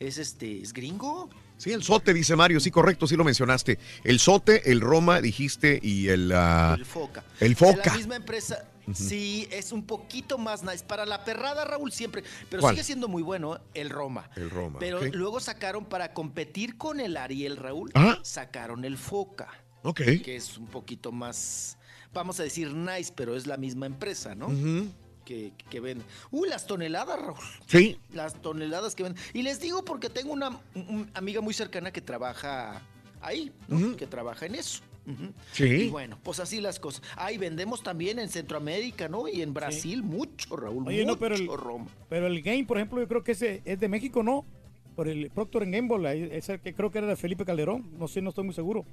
Es 0.00 0.18
este, 0.18 0.60
es 0.62 0.72
gringo. 0.72 1.28
Sí, 1.56 1.72
el 1.72 1.82
sote, 1.82 2.14
dice 2.14 2.36
Mario, 2.36 2.60
sí, 2.60 2.70
correcto, 2.70 3.06
sí 3.06 3.16
lo 3.16 3.24
mencionaste. 3.24 3.78
El 4.04 4.20
sote, 4.20 4.70
el 4.70 4.80
Roma, 4.80 5.20
dijiste, 5.20 5.80
y 5.82 6.08
el... 6.08 6.30
ah, 6.32 6.74
el 6.78 6.84
Foca. 6.84 7.24
El 7.40 7.50
De 7.50 7.54
Foca. 7.56 7.82
la 7.90 7.96
misma 7.96 8.16
empresa. 8.16 8.64
Sí, 8.94 9.48
es 9.50 9.72
un 9.72 9.84
poquito 9.84 10.38
más 10.38 10.62
nice. 10.62 10.84
Para 10.84 11.04
la 11.06 11.24
perrada, 11.24 11.64
Raúl, 11.64 11.92
siempre. 11.92 12.22
Pero 12.48 12.60
¿Cuál? 12.62 12.74
sigue 12.74 12.84
siendo 12.84 13.08
muy 13.08 13.22
bueno 13.22 13.60
el 13.74 13.90
Roma. 13.90 14.30
El 14.36 14.50
Roma, 14.50 14.78
Pero 14.78 15.02
luego 15.04 15.40
sacaron 15.40 15.84
para 15.84 16.12
competir 16.14 16.76
con 16.76 17.00
el 17.00 17.16
Ariel, 17.16 17.56
Raúl. 17.56 17.90
Ajá. 17.94 18.18
Sacaron 18.22 18.84
el 18.84 18.96
Foca. 18.98 19.48
Ok. 19.82 20.00
Que 20.24 20.36
es 20.36 20.58
un 20.58 20.66
poquito 20.66 21.12
más, 21.12 21.78
vamos 22.12 22.40
a 22.40 22.42
decir 22.42 22.72
nice, 22.74 23.12
pero 23.14 23.36
es 23.36 23.46
la 23.46 23.56
misma 23.56 23.86
empresa, 23.86 24.34
¿no? 24.34 24.48
Que, 25.24 25.52
que 25.70 25.80
ven. 25.80 26.02
Uy, 26.30 26.48
las 26.48 26.66
toneladas, 26.66 27.20
Raúl. 27.20 27.36
Sí. 27.66 28.00
Las 28.12 28.34
toneladas 28.40 28.94
que 28.94 29.02
ven. 29.02 29.14
Y 29.34 29.42
les 29.42 29.60
digo 29.60 29.84
porque 29.84 30.08
tengo 30.08 30.32
una 30.32 30.48
un- 30.48 30.60
un 30.88 31.10
amiga 31.14 31.40
muy 31.42 31.52
cercana 31.52 31.92
que 31.92 32.00
trabaja 32.00 32.80
ahí, 33.20 33.52
¿no? 33.68 33.94
que 33.96 34.06
trabaja 34.06 34.46
en 34.46 34.54
eso. 34.54 34.80
Sí. 35.52 35.64
Y 35.64 35.88
bueno, 35.88 36.18
pues 36.22 36.40
así 36.40 36.60
las 36.60 36.78
cosas. 36.78 37.02
Ahí 37.16 37.38
vendemos 37.38 37.82
también 37.82 38.18
en 38.18 38.28
Centroamérica, 38.28 39.08
¿no? 39.08 39.28
Y 39.28 39.42
en 39.42 39.54
Brasil, 39.54 40.02
mucho, 40.02 40.56
Raúl. 40.56 40.86
Oye, 40.86 41.02
mucho 41.02 41.12
no, 41.12 41.18
pero 41.18 41.34
el, 41.34 41.46
Roma. 41.46 41.86
pero 42.08 42.26
el 42.26 42.42
game, 42.42 42.64
por 42.64 42.76
ejemplo, 42.76 43.00
yo 43.00 43.08
creo 43.08 43.24
que 43.24 43.32
ese 43.32 43.62
es 43.64 43.80
de 43.80 43.88
México, 43.88 44.22
¿no? 44.22 44.44
Por 44.94 45.08
el 45.08 45.30
Procter 45.30 45.70
Gamble, 45.70 46.36
ese 46.36 46.58
que 46.58 46.74
creo 46.74 46.90
que 46.90 46.98
era 46.98 47.06
de 47.06 47.16
Felipe 47.16 47.44
Calderón, 47.44 47.88
no 47.98 48.08
sé, 48.08 48.20
no 48.20 48.30
estoy 48.30 48.44
muy 48.44 48.54
seguro. 48.54 48.84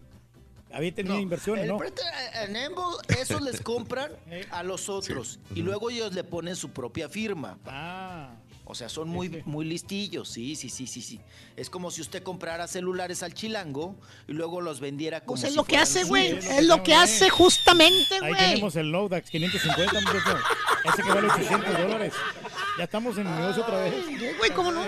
Había 0.72 0.94
tenido 0.94 1.20
inversiones, 1.20 1.68
¿no? 1.68 1.80
And 1.80 2.54
Gamble, 2.56 2.98
esos 3.20 3.42
les 3.42 3.62
compran 3.62 4.12
a 4.52 4.64
los 4.64 4.90
otros. 4.90 5.40
Y 5.56 5.62
luego 5.62 5.90
ellos 5.90 6.14
le 6.14 6.24
ponen 6.24 6.56
su 6.56 6.70
propia 6.70 7.08
firma. 7.08 7.58
Ah. 7.66 8.36
O 8.68 8.74
sea, 8.74 8.90
son 8.90 9.10
muy, 9.10 9.44
muy 9.46 9.64
listillos, 9.64 10.28
sí, 10.28 10.56
sí, 10.56 10.70
sí, 10.70 10.88
sí, 10.88 11.02
sí. 11.02 11.20
Es 11.56 11.70
como 11.70 11.92
si 11.92 12.02
usted 12.02 12.24
comprara 12.24 12.68
celulares 12.68 13.22
al 13.22 13.34
chilango 13.36 13.96
y 14.28 14.34
luego 14.34 14.60
los 14.60 14.80
vendiera 14.80 15.20
como 15.22 15.34
Pues 15.36 15.44
es 15.44 15.52
si 15.52 15.56
lo 15.56 15.64
que 15.66 15.78
hace, 15.78 16.04
güey. 16.04 16.32
Es 16.32 16.66
lo 16.66 16.82
que 16.82 16.96
hace 16.96 17.30
justamente, 17.30 18.16
Ahí 18.24 18.32
güey. 18.32 18.36
tenemos 18.38 18.76
el 18.76 18.92
Lodax 18.92 19.30
550, 19.30 20.02
muchacho. 20.02 20.38
Ese 20.84 21.04
que 21.04 21.10
vale 21.10 21.28
800 21.28 21.78
dólares. 21.78 22.14
Ya 22.80 22.84
estamos 22.86 23.18
en 23.20 23.28
el 23.28 23.36
negocio 23.36 23.62
otra 23.64 23.82
vez. 23.82 23.94
Güey, 24.40 24.52
¿cómo 24.56 24.72
no? 24.72 24.82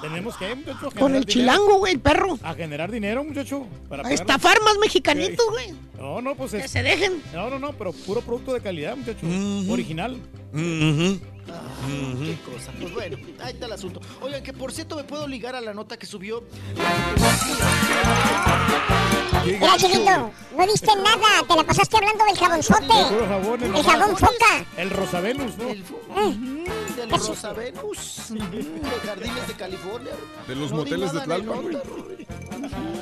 Tenemos 0.00 0.36
que, 0.36 0.54
muchacho, 0.54 0.90
Con 0.92 1.14
el 1.16 1.24
dinero. 1.24 1.24
chilango, 1.26 1.78
güey, 1.78 1.94
el 1.94 2.00
perro. 2.00 2.38
A 2.42 2.54
generar 2.54 2.90
dinero, 2.92 3.22
muchacho. 3.24 3.66
Para 3.88 4.06
A 4.06 4.12
estafar 4.12 4.62
más 4.62 4.78
mexicanitos, 4.78 5.44
güey. 5.50 5.74
No, 5.98 6.22
no, 6.22 6.34
pues 6.36 6.52
Que 6.52 6.58
es- 6.58 6.70
se 6.70 6.82
dejen. 6.82 7.22
No, 7.34 7.50
no, 7.50 7.58
no, 7.58 7.72
pero 7.74 7.92
puro 7.92 8.20
producto 8.22 8.54
de 8.54 8.60
calidad, 8.62 8.96
muchacho. 8.96 9.26
Original. 9.68 10.16
Qué 11.46 12.38
cosa. 12.44 12.72
Pues 12.78 12.92
bueno, 12.92 13.16
ahí 13.42 13.52
está 13.52 13.66
el 13.66 13.72
asunto. 13.72 14.00
Oigan, 14.20 14.42
que 14.42 14.52
por 14.52 14.72
cierto 14.72 14.96
me 14.96 15.04
puedo 15.04 15.26
ligar 15.26 15.54
a 15.56 15.60
la 15.60 15.74
nota 15.74 15.98
que 15.98 16.06
subió. 16.06 16.44
Mira, 19.44 19.76
chiquito, 19.76 20.30
no 20.56 20.66
diste 20.66 20.94
nada, 20.96 21.42
te 21.48 21.56
la 21.56 21.64
pasaste 21.64 21.96
hablando 21.96 22.24
del 22.24 22.36
jabonzote. 22.36 23.26
Jabón, 23.28 23.62
El 23.62 23.82
jabón 23.82 24.16
foca. 24.16 24.66
El 24.76 24.90
Rosavenus, 24.90 25.56
¿no? 25.56 25.64
Del 25.64 27.10
Rosa 27.10 27.52
Venus, 27.52 28.30
mm, 28.30 28.36
de 28.36 28.90
Jardines 29.06 29.48
de 29.48 29.54
California. 29.54 30.12
De 30.46 30.54
los 30.54 30.70
No 30.70 30.76
moteles 30.78 31.12
de 31.12 31.18
el 31.18 31.24
Tlalpan, 31.24 31.62
güey. 31.62 31.76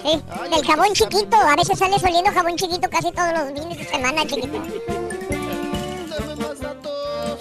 Sí, 0.05 0.23
del 0.51 0.65
jabón 0.67 0.93
chiquito. 0.93 1.37
A 1.37 1.57
veces 1.57 1.79
sales 1.79 2.03
oliendo 2.05 2.31
jabón 2.31 2.57
chiquito 2.57 2.89
casi 2.89 3.11
todos 3.13 3.33
los 3.33 3.61
fines 3.61 3.79
de 3.79 3.85
semana, 3.85 4.27
chiquito. 4.27 4.63
Dame 6.09 6.37
más 6.37 6.61
datos. 6.61 7.39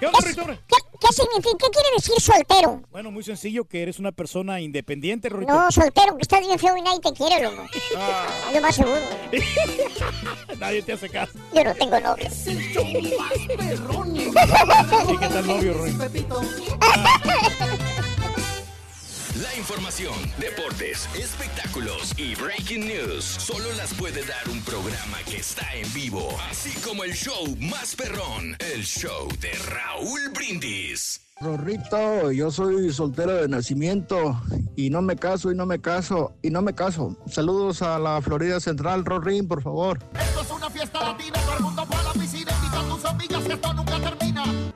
¿Qué 0.00 0.06
onda, 0.06 0.18
Rito? 0.22 0.44
¿Qué, 0.46 0.76
qué 1.00 1.08
significa? 1.12 1.56
¿Qué 1.58 1.68
quiere 1.70 1.88
decir 1.96 2.20
soltero? 2.20 2.82
Bueno, 2.90 3.10
muy 3.10 3.22
sencillo, 3.22 3.64
que 3.64 3.82
eres 3.82 3.98
una 3.98 4.12
persona 4.12 4.60
independiente, 4.60 5.28
Rito. 5.28 5.52
No, 5.52 5.70
soltero, 5.70 6.16
que 6.16 6.22
estás 6.22 6.40
bien 6.40 6.58
feo 6.58 6.76
y 6.76 6.82
nadie 6.82 7.00
te 7.00 7.12
quiere, 7.12 7.42
loco. 7.42 7.64
Es 7.72 8.54
lo 8.54 8.60
más 8.60 8.74
seguro. 8.74 9.00
Nadie 10.58 10.82
te 10.82 10.92
hace 10.92 11.08
caso. 11.08 11.32
Yo 11.52 11.64
no 11.64 11.74
tengo 11.74 11.98
novio. 12.00 12.26
¿Y 15.12 15.16
qué 15.18 15.28
tal 15.28 15.46
novio, 15.46 15.74
Rito? 15.74 16.40
La 19.42 19.52
información, 19.56 20.14
deportes, 20.38 21.08
espectáculos 21.18 22.16
y 22.16 22.36
breaking 22.36 22.86
news 22.86 23.24
solo 23.24 23.64
las 23.76 23.92
puede 23.94 24.24
dar 24.24 24.48
un 24.48 24.60
programa 24.62 25.18
que 25.28 25.38
está 25.38 25.66
en 25.74 25.92
vivo, 25.92 26.28
así 26.48 26.70
como 26.82 27.02
el 27.02 27.14
show 27.14 27.44
más 27.58 27.96
perrón, 27.96 28.56
el 28.60 28.84
show 28.84 29.26
de 29.40 29.50
Raúl 29.68 30.30
Brindis. 30.32 31.20
Rorrito, 31.40 32.30
yo 32.30 32.52
soy 32.52 32.92
soltero 32.92 33.34
de 33.34 33.48
nacimiento 33.48 34.40
y 34.76 34.88
no 34.88 35.02
me 35.02 35.16
caso 35.16 35.50
y 35.50 35.56
no 35.56 35.66
me 35.66 35.80
caso 35.80 36.36
y 36.40 36.50
no 36.50 36.62
me 36.62 36.72
caso. 36.72 37.16
Saludos 37.26 37.82
a 37.82 37.98
la 37.98 38.22
Florida 38.22 38.60
Central, 38.60 39.04
Rorín, 39.04 39.48
por 39.48 39.60
favor. 39.60 39.98
Esto 40.14 40.42
es 40.42 40.50
una 40.50 40.70
fiesta 40.70 41.00
latina, 41.00 41.40
todo 41.40 41.56
el 41.56 41.62
mundo 41.64 41.84
fue 41.86 41.96
a 41.96 42.02
la 42.04 42.12
piscina, 42.12 42.52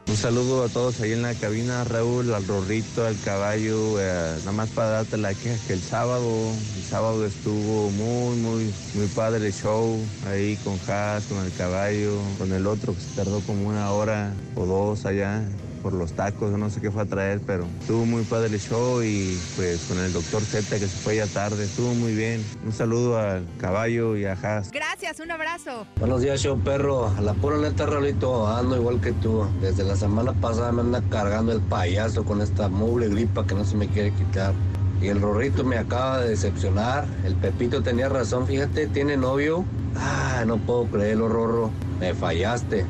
Un 0.06 0.16
saludo 0.16 0.64
a 0.64 0.68
todos 0.68 1.00
ahí 1.00 1.12
en 1.12 1.22
la 1.22 1.34
cabina, 1.34 1.84
Raúl, 1.84 2.32
al 2.32 2.46
Rorrito, 2.46 3.06
al 3.06 3.18
caballo, 3.20 4.00
eh, 4.00 4.36
nada 4.40 4.52
más 4.52 4.68
para 4.70 4.88
darte 4.88 5.16
la 5.16 5.34
queja 5.34 5.56
que 5.66 5.74
el 5.74 5.80
sábado, 5.80 6.50
el 6.76 6.82
sábado 6.82 7.26
estuvo 7.26 7.90
muy, 7.90 8.36
muy, 8.36 8.74
muy 8.94 9.06
padre 9.08 9.46
el 9.46 9.52
show, 9.52 9.98
ahí 10.28 10.56
con 10.64 10.78
Haas, 10.88 11.24
con 11.24 11.44
el 11.44 11.52
caballo, 11.52 12.18
con 12.38 12.52
el 12.52 12.66
otro 12.66 12.94
que 12.94 13.00
se 13.00 13.16
tardó 13.16 13.40
como 13.40 13.68
una 13.68 13.90
hora 13.92 14.32
o 14.54 14.66
dos 14.66 15.04
allá. 15.06 15.42
Por 15.78 15.92
los 15.92 16.12
tacos, 16.12 16.50
no 16.50 16.70
sé 16.70 16.80
qué 16.80 16.90
fue 16.90 17.02
a 17.02 17.06
traer, 17.06 17.40
pero 17.46 17.66
estuvo 17.80 18.04
muy 18.04 18.22
padre 18.24 18.54
el 18.54 18.60
show 18.60 19.02
y 19.02 19.38
pues 19.56 19.80
con 19.88 19.98
el 19.98 20.12
doctor 20.12 20.42
Z 20.42 20.78
que 20.78 20.86
se 20.86 20.98
fue 20.98 21.16
ya 21.16 21.26
tarde, 21.26 21.64
estuvo 21.64 21.94
muy 21.94 22.14
bien. 22.14 22.44
Un 22.64 22.72
saludo 22.72 23.18
al 23.18 23.46
caballo 23.58 24.16
y 24.16 24.24
a 24.24 24.32
Haas. 24.32 24.70
Gracias, 24.70 25.20
un 25.20 25.30
abrazo. 25.30 25.86
Buenos 25.98 26.20
días, 26.20 26.40
show 26.40 26.58
perro. 26.58 27.08
A 27.08 27.20
la 27.20 27.34
pura 27.34 27.56
neta, 27.58 27.86
Rolito, 27.86 28.46
ando 28.46 28.76
igual 28.76 29.00
que 29.00 29.12
tú. 29.12 29.46
Desde 29.60 29.84
la 29.84 29.96
semana 29.96 30.32
pasada 30.32 30.72
me 30.72 30.82
anda 30.82 31.02
cargando 31.10 31.52
el 31.52 31.60
payaso 31.60 32.24
con 32.24 32.40
esta 32.40 32.68
mugre 32.68 33.08
gripa 33.08 33.46
que 33.46 33.54
no 33.54 33.64
se 33.64 33.76
me 33.76 33.88
quiere 33.88 34.12
quitar. 34.12 34.52
Y 35.00 35.08
el 35.08 35.20
Rorrito 35.20 35.62
me 35.64 35.78
acaba 35.78 36.20
de 36.20 36.30
decepcionar. 36.30 37.06
El 37.24 37.34
Pepito 37.36 37.82
tenía 37.82 38.08
razón, 38.08 38.46
fíjate, 38.46 38.88
tiene 38.88 39.16
novio. 39.16 39.64
Ah, 39.96 40.44
no 40.46 40.58
puedo 40.58 40.86
creerlo, 40.86 41.28
Rorro. 41.28 41.70
Me 42.00 42.14
fallaste. 42.14 42.84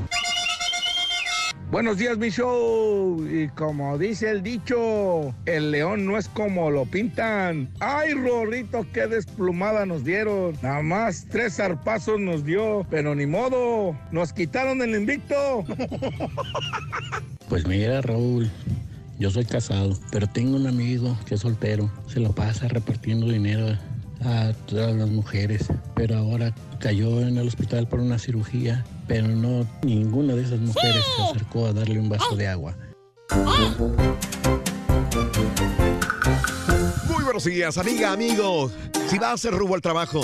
Buenos 1.70 1.99
días, 1.99 2.16
mi 2.16 2.31
show. 2.31 3.23
Y 3.31 3.49
como 3.49 3.99
dice 3.99 4.31
el 4.31 4.43
dicho, 4.43 5.35
el 5.45 5.70
león 5.70 6.07
no 6.07 6.16
es 6.16 6.27
como 6.27 6.70
lo 6.70 6.86
pintan. 6.86 7.69
¡Ay, 7.78 8.15
Rorrito, 8.15 8.86
qué 8.95 9.07
desplumada 9.07 9.85
nos 9.85 10.03
dieron! 10.03 10.57
Nada 10.62 10.81
más 10.81 11.27
tres 11.28 11.57
zarpazos 11.57 12.19
nos 12.19 12.43
dio, 12.43 12.86
pero 12.89 13.15
ni 13.15 13.27
modo. 13.27 13.95
Nos 14.12 14.32
quitaron 14.32 14.81
el 14.82 14.95
invicto. 14.95 15.65
Pues 17.49 17.66
mira, 17.66 18.03
Raúl, 18.03 18.51
yo 19.19 19.31
soy 19.31 19.47
casado, 19.47 19.99
pero 20.12 20.27
tengo 20.27 20.57
un 20.57 20.66
amigo 20.66 21.16
que 21.24 21.35
es 21.35 21.40
soltero. 21.40 21.90
Se 22.07 22.20
lo 22.20 22.35
pasa 22.35 22.69
repartiendo 22.69 23.27
dinero 23.27 23.74
a 24.23 24.53
todas 24.66 24.95
las 24.95 25.09
mujeres, 25.09 25.66
pero 25.95 26.19
ahora 26.19 26.55
cayó 26.78 27.23
en 27.23 27.39
el 27.39 27.49
hospital 27.49 27.89
por 27.89 28.01
una 28.01 28.19
cirugía, 28.19 28.85
pero 29.09 29.26
no 29.26 29.66
ninguna 29.82 30.35
de 30.35 30.43
esas 30.43 30.60
mujeres 30.60 31.02
se 31.16 31.22
acercó 31.22 31.66
a 31.66 31.72
darle 31.72 31.98
un 31.98 32.10
vaso 32.10 32.36
de 32.36 32.47
agua. 32.47 32.76
Muy 37.09 37.24
buenos 37.24 37.44
días, 37.44 37.78
amiga, 37.78 38.12
amigos. 38.12 38.72
Si 39.09 39.18
vas 39.18 39.30
a 39.30 39.32
hacer 39.32 39.55
rumbo 39.55 39.74
al 39.74 39.80
trabajo, 39.80 40.20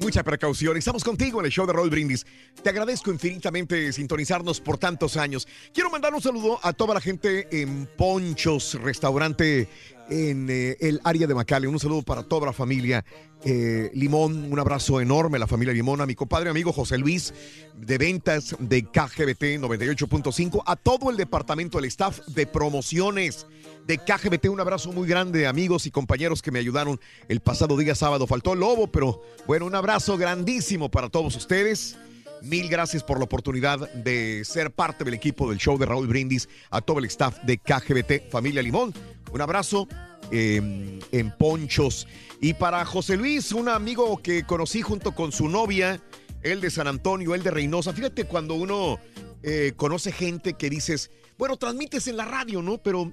mucha 0.00 0.22
precaución. 0.22 0.76
Estamos 0.76 1.04
contigo 1.04 1.40
en 1.40 1.46
el 1.46 1.52
show 1.52 1.66
de 1.66 1.74
Roll 1.74 1.90
Brindis. 1.90 2.26
Te 2.62 2.70
agradezco 2.70 3.10
infinitamente 3.10 3.92
sintonizarnos 3.92 4.60
por 4.60 4.78
tantos 4.78 5.16
años. 5.16 5.46
Quiero 5.72 5.90
mandar 5.90 6.14
un 6.14 6.22
saludo 6.22 6.58
a 6.62 6.72
toda 6.72 6.94
la 6.94 7.00
gente 7.00 7.46
en 7.50 7.86
Ponchos, 7.96 8.74
restaurante 8.82 9.68
en 10.08 10.48
eh, 10.50 10.76
el 10.80 11.00
área 11.04 11.26
de 11.26 11.34
Macale. 11.34 11.68
Un 11.68 11.78
saludo 11.78 12.02
para 12.02 12.22
toda 12.22 12.46
la 12.46 12.52
familia 12.52 13.04
eh, 13.44 13.90
Limón. 13.94 14.52
Un 14.52 14.58
abrazo 14.58 15.00
enorme 15.00 15.36
a 15.36 15.40
la 15.40 15.46
familia 15.46 15.74
Limón, 15.74 16.00
a 16.00 16.06
mi 16.06 16.14
compadre 16.14 16.50
amigo 16.50 16.72
José 16.72 16.98
Luis 16.98 17.34
de 17.74 17.98
ventas 17.98 18.56
de 18.58 18.84
KGBT 18.84 19.60
98.5, 19.60 20.62
a 20.66 20.76
todo 20.76 21.10
el 21.10 21.16
departamento, 21.16 21.78
el 21.78 21.84
staff 21.86 22.20
de 22.28 22.46
promociones 22.46 23.46
de 23.86 23.98
KGBT. 23.98 24.46
Un 24.46 24.60
abrazo 24.60 24.92
muy 24.92 25.08
grande, 25.08 25.46
amigos 25.46 25.86
y 25.86 25.90
compañeros 25.90 26.42
que 26.42 26.50
me 26.50 26.58
ayudaron 26.58 27.00
el 27.28 27.40
pasado 27.40 27.76
día 27.76 27.94
sábado. 27.94 28.26
Faltó 28.26 28.52
el 28.52 28.60
lobo, 28.60 28.86
pero 28.86 29.22
bueno, 29.46 29.66
un 29.66 29.74
abrazo 29.74 30.16
grandísimo 30.16 30.90
para 30.90 31.08
todos 31.08 31.36
ustedes. 31.36 31.96
Mil 32.42 32.68
gracias 32.68 33.02
por 33.02 33.18
la 33.18 33.24
oportunidad 33.24 33.90
de 33.92 34.44
ser 34.44 34.70
parte 34.70 35.04
del 35.04 35.14
equipo 35.14 35.48
del 35.48 35.58
show 35.58 35.78
de 35.78 35.86
Raúl 35.86 36.06
Brindis, 36.06 36.48
a 36.70 36.80
todo 36.80 36.98
el 36.98 37.06
staff 37.06 37.38
de 37.44 37.58
KGBT, 37.58 38.30
familia 38.30 38.62
Limón. 38.62 38.92
Un 39.32 39.40
abrazo 39.40 39.88
eh, 40.30 41.00
en 41.12 41.30
Ponchos. 41.38 42.06
Y 42.40 42.54
para 42.54 42.84
José 42.84 43.16
Luis, 43.16 43.52
un 43.52 43.68
amigo 43.68 44.18
que 44.18 44.44
conocí 44.44 44.82
junto 44.82 45.14
con 45.14 45.32
su 45.32 45.48
novia, 45.48 46.02
él 46.42 46.60
de 46.60 46.70
San 46.70 46.86
Antonio, 46.86 47.34
él 47.34 47.42
de 47.42 47.50
Reynosa. 47.50 47.92
Fíjate 47.92 48.24
cuando 48.24 48.54
uno 48.54 48.98
eh, 49.42 49.72
conoce 49.76 50.12
gente 50.12 50.54
que 50.54 50.68
dices, 50.68 51.10
bueno, 51.38 51.56
transmites 51.56 52.08
en 52.08 52.16
la 52.16 52.26
radio, 52.26 52.60
¿no? 52.60 52.78
Pero 52.78 53.12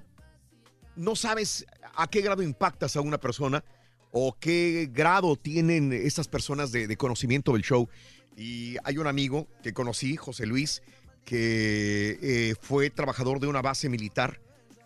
no 0.95 1.15
sabes 1.15 1.65
a 1.95 2.07
qué 2.07 2.22
grado 2.22 2.43
impactas 2.43 2.95
a 2.98 3.02
una 3.02 3.18
persona 3.18 3.64
o 4.11 4.35
qué 4.38 4.89
grado 4.91 5.38
tienen 5.38 5.93
esas 5.93 6.27
personas 6.27 6.73
de 6.73 6.98
conocimiento 6.98 7.53
del 7.53 7.61
show. 7.61 7.88
Y 8.37 8.77
hay 8.83 8.97
un 8.97 9.07
amigo 9.07 9.47
que 9.61 9.73
conocí, 9.73 10.15
José 10.15 10.45
Luis, 10.45 10.81
que 11.25 12.17
eh, 12.21 12.55
fue 12.61 12.89
trabajador 12.89 13.39
de 13.39 13.47
una 13.47 13.61
base 13.61 13.89
militar 13.89 14.39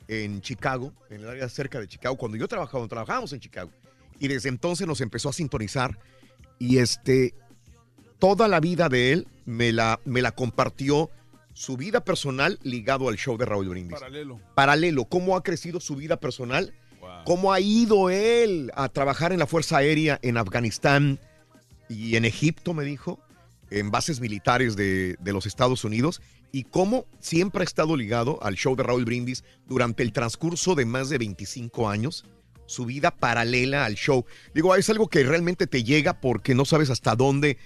en 0.07 0.41
Chicago, 0.41 0.93
en 1.09 1.21
el 1.21 1.29
área 1.29 1.49
cerca 1.49 1.79
de 1.79 1.87
Chicago, 1.87 2.17
cuando 2.17 2.37
yo 2.37 2.47
trabajaba, 2.47 2.87
trabajábamos 2.87 3.33
en 3.33 3.39
Chicago. 3.39 3.71
Y 4.19 4.27
desde 4.27 4.49
entonces 4.49 4.87
nos 4.87 5.01
empezó 5.01 5.29
a 5.29 5.33
sintonizar 5.33 5.97
y 6.59 6.77
este, 6.77 7.33
toda 8.19 8.47
la 8.47 8.59
vida 8.59 8.89
de 8.89 9.11
él 9.11 9.27
me 9.45 9.71
la, 9.71 9.99
me 10.05 10.21
la 10.21 10.31
compartió 10.31 11.09
su 11.53 11.77
vida 11.77 12.03
personal 12.03 12.59
ligado 12.63 13.09
al 13.09 13.15
show 13.15 13.37
de 13.37 13.45
Raúl 13.45 13.69
Brindis. 13.69 13.99
Paralelo. 13.99 14.39
Paralelo, 14.55 15.05
cómo 15.05 15.35
ha 15.35 15.43
crecido 15.43 15.79
su 15.79 15.95
vida 15.95 16.17
personal, 16.17 16.73
cómo 17.25 17.53
ha 17.53 17.59
ido 17.59 18.09
él 18.09 18.71
a 18.75 18.89
trabajar 18.89 19.31
en 19.31 19.39
la 19.39 19.47
Fuerza 19.47 19.77
Aérea 19.77 20.19
en 20.21 20.37
Afganistán 20.37 21.19
y 21.87 22.15
en 22.15 22.25
Egipto, 22.25 22.73
me 22.73 22.83
dijo, 22.83 23.19
en 23.69 23.91
bases 23.91 24.19
militares 24.19 24.75
de, 24.75 25.15
de 25.19 25.33
los 25.33 25.45
Estados 25.45 25.83
Unidos, 25.83 26.21
y 26.51 26.63
cómo 26.63 27.05
siempre 27.19 27.61
ha 27.61 27.65
estado 27.65 27.97
ligado 27.97 28.41
al 28.41 28.55
show 28.55 28.75
de 28.75 28.83
Raúl 28.83 29.05
Brindis 29.05 29.43
durante 29.67 30.03
el 30.03 30.13
transcurso 30.13 30.75
de 30.75 30.85
más 30.85 31.09
de 31.09 31.17
25 31.17 31.89
años, 31.89 32.25
su 32.65 32.85
vida 32.85 33.11
paralela 33.11 33.85
al 33.85 33.95
show. 33.95 34.25
Digo, 34.53 34.75
es 34.75 34.89
algo 34.89 35.09
que 35.09 35.23
realmente 35.23 35.67
te 35.67 35.83
llega 35.83 36.19
porque 36.19 36.55
no 36.55 36.65
sabes 36.65 36.89
hasta 36.89 37.15
dónde. 37.15 37.57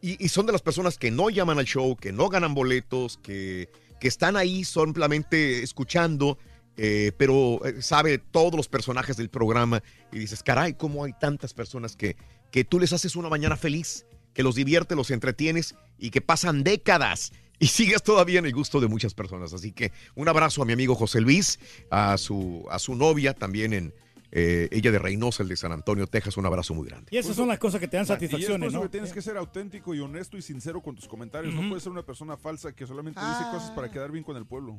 Y, 0.00 0.28
son 0.28 0.46
de 0.46 0.52
las 0.52 0.62
personas 0.62 0.96
que 0.96 1.10
no 1.10 1.28
llaman 1.28 1.58
al 1.58 1.64
show, 1.64 1.96
que 1.96 2.12
no 2.12 2.28
ganan 2.28 2.54
boletos, 2.54 3.18
que, 3.18 3.68
que 4.00 4.08
están 4.08 4.36
ahí 4.36 4.64
solamente 4.64 5.62
escuchando, 5.62 6.38
eh, 6.76 7.12
pero 7.18 7.64
eh, 7.66 7.82
sabe 7.82 8.18
todos 8.18 8.54
los 8.54 8.68
personajes 8.68 9.16
del 9.16 9.28
programa. 9.28 9.82
Y 10.12 10.20
dices, 10.20 10.42
caray, 10.42 10.74
¿cómo 10.74 11.04
hay 11.04 11.12
tantas 11.20 11.52
personas 11.52 11.96
que, 11.96 12.16
que 12.50 12.64
tú 12.64 12.78
les 12.78 12.92
haces 12.92 13.16
una 13.16 13.28
mañana 13.28 13.56
feliz, 13.56 14.06
que 14.34 14.42
los 14.42 14.54
divierte, 14.54 14.96
los 14.96 15.10
entretienes 15.10 15.74
y 15.98 16.10
que 16.10 16.20
pasan 16.20 16.64
décadas 16.64 17.32
y 17.58 17.66
sigues 17.68 18.02
todavía 18.02 18.38
en 18.38 18.46
el 18.46 18.52
gusto 18.52 18.80
de 18.80 18.88
muchas 18.88 19.14
personas. 19.14 19.52
Así 19.52 19.72
que 19.72 19.92
un 20.14 20.28
abrazo 20.28 20.62
a 20.62 20.64
mi 20.64 20.72
amigo 20.72 20.94
José 20.94 21.20
Luis, 21.20 21.58
a 21.90 22.18
su, 22.18 22.66
a 22.70 22.78
su 22.78 22.94
novia 22.94 23.34
también 23.34 23.72
en 23.72 23.94
eh, 24.32 24.68
ella 24.72 24.90
de 24.90 24.98
Reynosa, 24.98 25.42
el 25.42 25.48
de 25.50 25.56
San 25.56 25.72
Antonio, 25.72 26.06
Texas. 26.06 26.36
Un 26.38 26.46
abrazo 26.46 26.72
muy 26.74 26.88
grande. 26.88 27.08
Y 27.10 27.18
esas 27.18 27.36
son 27.36 27.48
las 27.48 27.58
cosas 27.58 27.80
que 27.80 27.86
te 27.86 27.96
dan 27.98 28.04
Y 28.04 28.04
es 28.04 28.08
por 28.08 28.16
satisfacciones, 28.16 28.68
eso 28.70 28.76
¿no? 28.78 28.82
que 28.84 28.88
tienes 28.88 29.12
que 29.12 29.20
ser 29.22 29.36
auténtico 29.36 29.94
y 29.94 30.00
honesto 30.00 30.36
y 30.38 30.42
sincero 30.42 30.80
con 30.80 30.94
tus 30.96 31.06
comentarios. 31.06 31.54
No 31.54 31.68
puedes 31.68 31.82
ser 31.84 31.92
una 31.92 32.02
persona 32.02 32.36
falsa 32.36 32.72
que 32.72 32.86
solamente 32.86 33.20
dice 33.20 33.42
cosas 33.52 33.70
para 33.72 33.90
quedar 33.90 34.10
bien 34.10 34.24
con 34.24 34.36
el 34.36 34.46
pueblo. 34.46 34.78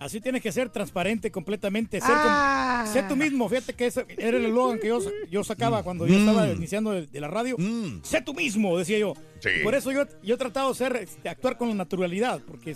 Así 0.00 0.20
tienes 0.20 0.42
que 0.42 0.50
ser 0.50 0.70
transparente 0.70 1.30
completamente. 1.30 2.00
Ser, 2.00 2.10
Ah. 2.12 2.82
como- 2.82 2.92
sé 2.92 3.02
tú 3.08 3.14
mismo. 3.14 3.48
Fíjate 3.48 3.74
que 3.74 3.86
ese 3.86 4.04
era 4.18 4.36
el 4.38 4.46
eslogan 4.46 4.78
que 4.80 4.88
yo, 4.88 4.98
yo 5.30 5.44
sacaba 5.44 5.82
cuando 5.84 6.06
yo 6.06 6.14
Mm. 6.14 6.28
estaba 6.28 6.48
iniciando 6.50 6.90
de, 6.90 7.06
de 7.06 7.20
la 7.20 7.28
radio. 7.28 7.56
Sé 8.02 8.20
tú 8.22 8.34
mismo, 8.34 8.76
decía 8.76 8.98
yo. 8.98 9.14
Sí. 9.40 9.50
Por 9.62 9.74
eso 9.74 9.92
yo, 9.92 10.04
yo 10.22 10.34
he 10.34 10.38
tratado 10.38 10.70
de 10.70 10.74
ser, 10.74 10.96
este, 10.96 11.28
actuar 11.28 11.56
con 11.58 11.74
naturalidad, 11.76 12.40
porque 12.46 12.74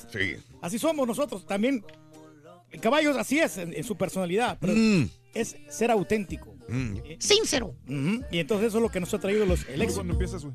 así 0.62 0.78
somos 0.78 1.06
nosotros. 1.08 1.44
También, 1.46 1.82
el 2.70 2.80
caballo 2.80 3.18
así 3.18 3.38
es 3.38 3.56
en, 3.58 3.72
en 3.74 3.82
su 3.84 3.96
personalidad, 3.96 4.58
pero 4.60 4.74
Mm. 4.76 5.08
Es 5.40 5.56
ser 5.68 5.90
auténtico. 5.90 6.54
Sincero. 7.18 7.74
Ujú. 7.88 8.22
Y 8.30 8.38
entonces 8.38 8.68
eso 8.68 8.78
es 8.78 8.82
lo 8.82 8.90
que 8.90 9.00
nos 9.00 9.12
ha 9.14 9.18
traído 9.18 9.46
los, 9.46 9.66
el 9.68 9.80
éxito. 9.80 10.00
¿Cuándo 10.00 10.12
empiezas, 10.12 10.44
güey? 10.44 10.54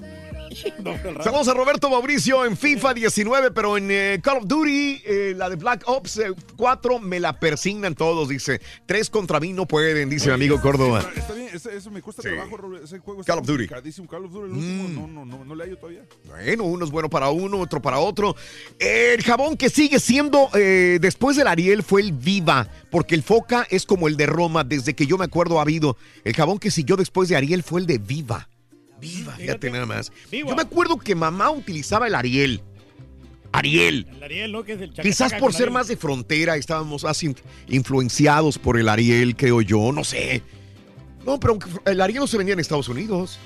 Saludos 1.22 1.48
a 1.48 1.54
Roberto 1.54 1.88
Mauricio 1.88 2.44
en 2.44 2.56
FIFA 2.56 2.94
19, 2.94 3.50
pero 3.52 3.76
en 3.76 3.88
eh, 3.90 4.20
Call 4.22 4.38
of 4.38 4.46
Duty, 4.46 5.02
eh, 5.04 5.34
la 5.36 5.48
de 5.48 5.54
Black 5.56 5.84
Ops 5.86 6.18
eh, 6.18 6.32
4, 6.56 6.98
me 6.98 7.20
la 7.20 7.38
persignan 7.38 7.94
todos, 7.94 8.28
dice. 8.28 8.60
Tres 8.84 9.08
contra 9.10 9.38
mí 9.38 9.52
no 9.52 9.66
pueden, 9.66 10.10
dice 10.10 10.26
mi 10.28 10.34
amigo 10.34 10.60
Córdoba. 10.60 11.08
Está 11.14 11.34
bien, 11.34 11.48
eso 11.54 11.90
me 11.90 12.02
cuesta 12.02 12.22
Sí. 12.22 12.28
trabajo. 12.28 12.58
Ese 12.82 12.98
juego 12.98 13.22
Call 13.24 13.38
of 13.38 13.46
Duty. 13.46 13.68
Call 13.68 14.24
of 14.24 14.32
Duty, 14.32 14.46
el 14.46 14.56
último, 14.56 14.88
Mm. 14.88 14.94
no, 14.94 15.06
no, 15.06 15.24
no, 15.24 15.44
no 15.44 15.54
le 15.54 15.64
hallo 15.64 15.76
todavía. 15.78 16.02
Bueno, 16.26 16.64
uno 16.64 16.84
es 16.84 16.90
bueno 16.90 17.08
para 17.08 17.30
uno, 17.30 17.58
otro 17.60 17.80
para 17.80 17.98
otro. 18.00 18.34
El 18.78 19.22
jabón 19.22 19.56
que 19.56 19.70
sigue 19.70 20.00
siendo, 20.00 20.50
eh, 20.54 20.98
después 21.00 21.36
del 21.36 21.46
Ariel, 21.46 21.82
fue 21.84 22.02
el 22.02 22.12
Viva, 22.12 22.68
porque 22.90 23.14
el 23.14 23.22
Foca 23.22 23.66
es 23.70 23.86
como 23.86 24.08
el 24.08 24.16
de 24.16 24.26
Roma, 24.26 24.64
desde 24.64 24.94
que 24.94 25.06
yo 25.06 25.16
me 25.16 25.24
acuerdo 25.26 25.58
ha 25.58 25.62
habido. 25.62 25.96
El 26.24 26.34
jabón 26.34 26.58
que 26.58 26.70
siguió 26.72 26.96
después 26.96 27.28
de 27.28 27.36
Ariel 27.36 27.62
fue 27.62 27.80
el 27.80 27.86
de 27.86 27.98
Viva. 27.98 28.48
Viva, 29.00 29.32
fíjate 29.34 29.70
nada 29.70 29.86
más. 29.86 30.12
Yo 30.30 30.54
me 30.54 30.62
acuerdo 30.62 30.98
que 30.98 31.14
mamá 31.14 31.50
utilizaba 31.50 32.06
el 32.06 32.14
Ariel. 32.14 32.60
Ariel. 33.52 34.06
El 34.16 34.22
Ariel, 34.22 34.52
¿no? 34.52 34.62
Que 34.62 34.72
es 34.74 34.80
el 34.80 34.90
chacachaca 34.90 35.08
Quizás 35.08 35.34
por 35.40 35.52
ser 35.52 35.70
más 35.70 35.88
de 35.88 35.96
frontera, 35.96 36.56
estábamos 36.56 37.02
más 37.04 37.22
in- 37.22 37.34
influenciados 37.68 38.58
por 38.58 38.78
el 38.78 38.88
Ariel, 38.88 39.34
creo 39.36 39.60
yo, 39.60 39.90
no 39.92 40.04
sé. 40.04 40.42
No, 41.26 41.40
pero 41.40 41.58
el 41.84 42.00
Ariel 42.00 42.20
no 42.20 42.26
se 42.26 42.36
vendía 42.36 42.52
en 42.54 42.60
Estados 42.60 42.88
Unidos. 42.88 43.38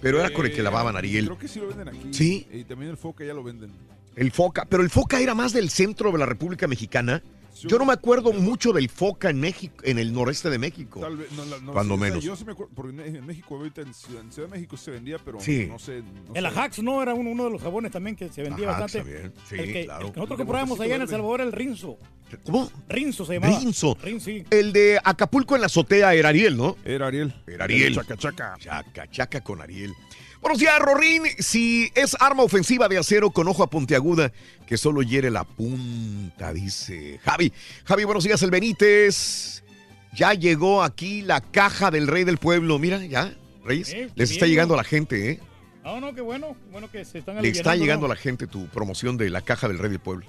Pero 0.00 0.18
era 0.20 0.30
con 0.32 0.44
el 0.46 0.52
que 0.52 0.60
Eh, 0.60 0.64
lavaban 0.64 0.96
Ariel. 0.96 1.26
Creo 1.26 1.38
que 1.38 1.48
sí 1.48 1.60
lo 1.60 1.68
venden 1.68 1.88
aquí. 1.88 2.08
Sí. 2.10 2.46
Y 2.52 2.64
también 2.64 2.90
el 2.90 2.96
Foca 2.96 3.24
ya 3.24 3.32
lo 3.34 3.42
venden. 3.42 3.70
El 4.16 4.30
Foca, 4.32 4.66
pero 4.68 4.82
el 4.82 4.90
Foca 4.90 5.20
era 5.20 5.34
más 5.34 5.52
del 5.52 5.70
centro 5.70 6.10
de 6.12 6.18
la 6.18 6.26
República 6.26 6.66
Mexicana. 6.66 7.22
Yo 7.68 7.78
no 7.78 7.84
me 7.84 7.92
acuerdo 7.92 8.32
mucho 8.32 8.72
del 8.72 8.88
foca 8.88 9.30
en 9.30 9.40
México, 9.40 9.76
en 9.84 9.98
el 9.98 10.12
noreste 10.12 10.50
de 10.50 10.58
México. 10.58 11.00
Tal 11.00 11.16
vez, 11.16 11.30
no, 11.32 11.44
la- 11.44 11.58
no, 11.60 11.72
Cuando 11.72 11.94
sí, 11.94 12.00
menos. 12.00 12.24
Yo 12.24 12.36
sí 12.36 12.44
me 12.44 12.52
acuerdo, 12.52 12.72
porque 12.74 13.06
en 13.06 13.26
México, 13.26 13.56
ahorita 13.56 13.82
en 13.82 13.94
Ciudad, 13.94 14.22
en 14.22 14.32
Ciudad 14.32 14.48
de 14.48 14.54
México 14.56 14.76
se 14.76 14.90
vendía, 14.90 15.18
pero 15.24 15.40
Sí. 15.40 15.66
no 15.68 15.78
sé. 15.78 16.02
no 16.02 16.34
El. 16.34 16.46
Ajax, 16.46 16.82
¿no? 16.82 17.02
Era 17.02 17.14
uno, 17.14 17.30
uno 17.30 17.44
de 17.44 17.50
los 17.50 17.62
jabones 17.62 17.92
también 17.92 18.16
que 18.16 18.28
se 18.28 18.42
vendía 18.42 18.68
Ajax 18.70 18.80
bastante. 18.94 19.12
también, 19.12 19.32
sí, 19.48 19.54
el 19.56 19.72
que, 19.72 19.84
claro. 19.84 20.06
el 20.06 20.12
que 20.12 20.18
nosotros 20.20 20.38
comprábamos 20.38 20.80
allá 20.80 20.96
en 20.96 21.02
El. 21.02 21.08
Salvador, 21.08 21.40
el 21.40 21.52
Rinzo. 21.52 21.98
¿Cómo? 22.44 22.70
Rinzo 22.88 23.26
se 23.26 23.34
llamaba. 23.34 23.58
Rinzo. 23.58 23.96
Rinzo, 24.02 24.24
sí. 24.24 24.44
El 24.50 24.72
de 24.72 24.98
Acapulco 25.04 25.54
en 25.54 25.60
la 25.60 25.66
azotea 25.66 26.14
era 26.14 26.30
Ariel, 26.30 26.56
¿no? 26.56 26.76
Era 26.84 27.08
Ariel. 27.08 27.34
Era 27.46 27.64
Ariel. 27.64 27.94
Chaca, 27.94 28.16
chaca. 28.16 28.54
Chaca, 28.58 29.10
chaca 29.10 29.40
con 29.42 29.60
Ariel. 29.60 29.92
Buenos 30.42 30.58
días, 30.58 30.76
Rorín. 30.80 31.22
Si 31.38 31.92
es 31.94 32.16
arma 32.18 32.42
ofensiva 32.42 32.88
de 32.88 32.98
acero 32.98 33.30
con 33.30 33.46
ojo 33.46 33.62
a 33.62 33.70
puntiaguda 33.70 34.32
que 34.66 34.76
solo 34.76 35.00
hiere 35.02 35.30
la 35.30 35.44
punta, 35.44 36.52
dice 36.52 37.20
Javi. 37.22 37.52
Javi, 37.84 38.02
buenos 38.02 38.24
días, 38.24 38.42
el 38.42 38.50
Benítez. 38.50 39.62
Ya 40.12 40.34
llegó 40.34 40.82
aquí 40.82 41.22
la 41.22 41.40
caja 41.40 41.92
del 41.92 42.08
rey 42.08 42.24
del 42.24 42.38
pueblo. 42.38 42.80
Mira, 42.80 43.06
ya, 43.06 43.32
Reyes. 43.64 43.92
Eh, 43.94 44.10
les 44.16 44.32
está 44.32 44.46
llegando 44.46 44.74
a 44.74 44.78
la 44.78 44.82
gente, 44.82 45.30
¿eh? 45.30 45.40
No, 45.84 46.00
no, 46.00 46.12
qué 46.12 46.22
bueno. 46.22 46.56
Bueno 46.72 46.90
que 46.90 47.04
se 47.04 47.18
están 47.18 47.40
Le 47.40 47.48
está 47.48 47.76
llegando 47.76 48.06
a 48.06 48.08
la 48.08 48.16
gente 48.16 48.48
tu 48.48 48.66
promoción 48.66 49.16
de 49.16 49.30
la 49.30 49.42
caja 49.42 49.68
del 49.68 49.78
rey 49.78 49.90
del 49.90 50.00
pueblo. 50.00 50.26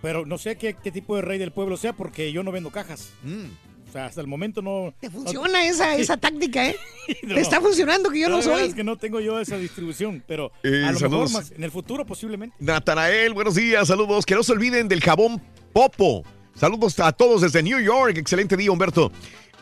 Pero 0.00 0.24
no 0.24 0.38
sé 0.38 0.56
qué, 0.56 0.72
qué 0.72 0.90
tipo 0.90 1.16
de 1.16 1.22
rey 1.22 1.38
del 1.38 1.52
pueblo 1.52 1.76
sea 1.76 1.92
porque 1.92 2.32
yo 2.32 2.42
no 2.42 2.50
vendo 2.50 2.70
cajas. 2.70 3.12
Mm. 3.22 3.69
O 3.90 3.92
sea, 3.92 4.06
hasta 4.06 4.20
el 4.20 4.28
momento 4.28 4.62
no... 4.62 4.94
Te 5.00 5.10
funciona 5.10 5.66
esa, 5.66 5.96
esa 5.96 6.16
táctica, 6.16 6.68
¿eh? 6.68 6.76
No. 7.24 7.34
Te 7.34 7.40
está 7.40 7.60
funcionando 7.60 8.08
que 8.08 8.20
yo 8.20 8.28
no 8.28 8.38
La 8.38 8.44
verdad 8.46 8.58
soy. 8.60 8.68
Es 8.68 8.74
que 8.76 8.84
no 8.84 8.96
tengo 8.96 9.18
yo 9.18 9.40
esa 9.40 9.56
distribución, 9.58 10.22
pero 10.28 10.52
Eh, 10.62 10.84
a 10.86 10.92
lo 10.92 10.98
saludos. 11.00 11.30
mejor 11.32 11.42
más 11.42 11.50
en 11.50 11.64
el 11.64 11.72
futuro 11.72 12.06
posiblemente. 12.06 12.54
Natanael, 12.60 13.34
buenos 13.34 13.56
días, 13.56 13.88
saludos. 13.88 14.24
Que 14.24 14.36
no 14.36 14.44
se 14.44 14.52
olviden 14.52 14.86
del 14.86 15.00
jabón 15.00 15.42
Popo. 15.72 16.22
Saludos 16.54 17.00
a 17.00 17.10
todos 17.10 17.42
desde 17.42 17.64
New 17.64 17.80
York. 17.80 18.16
Excelente 18.16 18.56
día, 18.56 18.70
Humberto. 18.70 19.10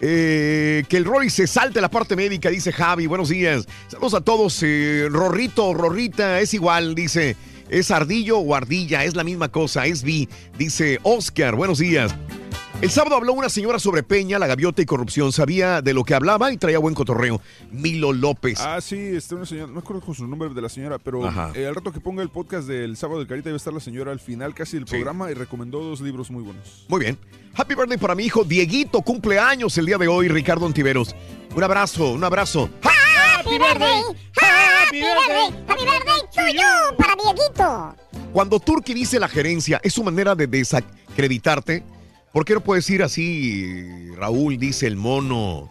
Eh, 0.03 0.85
que 0.91 0.99
el 0.99 1.07
Roy 1.07 1.31
se 1.31 1.47
salte 1.47 1.81
la 1.81 1.89
parte 1.91 2.15
médica, 2.15 2.51
dice 2.51 2.71
Javi. 2.71 3.07
Buenos 3.07 3.31
días. 3.31 3.67
Saludos 3.87 4.13
a 4.13 4.21
todos. 4.21 4.63
Eh, 4.63 5.09
Rorrito, 5.11 5.73
Rorrita, 5.73 6.39
es 6.41 6.53
igual, 6.53 6.95
dice. 6.95 7.35
¿Es 7.71 7.91
ardillo 7.91 8.39
o 8.39 8.55
ardilla? 8.55 9.05
Es 9.05 9.15
la 9.17 9.25
misma 9.25 9.49
cosa, 9.51 9.87
es 9.87 10.03
vi, 10.03 10.29
dice 10.59 10.99
Oscar. 11.03 11.55
Buenos 11.55 11.79
días. 11.79 12.15
El 12.81 12.91
sábado 12.91 13.17
habló 13.17 13.33
una 13.33 13.49
señora 13.49 13.81
sobre 13.81 14.05
Peña, 14.05 14.39
la 14.39 14.47
gaviota 14.47 14.81
y 14.81 14.87
corrupción. 14.87 15.33
Sabía 15.33 15.83
de 15.83 15.93
lo 15.93 16.05
que 16.05 16.15
hablaba 16.15 16.53
y 16.53 16.57
traía 16.59 16.79
buen 16.79 16.95
cotorreo. 16.95 17.41
Milo 17.73 18.13
López. 18.13 18.61
Ah, 18.61 18.81
sí, 18.81 18.97
este, 18.97 19.35
una 19.35 19.47
señora, 19.47 19.67
no 19.67 19.73
me 19.73 19.79
acuerdo 19.81 20.01
con 20.01 20.15
su 20.15 20.25
nombre 20.29 20.49
de 20.51 20.63
la 20.63 20.69
señora, 20.69 20.97
pero 21.01 21.29
eh, 21.57 21.67
al 21.67 21.75
rato 21.75 21.93
que 21.93 21.99
ponga 21.99 22.23
el 22.23 22.29
podcast 22.29 22.69
del 22.69 22.97
sábado 22.97 23.19
del 23.19 23.27
Carita, 23.27 23.49
debe 23.49 23.57
estar 23.57 23.73
la 23.73 23.81
señora 23.81 24.13
al 24.13 24.21
final 24.21 24.55
casi 24.55 24.77
del 24.77 24.87
programa 24.87 25.29
y 25.29 25.35
recomendó 25.35 25.81
dos 25.81 26.01
libros 26.01 26.31
muy 26.31 26.45
buenos. 26.45 26.87
Muy 26.87 27.01
bien. 27.01 27.19
Happy 27.57 27.75
birthday 27.75 27.99
para 27.99 28.15
mi 28.15 28.27
hijo 28.27 28.45
Dieguito, 28.45 29.03
cumpleaños 29.03 29.77
el 29.77 29.87
día 29.87 29.99
de 29.99 30.07
hoy, 30.07 30.29
Ricardo 30.29 30.65
Antiveros. 30.65 31.17
Un 31.57 31.65
abrazo, 31.65 32.13
un 32.13 32.23
abrazo. 32.23 32.71
Happy 32.83 33.59
birthday, 33.59 34.03
happy 34.41 35.01
birthday, 35.01 35.65
happy 35.67 35.85
birthday 35.85 36.21
to 36.33 36.53
you, 36.53 36.97
para 36.97 37.17
Dieguito. 37.17 37.97
Cuando 38.33 38.61
Turki 38.61 38.95
dice 38.95 39.19
la 39.19 39.27
gerencia, 39.27 39.81
es 39.83 39.95
su 39.95 40.05
manera 40.05 40.37
de 40.37 40.47
desacreditarte. 40.47 41.98
¿Por 42.39 42.45
qué 42.45 42.55
no 42.55 42.61
puedes 42.61 42.87
decir 42.87 43.03
así, 43.03 44.13
Raúl, 44.15 44.59
dice 44.59 44.87
el 44.87 44.95
mono? 44.95 45.69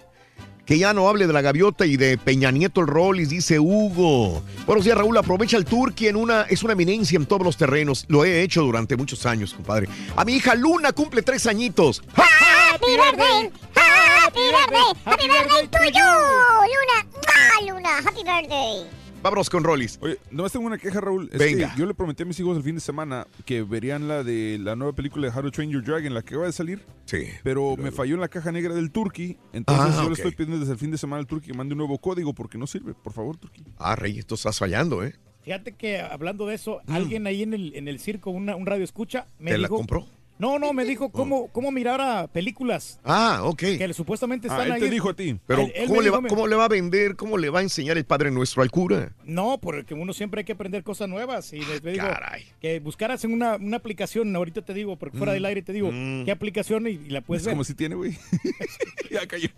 Que 0.65 0.77
ya 0.77 0.91
no 0.91 1.07
hable 1.07 1.25
de 1.25 1.31
la 1.31 1.39
gaviota 1.39 1.85
y 1.85 1.95
de 1.95 2.17
Peña 2.17 2.51
Nieto 2.51 2.81
el 2.81 2.87
Rollis, 2.87 3.29
dice 3.29 3.57
Hugo. 3.57 4.43
Buenos 4.65 4.83
días, 4.83 4.97
Raúl. 4.97 5.15
Aprovecha 5.15 5.55
el 5.55 5.63
Turki 5.63 6.09
en 6.09 6.17
una, 6.17 6.41
es 6.41 6.63
una 6.63 6.73
eminencia 6.73 7.15
en 7.15 7.25
todos 7.25 7.43
los 7.43 7.55
terrenos. 7.55 8.03
Lo 8.09 8.25
he 8.25 8.41
hecho 8.41 8.63
durante 8.63 8.97
muchos 8.97 9.25
años, 9.25 9.53
compadre. 9.53 9.87
A 10.17 10.25
mi 10.25 10.33
hija 10.33 10.55
Luna 10.55 10.91
cumple 10.91 11.21
tres 11.21 11.47
añitos. 11.47 12.03
Happy 12.13 12.97
birthday, 12.97 13.49
happy 13.73 14.39
birthday, 14.51 14.93
happy 15.05 15.27
birthday 15.29 15.67
to 15.69 15.79
Luna. 15.79 17.07
¡Ah, 17.29 17.63
Luna! 17.65 17.89
Happy 18.03 18.23
birthday. 18.25 19.06
Vámonos 19.23 19.49
con 19.49 19.63
Rollis. 19.63 19.97
Oye, 20.01 20.19
nomás 20.31 20.51
tengo 20.53 20.65
una 20.67 20.77
queja, 20.77 21.01
Raúl. 21.01 21.29
Es 21.33 21.39
Venga. 21.39 21.73
que 21.73 21.79
yo 21.79 21.85
le 21.85 21.93
prometí 21.93 22.23
a 22.23 22.25
mis 22.25 22.39
hijos 22.39 22.55
el 22.55 22.63
fin 22.63 22.75
de 22.75 22.81
semana 22.81 23.27
que 23.45 23.61
verían 23.63 24.07
la 24.07 24.23
de 24.23 24.57
la 24.61 24.75
nueva 24.75 24.93
película 24.93 25.27
de 25.29 25.35
How 25.35 25.43
to 25.43 25.51
Train 25.51 25.69
Your 25.71 25.83
Dragon, 25.83 26.13
la 26.13 26.21
que 26.21 26.35
acaba 26.35 26.45
de 26.45 26.53
salir. 26.53 26.85
Sí. 27.05 27.25
Pero 27.43 27.75
me 27.77 27.91
falló 27.91 28.15
en 28.15 28.21
la 28.21 28.27
caja 28.29 28.51
negra 28.51 28.73
del 28.73 28.91
Turkey. 28.91 29.37
Entonces 29.53 29.95
Ah, 29.97 30.03
yo 30.03 30.09
le 30.09 30.13
estoy 30.15 30.31
pidiendo 30.31 30.59
desde 30.59 30.73
el 30.73 30.79
fin 30.79 30.91
de 30.91 30.97
semana 30.97 31.19
al 31.19 31.27
Turkey 31.27 31.51
que 31.51 31.57
mande 31.57 31.73
un 31.73 31.79
nuevo 31.79 31.97
código 31.97 32.33
porque 32.33 32.57
no 32.57 32.67
sirve. 32.67 32.93
Por 32.93 33.11
favor, 33.11 33.37
Turkey. 33.37 33.65
Ah, 33.77 33.95
Rey, 33.95 34.17
esto 34.19 34.35
estás 34.35 34.57
fallando, 34.59 35.03
¿eh? 35.03 35.15
Fíjate 35.43 35.73
que 35.75 35.99
hablando 35.99 36.45
de 36.45 36.55
eso, 36.55 36.81
alguien 36.87 37.25
ahí 37.25 37.41
en 37.41 37.53
el, 37.53 37.75
en 37.75 37.87
el 37.87 37.99
circo, 37.99 38.29
una- 38.31 38.55
un 38.55 38.65
radio 38.65 38.83
escucha, 38.83 39.27
me 39.39 39.51
Mm. 39.51 39.53
¿Te 39.53 39.57
la 39.57 39.67
compró? 39.69 40.05
No, 40.39 40.59
no, 40.59 40.71
me 40.71 40.85
dijo 40.85 41.09
cómo, 41.09 41.47
cómo 41.47 41.71
mirar 41.71 41.99
a 41.99 42.27
películas. 42.27 42.99
Ah, 43.03 43.41
ok. 43.43 43.57
Que 43.57 43.93
supuestamente 43.93 44.47
están 44.47 44.61
Ah, 44.61 44.65
él 44.65 44.71
ahí. 44.73 44.79
te 44.81 44.89
dijo 44.89 45.09
a 45.09 45.15
ti. 45.15 45.39
Pero, 45.47 45.61
Él- 45.63 45.71
él 45.75 45.87
¿cómo, 45.87 46.01
le 46.01 46.09
va, 46.11 46.21
¿cómo 46.21 46.45
le 46.47 46.55
va 46.55 46.65
a 46.65 46.67
vender? 46.67 47.15
¿Cómo 47.15 47.37
le 47.37 47.49
va 47.49 47.59
a 47.59 47.61
enseñar 47.63 47.97
el 47.97 48.05
Padre 48.05 48.29
Nuestro 48.29 48.61
al 48.61 48.69
cura? 48.69 49.13
No, 49.25 49.57
porque 49.59 49.95
uno 49.95 50.13
siempre 50.13 50.41
hay 50.41 50.45
que 50.45 50.51
aprender 50.51 50.83
cosas 50.83 51.09
nuevas. 51.09 51.51
Y 51.53 51.59
les 51.61 51.81
digo 51.81 52.05
Ah, 52.05 52.13
caray. 52.13 52.45
que 52.61 52.79
buscaras 52.79 53.23
en 53.23 53.33
una, 53.33 53.55
una 53.55 53.77
aplicación, 53.77 54.35
ahorita 54.35 54.61
te 54.63 54.73
digo, 54.75 54.95
porque 54.97 55.17
fuera 55.17 55.31
Mm, 55.31 55.35
del 55.35 55.45
aire 55.45 55.61
te 55.63 55.73
digo, 55.73 55.89
mm. 55.91 56.25
qué 56.25 56.31
aplicación 56.31 56.85
y, 56.87 56.91
y 56.91 57.09
la 57.09 57.21
puedes 57.21 57.41
es 57.41 57.45
ver. 57.47 57.53
como 57.53 57.63
si 57.63 57.73
tiene, 57.73 57.95
güey. 57.95 58.15
ya 59.11 59.25
cayó. 59.27 59.49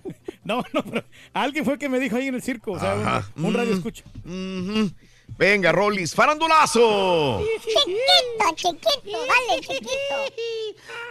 No, 0.43 0.63
no, 0.73 0.83
pero 0.83 1.03
alguien 1.33 1.65
fue 1.65 1.73
el 1.73 1.79
que 1.79 1.89
me 1.89 1.99
dijo 1.99 2.15
ahí 2.15 2.27
en 2.27 2.35
el 2.35 2.41
circo, 2.41 2.71
o 2.71 2.79
sea, 2.79 2.95
un- 2.95 3.01
Ajá. 3.05 3.31
un, 3.35 3.53
radio 3.53 3.71
Mm. 3.73 3.77
escucha. 3.77 4.03
Ujú. 4.25 4.91
Venga, 5.39 5.71
Rollis, 5.71 6.13
farandulazo. 6.13 7.41
Chiquito, 7.61 8.55
chiquito, 8.55 9.17
dale, 9.25 9.61
chiquito. 9.61 9.89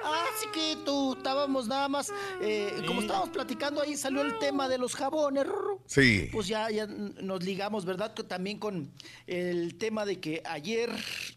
Ah, 0.05 0.27
chiquito, 0.43 1.15
estábamos 1.17 1.67
nada 1.67 1.89
más, 1.89 2.13
eh, 2.43 2.83
como 2.87 3.01
estábamos 3.01 3.31
platicando 3.31 3.81
ahí, 3.81 3.97
salió 3.97 4.21
el 4.21 4.39
tema 4.39 4.69
de 4.69 4.77
los 4.77 4.95
jabones. 4.95 5.47
Sí. 5.87 6.29
Pues 6.31 6.47
ya, 6.47 6.69
ya 6.71 6.87
nos 6.87 7.43
ligamos, 7.43 7.87
¿verdad? 7.87 8.13
Que 8.13 8.23
También 8.23 8.59
con 8.59 8.93
el 9.27 9.77
tema 9.79 10.05
de 10.05 10.21
que 10.21 10.43
ayer 10.45 10.91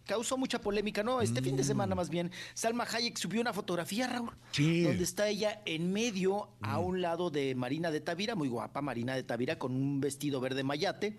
causó 0.05 0.35
mucha 0.37 0.59
polémica, 0.59 1.01
¿no? 1.01 1.21
Este 1.21 1.41
fin 1.41 1.55
de 1.55 1.63
semana 1.63 1.95
más 1.95 2.09
bien, 2.09 2.29
Salma 2.53 2.83
Hayek 2.83 3.17
subió 3.17 3.39
una 3.39 3.53
fotografía, 3.53 4.07
Raúl, 4.07 4.31
Sí. 4.51 4.81
donde 4.81 5.05
está 5.05 5.29
ella 5.29 5.61
en 5.65 5.93
medio, 5.93 6.49
a 6.61 6.79
un 6.79 7.01
lado 7.01 7.29
de 7.29 7.55
Marina 7.55 7.89
de 7.89 8.01
Tavira, 8.01 8.35
muy 8.35 8.49
guapa 8.49 8.81
Marina 8.81 9.15
de 9.15 9.23
Tavira, 9.23 9.57
con 9.57 9.71
un 9.73 10.01
vestido 10.01 10.41
verde 10.41 10.63
mayate, 10.63 11.15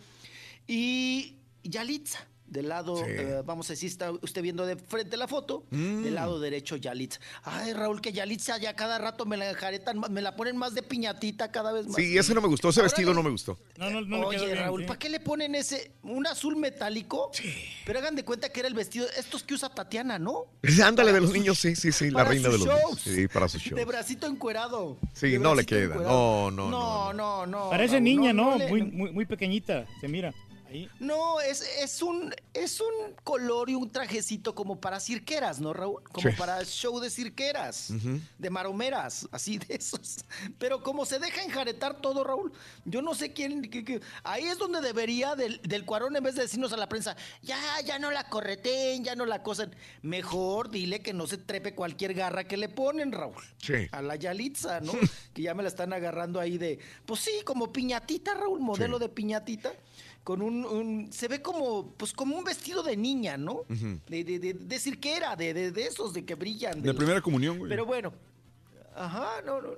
y 0.67 1.39
Yalitza. 1.63 2.27
Del 2.47 2.69
lado, 2.69 2.99
Sí. 2.99 3.05
eh, 3.07 3.41
vamos 3.47 3.71
a 3.71 3.73
decir, 3.73 3.89
está 3.89 4.11
usted 4.13 4.43
viendo 4.43 4.67
de 4.67 4.77
frente 4.77 5.17
la 5.17 5.27
foto, 5.27 5.65
Mm. 5.71 6.03
del 6.03 6.15
lado 6.17 6.39
derecho 6.39 6.77
Yalitza. 6.77 7.19
Ay, 7.45 7.73
Raúl, 7.73 8.03
que 8.03 8.13
Yalitza 8.13 8.59
ya 8.59 8.77
cada 8.77 8.99
rato 8.99 9.25
me 9.25 9.39
la 9.39 9.49
enjaretan, 9.49 9.99
me 10.11 10.21
la 10.21 10.37
ponen 10.37 10.59
más 10.59 10.75
de 10.75 10.83
piñatita 10.83 11.51
cada 11.51 11.73
vez 11.73 11.87
más. 11.87 11.97
Sí, 11.97 12.19
ese 12.19 12.35
no 12.35 12.43
me 12.43 12.49
gustó, 12.49 12.69
ese 12.69 12.81
Ahora 12.81 12.89
vestido 12.91 13.13
le- 13.13 13.15
no 13.15 13.23
me 13.23 13.31
gustó. 13.31 13.59
No, 13.79 13.89
no, 13.89 14.03
no 14.03 14.19
le 14.19 14.37
Oye, 14.37 14.45
bien, 14.45 14.59
Raúl, 14.59 14.83
sí. 14.83 14.87
¿para 14.87 14.99
qué 14.99 15.09
le 15.09 15.21
ponen 15.21 15.55
ese, 15.55 15.93
un 16.03 16.27
azul 16.27 16.57
metálico? 16.57 17.31
Pero 17.87 18.01
hagan 18.01 18.17
de 18.17 18.23
cuenta 18.27 18.51
que 18.51 18.61
era 18.61 18.69
el 18.69 18.75
vestido, 18.75 19.07
estos 19.17 19.43
que 19.45 19.55
usa 19.55 19.71
Tatiana, 19.71 20.19
¿no? 20.19 20.45
Ándale 20.85 21.15
de 21.15 21.23
los 21.23 21.33
niños, 21.33 21.59
sí, 21.59 21.75
sí, 21.75 21.91
sí, 21.91 22.11
la 22.11 22.25
reina 22.25 22.51
de 22.51 22.59
los 22.59 22.67
niños. 22.67 22.81
shows. 22.83 23.01
Sí, 23.01 23.29
para 23.29 23.49
su 23.49 23.59
show. 23.61 23.79
De 23.79 23.87
bracito 23.87 24.27
encuerado. 24.27 24.99
Sí, 25.15 25.39
no 25.39 25.55
le 25.55 25.65
queda. 25.65 25.95
No, 25.95 26.51
no, 26.51 26.69
No, 26.69 27.13
no. 27.15 27.15
no, 27.15 27.47
no. 27.47 27.71
Parece 27.71 27.95
Raúl, 27.95 28.05
niña, 28.05 28.33
no, 28.35 28.43
¿no? 28.45 28.51
no 28.51 28.59
le- 28.59 28.69
muy, 28.69 28.83
muy, 28.83 29.11
muy 29.11 29.25
pequeñita, 29.25 29.87
se 30.03 30.07
mira. 30.09 30.35
Ahí. 30.73 30.91
No, 30.99 31.41
es, 31.41 31.63
es 31.81 32.03
un 32.03 32.35
es 32.55 32.81
un 32.81 33.15
color 33.25 33.71
y 33.71 33.75
un 33.75 33.91
trajecito 33.91 34.55
como 34.55 34.81
para 34.81 35.01
cirqueras, 35.01 35.61
¿no, 35.61 35.73
Raúl? 35.73 36.03
Como 36.05 36.31
Sí. 36.31 36.37
para 36.37 36.65
show 36.65 36.99
de 37.01 37.11
cirqueras, 37.11 37.93
de 38.39 38.51
maromeras, 38.51 39.29
así 39.33 39.59
de 39.59 39.75
esos. 39.75 40.25
Pero 40.59 40.83
como 40.83 41.05
se 41.07 41.19
deja 41.19 41.43
enjaretar 41.43 42.01
todo, 42.01 42.25
Raúl, 42.25 42.53
yo 42.85 43.03
no 43.03 43.15
sé 43.15 43.33
quién... 43.33 43.71
ahí 44.25 44.45
es 44.45 44.59
donde 44.59 44.81
debería 44.81 45.35
del, 45.35 45.61
del 45.63 45.85
cuarón, 45.85 46.17
en 46.17 46.25
vez 46.25 46.35
de 46.35 46.43
decirnos 46.43 46.73
a 46.73 46.77
la 46.77 46.89
prensa, 46.89 47.17
ya, 47.43 47.59
ya 47.85 47.99
no 47.99 48.11
la 48.11 48.29
correten, 48.29 49.05
ya 49.05 49.15
no 49.15 49.25
la 49.27 49.43
cosen. 49.43 49.75
Mejor 50.03 50.71
dile 50.71 51.01
que 51.03 51.13
no 51.13 51.27
se 51.27 51.39
trepe 51.39 51.75
cualquier 51.75 52.15
garra 52.15 52.45
que 52.45 52.57
le 52.57 52.69
ponen, 52.69 53.13
Raúl. 53.13 53.43
Sí. 53.59 53.89
A 53.93 54.03
la 54.03 54.17
Yalitza, 54.17 54.81
¿no? 54.81 54.93
que 55.35 55.43
ya 55.43 55.55
me 55.55 55.63
la 55.63 55.69
están 55.69 55.93
agarrando 55.93 56.41
ahí 56.41 56.59
de, 56.59 56.79
pues 57.07 57.21
sí, 57.21 57.33
como 57.45 57.73
piñatita, 57.73 58.35
Raúl, 58.35 58.61
modelo 58.61 58.99
de 58.99 59.09
piñatita, 59.09 59.73
con 60.25 60.41
un, 60.41 60.62
un- 60.65 61.13
se 61.13 61.29
ve 61.29 61.43
como, 61.43 61.93
pues 61.97 62.13
como 62.13 62.37
un 62.37 62.45
vestido 62.45 62.83
de 62.83 62.97
niña, 62.97 63.37
¿no? 63.37 63.65
Ujú. 63.69 64.01
De, 64.09 64.25
de, 64.25 64.39
de, 64.39 64.55
de 64.55 64.79
cirquera, 64.79 65.37
de, 65.37 65.53
de, 65.55 65.73
de 65.73 65.83
esos 65.87 66.13
de 66.13 66.25
que 66.25 66.35
brillan. 66.35 66.81
De 66.83 66.89
los- 66.89 66.97
primera 66.97 67.21
comunión, 67.21 67.59
güey. 67.59 67.69
Pero 67.69 67.85
bueno, 67.87 68.13
Ajá, 68.95 69.41
no, 69.47 69.61
no. 69.63 69.69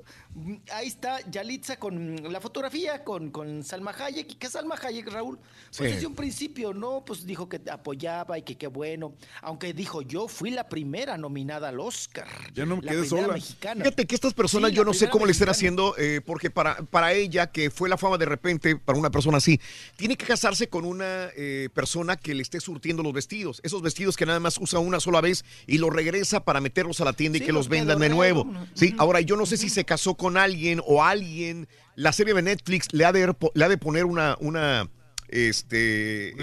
Ahí 0.72 0.88
está 0.88 1.20
Yalitza 1.30 1.76
con 1.78 2.32
la 2.32 2.40
fotografía 2.40 3.04
con, 3.04 3.30
con 3.30 3.62
Salma 3.62 3.92
Hayek. 3.96 4.32
¿Y 4.32 4.34
qué 4.34 4.48
Salma 4.48 4.74
Hayek, 4.80 5.08
Raúl? 5.08 5.38
Pues 5.38 5.50
Sí. 5.70 5.84
desde 5.84 6.06
un 6.06 6.14
principio, 6.14 6.74
¿no? 6.74 7.04
Pues 7.04 7.24
dijo 7.26 7.48
que 7.48 7.60
apoyaba 7.70 8.38
y 8.38 8.42
que 8.42 8.56
qué 8.56 8.66
bueno. 8.66 9.14
Aunque 9.42 9.72
dijo, 9.72 10.02
yo 10.02 10.26
fui 10.28 10.50
la 10.50 10.68
primera 10.68 11.16
nominada 11.16 11.68
al 11.68 11.78
Oscar. 11.80 12.26
Ya 12.54 12.66
no 12.66 12.76
me 12.76 12.82
La 12.82 12.92
quedé 12.92 13.06
sola. 13.06 13.34
mexicana. 13.34 13.84
Fíjate 13.84 14.06
que 14.06 14.14
estas 14.14 14.34
personas 14.34 14.70
Sí, 14.70 14.76
yo 14.76 14.84
no 14.84 14.94
sé 14.94 15.08
cómo 15.08 15.26
le 15.26 15.32
estén 15.32 15.48
haciendo, 15.48 15.94
eh, 15.98 16.20
porque 16.24 16.50
para, 16.50 16.76
para 16.76 17.12
ella, 17.12 17.50
que 17.52 17.70
fue 17.70 17.88
la 17.88 17.96
fama 17.96 18.18
de 18.18 18.26
repente, 18.26 18.76
para 18.76 18.98
una 18.98 19.10
persona 19.10 19.38
así, 19.38 19.60
tiene 19.96 20.16
que 20.16 20.24
casarse 20.26 20.68
con 20.68 20.84
una 20.84 21.28
eh, 21.36 21.68
persona 21.74 22.16
que 22.16 22.34
le 22.34 22.42
esté 22.42 22.60
surtiendo 22.60 23.02
los 23.02 23.12
vestidos. 23.12 23.60
Esos 23.64 23.82
vestidos 23.82 24.16
que 24.16 24.26
nada 24.26 24.40
más 24.40 24.58
usa 24.58 24.78
una 24.80 25.00
sola 25.00 25.20
vez 25.20 25.44
y 25.66 25.78
los 25.78 25.92
regresa 25.92 26.44
para 26.44 26.60
meterlos 26.60 27.00
a 27.00 27.04
la 27.04 27.12
tienda 27.12 27.38
y 27.38 27.40
que 27.42 27.52
los 27.52 27.68
vendan 27.68 27.98
de 28.00 28.08
nuevo. 28.08 28.46
Sí, 28.74 28.94
ahora 29.04 29.20
yo 29.20 29.36
no 29.36 29.46
sé 29.46 29.56
si 29.56 29.68
se 29.68 29.84
casó 29.84 30.14
con 30.14 30.36
alguien 30.36 30.80
o 30.86 31.04
alguien, 31.04 31.68
la 31.94 32.12
serie 32.12 32.34
de 32.34 32.42
Netflix 32.42 32.88
le 32.92 33.04
ha 33.04 33.12
de, 33.12 33.32
le 33.54 33.64
ha 33.64 33.68
de 33.68 33.78
poner 33.78 34.06
una, 34.06 34.36
una 34.40 34.90
este, 35.28 36.34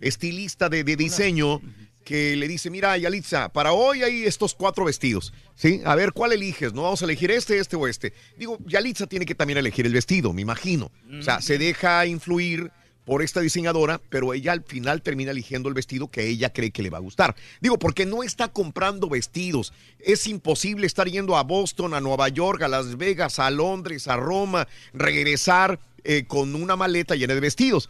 estilista, 0.00 0.68
de, 0.68 0.84
de 0.84 0.96
diseño 0.96 1.60
que 2.04 2.36
le 2.36 2.46
dice, 2.46 2.70
mira, 2.70 2.96
Yalitza, 2.98 3.48
para 3.48 3.72
hoy 3.72 4.02
hay 4.02 4.24
estos 4.24 4.54
cuatro 4.54 4.84
vestidos, 4.84 5.32
¿sí? 5.54 5.80
A 5.84 5.94
ver, 5.94 6.12
¿cuál 6.12 6.32
eliges? 6.32 6.72
¿No 6.74 6.82
vamos 6.82 7.00
a 7.02 7.06
elegir 7.06 7.30
este, 7.30 7.58
este 7.58 7.76
o 7.76 7.88
este? 7.88 8.12
Digo, 8.36 8.58
Yalitza 8.66 9.06
tiene 9.06 9.24
que 9.24 9.34
también 9.34 9.58
elegir 9.58 9.86
el 9.86 9.92
vestido, 9.92 10.32
me 10.32 10.42
imagino. 10.42 10.92
O 11.18 11.22
sea, 11.22 11.40
se 11.40 11.56
deja 11.56 12.04
influir 12.06 12.70
por 13.04 13.22
esta 13.22 13.40
diseñadora, 13.40 14.00
pero 14.08 14.32
ella 14.34 14.52
al 14.52 14.62
final 14.62 15.02
termina 15.02 15.30
eligiendo 15.30 15.68
el 15.68 15.74
vestido 15.74 16.08
que 16.08 16.26
ella 16.26 16.52
cree 16.52 16.70
que 16.70 16.82
le 16.82 16.90
va 16.90 16.98
a 16.98 17.02
gustar. 17.02 17.34
Digo, 17.60 17.78
porque 17.78 18.06
no 18.06 18.22
está 18.22 18.48
comprando 18.48 19.08
vestidos. 19.08 19.72
Es 20.00 20.26
imposible 20.26 20.86
estar 20.86 21.08
yendo 21.08 21.36
a 21.36 21.42
Boston, 21.42 21.94
a 21.94 22.00
Nueva 22.00 22.28
York, 22.28 22.62
a 22.62 22.68
Las 22.68 22.96
Vegas, 22.96 23.38
a 23.38 23.50
Londres, 23.50 24.08
a 24.08 24.16
Roma, 24.16 24.68
regresar 24.92 25.78
eh, 26.04 26.24
con 26.26 26.54
una 26.54 26.76
maleta 26.76 27.14
llena 27.14 27.34
de 27.34 27.40
vestidos. 27.40 27.88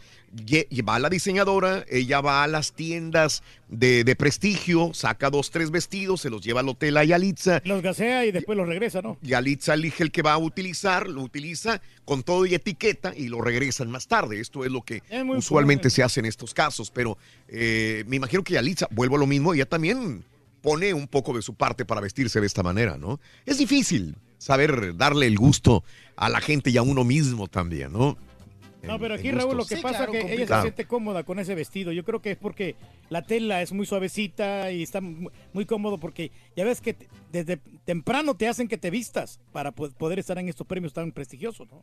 Va 0.87 0.99
la 0.99 1.09
diseñadora, 1.09 1.85
ella 1.89 2.21
va 2.21 2.43
a 2.43 2.47
las 2.47 2.73
tiendas 2.73 3.43
de, 3.69 4.03
de 4.03 4.15
prestigio, 4.15 4.93
saca 4.93 5.29
dos, 5.29 5.51
tres 5.51 5.71
vestidos, 5.71 6.21
se 6.21 6.29
los 6.29 6.41
lleva 6.41 6.61
al 6.61 6.69
hotel 6.69 6.97
a 6.97 7.03
Yalitza. 7.03 7.61
Los 7.65 7.81
gasea 7.81 8.25
y 8.25 8.31
después 8.31 8.57
los 8.57 8.67
regresa, 8.67 9.01
¿no? 9.01 9.17
Yalitza 9.21 9.73
elige 9.73 10.03
el 10.03 10.11
que 10.11 10.21
va 10.21 10.33
a 10.33 10.37
utilizar, 10.37 11.09
lo 11.09 11.21
utiliza 11.21 11.81
con 12.03 12.23
todo 12.23 12.45
y 12.45 12.53
etiqueta 12.53 13.13
y 13.15 13.27
lo 13.27 13.41
regresan 13.41 13.89
más 13.91 14.07
tarde. 14.07 14.39
Esto 14.39 14.65
es 14.65 14.71
lo 14.71 14.81
que 14.81 15.03
Es 15.09 15.23
usualmente 15.27 15.89
se 15.89 16.03
hace 16.03 16.19
en 16.19 16.25
estos 16.25 16.53
casos, 16.53 16.91
pero 16.91 17.17
eh, 17.47 18.03
me 18.07 18.17
imagino 18.17 18.43
que 18.43 18.53
Yalitza, 18.53 18.87
vuelvo 18.91 19.15
a 19.15 19.19
lo 19.19 19.27
mismo, 19.27 19.53
ella 19.53 19.65
también 19.65 20.23
pone 20.61 20.93
un 20.93 21.07
poco 21.07 21.33
de 21.33 21.41
su 21.41 21.53
parte 21.53 21.85
para 21.85 22.01
vestirse 22.01 22.41
de 22.41 22.47
esta 22.47 22.63
manera, 22.63 22.97
¿no? 22.97 23.19
Es 23.45 23.59
difícil 23.59 24.15
saber 24.37 24.95
darle 24.97 25.27
el 25.27 25.37
gusto 25.37 25.83
a 26.15 26.29
la 26.29 26.41
gente 26.41 26.69
y 26.69 26.77
a 26.77 26.81
uno 26.81 27.03
mismo 27.03 27.47
también, 27.47 27.91
¿no? 27.93 28.17
No, 28.83 28.99
pero 28.99 29.15
aquí, 29.15 29.31
Raúl, 29.31 29.57
lo 29.57 29.65
que 29.65 29.77
Sí, 29.77 29.81
pasa 29.81 30.05
claro, 30.05 30.13
es 30.13 30.25
que 30.25 30.33
ella 30.35 30.45
se 30.57 30.61
siente 30.61 30.85
cómoda 30.85 31.23
con 31.23 31.39
ese 31.39 31.55
vestido. 31.55 31.91
Yo 31.91 32.05
creo 32.05 32.21
que 32.21 32.31
es 32.31 32.37
porque 32.37 32.75
la 33.09 33.23
tela 33.23 33.63
es 33.63 33.71
muy 33.73 33.87
suavecita 33.87 34.71
y 34.71 34.83
está 34.83 35.01
mu- 35.01 35.31
muy 35.53 35.65
cómodo 35.65 35.97
porque 35.97 36.31
ya 36.55 36.63
ves 36.65 36.81
que 36.81 36.95
desde 37.31 37.57
temprano 37.83 38.35
te 38.35 38.47
hacen 38.47 38.67
que 38.67 38.77
te 38.77 38.91
vistas 38.91 39.39
para 39.51 39.71
po- 39.71 39.89
poder 39.89 40.19
estar 40.19 40.37
en 40.37 40.49
estos 40.49 40.67
premios 40.67 40.93
tan 40.93 41.11
prestigiosos, 41.11 41.67
¿no? 41.71 41.81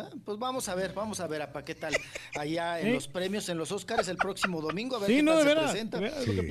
Ah, 0.00 0.08
Pues 0.24 0.38
vamos 0.38 0.66
a 0.70 0.74
ver, 0.74 0.94
vamos 0.94 1.20
a 1.20 1.26
ver, 1.26 1.42
apa, 1.42 1.62
qué 1.62 1.74
tal 1.74 1.92
allá 2.40 2.80
en 2.80 2.86
Sí. 2.86 2.92
los 2.94 3.06
premios, 3.08 3.46
en 3.50 3.58
los 3.58 3.70
Oscars 3.70 4.08
el 4.08 4.16
próximo 4.16 4.62
domingo, 4.62 4.96
a 4.96 5.00
ver 5.00 5.10
Sí, 5.10 5.16
qué 5.16 5.22
no, 5.22 5.32
tal 5.32 5.38
de 5.40 5.44
se 5.44 5.54
veras, 5.54 5.70
presenta. 5.72 6.00
de 6.00 6.26
lo 6.34 6.42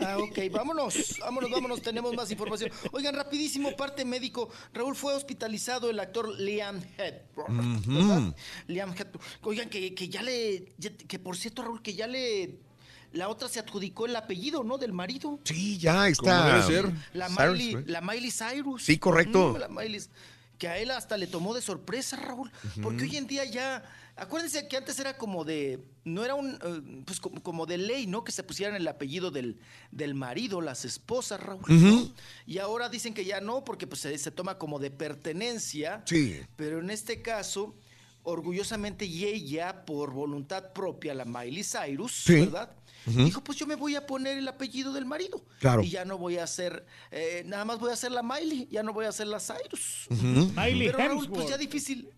Ah, 0.00 0.18
ok, 0.18 0.38
vámonos, 0.52 1.16
vámonos, 1.20 1.50
vámonos, 1.50 1.82
tenemos 1.82 2.14
más 2.14 2.30
información. 2.30 2.70
Oigan, 2.92 3.14
rapidísimo, 3.14 3.74
parte 3.76 4.04
médico. 4.04 4.48
Raúl 4.72 4.94
fue 4.96 5.14
hospitalizado 5.14 5.90
el 5.90 5.98
actor 6.00 6.28
Liam 6.38 6.80
Hemsworth, 6.98 7.86
¿verdad? 7.86 8.34
Liam 8.66 8.90
Hemsworth. 8.90 9.22
Oigan, 9.42 9.68
que, 9.68 9.94
que 9.94 10.08
ya 10.08 10.22
le, 10.22 10.72
ya- 10.78 10.96
que 10.96 11.18
por 11.18 11.36
cierto, 11.36 11.62
Raúl, 11.62 11.82
que 11.82 11.94
ya 11.94 12.06
le, 12.06 12.58
la 13.12 13.28
otra 13.28 13.48
se 13.48 13.58
adjudicó 13.60 14.06
el 14.06 14.16
apellido, 14.16 14.62
¿no? 14.64 14.78
Del 14.78 14.92
marido. 14.92 15.40
Sí, 15.44 15.78
ya 15.78 16.08
está. 16.08 16.46
Debe 16.46 16.62
ser. 16.62 16.92
La 17.14 17.28
Cyrus, 17.28 17.58
Miley, 17.58 17.74
¿eh? 17.74 17.84
la 17.86 18.00
Miley 18.00 18.30
Cyrus. 18.30 18.82
Sí, 18.84 18.98
correcto. 18.98 19.54
Mm, 19.54 19.58
la 19.58 19.68
Miley, 19.68 20.00
que 20.58 20.68
a 20.68 20.78
él 20.78 20.90
hasta 20.90 21.16
le 21.16 21.26
tomó 21.26 21.54
de 21.54 21.62
sorpresa, 21.62 22.16
Raúl. 22.16 22.50
Porque 22.82 23.04
hoy 23.04 23.16
en 23.16 23.26
día 23.26 23.44
ya. 23.44 23.84
Acuérdense 24.18 24.66
que 24.66 24.76
antes 24.78 24.98
era 24.98 25.18
como 25.18 25.44
de. 25.44 25.84
No 26.04 26.24
era 26.24 26.34
un. 26.34 26.54
eh, 26.54 27.02
pues 27.04 27.20
como, 27.20 27.66
de 27.66 27.76
ley, 27.76 28.06
¿no? 28.06 28.24
Que 28.24 28.32
se 28.32 28.42
pusieran 28.42 28.74
el 28.74 28.88
apellido 28.88 29.30
del, 29.30 29.58
del 29.90 30.14
marido, 30.14 30.62
las 30.62 30.84
esposas, 30.86 31.38
Raúl. 31.40 32.12
Y 32.46 32.58
ahora 32.58 32.88
dicen 32.88 33.12
que 33.12 33.24
ya 33.26 33.40
no, 33.42 33.62
porque 33.64 33.86
pues 33.86 34.00
se, 34.00 34.16
se 34.16 34.30
toma 34.30 34.56
como 34.56 34.78
de 34.78 34.90
pertenencia. 34.90 36.02
Sí. 36.06 36.40
Pero 36.56 36.80
en 36.80 36.88
este 36.88 37.20
caso, 37.20 37.74
orgullosamente, 38.22 39.04
y 39.04 39.24
ella, 39.26 39.84
por 39.84 40.12
voluntad 40.12 40.72
propia, 40.72 41.14
la 41.14 41.24
Miley 41.24 41.62
Cyrus, 41.64 42.12
Sí. 42.12 42.40
¿verdad? 42.40 42.70
Dijo, 43.04 43.44
pues 43.44 43.56
yo 43.56 43.68
me 43.68 43.76
voy 43.76 43.94
a 43.94 44.04
poner 44.04 44.36
el 44.36 44.48
apellido 44.48 44.92
del 44.92 45.04
marido. 45.04 45.44
Claro. 45.60 45.80
Y 45.82 45.90
ya 45.90 46.04
no 46.04 46.18
voy 46.18 46.38
a 46.38 46.42
hacer, 46.42 46.84
eh, 47.12 47.44
nada 47.46 47.64
más 47.64 47.78
voy 47.78 47.90
a 47.90 47.92
hacer 47.92 48.10
la 48.10 48.24
Miley, 48.24 48.66
ya 48.68 48.82
no 48.82 48.92
voy 48.92 49.04
a 49.04 49.10
hacer 49.10 49.28
la 49.28 49.38
Cyrus. 49.38 50.06
Ujú. 50.10 50.50
Miley 50.56 50.86
Pero 50.86 50.98
Raúl, 50.98 51.28
pues 51.28 51.48
ya 51.48 51.56
difícil. 51.56 52.08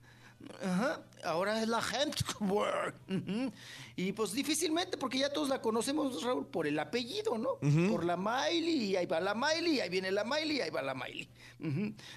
Ajá, 0.63 1.03
ahora 1.25 1.61
es 1.61 1.69
la 1.69 1.81
Hemsworth. 1.81 2.95
Ujú. 3.11 3.53
Y 3.97 4.13
pues 4.13 4.33
difícilmente, 4.33 4.97
porque 4.97 5.19
ya 5.19 5.33
todos 5.33 5.49
la 5.49 5.61
conocemos, 5.61 6.23
Raúl, 6.23 6.47
por 6.47 6.67
el 6.67 6.79
apellido, 6.79 7.37
¿no? 7.39 7.59
Por 7.91 8.05
la 8.05 8.17
Miley, 8.17 8.91
y 8.91 8.97
ahí 8.97 9.07
va 9.07 9.21
la 9.21 9.35
Miley, 9.35 9.77
y 9.77 9.81
ahí 9.81 9.89
viene 9.89 10.13
la 10.13 10.25
Miley, 10.25 10.59
y 10.59 10.61
ahí 10.61 10.71
va 10.71 10.83
la 10.83 10.95
Miley. 10.95 11.29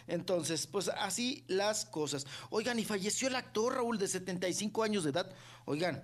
Entonces, 0.08 0.68
pues 0.68 0.90
así 0.90 1.44
las 1.48 1.86
cosas. 1.86 2.28
Oigan, 2.52 2.78
y 2.78 2.86
falleció 2.86 3.28
el 3.28 3.36
actor, 3.36 3.76
Raúl, 3.76 3.98
de 3.98 4.08
75 4.08 4.84
años 4.84 5.04
de 5.04 5.10
edad. 5.10 5.34
Oigan, 5.66 6.04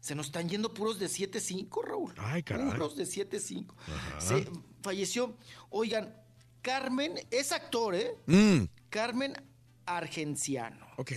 se 0.00 0.14
nos 0.14 0.26
están 0.26 0.48
yendo 0.48 0.74
puros 0.74 0.98
de 0.98 1.06
7-5, 1.06 1.82
Raúl. 1.82 2.14
Ay, 2.18 2.42
caray. 2.42 2.70
Puros 2.72 2.94
de 2.94 3.04
7-5. 3.04 3.74
Ajá. 3.86 4.20
Se 4.20 4.46
falleció. 4.82 5.34
Oigan, 5.70 6.14
Carmen 6.60 7.14
es 7.30 7.52
actor, 7.52 7.94
¿eh? 7.94 8.16
Mm, 8.26 8.64
Carmen 8.90 9.34
Argenciano. 9.86 10.86
ok. 10.96 11.12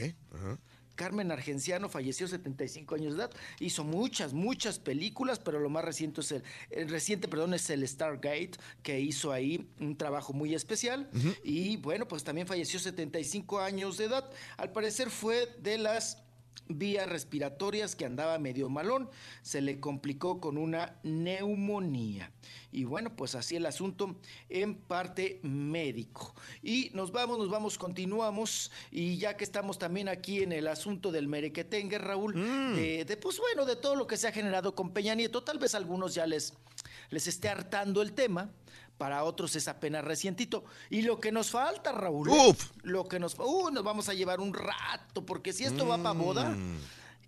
Carmen 0.98 1.32
Argenciano 1.32 1.88
falleció 1.88 2.28
75 2.28 2.96
años 2.96 3.16
de 3.16 3.20
edad. 3.20 3.32
Hizo 3.60 3.86
muchas, 3.86 4.34
muchas 4.34 4.80
películas, 4.80 5.40
pero 5.40 5.60
lo 5.60 5.70
más 5.70 5.86
reciente 5.86 6.22
es 6.22 6.32
el, 6.32 6.44
el 6.72 6.90
reciente, 6.90 7.30
perdón, 7.30 7.54
es 7.54 7.70
el 7.70 7.88
Stargate, 7.88 8.52
que 8.82 9.00
hizo 9.00 9.32
ahí 9.32 9.70
un 9.80 9.96
trabajo 9.96 10.34
muy 10.34 10.56
especial. 10.56 11.10
Y 11.44 11.78
bueno, 11.78 12.08
pues 12.08 12.24
también 12.24 12.48
falleció 12.48 12.80
75 12.80 13.62
años 13.62 13.98
de 13.98 14.06
edad. 14.06 14.30
Al 14.58 14.72
parecer 14.72 15.10
fue 15.12 15.48
de 15.60 15.78
las 15.78 16.24
vías 16.68 17.08
respiratorias 17.08 17.96
que 17.96 18.06
andaba 18.06 18.38
medio 18.40 18.70
malón, 18.70 19.10
se 19.42 19.62
le 19.62 19.80
complicó 19.80 20.40
con 20.40 20.58
una 20.58 21.00
neumonía. 21.04 22.32
Y 22.72 22.84
bueno, 22.84 23.16
pues 23.16 23.36
así 23.36 23.56
el 23.56 23.66
asunto 23.66 24.20
en 24.50 24.76
parte 24.76 25.40
médico. 25.44 26.36
Y 26.62 26.92
nos 26.94 27.12
vamos, 27.12 27.38
nos 27.38 27.50
vamos, 27.50 27.78
continuamos. 27.78 28.72
Y 28.92 29.18
ya 29.18 29.38
que 29.38 29.44
estamos 29.44 29.80
también 29.80 30.10
aquí 30.10 30.44
en 30.44 30.52
el 30.52 30.68
asunto 30.68 31.12
del 31.12 31.28
merequetengue, 31.28 31.98
Raúl, 31.98 32.34
de, 32.76 33.06
de, 33.06 33.18
pues 33.18 33.40
bueno, 33.40 33.66
de 33.66 33.76
todo 33.76 33.96
lo 33.96 34.06
que 34.06 34.18
se 34.18 34.28
ha 34.28 34.32
generado 34.32 34.76
con 34.76 34.92
Peña 34.92 35.16
Nieto, 35.16 35.44
tal 35.44 35.60
vez 35.60 35.74
a 35.74 35.78
algunos 35.78 36.14
ya 36.14 36.28
les, 36.28 36.54
les 37.10 37.28
esté 37.28 37.50
hartando 37.50 38.02
el 38.02 38.14
tema. 38.14 38.52
Para 38.98 39.24
otros 39.24 39.56
es 39.56 39.68
apenas 39.68 40.04
recientito. 40.04 40.64
Y 40.90 41.04
lo 41.04 41.20
que 41.20 41.32
nos 41.32 41.52
falta, 41.52 41.92
Raúl. 41.92 42.30
¿eh? 42.30 42.48
Uf. 42.50 42.72
Lo 42.84 43.08
que 43.08 43.20
nos 43.20 43.36
uh, 43.38 43.70
nos 43.72 43.84
vamos 43.84 44.10
a 44.10 44.14
llevar 44.14 44.40
un 44.40 44.54
rato, 44.54 45.26
porque 45.26 45.54
si 45.54 45.64
esto 45.66 45.86
va 45.88 45.98
para 45.98 46.14
boda, 46.18 46.50
Mm. 46.50 46.80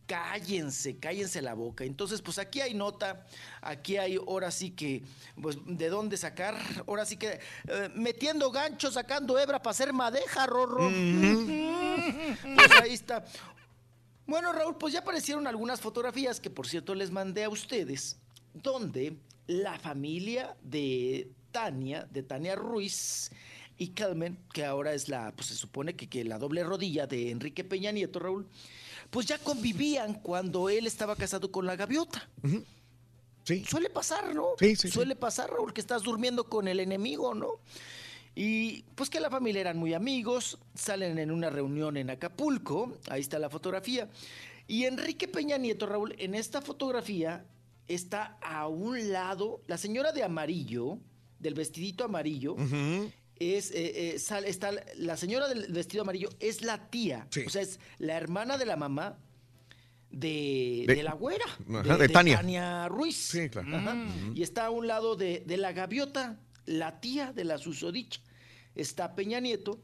cállense, 0.07 0.97
cállense 0.97 1.39
la 1.43 1.53
boca. 1.53 1.83
Entonces, 1.83 2.23
pues 2.23 2.39
aquí 2.39 2.61
hay 2.61 2.73
nota, 2.73 3.27
aquí 3.61 3.97
hay 3.97 4.15
ahora 4.15 4.49
sí 4.49 4.71
que, 4.71 5.03
pues, 5.39 5.57
¿de 5.67 5.89
dónde 5.89 6.17
sacar? 6.17 6.57
Ahora 6.87 7.05
sí 7.05 7.15
que, 7.17 7.39
eh, 7.67 7.89
metiendo 7.93 8.49
gancho, 8.49 8.89
sacando 8.91 9.37
hebra 9.37 9.61
para 9.61 9.69
hacer 9.71 9.93
madeja, 9.93 10.47
Rorro. 10.47 10.89
pues 12.55 12.71
ahí 12.81 12.93
está. 12.93 13.23
Bueno, 14.25 14.51
Raúl, 14.53 14.75
pues 14.77 14.93
ya 14.93 14.99
aparecieron 15.01 15.45
algunas 15.47 15.79
fotografías 15.81 16.39
que, 16.39 16.49
por 16.49 16.67
cierto, 16.67 16.95
les 16.95 17.11
mandé 17.11 17.43
a 17.43 17.49
ustedes, 17.49 18.17
donde 18.53 19.15
la 19.47 19.77
familia 19.79 20.55
de 20.61 21.29
Tania, 21.63 22.07
de 22.09 22.23
Tania 22.23 22.55
Ruiz 22.55 23.31
y 23.77 23.89
Carmen, 23.89 24.37
que 24.53 24.63
ahora 24.63 24.93
es 24.93 25.09
la, 25.09 25.33
pues 25.35 25.47
se 25.47 25.55
supone 25.55 25.93
que, 25.93 26.07
que 26.07 26.23
la 26.23 26.37
doble 26.37 26.63
rodilla 26.63 27.05
de 27.05 27.31
Enrique 27.31 27.65
Peña 27.65 27.91
Nieto, 27.91 28.19
Raúl, 28.19 28.47
pues 29.09 29.25
ya 29.25 29.37
convivían 29.37 30.13
cuando 30.15 30.69
él 30.69 30.87
estaba 30.87 31.17
casado 31.17 31.51
con 31.51 31.65
la 31.65 31.75
gaviota. 31.75 32.29
Sí. 33.43 33.65
Suele 33.65 33.89
pasar, 33.89 34.33
¿no? 34.33 34.51
Sí, 34.57 34.77
sí. 34.77 34.89
Suele 34.89 35.17
pasar, 35.17 35.49
Raúl, 35.49 35.73
que 35.73 35.81
estás 35.81 36.03
durmiendo 36.03 36.45
con 36.45 36.69
el 36.69 36.79
enemigo, 36.79 37.33
¿no? 37.33 37.59
Y 38.35 38.83
pues 38.95 39.09
que 39.09 39.19
la 39.19 39.29
familia 39.29 39.59
eran 39.59 39.77
muy 39.77 39.93
amigos, 39.93 40.59
salen 40.75 41.17
en 41.19 41.29
una 41.29 41.49
reunión 41.49 41.97
en 41.97 42.09
Acapulco, 42.09 42.97
ahí 43.09 43.19
está 43.19 43.37
la 43.37 43.49
fotografía. 43.49 44.09
Y 44.65 44.85
Enrique 44.85 45.27
Peña 45.27 45.57
Nieto, 45.57 45.87
Raúl, 45.87 46.15
en 46.19 46.35
esta 46.35 46.61
fotografía 46.61 47.45
está 47.87 48.37
a 48.41 48.67
un 48.67 49.11
lado, 49.11 49.61
la 49.67 49.77
señora 49.77 50.13
de 50.13 50.23
amarillo, 50.23 50.99
del 51.39 51.53
vestidito 51.53 52.03
amarillo 52.03 52.55
es, 53.37 53.71
eh, 53.71 54.13
eh, 54.13 54.19
está 54.45 54.71
la 54.97 55.15
señora 55.17 55.47
del 55.47 55.71
vestido 55.71 56.03
amarillo 56.03 56.29
es 56.39 56.61
la 56.61 56.89
tía, 56.89 57.27
o 57.45 57.49
sea, 57.49 57.61
es 57.61 57.79
la 57.97 58.17
hermana 58.17 58.57
de 58.57 58.65
la 58.65 58.75
mamá 58.75 59.17
de, 60.11 60.85
De- 60.87 60.95
de 60.95 61.03
la 61.03 61.13
güera, 61.13 61.45
Ajá, 61.45 61.97
de 61.97 62.09
Tania. 62.09 62.87
Ruiz. 62.87 63.15
Sí, 63.15 63.49
claro. 63.49 63.67
Y 64.33 64.41
está 64.41 64.65
a 64.65 64.69
un 64.71 64.87
lado 64.87 65.15
de, 65.15 65.43
de 65.45 65.57
la 65.57 65.71
gaviota, 65.71 66.39
la 66.65 66.99
tía 66.99 67.31
de 67.31 67.43
la 67.43 67.57
susodicha. 67.57 68.19
Está 68.75 69.15
Peña 69.15 69.39
Nieto 69.39 69.79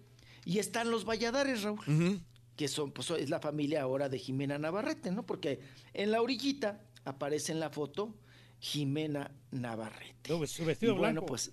y 0.46 0.60
están 0.60 0.90
los 0.92 1.06
Valladares, 1.06 1.64
Raúl 1.64 2.22
que 2.56 2.70
son, 2.70 2.92
pues 2.94 3.10
es 3.12 3.30
la 3.30 3.42
familia 3.42 3.82
ahora 3.82 4.08
de 4.08 4.18
Jimena 4.18 4.58
Navarrete, 4.58 5.12
¿no? 5.12 5.26
Porque 5.26 5.60
en 5.94 6.10
la 6.10 6.22
orillita 6.22 6.82
aparece 7.04 7.52
en 7.52 7.60
la 7.60 7.70
foto 7.70 8.16
Jimena 8.60 9.32
Navarrete. 9.52 10.30
Su 10.48 10.66
vestido 10.66 10.94
Y 10.94 10.98
bueno, 10.98 11.14
blanco. 11.22 11.26
pues 11.28 11.52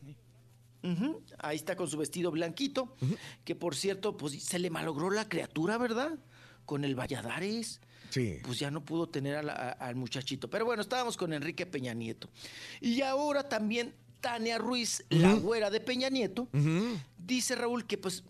ujú, 0.82 1.22
ahí 1.38 1.56
está 1.56 1.76
con 1.76 1.88
su 1.88 1.96
vestido 1.98 2.30
blanquito, 2.30 2.96
que 3.44 3.54
por 3.54 3.74
cierto, 3.76 4.16
pues 4.16 4.42
se 4.42 4.58
le 4.58 4.70
malogró 4.70 5.10
la 5.10 5.28
criatura, 5.28 5.78
¿verdad? 5.78 6.18
Con 6.64 6.84
el 6.84 6.94
Valladares. 6.94 7.80
Sí. 8.10 8.38
Pues 8.44 8.58
ya 8.58 8.70
no 8.70 8.84
pudo 8.84 9.08
tener 9.08 9.36
a 9.36 9.42
la- 9.42 9.52
a- 9.54 9.70
al 9.72 9.94
muchachito. 9.94 10.50
Pero 10.50 10.64
bueno, 10.66 10.82
estábamos 10.82 11.16
con 11.16 11.32
Enrique 11.32 11.64
Peña 11.66 11.94
Nieto. 11.94 12.28
Y 12.80 13.00
ahora 13.02 13.48
también 13.48 13.94
Tania 14.22 14.56
Ruiz, 14.56 15.04
la 15.10 15.34
güera 15.34 15.68
de 15.68 15.80
Peña 15.80 16.08
Nieto, 16.08 16.48
dice 17.18 17.54
Raúl 17.56 17.84
que 17.86 17.98
pues 17.98 18.24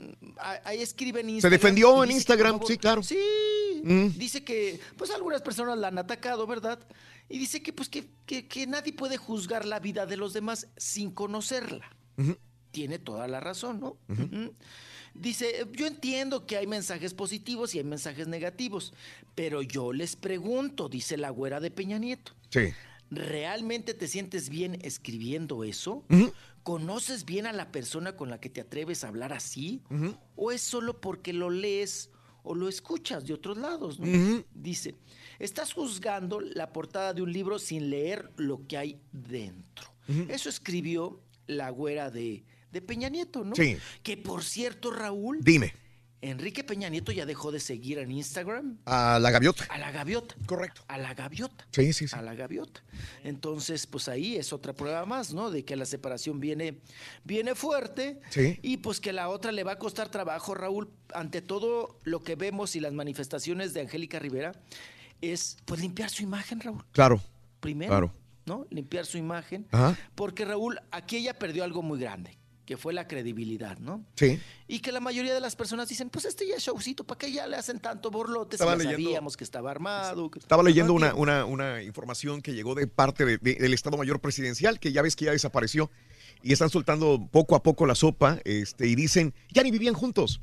ahí 0.64 0.80
escribe 0.82 1.20
en 1.20 1.26
Se 1.26 1.32
Instagram. 1.34 1.52
defendió 1.60 1.96
y 1.98 2.02
en 2.02 2.08
que, 2.08 2.14
Instagram, 2.14 2.60
sí, 2.66 2.76
claro. 2.78 3.02
Sí, 3.04 3.16
dice 4.16 4.42
que 4.42 4.80
pues 4.96 5.10
algunas 5.12 5.42
personas 5.42 5.78
la 5.78 5.88
han 5.88 5.98
atacado, 5.98 6.46
¿verdad? 6.48 6.80
Y 7.28 7.38
dice 7.38 7.62
que 7.62 7.72
pues 7.72 7.88
que, 7.88 8.08
que- 8.26 8.48
que 8.48 8.66
nadie 8.66 8.92
puede 8.92 9.16
juzgar 9.16 9.64
la 9.64 9.78
vida 9.78 10.04
de 10.06 10.16
los 10.16 10.32
demás 10.32 10.66
sin 10.76 11.12
conocerla. 11.12 11.88
Tiene 12.72 12.98
toda 12.98 13.28
la 13.28 13.38
razón, 13.38 13.78
¿no? 13.80 13.96
Dice, 15.14 15.66
yo 15.72 15.86
entiendo 15.86 16.46
que 16.46 16.56
hay 16.56 16.66
mensajes 16.66 17.12
positivos 17.12 17.74
y 17.74 17.78
hay 17.78 17.84
mensajes 17.84 18.28
negativos, 18.28 18.94
pero 19.34 19.60
yo 19.60 19.92
les 19.92 20.16
pregunto, 20.16 20.88
dice 20.88 21.18
la 21.18 21.28
güera 21.28 21.60
de 21.60 21.70
Peña 21.70 21.98
Nieto, 21.98 22.32
Sí. 22.48 22.70
¿Realmente 23.12 23.94
te 23.94 24.08
sientes 24.08 24.48
bien 24.48 24.78
escribiendo 24.82 25.64
eso? 25.64 26.04
¿Conoces 26.62 27.24
bien 27.24 27.46
a 27.46 27.52
la 27.52 27.70
persona 27.70 28.16
con 28.16 28.30
la 28.30 28.40
que 28.40 28.48
te 28.48 28.60
atreves 28.60 29.04
a 29.04 29.08
hablar 29.08 29.32
así? 29.32 29.82
¿O 30.36 30.50
es 30.50 30.62
solo 30.62 31.00
porque 31.00 31.32
lo 31.32 31.50
lees 31.50 32.10
o 32.42 32.54
lo 32.54 32.68
escuchas 32.68 33.26
de 33.26 33.34
otros 33.34 33.58
lados? 33.58 34.00
Dice, 34.54 34.96
estás 35.38 35.72
juzgando 35.72 36.40
la 36.40 36.72
portada 36.72 37.12
de 37.12 37.22
un 37.22 37.32
libro 37.32 37.58
sin 37.58 37.90
leer 37.90 38.30
lo 38.36 38.66
que 38.66 38.76
hay 38.78 39.00
dentro. 39.12 39.92
Eso 40.28 40.48
escribió 40.48 41.20
la 41.46 41.70
güera 41.70 42.10
de, 42.10 42.44
de 42.70 42.82
Peña 42.82 43.08
Nieto, 43.08 43.44
¿no? 43.44 43.54
Sí. 43.54 43.76
Que 44.02 44.16
por 44.16 44.42
cierto, 44.42 44.90
Raúl, 44.90 45.40
Dime, 45.42 45.74
Enrique 46.22 46.62
Peña 46.62 46.88
Nieto 46.88 47.10
ya 47.10 47.26
dejó 47.26 47.50
de 47.50 47.58
seguir 47.58 47.98
en 47.98 48.12
Instagram 48.12 48.78
a 48.86 49.18
la 49.18 49.30
gaviota. 49.32 49.64
a 49.68 49.76
la 49.76 49.90
gaviota. 49.90 50.36
Correcto. 50.46 50.82
A 50.86 50.96
la 50.96 51.14
gaviota. 51.14 51.66
Sí, 51.72 51.92
sí, 51.92 52.06
sí. 52.06 52.14
A 52.16 52.22
la 52.22 52.34
gaviota. 52.34 52.82
Entonces, 53.24 53.88
pues 53.88 54.08
ahí 54.08 54.36
es 54.36 54.52
otra 54.52 54.72
prueba 54.72 55.04
más, 55.04 55.34
¿no? 55.34 55.50
De 55.50 55.64
que 55.64 55.74
la 55.74 55.84
separación 55.84 56.38
viene, 56.38 56.78
viene 57.24 57.56
fuerte. 57.56 58.20
Sí. 58.30 58.58
Y 58.62 58.76
pues 58.78 59.00
que 59.00 59.12
la 59.12 59.28
otra 59.28 59.50
le 59.50 59.64
va 59.64 59.72
a 59.72 59.78
costar 59.78 60.10
trabajo, 60.10 60.54
Raúl. 60.54 60.90
Ante 61.12 61.42
todo 61.42 61.98
lo 62.04 62.22
que 62.22 62.36
vemos 62.36 62.76
y 62.76 62.80
las 62.80 62.92
manifestaciones 62.92 63.74
de 63.74 63.80
Angélica 63.82 64.18
Rivera, 64.20 64.52
es 65.20 65.56
pues 65.64 65.80
limpiar 65.80 66.08
su 66.08 66.22
imagen, 66.22 66.60
Raúl. 66.60 66.84
Claro. 66.92 67.20
Primero. 67.60 67.90
Claro. 67.90 68.12
¿No? 68.46 68.66
Limpiar 68.70 69.06
su 69.06 69.18
imagen. 69.18 69.66
Ajá. 69.72 69.96
Porque 70.14 70.44
Raúl, 70.44 70.80
aquí 70.90 71.16
ella 71.16 71.38
perdió 71.38 71.64
algo 71.64 71.82
muy 71.82 71.98
grande, 72.00 72.38
que 72.64 72.76
fue 72.76 72.92
la 72.92 73.08
credibilidad, 73.08 73.78
¿no? 73.78 74.04
Sí. 74.14 74.38
Y 74.68 74.78
que 74.78 74.92
la 74.92 75.00
mayoría 75.00 75.34
de 75.34 75.40
las 75.40 75.56
personas 75.56 75.88
dicen, 75.88 76.10
pues 76.10 76.24
este 76.24 76.46
ya 76.46 76.54
es 76.54 76.62
showcito, 76.62 77.04
¿para 77.04 77.18
qué 77.18 77.32
ya 77.32 77.46
le 77.46 77.56
hacen 77.56 77.80
tanto 77.80 78.10
borlote? 78.10 78.56
Si 78.56 78.64
ya 78.64 78.76
leyendo- 78.76 78.90
sabíamos 79.04 79.36
que 79.36 79.44
estaba 79.44 79.70
armado. 79.70 80.30
que- 80.30 80.38
Estaba 80.38 80.62
leyendo 80.62 80.92
una, 80.92 81.14
una, 81.14 81.44
una 81.44 81.82
información 81.82 82.40
que 82.40 82.54
llegó 82.54 82.74
de 82.74 82.86
parte 82.86 83.24
de- 83.24 83.38
de- 83.38 83.54
del 83.56 83.74
Estado 83.74 83.96
Mayor 83.96 84.20
Presidencial, 84.20 84.78
que 84.78 84.92
ya 84.92 85.02
ves 85.02 85.16
que 85.16 85.24
ya 85.24 85.32
desapareció, 85.32 85.90
y 86.42 86.52
están 86.52 86.70
soltando 86.70 87.28
poco 87.32 87.56
a 87.56 87.62
poco 87.62 87.84
la 87.86 87.94
sopa, 87.96 88.38
este, 88.44 88.86
y 88.86 88.94
dicen, 88.94 89.34
ya 89.50 89.62
ni 89.62 89.70
vivían 89.70 89.94
juntos. 89.94 90.40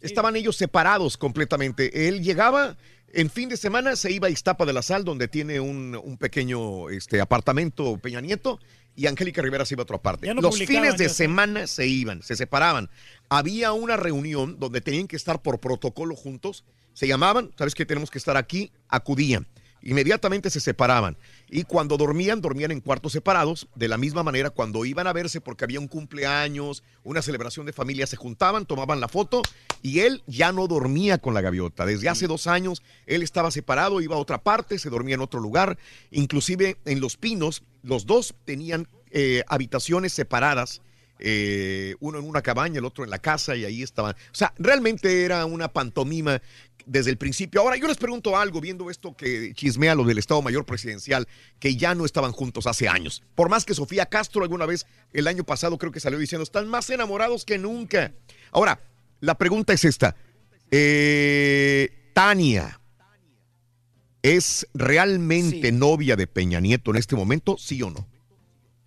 Estaban 0.00 0.36
ellos 0.36 0.56
separados 0.56 1.16
completamente. 1.16 2.08
Él 2.08 2.22
llegaba 2.22 2.76
en 3.12 3.30
fin 3.30 3.48
de 3.48 3.56
semana, 3.56 3.96
se 3.96 4.12
iba 4.12 4.28
a 4.28 4.30
Iztapa 4.30 4.66
de 4.66 4.72
la 4.74 4.82
Sal, 4.82 5.02
donde 5.02 5.28
tiene 5.28 5.60
un, 5.60 5.98
un 6.02 6.18
pequeño 6.18 6.90
este, 6.90 7.20
apartamento 7.22 7.96
Peña 7.98 8.20
Nieto, 8.20 8.58
y 8.98 9.06
Angélica 9.06 9.40
Rivera 9.40 9.64
se 9.64 9.74
iba 9.74 9.82
a 9.82 9.84
otra 9.84 10.02
parte. 10.02 10.34
No 10.34 10.40
Los 10.40 10.58
fines 10.58 10.98
de 10.98 11.08
semana 11.08 11.68
se 11.68 11.86
iban, 11.86 12.20
se 12.20 12.34
separaban. 12.34 12.90
Había 13.28 13.72
una 13.72 13.96
reunión 13.96 14.58
donde 14.58 14.80
tenían 14.80 15.06
que 15.06 15.14
estar 15.14 15.40
por 15.40 15.60
protocolo 15.60 16.16
juntos, 16.16 16.64
se 16.94 17.06
llamaban, 17.06 17.52
sabes 17.56 17.76
que 17.76 17.86
tenemos 17.86 18.10
que 18.10 18.18
estar 18.18 18.36
aquí, 18.36 18.72
acudían. 18.88 19.46
Inmediatamente 19.82 20.50
se 20.50 20.60
separaban. 20.60 21.16
Y 21.48 21.62
cuando 21.62 21.96
dormían, 21.96 22.40
dormían 22.40 22.70
en 22.72 22.80
cuartos 22.80 23.12
separados. 23.12 23.68
De 23.74 23.88
la 23.88 23.96
misma 23.96 24.22
manera, 24.22 24.50
cuando 24.50 24.84
iban 24.84 25.06
a 25.06 25.12
verse 25.12 25.40
porque 25.40 25.64
había 25.64 25.80
un 25.80 25.88
cumpleaños, 25.88 26.82
una 27.04 27.22
celebración 27.22 27.64
de 27.66 27.72
familia, 27.72 28.06
se 28.06 28.16
juntaban, 28.16 28.66
tomaban 28.66 29.00
la 29.00 29.08
foto 29.08 29.42
y 29.80 30.00
él 30.00 30.22
ya 30.26 30.52
no 30.52 30.66
dormía 30.66 31.18
con 31.18 31.32
la 31.34 31.40
gaviota. 31.40 31.86
Desde 31.86 32.08
hace 32.08 32.26
dos 32.26 32.46
años, 32.46 32.82
él 33.06 33.22
estaba 33.22 33.50
separado, 33.50 34.00
iba 34.00 34.16
a 34.16 34.18
otra 34.18 34.42
parte, 34.42 34.78
se 34.78 34.90
dormía 34.90 35.14
en 35.14 35.20
otro 35.20 35.40
lugar. 35.40 35.78
Inclusive 36.10 36.76
en 36.84 37.00
Los 37.00 37.16
Pinos, 37.16 37.62
los 37.82 38.04
dos 38.04 38.34
tenían 38.44 38.88
eh, 39.10 39.42
habitaciones 39.48 40.12
separadas. 40.12 40.82
eh, 41.20 41.96
uno 42.00 42.18
en 42.18 42.24
una 42.24 42.42
cabaña, 42.42 42.78
el 42.78 42.84
otro 42.84 43.04
en 43.04 43.10
la 43.10 43.18
casa 43.18 43.56
y 43.56 43.64
ahí 43.64 43.82
estaban. 43.82 44.14
O 44.14 44.34
sea, 44.34 44.54
realmente 44.58 45.24
era 45.24 45.44
una 45.46 45.68
pantomima 45.68 46.40
desde 46.88 47.10
el 47.10 47.18
principio. 47.18 47.60
Ahora, 47.60 47.76
yo 47.76 47.86
les 47.86 47.96
pregunto 47.96 48.36
algo, 48.36 48.60
viendo 48.60 48.90
esto 48.90 49.16
que 49.16 49.52
chismea 49.54 49.94
lo 49.94 50.04
del 50.04 50.18
Estado 50.18 50.42
Mayor 50.42 50.64
Presidencial, 50.64 51.28
que 51.60 51.76
ya 51.76 51.94
no 51.94 52.04
estaban 52.04 52.32
juntos 52.32 52.66
hace 52.66 52.88
años. 52.88 53.22
Por 53.34 53.48
más 53.48 53.64
que 53.64 53.74
Sofía 53.74 54.06
Castro 54.06 54.42
alguna 54.42 54.66
vez 54.66 54.86
el 55.12 55.28
año 55.28 55.44
pasado 55.44 55.78
creo 55.78 55.92
que 55.92 56.00
salió 56.00 56.18
diciendo, 56.18 56.42
están 56.42 56.66
más 56.68 56.90
enamorados 56.90 57.44
que 57.44 57.58
nunca. 57.58 58.12
Ahora, 58.50 58.80
la 59.20 59.36
pregunta 59.36 59.72
es 59.72 59.84
esta. 59.84 60.16
Eh, 60.70 62.10
Tania, 62.14 62.80
¿es 64.22 64.66
realmente 64.74 65.70
novia 65.70 66.16
de 66.16 66.26
Peña 66.26 66.60
Nieto 66.60 66.90
en 66.90 66.96
este 66.96 67.16
momento, 67.16 67.56
sí 67.58 67.82
o 67.82 67.90
no? 67.90 68.06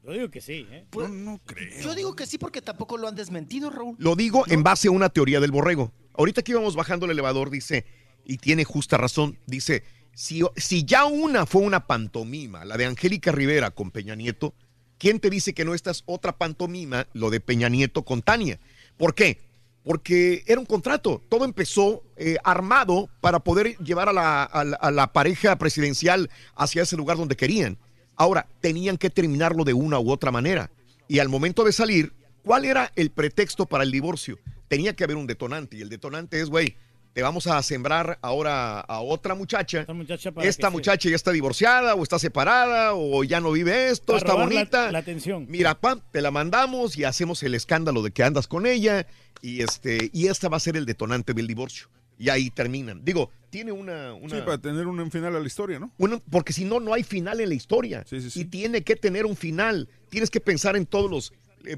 Yo 0.03 0.13
digo 0.13 0.31
que 0.31 0.41
sí, 0.41 0.67
¿eh? 0.71 0.85
no 0.93 1.39
creo. 1.45 1.81
Yo 1.81 1.93
digo 1.93 2.15
que 2.15 2.25
sí 2.25 2.39
porque 2.39 2.61
tampoco 2.61 2.97
lo 2.97 3.07
han 3.07 3.15
desmentido, 3.15 3.69
Raúl. 3.69 3.95
Lo 3.99 4.15
digo 4.15 4.43
en 4.47 4.63
base 4.63 4.87
a 4.87 4.91
una 4.91 5.09
teoría 5.09 5.39
del 5.39 5.51
borrego. 5.51 5.91
Ahorita 6.13 6.41
que 6.41 6.51
íbamos 6.51 6.75
bajando 6.75 7.05
el 7.05 7.11
elevador, 7.11 7.49
dice, 7.49 7.85
y 8.25 8.37
tiene 8.37 8.63
justa 8.63 8.97
razón, 8.97 9.37
dice, 9.45 9.83
si, 10.13 10.41
si 10.55 10.83
ya 10.83 11.05
una 11.05 11.45
fue 11.45 11.61
una 11.61 11.87
pantomima, 11.87 12.65
la 12.65 12.77
de 12.77 12.85
Angélica 12.85 13.31
Rivera 13.31 13.71
con 13.71 13.91
Peña 13.91 14.15
Nieto, 14.15 14.53
¿quién 14.97 15.19
te 15.19 15.29
dice 15.29 15.53
que 15.53 15.65
no 15.65 15.73
esta 15.73 15.91
es 15.91 16.03
otra 16.05 16.37
pantomima, 16.37 17.07
lo 17.13 17.29
de 17.29 17.39
Peña 17.39 17.69
Nieto 17.69 18.03
con 18.03 18.21
Tania? 18.21 18.59
¿Por 18.97 19.15
qué? 19.15 19.39
Porque 19.83 20.43
era 20.45 20.59
un 20.59 20.65
contrato, 20.67 21.23
todo 21.27 21.43
empezó 21.45 22.03
eh, 22.17 22.37
armado 22.43 23.09
para 23.19 23.39
poder 23.39 23.77
llevar 23.77 24.09
a 24.09 24.13
la- 24.13 24.43
a 24.43 24.91
la 24.91 25.11
pareja 25.11 25.57
presidencial 25.57 26.29
hacia 26.55 26.83
ese 26.83 26.97
lugar 26.97 27.17
donde 27.17 27.35
querían. 27.35 27.79
Ahora, 28.15 28.47
tenían 28.59 28.97
que 28.97 29.09
terminarlo 29.09 29.63
de 29.63 29.73
una 29.73 29.97
u 29.99 30.11
otra 30.11 30.29
manera. 30.29 30.69
Y 31.07 31.17
al 31.17 31.29
momento 31.29 31.63
de 31.63 31.71
salir, 31.71 32.13
¿cuál 32.43 32.65
era 32.65 32.91
el 32.95 33.09
pretexto 33.09 33.65
para 33.65 33.83
el 33.83 33.91
divorcio? 33.91 34.37
Tenía 34.71 34.95
que 34.95 35.03
haber 35.03 35.17
un 35.17 35.27
detonante. 35.27 35.75
Y 35.75 35.81
el 35.81 35.89
detonante 35.89 36.39
es, 36.39 36.49
güey, 36.49 36.77
te 37.11 37.21
vamos 37.21 37.45
a 37.47 37.61
sembrar 37.61 38.17
ahora 38.21 38.79
a 38.79 39.01
otra 39.01 39.35
muchacha. 39.35 39.81
Esta 39.81 39.93
muchacha, 39.93 40.31
muchacha 40.69 41.09
ya 41.09 41.15
está 41.17 41.31
divorciada 41.31 41.93
o 41.95 42.03
está 42.03 42.17
separada 42.19 42.93
o 42.93 43.23
ya 43.25 43.41
no 43.41 43.51
vive 43.51 43.89
esto, 43.89 44.13
Para 44.13 44.17
está 44.19 44.33
la- 44.37 44.43
bonita. 44.45 44.91
la 44.93 44.99
atención. 44.99 45.45
Mira, 45.49 45.77
pam, 45.77 45.99
te 46.11 46.21
la 46.21 46.31
mandamos 46.31 46.97
y 46.97 47.03
hacemos 47.03 47.43
el 47.43 47.53
escándalo 47.53 48.01
de 48.01 48.11
que 48.11 48.23
andas 48.23 48.47
con 48.47 48.65
ella. 48.65 49.05
Y, 49.41 49.61
este, 49.61 50.09
y 50.13 50.27
esta 50.27 50.47
va 50.47 50.55
a 50.55 50.61
ser 50.61 50.77
el 50.77 50.85
detonante 50.85 51.33
del 51.33 51.47
divorcio. 51.47 51.87
Y 52.17 52.29
ahí 52.29 52.49
terminan. 52.51 53.03
Digo, 53.03 53.29
tiene 53.49 53.71
una... 53.73 54.13
una 54.13 54.35
Sí, 54.37 54.41
para 54.45 54.57
tener 54.59 54.87
un 54.87 55.11
final 55.11 55.35
a 55.35 55.39
la 55.41 55.47
historia, 55.47 55.79
¿no? 55.79 55.91
uno- 55.97 56.21
porque 56.31 56.53
si 56.53 56.63
no, 56.63 56.79
no 56.79 56.93
hay 56.93 57.03
final 57.03 57.41
en 57.41 57.49
la 57.49 57.55
historia. 57.55 58.05
Y 58.35 58.45
tiene 58.45 58.83
que 58.83 58.95
tener 58.95 59.25
un 59.25 59.35
final. 59.35 59.89
Tienes 60.09 60.29
que 60.29 60.39
pensar 60.39 60.77
en 60.77 60.85
todos 60.85 61.09
los 61.11 61.33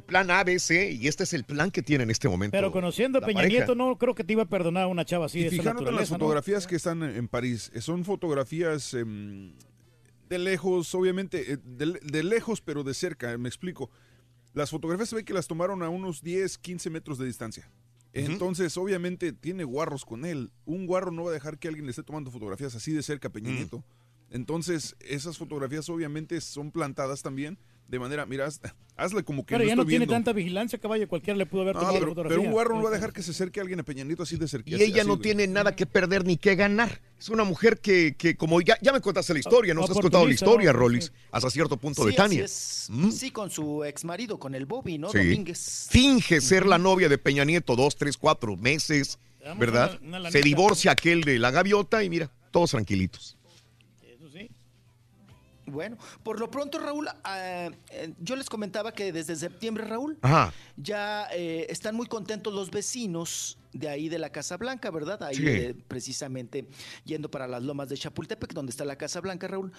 plan 0.05 0.31
A, 0.31 0.43
B, 0.43 0.59
C, 0.59 0.91
y 0.91 1.07
este 1.07 1.23
es 1.23 1.33
el 1.33 1.43
plan 1.43 1.71
que 1.71 1.81
tiene 1.81 2.03
en 2.03 2.11
este 2.11 2.27
momento. 2.27 2.51
Pero 2.51 2.71
conociendo 2.71 3.19
a 3.19 3.21
Peña 3.21 3.41
pareja. 3.41 3.57
Nieto, 3.57 3.75
no 3.75 3.97
creo 3.97 4.15
que 4.15 4.23
te 4.23 4.33
iba 4.33 4.43
a 4.43 4.49
perdonar 4.49 4.83
a 4.83 4.87
una 4.87 5.05
chava 5.05 5.25
así 5.25 5.39
y 5.39 5.41
de 5.43 5.47
esa 5.47 5.57
fijándote 5.57 5.89
en 5.89 5.95
las 5.95 6.09
fotografías 6.09 6.67
que 6.67 6.75
están 6.75 7.03
en 7.03 7.27
París, 7.27 7.71
eh, 7.73 7.81
son 7.81 8.05
fotografías 8.05 8.93
em, 8.93 9.53
de 10.29 10.39
lejos, 10.39 10.93
obviamente, 10.95 11.53
eh, 11.53 11.57
de, 11.63 11.99
de 12.01 12.23
lejos, 12.23 12.61
pero 12.61 12.83
de 12.83 12.93
cerca, 12.93 13.37
me 13.37 13.49
explico. 13.49 13.89
Las 14.53 14.69
fotografías 14.69 15.09
se 15.09 15.15
ve 15.15 15.25
que 15.25 15.33
las 15.33 15.47
tomaron 15.47 15.81
a 15.83 15.89
unos 15.89 16.21
10, 16.21 16.57
15 16.57 16.89
metros 16.89 17.17
de 17.17 17.25
distancia. 17.25 17.69
Entonces, 18.13 18.77
obviamente, 18.77 19.33
tiene 19.33 19.63
guarros 19.63 20.05
con 20.05 20.23
él. 20.23 20.51
Un 20.65 20.85
guarro 20.85 21.11
no 21.11 21.23
va 21.23 21.31
a 21.31 21.33
dejar 21.33 21.57
que 21.57 21.67
alguien 21.67 21.85
le 21.85 21.89
esté 21.89 22.03
tomando 22.03 22.29
fotografías 22.29 22.75
así 22.75 22.91
de 22.91 23.01
cerca 23.01 23.29
a 23.29 23.31
Peña. 23.31 23.51
Nieto. 23.51 23.83
Entonces, 24.29 24.95
esas 24.99 25.37
fotografías 25.37 25.89
obviamente 25.89 26.39
son 26.41 26.71
plantadas 26.71 27.23
también 27.23 27.57
de 27.87 27.99
manera, 27.99 28.25
mira, 28.25 28.47
haz- 28.47 28.59
hazle 28.95 29.23
como 29.23 29.45
que 29.45 29.53
Pero 29.53 29.63
no 29.65 29.69
ya 29.69 29.75
no 29.75 29.83
tiene 29.85 29.99
viendo. 30.05 30.13
tanta 30.15 30.33
vigilancia, 30.33 30.79
caballo. 30.79 31.07
Cualquiera 31.07 31.37
le 31.37 31.45
pudo 31.45 31.61
haber 31.61 31.75
No, 31.75 31.81
tomado 31.81 31.95
pero, 31.99 32.05
la 32.07 32.11
fotografía. 32.11 32.37
pero 32.37 32.47
un 32.47 32.53
guarro 32.53 32.75
no 32.77 32.83
va 32.83 32.89
a 32.89 32.93
dejar 32.93 33.13
que 33.13 33.21
se 33.21 33.31
acerque 33.31 33.59
alguien 33.59 33.79
a 33.79 33.83
Peña 33.83 34.03
Nieto 34.03 34.23
así 34.23 34.35
de 34.37 34.47
cerca. 34.47 34.69
Y 34.71 34.81
ella 34.81 35.03
no 35.03 35.19
tiene 35.19 35.45
nada 35.47 35.75
que 35.75 35.85
perder 35.85 36.25
ni 36.25 36.37
que 36.37 36.55
ganar. 36.55 37.01
Es 37.19 37.29
una 37.29 37.43
mujer 37.43 37.79
que, 37.79 38.15
que 38.17 38.35
como 38.35 38.61
ya, 38.61 38.77
ya 38.81 38.91
me 38.93 38.99
contaste 39.01 39.33
la 39.33 39.39
historia, 39.39 39.73
nos 39.73 39.89
has 39.89 39.97
contado 39.97 40.25
la 40.25 40.33
historia, 40.33 40.73
¿no? 40.73 40.79
Rollins, 40.79 41.11
hasta 41.31 41.49
cierto 41.49 41.77
punto 41.77 42.03
Sí, 42.03 42.09
de 42.09 42.15
Tania. 42.15 42.45
Mm. 42.89 43.11
Sí, 43.11 43.31
con 43.31 43.49
su 43.51 43.83
ex 43.83 44.03
marido, 44.05 44.39
con 44.39 44.55
el 44.55 44.65
Bobby, 44.65 44.97
¿no? 44.97 45.09
Sí. 45.11 45.19
Domínguez. 45.19 45.87
Finge 45.89 46.41
ser 46.41 46.65
la 46.65 46.77
novia 46.77 47.09
de 47.09 47.17
Peña 47.17 47.45
Nieto 47.45 47.75
dos, 47.75 47.95
tres, 47.95 48.17
cuatro 48.17 48.57
meses, 48.57 49.19
¿verdad? 49.57 49.97
una- 50.01 50.07
una 50.07 50.19
lanita. 50.19 50.31
Se 50.39 50.41
divorcia 50.43 50.91
aquel 50.91 51.21
de 51.21 51.37
la 51.39 51.51
gaviota 51.51 52.03
y 52.03 52.09
mira, 52.09 52.31
todos 52.51 52.71
tranquilitos. 52.71 53.37
Bueno, 55.65 55.97
por 56.23 56.39
lo 56.39 56.51
pronto, 56.51 56.77
Raúl, 56.79 57.07
ah, 57.23 57.69
eh, 57.89 58.13
yo 58.19 58.35
les 58.35 58.49
comentaba 58.49 58.91
que 58.91 59.11
desde 59.11 59.35
septiembre, 59.35 59.85
Raúl, 59.85 60.17
Ajá. 60.21 60.53
ya 60.75 61.27
eh, 61.31 61.67
están 61.69 61.95
muy 61.95 62.07
contentos 62.07 62.53
los 62.53 62.69
vecinos 62.69 63.57
de 63.73 63.89
ahí 63.89 64.07
de 64.09 64.19
la 64.19 64.29
Casa 64.31 64.57
Blanca, 64.57 64.89
¿verdad? 64.91 65.21
Ahí 65.23 65.35
Sí. 65.35 65.43
eh, 65.47 65.75
precisamente 65.87 66.67
yendo 67.05 67.29
para 67.29 67.47
las 67.47 67.63
lomas 67.63 67.89
de 67.89 67.97
Chapultepec, 67.97 68.53
donde 68.53 68.69
está 68.69 68.85
la 68.85 68.95
Casa 68.97 69.19
Blanca, 69.21 69.47
Raúl, 69.47 69.71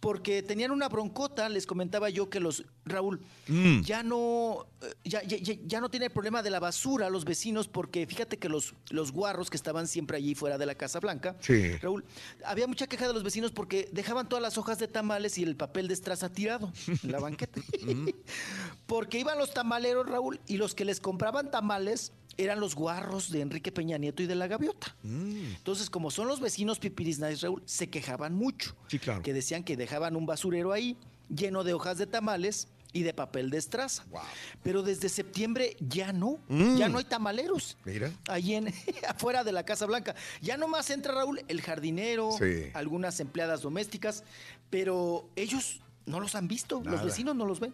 porque 0.00 0.42
tenían 0.42 0.70
una 0.70 0.88
broncota, 0.88 1.48
les 1.48 1.66
comentaba 1.66 2.08
yo 2.10 2.28
que 2.30 2.40
los, 2.40 2.64
Raúl, 2.84 3.20
Mm. 3.48 3.82
ya 3.82 4.02
no, 4.02 4.66
eh, 4.80 4.94
ya, 5.04 5.22
ya, 5.22 5.36
ya- 5.38 5.58
ya 5.66 5.80
no 5.80 5.90
tiene 5.90 6.06
el 6.06 6.12
problema 6.12 6.42
de 6.42 6.50
la 6.50 6.60
basura 6.60 7.10
los 7.10 7.24
vecinos, 7.24 7.68
porque 7.68 8.06
fíjate 8.06 8.38
que 8.38 8.48
los, 8.48 8.74
los 8.90 9.12
guarros 9.12 9.50
que 9.50 9.56
estaban 9.56 9.86
siempre 9.86 10.16
allí 10.16 10.34
fuera 10.34 10.58
de 10.58 10.66
la 10.66 10.74
Casa 10.74 10.98
Blanca, 11.00 11.36
Sí. 11.40 11.76
Raúl, 11.78 12.04
había 12.44 12.66
mucha 12.66 12.86
queja 12.86 13.06
de 13.06 13.12
los 13.12 13.22
vecinos 13.22 13.52
porque 13.52 13.88
dejaban 13.92 14.28
todas 14.28 14.42
las 14.42 14.56
hojas 14.58 14.78
de 14.78 14.88
tamales 14.88 15.36
y 15.38 15.42
el 15.42 15.56
papel 15.56 15.88
de 15.88 15.94
estraza 15.94 16.30
tirado 16.32 16.72
en 17.02 17.12
la 17.12 17.20
banqueta. 17.20 17.60
porque 18.86 19.18
iban 19.18 19.38
los 19.38 19.52
tamaleros, 19.54 20.06
Raúl, 20.08 20.40
y 20.46 20.56
los 20.56 20.74
que 20.74 20.84
les 20.84 21.00
compraban 21.00 21.50
tamales 21.50 22.12
eran 22.36 22.60
los 22.60 22.74
guarros 22.74 23.30
de 23.30 23.40
Enrique 23.40 23.72
Peña 23.72 23.98
Nieto 23.98 24.22
y 24.22 24.26
de 24.26 24.34
la 24.34 24.46
Gaviota. 24.46 24.94
Entonces, 25.04 25.90
como 25.90 26.10
son 26.10 26.28
los 26.28 26.40
vecinos 26.40 26.78
pipiris 26.78 27.18
nice, 27.20 27.42
Raúl, 27.46 27.62
se 27.66 27.88
quejaban 27.90 28.34
mucho. 28.34 28.74
Sí, 28.88 28.98
claro. 28.98 29.22
Que 29.22 29.32
decían 29.32 29.64
que 29.64 29.76
dejaban 29.76 30.16
un 30.16 30.26
basurero 30.26 30.72
ahí 30.72 30.96
lleno 31.34 31.64
de 31.64 31.72
hojas 31.74 31.98
de 31.98 32.06
tamales 32.06 32.68
y 32.94 33.02
de 33.04 33.14
papel 33.14 33.48
de 33.48 33.56
estraza. 33.56 34.04
Pero 34.62 34.82
desde 34.82 35.08
septiembre 35.08 35.76
ya 35.80 36.12
no, 36.12 36.38
Mm. 36.48 36.76
ya 36.76 36.88
no 36.90 36.98
hay 36.98 37.04
tamaleros 37.04 37.78
Mira. 37.86 38.10
ahí 38.28 38.54
en, 38.54 38.66
afuera 39.08 39.44
de 39.44 39.52
la 39.52 39.64
Casa 39.64 39.86
Blanca. 39.86 40.14
Ya 40.42 40.56
nomás 40.58 40.90
entra 40.90 41.14
Raúl, 41.14 41.40
el 41.48 41.62
jardinero, 41.62 42.32
Sí. 42.38 42.70
algunas 42.74 43.18
empleadas 43.20 43.62
domésticas, 43.62 44.24
pero 44.68 45.28
ellos 45.36 45.80
no 46.04 46.20
los 46.20 46.34
han 46.34 46.48
visto, 46.48 46.80
Nada. 46.80 46.96
los 46.96 47.04
vecinos 47.06 47.34
no 47.34 47.46
los 47.46 47.60
ven. 47.60 47.72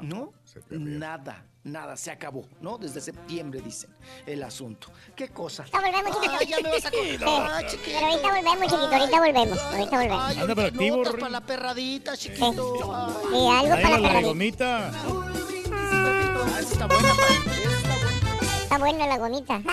¿No? 0.00 0.32
Nada, 0.70 1.44
nada, 1.64 1.96
se 1.96 2.10
acabó, 2.10 2.46
¿no? 2.60 2.78
Desde 2.78 3.00
septiembre 3.00 3.60
dicen 3.60 3.94
el 4.26 4.42
asunto. 4.42 4.88
¿Qué 5.14 5.28
cosa? 5.28 5.64
Ahorita 5.72 5.80
volvemos, 6.02 6.16
chiquito. 6.20 6.36
Ay, 6.40 6.46
ya 6.46 6.56
me 6.62 6.70
vas 6.70 6.84
a 6.86 6.90
Sí, 6.90 6.96
contar, 7.18 7.66
chiquito. 7.66 7.90
Pero 7.92 8.06
ahorita 8.06 8.28
volvemos, 8.28 8.72
chiquito. 8.72 8.94
Ahorita 8.96 9.18
volvemos. 9.20 9.58
Ahorita 9.62 9.96
volvemos. 9.96 10.24
Ay, 10.24 10.38
Anda 10.38 10.54
para 10.54 11.28
la 11.30 11.40
perradita, 11.40 12.16
chiquito. 12.16 12.94
Ay. 12.94 13.12
Sí, 13.30 13.48
algo 13.48 13.70
para 13.70 13.90
la 13.90 14.08
perradita. 14.08 14.20
gomita. 14.28 14.90
Ah, 15.72 16.60
está 16.60 16.86
buena, 16.86 17.14
pa. 17.14 17.26
Esa 17.52 17.76
está 17.76 17.96
buena. 17.96 18.62
Está 18.62 18.78
buena 18.78 19.06
la 19.06 19.18
gomita. 19.18 19.62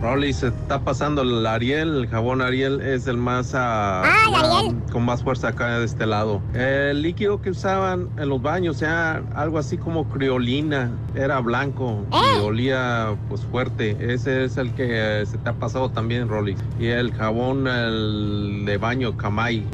Rolly, 0.00 0.32
se 0.32 0.48
está 0.48 0.80
pasando 0.80 1.22
el 1.22 1.46
Ariel, 1.46 1.96
el 1.96 2.08
jabón 2.08 2.42
Ariel 2.42 2.80
es 2.80 3.06
el 3.06 3.16
más 3.16 3.54
ah, 3.54 4.02
ah, 4.04 4.70
con 4.92 5.04
más 5.04 5.22
fuerza 5.22 5.48
acá 5.48 5.78
de 5.78 5.84
este 5.84 6.06
lado. 6.06 6.42
El 6.52 7.02
líquido 7.02 7.40
que 7.40 7.50
usaban 7.50 8.10
en 8.18 8.28
los 8.28 8.42
baños 8.42 8.82
era 8.82 9.22
algo 9.34 9.58
así 9.58 9.78
como 9.78 10.08
criolina, 10.08 10.90
era 11.14 11.40
blanco 11.40 12.04
y 12.12 12.40
olía 12.40 13.16
pues 13.28 13.42
fuerte. 13.42 13.96
Ese 14.12 14.44
es 14.44 14.56
el 14.56 14.72
que 14.74 15.20
eh, 15.22 15.26
se 15.26 15.38
te 15.38 15.50
ha 15.50 15.54
pasado 15.54 15.90
también, 15.90 16.28
Rolly. 16.28 16.56
Y 16.78 16.88
el 16.88 17.12
jabón 17.12 17.66
el 17.66 18.64
de 18.66 18.76
baño 18.76 19.16
Kamai. 19.16 19.64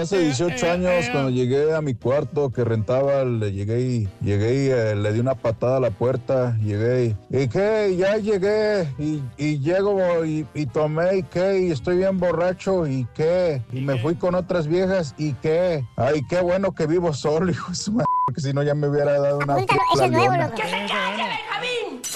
Hace 0.00 0.18
18 0.18 0.70
años 0.72 1.08
cuando 1.12 1.30
llegué 1.30 1.74
a 1.74 1.80
mi 1.80 1.94
cuarto 1.94 2.50
que 2.50 2.64
rentaba, 2.64 3.24
le 3.24 3.52
llegué 3.52 3.80
y 3.80 4.08
llegué 4.20 4.64
y 4.64 4.70
eh, 4.70 4.96
le 4.96 5.12
di 5.12 5.20
una 5.20 5.34
patada 5.36 5.76
a 5.76 5.80
la 5.80 5.90
puerta, 5.90 6.56
llegué 6.58 7.16
y, 7.30 7.42
¿y 7.42 7.48
qué? 7.48 7.94
Ya 7.96 8.16
llegué 8.16 8.88
y, 8.98 9.22
y 9.36 9.60
llego 9.60 10.24
y, 10.24 10.46
y 10.54 10.66
tomé 10.66 11.18
y 11.18 11.22
qué, 11.22 11.60
y 11.60 11.70
estoy 11.70 11.98
bien 11.98 12.18
borracho 12.18 12.86
y 12.86 13.06
qué, 13.14 13.62
y 13.72 13.80
me 13.80 13.98
fui 13.98 14.16
con 14.16 14.34
otras 14.34 14.66
viejas 14.66 15.14
y 15.18 15.34
qué, 15.34 15.84
ay, 15.96 16.24
qué 16.28 16.40
bueno 16.40 16.72
que 16.74 16.86
vivo 16.86 17.12
solo, 17.12 17.50
hijo 17.50 17.70
de 17.70 17.76
su 17.76 17.92
madre, 17.92 18.06
porque 18.26 18.40
si 18.40 18.52
no 18.52 18.62
ya 18.62 18.74
me 18.74 18.88
hubiera 18.88 19.20
dado 19.20 19.38
una 19.38 19.54
Apúntalo, 19.54 19.80
nuevo, 20.10 20.36
loco. 20.36 20.62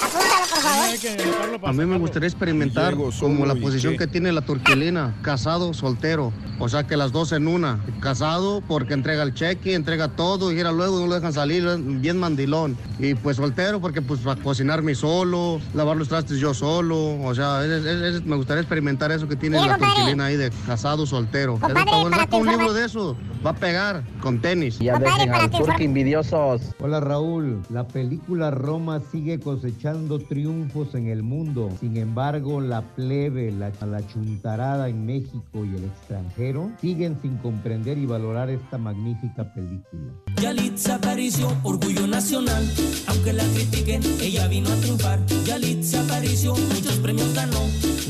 Apúntalo, 0.02 0.46
por 0.50 0.60
favor. 0.60 1.68
A 1.68 1.72
mí 1.72 1.84
me 1.86 1.98
gustaría 1.98 2.28
experimentar 2.28 2.94
como 3.20 3.46
la 3.46 3.54
posición 3.54 3.96
que 3.96 4.06
tiene 4.06 4.32
la 4.32 4.42
turquilina, 4.42 5.14
casado, 5.22 5.74
soltero. 5.74 6.32
O 6.60 6.68
sea 6.68 6.84
que 6.86 6.96
las 6.96 7.12
dos 7.12 7.32
en 7.32 7.46
una. 7.46 7.78
Casado 8.00 8.62
porque 8.66 8.94
entrega 8.94 9.22
el 9.22 9.32
cheque, 9.34 9.74
entrega 9.74 10.08
todo 10.08 10.52
y 10.52 10.58
era 10.58 10.72
luego 10.72 10.98
no 11.00 11.06
lo 11.06 11.14
dejan 11.14 11.32
salir, 11.32 11.64
bien 11.78 12.18
mandilón. 12.18 12.76
Y 12.98 13.14
pues 13.14 13.36
soltero 13.36 13.80
porque 13.80 14.02
pues 14.02 14.20
para 14.20 14.40
cocinarme 14.42 14.94
solo, 14.96 15.60
lavar 15.74 15.96
los 15.96 16.08
trastes 16.08 16.38
yo 16.38 16.54
solo. 16.54 17.20
O 17.22 17.34
sea, 17.34 17.64
es- 17.64 17.84
es- 17.84 18.02
es- 18.16 18.24
me 18.24 18.34
gustaría 18.36 18.60
experimentar 18.62 19.12
eso 19.12 19.28
que 19.28 19.36
tiene 19.36 19.56
la 19.60 19.72
compadre. 19.74 19.94
turquilina 19.94 20.24
ahí 20.26 20.36
de 20.36 20.50
casado, 20.66 21.06
soltero. 21.06 21.52
Eso 21.54 21.60
Compadre, 21.60 21.80
está 21.84 22.00
bueno. 22.00 22.16
para 22.16 22.26
tu 22.30 22.36
un 22.38 22.46
libro 22.48 22.72
de 22.72 22.84
eso, 22.86 23.16
va 23.46 23.50
a 23.50 23.54
pegar 23.56 24.02
con 24.20 24.40
tenis. 24.40 24.78
Ya 24.80 24.94
Compadre, 24.94 25.14
dejen 25.14 25.30
para 25.30 25.44
al 25.44 25.50
tu 25.50 25.56
turco 25.58 25.72
informa- 25.72 25.84
envidiosos. 25.84 26.60
Hola 26.80 27.00
Raúl, 27.00 27.62
la 27.70 27.86
película 27.86 28.50
Roma 28.50 29.00
sigue 29.12 29.38
cosechando 29.38 29.87
triunfos 30.28 30.94
en 30.94 31.08
el 31.08 31.22
mundo. 31.22 31.70
Sin 31.80 31.96
embargo, 31.96 32.60
la 32.60 32.82
plebe, 32.82 33.50
la, 33.52 33.72
la 33.86 34.06
chuntarada 34.06 34.88
en 34.88 35.06
México 35.06 35.64
y 35.64 35.76
el 35.76 35.84
extranjero 35.84 36.70
siguen 36.80 37.18
sin 37.22 37.36
comprender 37.38 37.98
y 37.98 38.06
valorar 38.06 38.50
esta 38.50 38.78
magnífica 38.78 39.52
película. 39.54 40.12
Yalitza 40.40 40.96
Aparicio, 40.96 41.48
orgullo 41.62 42.06
nacional. 42.06 42.64
Aunque 43.06 43.32
la 43.32 43.44
critiquen, 43.44 44.02
ella 44.20 44.46
vino 44.48 44.68
a 44.68 44.76
triunfar. 44.76 45.24
Yalitza 45.44 46.02
Aparicio, 46.02 46.54
muchos 46.54 46.96
premios 46.98 47.34
ganó. 47.34 47.60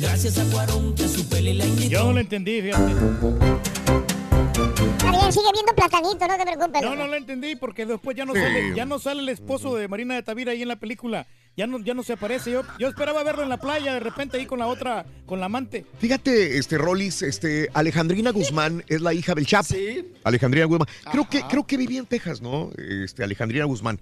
Gracias 0.00 0.38
a 0.38 0.44
Cuarón, 0.50 0.94
que 0.94 1.08
su 1.08 1.28
peli 1.28 1.54
la 1.54 1.66
invitó. 1.66 1.90
Yo 1.90 2.04
no 2.04 2.12
lo 2.14 2.20
entendí, 2.20 2.62
fíjate. 2.62 4.17
Está 4.80 5.10
bien, 5.10 5.32
sigue 5.32 5.46
viendo 5.52 5.74
platanito, 5.74 6.26
no 6.28 6.36
te 6.36 6.42
preocupes. 6.56 6.82
No, 6.82 6.94
no 6.94 7.06
lo 7.08 7.14
entendí 7.16 7.56
porque 7.56 7.84
después 7.84 8.16
ya 8.16 8.24
no 8.24 8.32
Sí. 8.34 8.40
sale, 8.40 8.74
ya 8.76 8.84
no 8.84 8.98
sale 9.00 9.22
el 9.22 9.28
esposo 9.28 9.74
de 9.74 9.88
Marina 9.88 10.14
de 10.14 10.22
Tavira 10.22 10.52
ahí 10.52 10.62
en 10.62 10.68
la 10.68 10.76
película. 10.76 11.26
Ya 11.56 11.66
no, 11.66 11.80
ya 11.80 11.94
no 11.94 12.04
se 12.04 12.12
aparece. 12.12 12.52
Yo, 12.52 12.62
yo 12.78 12.86
esperaba 12.88 13.24
verlo 13.24 13.42
en 13.42 13.48
la 13.48 13.56
playa, 13.56 13.92
de 13.94 13.98
repente 14.00 14.36
ahí 14.36 14.46
con 14.46 14.60
la 14.60 14.68
otra, 14.68 15.04
con 15.26 15.40
la 15.40 15.46
amante. 15.46 15.84
Fíjate, 15.98 16.58
este 16.58 16.78
Rollis, 16.78 17.22
este 17.22 17.68
Alejandrina 17.74 18.30
Guzmán 18.30 18.84
es 18.86 19.00
la 19.00 19.12
hija 19.12 19.34
del 19.34 19.46
Chapo. 19.46 19.74
Alejandrina 20.22 20.66
Guzmán. 20.66 20.86
Creo 21.10 21.28
que, 21.28 21.42
creo 21.42 21.66
que 21.66 21.76
vivía 21.76 21.98
en 21.98 22.06
Texas, 22.06 22.40
¿no? 22.40 22.70
Este, 22.78 23.24
Alejandrina 23.24 23.64
Guzmán. 23.64 24.00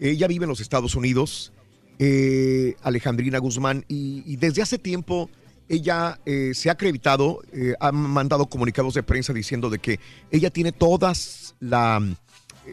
Ella 0.00 0.26
vive 0.26 0.44
en 0.44 0.48
los 0.48 0.60
Estados 0.60 0.94
Unidos. 0.96 1.52
eh, 2.00 2.74
Alejandrina 2.82 3.38
Guzmán. 3.38 3.84
Y, 3.88 4.22
y 4.26 4.36
desde 4.36 4.62
hace 4.62 4.78
tiempo 4.78 5.30
ella 5.68 6.18
eh, 6.24 6.52
se 6.54 6.68
ha 6.68 6.72
acreditado, 6.72 7.42
eh, 7.52 7.74
ha 7.80 7.92
mandado 7.92 8.46
comunicados 8.46 8.94
de 8.94 9.02
prensa 9.02 9.32
diciendo 9.32 9.70
de 9.70 9.78
que 9.78 10.00
ella 10.30 10.50
tiene 10.50 10.72
todas 10.72 11.54
la, 11.60 12.02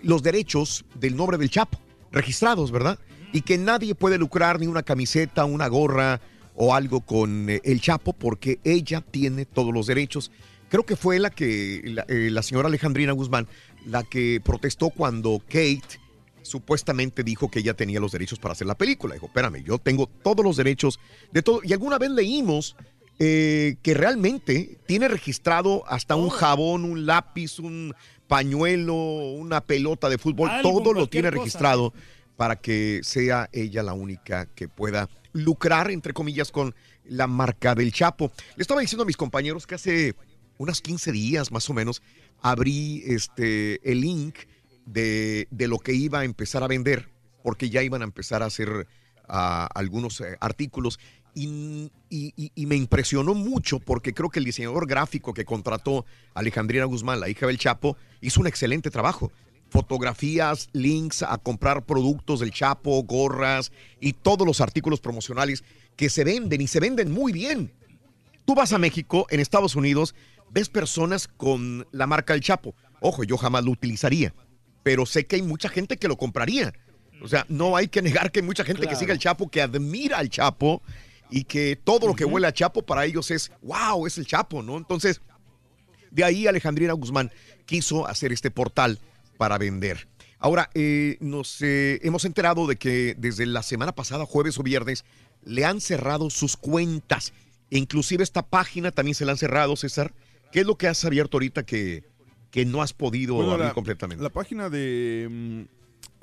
los 0.03 0.23
derechos 0.23 0.85
del 0.95 1.15
nombre 1.15 1.37
del 1.37 1.49
Chapo 1.49 1.79
registrados, 2.11 2.71
¿verdad? 2.71 2.97
Y 3.33 3.41
que 3.41 3.57
nadie 3.57 3.95
puede 3.95 4.17
lucrar 4.17 4.59
ni 4.59 4.67
una 4.67 4.83
camiseta, 4.83 5.43
una 5.45 5.67
gorra 5.67 6.21
o 6.55 6.73
algo 6.73 7.01
con 7.01 7.49
eh, 7.49 7.61
el 7.63 7.81
Chapo 7.81 8.13
porque 8.13 8.59
ella 8.63 9.01
tiene 9.01 9.45
todos 9.45 9.73
los 9.73 9.87
derechos. 9.87 10.31
Creo 10.69 10.85
que 10.85 10.95
fue 10.95 11.19
la 11.19 11.29
que 11.29 11.81
la, 11.85 12.05
la 12.07 12.41
señora 12.41 12.69
Alejandrina 12.69 13.11
Guzmán 13.11 13.47
la 13.85 14.03
que 14.03 14.41
protestó 14.43 14.89
cuando 14.89 15.39
Kate 15.47 15.99
supuestamente 16.45 17.23
dijo 17.23 17.49
que 17.49 17.59
ella 17.59 17.73
tenía 17.73 17.99
los 17.99 18.11
derechos 18.11 18.39
para 18.39 18.53
hacer 18.53 18.67
la 18.67 18.77
película. 18.77 19.15
Dijo, 19.15 19.25
espérame, 19.25 19.63
yo 19.63 19.77
tengo 19.79 20.07
todos 20.07 20.45
los 20.45 20.55
derechos 20.55 20.99
de 21.31 21.41
todo. 21.41 21.61
Y 21.63 21.73
alguna 21.73 21.97
vez 21.97 22.11
leímos 22.11 22.75
eh, 23.19 23.77
que 23.81 23.93
realmente 23.93 24.77
tiene 24.85 25.07
registrado 25.07 25.83
hasta 25.87 26.15
un 26.15 26.29
jabón, 26.29 26.85
un 26.85 27.05
lápiz, 27.05 27.59
un 27.59 27.93
pañuelo, 28.27 28.95
una 28.95 29.61
pelota 29.61 30.09
de 30.09 30.17
fútbol, 30.17 30.49
Algo, 30.49 30.79
todo 30.79 30.93
lo 30.93 31.07
tiene 31.07 31.29
cosa. 31.29 31.39
registrado 31.39 31.93
para 32.35 32.57
que 32.57 33.01
sea 33.03 33.49
ella 33.51 33.83
la 33.83 33.93
única 33.93 34.45
que 34.47 34.67
pueda 34.67 35.09
lucrar, 35.33 35.91
entre 35.91 36.13
comillas, 36.13 36.51
con 36.51 36.75
la 37.05 37.27
marca 37.27 37.75
del 37.75 37.91
Chapo. 37.91 38.31
Le 38.55 38.61
estaba 38.61 38.81
diciendo 38.81 39.03
a 39.03 39.07
mis 39.07 39.17
compañeros 39.17 39.65
que 39.65 39.75
hace 39.75 40.15
unos 40.57 40.81
15 40.81 41.11
días 41.11 41.51
más 41.51 41.69
o 41.69 41.73
menos 41.73 42.01
abrí 42.41 43.03
este, 43.05 43.79
el 43.89 44.01
link 44.01 44.35
de, 44.85 45.47
de 45.51 45.67
lo 45.67 45.79
que 45.79 45.93
iba 45.93 46.19
a 46.19 46.23
empezar 46.25 46.63
a 46.63 46.67
vender, 46.67 47.09
porque 47.43 47.69
ya 47.69 47.83
iban 47.83 48.01
a 48.01 48.05
empezar 48.05 48.43
a 48.43 48.47
hacer 48.47 48.87
ah, 49.27 49.67
algunos 49.73 50.21
eh, 50.21 50.37
artículos. 50.39 50.99
Y, 51.37 51.91
y- 52.09 52.65
me 52.65 52.77
impresionó 52.77 53.33
mucho 53.33 53.79
porque 53.79 54.13
creo 54.13 54.29
que 54.29 54.39
el 54.39 54.45
diseñador 54.45 54.87
gráfico 54.87 55.33
que 55.33 55.43
contrató 55.43 56.05
a 56.33 56.39
Alejandrina 56.39 56.85
Guzmán, 56.85 57.19
la 57.19 57.27
hija 57.27 57.45
del 57.45 57.57
Chapo, 57.57 57.97
hizo 58.21 58.39
un 58.39 58.47
excelente 58.47 58.89
trabajo. 58.89 59.33
Fotografías, 59.69 60.69
links 60.71 61.23
a 61.23 61.37
comprar 61.37 61.85
productos 61.85 62.39
del 62.39 62.51
Chapo, 62.51 63.03
gorras 63.03 63.73
y 63.99 64.13
todos 64.13 64.47
los 64.47 64.61
artículos 64.61 65.01
promocionales 65.01 65.65
que 65.97 66.09
se 66.09 66.23
venden 66.23 66.61
y 66.61 66.67
se 66.67 66.79
venden 66.79 67.11
muy 67.11 67.33
bien. 67.33 67.73
Tú 68.45 68.55
vas 68.55 68.71
a 68.71 68.77
México, 68.77 69.27
en 69.29 69.41
Estados 69.41 69.75
Unidos, 69.75 70.15
ves 70.51 70.69
personas 70.69 71.27
con 71.27 71.85
la 71.91 72.07
marca 72.07 72.31
del 72.31 72.43
Chapo. 72.43 72.73
Ojo, 73.01 73.25
yo 73.25 73.35
jamás 73.37 73.65
lo 73.65 73.71
utilizaría, 73.71 74.33
pero 74.85 75.07
sé 75.07 75.25
que 75.25 75.37
hay 75.37 75.41
mucha 75.41 75.67
gente 75.67 75.97
que 75.97 76.07
lo 76.07 76.15
compraría. 76.15 76.71
O 77.19 77.27
sea, 77.27 77.43
no 77.49 77.75
hay 77.75 77.87
que 77.87 78.03
negar 78.03 78.31
que 78.31 78.41
hay 78.41 78.45
mucha 78.45 78.63
gente 78.63 78.85
que 78.85 78.95
sigue 78.95 79.11
al 79.11 79.17
Chapo, 79.17 79.49
que 79.49 79.59
admira 79.63 80.19
al 80.19 80.29
Chapo 80.29 80.83
y 81.31 81.45
que 81.45 81.75
todo 81.75 82.05
lo 82.05 82.13
que 82.13 82.23
huele 82.23 82.45
a 82.45 82.53
Chapo 82.53 82.85
para 82.85 83.03
ellos 83.03 83.31
es, 83.31 83.51
wow, 83.63 84.05
es 84.05 84.19
el 84.19 84.27
Chapo, 84.27 84.61
¿no? 84.61 84.77
Entonces, 84.77 85.21
de 86.11 86.23
ahí 86.23 86.45
Alejandrina 86.45 86.93
Guzmán 86.93 87.31
quiso 87.65 88.05
hacer 88.05 88.31
este 88.31 88.51
portal 88.51 88.99
para 89.37 89.57
vender. 89.57 90.07
Ahora, 90.37 90.69
eh, 90.75 91.17
nos 91.19 91.63
eh, 91.63 91.99
hemos 92.03 92.23
enterado 92.23 92.67
de 92.67 92.75
que 92.75 93.15
desde 93.17 93.47
la 93.47 93.63
semana 93.63 93.95
pasada, 93.95 94.27
jueves 94.27 94.59
o 94.59 94.61
viernes, 94.61 95.03
le 95.43 95.65
han 95.65 95.81
cerrado 95.81 96.29
sus 96.29 96.57
cuentas. 96.57 97.33
Inclusive 97.71 98.23
esta 98.23 98.45
página 98.45 98.91
también 98.91 99.15
se 99.15 99.25
la 99.25 99.31
han 99.31 99.39
cerrado, 99.39 99.75
César. 99.77 100.13
¿Qué 100.51 100.59
es 100.59 100.67
lo 100.67 100.77
que 100.77 100.87
has 100.87 101.03
abierto 101.05 101.37
ahorita 101.37 101.65
que, 101.65 102.03
que 102.55 102.65
no 102.65 102.81
has 102.81 102.93
podido 102.93 103.35
Bueno, 103.35 103.51
abrir 103.51 103.67
la, 103.67 103.73
completamente? 103.73 104.23
la 104.23 104.29
página 104.29 104.69
de 104.69 105.27
mm, 105.29 105.61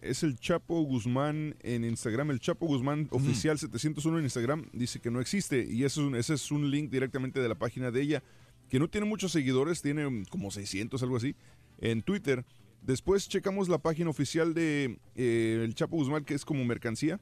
es 0.00 0.22
el 0.22 0.36
Chapo 0.36 0.80
Guzmán 0.82 1.54
en 1.62 1.84
Instagram, 1.84 2.30
el 2.30 2.40
Chapo 2.40 2.66
Guzmán 2.66 3.06
oficial 3.10 3.58
701 3.58 4.18
en 4.18 4.24
Instagram 4.24 4.64
dice 4.72 4.98
que 4.98 5.10
no 5.10 5.20
existe 5.20 5.64
y 5.64 5.84
eso 5.84 6.00
es 6.00 6.06
un- 6.08 6.16
ese 6.16 6.34
es 6.34 6.50
un 6.50 6.70
link 6.70 6.90
directamente 6.90 7.40
de 7.40 7.48
la 7.48 7.54
página 7.54 7.90
de 7.90 8.00
ella 8.00 8.22
que 8.70 8.78
no 8.78 8.88
tiene 8.88 9.06
muchos 9.06 9.30
seguidores, 9.32 9.82
tiene 9.82 10.08
mm, 10.08 10.24
como 10.30 10.50
600 10.50 11.02
algo 11.02 11.16
así 11.18 11.36
en 11.78 12.00
Twitter. 12.02 12.44
Después 12.80 13.28
checamos 13.28 13.68
la 13.68 13.78
página 13.78 14.08
oficial 14.10 14.54
de 14.54 14.98
eh, 15.14 15.60
el 15.62 15.74
Chapo 15.74 15.96
Guzmán 15.96 16.24
que 16.24 16.34
es 16.34 16.44
como 16.44 16.64
mercancía 16.64 17.20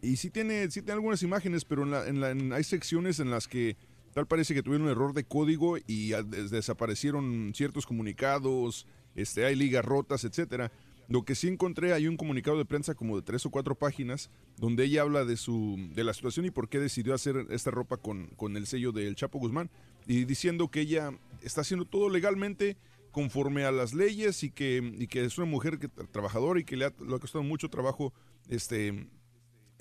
y 0.00 0.16
sí 0.16 0.30
tiene, 0.30 0.70
sí 0.70 0.80
tiene 0.80 0.94
algunas 0.94 1.22
imágenes, 1.22 1.64
pero 1.64 1.82
en 1.84 1.90
la- 1.90 2.08
en 2.08 2.20
la- 2.20 2.30
en- 2.30 2.52
hay 2.52 2.64
secciones 2.64 3.20
en 3.20 3.30
las 3.30 3.46
que 3.46 3.76
tal 4.14 4.26
parece 4.26 4.54
que 4.54 4.62
tuvieron 4.62 4.86
un 4.86 4.92
error 4.92 5.12
de 5.14 5.24
código 5.24 5.76
y 5.86 6.12
ah, 6.12 6.22
des- 6.22 6.50
desaparecieron 6.50 7.52
ciertos 7.54 7.86
comunicados, 7.86 8.86
este, 9.14 9.44
hay 9.44 9.56
ligas 9.56 9.84
rotas, 9.84 10.24
etcétera. 10.24 10.70
Lo 11.08 11.24
que 11.24 11.34
sí 11.34 11.48
encontré, 11.48 11.92
hay 11.92 12.06
un 12.06 12.16
comunicado 12.16 12.56
de 12.56 12.64
prensa 12.64 12.94
como 12.94 13.16
de 13.16 13.22
tres 13.22 13.44
o 13.44 13.50
cuatro 13.50 13.74
páginas, 13.74 14.30
donde 14.56 14.84
ella 14.84 15.02
habla 15.02 15.24
de 15.24 15.36
su, 15.36 15.76
de 15.94 16.04
la 16.04 16.14
situación 16.14 16.46
y 16.46 16.50
por 16.50 16.68
qué 16.68 16.78
decidió 16.78 17.12
hacer 17.12 17.46
esta 17.50 17.70
ropa 17.70 17.96
con, 17.96 18.28
con 18.36 18.56
el 18.56 18.66
sello 18.66 18.92
del 18.92 19.14
Chapo 19.16 19.38
Guzmán, 19.38 19.68
y 20.06 20.24
diciendo 20.24 20.68
que 20.68 20.80
ella 20.80 21.10
está 21.42 21.62
haciendo 21.62 21.84
todo 21.84 22.08
legalmente 22.08 22.76
conforme 23.10 23.64
a 23.64 23.72
las 23.72 23.92
leyes 23.92 24.42
y 24.42 24.50
que, 24.50 24.94
y 24.98 25.06
que 25.06 25.24
es 25.24 25.36
una 25.36 25.46
mujer 25.46 25.78
que, 25.78 25.88
trabajadora 25.88 26.60
y 26.60 26.64
que 26.64 26.76
le 26.76 26.86
ha, 26.86 26.94
le 27.06 27.14
ha 27.14 27.18
costado 27.18 27.42
mucho 27.42 27.68
trabajo 27.68 28.14
este, 28.48 29.06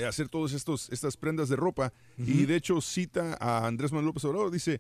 hacer 0.06 0.30
todas 0.30 0.54
estos, 0.54 0.90
estas 0.92 1.18
prendas 1.18 1.50
de 1.50 1.56
ropa. 1.56 1.94
Y 2.18 2.46
de 2.46 2.56
hecho 2.56 2.82
cita 2.82 3.38
a 3.40 3.66
Andrés 3.68 3.92
Manuel 3.92 4.08
López 4.08 4.24
Obrador, 4.26 4.52
dice, 4.52 4.80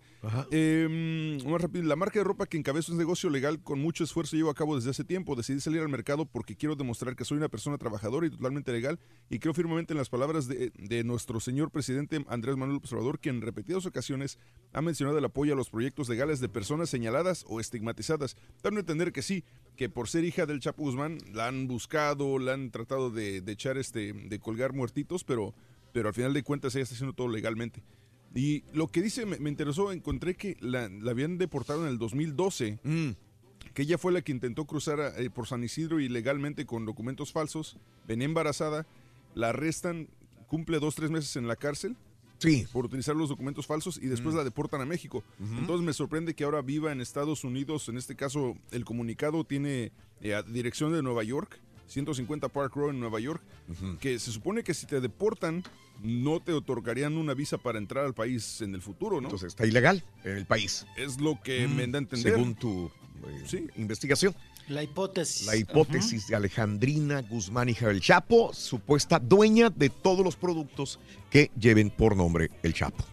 em, 0.51 1.43
más 1.49 1.61
rápido, 1.61 1.83
la 1.85 1.95
marca 1.95 2.19
de 2.19 2.23
ropa 2.23 2.45
que 2.45 2.57
encabezo 2.57 2.91
un 2.91 2.97
negocio 2.97 3.29
legal 3.29 3.61
con 3.61 3.79
mucho 3.79 4.03
esfuerzo 4.03 4.35
llevo 4.35 4.49
a 4.49 4.55
cabo 4.55 4.75
desde 4.75 4.91
hace 4.91 5.03
tiempo. 5.03 5.35
Decidí 5.35 5.59
salir 5.59 5.81
al 5.81 5.89
mercado 5.89 6.25
porque 6.25 6.55
quiero 6.55 6.75
demostrar 6.75 7.15
que 7.15 7.25
soy 7.25 7.37
una 7.37 7.49
persona 7.49 7.77
trabajadora 7.77 8.27
y 8.27 8.29
totalmente 8.29 8.71
legal 8.71 8.99
y 9.29 9.39
creo 9.39 9.53
firmemente 9.53 9.93
en 9.93 9.97
las 9.97 10.09
palabras 10.09 10.47
de, 10.47 10.71
de 10.77 11.03
nuestro 11.03 11.39
señor 11.39 11.71
presidente 11.71 12.23
Andrés 12.27 12.57
Manuel 12.57 12.75
López 12.75 12.93
Obrador, 12.93 13.19
quien 13.19 13.35
en 13.35 13.41
repetidas 13.41 13.85
ocasiones 13.85 14.37
ha 14.73 14.81
mencionado 14.81 15.17
el 15.17 15.25
apoyo 15.25 15.53
a 15.53 15.55
los 15.55 15.69
proyectos 15.69 16.09
legales 16.09 16.39
de 16.39 16.49
personas 16.49 16.89
señaladas 16.89 17.45
o 17.47 17.59
estigmatizadas, 17.59 18.35
dando 18.61 18.79
a 18.79 18.81
entender 18.81 19.11
que 19.11 19.21
sí, 19.21 19.43
que 19.75 19.89
por 19.89 20.09
ser 20.09 20.23
hija 20.23 20.45
del 20.45 20.59
Chapo 20.59 20.83
Guzmán 20.83 21.17
la 21.33 21.47
han 21.47 21.67
buscado, 21.67 22.39
la 22.39 22.53
han 22.53 22.71
tratado 22.71 23.09
de, 23.09 23.41
de 23.41 23.51
echar 23.51 23.77
este, 23.77 24.13
de 24.13 24.39
colgar 24.39 24.73
muertitos, 25.11 25.23
pero, 25.23 25.53
pero 25.93 26.07
al 26.09 26.13
final 26.13 26.33
de 26.33 26.43
cuentas 26.43 26.73
ella 26.75 26.83
está 26.83 26.95
haciendo 26.95 27.13
todo 27.13 27.27
legalmente. 27.27 27.83
Y 28.33 28.63
lo 28.73 28.87
que 28.87 29.01
dice 29.01 29.25
me, 29.25 29.37
me 29.39 29.49
interesó, 29.49 29.91
encontré 29.91 30.35
que 30.35 30.55
la, 30.61 30.87
la 30.89 31.11
habían 31.11 31.37
deportado 31.37 31.83
en 31.85 31.89
el 31.91 31.97
2012, 31.97 32.79
que 33.73 33.81
ella 33.81 33.97
fue 33.97 34.11
la 34.13 34.21
que 34.21 34.31
intentó 34.31 34.65
cruzar 34.65 34.99
eh, 35.17 35.29
por 35.29 35.47
San 35.47 35.63
Isidro 35.63 35.99
ilegalmente 35.99 36.65
con 36.65 36.85
documentos 36.85 37.31
falsos, 37.31 37.77
venía 38.07 38.25
embarazada, 38.25 38.85
la 39.35 39.49
arrestan, 39.49 40.07
cumple 40.47 40.79
dos, 40.79 40.95
tres 40.95 41.09
meses 41.11 41.35
en 41.35 41.47
la 41.47 41.55
cárcel. 41.55 41.95
Sí. 42.39 42.65
Por 42.73 42.85
utilizar 42.85 43.15
los 43.15 43.29
documentos 43.29 43.67
falsos 43.67 43.99
y 44.01 44.07
después 44.07 44.33
Mm. 44.33 44.37
la 44.39 44.43
deportan 44.43 44.81
a 44.81 44.85
México. 44.85 45.23
Entonces 45.39 45.85
me 45.85 45.93
sorprende 45.93 46.33
que 46.33 46.43
ahora 46.43 46.63
viva 46.63 46.91
en 46.91 46.99
Estados 46.99 47.43
Unidos. 47.43 47.87
En 47.87 47.97
este 47.97 48.15
caso, 48.15 48.55
el 48.71 48.83
comunicado 48.83 49.43
tiene 49.43 49.91
eh, 50.21 50.41
dirección 50.47 50.91
de 50.91 51.03
Nueva 51.03 51.23
York, 51.23 51.59
150 51.91 52.47
Park 52.49 52.75
Road 52.75 52.91
en 52.91 52.99
Nueva 52.99 53.19
York, 53.19 53.41
que 53.99 54.17
se 54.17 54.31
supone 54.31 54.63
que 54.63 54.73
si 54.73 54.85
te 54.85 55.01
deportan, 55.01 55.63
no 56.01 56.39
te 56.39 56.53
otorgarían 56.53 57.17
una 57.17 57.33
visa 57.33 57.57
para 57.57 57.77
entrar 57.77 58.05
al 58.05 58.13
país 58.13 58.61
en 58.61 58.73
el 58.73 58.81
futuro, 58.81 59.19
¿no? 59.19 59.27
Entonces 59.27 59.49
está 59.49 59.65
ilegal 59.65 60.03
en 60.23 60.37
el 60.37 60.45
país. 60.45 60.85
Es 60.95 61.19
lo 61.19 61.39
que 61.43 61.67
me 61.67 61.85
da 61.87 61.97
a 61.97 62.01
entender. 62.01 62.33
Según 62.33 62.55
tu 62.55 62.89
eh, 63.51 63.67
investigación. 63.75 64.33
La 64.69 64.83
hipótesis. 64.83 65.45
La 65.47 65.57
hipótesis 65.57 66.27
de 66.27 66.35
Alejandrina 66.35 67.21
Guzmán, 67.21 67.67
hija 67.67 67.87
del 67.87 67.99
Chapo, 67.99 68.53
supuesta 68.53 69.19
dueña 69.19 69.69
de 69.69 69.89
todos 69.89 70.23
los 70.23 70.37
productos 70.37 70.99
que 71.29 71.51
lleven 71.59 71.89
por 71.89 72.15
nombre 72.15 72.51
el 72.63 72.73
Chapo. 72.73 73.03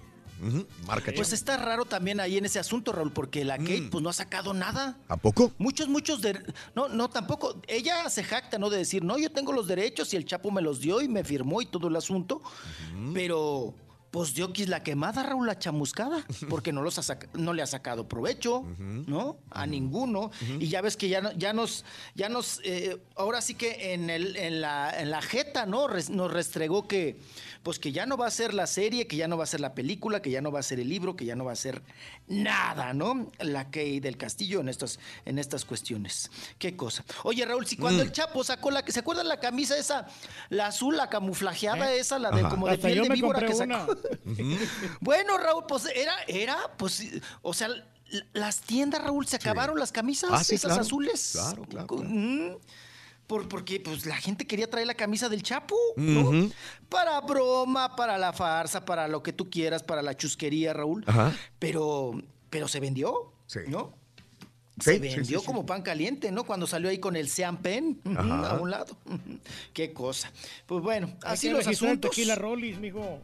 Marca 0.87 1.13
Pues 1.15 1.33
está 1.33 1.57
raro 1.57 1.85
también 1.85 2.21
ahí 2.21 2.39
en 2.39 2.45
ese 2.45 2.59
asunto, 2.59 2.93
Raúl, 2.93 3.13
porque 3.13 3.45
la 3.45 3.59
Kate 3.59 3.83
Mm. 3.83 3.91
pues 3.91 4.03
no 4.03 4.11
ha 4.11 4.13
sacado 4.13 4.55
nada. 4.55 4.99
¿A 5.09 5.17
poco? 5.17 5.53
Muchos, 5.59 5.89
muchos 5.89 6.21
de... 6.23 6.41
No, 6.75 6.89
no, 6.89 7.09
tampoco. 7.11 7.61
Ella 7.67 8.09
se 8.11 8.23
jacta, 8.25 8.59
¿no? 8.59 8.71
De 8.71 8.79
decir, 8.79 9.03
no, 9.05 9.19
yo 9.19 9.31
tengo 9.33 9.53
los 9.53 9.67
derechos 9.67 10.13
y 10.15 10.17
el 10.17 10.25
Chapo 10.25 10.51
me 10.51 10.63
los 10.63 10.81
dio 10.81 11.01
y 11.01 11.09
me 11.09 11.25
firmó 11.25 11.61
y 11.63 11.67
todo 11.67 11.89
el 11.89 11.97
asunto. 11.97 12.41
Pero, 13.15 13.75
pues 14.11 14.35
dio 14.35 14.53
quis 14.53 14.69
la 14.69 14.83
quemada, 14.83 15.23
Raúl, 15.23 15.47
la 15.47 15.59
chamuscada, 15.59 16.25
porque 16.49 16.73
no, 16.73 16.83
los 16.83 16.99
ha 16.99 17.19
no 17.35 17.53
le 17.53 17.63
ha 17.63 17.67
sacado 17.67 18.09
provecho, 18.09 18.65
¿no? 18.79 19.37
A 19.51 19.67
ninguno. 19.67 20.31
Y 20.59 20.69
ya 20.69 20.81
ves 20.81 20.97
que 20.97 21.09
ya, 21.09 21.33
ya 21.37 21.53
nos, 21.53 21.85
ya 22.15 22.29
nos, 22.29 22.61
eh, 22.65 23.03
ahora 23.17 23.41
sí 23.43 23.55
que 23.55 23.93
en, 23.93 24.09
el, 24.11 24.37
en, 24.37 24.61
la, 24.61 24.99
en 24.99 25.11
la 25.11 25.21
jeta, 25.21 25.67
¿no? 25.67 25.89
Res- 25.89 26.11
nos 26.11 26.33
restregó 26.33 26.89
que, 26.89 27.21
pues 27.63 27.79
que 27.79 27.93
ya 27.93 28.07
no 28.07 28.17
va 28.17 28.27
a 28.27 28.31
ser 28.31 28.55
la 28.55 28.67
serie, 28.67 29.07
que 29.07 29.17
ya 29.17 29.29
no 29.29 29.37
va 29.37 29.45
a 29.45 29.47
ser 29.47 29.61
la 29.61 29.75
película, 29.75 30.23
que 30.23 30.31
ya 30.31 30.41
no 30.41 30.51
va 30.53 30.61
a 30.61 30.63
ser 30.63 30.81
el 30.81 30.89
libro, 30.89 31.17
que 31.17 31.25
ya 31.25 31.37
no 31.37 31.45
va 31.45 31.53
a 31.53 31.57
ser 31.57 31.83
nada, 32.27 32.93
¿no? 32.95 33.31
La 33.41 33.71
que 33.71 34.01
del 34.01 34.17
Castillo 34.17 34.61
en 34.61 34.69
estas, 34.69 34.99
en 35.25 35.39
estas 35.39 35.65
cuestiones. 35.65 36.31
Qué 36.59 36.77
cosa. 36.77 37.05
Oye, 37.25 37.45
Raúl, 37.45 37.67
si 37.67 37.77
cuando 37.77 38.03
Mm. 38.03 38.07
el 38.07 38.13
Chapo 38.13 38.43
sacó 38.45 38.71
la, 38.71 38.83
¿se 38.87 39.01
acuerdan 39.01 39.29
la 39.29 39.41
camisa 39.41 39.77
esa, 39.77 40.07
la 40.51 40.67
azul, 40.69 40.97
la 40.97 41.09
camuflajeada 41.11 41.93
esa, 41.93 42.19
la 42.19 42.31
de 42.31 42.41
Ajá. 42.41 42.49
como 42.51 42.67
de 42.67 42.75
Hasta 42.75 42.89
piel 42.89 43.03
de 43.03 43.09
víbora 43.11 43.47
que 43.47 43.55
sacó? 43.55 43.87
Bueno, 45.01 45.39
Raúl, 45.39 45.65
pues 45.69 45.87
era, 45.95 46.15
era, 46.27 46.57
pues, 46.77 47.03
o 47.43 47.53
sea, 47.55 47.69
las 48.33 48.61
tiendas, 48.61 49.03
Raúl, 49.03 49.27
se 49.27 49.37
acabaron 49.37 49.79
las 49.79 49.93
camisas, 49.93 50.31
Ah, 50.33 50.43
sí, 50.45 50.55
esas 50.55 50.69
claro. 50.71 50.83
azules. 50.83 51.31
Claro, 51.33 51.63
claro, 51.65 51.97
Mm, 52.05 52.57
Por, 53.29 53.47
porque 53.47 53.79
pues 53.79 54.07
la 54.07 54.17
gente 54.17 54.47
quería 54.47 54.69
traer 54.69 54.87
la 54.89 54.95
camisa 54.95 55.29
del 55.29 55.43
Chapo, 55.45 55.77
¿no? 55.97 56.51
Para 56.89 57.21
broma, 57.21 57.95
para 57.95 58.19
la 58.19 58.33
farsa, 58.33 58.85
para 58.85 59.07
lo 59.07 59.23
que 59.23 59.33
tú 59.33 59.51
quieras, 59.51 59.83
para 59.83 60.03
la 60.03 60.17
chusquería, 60.17 60.73
Raúl. 60.73 61.05
Ajá. 61.07 61.37
Pero, 61.61 62.21
pero 62.51 62.67
se 62.69 62.81
vendió, 62.81 63.33
Sí. 63.47 63.61
¿no? 63.69 63.95
Sí, 64.81 64.85
se 64.85 64.95
sí, 64.95 64.99
vendió 65.01 65.39
sí, 65.41 65.45
sí. 65.45 65.47
como 65.47 65.67
pan 65.67 65.83
caliente, 65.83 66.31
¿no? 66.33 66.45
Cuando 66.45 66.67
salió 66.67 66.89
ahí 66.89 66.99
con 66.99 67.17
el 67.17 67.29
Sean 67.29 67.59
Pen 67.59 68.01
Ajá. 68.17 68.51
a 68.51 68.61
un 68.61 68.71
lado. 68.71 68.97
Qué 69.75 69.93
cosa. 69.93 70.33
Pues 70.67 70.83
bueno, 70.83 71.09
Hay 71.23 71.35
así 71.35 71.49
que 71.49 71.53
los 71.53 71.67
asuntos. 71.67 72.11
tequila 72.13 72.35
Rollis, 72.35 72.79
mijo. 72.79 73.21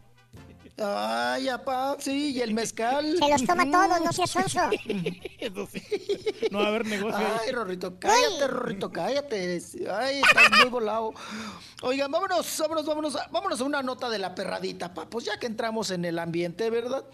Ay, 0.76 1.48
apá, 1.48 1.96
sí, 2.00 2.32
y 2.32 2.40
el 2.40 2.52
mezcal. 2.52 3.16
Se 3.16 3.28
los 3.28 3.44
toma 3.44 3.64
todos, 3.70 4.00
no 4.00 4.12
seas 4.12 4.30
sonso. 4.30 4.60
Eso 5.38 5.68
sí. 5.72 5.80
No 6.50 6.58
va 6.58 6.64
a 6.64 6.68
haber 6.68 6.86
negocio. 6.86 7.26
Ay, 7.40 7.52
Rorrito, 7.52 7.96
cállate, 8.00 8.48
Rorrito, 8.48 8.90
cállate. 8.90 9.62
Ay, 9.92 10.20
estás 10.20 10.50
muy 10.58 10.70
volado. 10.70 11.14
Oigan, 11.82 12.10
vámonos, 12.10 12.56
vámonos, 12.58 12.86
vámonos, 12.86 13.16
vámonos 13.30 13.60
a 13.60 13.64
una 13.64 13.82
nota 13.84 14.10
de 14.10 14.18
la 14.18 14.34
perradita, 14.34 14.92
pa. 14.92 15.06
Pues 15.08 15.26
ya 15.26 15.38
que 15.38 15.46
entramos 15.46 15.92
en 15.92 16.04
el 16.04 16.18
ambiente, 16.18 16.68
¿verdad? 16.70 17.04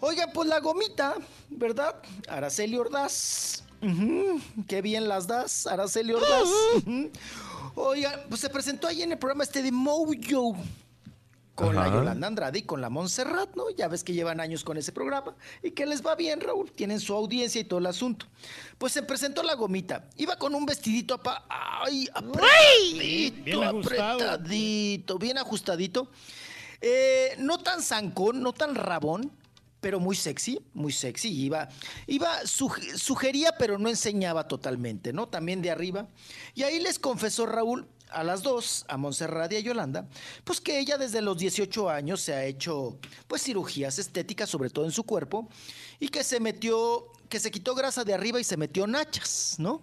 Oigan, 0.00 0.30
pues 0.32 0.48
la 0.48 0.60
gomita, 0.60 1.16
¿verdad? 1.50 1.96
Araceli 2.28 2.78
Ordaz. 2.78 3.62
Qué 4.66 4.80
bien 4.80 5.06
las 5.06 5.26
das, 5.26 5.66
Araceli 5.66 6.14
Ordaz. 6.14 6.48
Ujú. 6.76 7.10
Oigan, 7.74 8.20
pues 8.30 8.40
se 8.40 8.48
presentó 8.48 8.88
ahí 8.88 9.02
en 9.02 9.12
el 9.12 9.18
programa 9.18 9.44
este 9.44 9.62
de 9.62 9.70
Mojo. 9.70 10.56
Con 11.66 11.74
la. 11.76 11.88
Yolanda 11.88 12.26
Andrade 12.26 12.58
y 12.58 12.62
con 12.62 12.80
la 12.80 12.88
Montserrat, 12.90 13.54
¿no? 13.56 13.70
Ya 13.70 13.88
ves 13.88 14.02
que 14.04 14.12
llevan 14.12 14.40
años 14.40 14.64
con 14.64 14.76
ese 14.76 14.92
programa 14.92 15.34
y 15.62 15.70
que 15.72 15.86
les 15.86 16.04
va 16.04 16.14
bien, 16.14 16.40
Raúl. 16.40 16.70
Tienen 16.72 17.00
su 17.00 17.14
audiencia 17.14 17.60
y 17.60 17.64
todo 17.64 17.78
el 17.80 17.86
asunto. 17.86 18.26
Pues 18.78 18.92
se 18.92 19.02
presentó 19.02 19.42
la 19.42 19.54
gomita. 19.54 20.08
Iba 20.16 20.36
con 20.36 20.54
un 20.54 20.66
vestidito 20.66 21.14
apa- 21.14 21.44
ay, 21.48 22.08
apretadito, 22.14 23.44
Bien 23.44 23.64
apretadito, 23.64 25.18
bien 25.18 25.38
ajustadito. 25.38 26.08
Eh, 26.80 27.34
no 27.38 27.58
tan 27.58 27.82
zancón, 27.82 28.42
no 28.42 28.52
tan 28.52 28.74
rabón, 28.74 29.30
pero 29.80 30.00
muy 30.00 30.16
sexy, 30.16 30.60
muy 30.74 30.92
sexy. 30.92 31.28
Iba, 31.30 31.68
iba 32.06 32.40
suge- 32.42 32.96
sugería, 32.96 33.52
pero 33.58 33.78
no 33.78 33.88
enseñaba 33.88 34.48
totalmente, 34.48 35.12
¿no? 35.12 35.26
También 35.28 35.62
de 35.62 35.70
arriba. 35.70 36.08
Y 36.54 36.62
ahí 36.62 36.78
les 36.80 36.98
confesó 36.98 37.46
Raúl 37.46 37.86
a 38.12 38.24
las 38.24 38.42
dos, 38.42 38.84
a 38.88 38.96
Montserrat 38.96 39.52
y 39.52 39.56
a 39.56 39.60
Yolanda, 39.60 40.06
pues 40.44 40.60
que 40.60 40.78
ella 40.78 40.98
desde 40.98 41.20
los 41.22 41.38
18 41.38 41.88
años 41.90 42.20
se 42.20 42.32
ha 42.34 42.44
hecho, 42.44 42.98
pues, 43.26 43.42
cirugías 43.42 43.98
estéticas, 43.98 44.48
sobre 44.50 44.70
todo 44.70 44.84
en 44.84 44.92
su 44.92 45.04
cuerpo, 45.04 45.48
y 45.98 46.08
que 46.08 46.24
se 46.24 46.40
metió, 46.40 47.06
que 47.28 47.38
se 47.40 47.50
quitó 47.50 47.74
grasa 47.74 48.04
de 48.04 48.14
arriba 48.14 48.40
y 48.40 48.44
se 48.44 48.56
metió 48.56 48.86
nachas, 48.86 49.56
¿no? 49.58 49.82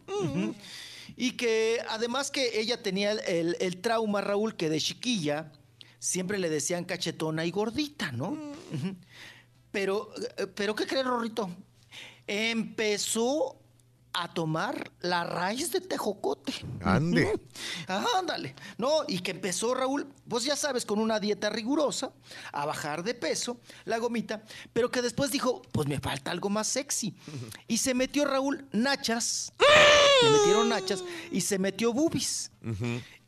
Y 1.15 1.31
que 1.31 1.79
además 1.89 2.29
que 2.31 2.59
ella 2.59 2.83
tenía 2.83 3.11
el, 3.13 3.55
el- 3.59 3.77
trauma, 3.81 4.19
Raúl, 4.21 4.55
que 4.57 4.69
de 4.69 4.79
chiquilla 4.81 5.51
siempre 5.99 6.37
le 6.37 6.49
decían 6.49 6.83
cachetona 6.83 7.45
y 7.45 7.51
gordita, 7.51 8.11
¿no? 8.11 8.29
Ujú. 8.31 8.95
Pero, 9.71 10.11
eh, 10.37 10.47
pero 10.47 10.75
¿qué 10.75 10.85
crees, 10.85 11.05
Rorrito? 11.05 11.49
Empezó 12.27 13.57
a 14.19 14.27
tomar 14.33 14.91
la 15.01 15.23
raíz 15.23 15.71
de 15.71 15.79
tejocote. 15.79 16.51
Ande. 16.81 17.39
Ándale. 17.87 18.55
No, 18.79 19.03
y 19.07 19.19
que 19.19 19.29
empezó 19.29 19.75
Raúl, 19.75 20.07
pues 20.27 20.43
ya 20.43 20.55
sabes, 20.55 20.85
con 20.85 20.97
una 20.97 21.19
dieta 21.19 21.51
rigurosa, 21.51 22.11
a 22.51 22.65
bajar 22.65 23.03
de 23.03 23.13
peso, 23.13 23.59
la 23.85 23.99
gomita, 23.99 24.43
pero 24.73 24.89
que 24.89 25.03
después 25.03 25.29
dijo, 25.29 25.61
pues 25.71 25.87
me 25.87 25.99
falta 25.99 26.31
algo 26.31 26.49
más 26.49 26.67
sexy. 26.67 27.13
Y 27.67 27.77
se 27.77 27.93
metió 27.93 28.25
Raúl 28.25 28.67
nachas, 28.71 29.53
se 30.21 30.29
metieron 30.31 30.69
nachas 30.69 31.03
y 31.31 31.41
se 31.41 31.59
metió 31.59 31.93
boobies. 31.93 32.49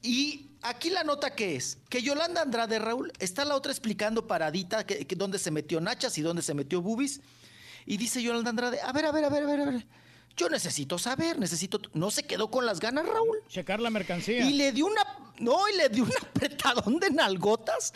Y 0.02 0.50
aquí 0.64 0.90
la 0.90 1.04
nota 1.04 1.36
que 1.36 1.56
es, 1.56 1.78
que 1.90 2.02
Yolanda 2.02 2.42
Andrade, 2.42 2.80
Raúl, 2.80 3.14
está 3.20 3.46
la 3.46 3.56
otra 3.56 3.72
explicando 3.72 4.26
paradita 4.26 4.88
que, 4.88 5.06
que 5.06 5.16
dónde 5.16 5.38
se 5.38 5.52
metió 5.52 5.80
nachas 5.82 6.18
y 6.18 6.24
dónde 6.24 6.42
se 6.42 6.56
metió 6.56 6.82
boobies. 6.82 7.22
Y 7.86 7.98
dice 7.98 8.24
Yolanda 8.24 8.50
Andrade, 8.50 8.82
a 8.82 8.92
ver, 8.92 9.06
a 9.06 9.12
ver, 9.12 9.26
a 9.26 9.30
ver, 9.30 9.44
a 9.44 9.46
ver, 9.46 9.62
a 9.62 9.66
ver. 9.66 10.00
Yo 10.40 10.48
necesito 10.48 10.98
saber, 10.98 11.38
necesito... 11.38 11.82
No 11.94 12.10
se 12.12 12.24
quedó 12.24 12.50
con 12.50 12.66
las 12.66 12.80
ganas, 12.80 13.06
Raúl. 13.06 13.40
Checar 13.50 13.82
la 13.82 13.90
mercancía. 13.90 14.46
Y 14.46 14.54
le 14.54 14.72
dio 14.72 14.86
una... 14.86 15.02
No, 15.40 15.68
y 15.68 15.76
le 15.76 15.90
dio 15.90 16.06
un 16.06 16.12
apretadón 16.22 16.98
de 16.98 17.10
nalgotas 17.10 17.94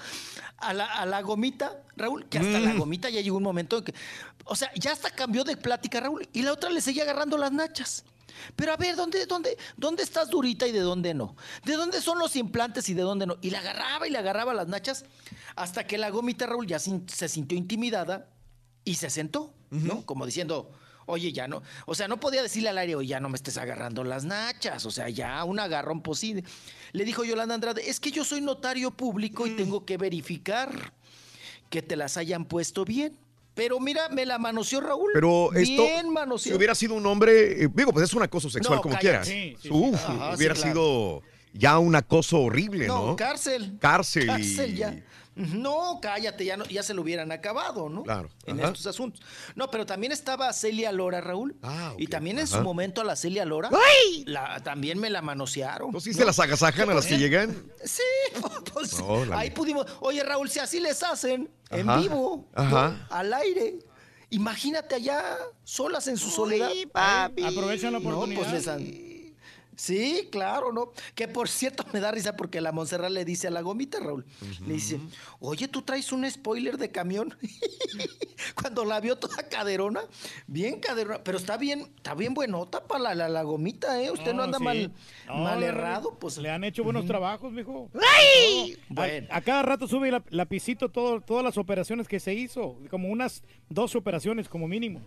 a 0.57 0.73
la, 0.73 0.85
a 0.93 1.05
la 1.05 1.21
gomita, 1.21 1.81
Raúl, 1.95 2.27
que 2.27 2.39
hasta 2.39 2.59
Mm. 2.59 2.65
la 2.65 2.73
gomita 2.73 3.09
ya 3.09 3.21
llegó 3.21 3.37
un 3.37 3.43
momento 3.43 3.77
en 3.77 3.85
que... 3.85 3.93
O 4.43 4.57
sea, 4.57 4.69
ya 4.75 4.91
hasta 4.91 5.09
cambió 5.09 5.45
de 5.45 5.55
plática, 5.55 6.01
Raúl, 6.01 6.27
y 6.33 6.41
la 6.41 6.51
otra 6.51 6.69
le 6.69 6.81
seguía 6.81 7.03
agarrando 7.03 7.37
las 7.37 7.53
nachas. 7.53 8.03
Pero 8.57 8.73
a 8.73 8.75
ver, 8.77 8.97
¿dónde, 8.97 9.25
dónde, 9.25 9.57
¿dónde 9.77 10.03
estás 10.03 10.29
durita 10.29 10.67
y 10.67 10.73
de 10.73 10.81
dónde 10.81 11.13
no? 11.13 11.37
¿De 11.63 11.73
dónde 11.77 12.01
son 12.01 12.19
los 12.19 12.35
implantes 12.35 12.89
y 12.89 12.93
de 12.93 13.03
dónde 13.03 13.25
no? 13.25 13.37
Y 13.41 13.51
le 13.51 13.57
agarraba 13.57 14.05
y 14.05 14.11
le 14.11 14.17
agarraba 14.17 14.53
las 14.53 14.67
nachas 14.67 15.05
hasta 15.55 15.87
que 15.87 15.97
la 15.97 16.09
gomita, 16.09 16.45
Raúl, 16.45 16.67
ya 16.67 16.77
se 16.79 17.29
sintió 17.29 17.57
intimidada 17.57 18.27
y 18.83 18.95
se 18.95 19.09
sentó, 19.09 19.53
¿no? 19.69 20.05
Como 20.05 20.25
diciendo, 20.25 20.69
oye, 21.05 21.31
ya 21.33 21.47
no. 21.47 21.61
O 21.85 21.95
sea, 21.95 22.07
no 22.07 22.19
podía 22.19 22.41
decirle 22.41 22.69
al 22.69 22.77
aire, 22.77 22.95
oye, 22.95 23.07
ya 23.09 23.19
no 23.19 23.29
me 23.29 23.35
estés 23.35 23.57
agarrando 23.57 24.03
las 24.03 24.25
nachas. 24.25 24.85
O 24.85 24.91
sea, 24.91 25.09
ya 25.09 25.43
un 25.43 25.59
agarrón 25.59 26.01
posible. 26.01 26.43
Le 26.91 27.05
dijo 27.05 27.23
Yolanda 27.23 27.55
Andrade, 27.55 27.89
es 27.89 27.99
que 27.99 28.11
yo 28.11 28.23
soy 28.23 28.41
notario 28.41 28.91
público 28.91 29.47
y 29.47 29.51
tengo 29.55 29.85
que 29.85 29.97
verificar 29.97 30.93
que 31.69 31.81
te 31.81 31.95
las 31.95 32.17
hayan 32.17 32.45
puesto 32.45 32.85
bien. 32.85 33.17
Pero 33.55 33.79
mira, 33.79 34.09
me 34.09 34.25
la 34.25 34.39
manoseó 34.39 34.81
Raúl. 34.81 35.11
Pero 35.13 35.53
esto, 35.53 35.83
bien 35.83 36.05
si 36.05 36.09
manoseado. 36.09 36.57
hubiera 36.57 36.73
sido 36.73 36.95
un 36.95 37.05
hombre, 37.05 37.63
eh, 37.63 37.69
digo, 37.73 37.91
pues 37.93 38.05
es 38.05 38.13
un 38.15 38.23
acoso 38.23 38.49
sexual 38.49 38.77
No, 38.77 38.81
como 38.81 38.97
quieras. 38.97 39.27
Sí, 39.27 39.55
sí, 39.61 39.67
sí. 39.67 39.69
Uf, 39.71 39.93
Ajá, 39.95 40.35
hubiera 40.35 40.55
claro. 40.55 40.69
sido 40.71 41.21
ya 41.53 41.77
un 41.77 41.95
acoso 41.95 42.39
horrible, 42.39 42.87
¿no? 42.87 43.07
No, 43.09 43.15
cárcel. 43.15 43.77
Cárcel 43.79 44.23
y- 44.23 44.27
Cárcel 44.27 44.75
ya. 44.75 45.03
No, 45.35 45.99
cállate, 46.01 46.45
ya, 46.45 46.57
no, 46.57 46.65
ya 46.65 46.83
se 46.83 46.93
lo 46.93 47.01
hubieran 47.01 47.31
acabado, 47.31 47.89
¿no? 47.89 48.03
Claro, 48.03 48.29
En 48.45 48.59
ajá. 48.59 48.67
estos 48.69 48.85
asuntos. 48.87 49.21
No, 49.55 49.69
pero 49.71 49.85
también 49.85 50.11
estaba 50.11 50.51
Celia 50.53 50.91
Lora, 50.91 51.21
Raúl. 51.21 51.55
Y 51.97 52.07
también 52.07 52.37
en 52.39 52.47
su 52.47 52.61
momento 52.61 53.01
a 53.01 53.03
la 53.03 53.15
Celia 53.15 53.43
Lora. 53.45 53.69
la- 54.25 54.61
también 54.63 54.99
me 54.99 55.09
la 55.09 55.21
manosearon. 55.21 55.91
¿No 55.91 55.99
sí 55.99 56.13
se 56.13 56.23
las 56.25 56.39
agasajan 56.39 56.89
a 56.89 56.93
las 56.93 57.05
que 57.05 57.17
llegan? 57.17 57.55
Sí, 57.83 58.01
pues 58.73 58.95
ahí 59.33 59.49
pudimos. 59.51 59.85
Oye, 60.01 60.23
Raúl, 60.23 60.49
si 60.49 60.59
así 60.59 60.79
les 60.79 61.01
hacen 61.03 61.49
en 61.69 61.87
vivo, 61.99 62.47
ajá. 62.53 62.89
¿no? 62.89 63.15
al 63.15 63.33
aire. 63.33 63.79
Imagínate 64.29 64.95
allá, 64.95 65.37
solas 65.63 66.07
en 66.07 66.17
su 66.17 66.29
soledad. 66.29 66.69
Aprovechan 66.93 67.93
la 67.93 67.99
No, 67.99 68.09
oportunidad. 68.09 68.41
pues 68.41 68.51
les 68.53 68.67
han- 68.67 69.12
Sí, 69.75 70.29
claro, 70.31 70.71
¿no? 70.71 70.91
Que 71.15 71.27
por 71.27 71.49
cierto 71.49 71.83
me 71.93 71.99
da 71.99 72.11
risa 72.11 72.35
porque 72.35 72.61
la 72.61 72.71
Montserrat 72.71 73.11
le 73.11 73.25
dice 73.25 73.47
a 73.47 73.51
la 73.51 73.61
gomita, 73.61 73.99
Raúl, 73.99 74.25
le 74.65 74.73
dice, 74.73 74.99
oye, 75.39 75.67
tú 75.67 75.81
traes 75.81 76.11
un 76.11 76.29
spoiler 76.29 76.77
de 76.77 76.91
camión. 76.91 77.35
Cuando 78.55 78.85
la 78.85 78.99
vio 78.99 79.17
toda 79.17 79.47
caderona, 79.49 80.01
bien 80.47 80.79
caderona, 80.79 81.23
pero 81.23 81.37
está 81.37 81.57
bien, 81.57 81.91
está 81.97 82.13
bien 82.13 82.33
buenota 82.33 82.85
para 82.85 83.03
la, 83.03 83.15
la, 83.15 83.29
la 83.29 83.43
gomita, 83.43 84.01
¿eh? 84.01 84.11
Usted 84.11 84.33
no, 84.33 84.43
anda 84.43 84.57
sí. 84.57 84.63
mal, 84.63 84.91
No, 85.27 85.37
mal 85.37 85.63
errado, 85.63 86.17
pues. 86.19 86.37
Le 86.37 86.49
han 86.49 86.63
hecho 86.63 86.83
buenos 86.83 87.05
trabajos, 87.05 87.51
mijo. 87.51 87.89
¡Ay! 87.93 88.77
No, 88.89 88.95
Bueno. 88.95 89.27
A, 89.31 89.37
a 89.37 89.41
cada 89.41 89.63
rato 89.63 89.87
sube 89.87 90.11
la, 90.11 90.23
lapicito 90.29 90.89
todo, 90.89 91.21
todas 91.21 91.43
las 91.43 91.57
operaciones 91.57 92.07
que 92.07 92.19
se 92.19 92.33
hizo. 92.33 92.77
Como 92.89 93.09
unas 93.09 93.43
dos 93.69 93.95
operaciones 93.95 94.49
como 94.49 94.67
mínimo. 94.67 95.01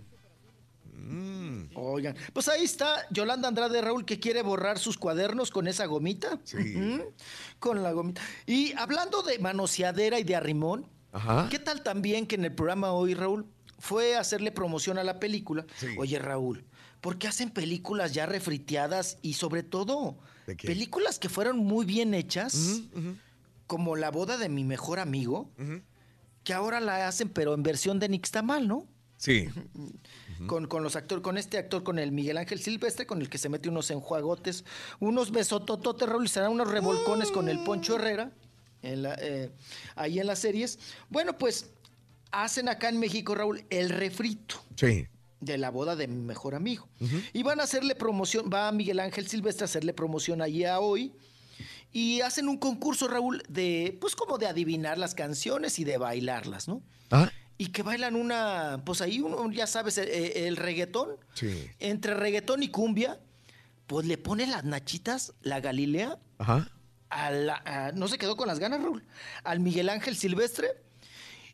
Oigan, 1.75 2.17
pues 2.33 2.49
ahí 2.49 2.65
está 2.65 3.07
Yolanda 3.10 3.49
Andrade 3.49 3.81
Raúl 3.81 4.05
que 4.05 4.18
quiere 4.18 4.43
borrar 4.43 4.78
sus 4.78 4.97
cuadernos 4.97 5.51
con 5.51 5.68
esa 5.68 5.86
gomita. 5.86 6.41
Ujú, 6.52 7.12
Con 7.59 7.83
la 7.83 7.93
gomita. 7.93 8.20
Y 8.47 8.73
hablando 8.75 9.23
de 9.23 9.39
manoseadera 9.39 10.18
y 10.18 10.25
de 10.25 10.36
arrimón, 10.36 10.86
Ajá. 11.12 11.49
¿qué 11.51 11.59
tal 11.59 11.83
también 11.83 12.26
que 12.26 12.35
en 12.36 12.44
el 12.44 12.55
programa 12.55 12.93
hoy, 12.93 13.15
Raúl, 13.15 13.47
fue 13.78 14.17
a 14.17 14.20
hacerle 14.20 14.52
promoción 14.52 14.99
a 14.99 15.05
la 15.05 15.18
película? 15.20 15.67
Sí. 15.76 15.89
Oye, 15.99 16.18
Raúl, 16.18 16.65
¿por 17.01 17.18
qué 17.18 17.28
hacen 17.28 17.51
películas 17.51 18.12
ya 18.15 18.26
refriteadas 18.26 19.18
y 19.23 19.35
sobre 19.35 19.62
todo 19.62 20.18
películas 20.62 21.18
que 21.18 21.28
fueron 21.28 21.59
muy 21.59 21.85
bien 21.85 22.15
hechas, 22.15 22.83
como 23.67 23.97
La 23.97 24.10
boda 24.10 24.39
de 24.39 24.49
mi 24.49 24.65
mejor 24.65 24.99
amigo, 24.99 25.51
que 26.44 26.55
ahora 26.55 26.81
la 26.81 27.09
hacen 27.09 27.28
pero 27.28 27.55
en 27.55 27.62
versión 27.62 27.99
de 27.99 28.09
Nixtamal, 28.09 28.68
¿no? 28.68 28.86
Sí. 29.18 29.49
Con, 30.47 30.66
con 30.66 30.82
los 30.82 30.97
actores, 30.97 31.23
con 31.23 31.39
este 31.39 31.58
actor, 31.58 31.82
con 31.82 31.98
el 31.98 32.12
Miguel 32.12 32.36
Ángel 32.39 32.60
Silvestre, 32.60 33.06
con 33.06 33.20
el 33.20 33.28
que 33.28 33.39
se 33.39 33.48
mete 33.48 33.68
unos 33.68 33.90
enjuagotes, 33.90 34.65
unos 35.00 35.31
besotototes, 35.31 36.08
Raúl, 36.08 36.24
y 36.26 36.28
se 36.28 36.40
dan 36.40 36.52
unos 36.52 36.70
revolcones 36.70 37.31
con 37.31 37.48
el 37.48 37.58
Poncho 37.65 37.97
Herrera, 37.97 38.31
en 38.82 39.02
la, 39.02 39.16
eh, 39.20 39.50
ahí 39.94 40.18
en 40.20 40.26
las 40.26 40.39
series. 40.40 40.78
Bueno, 41.08 41.36
pues 41.39 41.70
hacen 42.31 42.68
acá 42.68 42.89
en 42.89 42.98
México, 43.00 43.34
Raúl, 43.34 43.65
el 43.70 43.89
refrito 43.90 44.56
Sí. 44.76 45.06
de 45.40 45.58
la 45.58 45.70
boda 45.70 45.97
de 45.97 46.06
mi 46.08 46.20
mejor 46.23 46.55
amigo. 46.55 46.89
Y 47.32 47.42
van 47.42 47.60
a 47.60 47.65
hacerle 47.65 47.94
promoción, 47.94 48.50
va 48.52 48.70
Miguel 48.73 49.00
Ángel 49.00 49.26
Silvestre 49.26 49.65
a 49.65 49.66
hacerle 49.66 49.92
promoción 49.92 50.42
allí 50.42 50.65
a 50.65 50.81
hoy. 50.81 51.12
Y 51.92 52.20
hacen 52.20 52.48
un 52.48 52.58
concurso, 52.58 53.08
Raúl, 53.08 53.42
de, 53.48 53.97
pues 54.00 54.15
como 54.15 54.36
de 54.36 54.47
adivinar 54.47 54.98
las 54.98 55.15
canciones 55.15 55.78
y 55.78 55.84
de 55.84 55.97
bailarlas, 55.97 56.68
¿no? 56.68 56.82
Ah, 57.10 57.31
Y 57.59 57.68
que 57.68 57.83
bailan 57.83 58.17
una, 58.17 58.83
pues 58.85 59.01
ahí 59.01 59.20
uno, 59.20 59.51
ya 59.51 59.67
sabes, 59.67 59.97
el, 59.99 60.09
el 60.09 60.57
reggaetón, 60.57 61.10
sí. 61.35 61.70
entre 61.78 62.15
reggaetón 62.15 62.62
y 62.62 62.68
cumbia, 62.68 63.18
pues 63.86 64.07
le 64.07 64.18
pone 64.18 64.47
las 64.47 64.65
nachitas, 64.65 65.33
la 65.41 65.60
Galilea, 65.60 66.18
Ajá. 66.39 66.70
a 67.09 67.31
la- 67.31 67.62
a- 67.65 67.93
no 67.93 68.09
se 68.09 68.18
quedó 68.18 68.36
con 68.36 68.47
las 68.49 68.59
ganas, 68.59 68.83
Raúl, 68.83 69.05
al 69.44 69.60
Miguel 69.60 69.89
Ángel 69.89 70.17
Silvestre, 70.17 70.68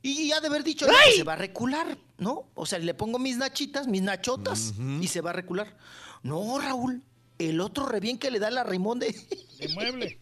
y 0.05 0.27
ya 0.27 0.41
de 0.41 0.49
haber 0.49 0.65
dicho, 0.65 0.87
no, 0.89 0.93
pues 1.05 1.15
se 1.17 1.23
va 1.23 1.35
a 1.35 1.37
recular, 1.37 1.97
¿no? 2.19 2.49
O 2.55 2.67
sea, 2.67 2.81
le 2.81 2.95
pongo 2.95 3.21
mis 3.21 3.37
nachitas, 3.37 3.87
mis 3.87 4.03
nachotas, 4.03 4.75
y 5.01 5.07
se 5.07 5.21
va 5.21 5.31
a 5.31 5.35
recular. 5.35 5.77
No, 6.25 6.59
Raúl, 6.59 7.03
el 7.49 7.61
otro 7.61 7.87
re 7.87 8.01
bien 8.01 8.19
que 8.19 8.31
le 8.31 8.39
da 8.39 8.51
la 8.51 8.65
rimón 8.65 8.99
de... 8.99 9.09
De 9.63 9.69
mueble. 9.75 10.19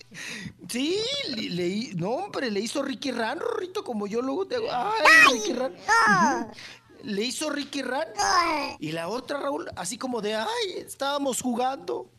Sí, 0.69 0.99
le, 1.35 1.49
le- 1.49 1.95
no, 1.95 2.11
hombre, 2.11 2.51
le 2.51 2.61
hizo 2.61 2.83
Ricky 2.83 3.11
Ran, 3.11 3.41
Rorrito, 3.41 3.83
como 3.83 4.07
yo 4.07 4.21
luego 4.21 4.47
te 4.47 4.57
hago. 4.57 4.69
Ay, 4.71 4.93
Ricky 5.33 5.53
Ran. 5.55 5.75
Le 7.05 7.23
hizo 7.25 7.49
Ricky 7.49 7.81
Ran. 7.81 8.07
Y 8.81 8.93
la 8.93 9.09
otra, 9.09 9.41
Raúl, 9.41 9.67
así 9.77 9.97
como 9.97 10.21
de, 10.21 10.35
ay, 10.35 10.47
estábamos 10.77 11.41
jugando. 11.41 12.11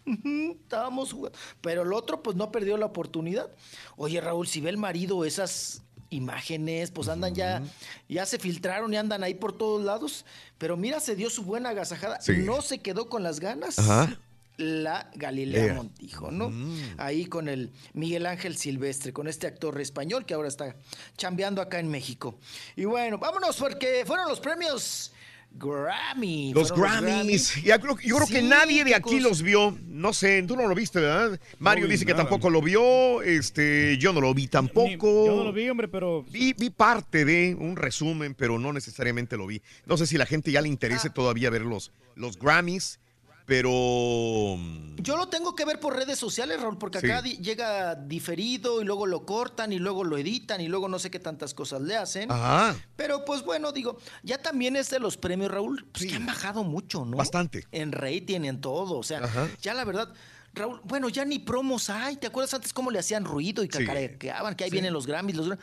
Estábamos 0.64 1.14
jugando. 1.14 1.38
Pero 1.62 1.84
el 1.84 1.94
otro, 1.94 2.24
pues 2.24 2.36
no 2.36 2.52
perdió 2.52 2.76
la 2.78 2.88
oportunidad. 2.88 3.52
Oye, 3.98 4.20
Raúl, 4.20 4.48
si 4.48 4.60
ve 4.60 4.72
el 4.72 4.78
marido 4.78 5.24
esas 5.24 5.84
imágenes, 6.10 6.90
pues 6.90 7.08
andan 7.08 7.36
ya, 7.36 7.62
ya 8.10 8.26
se 8.26 8.40
filtraron 8.40 8.92
y 8.94 8.98
andan 8.98 9.24
ahí 9.24 9.36
por 9.36 9.56
todos 9.56 9.84
lados. 9.84 10.26
Pero 10.58 10.76
mira, 10.76 11.00
se 11.00 11.16
dio 11.16 11.30
su 11.30 11.44
buena 11.44 11.70
agasajada. 11.70 12.20
Sí. 12.20 12.32
No 12.38 12.64
se 12.64 12.80
quedó 12.80 13.08
con 13.10 13.22
las 13.22 13.40
ganas. 13.40 13.78
Ajá. 13.78 14.18
La 14.62 15.10
Galilea 15.16 15.66
Ea. 15.66 15.74
Montijo, 15.74 16.32
¿no? 16.32 16.50
Mm. 16.50 16.96
Ahí 16.98 17.26
con 17.26 17.50
el 17.50 17.72
Miguel 17.94 18.26
Ángel 18.26 18.56
Silvestre, 18.58 19.14
con 19.14 19.28
este 19.28 19.48
actor 19.48 19.80
español 19.82 20.26
que 20.26 20.34
ahora 20.34 20.48
está 20.48 20.76
chambeando 21.18 21.62
acá 21.62 21.80
en 21.80 21.90
México. 21.90 22.38
Y 22.76 22.86
bueno, 22.86 23.18
vámonos 23.18 23.58
porque 23.58 24.04
fueron 24.06 24.28
los 24.28 24.40
premios 24.40 25.12
Grammy. 25.54 26.54
Los 26.54 26.72
Grammys. 26.72 27.62
Ya 27.64 27.78
creo- 27.78 27.98
yo 28.00 28.16
creo 28.16 28.28
que 28.28 28.42
nadie 28.42 28.86
de 28.86 28.96
aquí 28.96 29.18
cosa. 29.18 29.28
los 29.28 29.42
vio. 29.42 29.78
No 29.86 30.14
sé, 30.14 30.42
tú 30.44 30.56
no 30.56 30.66
lo 30.66 30.74
viste, 30.74 31.02
¿verdad? 31.02 31.38
Mario 31.60 31.86
vi 31.88 31.92
dice 31.92 32.06
que 32.06 32.14
tampoco 32.14 32.50
lo 32.50 32.62
vio. 32.62 33.22
Este, 33.22 33.98
yo 33.98 34.14
no 34.14 34.22
lo 34.22 34.34
vi 34.34 34.48
tampoco. 34.48 35.26
Yo 35.26 35.36
no 35.36 35.44
lo 35.44 35.52
vi, 35.52 35.70
hombre, 35.70 35.90
pero 35.90 36.24
Vi, 36.24 36.54
vi 36.54 36.70
parte 36.70 37.26
de 37.26 37.54
un 37.60 37.76
resumen, 37.76 38.34
pero 38.34 38.58
no 38.60 38.72
necesariamente 38.72 39.36
lo 39.36 39.46
vi. 39.46 39.62
No 39.86 39.98
sé 39.98 40.08
si 40.08 40.18
la 40.18 40.26
gente 40.26 40.52
ya 40.54 40.62
le 40.62 40.70
interese 40.70 41.10
Ah. 41.10 41.14
todavía 41.14 41.50
ver 41.50 41.64
los, 41.64 41.92
los 42.16 42.38
Grammys, 42.40 43.01
pero... 43.52 44.56
mm, 44.58 44.96
Yo 45.04 45.18
lo 45.18 45.28
tengo 45.28 45.56
que 45.56 45.66
ver 45.66 45.78
por 45.78 45.94
redes 45.94 46.18
sociales, 46.18 46.62
Raúl, 46.62 46.78
porque 46.78 47.00
acá 47.00 47.22
Sí. 47.22 47.36
llega 47.42 47.96
diferido 47.96 48.82
y 48.82 48.86
luego 48.86 49.06
lo 49.08 49.26
cortan 49.26 49.74
y 49.74 49.78
luego 49.80 50.06
lo 50.06 50.18
editan 50.18 50.62
y 50.62 50.70
luego 50.70 50.88
no 50.88 51.00
sé 51.00 51.12
qué 51.12 51.20
tantas 51.20 51.54
cosas 51.54 51.82
le 51.82 51.98
hacen. 51.98 52.32
Ajá. 52.32 52.74
Pero 52.96 53.26
pues 53.26 53.44
bueno, 53.44 53.74
digo, 53.74 53.98
ya 54.24 54.42
también 54.42 54.78
es 54.78 54.90
de 54.90 55.00
los 55.00 55.18
premios, 55.18 55.52
Raúl, 55.52 55.86
pues 55.92 56.06
que 56.06 56.16
han 56.16 56.26
bajado 56.26 56.64
mucho, 56.64 57.04
¿no? 57.04 57.18
Bastante. 57.18 57.66
En 57.74 57.92
rating, 57.92 58.42
en 58.46 58.62
todo. 58.62 58.98
O 59.00 59.04
sea, 59.04 59.22
ya 59.62 59.74
la 59.74 59.84
verdad. 59.84 60.14
Raúl, 60.54 60.80
bueno, 60.84 61.10
ya 61.10 61.26
ni 61.26 61.40
promos 61.40 61.90
hay. 61.90 62.16
¿Te 62.18 62.28
acuerdas 62.28 62.54
antes 62.54 62.72
cómo 62.74 62.90
le 62.92 63.00
hacían 63.00 63.26
ruido 63.26 63.64
y 63.64 63.68
Sí. 63.68 63.72
cacareaban? 63.86 64.56
Que 64.56 64.64
ahí 64.66 64.70
vienen 64.70 64.94
los 64.94 65.08
Grammys, 65.08 65.36
los 65.36 65.48
Gra- 65.50 65.60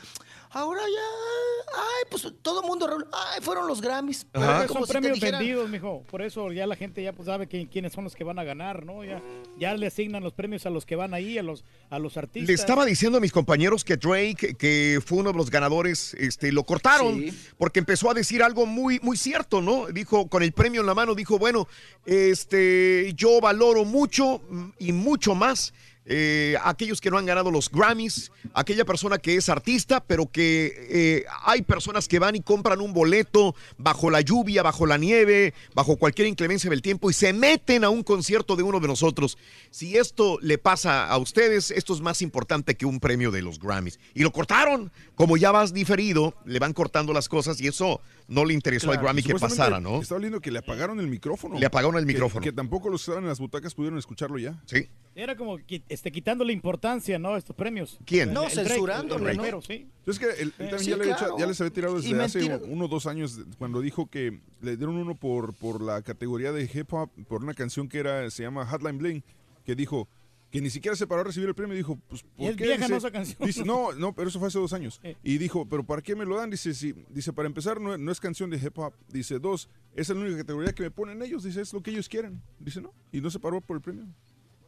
Ahora 0.51 0.81
ya, 0.81 1.77
ay, 1.77 2.05
pues 2.11 2.27
todo 2.43 2.63
mundo, 2.63 2.87
Raúl, 2.87 3.07
ay, 3.13 3.41
fueron 3.43 3.67
los 3.67 3.81
Grammys. 3.81 4.27
Pero 4.33 4.47
Pero 4.61 4.73
son 4.73 4.87
si 4.87 4.93
premios 4.93 5.15
dijera- 5.15 5.39
vendidos, 5.39 5.69
mijo. 5.69 6.05
Por 6.11 6.23
eso 6.23 6.51
ya 6.53 6.67
la 6.67 6.75
gente 6.77 7.03
ya 7.03 7.13
pues, 7.13 7.27
sabe 7.27 7.47
que- 7.49 7.69
quiénes 7.69 7.93
son 7.93 8.05
los 8.05 8.15
que 8.15 8.25
van 8.25 8.39
a 8.39 8.45
ganar, 8.45 8.87
¿no? 8.87 9.05
Ya, 9.05 9.23
ya 9.59 9.75
le 9.77 9.87
asignan 9.87 10.23
los 10.23 10.33
premios 10.33 10.65
a 10.67 10.71
los 10.71 10.87
que 10.87 10.97
van 10.97 11.13
ahí, 11.13 11.37
a 11.39 11.43
los, 11.43 11.65
a 11.91 11.99
los 11.99 12.17
artistas. 12.17 12.49
Le 12.49 12.55
estaba 12.55 12.85
diciendo 12.87 13.19
a 13.19 13.21
mis 13.21 13.33
compañeros 13.33 13.85
que 13.85 13.97
Drake, 13.97 14.55
que 14.59 15.01
fue 15.05 15.19
uno 15.19 15.33
de 15.33 15.39
los 15.39 15.51
ganadores, 15.51 16.15
este, 16.15 16.51
lo 16.53 16.65
cortaron 16.65 17.19
Sí. 17.21 17.39
porque 17.59 17.81
empezó 17.81 18.11
a 18.11 18.15
decir 18.15 18.43
algo 18.43 18.65
muy, 18.65 18.99
muy 19.03 19.17
cierto, 19.17 19.61
¿no? 19.61 19.87
Dijo, 19.89 20.29
con 20.29 20.43
el 20.43 20.53
premio 20.53 20.81
en 20.81 20.87
la 20.87 20.95
mano, 20.95 21.15
dijo, 21.15 21.39
bueno, 21.39 21.69
este, 22.07 23.13
yo 23.15 23.41
valoro 23.41 23.85
mucho 23.85 24.41
y 24.79 24.93
mucho 24.93 25.35
más 25.35 25.73
eh, 26.11 26.57
aquellos 26.65 27.03
que 27.03 27.11
no 27.11 27.19
han 27.19 27.27
ganado 27.27 27.51
los 27.51 27.71
Grammys, 27.71 28.33
aquella 28.55 28.87
persona 28.87 29.19
que 29.19 29.37
es 29.37 29.51
artista, 29.51 30.03
pero 30.03 30.27
que 30.27 30.73
eh, 30.89 31.25
hay 31.45 31.61
personas 31.61 32.09
que 32.09 32.19
van 32.19 32.35
y 32.35 32.41
compran 32.41 32.81
un 32.81 32.95
boleto 32.95 33.55
bajo 33.77 34.09
la 34.11 34.23
lluvia, 34.23 34.63
bajo 34.63 34.87
la 34.87 34.97
nieve, 34.97 35.53
bajo 35.75 35.97
cualquier 35.97 36.27
inclemencia 36.27 36.71
del 36.71 36.81
tiempo 36.81 37.11
y 37.11 37.13
se 37.13 37.35
meten 37.35 37.85
a 37.85 37.91
un 37.91 38.03
concierto 38.03 38.57
de 38.57 38.63
uno 38.63 38.81
de 38.81 38.89
nosotros. 38.89 39.37
Si 39.71 39.99
esto 39.99 40.39
le 40.41 40.57
pasa 40.57 41.07
a 41.07 41.19
ustedes, 41.19 41.71
esto 41.71 41.93
es 41.93 42.01
más 42.01 42.23
importante 42.23 42.75
que 42.75 42.87
un 42.87 43.01
premio 43.01 43.31
de 43.31 43.43
los 43.43 43.59
Grammys. 43.59 44.01
Y 44.15 44.23
lo 44.23 44.33
cortaron, 44.33 44.91
como 45.15 45.37
ya 45.37 45.51
vas 45.51 45.75
diferido, 45.75 46.35
le 46.47 46.59
van 46.59 46.73
cortando 46.73 47.13
las 47.13 47.29
cosas 47.29 47.61
y 47.61 47.67
eso 47.67 48.01
no 48.29 48.45
le 48.45 48.53
interesó 48.55 48.89
al 48.91 48.99
Claro, 48.99 49.05
Grammy 49.07 49.23
que 49.23 49.35
pasara, 49.35 49.81
¿no? 49.81 50.01
Estaba 50.01 50.21
leyendo 50.21 50.41
que 50.41 50.51
le 50.51 50.59
apagaron 50.59 51.01
el 51.01 51.09
micrófono. 51.09 51.59
Le 51.59 51.65
apagaron 51.67 51.97
el 51.97 52.03
Que- 52.07 52.13
micrófono. 52.13 52.45
Que, 52.45 52.53
tampoco 52.53 52.91
los 52.91 53.01
que 53.01 53.11
estaban 53.11 53.25
en 53.25 53.29
las 53.31 53.41
butacas 53.41 53.75
pudieron 53.75 53.99
escucharlo 53.99 54.39
ya. 54.39 54.63
Sí. 54.67 54.89
Era 55.15 55.35
como 55.35 55.59
este, 55.89 56.13
quitándole 56.13 56.53
importancia, 56.53 57.19
¿no? 57.19 57.31
A 57.35 57.39
estos 57.39 57.57
premios. 57.57 57.99
¿Quién? 58.05 58.33
No, 58.33 58.47
el 58.47 59.37
¿no? 59.37 59.63
sí. 59.63 59.89
Es 60.07 60.19
que 60.19 60.27
él, 60.27 60.33
él 60.41 60.49
Eh, 60.59 60.71
también 60.71 60.79
sí, 60.81 60.91
ya, 60.91 60.97
le 60.97 61.07
ya 61.39 61.47
les 61.47 61.61
había 61.61 61.73
tirado 61.73 61.99
Y 61.99 62.03
desde 62.13 62.23
hace 62.23 62.57
uno 62.67 62.85
o 62.85 62.89
dos 62.89 63.07
años 63.07 63.41
cuando 63.59 63.81
dijo 63.81 64.09
que 64.09 64.41
le 64.61 64.77
dieron 64.77 64.97
uno 64.97 65.15
por, 65.17 65.55
por 65.55 65.81
la 65.83 66.03
categoría 66.03 66.53
de 66.53 66.71
hip 66.73 66.93
hop, 66.93 67.11
por 67.29 67.43
una 67.43 67.55
canción 67.55 67.89
que 67.89 67.99
era 67.99 68.31
se 68.31 68.43
llama 68.43 68.67
Hotline 68.67 68.99
Bling, 68.99 69.25
que 69.65 69.75
dijo 69.75 70.09
que 70.51 70.61
ni 70.61 70.71
siquiera 70.71 70.97
se 70.97 71.07
paró 71.07 71.21
a 71.21 71.25
recibir 71.25 71.49
el 71.49 71.55
premio. 71.55 71.77
Dijo, 71.77 71.97
pues, 72.09 72.23
Y 72.37 72.43
¿por 72.43 72.51
es 72.51 72.57
qué? 72.57 72.65
vieja, 72.65 72.79
Dice- 72.81 72.91
¿no, 72.91 72.97
esa 72.97 73.11
canción? 73.11 73.39
Dice, 73.47 73.65
no, 73.65 73.93
no, 73.93 74.15
pero 74.15 74.29
eso 74.29 74.39
fue 74.39 74.49
hace 74.49 74.59
dos 74.59 74.73
años. 74.73 74.99
Eh. 75.03 75.17
Y 75.23 75.39
dijo, 75.39 75.67
¿pero 75.69 75.85
para 75.85 76.01
qué 76.03 76.17
me 76.17 76.25
lo 76.25 76.37
dan? 76.37 76.51
Dice, 76.51 76.75
sí, 76.75 76.95
dice, 77.11 77.33
para 77.33 77.47
empezar, 77.49 77.81
no, 77.81 77.97
no 77.99 78.13
es 78.13 78.19
canción 78.21 78.49
de 78.51 78.57
hip 78.57 78.79
hop. 78.79 78.95
Dice, 79.09 79.39
dos, 79.39 79.69
esa 79.95 80.13
es 80.13 80.19
la 80.19 80.25
única 80.25 80.39
categoría 80.39 80.73
que 80.73 80.83
me 80.83 80.91
ponen 80.91 81.21
ellos. 81.23 81.43
Dice, 81.45 81.61
es 81.61 81.73
lo 81.73 81.83
que 81.83 81.91
ellos 81.91 82.09
quieren. 82.09 82.41
Dice, 82.59 82.81
no. 82.81 82.93
Y 83.13 83.21
no 83.21 83.31
se 83.31 83.39
paró 83.39 83.61
por 83.61 83.77
el 83.77 83.83
premio. 83.83 84.07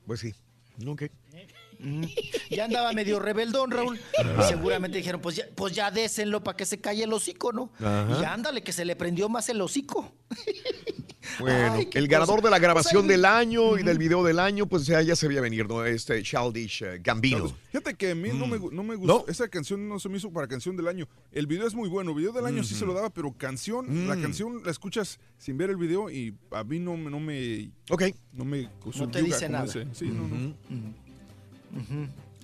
Pues 0.07 0.20
sí. 0.20 0.34
Ok. 0.86 1.02
Mm. 1.33 1.36
Ya 2.50 2.65
andaba 2.65 2.92
medio 2.92 3.18
rebeldón, 3.20 3.70
Raúl. 3.70 3.99
Ajá. 4.18 4.44
Y 4.44 4.49
seguramente 4.49 4.99
dijeron, 4.99 5.20
pues 5.20 5.36
ya, 5.36 5.44
pues 5.55 5.75
ya 5.75 5.91
désenlo 5.91 6.42
para 6.44 6.57
que 6.57 6.67
se 6.67 6.81
calle 6.81 7.05
el 7.05 7.12
hocico, 7.12 7.52
¿no? 7.52 7.70
Ajá. 7.78 8.18
Y 8.20 8.25
ándale, 8.25 8.62
que 8.62 8.73
se 8.73 8.84
le 8.84 8.97
prendió 8.97 9.28
más 9.28 9.49
el 9.49 9.60
hocico. 9.60 10.12
Bueno, 11.39 11.75
Ay, 11.75 11.89
el 11.92 12.09
ganador 12.09 12.36
cosa. 12.36 12.47
de 12.47 12.50
la 12.50 12.59
grabación 12.59 13.05
O 13.05 13.07
sea, 13.07 13.12
del 13.12 13.25
año 13.25 13.78
y 13.78 13.83
del 13.83 13.99
video 13.99 14.25
del 14.25 14.39
año, 14.39 14.67
pues 14.67 14.86
ya, 14.86 15.00
ya 15.02 15.15
se 15.15 15.28
veía 15.28 15.41
venir, 15.41 15.68
¿no? 15.68 15.84
Este 15.84 16.23
Childish 16.23 16.83
eh, 16.83 16.99
Gambino. 17.02 17.55
Fíjate 17.70 17.94
que 17.94 18.10
a 18.12 18.15
mí 18.15 18.31
no, 18.34 18.47
me, 18.47 18.59
gu- 18.59 18.73
no 18.73 18.83
me 18.83 18.97
gustó. 18.97 19.26
Esa 19.28 19.47
canción 19.49 19.86
no 19.89 19.99
se 20.00 20.09
me 20.09 20.17
hizo 20.17 20.31
para 20.33 20.49
canción 20.49 20.76
del 20.76 20.89
año. 20.89 21.07
El 21.31 21.47
video 21.47 21.67
es 21.67 21.75
muy 21.75 21.89
bueno. 21.89 22.10
El 22.10 22.17
video 22.17 22.33
del 22.33 22.47
año 22.47 22.65
sí 22.65 22.75
se 22.75 22.84
lo 22.86 22.94
daba, 22.94 23.10
pero 23.10 23.33
canción, 23.33 24.09
la 24.09 24.17
Mm. 24.17 24.23
canción 24.23 24.62
la 24.65 24.70
escuchas 24.70 25.20
sin 25.39 25.57
ver 25.59 25.70
el 25.70 25.76
video 25.76 26.10
y 26.10 26.34
a 26.50 26.65
mí 26.65 26.78
no, 26.78 26.97
me- 26.97 27.10
no 27.10 27.20
me. 27.20 27.70
Ok. 27.91 28.02
No 28.33 28.44
me. 28.44 28.68
No 28.97 29.10
te 29.10 29.23
dice 29.23 29.49
nada. 29.49 29.67
Sí, 29.68 30.07
no, 30.07 30.26
no. 30.26 30.55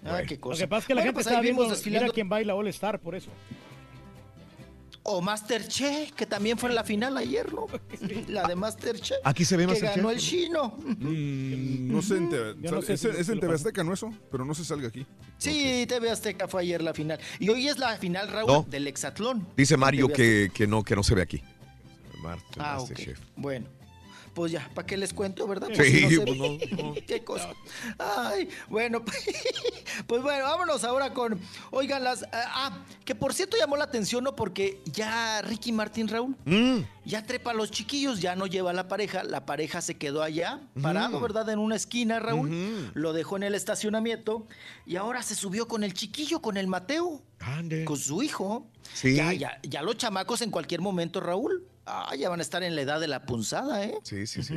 Ah, 0.05 0.23
qué 0.27 0.39
cosa. 0.39 0.61
Lo 0.61 0.67
que 0.67 0.69
pasa 0.69 0.81
es 0.81 0.87
que 0.87 0.95
la 0.95 1.01
Bueno, 1.01 1.09
gente 1.09 1.15
pues 1.15 1.27
está 1.27 1.41
viendo 1.41 1.69
desfilando. 1.69 2.13
quién 2.13 2.29
baila 2.29 2.55
All 2.55 2.69
Star, 2.69 3.01
por 3.01 3.15
eso. 3.15 3.31
O 5.09 5.21
Masterchef, 5.21 6.11
que 6.13 6.27
también 6.27 6.59
fue 6.59 6.69
en 6.69 6.75
la 6.75 6.83
final 6.83 7.17
ayer, 7.17 7.53
¿no? 7.53 7.67
La 8.29 8.43
de 8.49 8.57
Masterchef. 8.57 9.19
Aquí 9.23 9.45
se 9.45 9.57
ve 9.57 9.63
que 9.65 9.69
Masterchef. 9.69 9.97
ganó 9.97 10.11
el 10.11 10.19
chino. 10.19 10.77
Mm, 10.79 11.93
no 11.93 12.03
sé, 12.03 12.17
en 12.17 12.29
TV 12.29 12.55
no 12.57 12.83
sé 12.83 12.95
es, 12.95 13.01
si- 13.01 13.09
es 13.09 13.29
en 13.29 13.39
TV. 13.39 13.55
Azteca, 13.55 13.85
¿no 13.85 13.93
eso? 13.93 14.13
Pero 14.33 14.45
no 14.45 14.53
se 14.53 14.65
salga 14.65 14.89
aquí. 14.89 15.07
Sí, 15.39 15.87
TV 15.89 16.11
Azteca 16.11 16.49
fue 16.49 16.63
ayer 16.63 16.83
la 16.83 16.93
final. 16.93 17.21
Y 17.39 17.49
hoy 17.51 17.69
es 17.69 17.79
la 17.79 17.97
final, 17.99 18.27
Raúl, 18.29 18.51
No. 18.53 18.67
del 18.69 18.89
hexatlón. 18.89 19.47
Dice 19.57 19.77
Mario 19.77 20.09
que, 20.09 20.51
que 20.53 20.67
no, 20.67 20.83
que 20.83 20.97
no 20.97 21.05
se 21.05 21.15
ve 21.15 21.23
aquí. 21.23 21.41
Mar- 22.21 22.39
Ah. 22.59 22.77
Masterchef. 22.81 23.21
Bueno, 23.37 23.69
pues 24.37 24.53
ya, 24.53 24.71
¿para 24.75 24.87
qué 24.87 24.99
les 24.99 25.15
cuento, 25.15 25.47
verdad? 25.49 25.69
Sí, 25.71 25.77
Pues 25.77 25.89
si 25.91 26.03
no 26.03 26.09
se 26.11 26.21
pues 26.21 26.37
no, 26.39 26.95
qué 27.07 27.25
cosa. 27.25 27.49
Ay, 27.99 28.51
bueno, 28.69 29.03
pues 30.07 30.23
bueno, 30.23 30.45
vámonos 30.45 30.85
ahora 30.85 31.15
con, 31.15 31.41
oigan, 31.71 32.05
las, 32.05 32.23
ah, 32.25 32.29
ah, 32.35 32.79
que 33.07 33.15
por 33.15 33.33
cierto 33.33 33.57
llamó 33.57 33.79
la 33.79 33.85
atención, 33.85 34.23
¿no? 34.23 34.37
Porque 34.37 34.83
ya 34.85 35.41
Ricky 35.41 35.73
Martín, 35.73 36.07
Raúl, 36.09 36.37
Mm. 36.45 36.81
ya 37.07 37.25
trepa 37.25 37.53
a 37.53 37.55
los 37.55 37.71
chiquillos, 37.71 38.21
ya 38.21 38.37
no 38.37 38.47
lleva 38.47 38.71
a 38.71 38.75
la 38.75 38.89
pareja, 38.89 39.25
la 39.25 39.47
pareja 39.47 39.81
se 39.81 39.97
quedó 39.97 40.23
allá, 40.23 40.61
parado, 40.83 41.19
¿verdad? 41.19 41.49
En 41.49 41.59
una 41.59 41.77
esquina, 41.77 42.19
Raúl, 42.21 42.91
lo 42.93 43.15
dejó 43.15 43.39
en 43.39 43.45
el 43.45 43.55
estacionamiento 43.55 44.47
y 44.85 44.97
ahora 44.97 45.23
se 45.23 45.35
subió 45.35 45.67
con 45.67 45.83
el 45.83 45.95
chiquillo, 45.95 46.43
con 46.43 46.59
el 46.59 46.67
Mateo, 46.67 47.23
con 47.87 47.97
su 47.97 48.23
hijo. 48.23 48.67
Sí. 48.93 49.15
Ya, 49.17 49.33
ya, 49.33 49.59
ya 49.63 49.81
los 49.81 49.97
chamacos 49.97 50.43
en 50.43 50.51
cualquier 50.51 50.83
momento, 50.83 51.21
Raúl, 51.21 51.67
ah, 51.87 52.15
ya 52.17 52.29
van 52.29 52.41
a 52.41 52.43
estar 52.43 52.63
en 52.63 52.75
la 52.77 52.83
edad 52.83 53.01
de 53.01 53.09
la 53.09 53.25
punzada, 53.25 53.85
¿eh? 53.85 53.95
Sí, 54.03 54.27
sí, 54.27 54.43
sí. 54.43 54.55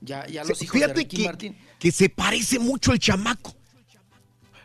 Ya, 0.00 0.26
ya 0.26 0.42
Sí, 0.44 0.48
los 0.50 0.62
hijos 0.62 0.74
de 0.74 0.80
Fíjate 0.80 1.00
Ricky 1.00 1.16
que, 1.18 1.24
Martín. 1.24 1.56
que 1.78 1.90
se 1.92 2.08
parece 2.08 2.58
mucho 2.58 2.92
el 2.92 2.98
chamaco. 2.98 3.54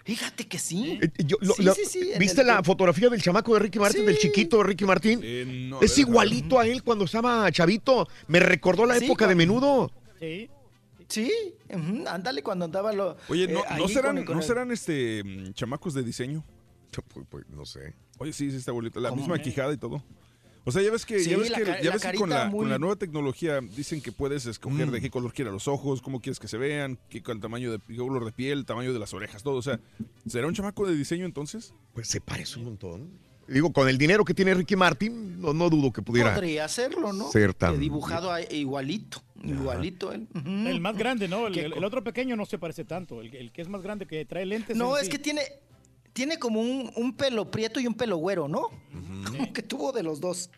Fíjate 0.03 0.47
que 0.47 0.59
sí. 0.59 0.99
Eh, 1.01 1.09
yo- 1.25 1.37
lo- 1.41 1.55
Sí, 1.73 1.81
sí, 1.85 1.85
sí, 2.03 2.11
¿Viste 2.19 2.41
el 2.41 2.47
la 2.47 2.63
fotografía 2.63 3.09
del 3.09 3.21
chamaco 3.21 3.55
de 3.55 3.59
Ricky 3.61 3.79
Martin, 3.79 4.01
Sí. 4.01 4.05
del 4.05 4.17
chiquito 4.19 4.57
de 4.59 4.63
Ricky 4.65 4.85
Martin? 4.85 5.69
no, 5.69 5.81
es 5.81 5.97
igualito 5.97 6.59
a 6.59 6.67
él 6.67 6.83
cuando 6.83 7.05
estaba 7.05 7.51
chavito. 7.51 8.07
Me 8.27 8.39
recordó 8.39 8.85
la 8.85 8.99
Sí, 8.99 9.05
época 9.05 9.25
de 9.27 9.33
menudo. 9.35 9.91
Sí. 10.19 10.49
Sí, 11.07 11.31
ándale 12.07 12.41
cuando 12.43 12.65
andaba 12.65 12.91
lo. 12.93 13.17
Oye, 13.29 13.47
¿no, 13.47 13.59
eh, 13.59 13.63
¿no 13.77 13.85
ahí 13.85 13.93
serán, 13.93 14.15
con- 14.17 14.25
con 14.25 14.35
¿no 14.35 14.41
el- 14.41 14.47
serán 14.47 14.71
este 14.71 15.23
mm, 15.23 15.53
chamacos 15.53 15.93
de 15.95 16.03
diseño? 16.03 16.43
no 17.49 17.65
sé. 17.65 17.93
Oye, 18.19 18.31
sí, 18.31 18.49
sí 18.51 18.57
está 18.57 18.71
bonito. 18.71 18.99
La 18.99 19.11
misma 19.11 19.37
quijada 19.39 19.73
y 19.73 19.77
todo. 19.77 20.03
O 20.67 20.71
sea, 20.71 20.81
ya 20.81 20.91
ves 20.91 21.05
que, 21.05 21.19
Sí, 21.19 21.29
ya 21.29 21.37
ves 21.37 21.49
la 21.51 21.57
que, 21.59 21.63
ca- 21.63 21.77
ya 21.81 21.85
la 21.91 21.91
ves 21.95 22.01
que 22.05 22.17
con, 22.17 22.29
la, 22.29 22.45
muy- 22.49 22.59
con 22.61 22.69
la 22.69 22.79
nueva 22.79 22.95
tecnología 22.95 23.61
dicen 23.61 24.01
que 24.01 24.11
puedes 24.11 24.45
escoger 24.47 24.87
Mm. 24.87 24.91
de 24.91 25.01
qué 25.01 25.09
color 25.11 25.31
quieras 25.31 25.53
los 25.53 25.67
ojos, 25.67 26.01
cómo 26.01 26.19
quieres 26.21 26.39
que 26.39 26.47
se 26.47 26.57
vean, 26.57 26.97
qué 27.09 27.21
con 27.21 27.39
tamaño 27.39 27.71
de 27.71 27.79
qué 27.87 27.95
color 27.97 28.25
de 28.25 28.31
piel, 28.31 28.65
tamaño 28.65 28.91
de 28.91 28.99
las 28.99 29.13
orejas, 29.13 29.43
todo. 29.43 29.55
O 29.57 29.61
sea, 29.61 29.79
¿será 30.27 30.47
un 30.47 30.53
chamaco 30.55 30.87
de 30.87 30.95
diseño 30.95 31.25
entonces? 31.25 31.73
Pues 31.93 32.07
se 32.07 32.19
parece 32.19 32.57
un 32.59 32.65
montón. 32.65 33.09
Digo, 33.47 33.71
con 33.71 33.87
el 33.87 33.99
dinero 33.99 34.25
que 34.25 34.33
tiene 34.33 34.55
Ricky 34.55 34.75
Martin, 34.75 35.39
no, 35.39 35.53
no 35.53 35.69
dudo 35.69 35.93
que 35.93 36.01
pudiera. 36.01 36.33
Podría 36.33 36.65
hacerlo, 36.65 37.13
¿no? 37.13 37.29
ser 37.31 37.53
tan- 37.53 37.79
dibujado 37.79 38.31
a- 38.31 38.41
igualito, 38.41 39.21
igualito 39.43 40.11
él. 40.11 40.27
El 40.33 40.81
más 40.81 40.97
grande, 40.97 41.27
¿no? 41.27 41.45
El, 41.45 41.57
el- 41.59 41.73
el 41.73 41.83
otro 41.83 42.03
pequeño 42.03 42.35
no 42.35 42.47
se 42.47 42.57
parece 42.57 42.85
tanto. 42.85 43.21
El, 43.21 43.35
el 43.35 43.51
que 43.51 43.61
es 43.61 43.67
más 43.69 43.83
grande 43.83 44.07
que 44.07 44.25
trae 44.25 44.47
lentes. 44.47 44.75
No, 44.75 44.97
es 44.97 45.05
sí. 45.05 45.11
que 45.11 45.19
tiene, 45.19 45.41
tiene 46.15 46.39
como 46.39 46.61
un, 46.61 46.89
un 46.95 47.13
pelo 47.13 47.51
prieto 47.51 47.81
y 47.81 47.87
un 47.87 47.93
pelo 47.93 48.15
güero, 48.15 48.47
¿no? 48.47 48.69
Como 49.27 49.51
que 49.51 49.61
tuvo 49.61 49.91
de 49.91 50.01
los 50.01 50.21
dos. 50.21 50.49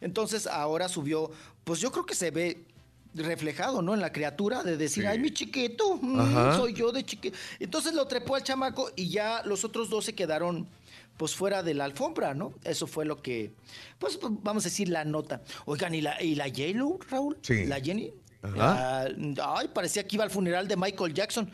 Entonces 0.00 0.46
ahora 0.46 0.88
subió, 0.88 1.32
pues 1.64 1.80
yo 1.80 1.90
creo 1.90 2.06
que 2.06 2.14
se 2.14 2.30
ve 2.30 2.64
reflejado, 3.12 3.82
¿no? 3.82 3.94
En 3.94 4.00
la 4.00 4.12
criatura 4.12 4.62
de 4.62 4.76
decir, 4.76 5.08
ay, 5.08 5.18
mi 5.18 5.32
chiquito, 5.32 5.98
mm, 6.00 6.56
soy 6.56 6.72
yo 6.72 6.92
de 6.92 7.04
chiquito. 7.04 7.36
Entonces 7.58 7.94
lo 7.94 8.06
trepó 8.06 8.36
al 8.36 8.44
chamaco 8.44 8.92
y 8.94 9.08
ya 9.08 9.42
los 9.44 9.64
otros 9.64 9.90
dos 9.90 10.04
se 10.04 10.14
quedaron 10.14 10.68
pues 11.16 11.34
fuera 11.34 11.64
de 11.64 11.74
la 11.74 11.84
alfombra, 11.84 12.32
¿no? 12.32 12.54
Eso 12.62 12.86
fue 12.86 13.04
lo 13.04 13.20
que, 13.20 13.50
pues 13.98 14.20
vamos 14.22 14.64
a 14.64 14.68
decir 14.68 14.88
la 14.88 15.04
nota. 15.04 15.42
Oigan, 15.66 15.96
¿y 15.96 16.00
la, 16.00 16.22
y 16.22 16.36
la 16.36 16.46
Raúl? 17.10 17.36
Sí. 17.42 17.66
La 17.66 17.80
Jenny. 17.80 18.12
Ah, 18.42 19.06
ay, 19.56 19.68
parecía 19.72 20.06
que 20.06 20.16
iba 20.16 20.24
al 20.24 20.30
funeral 20.30 20.66
de 20.66 20.76
Michael 20.76 21.12
Jackson. 21.14 21.50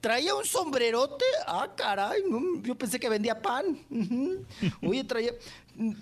Traía 0.00 0.34
un 0.34 0.44
sombrerote. 0.44 1.24
Ah, 1.46 1.68
caray. 1.76 2.20
yo 2.62 2.74
pensé 2.74 3.00
que 3.00 3.08
vendía 3.08 3.40
pan. 3.40 3.78
Oye, 4.82 5.04
traía 5.04 5.32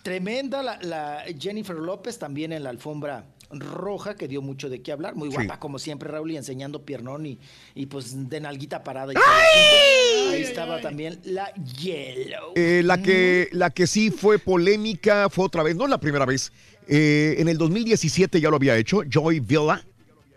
tremenda 0.02 0.62
la, 0.62 0.78
la 0.82 1.24
Jennifer 1.38 1.76
López 1.76 2.18
también 2.18 2.52
en 2.52 2.62
la 2.64 2.70
alfombra 2.70 3.24
roja 3.50 4.16
que 4.16 4.26
dio 4.26 4.42
mucho 4.42 4.68
de 4.68 4.82
qué 4.82 4.90
hablar. 4.92 5.14
Muy 5.14 5.30
Sí. 5.30 5.36
guapa, 5.36 5.60
como 5.60 5.78
siempre, 5.78 6.08
Raúl, 6.10 6.32
y 6.32 6.36
enseñando 6.36 6.84
piernón 6.84 7.24
y, 7.26 7.38
y 7.74 7.86
pues 7.86 8.28
de 8.28 8.40
nalguita 8.40 8.82
parada. 8.82 9.12
y. 9.12 9.16
Ahí 10.32 10.42
estaba 10.42 10.80
también 10.80 11.20
la 11.24 11.52
Yellow. 11.54 12.52
Eh, 12.56 12.82
la, 12.84 13.00
que, 13.00 13.48
la 13.52 13.70
que 13.70 13.86
sí 13.86 14.10
fue 14.10 14.38
polémica 14.40 15.28
fue 15.30 15.44
otra 15.44 15.62
vez, 15.62 15.76
no 15.76 15.86
la 15.86 15.98
primera 15.98 16.24
vez. 16.24 16.52
Eh, 16.88 17.36
en 17.38 17.48
el 17.48 17.56
2017 17.56 18.40
ya 18.40 18.50
lo 18.50 18.56
había 18.56 18.76
hecho. 18.76 19.02
Joy 19.08 19.38
Villa 19.40 19.84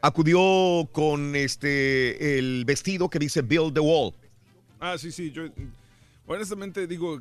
acudió 0.08 0.90
con 0.92 1.36
este 1.36 2.40
el 2.40 2.66
vestido 2.66 3.10
que 3.10 3.20
dice 3.20 3.42
Build 3.42 3.74
the 3.74 3.80
Wall. 3.80 4.14
Ah, 4.80 4.98
sí, 4.98 5.12
sí. 5.12 5.32
Yo, 5.32 5.44
honestamente 6.26 6.88
digo, 6.88 7.20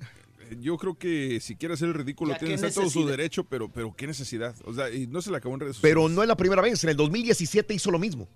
yo 0.60 0.76
creo 0.76 0.94
que 0.96 1.40
si 1.40 1.56
quiere 1.56 1.74
hacer 1.74 1.88
el 1.88 1.94
ridículo, 1.94 2.32
Ya, 2.32 2.38
tiene 2.38 2.56
¿qué 2.56 2.66
está 2.66 2.80
todo 2.80 2.90
su 2.90 3.06
derecho, 3.06 3.44
pero, 3.44 3.68
pero 3.68 3.94
qué 3.94 4.06
necesidad. 4.06 4.54
O 4.64 4.72
sea, 4.72 4.90
y 4.90 5.06
no 5.06 5.22
se 5.22 5.30
le 5.30 5.36
acabó 5.36 5.54
en 5.54 5.60
redes 5.60 5.76
sociales. 5.76 5.94
Pero 5.94 6.08
no 6.08 6.22
es 6.22 6.28
la 6.28 6.36
primera 6.36 6.62
vez. 6.62 6.82
En 6.84 6.90
el 6.90 6.96
2017 6.96 7.74
hizo 7.74 7.90
lo 7.90 7.98
mismo. 7.98 8.28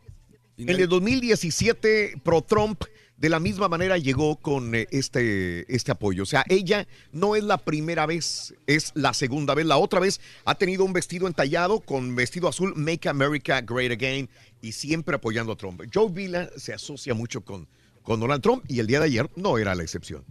En 0.56 0.68
el 0.68 0.88
2017, 0.88 2.20
pro 2.22 2.42
Trump 2.42 2.82
de 3.20 3.28
la 3.28 3.38
misma 3.38 3.68
manera 3.68 3.98
llegó 3.98 4.36
con 4.36 4.74
eh, 4.74 4.88
este, 4.90 5.72
este 5.72 5.92
apoyo. 5.92 6.22
O 6.22 6.26
sea, 6.26 6.42
ella 6.48 6.88
no 7.12 7.36
es 7.36 7.44
la 7.44 7.58
primera 7.58 8.06
vez, 8.06 8.54
es 8.66 8.92
la 8.94 9.12
segunda 9.12 9.54
vez. 9.54 9.66
La 9.66 9.76
otra 9.76 10.00
vez 10.00 10.22
ha 10.46 10.54
tenido 10.54 10.84
un 10.84 10.94
vestido 10.94 11.26
entallado 11.26 11.80
con 11.80 12.16
vestido 12.16 12.48
azul, 12.48 12.72
Make 12.76 13.10
America 13.10 13.60
Great 13.60 13.92
Again, 13.92 14.30
y 14.62 14.72
siempre 14.72 15.16
apoyando 15.16 15.52
a 15.52 15.56
Trump. 15.56 15.82
Joe 15.92 16.08
Villa 16.10 16.48
se 16.56 16.72
asocia 16.72 17.12
mucho 17.12 17.42
con, 17.42 17.68
con 18.02 18.20
Donald 18.20 18.42
Trump 18.42 18.64
y 18.68 18.78
el 18.78 18.86
día 18.86 19.00
de 19.00 19.06
ayer 19.06 19.30
no 19.36 19.58
era 19.58 19.74
la 19.74 19.82
excepción. 19.82 20.24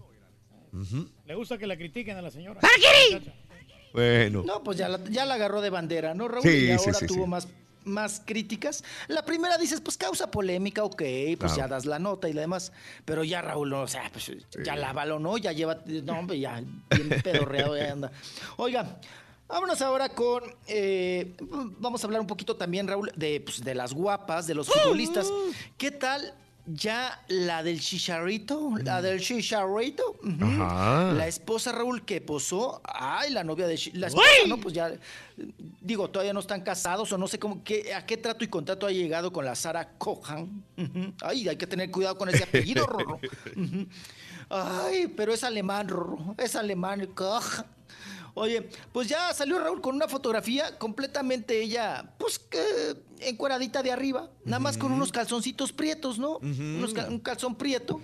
Le 1.26 1.36
gusta 1.36 1.60
que 1.60 1.68
la 1.68 1.78
critiquen 1.78 2.18
a 2.18 2.24
la 2.24 2.32
señora. 2.32 2.60
Bueno. 3.94 4.44
No, 4.46 4.64
pues 4.64 4.78
ya 4.78 4.90
la, 4.90 5.04
ya 5.10 5.26
la 5.26 5.36
agarró 5.36 5.62
de 5.62 5.70
bandera, 5.70 6.14
¿no, 6.14 6.28
Raúl? 6.28 6.44
Sí, 6.44 6.50
y 6.50 6.62
sí, 6.66 6.72
ahora 6.72 6.94
sí, 6.94 7.06
tuvo 7.08 7.24
sí. 7.24 7.30
Más, 7.30 7.48
más 7.86 8.22
críticas. 8.26 8.84
La 9.08 9.24
primera 9.24 9.58
dices, 9.58 9.82
pues 9.82 9.98
causa 9.98 10.30
polémica, 10.32 10.84
ok, 10.84 10.96
pues 10.98 11.38
Claro. 11.38 11.56
ya 11.58 11.68
das 11.68 11.86
la 11.86 12.00
nota 12.00 12.30
y 12.30 12.34
la 12.34 12.42
demás. 12.42 12.72
Pero 13.06 13.24
ya 13.24 13.42
Raúl, 13.42 13.70
no, 13.70 13.82
o 13.82 13.88
sea, 13.88 14.10
pues 14.12 14.32
ya 14.64 14.76
lávalo, 14.76 15.20
¿no? 15.20 15.38
Ya 15.38 15.52
lleva, 15.52 15.80
no, 15.86 16.20
hombre, 16.20 16.40
ya 16.40 16.62
bien 16.90 17.22
pedorreado, 17.24 17.78
ya 17.78 17.92
anda. 17.92 18.12
Oiga. 18.58 19.00
Vámonos 19.48 19.82
ahora 19.82 20.10
con, 20.10 20.44
eh, 20.68 21.34
vamos 21.80 22.04
a 22.04 22.06
hablar 22.06 22.22
un 22.22 22.28
poquito 22.28 22.56
también, 22.56 22.88
Raúl, 22.88 23.12
de, 23.16 23.42
pues, 23.42 23.64
de 23.64 23.74
las 23.74 23.96
guapas, 23.96 24.46
de 24.46 24.54
los 24.54 24.68
futbolistas. 24.70 25.28
¿Qué 25.76 25.90
tal 25.90 26.36
ya 26.74 27.24
la 27.28 27.64
del 27.64 27.80
chicharrito? 27.80 28.74
La 28.84 29.02
del 29.02 29.20
chicharrito. 29.20 30.16
La 30.24 31.28
esposa 31.28 31.72
Raúl 31.72 32.06
que 32.06 32.22
posó, 32.22 32.82
ay, 32.84 33.32
la 33.32 33.44
novia 33.44 33.68
de 33.68 33.80
la 33.94 34.08
esposa, 34.08 34.28
¡Uy! 34.44 34.50
¿no? 34.50 34.58
Pues 34.58 34.74
ya, 34.74 34.92
digo, 35.82 36.10
todavía 36.10 36.34
no 36.34 36.40
están 36.40 36.62
casados 36.62 37.12
o 37.12 37.18
no 37.18 37.28
sé 37.28 37.40
cómo, 37.40 37.64
qué, 37.64 37.94
a 37.94 38.06
qué 38.06 38.18
trato 38.18 38.44
y 38.44 38.48
contrato 38.48 38.86
ha 38.86 38.92
llegado 38.92 39.32
con 39.32 39.46
la 39.46 39.56
Sara 39.56 39.98
Cohan. 39.98 40.64
Ay, 41.22 41.48
hay 41.48 41.58
que 41.58 41.68
tener 41.68 41.90
cuidado 41.92 42.18
con 42.18 42.30
ese 42.30 42.44
apellido, 42.44 42.86
Rorro. 42.86 43.20
Ay, 44.50 45.08
pero 45.16 45.32
es 45.34 45.44
alemán, 45.44 45.88
Rorro, 45.88 46.36
es 46.38 46.56
alemán, 46.56 47.06
Cohan. 47.14 47.66
Oye, 48.40 48.70
pues 48.94 49.10
ya 49.10 49.34
salió 49.34 49.60
Raúl 49.60 49.82
con 49.82 49.96
una 49.96 50.08
fotografía 50.08 50.78
completamente 50.78 51.62
ella, 51.62 52.14
pues 52.18 52.40
que 52.40 52.60
encueradita 53.20 53.84
de 53.84 53.92
arriba, 53.92 54.30
nada 54.46 54.60
más 54.60 54.78
con 54.78 54.92
unos 54.94 55.12
calzoncitos 55.12 55.74
prietos, 55.74 56.18
¿no? 56.20 56.38
Unos 56.38 56.94
cal- 56.94 57.10
un 57.10 57.20
calzón 57.20 57.56
prieto. 57.56 58.00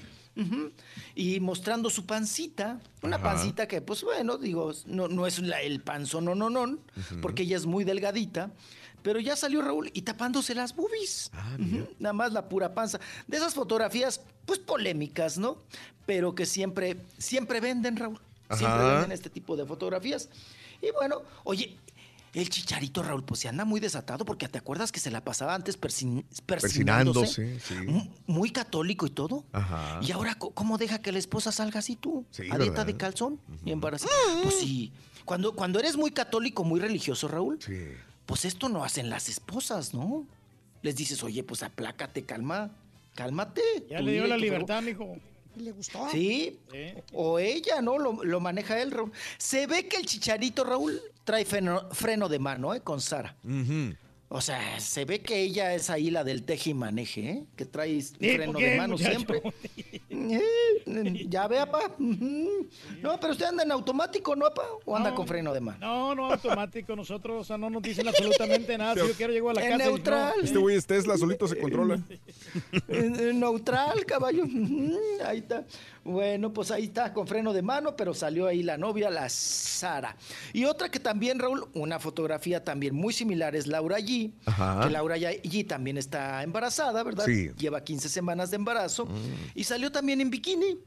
Y 1.16 1.40
mostrando 1.40 1.90
su 1.90 2.06
pancita, 2.06 2.82
una 3.02 3.16
Ajá. 3.16 3.24
pancita 3.34 3.68
que, 3.68 3.80
pues 3.82 4.04
bueno, 4.04 4.38
digo, 4.38 4.74
no, 4.86 5.08
no 5.08 5.26
es 5.26 5.40
la- 5.40 5.62
el 5.62 5.82
panzón, 5.82 6.26
no, 6.26 6.36
no, 6.36 6.50
no, 6.50 6.78
porque 7.22 7.44
ella 7.44 7.56
es 7.56 7.66
muy 7.66 7.86
delgadita. 7.86 8.52
Pero 9.02 9.20
ya 9.20 9.36
salió 9.36 9.62
Raúl 9.62 9.92
y 9.94 10.02
tapándose 10.02 10.56
las 10.56 10.76
boobies. 10.76 11.32
Ujú, 11.60 11.88
Nada 12.00 12.12
más 12.14 12.34
la 12.34 12.50
pura 12.50 12.74
panza. 12.74 13.00
De 13.28 13.38
esas 13.38 13.54
fotografías, 13.54 14.20
pues 14.48 14.58
polémicas, 14.60 15.38
¿no? 15.38 15.60
Pero 16.08 16.34
que 16.36 16.46
siempre, 16.48 16.98
siempre 17.20 17.60
venden, 17.62 17.96
Raúl. 17.98 18.20
Siempre 18.52 18.84
venden 18.84 19.12
este 19.12 19.30
tipo 19.30 19.56
de 19.56 19.66
fotografías. 19.66 20.30
Y 20.82 20.92
bueno, 20.92 21.22
oye, 21.44 21.78
el 22.34 22.50
chicharito 22.50 23.02
Raúl, 23.02 23.24
pues 23.24 23.40
se 23.40 23.48
anda 23.48 23.64
muy 23.66 23.80
desatado 23.80 24.26
porque 24.26 24.48
te 24.50 24.58
acuerdas 24.58 24.92
que 24.92 25.00
se 25.00 25.10
la 25.10 25.24
pasaba 25.24 25.56
antes 25.56 25.80
persin- 25.80 26.26
persinándose. 26.46 27.42
Persinándose, 27.42 27.60
sí. 27.62 28.12
Muy 28.28 28.52
católico 28.52 29.06
y 29.08 29.10
todo. 29.10 29.46
Ajá. 29.54 30.00
Y 30.04 30.12
ahora, 30.12 30.36
¿cómo 30.36 30.78
deja 30.78 31.00
que 31.02 31.12
la 31.12 31.20
esposa 31.20 31.52
salga 31.52 31.80
así 31.80 31.96
tú? 31.96 32.26
Sí, 32.32 32.44
a 32.44 32.58
dieta 32.58 32.64
¿verdad? 32.72 32.86
de 32.88 32.98
calzón 32.98 33.40
y 33.64 33.72
embarazada. 33.72 34.12
Pues 34.44 34.60
sí. 34.60 34.92
Cuando, 35.24 35.54
cuando 35.56 35.80
eres 35.80 35.96
muy 35.98 36.12
católico, 36.12 36.64
muy 36.64 36.80
religioso, 36.80 37.28
Raúl, 37.28 37.58
pues 38.26 38.46
esto 38.46 38.70
no 38.70 38.84
hacen 38.84 39.10
las 39.10 39.30
esposas, 39.30 39.94
¿no? 39.94 40.28
Les 40.82 40.96
dices, 40.96 41.24
oye, 41.24 41.42
pues 41.44 41.64
aplácate, 41.64 42.26
calma, 42.26 42.70
cálmate. 43.16 43.62
Ya 43.90 44.02
le 44.02 44.12
dio 44.12 44.28
la 44.28 44.38
libertad, 44.38 44.84
mijo. 44.84 45.16
¿Le 45.58 45.72
gustó? 45.72 46.08
Sí. 46.12 46.60
O 47.14 47.40
ella, 47.40 47.82
¿no? 47.82 47.98
Lo, 47.98 48.24
lo 48.24 48.40
maneja 48.40 48.82
él, 48.82 48.92
Raúl. 48.92 49.12
Se 49.38 49.68
ve 49.68 49.88
que 49.88 49.98
el 49.98 50.06
chicharito, 50.06 50.64
Raúl, 50.64 51.02
trae 51.24 51.46
freno, 51.46 51.90
freno 51.92 52.30
de 52.30 52.40
mano, 52.40 52.74
¿eh? 52.74 52.82
Con 52.82 53.02
Sara. 53.02 53.36
O 54.36 54.42
sea, 54.42 54.82
se 54.82 55.06
ve 55.06 55.22
que 55.22 55.40
ella 55.40 55.74
es 55.76 55.90
ahí 55.90 56.12
la 56.12 56.26
del 56.26 56.44
teje 56.44 56.72
y 56.72 56.74
maneje, 56.74 57.30
¿eh? 57.30 57.44
Que 57.56 57.64
trae 57.64 58.02
freno 58.02 58.52
¿por 58.52 58.62
qué, 58.62 58.70
de 58.72 58.78
mano 58.78 58.94
muchacho? 58.98 59.12
siempre. 59.12 59.42
Eh, 60.18 61.26
ya 61.28 61.48
ve, 61.48 61.60
apa. 61.60 61.80
No, 62.00 63.20
pero 63.20 63.34
usted 63.34 63.46
anda 63.46 63.64
en 63.64 63.72
automático, 63.72 64.36
¿no, 64.36 64.46
apa? 64.46 64.64
¿O 64.86 64.96
anda 64.96 65.10
No. 65.10 65.16
con 65.16 65.28
freno 65.28 65.54
de 65.54 65.60
mano? 65.60 65.78
No, 65.80 66.16
no, 66.16 66.32
automático. 66.32 66.96
Nosotros, 66.96 67.42
o 67.42 67.44
sea, 67.44 67.58
no 67.58 67.70
nos 67.70 67.82
dicen 67.82 68.08
absolutamente 68.08 68.78
nada. 68.78 68.94
Si 68.94 69.00
yo 69.08 69.14
quiero, 69.14 69.34
llego 69.34 69.50
a 69.50 69.54
la 69.56 69.66
En 69.66 69.72
casa. 69.72 69.84
y 69.84 69.88
no. 69.88 69.92
neutral. 69.96 70.34
Este 70.44 70.58
güey 70.58 70.76
es 70.78 70.86
Tesla, 70.86 71.18
solito 71.18 71.48
se 71.48 71.58
controla. 71.58 72.00
En- 72.88 73.20
en 73.20 73.40
neutral, 73.40 74.06
caballo. 74.06 74.44
Ahí 75.26 75.40
está. 75.40 75.66
Bueno, 76.04 76.54
pues 76.54 76.70
ahí 76.72 76.84
está, 76.86 77.12
con 77.14 77.28
freno 77.28 77.52
de 77.52 77.62
mano, 77.64 77.96
pero 77.96 78.14
salió 78.14 78.46
ahí 78.48 78.62
la 78.64 78.78
novia, 78.78 79.10
la 79.10 79.28
Sara. 79.28 80.16
Y 80.54 80.64
otra 80.66 80.90
que 80.90 81.00
también, 81.00 81.40
Raúl, 81.40 81.68
una 81.74 82.00
fotografía 82.00 82.64
también 82.64 82.94
muy 82.96 83.12
similar 83.12 83.56
es 83.56 83.66
Laura 83.68 83.98
G. 84.00 84.25
Ajá. 84.46 84.82
Que 84.86 84.90
Laura 84.92 85.18
G 85.18 85.68
también 85.68 85.98
está 85.98 86.44
embarazada, 86.44 87.04
¿verdad? 87.04 87.26
Sí. 87.26 87.50
Lleva 87.58 87.84
15 87.84 88.10
semanas 88.10 88.50
de 88.52 88.56
embarazo. 88.58 89.08
Y 89.54 89.64
salió 89.64 89.92
también 89.92 90.22
en 90.22 90.30
bikini. 90.30 90.78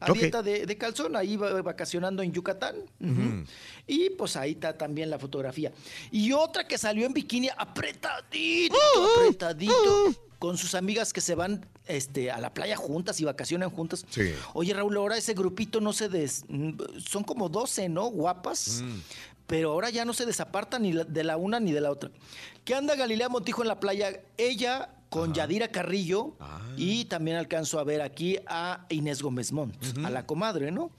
A 0.00 0.06
dieta 0.12 0.42
de, 0.42 0.66
de 0.66 0.76
calzón, 0.76 1.16
ahí 1.16 1.36
va- 1.36 1.62
vacacionando 1.62 2.22
en 2.22 2.32
Yucatán. 2.32 2.74
Y 3.86 4.10
pues 4.10 4.36
ahí 4.36 4.52
está 4.52 4.76
también 4.76 5.08
la 5.08 5.18
fotografía. 5.18 5.72
Y 6.10 6.32
otra 6.32 6.66
que 6.66 6.76
salió 6.78 7.06
en 7.06 7.12
bikini 7.14 7.48
apretadito, 7.56 8.76
apretadito, 9.16 10.14
con 10.38 10.58
sus 10.58 10.74
amigas 10.74 11.12
que 11.12 11.20
se 11.20 11.34
van 11.34 11.66
este, 11.86 12.30
a 12.30 12.38
la 12.38 12.52
playa 12.52 12.76
juntas 12.76 13.20
y 13.20 13.24
vacacionan 13.24 13.70
juntas. 13.70 14.04
Sí. 14.10 14.32
Oye, 14.52 14.74
Raúl, 14.74 14.96
ahora 14.96 15.16
ese 15.16 15.32
grupito 15.34 15.80
no 15.80 15.92
se 15.92 16.08
des... 16.08 16.44
mm, 16.48 16.72
Son 17.06 17.24
como 17.24 17.48
12, 17.48 17.88
¿no? 17.88 18.06
Guapas. 18.10 18.82
Mm. 18.82 18.98
Pero 19.46 19.72
ahora 19.72 19.90
ya 19.90 20.04
no 20.06 20.14
se 20.14 20.24
desapartan 20.24 20.82
ni 20.82 20.92
de 20.92 21.24
la 21.24 21.36
una 21.36 21.60
ni 21.60 21.72
de 21.72 21.80
la 21.82 21.90
otra. 21.90 22.10
¿Qué 22.64 22.74
anda 22.74 22.94
Galilea 22.96 23.28
Montijo 23.28 23.62
en 23.62 23.68
la 23.68 23.78
playa? 23.80 24.20
Ella 24.38 24.90
con 25.10 25.32
Yadira 25.34 25.68
Carrillo 25.68 26.34
Ah. 26.40 26.60
y 26.76 27.04
también 27.04 27.36
alcanzo 27.36 27.78
a 27.78 27.84
ver 27.84 28.00
aquí 28.02 28.38
a 28.46 28.86
Inés 28.88 29.22
Gómez 29.22 29.52
Montt, 29.52 29.76
a 30.04 30.10
la 30.10 30.26
comadre, 30.26 30.70
¿no? 30.72 30.90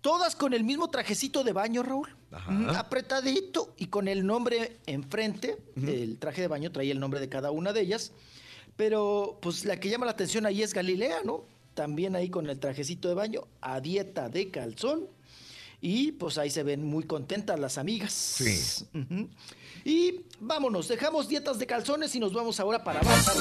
Todas 0.00 0.36
con 0.36 0.54
el 0.54 0.62
mismo 0.62 0.88
trajecito 0.88 1.42
de 1.42 1.52
baño, 1.52 1.82
Raúl. 1.82 2.08
Mm, 2.48 2.68
Apretadito 2.70 3.74
y 3.78 3.86
con 3.86 4.06
el 4.06 4.24
nombre 4.26 4.76
enfrente. 4.86 5.58
El 5.76 6.18
traje 6.18 6.42
de 6.42 6.48
baño 6.48 6.70
traía 6.70 6.92
el 6.92 7.00
nombre 7.00 7.18
de 7.20 7.28
cada 7.28 7.50
una 7.50 7.72
de 7.72 7.80
ellas. 7.80 8.12
Pero 8.76 9.38
pues 9.42 9.64
la 9.64 9.80
que 9.80 9.88
llama 9.88 10.06
la 10.06 10.12
atención 10.12 10.46
ahí 10.46 10.62
es 10.62 10.72
Galilea, 10.72 11.22
¿no? 11.24 11.44
También 11.74 12.14
ahí 12.14 12.28
con 12.30 12.48
el 12.48 12.60
trajecito 12.60 13.08
de 13.08 13.14
baño, 13.14 13.40
a 13.60 13.80
dieta 13.80 14.28
de 14.28 14.50
calzón. 14.50 15.06
Y 15.80 16.12
pues 16.12 16.38
ahí 16.38 16.50
se 16.50 16.62
ven 16.62 16.84
muy 16.84 17.02
contentas 17.04 17.58
las 17.58 17.76
amigas. 17.78 18.12
Sí. 18.12 18.84
Ujú. 18.94 19.28
Y 19.84 20.20
vámonos, 20.40 20.88
dejamos 20.88 21.28
dietas 21.28 21.58
de 21.58 21.66
calzones 21.66 22.14
y 22.14 22.20
nos 22.20 22.32
vamos 22.32 22.58
ahora 22.60 22.82
para 22.84 23.00
abajo. 23.00 23.32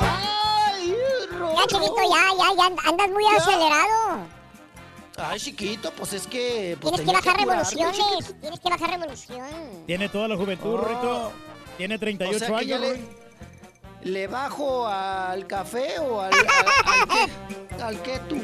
¡Ay, 0.00 0.94
Ya, 1.40 1.66
chiquito, 1.66 1.96
ya, 1.96 2.30
ya, 2.38 2.54
ya 2.56 2.88
andas 2.88 3.10
muy 3.10 3.24
acelerado. 3.36 4.26
Ay, 5.16 5.38
chiquito, 5.38 5.92
pues 5.96 6.12
es 6.12 6.26
que... 6.26 6.76
pues, 6.80 6.94
Tienes 6.96 7.06
que 7.08 7.16
bajar 7.16 7.38
revoluciones. 7.40 7.96
chiquito. 7.96 8.34
Tienes 8.40 8.60
que 8.60 8.68
bajar 8.70 8.90
revolución. 8.90 9.46
Tiene 9.86 10.08
toda 10.08 10.28
la 10.28 10.36
juventud, 10.36 10.74
Oh. 10.74 10.84
Rito. 10.84 11.32
Tiene 11.76 11.98
38 11.98 12.36
O 12.36 12.38
sea 12.38 12.58
que 12.58 12.66
ya 12.66 12.76
años, 12.76 12.98
le- 14.04 14.10
Rui. 14.10 14.12
¿Le 14.12 14.26
bajo 14.26 14.86
al 14.86 15.46
café 15.46 15.98
o 16.00 16.20
al, 16.20 16.32
al, 16.32 17.00
al 17.00 17.08
qué? 17.08 17.82
¿Al 17.82 18.02
qué 18.02 18.20
tú? 18.28 18.36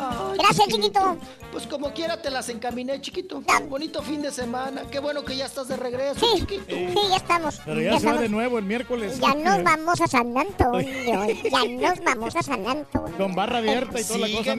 Ay, 0.00 0.38
Gracias, 0.38 0.68
chiquito. 0.68 1.16
Pues 1.50 1.66
como 1.66 1.92
quiera 1.92 2.20
te 2.22 2.30
las 2.30 2.48
encaminé, 2.50 3.00
chiquito. 3.00 3.42
Bonito 3.68 4.00
fin 4.02 4.22
de 4.22 4.30
semana. 4.30 4.82
Qué 4.90 5.00
bueno 5.00 5.24
que 5.24 5.34
ya 5.36 5.46
estás 5.46 5.66
de 5.68 5.76
regreso, 5.76 6.20
Sí, 6.20 6.40
chiquito. 6.40 6.64
sí, 6.68 6.94
ya 7.10 7.16
estamos. 7.16 7.60
Pero 7.64 7.80
ya 7.80 7.86
se 7.86 7.90
va 7.90 7.96
estamos. 7.98 8.20
de 8.20 8.28
nuevo 8.28 8.58
el 8.58 8.64
miércoles. 8.64 9.18
Ya 9.18 9.34
nos 9.34 9.64
vamos 9.64 10.00
a 10.00 10.06
San 10.06 10.36
Antonio. 10.36 10.88
Ya 11.50 11.64
nos 11.90 12.04
vamos 12.04 12.36
a 12.36 12.42
San 12.42 12.66
Antonio. 12.66 13.16
Con 13.16 13.34
barra 13.34 13.58
abierta 13.58 13.98
y 14.00 14.04
toda 14.04 14.18
la 14.28 14.36
cosa. 14.36 14.56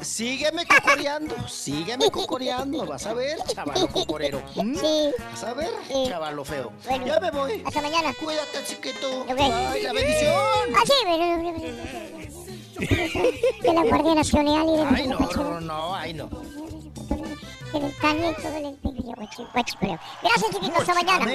Sígueme 0.00 0.66
cocoreando, 0.66 1.48
sígueme 1.48 2.10
cocoreando. 2.10 2.86
Vas 2.86 3.06
a 3.06 3.14
ver, 3.14 3.38
chavalo 3.44 3.88
cocorero. 3.88 4.42
¿Mm? 4.56 4.74
Sí. 4.76 5.10
Vas 5.30 5.44
a 5.44 5.54
ver, 5.54 5.70
chavalo 6.08 6.44
feo. 6.44 6.72
Bueno, 6.86 7.06
ya 7.06 7.20
me 7.20 7.30
voy. 7.30 7.62
Hasta 7.64 7.82
mañana. 7.82 8.12
Cuídate, 8.14 8.64
chiquito. 8.66 9.22
Ok. 9.22 9.38
Ay, 9.38 9.82
la 9.82 9.92
bendición. 9.92 10.34
Ah, 10.74 10.82
sí, 10.84 10.92
pero- 11.04 11.36
De 13.62 13.72
la 13.72 13.82
Guardia 13.84 14.14
Nacional 14.14 14.68
y 14.68 14.76
de 14.76 14.82
Ay, 14.96 15.08
no, 15.08 15.18
no, 15.18 15.60
no, 15.60 15.94
ay, 15.94 16.12
no. 16.12 16.28
Gracias, 20.22 20.50
chiquito. 20.52 20.78
Hasta 20.80 20.94
mañana. 20.94 21.26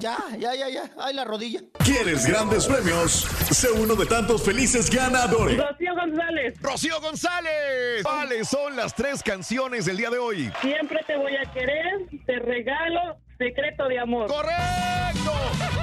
Ya, 0.00 0.16
ya, 0.38 0.54
ya, 0.54 0.68
ya. 0.68 0.90
Ay, 0.98 1.14
la 1.14 1.24
rodilla. 1.24 1.60
¿Quieres 1.84 2.26
grandes 2.26 2.66
premios? 2.66 3.26
Sé 3.50 3.70
uno 3.70 3.94
de 3.94 4.06
tantos 4.06 4.42
felices 4.42 4.88
ganadores. 4.90 5.58
Rocío 5.58 5.94
González. 5.94 6.54
Rocío 6.60 7.00
González. 7.00 8.02
¿Cuáles 8.02 8.48
son 8.48 8.76
las 8.76 8.94
tres 8.94 9.22
canciones 9.22 9.84
del 9.84 9.96
día 9.98 10.10
de 10.10 10.18
hoy? 10.18 10.50
Siempre 10.62 11.00
te 11.06 11.16
voy 11.16 11.36
a 11.36 11.50
querer, 11.52 12.06
te 12.26 12.38
regalo 12.38 13.18
secreto 13.38 13.88
de 13.88 13.98
amor. 13.98 14.26
¡Correcto! 14.28 15.32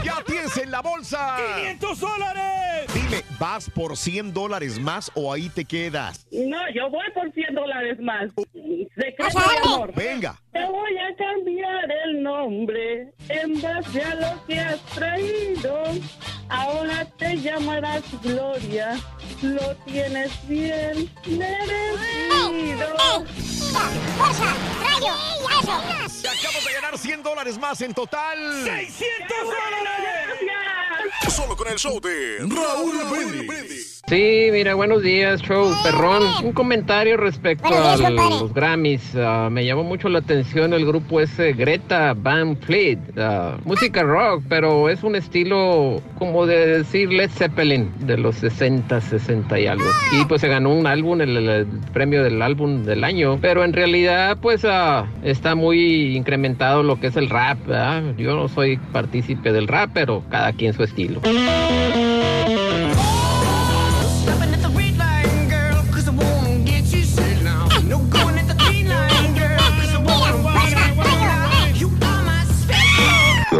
¡Ya 0.03 0.23
tienes 0.25 0.55
en 0.57 0.71
la 0.71 0.81
bolsa! 0.81 1.37
¡500 1.57 1.99
dólares! 1.99 2.93
Dime, 2.93 3.23
¿vas 3.39 3.69
por 3.69 3.97
100 3.97 4.33
dólares 4.33 4.79
más 4.79 5.11
o 5.15 5.31
ahí 5.33 5.49
te 5.49 5.65
quedas? 5.65 6.25
No, 6.31 6.57
yo 6.73 6.89
voy 6.89 7.05
por 7.13 7.31
100 7.31 7.53
dólares 7.55 7.99
más. 7.99 8.29
Secreto 8.95 9.23
Pásale. 9.33 9.59
de 9.59 9.73
amor. 9.73 9.93
Venga. 9.95 10.39
Te 10.57 10.65
voy 10.65 10.97
a 10.97 11.15
cambiar 11.15 11.87
el 12.05 12.23
nombre 12.23 13.13
en 13.29 13.61
base 13.61 14.01
a 14.01 14.15
lo 14.15 14.45
que 14.47 14.59
has 14.59 14.81
traído. 14.87 15.83
Ahora 16.49 17.05
te 17.17 17.37
llamarás 17.37 18.01
Gloria. 18.23 18.97
Lo 19.43 19.75
tienes 19.85 20.31
bien 20.47 21.11
merecido. 21.27 22.87
¡Fuerza! 24.17 24.55
¡Rayo! 24.81 25.13
¡Eso! 25.61 26.21
Te 26.23 26.27
acabas 26.27 26.65
de 26.65 26.73
ganar 26.73 26.97
100 26.97 27.21
dólares 27.21 27.59
más 27.59 27.79
en 27.81 27.93
total. 27.93 28.39
¡600 28.63 29.37
dólares! 29.43 30.17
Solo 31.29 31.55
con 31.55 31.67
el 31.67 31.77
show 31.77 31.99
de 31.99 32.39
Raúl 32.39 32.97
Brindis. 33.11 34.01
Sí, 34.07 34.47
mira, 34.53 34.73
buenos 34.73 35.03
días, 35.03 35.41
show 35.41 35.69
perrón. 35.83 36.23
Un 36.41 36.53
comentario 36.53 37.17
respecto 37.17 37.67
días, 37.67 37.99
a 37.99 38.09
los 38.09 38.53
Grammys. 38.53 39.13
Ah, 39.17 39.49
me 39.51 39.65
llamó 39.65 39.83
mucho 39.83 40.07
la 40.07 40.19
atención 40.19 40.46
el 40.55 40.85
grupo 40.85 41.19
ese 41.19 41.53
Greta 41.53 42.13
Van 42.15 42.55
Fleet. 42.57 42.97
Ah, 43.17 43.57
música 43.65 44.01
rock, 44.03 44.43
pero 44.47 44.89
es 44.89 45.03
un 45.03 45.15
estilo 45.15 46.01
como 46.17 46.45
de 46.45 46.77
decir 46.77 47.11
Led 47.11 47.29
Zeppelin 47.29 47.91
de 47.99 48.17
los 48.17 48.35
60, 48.37 49.01
60 49.01 49.59
y 49.59 49.67
algo. 49.67 49.85
Y 50.19 50.25
pues 50.25 50.41
se 50.41 50.47
ganó 50.47 50.73
un 50.73 50.87
álbum, 50.87 51.21
el, 51.21 51.35
el- 51.37 51.67
premio 51.93 52.23
del 52.23 52.41
álbum 52.41 52.83
del 52.85 53.03
año. 53.03 53.37
Pero 53.41 53.63
en 53.63 53.73
realidad, 53.73 54.37
pues 54.41 54.63
ah, 54.65 55.05
está 55.23 55.55
muy 55.55 56.15
incrementado 56.15 56.81
lo 56.83 56.99
que 56.99 57.07
es 57.07 57.17
el 57.17 57.29
rap. 57.29 57.57
¿verdad? 57.67 58.03
Yo 58.17 58.35
no 58.35 58.47
soy 58.47 58.77
partícipe 58.91 59.51
del 59.51 59.67
rap, 59.67 59.91
pero 59.93 60.23
cada 60.29 60.53
quien 60.53 60.73
su 60.73 60.83
estilo. 60.83 61.21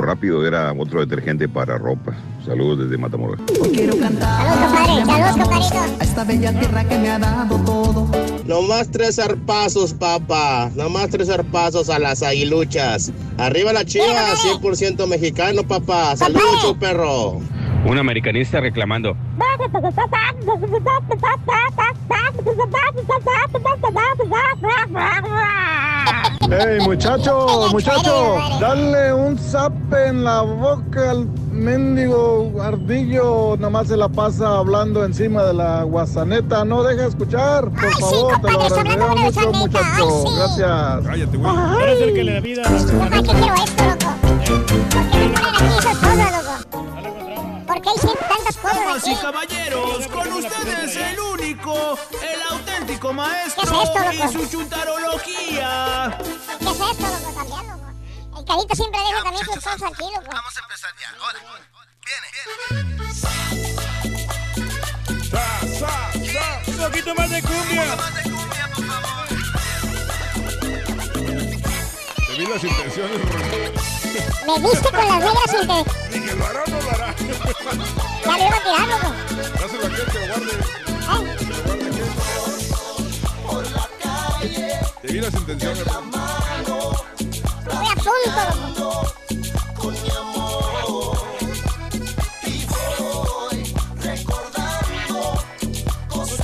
Rápido 0.07 0.47
era 0.47 0.71
otro 0.71 1.01
detergente 1.01 1.49
para 1.49 1.77
ropa. 1.77 2.15
Saludos 2.45 2.85
desde 2.85 2.97
Matamoros. 2.97 3.39
Quiero 3.73 3.97
cantar. 3.97 4.41
Saludos, 4.41 4.71
compadre. 4.71 5.05
Saludos, 5.05 5.31
compadrito. 5.31 5.95
A 5.99 6.03
esta 6.03 6.23
bella 6.23 6.59
tierra 6.59 6.83
que 6.85 6.97
me 6.97 7.09
ha 7.09 7.19
dado 7.19 7.57
todo. 7.65 8.09
Nomás 8.45 8.89
tres 8.89 9.17
zarpazos, 9.17 9.93
papá. 9.93 10.71
Nomás 10.75 11.09
tres 11.09 11.27
zarpazos 11.27 11.89
a 11.89 11.99
las 11.99 12.23
aguiluchas. 12.23 13.11
Arriba 13.37 13.73
la 13.73 13.83
chiva, 13.83 14.33
100% 14.33 15.05
mexicano, 15.07 15.63
papá. 15.63 16.15
Saludos, 16.15 16.77
perro. 16.79 17.41
Un 17.85 17.97
americanista 17.97 18.59
reclamando. 18.59 19.15
Hey, 26.49 26.79
muchacho, 26.81 27.67
muchacho, 27.71 28.37
dale 28.59 29.13
un 29.13 29.37
zape 29.37 30.07
en 30.07 30.23
la 30.23 30.41
boca 30.41 31.11
al 31.11 31.27
mendigo 31.51 32.53
ardillo. 32.61 33.57
Nomás 33.57 33.87
se 33.87 33.97
la 33.97 34.07
pasa 34.07 34.57
hablando 34.57 35.03
encima 35.03 35.43
de 35.43 35.53
la 35.53 35.83
guasaneta. 35.83 36.63
No 36.63 36.83
deja 36.83 37.07
escuchar, 37.07 37.69
por 37.69 37.91
favor, 37.99 38.41
te 38.41 38.51
lo 38.51 38.61
agradecería 38.61 39.07
mucho, 39.15 39.51
muchacho. 39.53 40.23
Gracias. 40.37 41.05
Cállate, 41.05 41.37
güey. 41.37 41.83
Eres 41.83 42.01
el 42.01 42.13
que 42.13 42.23
le 42.23 42.33
da 42.33 42.39
vida 42.39 42.61
a 42.65 42.71
la 42.71 43.09
¿Para 43.09 43.21
qué 43.21 43.29
quiero 43.29 43.55
esto, 43.55 43.83
loco? 43.83 45.56
Qué 47.95 48.01
cien- 48.07 48.19
tantas 48.27 48.57
cosas 48.57 48.75
Damas 48.77 49.07
y 49.07 49.15
caballeros, 49.15 50.07
con 50.07 50.33
ustedes 50.33 50.95
el 50.95 51.19
único, 51.19 51.97
el 52.21 52.41
auténtico 52.49 53.13
maestro 53.13 53.63
¿Qué 53.63 53.77
es 53.77 53.89
esto, 53.89 54.13
y 54.13 54.17
loco? 54.17 54.31
su 54.31 54.49
chuntarología. 54.49 56.17
¿Qué 56.17 56.23
es 56.23 56.29
esto, 56.49 56.73
loco? 56.73 57.33
También, 57.33 57.67
loco. 57.67 58.39
El 58.39 58.45
carito 58.45 58.75
siempre 58.75 58.99
deja 59.01 59.23
también 59.23 59.45
sus 59.45 59.55
cosas 59.55 59.81
aquí, 59.83 60.03
loco. 60.03 60.27
Vamos 60.31 60.57
a 60.57 60.59
empezar 60.61 60.91
ya. 60.99 61.07
Un 66.67 66.77
poquito 66.77 67.15
más 67.15 67.29
de 67.29 67.41
cumbia. 67.41 67.97
Te 67.97 68.56
vi 72.37 72.45
las 72.45 72.63
intenciones. 72.63 73.19
Me 74.45 74.59
viste 74.59 74.89
con 74.91 75.07
las 75.07 75.19
negras 75.19 75.51
te... 75.51 75.57
Dije, 76.19 76.35
¿lo 76.35 76.45
hará 76.45 76.63
o 76.63 76.69
no 76.69 76.81
lo 76.81 76.89
hará? 76.91 77.15
Ya 78.23 78.31
lo 78.31 78.43
iba 78.45 78.57
a 78.57 78.63
tirar, 78.63 78.87
loco. 78.87 79.09
Dáselo 79.59 79.83
a 79.83 79.87
aquel 79.87 80.05
que 80.05 80.19
lo 80.19 80.25
guarde. 80.27 80.53
Que 81.37 81.45
lo 81.45 81.57
guarde 81.63 81.85
aquel. 81.89 82.09
Te 85.01 85.07
vi 85.13 85.19
las 85.19 85.33
intenciones, 85.33 85.85
Rolando. 85.85 87.05
Voy 87.65 87.87
a 87.87 87.95
punto, 87.95 88.41
loco. 88.77 89.13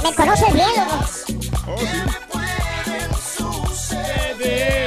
Me 0.04 0.10
conoces 0.16 0.54
bien, 0.54 0.70
loco. 0.76 0.98
Oh, 1.68 1.78
sí. 3.74 4.83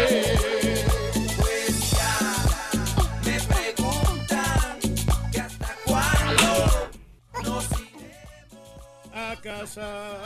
Casa. 9.47 10.19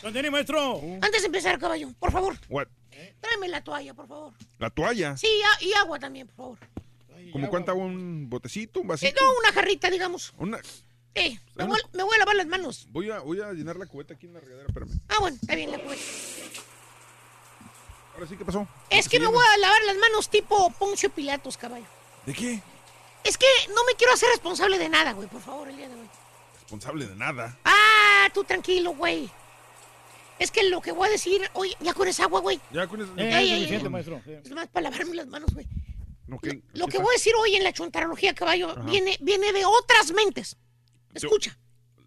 Continúe, 0.00 0.30
maestro. 0.30 0.80
Antes 1.02 1.22
de 1.22 1.26
empezar, 1.26 1.58
caballo, 1.58 1.88
por 1.98 2.12
favor, 2.12 2.36
What? 2.48 2.68
tráeme 3.20 3.48
la 3.48 3.62
toalla, 3.62 3.94
por 3.94 4.06
favor. 4.06 4.32
La 4.58 4.70
toalla. 4.70 5.16
Sí, 5.16 5.28
y 5.60 5.72
agua 5.74 5.98
también, 5.98 6.26
por 6.28 6.36
favor. 6.36 6.58
¿Cómo 7.32 7.48
cuánta 7.48 7.72
un 7.72 8.28
botecito, 8.30 8.80
un 8.80 8.86
Eh, 8.86 8.88
vasito? 8.90 9.24
no, 9.24 9.30
una 9.38 9.52
jarrita, 9.52 9.90
digamos. 9.90 10.32
Una... 10.38 10.60
Eh, 11.16 11.38
me 11.56 11.64
voy, 11.64 11.80
me 11.92 12.02
voy 12.02 12.14
a 12.14 12.18
lavar 12.18 12.36
las 12.36 12.46
manos. 12.46 12.86
Voy 12.90 13.10
a, 13.10 13.20
voy 13.20 13.40
a 13.40 13.52
llenar 13.52 13.76
la 13.76 13.86
cubeta 13.86 14.14
aquí 14.14 14.26
en 14.26 14.34
la 14.34 14.40
regadera, 14.40 14.66
espérame. 14.68 15.00
Ah, 15.08 15.16
bueno, 15.20 15.36
está 15.40 15.54
bien 15.54 15.70
la 15.70 15.78
cubeta. 15.78 16.02
Ahora 18.14 18.26
sí, 18.28 18.36
¿qué 18.36 18.44
pasó? 18.44 18.68
Es 18.90 19.08
que 19.08 19.18
me 19.18 19.26
voy 19.26 19.44
a 19.54 19.58
lavar 19.58 19.82
las 19.84 19.96
manos 19.96 20.28
tipo 20.28 20.70
Poncio 20.78 21.10
Pilatos, 21.10 21.56
caballo. 21.56 21.86
¿De 22.26 22.32
qué? 22.34 22.62
Es 23.24 23.38
que 23.38 23.46
no 23.74 23.84
me 23.84 23.94
quiero 23.96 24.12
hacer 24.12 24.28
responsable 24.30 24.78
de 24.78 24.88
nada, 24.88 25.12
güey, 25.12 25.28
por 25.28 25.40
favor, 25.40 25.68
el 25.68 25.76
día 25.76 25.88
de 25.88 25.94
hoy. 25.94 26.08
Responsable 26.74 27.06
de 27.06 27.14
nada. 27.14 27.56
Ah, 27.64 28.28
tú 28.34 28.42
tranquilo, 28.42 28.94
güey. 28.96 29.30
Es 30.40 30.50
que 30.50 30.68
lo 30.68 30.80
que 30.80 30.90
voy 30.90 31.06
a 31.08 31.12
decir, 31.12 31.40
oye, 31.52 31.76
ya 31.80 31.94
con 31.94 32.08
esa 32.08 32.24
agua, 32.24 32.40
güey. 32.40 32.60
Ya 32.72 32.88
con 32.88 33.00
eso. 33.00 33.12
Eh, 33.16 33.28
es 33.42 33.50
suficiente, 33.50 33.88
maestro. 33.88 34.20
Es 34.26 34.50
más 34.50 34.66
para 34.68 34.90
lavarme 34.90 35.14
las 35.14 35.28
manos, 35.28 35.54
güey. 35.54 35.66
Lo 36.26 36.38
que 36.40 36.48
está. 36.74 36.98
voy 36.98 37.12
a 37.14 37.16
decir 37.16 37.32
hoy 37.38 37.54
en 37.54 37.62
la 37.62 37.72
chontarología, 37.72 38.34
caballo, 38.34 38.70
Ajá. 38.70 38.80
viene, 38.82 39.16
viene 39.20 39.52
de 39.52 39.64
otras 39.64 40.12
mentes. 40.12 40.56
Escucha, 41.12 41.56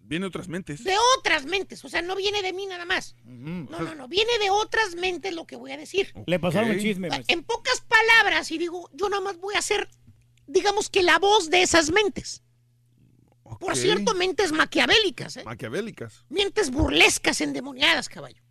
Viene 0.03 0.25
otras 0.25 0.49
mentes. 0.49 0.83
de 0.83 0.95
otras 1.17 1.45
mentes. 1.45 1.85
O 1.85 1.89
sea, 1.89 2.01
no 2.01 2.15
viene 2.17 2.41
de 2.41 2.51
mí 2.51 2.65
nada 2.65 2.83
más. 2.83 3.15
No, 3.23 3.79
no, 3.79 3.95
no. 3.95 4.07
Viene 4.09 4.37
de 4.39 4.49
otras 4.49 4.95
mentes 4.95 5.33
lo 5.33 5.45
que 5.47 5.55
voy 5.55 5.71
a 5.71 5.77
decir. 5.77 6.13
Le 6.25 6.39
pasaron 6.39 6.71
el 6.71 6.81
chisme, 6.81 7.07
maestro. 7.07 7.33
En 7.33 7.43
pocas 7.43 7.81
palabras, 7.81 8.51
y 8.51 8.57
digo, 8.57 8.89
yo 8.91 9.07
nada 9.07 9.21
más 9.21 9.37
voy 9.37 9.55
a 9.55 9.59
hacer 9.59 9.87
digamos 10.47 10.89
que 10.89 11.03
la 11.03 11.19
voz 11.19 11.49
de 11.49 11.61
esas 11.61 11.91
mentes. 11.91 12.41
Por 13.59 13.75
cierto, 13.75 14.13
mentes 14.13 14.51
maquiavélicas, 14.51 15.37
¿eh? 15.37 15.43
Maquiavélicas. 15.43 16.25
Mentes 16.29 16.71
burlescas, 16.71 17.41
endemoniadas, 17.41 18.09
caballo. 18.09 18.41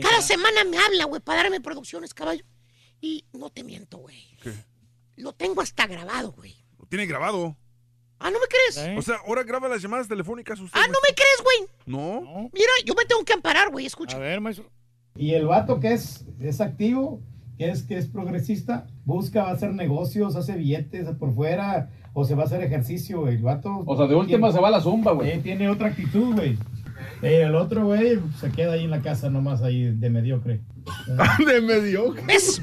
Cada 0.00 0.20
semana 0.20 0.64
me 0.64 0.78
habla, 0.78 1.04
güey, 1.04 1.22
para 1.22 1.42
darme 1.42 1.60
producciones, 1.60 2.12
caballo. 2.12 2.44
Y 3.00 3.24
no 3.32 3.50
te 3.50 3.64
miento, 3.64 3.98
güey. 3.98 4.36
¿Qué? 4.42 4.52
Lo 5.16 5.32
tengo 5.32 5.62
hasta 5.62 5.86
grabado, 5.86 6.32
güey. 6.32 6.54
Lo 6.78 6.86
tiene 6.86 7.06
grabado. 7.06 7.56
Ah, 8.18 8.30
¿no 8.30 8.38
me 8.38 8.46
crees? 8.46 8.98
O 8.98 9.02
sea, 9.02 9.16
ahora 9.26 9.42
graba 9.42 9.68
las 9.68 9.82
llamadas 9.82 10.08
telefónicas 10.08 10.58
usted. 10.60 10.78
Ah, 10.78 10.86
¿no 10.86 10.98
me 11.06 11.14
crees, 11.14 11.42
güey? 11.42 11.70
No. 11.84 12.50
Mira, 12.52 12.70
yo 12.84 12.94
me 12.94 13.04
tengo 13.04 13.24
que 13.24 13.34
amparar, 13.34 13.70
güey, 13.70 13.86
escucha. 13.86 14.16
A 14.16 14.20
ver, 14.20 14.40
maestro. 14.40 14.70
Y 15.14 15.32
el 15.32 15.46
vato 15.46 15.80
que 15.80 15.92
es, 15.92 16.24
es 16.40 16.60
activo, 16.60 17.22
que 17.58 17.70
es, 17.70 17.82
que 17.82 17.96
es 17.96 18.06
progresista, 18.06 18.86
busca, 19.04 19.44
va 19.44 19.50
a 19.50 19.52
hacer 19.54 19.72
negocios, 19.72 20.36
hace 20.36 20.56
billetes 20.56 21.08
por 21.18 21.34
fuera, 21.34 21.90
o 22.18 22.24
se 22.24 22.34
va 22.34 22.44
a 22.44 22.46
hacer 22.46 22.62
ejercicio, 22.62 23.20
güey. 23.20 23.34
El 23.36 23.42
vato. 23.42 23.82
O 23.84 23.94
sea, 23.94 24.06
de 24.06 24.14
última 24.14 24.50
se 24.50 24.58
va 24.58 24.68
a 24.68 24.70
la 24.70 24.80
zumba, 24.80 25.12
güey. 25.12 25.32
Eh, 25.32 25.40
tiene 25.42 25.68
otra 25.68 25.88
actitud, 25.88 26.34
güey. 26.34 26.56
Eh, 27.22 27.42
el 27.46 27.54
otro, 27.54 27.84
güey, 27.84 28.18
se 28.40 28.50
queda 28.50 28.72
ahí 28.72 28.84
en 28.84 28.90
la 28.90 29.02
casa 29.02 29.28
nomás 29.28 29.62
ahí 29.62 29.84
de 29.94 30.08
mediocre. 30.08 30.60
de 31.46 31.60
mediocre. 31.60 32.22
¿Ves? 32.26 32.62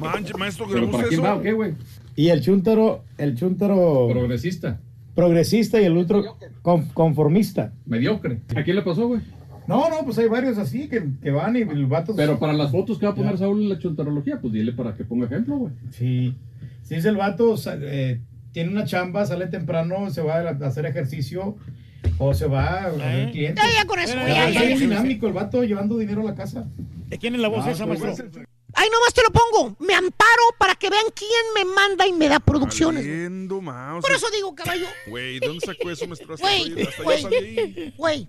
Manche, 0.00 0.32
maestro, 0.38 0.64
¿Pero 0.66 0.78
grabó 0.80 0.92
para 0.92 1.08
quién 1.08 1.20
eso. 1.20 1.28
va 1.28 1.34
o 1.36 1.42
qué, 1.42 1.52
güey? 1.52 1.74
Y 2.16 2.28
el 2.28 2.40
chúntaro, 2.40 3.04
el 3.18 3.34
chúntaro 3.36 4.08
Progresista. 4.10 4.80
progresista 5.14 5.78
y 5.80 5.84
el 5.84 5.96
otro 5.98 6.36
con- 6.62 6.86
conformista. 6.88 7.72
Mediocre. 7.86 8.40
¿A 8.56 8.62
quién 8.62 8.76
le 8.76 8.82
pasó, 8.82 9.08
güey? 9.08 9.20
No, 9.66 9.88
no, 9.90 10.04
pues 10.04 10.16
hay 10.18 10.26
varios 10.28 10.56
así 10.58 10.88
que, 10.88 11.04
que 11.22 11.30
van 11.30 11.54
y 11.56 11.60
el 11.60 11.86
vato. 11.86 12.14
Pero 12.16 12.38
para 12.38 12.52
las 12.54 12.70
fotos 12.72 12.98
que 12.98 13.04
va 13.06 13.12
a 13.12 13.14
poner 13.14 13.32
Ya. 13.32 13.38
Saúl 13.40 13.62
en 13.62 13.68
la 13.68 13.78
chuntarología, 13.78 14.40
pues 14.40 14.52
dile 14.54 14.72
para 14.72 14.94
que 14.96 15.04
ponga 15.04 15.26
ejemplo, 15.26 15.56
güey. 15.58 15.72
Sí. 15.90 16.34
Si 16.82 16.94
es 16.94 17.04
el 17.04 17.16
vato, 17.16 17.54
eh, 17.82 18.20
tiene 18.52 18.70
una 18.70 18.84
chamba, 18.84 19.26
sale 19.26 19.46
temprano, 19.46 20.10
se 20.10 20.22
va 20.22 20.40
a 20.40 20.66
hacer 20.66 20.86
ejercicio 20.86 21.56
o 22.18 22.34
se 22.34 22.46
va 22.46 22.84
a 22.84 22.90
ver 22.90 23.30
clientes. 23.30 23.64
Ya, 23.64 23.80
ya 23.80 23.86
con 23.86 23.98
eso, 23.98 24.12
Pero 24.12 24.22
güey, 24.22 24.34
ya, 24.34 24.48
es 24.48 24.54
ya, 24.54 24.62
bien 24.62 24.78
ya. 24.78 24.86
dinámico 24.86 25.26
el 25.26 25.32
vato 25.32 25.62
llevando 25.64 25.98
dinero 25.98 26.22
a 26.22 26.24
la 26.24 26.34
casa. 26.34 26.66
¿De 27.06 27.18
quién 27.18 27.34
es 27.34 27.40
la 27.40 27.48
voz 27.48 27.66
esa, 27.66 27.86
pues, 27.86 28.00
maestro? 28.00 28.26
Ahí 28.74 28.88
nomás 28.88 29.12
te 29.12 29.22
lo 29.22 29.30
pongo. 29.30 29.76
Me 29.80 29.94
amparo 29.94 30.42
para 30.58 30.74
que 30.76 30.88
vean 30.90 31.06
quién 31.14 31.30
me 31.54 31.64
manda 31.64 32.06
y 32.06 32.12
me 32.12 32.28
da 32.28 32.38
producciones. 32.38 33.04
Por 33.04 34.12
eso 34.12 34.30
digo, 34.30 34.54
caballo. 34.54 34.86
Güey, 35.08 35.40
¿de 35.40 35.46
¿dónde 35.46 35.66
sacó 35.66 35.90
eso, 35.90 36.06
maestro? 36.06 36.36
Güey, 36.36 36.86
güey, 37.02 37.94
güey. 37.96 38.28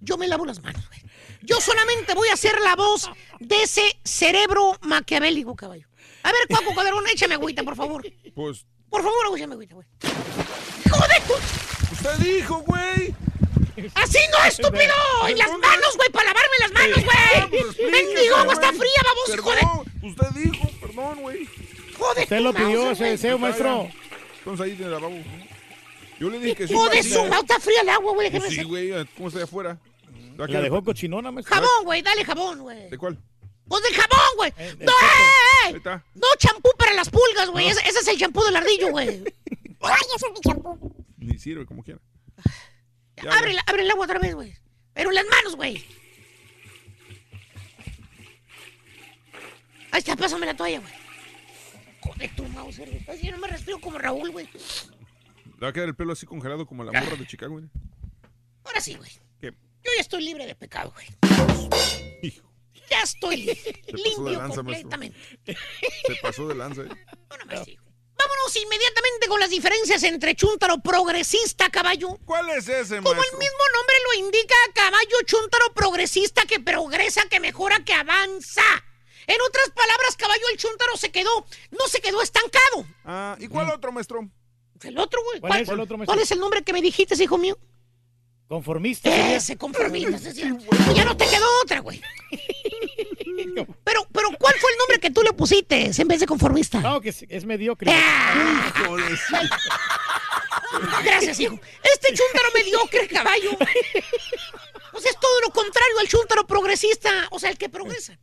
Yo 0.00 0.16
me 0.16 0.28
lavo 0.28 0.46
las 0.46 0.62
manos, 0.62 0.86
güey. 0.88 1.00
Yo 1.42 1.60
solamente 1.60 2.14
voy 2.14 2.28
a 2.28 2.34
hacer 2.34 2.54
la 2.62 2.76
voz 2.76 3.10
de 3.40 3.62
ese 3.62 3.82
cerebro 4.04 4.76
maquiavélico, 4.82 5.56
caballo. 5.56 5.88
A 6.22 6.32
ver, 6.32 6.40
Cuaco 6.48 6.74
Caderón, 6.74 7.04
échame 7.12 7.34
agüita, 7.34 7.62
por 7.62 7.74
favor. 7.74 8.04
Pues, 8.34 8.66
Por 8.90 9.02
favor, 9.02 9.36
échame 9.36 9.54
agüita, 9.54 9.74
güey. 9.74 9.86
¡Joder, 10.90 11.22
tú! 11.26 11.34
usted 11.92 12.14
dijo, 12.18 12.58
güey. 12.60 13.14
¡Así 13.94 14.18
no, 14.32 14.44
estúpido! 14.46 14.94
¡En 15.28 15.38
las 15.38 15.50
manos, 15.50 15.96
güey! 15.96 16.10
¡Para 16.10 16.26
lavarme 16.26 16.56
las 16.60 16.72
manos, 16.72 17.04
güey! 17.04 17.90
¡Mendigo, 17.90 18.36
agua 18.36 18.54
está 18.54 18.72
fría, 18.72 19.02
baboso, 19.04 19.42
joder! 19.42 19.60
Perdón, 19.60 20.10
usted 20.10 20.40
dijo, 20.40 20.68
perdón, 20.80 21.20
güey. 21.20 21.48
¡Joder, 21.98 22.22
Usted 22.24 22.40
lo 22.40 22.52
tu 22.52 22.58
pidió 22.58 22.90
ese 22.90 23.04
deseo, 23.04 23.38
maestro. 23.38 23.88
Entonces 24.38 24.66
ahí 24.66 24.70
tiene 24.72 24.86
el 24.86 24.92
lavabo. 24.92 25.16
Yo 26.18 26.30
le 26.30 26.38
dije 26.40 26.56
que 26.56 26.68
sí. 26.68 26.74
¡Joder, 26.74 27.04
su 27.04 27.20
está 27.20 27.60
fría 27.60 27.82
el 27.82 27.88
agua, 27.90 28.14
güey! 28.14 28.30
Pues 28.30 28.44
sí, 28.44 28.62
güey, 28.64 28.90
¿cómo 29.16 29.28
está 29.28 29.38
allá 29.38 29.44
afuera? 29.44 29.78
¿Va 30.40 30.44
a 30.44 30.48
La 30.48 30.60
dejó 30.60 30.82
cochinona, 30.82 31.30
maestro. 31.30 31.54
Jabón, 31.54 31.84
güey, 31.84 32.02
dale 32.02 32.24
jabón, 32.24 32.60
güey. 32.60 32.88
¿De 32.90 32.98
cuál? 32.98 33.18
¡Pues 33.68 33.82
del 33.82 33.94
jabón, 33.94 34.36
güey! 34.36 34.52
¡No, 34.78 34.92
Ahí 34.92 35.70
eh, 35.70 35.72
eh! 35.72 35.76
está. 35.76 36.04
No, 36.14 36.26
champú 36.38 36.70
para 36.78 36.94
las 36.94 37.10
pulgas, 37.10 37.50
güey. 37.50 37.68
Ese, 37.68 37.80
ese 37.86 37.98
es 38.00 38.08
el 38.08 38.18
champú 38.18 38.42
del 38.42 38.56
ardillo, 38.56 38.90
güey. 38.90 39.08
¡Ay, 39.80 40.02
ese 40.16 40.26
es 40.26 40.32
mi 40.32 40.40
champú! 40.40 41.04
Ni 41.18 41.38
sirve 41.38 41.66
como 41.66 41.82
quiera. 41.82 42.00
Ya, 43.22 43.32
Abre, 43.32 43.52
la- 43.52 43.64
abre 43.66 43.82
el 43.82 43.90
agua 43.90 44.04
otra 44.04 44.18
vez, 44.18 44.34
güey. 44.34 44.54
Pero 44.94 45.10
las 45.10 45.24
manos, 45.26 45.56
güey. 45.56 45.84
Ahí 49.90 49.98
está, 50.00 50.16
pásame 50.16 50.46
la 50.46 50.54
toalla, 50.56 50.80
güey. 50.80 50.92
Joder, 52.02 52.36
tu 52.36 52.44
mouse, 52.48 52.78
güey. 52.78 53.04
Yo 53.22 53.32
no 53.32 53.38
me 53.38 53.48
respiro 53.48 53.80
como 53.80 53.98
Raúl, 53.98 54.30
güey. 54.30 54.46
Le 54.46 55.60
va 55.64 55.68
a 55.68 55.72
quedar 55.72 55.88
el 55.88 55.94
pelo 55.96 56.12
así 56.12 56.26
congelado 56.26 56.66
como 56.66 56.84
la 56.84 56.92
morra 56.92 57.16
de 57.16 57.26
Chicago, 57.26 57.54
güey. 57.54 57.64
Ahora 58.64 58.80
sí, 58.80 58.94
güey. 58.94 59.10
¿Qué? 59.40 59.50
Yo 59.50 59.90
ya 59.94 60.00
estoy 60.00 60.22
libre 60.24 60.46
de 60.46 60.54
pecado, 60.54 60.92
güey. 60.92 61.06
Hijo, 62.22 62.47
Ya 62.90 63.02
estoy 63.02 63.36
li- 63.36 63.54
pasó 63.54 63.64
de 63.86 63.92
limpio 64.02 64.30
lanza, 64.38 64.62
maestro. 64.62 64.90
completamente. 64.90 65.18
se 66.06 66.14
pasó 66.22 66.48
de 66.48 66.54
lanza, 66.54 66.82
eh. 66.82 66.88
Vámonos 68.18 68.56
inmediatamente 68.56 69.28
con 69.28 69.38
las 69.38 69.50
diferencias 69.50 70.02
entre 70.02 70.34
chúntaro 70.34 70.78
progresista, 70.78 71.70
caballo. 71.70 72.18
¿Cuál 72.24 72.48
es 72.50 72.68
ese, 72.68 72.96
Como 72.96 73.14
maestro? 73.14 73.32
el 73.32 73.38
mismo 73.38 73.64
nombre 73.74 73.94
lo 74.04 74.26
indica, 74.26 74.54
caballo 74.74 75.16
chúntaro 75.24 75.72
progresista 75.72 76.42
que 76.42 76.58
progresa, 76.58 77.22
que 77.28 77.38
mejora, 77.38 77.84
que 77.84 77.94
avanza. 77.94 78.62
En 79.28 79.40
otras 79.42 79.70
palabras, 79.70 80.16
caballo, 80.16 80.42
el 80.50 80.56
chúntaro 80.58 80.96
se 80.96 81.12
quedó, 81.12 81.46
no 81.70 81.86
se 81.86 82.00
quedó 82.00 82.20
estancado. 82.22 82.86
Ah, 83.04 83.36
¿y 83.38 83.46
cuál 83.46 83.70
otro, 83.70 83.92
maestro? 83.92 84.28
El 84.82 84.98
otro, 84.98 85.20
güey. 85.24 85.40
¿Cuál 85.40 85.60
es 85.60 85.68
el 85.68 85.78
otro, 85.80 85.96
maestro? 85.98 86.14
¿Cuál 86.14 86.22
es 86.22 86.30
el 86.32 86.40
nombre 86.40 86.62
que 86.62 86.72
me 86.72 86.80
dijiste, 86.82 87.22
hijo 87.22 87.38
mío? 87.38 87.56
Conformista. 88.48 89.10
sería. 89.10 89.36
Ese 89.36 89.56
conformista, 89.56 90.18
sí. 90.18 90.42
Ya 90.94 91.04
no 91.04 91.16
te 91.16 91.26
quedó 91.26 91.46
otra, 91.62 91.80
güey. 91.80 92.00
Pero, 93.84 94.06
pero, 94.12 94.28
¿cuál 94.38 94.54
fue 94.58 94.70
el 94.72 94.78
nombre 94.78 94.98
que 95.00 95.10
tú 95.10 95.22
le 95.22 95.32
pusiste 95.32 95.90
en 95.96 96.08
vez 96.08 96.20
de 96.20 96.26
conformista? 96.26 96.80
No, 96.80 97.00
que 97.00 97.10
es, 97.10 97.24
es 97.28 97.44
mediocre. 97.44 97.90
Ah. 97.92 98.72
Hijo 98.84 98.96
de 98.96 99.16
su- 99.16 99.36
Gracias, 101.04 101.40
hijo. 101.40 101.58
Este 101.94 102.08
chúntaro 102.14 102.48
mediocre, 102.54 103.06
caballo. 103.08 103.50
O 104.92 105.00
sea, 105.00 105.10
es 105.10 105.20
todo 105.20 105.40
lo 105.42 105.50
contrario 105.50 105.98
al 106.00 106.08
chúntaro 106.08 106.46
progresista. 106.46 107.28
O 107.30 107.38
sea, 107.38 107.50
el 107.50 107.58
que 107.58 107.68
progresa. 107.68 108.18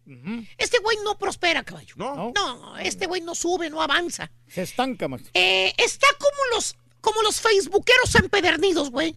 Este 0.57 0.79
güey 0.79 0.97
no 1.03 1.17
prospera, 1.17 1.63
caballo. 1.63 1.95
No. 1.97 2.31
No, 2.35 2.77
este 2.77 3.07
güey 3.07 3.21
no 3.21 3.33
sube, 3.35 3.69
no 3.69 3.81
avanza. 3.81 4.31
Se 4.47 4.61
estanca, 4.63 5.07
maestro. 5.07 5.31
Eh, 5.33 5.73
está 5.77 6.07
como 6.19 6.55
los, 6.55 6.75
como 7.01 7.21
los 7.23 7.39
facebookeros 7.41 8.13
empedernidos, 8.15 8.91
güey. 8.91 9.15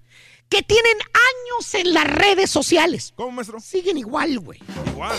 Que 0.48 0.62
tienen 0.62 0.96
años 1.12 1.74
en 1.74 1.92
las 1.94 2.06
redes 2.06 2.50
sociales. 2.50 3.12
¿Cómo, 3.16 3.32
maestro? 3.32 3.60
Siguen 3.60 3.98
igual, 3.98 4.38
güey. 4.38 4.60
Igual. 4.86 5.18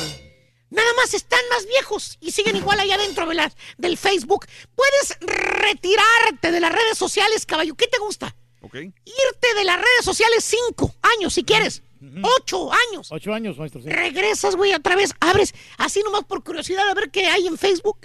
Nada 0.72 0.90
más 0.98 1.14
están 1.14 1.40
más 1.49 1.66
viejos 1.67 2.17
y 2.22 2.32
siguen 2.32 2.56
igual 2.56 2.80
allá 2.80 2.98
dentro 2.98 3.25
de 3.27 3.35
la- 3.35 3.51
del 3.77 3.98
Facebook. 3.98 4.45
Puedes 4.75 5.17
retirarte 5.19 6.51
de 6.51 6.59
las 6.59 6.72
redes 6.72 6.98
sociales, 6.98 7.45
caballo. 7.45 7.75
¿Qué 7.75 7.88
te 7.88 7.98
gusta? 7.99 8.35
Ok. 8.61 8.75
Irte 8.75 9.53
de 9.56 9.64
las 9.64 9.77
redes 9.77 10.03
sociales 10.06 10.43
cinco 10.43 10.93
años, 11.17 11.33
si 11.33 11.43
quieres. 11.43 11.82
Ocho 12.22 12.72
años. 12.72 13.09
Ocho 13.11 13.33
años, 13.33 13.58
maestro. 13.58 13.82
sí. 13.82 13.90
Regresas, 13.90 14.56
güey, 14.56 14.74
otra 14.74 14.95
vez. 14.95 15.14
Abres 15.19 15.53
así 15.77 16.01
nomás 16.03 16.24
por 16.24 16.43
curiosidad 16.43 16.88
a 16.90 16.93
ver 16.93 17.09
qué 17.11 17.27
hay 17.27 17.45
en 17.48 17.58
Facebook. 17.58 17.98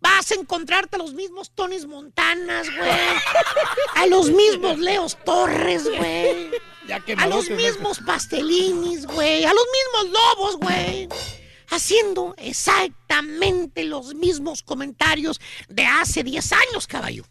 Vas 0.00 0.30
a 0.30 0.34
encontrarte 0.34 0.96
a 0.96 0.98
los 0.98 1.14
mismos 1.14 1.50
Tonis 1.50 1.86
Montanas, 1.86 2.68
güey. 2.76 2.90
A 3.96 4.06
los 4.06 4.30
mismos 4.30 4.78
Leos 4.78 5.16
Torres, 5.24 5.84
güey. 5.84 6.50
A 7.18 7.26
los 7.28 7.48
mismos 7.50 8.00
Pastelinis, 8.00 9.06
güey. 9.06 9.44
A 9.44 9.52
los 9.52 9.66
mismos 9.72 10.20
Lobos, 10.20 10.56
güey. 10.56 11.08
Haciendo 11.68 12.34
exactamente 12.36 13.84
los 13.84 14.14
mismos 14.14 14.62
comentarios 14.62 15.40
de 15.68 15.86
hace 15.86 16.22
10 16.22 16.52
años, 16.52 16.86
caballo. 16.86 17.24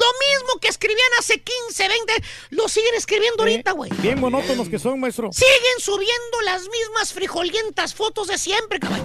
Lo 0.00 0.06
mismo 0.06 0.60
que 0.60 0.68
escribían 0.68 1.10
hace 1.18 1.40
15, 1.40 1.88
20, 1.88 2.12
lo 2.50 2.68
siguen 2.68 2.94
escribiendo 2.94 3.42
ahorita, 3.42 3.72
güey. 3.72 3.90
Bien 3.98 4.18
monótonos 4.18 4.68
que 4.68 4.78
son, 4.78 4.98
maestro. 4.98 5.30
Siguen 5.32 5.78
subiendo 5.78 6.40
las 6.44 6.62
mismas 6.62 7.12
frijolientas 7.12 7.94
fotos 7.94 8.28
de 8.28 8.38
siempre, 8.38 8.80
caballo. 8.80 9.04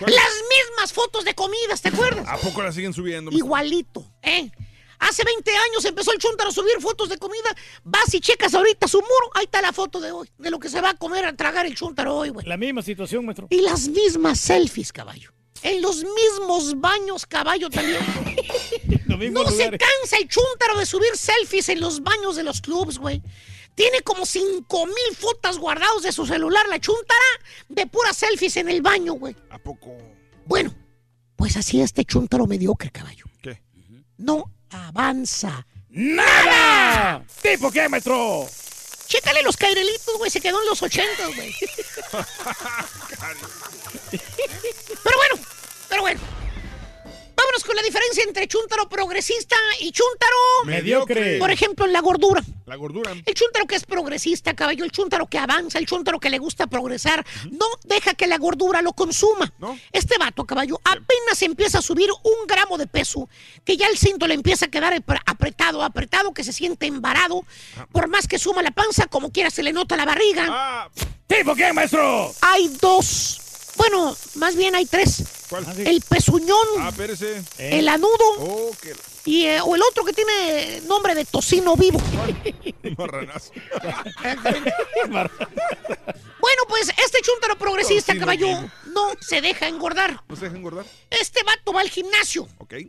Las 0.00 0.10
mismas 0.48 0.92
fotos 0.92 1.24
de 1.24 1.34
comidas, 1.34 1.80
¿te 1.80 1.88
acuerdas? 1.88 2.26
¿A 2.28 2.36
poco 2.36 2.62
la 2.62 2.70
siguen 2.72 2.92
subiendo? 2.92 3.30
maestro? 3.30 3.46
Igualito, 3.46 4.04
¿eh? 4.22 4.50
Hace 4.98 5.24
20 5.24 5.50
años 5.50 5.84
empezó 5.84 6.12
el 6.12 6.18
chuntaro 6.18 6.50
a 6.50 6.52
subir 6.52 6.80
fotos 6.80 7.08
de 7.08 7.18
comida. 7.18 7.54
Vas 7.84 8.12
y 8.14 8.20
checas 8.20 8.54
ahorita 8.54 8.88
su 8.88 8.98
muro. 8.98 9.30
Ahí 9.34 9.44
está 9.44 9.60
la 9.60 9.72
foto 9.72 10.00
de 10.00 10.10
hoy, 10.12 10.30
de 10.38 10.50
lo 10.50 10.58
que 10.58 10.68
se 10.68 10.80
va 10.80 10.90
a 10.90 10.94
comer, 10.94 11.24
a 11.24 11.36
tragar 11.36 11.66
el 11.66 11.74
chuntaro 11.74 12.14
hoy, 12.16 12.30
güey. 12.30 12.46
La 12.46 12.56
misma 12.56 12.82
situación, 12.82 13.24
maestro. 13.24 13.46
Y 13.50 13.60
las 13.60 13.88
mismas 13.88 14.40
selfies, 14.40 14.92
caballo. 14.92 15.32
En 15.62 15.82
los 15.82 15.96
mismos 15.96 16.80
baños, 16.80 17.26
caballo 17.26 17.70
también. 17.70 18.00
No 19.16 19.50
se 19.50 19.70
cansa 19.70 20.18
el 20.20 20.28
chúntaro 20.28 20.78
de 20.78 20.84
subir 20.84 21.16
selfies 21.16 21.70
en 21.70 21.80
los 21.80 22.02
baños 22.02 22.36
de 22.36 22.42
los 22.42 22.60
clubs, 22.60 22.98
güey. 22.98 23.22
Tiene 23.74 24.02
como 24.02 24.26
cinco 24.26 24.84
mil 24.84 25.16
fotos 25.18 25.58
guardados 25.58 26.02
de 26.02 26.12
su 26.12 26.26
celular, 26.26 26.66
la 26.68 26.78
chuntara, 26.78 27.18
de 27.68 27.86
puras 27.86 28.16
selfies 28.16 28.58
en 28.58 28.68
el 28.68 28.82
baño, 28.82 29.14
güey. 29.14 29.34
¿A 29.48 29.58
poco? 29.58 29.96
Bueno, 30.44 30.74
pues 31.34 31.56
así 31.56 31.80
este 31.80 32.04
chúntaro 32.04 32.46
mediocre, 32.46 32.90
caballo. 32.90 33.24
¿Qué? 33.42 33.62
No 34.18 34.50
avanza. 34.70 35.66
¡Nada! 35.88 37.24
¿Tipo 37.40 37.70
qué, 37.70 37.88
maestro? 37.88 38.46
Chécale 39.06 39.42
los 39.42 39.56
cairelitos, 39.56 40.18
güey, 40.18 40.30
se 40.30 40.40
quedó 40.40 40.60
en 40.60 40.66
los 40.66 40.82
ochentas, 40.82 41.34
güey. 41.34 41.54
Pero 44.10 45.16
bueno, 45.16 45.45
pero 45.96 46.02
bueno. 46.02 46.20
Vámonos 47.36 47.64
con 47.64 47.76
la 47.76 47.82
diferencia 47.82 48.22
entre 48.24 48.48
chúntaro 48.48 48.88
progresista 48.88 49.56
y 49.80 49.92
chúntaro 49.92 50.36
Mediocre. 50.64 51.38
Por 51.38 51.50
ejemplo, 51.50 51.84
en 51.84 51.92
la 51.92 52.00
gordura. 52.00 52.42
La 52.64 52.76
gordura. 52.76 53.12
El 53.12 53.34
chúntaro 53.34 53.66
que 53.66 53.76
es 53.76 53.84
progresista, 53.84 54.54
caballo, 54.54 54.84
el 54.84 54.90
chúntaro 54.90 55.26
que 55.26 55.38
avanza, 55.38 55.78
el 55.78 55.86
chúntaro 55.86 56.18
que 56.18 56.30
le 56.30 56.38
gusta 56.38 56.66
progresar, 56.66 57.24
no 57.50 57.66
deja 57.84 58.14
que 58.14 58.26
la 58.26 58.38
gordura 58.38 58.80
lo 58.82 58.92
consuma. 58.94 59.52
Este 59.92 60.16
vato, 60.18 60.44
caballo, 60.44 60.80
apenas 60.84 61.40
empieza 61.42 61.78
a 61.78 61.82
subir 61.82 62.10
un 62.10 62.46
gramo 62.46 62.78
de 62.78 62.86
peso, 62.86 63.28
que 63.64 63.76
ya 63.76 63.86
el 63.86 63.96
cinto 63.98 64.26
le 64.26 64.34
empieza 64.34 64.66
a 64.66 64.68
quedar 64.68 64.94
apre- 64.94 65.20
apretado, 65.26 65.82
apretado, 65.82 66.32
que 66.34 66.42
se 66.42 66.52
siente 66.54 66.86
embarado. 66.86 67.44
Por 67.92 68.08
más 68.08 68.26
que 68.26 68.38
suma 68.38 68.62
la 68.62 68.70
panza, 68.70 69.06
como 69.06 69.30
quiera 69.30 69.50
se 69.50 69.62
le 69.62 69.72
nota 69.72 69.96
la 69.96 70.04
barriga. 70.06 70.90
¿Tipo 71.26 71.54
qué, 71.54 71.72
maestro? 71.72 72.32
Hay 72.40 72.68
dos. 72.80 73.42
Bueno, 73.76 74.16
más 74.36 74.56
bien 74.56 74.74
hay 74.74 74.86
tres. 74.86 75.22
¿Cuál? 75.48 75.64
El 75.86 76.00
pezuñón, 76.02 76.66
Ah, 76.78 76.88
espérese. 76.90 77.42
el 77.58 77.88
anudo 77.88 78.16
Oh, 78.38 78.70
qué 78.82 78.94
y, 79.24 79.44
eh, 79.46 79.60
o 79.60 79.74
el 79.74 79.82
otro 79.82 80.04
que 80.04 80.12
tiene 80.12 80.80
nombre 80.86 81.14
de 81.14 81.24
tocino 81.24 81.76
vivo. 81.76 82.00
marranazo. 82.98 83.52
Bueno, 86.38 86.62
pues 86.68 86.88
este 87.04 87.20
chúntaro 87.22 87.56
progresista, 87.58 88.12
Tocino 88.12 88.20
caballo, 88.20 88.46
vivo. 88.46 88.70
no 88.92 89.10
se 89.20 89.40
deja 89.40 89.66
engordar. 89.66 90.20
¿No 90.28 90.36
se 90.36 90.44
deja 90.44 90.56
engordar? 90.56 90.84
Este 91.10 91.42
vato 91.42 91.72
va 91.72 91.80
al 91.80 91.90
gimnasio, 91.90 92.46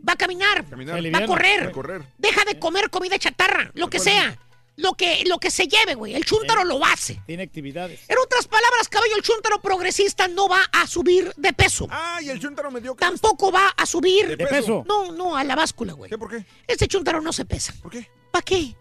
va 0.08 0.14
a 0.14 0.16
caminar, 0.16 0.64
Caminar. 0.70 1.02
va 1.14 1.18
a 1.20 1.26
correr, 1.26 1.66
Va 1.66 1.70
a 1.70 1.72
correr. 1.72 2.02
deja 2.20 2.46
de 2.46 2.60
comer 2.60 2.90
comida 2.92 3.18
chatarra, 3.18 3.72
lo 3.74 3.90
que 3.90 3.98
sea, 4.00 4.38
lo 4.78 4.94
que, 4.94 5.24
lo 5.26 5.40
que 5.40 5.52
se 5.52 5.68
lleve, 5.68 5.96
güey. 5.96 6.14
El 6.16 6.24
chúntaro 6.24 6.64
lo 6.64 6.84
hace. 6.86 7.22
Tiene 7.26 7.44
actividades. 7.44 8.00
En 8.08 8.18
otras 8.24 8.48
palabras, 8.48 8.88
caballo, 8.88 9.16
el 9.16 9.24
chúntaro 9.24 9.60
progresista 9.62 10.28
no 10.28 10.48
va 10.48 10.62
a 10.72 10.88
subir 10.88 11.34
de 11.36 11.52
peso. 11.52 11.88
Ah, 11.90 12.20
y 12.22 12.30
el 12.30 12.40
chúntaro 12.40 12.72
me 12.72 12.80
dio 12.80 12.96
Tampoco 12.96 13.52
va 13.52 13.70
a 13.76 13.86
subir 13.86 14.38
¿De 14.38 14.48
peso? 14.48 14.86
No, 14.88 15.12
no, 15.12 15.36
a 15.36 15.44
la 15.44 15.56
báscula, 15.56 15.94
güey. 15.94 16.10
¿Qué, 16.10 16.18
por 16.18 16.30
qué? 16.30 16.46
Este 16.68 16.88
chúntaro 16.88 17.22
no 17.22 17.34
se 17.34 17.44
pesa. 17.46 17.74
¿Por 17.82 17.92
qué? 17.92 18.10
¿Para 18.32 18.44
qué? 18.44 18.76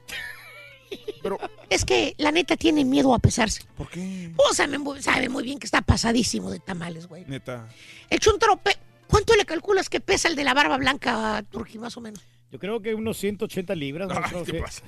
Pero, 1.22 1.38
Es 1.68 1.84
que 1.84 2.14
la 2.18 2.30
neta 2.30 2.56
tiene 2.56 2.84
miedo 2.84 3.12
a 3.14 3.18
pesarse. 3.18 3.64
¿por 3.76 3.88
qué? 3.88 4.30
O 4.36 4.54
sabe, 4.54 4.78
muy- 4.78 5.02
sabe 5.02 5.28
muy 5.28 5.42
bien 5.44 5.58
que 5.58 5.66
está 5.66 5.80
pasadísimo 5.82 6.50
de 6.50 6.60
tamales, 6.60 7.08
güey. 7.08 7.24
Neta. 7.26 7.68
El 8.10 8.20
chúntaro, 8.20 8.56
pe- 8.58 8.76
¿cuánto 9.08 9.34
le 9.34 9.44
calculas 9.46 9.88
que 9.88 10.00
pesa 10.00 10.28
el 10.28 10.36
de 10.36 10.44
la 10.44 10.54
barba 10.54 10.76
blanca, 10.76 11.42
Turki, 11.50 11.78
más 11.78 11.96
o 11.96 12.00
menos? 12.00 12.20
Yo 12.56 12.60
creo 12.60 12.80
que 12.80 12.94
unos 12.94 13.18
180 13.18 13.74
libras. 13.74 14.08
maestro, 14.08 14.44
¿qué 14.44 14.52
sí. 14.52 14.58
pasa? 14.58 14.82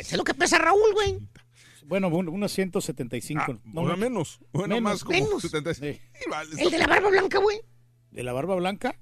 Es 0.00 0.16
lo 0.16 0.24
que 0.24 0.34
pesa 0.34 0.58
Raúl, 0.58 0.92
güey. 0.92 1.18
Bueno, 1.84 2.08
un- 2.08 2.28
unos 2.28 2.50
175. 2.50 3.40
Ah, 3.46 3.52
no 3.64 3.82
bueno, 3.82 3.90
mucho. 3.90 3.96
menos. 4.00 4.40
Bueno, 4.52 4.80
más 4.80 5.04
como 5.04 5.16
menos. 5.20 5.40
76. 5.42 6.00
Sí, 6.14 6.24
vale, 6.28 6.50
El 6.60 6.70
de 6.70 6.78
la 6.78 6.86
barba 6.88 7.10
blanca, 7.10 7.38
güey. 7.38 7.58
¿De 8.10 8.24
la 8.24 8.32
barba 8.32 8.56
blanca? 8.56 8.98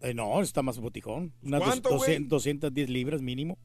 Eh, 0.00 0.14
no, 0.14 0.42
está 0.42 0.62
más 0.62 0.78
botijón. 0.80 1.32
Unas 1.42 1.62
¿Cuánto, 1.62 1.90
güey? 1.90 2.00
200 2.00 2.28
210 2.30 2.90
libras 2.90 3.22
mínimo. 3.22 3.56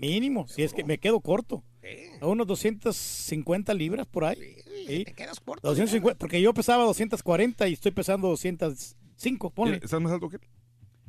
Mínimo, 0.00 0.46
si 0.46 0.62
es 0.62 0.72
que 0.72 0.84
me 0.84 0.98
quedo 0.98 1.20
corto. 1.20 1.64
A 2.20 2.26
unos 2.28 2.46
250 2.46 3.74
libras 3.74 4.06
por 4.06 4.24
ahí. 4.24 4.36
Sí. 4.86 5.04
Te 5.04 5.12
quedas 5.14 5.40
corto. 5.40 5.66
250, 5.66 6.16
porque 6.18 6.40
yo 6.40 6.54
pesaba 6.54 6.84
240 6.84 7.66
y 7.68 7.72
estoy 7.72 7.90
pesando 7.90 8.28
205, 8.28 9.50
ponle. 9.50 9.80
¿Estás 9.82 10.00
más 10.00 10.12
alto 10.12 10.28
que 10.28 10.36
él? 10.36 10.42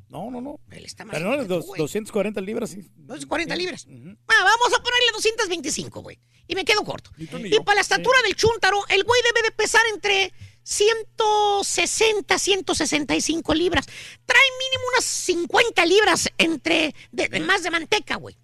No, 0.09 0.29
no, 0.31 0.41
no. 0.41 0.59
Él 0.71 0.85
está 0.85 1.05
más 1.05 1.15
Pero 1.15 1.29
no, 1.29 1.37
tú, 1.43 1.47
dos- 1.47 1.65
güey. 1.67 1.77
240 1.79 2.41
libras, 2.41 2.71
sí. 2.71 2.81
240 2.95 3.55
libras. 3.55 3.85
Ah, 3.87 4.43
vamos 4.43 4.73
a 4.77 4.81
ponerle 4.83 5.11
225, 5.13 6.01
güey. 6.01 6.19
Y 6.47 6.55
me 6.55 6.65
quedo 6.65 6.83
corto. 6.83 7.11
Tú 7.29 7.37
Y 7.37 7.49
yo. 7.51 7.63
para 7.63 7.75
la 7.75 7.81
estatura 7.81 8.19
del 8.23 8.35
chúntaro, 8.35 8.77
el 8.89 9.03
güey 9.03 9.21
debe 9.23 9.43
de 9.47 9.51
pesar 9.51 9.81
entre 9.93 10.33
160, 10.63 12.39
165 12.39 13.53
libras. 13.53 13.85
Trae 14.25 14.41
mínimo 14.59 14.83
unas 14.95 15.05
50 15.05 15.85
libras 15.85 16.29
entre 16.39 16.95
de, 17.11 17.27
de 17.29 17.39
más 17.41 17.61
de 17.61 17.69
manteca, 17.69 18.15
güey. 18.15 18.35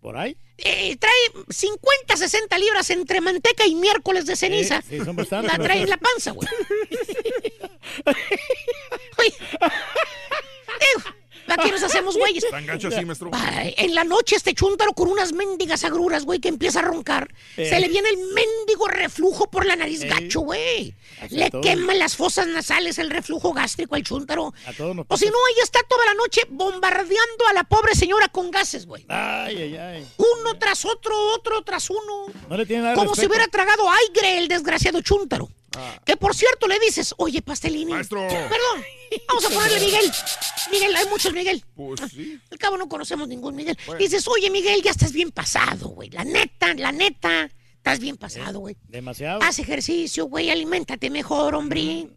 ¿Por 0.00 0.18
ahí? 0.18 0.36
Eh, 0.58 0.96
trae 0.98 1.14
50, 1.48 2.16
60 2.18 2.58
libras 2.58 2.90
entre 2.90 3.22
manteca 3.22 3.66
y 3.66 3.74
miércoles 3.74 4.26
de 4.26 4.36
ceniza. 4.36 4.82
Sí, 4.82 4.98
sí, 4.98 5.04
son 5.04 5.16
la 5.46 5.56
trae 5.58 5.80
en 5.80 5.88
la 5.88 5.96
panza, 5.96 6.32
güey. 6.32 6.46
¿Para 11.46 11.62
qué 11.62 11.72
nos 11.72 11.82
hacemos 11.82 12.16
güeyes? 12.16 12.48
Tan 12.50 12.64
gacho 12.64 12.88
así, 12.88 13.04
maestro. 13.04 13.28
Ay, 13.32 13.74
en 13.76 13.94
la 13.94 14.04
noche 14.04 14.34
este 14.34 14.54
chúntaro 14.54 14.94
con 14.94 15.08
unas 15.08 15.32
mendigas 15.32 15.84
agruras, 15.84 16.24
güey, 16.24 16.40
que 16.40 16.48
empieza 16.48 16.78
a 16.78 16.82
roncar. 16.82 17.32
Eh. 17.58 17.68
Se 17.68 17.78
le 17.80 17.88
viene 17.88 18.08
el 18.08 18.16
mendigo 18.16 18.88
reflujo 18.88 19.50
por 19.50 19.66
la 19.66 19.76
nariz 19.76 20.02
Eh. 20.04 20.08
gacho, 20.08 20.40
güey. 20.40 20.94
Le 21.30 21.50
queman 21.50 21.98
las 21.98 22.16
fosas 22.16 22.46
nasales 22.46 22.98
el 22.98 23.10
reflujo 23.10 23.52
gástrico 23.52 23.94
al 23.94 24.02
chúntaro. 24.02 24.54
A 24.66 24.72
todos 24.72 24.96
nos 24.96 25.04
O 25.08 25.16
si 25.18 25.26
no, 25.26 25.32
ahí 25.48 25.62
está 25.62 25.80
toda 25.86 26.06
la 26.06 26.14
noche 26.14 26.42
bombardeando 26.48 27.46
a 27.50 27.52
la 27.52 27.64
pobre 27.64 27.94
señora 27.94 28.28
con 28.28 28.50
gases, 28.50 28.86
güey. 28.86 29.04
Ay, 29.08 29.56
ay, 29.62 29.76
ay. 29.76 30.06
Uno 30.16 30.58
tras 30.58 30.84
otro, 30.86 31.14
otro 31.34 31.62
tras 31.62 31.90
uno. 31.90 32.26
No 32.48 32.56
le 32.56 32.64
tiene 32.64 32.84
nada 32.84 32.94
Como 32.94 33.14
si 33.14 33.26
hubiera 33.26 33.46
tragado 33.48 33.84
aire 33.90 34.38
el 34.38 34.48
desgraciado 34.48 35.02
chúntaro. 35.02 35.50
Ah. 35.76 36.00
Que 36.06 36.16
por 36.16 36.34
cierto 36.34 36.68
le 36.68 36.78
dices, 36.78 37.14
oye, 37.18 37.42
pastelini. 37.42 37.92
Maestro. 37.92 38.26
Perdón, 38.28 38.84
vamos 39.28 39.44
a 39.44 39.50
ponerle 39.50 39.80
Miguel. 39.80 40.12
Miguel, 40.70 40.96
hay 40.96 41.06
muchos 41.06 41.32
Miguel. 41.32 41.64
Pues 41.74 42.00
sí. 42.10 42.40
Al 42.50 42.58
cabo 42.58 42.76
no 42.76 42.88
conocemos 42.88 43.28
ningún 43.28 43.54
Miguel. 43.54 43.78
Bueno. 43.86 43.98
Dices, 43.98 44.26
oye, 44.28 44.50
Miguel, 44.50 44.82
ya 44.82 44.90
estás 44.90 45.12
bien 45.12 45.30
pasado, 45.30 45.88
güey. 45.88 46.10
La 46.10 46.24
neta, 46.24 46.74
la 46.74 46.92
neta, 46.92 47.50
estás 47.76 47.98
bien 47.98 48.16
pasado, 48.16 48.60
güey. 48.60 48.76
Demasiado. 48.88 49.40
Haz 49.42 49.58
ejercicio, 49.58 50.26
güey, 50.26 50.50
aliméntate 50.50 51.10
mejor, 51.10 51.54
hombre. 51.54 52.08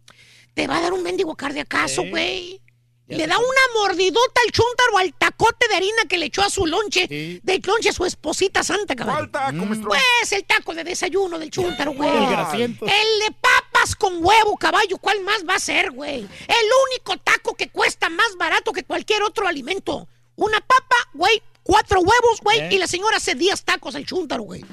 Te 0.54 0.66
va 0.66 0.78
a 0.78 0.80
dar 0.80 0.92
un 0.92 1.02
mendigo 1.02 1.36
cardiacazo, 1.36 2.04
güey. 2.04 2.60
Le 3.08 3.26
da 3.26 3.38
una 3.38 3.46
mordidota 3.74 4.40
al 4.44 4.52
chúntaro 4.52 4.98
al 4.98 5.14
tacote 5.14 5.66
de 5.68 5.76
harina 5.76 6.02
que 6.06 6.18
le 6.18 6.26
echó 6.26 6.42
a 6.42 6.50
su 6.50 6.66
lonche. 6.66 7.06
Sí. 7.08 7.40
Del 7.42 7.62
lonche 7.64 7.88
a 7.88 7.92
su 7.92 8.04
esposita 8.04 8.62
santa, 8.62 8.94
cabrón. 8.94 9.16
¿Cuál 9.16 9.30
taco, 9.30 9.64
maestro? 9.64 9.88
Pues 9.88 10.32
el 10.32 10.44
taco 10.44 10.74
de 10.74 10.84
desayuno 10.84 11.38
del 11.38 11.50
chúntaro, 11.50 11.94
güey. 11.94 12.10
El 12.10 12.76
de 12.76 13.34
papas 13.78 13.96
con 13.96 14.24
huevo, 14.24 14.56
caballo. 14.56 14.98
¿Cuál 14.98 15.22
más 15.22 15.44
va 15.48 15.54
a 15.54 15.60
ser, 15.60 15.90
güey? 15.90 16.20
El 16.20 16.66
único 16.90 17.16
taco 17.22 17.54
que 17.54 17.68
cuesta 17.70 18.08
más 18.08 18.36
barato 18.36 18.72
que 18.72 18.84
cualquier 18.84 19.22
otro 19.22 19.46
alimento. 19.46 20.08
Una 20.36 20.60
papa, 20.60 20.96
güey, 21.14 21.42
cuatro 21.62 22.00
huevos, 22.00 22.40
güey, 22.42 22.60
¿Eh? 22.60 22.68
y 22.72 22.78
la 22.78 22.86
señora 22.86 23.16
hace 23.16 23.34
10 23.34 23.64
tacos 23.64 23.94
al 23.94 24.06
chúntaro, 24.06 24.42
güey. 24.44 24.64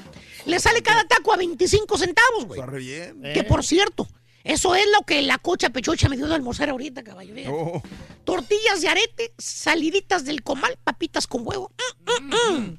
Le 0.44 0.60
sale 0.60 0.82
cada 0.82 1.04
taco 1.04 1.32
a 1.32 1.36
25 1.36 1.98
centavos, 1.98 2.44
güey. 2.46 2.60
Está 2.60 2.70
re 2.70 2.78
bien. 2.78 3.24
Eh. 3.24 3.32
Que 3.34 3.42
por 3.42 3.64
cierto, 3.64 4.06
eso 4.44 4.76
es 4.76 4.86
lo 4.96 5.04
que 5.04 5.22
la 5.22 5.38
cocha 5.38 5.70
pechocha 5.70 6.08
me 6.08 6.16
dio 6.16 6.28
de 6.28 6.36
almorzar 6.36 6.68
ahorita, 6.70 7.02
caballo. 7.02 7.34
Oh, 7.48 7.82
Tortillas 8.24 8.80
de 8.80 8.88
arete, 8.88 9.34
saliditas 9.38 10.24
del 10.24 10.42
comal, 10.42 10.78
papitas 10.84 11.26
con 11.26 11.42
huevo. 11.44 11.72
Mm, 12.06 12.24
mm, 12.24 12.58
mm. 12.58 12.78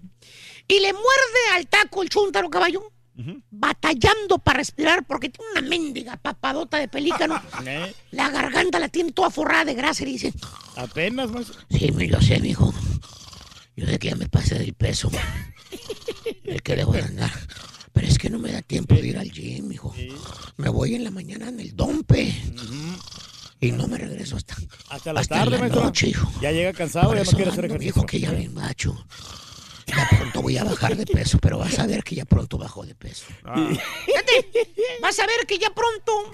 Y 0.70 0.80
le 0.80 0.94
muerde 0.94 1.40
al 1.56 1.68
taco 1.68 2.04
el 2.04 2.10
chúntaro, 2.10 2.50
caballo. 2.50 2.92
Batallando 3.50 4.38
para 4.38 4.58
respirar 4.60 5.06
porque 5.06 5.30
tiene 5.30 5.52
una 5.52 5.62
mendiga 5.62 6.18
papadota 6.18 6.78
de 6.78 6.88
pelícano. 6.88 7.42
Eh, 7.66 7.94
la 8.12 8.30
garganta 8.30 8.80
la 8.80 8.88
tiene 8.88 9.12
toda 9.12 9.30
forrada 9.30 9.66
de 9.66 9.74
grasa 9.74 10.04
y 10.04 10.14
dice: 10.14 10.34
apenas, 10.76 11.30
maestro. 11.32 11.60
Sí, 11.70 11.92
yo 12.08 12.22
sé, 12.22 12.40
mijo. 12.40 12.74
Yo 13.76 13.86
sé 13.86 14.00
que 14.00 14.10
ya 14.10 14.16
me 14.16 14.28
pasé 14.30 14.58
del 14.60 14.74
peso. 14.74 15.10
El 16.44 16.62
que 16.62 16.76
debo 16.76 16.94
de 16.94 17.02
andar. 17.02 17.32
Pero 17.94 18.08
es 18.08 18.18
que 18.18 18.30
no 18.30 18.38
me 18.40 18.52
da 18.52 18.62
tiempo 18.62 18.96
de 18.96 19.08
ir 19.08 19.18
al 19.18 19.32
gym, 19.32 19.68
mijo. 19.68 19.94
Me 20.58 20.70
voy 20.70 20.96
en 20.96 21.04
la 21.04 21.12
mañana 21.12 21.50
en 21.50 21.60
el 21.60 21.76
dompe. 21.76 22.34
Y 23.60 23.72
no 23.72 23.88
me 23.88 23.98
regreso 23.98 24.38
hasta, 24.38 24.56
Hasta 24.90 25.14
la 25.14 25.22
hasta 25.22 25.36
tarde, 25.36 25.58
la 25.58 25.68
noche, 25.68 26.10
hijo. 26.10 26.32
Ya 26.42 26.52
llega 26.52 26.74
cansado, 26.74 27.08
Por 27.08 27.18
ya 27.18 27.24
no 27.24 27.32
quiere 27.32 27.52
hacer 27.52 27.66
ejercicio. 27.66 27.96
mijo, 27.96 28.06
que 28.06 28.20
ya 28.20 28.32
bien 28.32 28.54
macho. 28.54 28.96
Ya 29.88 30.08
pronto 30.18 30.42
voy 30.42 30.58
a 30.58 30.64
bajar 30.64 30.96
de 30.98 31.06
peso, 31.06 31.38
pero 31.40 31.58
vas 31.60 31.80
a 31.80 31.88
ver 31.88 32.04
que 32.04 32.14
ya 32.16 32.26
pronto 32.26 32.58
bajo 32.58 32.86
de 32.86 32.94
peso. 32.94 33.26
ah, 33.46 33.70
Fíjate, 34.06 34.70
vas 35.02 35.18
a 35.20 35.26
ver 35.26 35.48
que 35.48 35.58
ya 35.58 35.70
pronto 35.74 36.34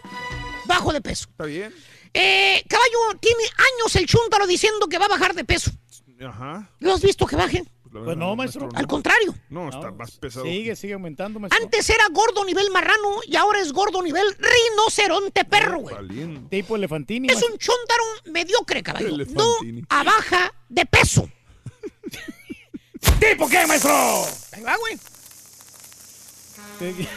bajo 0.66 0.92
de 0.92 1.02
peso. 1.02 1.28
está 1.30 1.46
bien. 1.46 1.74
Eh, 2.14 2.64
caballo, 2.68 3.20
tiene 3.20 3.44
años 3.44 3.96
el 3.96 4.06
chúntaro 4.08 4.48
diciendo 4.48 4.88
que 4.88 4.98
va 4.98 5.06
a 5.06 5.10
bajar 5.10 5.34
de 5.36 5.44
peso. 5.44 5.72
Ajá. 6.28 6.70
¿Lo 6.80 6.94
has 6.94 7.02
visto 7.02 7.26
que 7.28 7.36
baje? 7.36 7.60
la 7.60 7.92
Pues 7.92 8.06
verdad, 8.06 8.16
no, 8.16 8.36
maestro. 8.36 8.70
Al 8.74 8.88
contrario. 8.88 9.36
No, 9.50 9.70
está 9.70 9.92
más 9.92 10.12
pesado. 10.18 10.46
Sigue, 10.46 10.76
sigue 10.76 10.94
aumentando, 10.94 11.40
maestro. 11.40 11.64
Antes 11.64 11.88
era 11.92 12.08
gordo 12.12 12.44
nivel 12.46 12.72
marrano 12.72 13.20
y 13.28 13.36
ahora 13.36 13.60
es 13.62 13.72
gordo 13.72 14.02
nivel 14.02 14.26
rinoceronte 14.40 15.46
perro, 15.46 15.80
güey. 15.80 15.96
Tipo 16.50 16.76
elefantini. 16.76 17.28
Es 17.28 17.34
maestro. 17.36 17.54
un 17.54 17.60
chúntaro 17.60 18.04
mediocre, 18.32 18.82
caballo. 18.82 19.10
No 19.10 19.16
Elefantini. 19.16 19.84
a 19.90 20.04
baja 20.04 20.54
de 20.70 20.86
peso. 20.88 21.30
¿Tipo 23.20 23.48
qué, 23.48 23.66
maestro? 23.66 24.26
Ahí 24.52 24.64
va, 24.64 24.76
güey. 24.78 25.00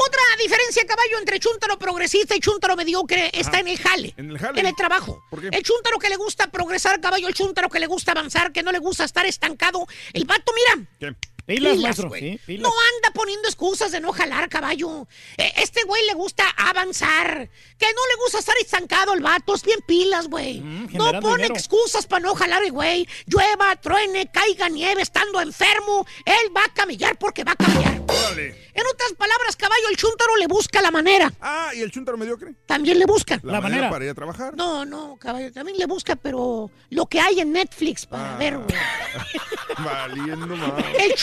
Otra 0.00 0.22
diferencia, 0.40 0.86
caballo, 0.86 1.18
entre 1.18 1.40
chúntaro 1.40 1.78
progresista 1.78 2.36
y 2.36 2.40
chúntaro 2.40 2.76
mediocre 2.76 3.30
está 3.34 3.58
en 3.58 3.68
el 3.68 3.78
jale. 3.78 4.14
En 4.16 4.30
el 4.30 4.38
jale. 4.38 4.60
En 4.60 4.66
el 4.66 4.76
trabajo. 4.76 5.24
¿Por 5.28 5.40
qué? 5.40 5.48
El 5.52 5.62
chúntaro 5.62 5.98
que 5.98 6.08
le 6.08 6.16
gusta 6.16 6.50
progresar, 6.50 7.00
caballo, 7.00 7.26
el 7.26 7.34
chúntaro 7.34 7.68
que 7.68 7.80
le 7.80 7.86
gusta 7.86 8.12
avanzar, 8.12 8.52
que 8.52 8.62
no 8.62 8.70
le 8.70 8.78
gusta 8.78 9.04
estar 9.04 9.26
estancado. 9.26 9.86
El 10.12 10.24
vato, 10.24 10.52
mira, 10.54 10.88
¿Qué? 11.00 11.16
Pilas, 11.48 11.78
maestro, 11.78 12.10
sí, 12.14 12.38
pilas. 12.46 12.62
No 12.62 12.68
anda 12.68 13.10
poniendo 13.14 13.48
excusas 13.48 13.90
de 13.90 14.00
no 14.00 14.12
jalar, 14.12 14.48
caballo. 14.48 15.08
Eh, 15.36 15.52
Este 15.56 15.82
güey 15.84 16.04
le 16.06 16.14
gusta 16.14 16.44
avanzar. 16.56 17.48
Que 17.78 17.86
no 17.86 18.06
le 18.10 18.16
gusta 18.22 18.38
estar 18.38 18.54
estancado 18.60 19.14
el 19.14 19.20
vato. 19.22 19.54
Es 19.54 19.62
bien 19.62 19.80
pilas, 19.86 20.28
güey. 20.28 20.60
no 20.60 20.66
Mm, 20.84 20.88
generando 20.88 21.20
pone 21.20 21.42
dinero. 21.44 21.54
excusas 21.54 22.06
para 22.06 22.20
no 22.20 22.34
jalar 22.34 22.62
el 22.62 22.72
güey. 22.72 23.08
Llueva, 23.26 23.74
truene, 23.76 24.30
caiga 24.30 24.68
nieve, 24.68 25.00
estando 25.02 25.40
enfermo. 25.40 26.06
Él 26.24 26.54
va 26.56 26.64
a 26.64 26.74
camellar 26.74 27.18
porque 27.18 27.44
va 27.44 27.52
a 27.52 27.56
camellar. 27.56 28.02
Órale. 28.06 28.68
En 28.74 28.86
otras 28.86 29.12
palabras, 29.14 29.56
caballo, 29.56 29.88
el 29.90 29.96
chúntaro 29.96 30.36
le 30.36 30.46
busca 30.46 30.80
la 30.82 30.90
manera. 30.90 31.32
Ah, 31.40 31.70
¿y 31.74 31.80
el 31.80 31.90
chúntaro 31.90 32.16
mediocre? 32.16 32.54
También 32.66 32.98
le 32.98 33.06
busca. 33.06 33.40
La, 33.42 33.60
manera, 33.60 33.90
para 33.90 34.04
ir 34.04 34.10
a 34.10 34.14
trabajar. 34.14 34.54
No, 34.56 34.84
no, 34.84 35.16
caballo, 35.18 35.50
también 35.52 35.78
le 35.78 35.86
busca, 35.86 36.14
pero 36.14 36.70
lo 36.90 37.06
que 37.06 37.20
hay 37.20 37.40
en 37.40 37.52
Netflix 37.52 38.06
para 38.06 38.34
Ah. 38.34 38.38
ver, 38.38 38.56
güey. 38.58 38.68
Valiendo 39.84 40.46
más. 40.56 40.84
El 40.98 41.14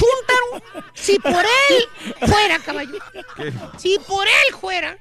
si 0.93 1.19
por 1.19 1.45
él 1.45 2.27
fuera, 2.27 2.59
caballo, 2.59 2.97
¿Qué? 3.35 3.53
si 3.77 3.97
por 3.99 4.27
él 4.27 4.55
fuera, 4.59 4.97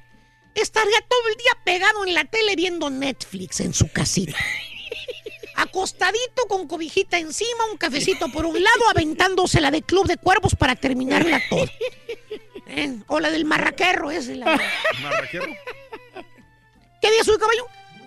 estaría 0.55 1.01
todo 1.09 1.29
el 1.29 1.37
día 1.37 1.53
pegado 1.65 2.05
en 2.05 2.15
la 2.15 2.25
tele 2.25 2.57
viendo 2.57 2.91
Netflix 2.91 3.61
en 3.61 3.75
su 3.75 3.91
casita. 3.91 4.37
Acostadito 5.57 6.47
con 6.49 6.67
cobijita 6.67 7.19
encima, 7.19 7.65
un 7.71 7.79
cafecito 7.79 8.29
por 8.29 8.45
un 8.45 8.55
lado, 8.55 8.89
aventándose 8.91 9.61
la 9.61 9.71
de 9.71 9.83
Club 9.83 10.07
de 10.07 10.17
Cuervos 10.17 10.55
para 10.57 10.75
terminarla 10.75 11.41
todo. 11.49 11.67
¿Eh? 12.67 12.99
O 13.07 13.21
la 13.21 13.31
del 13.31 13.45
marraquerro, 13.45 14.11
ese. 14.11 14.35
La... 14.35 14.47
¿Marraquero? 15.03 15.47
¿Qué 17.01 17.11
día 17.11 17.23
soy, 17.23 17.39
caballo? 17.39 17.67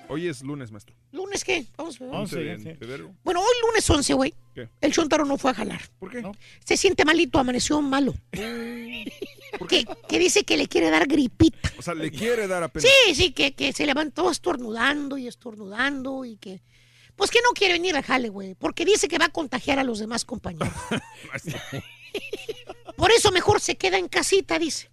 Hoy 0.10 0.27
es 0.27 0.42
lunes, 0.42 0.72
maestro. 0.72 0.97
¿Lunes 1.11 1.44
qué? 1.44 1.66
Vamos 1.77 2.00
a 2.02 2.06
ver. 2.06 2.14
11 2.14 2.40
de 2.40 2.76
febrero. 2.76 3.14
Bueno, 3.24 3.40
hoy 3.40 3.53
lunes 3.68 3.90
11, 3.90 4.14
güey. 4.14 4.34
¿Qué? 4.53 4.68
El 4.82 4.92
Chontaro 4.92 5.26
no 5.26 5.38
fue 5.38 5.52
a 5.52 5.53
jalar. 5.53 5.82
¿Por 6.00 6.11
qué? 6.11 6.24
Se 6.66 6.76
siente 6.77 7.06
malito, 7.06 7.40
amaneció 7.40 7.82
malo. 7.82 8.14
que, 8.32 9.86
que 10.10 10.19
dice 10.19 10.44
que 10.44 10.58
le 10.58 10.68
quiere 10.68 10.90
dar 10.90 11.08
gripita. 11.08 11.72
O 11.77 11.82
sea, 11.82 11.94
le 11.94 12.11
quiere 12.11 12.48
dar 12.48 12.64
apenas. 12.64 12.90
Sí, 13.06 13.16
sí, 13.16 13.32
que, 13.32 13.53
que 13.53 13.72
se 13.74 13.86
levantó 13.86 14.30
estornudando 14.30 15.18
y 15.18 15.27
estornudando 15.27 16.26
y 16.26 16.38
que... 16.38 16.61
Pues 17.16 17.32
que 17.32 17.40
no 17.42 17.50
quiere 17.56 17.74
venir 17.74 17.95
al 17.95 18.03
jale, 18.03 18.30
güey, 18.30 18.53
porque 18.53 18.86
dice 18.86 19.08
que 19.08 19.18
va 19.18 19.26
a 19.26 19.30
contagiar 19.30 19.80
a 19.80 19.84
los 19.84 19.98
demás 19.98 20.24
compañeros. 20.24 20.69
Por 22.98 23.11
eso 23.11 23.32
mejor 23.32 23.61
se 23.61 23.77
queda 23.77 23.98
en 23.98 24.08
casita, 24.08 24.58
dice. 24.59 24.90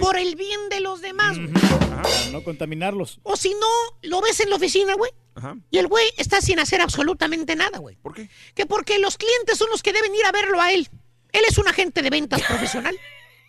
Por 0.00 0.18
el 0.18 0.34
bien 0.34 0.68
de 0.68 0.80
los 0.80 1.00
demás, 1.00 1.38
güey. 1.38 1.52
Para 1.52 2.02
no 2.32 2.42
contaminarlos. 2.42 3.20
O 3.22 3.36
si 3.36 3.54
no, 3.54 3.68
lo 4.02 4.20
ves 4.20 4.40
en 4.40 4.50
la 4.50 4.56
oficina, 4.56 4.94
güey. 4.94 5.12
Ajá. 5.34 5.56
Y 5.70 5.78
el 5.78 5.86
güey 5.86 6.04
está 6.18 6.40
sin 6.40 6.58
hacer 6.58 6.80
absolutamente 6.80 7.54
nada, 7.56 7.78
güey. 7.78 7.96
¿Por 7.96 8.12
qué? 8.12 8.28
Que 8.54 8.66
porque 8.66 8.98
los 8.98 9.16
clientes 9.16 9.56
son 9.56 9.70
los 9.70 9.82
que 9.82 9.92
deben 9.92 10.14
ir 10.14 10.26
a 10.26 10.32
verlo 10.32 10.60
a 10.60 10.72
él. 10.72 10.88
Él 11.30 11.42
es 11.48 11.56
un 11.58 11.68
agente 11.68 12.02
de 12.02 12.10
ventas 12.10 12.42
profesional. 12.48 12.98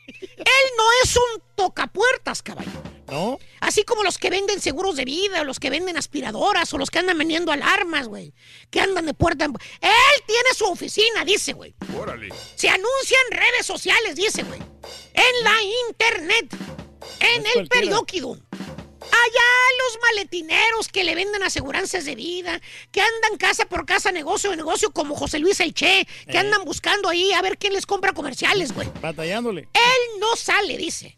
Él 0.07 0.65
no 0.77 0.83
es 1.03 1.15
un 1.17 1.41
tocapuertas, 1.55 2.43
caballo. 2.43 2.71
¿No? 3.13 3.39
Así 3.59 3.83
como 3.83 4.03
los 4.03 4.17
que 4.17 4.31
venden 4.31 4.59
seguros 4.59 4.95
de 4.95 5.05
vida, 5.05 5.41
o 5.41 5.43
los 5.43 5.59
que 5.59 5.69
venden 5.69 5.97
aspiradoras, 5.97 6.73
o 6.73 6.79
los 6.79 6.89
que 6.89 6.97
andan 6.99 7.17
vendiendo 7.17 7.51
alarmas, 7.51 8.07
güey. 8.07 8.33
Que 8.71 8.81
andan 8.81 9.05
de 9.05 9.13
puerta 9.13 9.45
en... 9.45 9.51
Él 9.81 10.23
tiene 10.25 10.49
su 10.57 10.65
oficina, 10.65 11.23
dice, 11.23 11.53
güey. 11.53 11.75
Órale. 11.95 12.29
Se 12.55 12.69
anuncia 12.69 13.17
en 13.29 13.37
redes 13.37 13.65
sociales, 13.67 14.15
dice, 14.15 14.41
güey. 14.43 14.59
En 15.13 15.43
la 15.43 15.55
internet. 15.89 16.57
En 17.19 17.45
el 17.55 17.67
periódico. 17.67 18.37
Allá 19.03 19.49
los 19.83 19.99
maletineros 20.01 20.87
que 20.87 21.03
le 21.03 21.13
venden 21.13 21.43
aseguranzas 21.43 22.05
de 22.05 22.15
vida, 22.15 22.59
que 22.91 23.01
andan 23.01 23.37
casa 23.37 23.65
por 23.65 23.85
casa, 23.85 24.11
negocio 24.11 24.49
de 24.49 24.57
negocio, 24.57 24.91
como 24.91 25.15
José 25.15 25.37
Luis 25.39 25.59
El 25.59 25.73
Che, 25.73 26.07
que 26.25 26.37
Eh. 26.37 26.39
andan 26.39 26.63
buscando 26.63 27.09
ahí 27.09 27.31
a 27.33 27.41
ver 27.41 27.57
quién 27.57 27.73
les 27.73 27.85
compra 27.85 28.13
comerciales, 28.13 28.73
güey. 28.73 28.89
Batallándole. 29.01 29.67
Él 29.73 30.19
no 30.19 30.35
sale, 30.35 30.77
dice. 30.77 31.17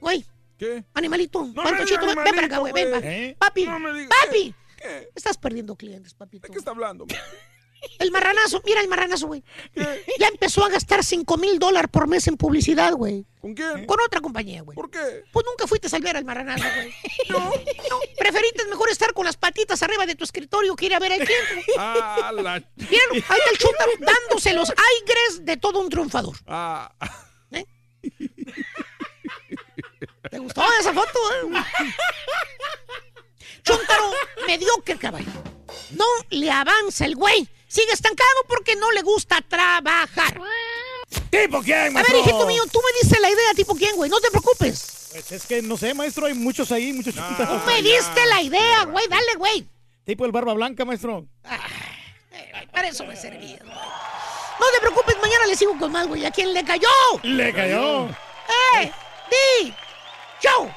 Güey. 0.00 0.24
¿Qué? 0.58 0.84
Animalito. 0.94 1.44
No 1.44 1.62
Pantochito, 1.62 2.06
me 2.06 2.14
ven, 2.14 2.34
para 2.34 2.46
acá, 2.46 2.58
güey. 2.58 2.72
Ven, 2.72 2.86
animalito, 2.94 3.08
güey. 3.08 3.34
Papi, 3.34 3.64
No 3.66 3.78
me 3.78 3.90
diga- 3.92 4.08
papi. 4.24 4.54
¿Qué? 4.76 5.10
Estás 5.14 5.36
perdiendo 5.38 5.76
clientes, 5.76 6.14
papito. 6.14 6.46
¿De 6.46 6.52
qué 6.52 6.58
está 6.58 6.70
hablando? 6.70 7.06
El 7.98 8.10
marranazo, 8.10 8.62
mira 8.64 8.80
el 8.80 8.88
marranazo, 8.88 9.26
güey. 9.28 9.44
Ya 10.18 10.28
empezó 10.28 10.64
a 10.64 10.70
gastar 10.70 11.04
5 11.04 11.36
mil 11.36 11.58
dólares 11.58 11.88
por 11.92 12.08
mes 12.08 12.26
en 12.26 12.36
publicidad, 12.36 12.92
güey. 12.94 13.26
¿Con 13.38 13.54
quién? 13.54 13.84
Con 13.86 13.98
otra 14.04 14.20
compañía, 14.20 14.62
güey. 14.62 14.74
¿Por 14.74 14.90
qué? 14.90 15.22
Pues 15.30 15.46
nunca 15.46 15.66
fuiste 15.68 15.86
a 15.86 15.90
salvar 15.90 16.16
al 16.16 16.24
marranazo, 16.24 16.64
güey. 16.74 16.92
No, 17.30 17.38
no. 17.38 18.00
Preferiste 18.18 18.64
mejor 18.66 18.88
estar 18.90 19.12
con 19.12 19.26
las 19.26 19.36
patitas 19.36 19.82
arriba 19.82 20.04
de 20.06 20.14
tu 20.16 20.24
escritorio 20.24 20.74
que 20.74 20.86
ir 20.86 20.94
a 20.94 20.98
ver 20.98 21.12
al 21.12 21.18
cliente. 21.18 21.64
Ah, 21.78 22.32
la... 22.34 22.54
Míralo, 22.76 23.12
ahí 23.12 23.18
está 23.18 23.50
el 23.52 23.58
chúntaro 23.58 23.90
dándose 24.00 24.54
los 24.54 24.70
aires 24.70 25.44
de 25.44 25.56
todo 25.58 25.78
un 25.80 25.88
triunfador. 25.90 26.34
Ah. 26.46 26.92
¿Te 30.30 30.38
gustó 30.38 30.62
esa 30.80 30.92
foto? 30.92 31.18
eh? 31.34 31.62
Chúntaro 33.62 34.10
mediocre, 34.46 34.96
caballo. 34.98 35.30
No 35.90 36.04
le 36.30 36.50
avanza 36.50 37.04
el 37.04 37.16
güey. 37.16 37.48
Sigue 37.68 37.92
estancado 37.92 38.42
porque 38.48 38.76
no 38.76 38.90
le 38.92 39.02
gusta 39.02 39.40
trabajar. 39.46 40.40
¿Tipo 41.30 41.62
quién, 41.62 41.78
A 41.78 41.82
ver, 41.84 41.92
maestro? 41.92 42.18
hijito 42.20 42.46
mío, 42.46 42.62
tú 42.72 42.80
me 42.84 43.00
diste 43.00 43.20
la 43.20 43.28
idea 43.30 43.54
tipo 43.54 43.74
quién, 43.74 43.94
güey. 43.96 44.08
No 44.10 44.20
te 44.20 44.30
preocupes. 44.30 45.08
Pues 45.12 45.32
es 45.32 45.46
que 45.46 45.62
no 45.62 45.76
sé, 45.76 45.94
maestro, 45.94 46.26
hay 46.26 46.34
muchos 46.34 46.70
ahí, 46.72 46.92
muchos 46.92 47.14
Tú 47.14 47.20
chuntaros. 47.20 47.64
me 47.66 47.82
diste 47.82 48.26
la 48.26 48.42
idea, 48.42 48.84
güey. 48.84 49.06
Dale, 49.08 49.34
güey. 49.36 49.66
Tipo 50.04 50.24
el 50.24 50.32
barba 50.32 50.54
blanca, 50.54 50.84
maestro. 50.84 51.26
Para 52.72 52.88
eso 52.88 53.04
me 53.04 53.16
servía. 53.16 53.58
güey. 53.58 53.74
No 54.58 54.66
te 54.72 54.80
preocupes, 54.80 55.16
mañana 55.20 55.46
le 55.46 55.56
sigo 55.56 55.76
con 55.78 55.90
más, 55.92 56.06
güey. 56.06 56.24
¿A 56.24 56.30
quién 56.30 56.52
le 56.54 56.64
cayó? 56.64 56.88
Le 57.22 57.52
cayó. 57.52 58.08
¡Eh! 58.76 58.90
¡Di! 59.30 59.74
¡Show! 60.46 60.70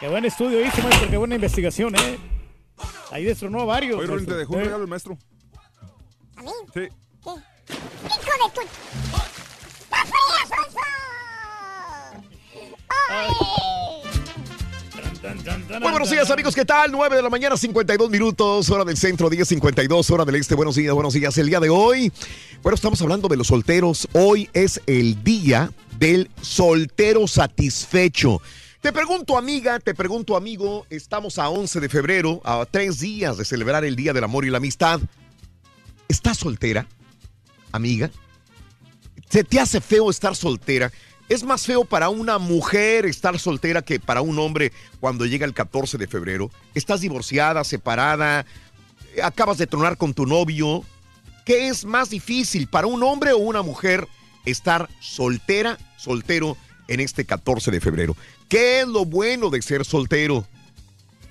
Qué 0.00 0.08
buen 0.08 0.24
estudio 0.24 0.64
hizo, 0.64 0.82
maestro, 0.82 1.10
qué 1.10 1.16
buena 1.18 1.34
investigación, 1.34 1.94
¿eh? 1.94 2.18
Ahí 3.10 3.24
destronó 3.24 3.60
a 3.60 3.64
varios. 3.66 3.98
Oye, 3.98 4.06
Rolín, 4.06 4.26
te 4.26 4.34
dejó 4.34 4.54
un 4.54 4.60
Eh, 4.60 4.64
regalo 4.64 4.84
el 4.84 4.88
maestro. 4.88 5.18
¿A 6.36 6.42
mí? 6.42 6.50
Sí. 6.72 6.80
Hijo 6.80 7.34
de 7.34 8.50
tu... 8.54 8.60
Muy 15.80 15.90
buenos 15.90 16.10
días, 16.10 16.30
amigos. 16.30 16.54
¿Qué 16.54 16.64
tal? 16.64 16.90
9 16.90 17.16
de 17.16 17.22
la 17.22 17.28
mañana, 17.28 17.56
52 17.56 18.10
minutos, 18.10 18.70
hora 18.70 18.84
del 18.84 18.96
centro, 18.96 19.28
10, 19.28 19.46
52, 19.48 20.10
hora 20.10 20.24
del 20.24 20.36
este. 20.36 20.54
Buenos 20.54 20.76
días, 20.76 20.94
buenos 20.94 21.12
días. 21.12 21.36
El 21.38 21.46
día 21.46 21.60
de 21.60 21.68
hoy, 21.68 22.10
bueno, 22.62 22.74
estamos 22.74 23.00
hablando 23.02 23.28
de 23.28 23.36
los 23.36 23.48
solteros. 23.48 24.08
Hoy 24.12 24.48
es 24.54 24.80
el 24.86 25.22
día 25.22 25.70
del 25.98 26.30
soltero 26.40 27.28
satisfecho. 27.28 28.40
Te 28.80 28.94
pregunto, 28.94 29.36
amiga, 29.36 29.78
te 29.78 29.94
pregunto, 29.94 30.38
amigo, 30.38 30.86
estamos 30.88 31.38
a 31.38 31.50
11 31.50 31.80
de 31.80 31.88
febrero, 31.90 32.40
a 32.44 32.64
tres 32.64 32.98
días 32.98 33.36
de 33.36 33.44
celebrar 33.44 33.84
el 33.84 33.94
Día 33.94 34.14
del 34.14 34.24
Amor 34.24 34.46
y 34.46 34.50
la 34.50 34.56
Amistad. 34.56 35.00
¿Estás 36.08 36.38
soltera, 36.38 36.86
amiga? 37.72 38.10
¿Se 39.28 39.44
te 39.44 39.60
hace 39.60 39.82
feo 39.82 40.08
estar 40.08 40.34
soltera? 40.34 40.90
Es 41.28 41.42
más 41.42 41.66
feo 41.66 41.84
para 41.84 42.08
una 42.08 42.38
mujer 42.38 43.04
estar 43.04 43.38
soltera 43.38 43.82
que 43.82 44.00
para 44.00 44.22
un 44.22 44.38
hombre 44.38 44.72
cuando 44.98 45.26
llega 45.26 45.44
el 45.44 45.52
14 45.52 45.98
de 45.98 46.06
febrero. 46.06 46.50
Estás 46.74 47.02
divorciada, 47.02 47.64
separada, 47.64 48.46
acabas 49.22 49.58
de 49.58 49.66
tronar 49.66 49.98
con 49.98 50.14
tu 50.14 50.24
novio. 50.24 50.84
¿Qué 51.44 51.68
es 51.68 51.84
más 51.84 52.08
difícil 52.08 52.66
para 52.66 52.86
un 52.86 53.02
hombre 53.02 53.32
o 53.32 53.38
una 53.38 53.60
mujer 53.60 54.08
estar 54.46 54.88
soltera, 55.00 55.76
soltero 55.98 56.56
en 56.88 57.00
este 57.00 57.26
14 57.26 57.70
de 57.70 57.80
febrero? 57.82 58.16
¿Qué 58.50 58.80
es 58.80 58.88
lo 58.88 59.04
bueno 59.04 59.48
de 59.48 59.62
ser 59.62 59.84
soltero? 59.84 60.44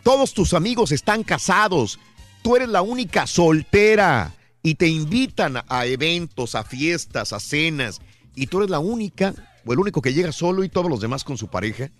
Todos 0.03 0.33
tus 0.33 0.53
amigos 0.53 0.93
están 0.93 1.23
casados. 1.23 1.99
Tú 2.41 2.55
eres 2.55 2.69
la 2.69 2.81
única 2.81 3.27
soltera 3.27 4.33
y 4.63 4.75
te 4.75 4.87
invitan 4.87 5.61
a 5.67 5.85
eventos, 5.85 6.55
a 6.55 6.63
fiestas, 6.63 7.33
a 7.33 7.41
cenas 7.41 7.99
y 8.35 8.47
tú 8.47 8.59
eres 8.59 8.69
la 8.69 8.79
única 8.79 9.33
o 9.65 9.73
el 9.73 9.79
único 9.79 10.01
que 10.01 10.13
llega 10.13 10.31
solo 10.31 10.63
y 10.63 10.69
todos 10.69 10.89
los 10.89 11.01
demás 11.01 11.25
con 11.25 11.37
su 11.37 11.49
pareja. 11.49 11.91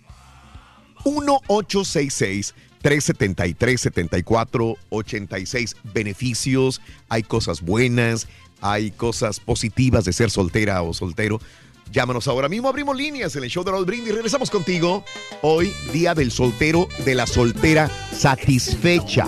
1866 1.04 2.54
373 2.80 3.78
7486 3.78 5.76
beneficios, 5.92 6.80
hay 7.10 7.24
cosas 7.24 7.60
buenas, 7.60 8.26
hay 8.62 8.90
cosas 8.90 9.38
positivas 9.38 10.06
de 10.06 10.14
ser 10.14 10.30
soltera 10.30 10.80
o 10.80 10.94
soltero. 10.94 11.42
Llámanos 11.90 12.28
ahora 12.28 12.48
mismo, 12.48 12.68
abrimos 12.68 12.96
líneas 12.96 13.34
en 13.34 13.44
el 13.44 13.50
show 13.50 13.64
de 13.64 13.72
Raúl 13.72 13.84
Brindis. 13.84 14.14
Regresamos 14.14 14.50
contigo. 14.50 15.04
Hoy, 15.42 15.72
día 15.92 16.14
del 16.14 16.30
soltero, 16.30 16.88
de 17.04 17.14
la 17.14 17.26
soltera 17.26 17.90
satisfecha. 18.12 19.26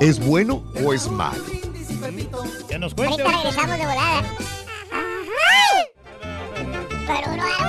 ¿Es 0.00 0.18
bueno 0.18 0.64
o 0.84 0.92
es 0.92 1.10
malo? 1.10 1.42
Ya 2.68 2.78
nos 2.78 2.94
cuenta. 2.94 3.14
Ahorita 3.14 3.38
regresamos 3.38 3.78
de 3.78 3.86
volada. 3.86 4.22
¿Eres 7.08 7.61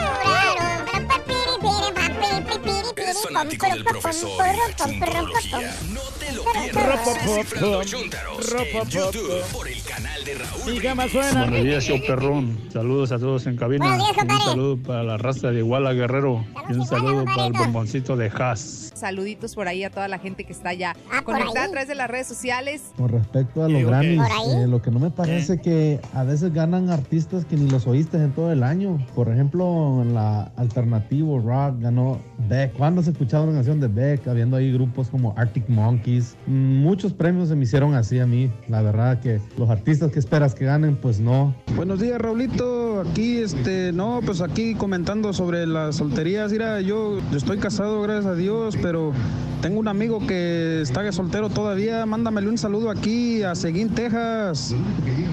fanático 3.24 3.66
del 3.68 3.84
profesor 3.84 4.30
y 4.32 4.70
la 4.72 4.76
chuntarología? 4.76 5.76
No 5.94 6.02
te 6.20 6.32
lo 6.34 6.44
pierdas. 6.44 6.86
Ropopopom. 6.86 7.36
Descifrando 7.36 7.84
Chúntaros 7.84 8.48
en 8.48 8.58
Ropopopom. 8.58 8.90
YouTube 8.90 9.44
por 9.52 9.68
el 9.68 9.82
canal 9.84 10.24
de 10.26 10.34
Raúl 10.36 10.62
Sí, 10.74 10.80
¿qué 10.80 10.96
más 10.96 11.12
suena? 11.12 11.40
Buenos 11.44 11.64
días, 11.64 11.84
show 11.84 12.00
perrón. 12.06 12.58
Saludos 12.72 13.12
a 13.12 13.20
todos 13.20 13.46
en 13.48 13.58
cabina. 13.58 13.98
Un 13.98 14.40
saludo 14.46 14.78
para 14.78 15.04
la 15.04 15.18
raza 15.18 15.52
de 15.52 15.60
Iguala 15.60 15.94
Guerrero. 15.94 16.46
Y 16.70 16.74
un 16.74 16.86
saludo 16.86 17.26
para 17.26 17.48
el 17.48 17.54
bomboncito 17.54 18.16
de 18.16 18.30
Haas. 18.30 18.92
Saluditos 18.96 19.56
por 19.56 19.68
ahí 19.68 19.84
a 19.84 19.90
toda 19.90 20.08
la 20.08 20.18
gente 20.20 20.46
que 20.46 20.54
está 20.54 20.74
ya 20.74 20.96
Ah, 21.12 21.22
conectada 21.24 21.66
a 21.66 21.70
través 21.70 21.88
de 21.88 21.96
las 21.96 22.10
redes 22.10 22.28
sociales. 22.28 22.82
Con 22.98 23.10
respecto 23.10 23.64
a 23.64 23.70
los. 23.70 23.84
Grammys, 23.84 24.22
eh, 24.56 24.68
lo 24.68 24.82
que 24.82 24.92
no 24.92 25.00
me 25.00 25.10
parece 25.12 25.60
que 25.60 26.00
a 26.14 26.24
veces 26.24 26.54
ganan 26.54 26.90
artistas 26.90 27.44
que 27.46 27.56
ni 27.58 27.70
los 27.70 27.86
oíste 27.86 28.18
en 28.18 28.32
todo 28.32 28.52
el 28.52 28.64
año. 28.64 29.06
Por 29.14 29.30
ejemplo, 29.30 30.02
en 30.02 30.14
la 30.14 30.52
alternativo 30.56 31.40
rock 31.40 31.82
ganó 31.82 32.20
Beck. 32.48 32.74
¿Cuándo 32.74 33.02
has 33.02 33.08
escuchado 33.14 33.46
una 33.46 33.54
canción 33.54 33.80
de 33.80 33.88
Beck? 33.88 34.28
Habiendo 34.28 34.58
ahí 34.58 34.72
grupos 34.74 35.08
como 35.10 35.34
Arctic 35.38 35.70
Monkeys. 35.70 36.36
Muchos 36.46 37.14
premios 37.14 37.50
se 37.50 37.56
me 37.56 37.64
hicieron 37.64 37.94
así 37.94 38.20
a 38.20 38.28
mí. 38.28 38.52
La 38.68 38.82
verdad 38.82 39.20
que 39.20 39.40
los 39.58 39.70
artistas 39.70 40.12
que 40.12 40.20
esperas 40.20 40.54
que 40.54 40.66
ganen, 40.66 40.96
pues 40.96 41.20
no. 41.20 41.56
Buenos 41.76 42.00
días, 42.00 42.20
Raulito. 42.20 43.02
Aquí, 43.02 43.38
este, 43.38 43.92
no, 43.94 44.20
pues 44.26 44.42
aquí 44.42 44.76
comentando 44.76 45.34
sobre 45.34 45.66
las 45.66 45.96
solterías. 45.96 46.52
Mira, 46.52 46.82
yo 46.82 47.20
estoy 47.34 47.58
casado, 47.58 48.02
gracias 48.02 48.26
a 48.26 48.36
Dios, 48.36 48.78
pero 48.82 49.14
tengo 49.62 49.80
un 49.80 49.88
amigo 49.88 50.20
que 50.28 50.82
está 50.82 51.10
soltero 51.12 51.50
todavía. 51.50 52.06
Mándamele 52.06 52.50
un 52.50 52.58
saludo 52.58 52.90
aquí 52.90 53.44
a 53.44 53.56
Seguín, 53.56 53.90
Texas. 53.90 54.76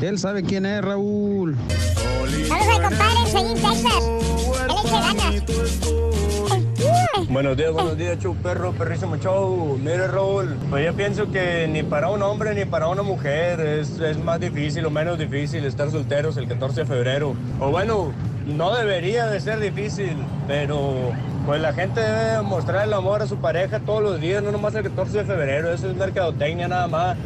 Él 0.01 0.19
sabe 0.19 0.43
quién 0.43 0.67
es, 0.67 0.83
Raúl. 0.83 1.57
Saludos 2.47 2.77
al 2.77 2.83
compadre 2.83 3.21
en 3.21 3.27
Seguín, 3.27 3.55
Texas. 3.55 4.31
Él 4.65 4.75
eche 4.85 5.01
ganas. 5.01 6.50
Buenos 7.29 7.57
días, 7.57 7.73
buenos 7.73 7.97
días, 7.97 8.19
show 8.19 8.35
perro, 8.37 8.73
perrísimo 8.73 9.17
show. 9.17 9.79
Mire, 9.79 10.07
Raúl, 10.07 10.57
pues 10.71 10.85
yo 10.85 10.95
pienso 10.95 11.31
que 11.31 11.69
ni 11.69 11.83
para 11.83 12.09
un 12.09 12.23
hombre 12.23 12.55
ni 12.55 12.65
para 12.65 12.89
una 12.89 13.03
mujer 13.03 13.61
es, 13.61 13.99
es 14.01 14.19
más 14.19 14.41
difícil 14.41 14.87
o 14.87 14.91
menos 14.91 15.19
difícil 15.19 15.65
estar 15.65 15.91
solteros 15.91 16.37
el 16.37 16.49
14 16.49 16.81
de 16.81 16.87
febrero. 16.87 17.35
O 17.61 17.71
bueno, 17.71 18.13
no 18.47 18.75
debería 18.75 19.27
de 19.27 19.41
ser 19.41 19.61
difícil, 19.61 20.17
pero 20.49 21.13
pues 21.47 21.61
la 21.61 21.73
gente 21.73 22.01
debe 22.01 22.43
mostrar 22.43 22.87
el 22.87 22.93
amor 22.93 23.23
a 23.23 23.27
su 23.27 23.37
pareja 23.37 23.81
todos 23.81 24.03
los 24.03 24.21
días, 24.21 24.43
no 24.43 24.53
nomás 24.53 24.75
el 24.75 24.83
14 24.85 25.19
de 25.19 25.25
febrero, 25.25 25.73
eso 25.73 25.91
es 25.91 25.97
mercadotecnia 25.97 26.69
nada 26.69 26.87
más. 26.87 27.17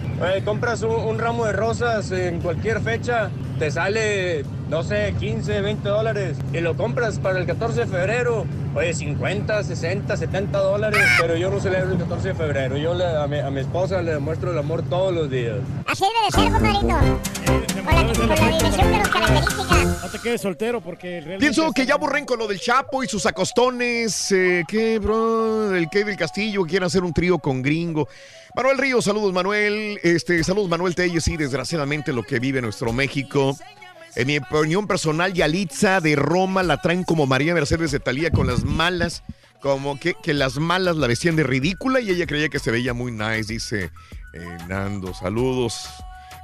Compras 0.44 0.82
un, 0.82 0.92
un 0.92 1.18
ramo 1.18 1.44
de 1.46 1.52
rosas 1.52 2.10
en 2.10 2.40
cualquier 2.40 2.80
fecha, 2.80 3.30
te 3.58 3.70
sale, 3.70 4.44
no 4.74 4.82
sé, 4.82 5.14
15, 5.20 5.60
20 5.60 5.88
dólares, 5.88 6.36
y 6.52 6.58
lo 6.58 6.76
compras 6.76 7.20
para 7.20 7.38
el 7.38 7.46
14 7.46 7.82
de 7.82 7.86
febrero, 7.86 8.44
oye, 8.74 8.92
50, 8.92 9.62
60, 9.62 10.16
70 10.16 10.58
dólares, 10.58 11.00
pero 11.20 11.36
yo 11.36 11.48
no 11.48 11.60
celebro 11.60 11.92
el 11.92 11.98
14 11.98 12.28
de 12.30 12.34
febrero, 12.34 12.76
yo 12.76 12.92
le- 12.92 13.06
a, 13.06 13.24
mi, 13.28 13.38
a 13.38 13.50
mi 13.52 13.60
esposa 13.60 14.02
le 14.02 14.14
demuestro 14.14 14.50
el 14.50 14.58
amor 14.58 14.82
todos 14.90 15.14
los 15.14 15.30
días. 15.30 15.58
Así 15.86 16.02
debe 16.02 16.26
de 16.26 16.30
ser, 16.32 16.52
compadrito. 16.52 17.22
Con 17.84 17.94
la, 17.94 18.12
con 18.14 18.28
la 18.28 18.34
dimensión 18.34 18.90
de 18.90 18.98
las 18.98 19.08
características. 19.08 20.02
No 20.02 20.10
te 20.10 20.18
quedes 20.18 20.40
soltero 20.40 20.80
porque 20.80 21.06
realmente... 21.20 21.38
Pienso 21.38 21.70
que 21.72 21.86
ya 21.86 21.94
borren 21.96 22.24
con 22.24 22.40
lo 22.40 22.48
del 22.48 22.58
Chapo 22.58 23.04
y 23.04 23.06
sus 23.08 23.26
acostones. 23.26 24.32
Eh, 24.32 24.64
¿Qué, 24.66 24.98
bro? 24.98 25.72
El 25.72 25.88
que 25.88 26.04
del 26.04 26.16
Castillo 26.16 26.62
quiere 26.64 26.86
hacer 26.86 27.04
un 27.04 27.12
trío 27.12 27.38
con 27.38 27.62
gringo. 27.62 28.08
Manuel 28.56 28.78
Ríos, 28.78 29.04
saludos, 29.04 29.32
Manuel. 29.32 30.00
Este, 30.02 30.42
saludos, 30.42 30.68
Manuel 30.68 30.94
Telles. 30.96 31.22
Sí, 31.22 31.36
desgraciadamente 31.36 32.12
lo 32.12 32.22
que 32.24 32.40
vive 32.40 32.60
nuestro 32.60 32.92
México. 32.92 33.56
En 34.16 34.28
mi 34.28 34.38
opinión 34.38 34.86
personal, 34.86 35.32
Yalitza 35.32 36.00
de 36.00 36.14
Roma 36.14 36.62
la 36.62 36.80
traen 36.80 37.02
como 37.02 37.26
María 37.26 37.52
Mercedes 37.52 37.90
de 37.90 37.98
Talía 37.98 38.30
con 38.30 38.46
las 38.46 38.64
malas. 38.64 39.24
Como 39.60 39.98
que, 39.98 40.14
que 40.22 40.34
las 40.34 40.58
malas 40.58 40.96
la 40.96 41.06
vestían 41.06 41.36
de 41.36 41.42
ridícula 41.42 42.00
y 42.00 42.10
ella 42.10 42.26
creía 42.26 42.48
que 42.48 42.58
se 42.58 42.70
veía 42.70 42.92
muy 42.92 43.10
nice, 43.10 43.52
dice 43.52 43.90
eh, 44.34 44.58
Nando. 44.68 45.14
Saludos. 45.14 45.88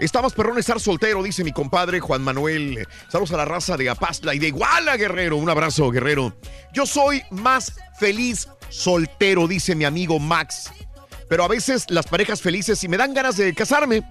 Estamos 0.00 0.32
perrón 0.32 0.58
estar 0.58 0.80
soltero, 0.80 1.22
dice 1.22 1.44
mi 1.44 1.52
compadre 1.52 2.00
Juan 2.00 2.22
Manuel. 2.22 2.88
Saludos 3.08 3.32
a 3.32 3.36
la 3.36 3.44
raza 3.44 3.76
de 3.76 3.90
Apastla 3.90 4.34
y 4.34 4.38
de 4.38 4.48
Iguala, 4.48 4.96
Guerrero. 4.96 5.36
Un 5.36 5.50
abrazo, 5.50 5.90
Guerrero. 5.90 6.34
Yo 6.72 6.86
soy 6.86 7.22
más 7.30 7.74
feliz 7.98 8.48
soltero, 8.70 9.46
dice 9.46 9.76
mi 9.76 9.84
amigo 9.84 10.18
Max. 10.18 10.72
Pero 11.28 11.44
a 11.44 11.48
veces 11.48 11.84
las 11.90 12.06
parejas 12.06 12.40
felices, 12.40 12.78
si 12.78 12.88
me 12.88 12.96
dan 12.96 13.14
ganas 13.14 13.36
de 13.36 13.54
casarme, 13.54 14.02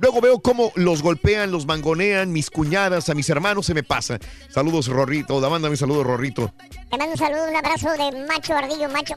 luego 0.00 0.20
veo 0.20 0.40
cómo 0.40 0.72
los 0.74 1.02
golpean, 1.02 1.50
los 1.50 1.66
mangonean, 1.66 2.32
mis 2.32 2.50
cuñadas, 2.50 3.08
a 3.08 3.14
mis 3.14 3.28
hermanos, 3.30 3.66
se 3.66 3.74
me 3.74 3.82
pasa. 3.82 4.18
Saludos, 4.48 4.88
Rorrito. 4.88 5.40
Da, 5.40 5.48
Mándame 5.48 5.72
un 5.72 5.76
saludo, 5.76 6.04
Rorrito. 6.04 6.52
Te 6.90 6.96
mando 6.96 7.12
un 7.12 7.18
saludo, 7.18 7.48
un 7.48 7.56
abrazo 7.56 7.90
de 7.92 8.26
macho 8.26 8.54
ardillo, 8.54 8.88
macho. 8.88 9.14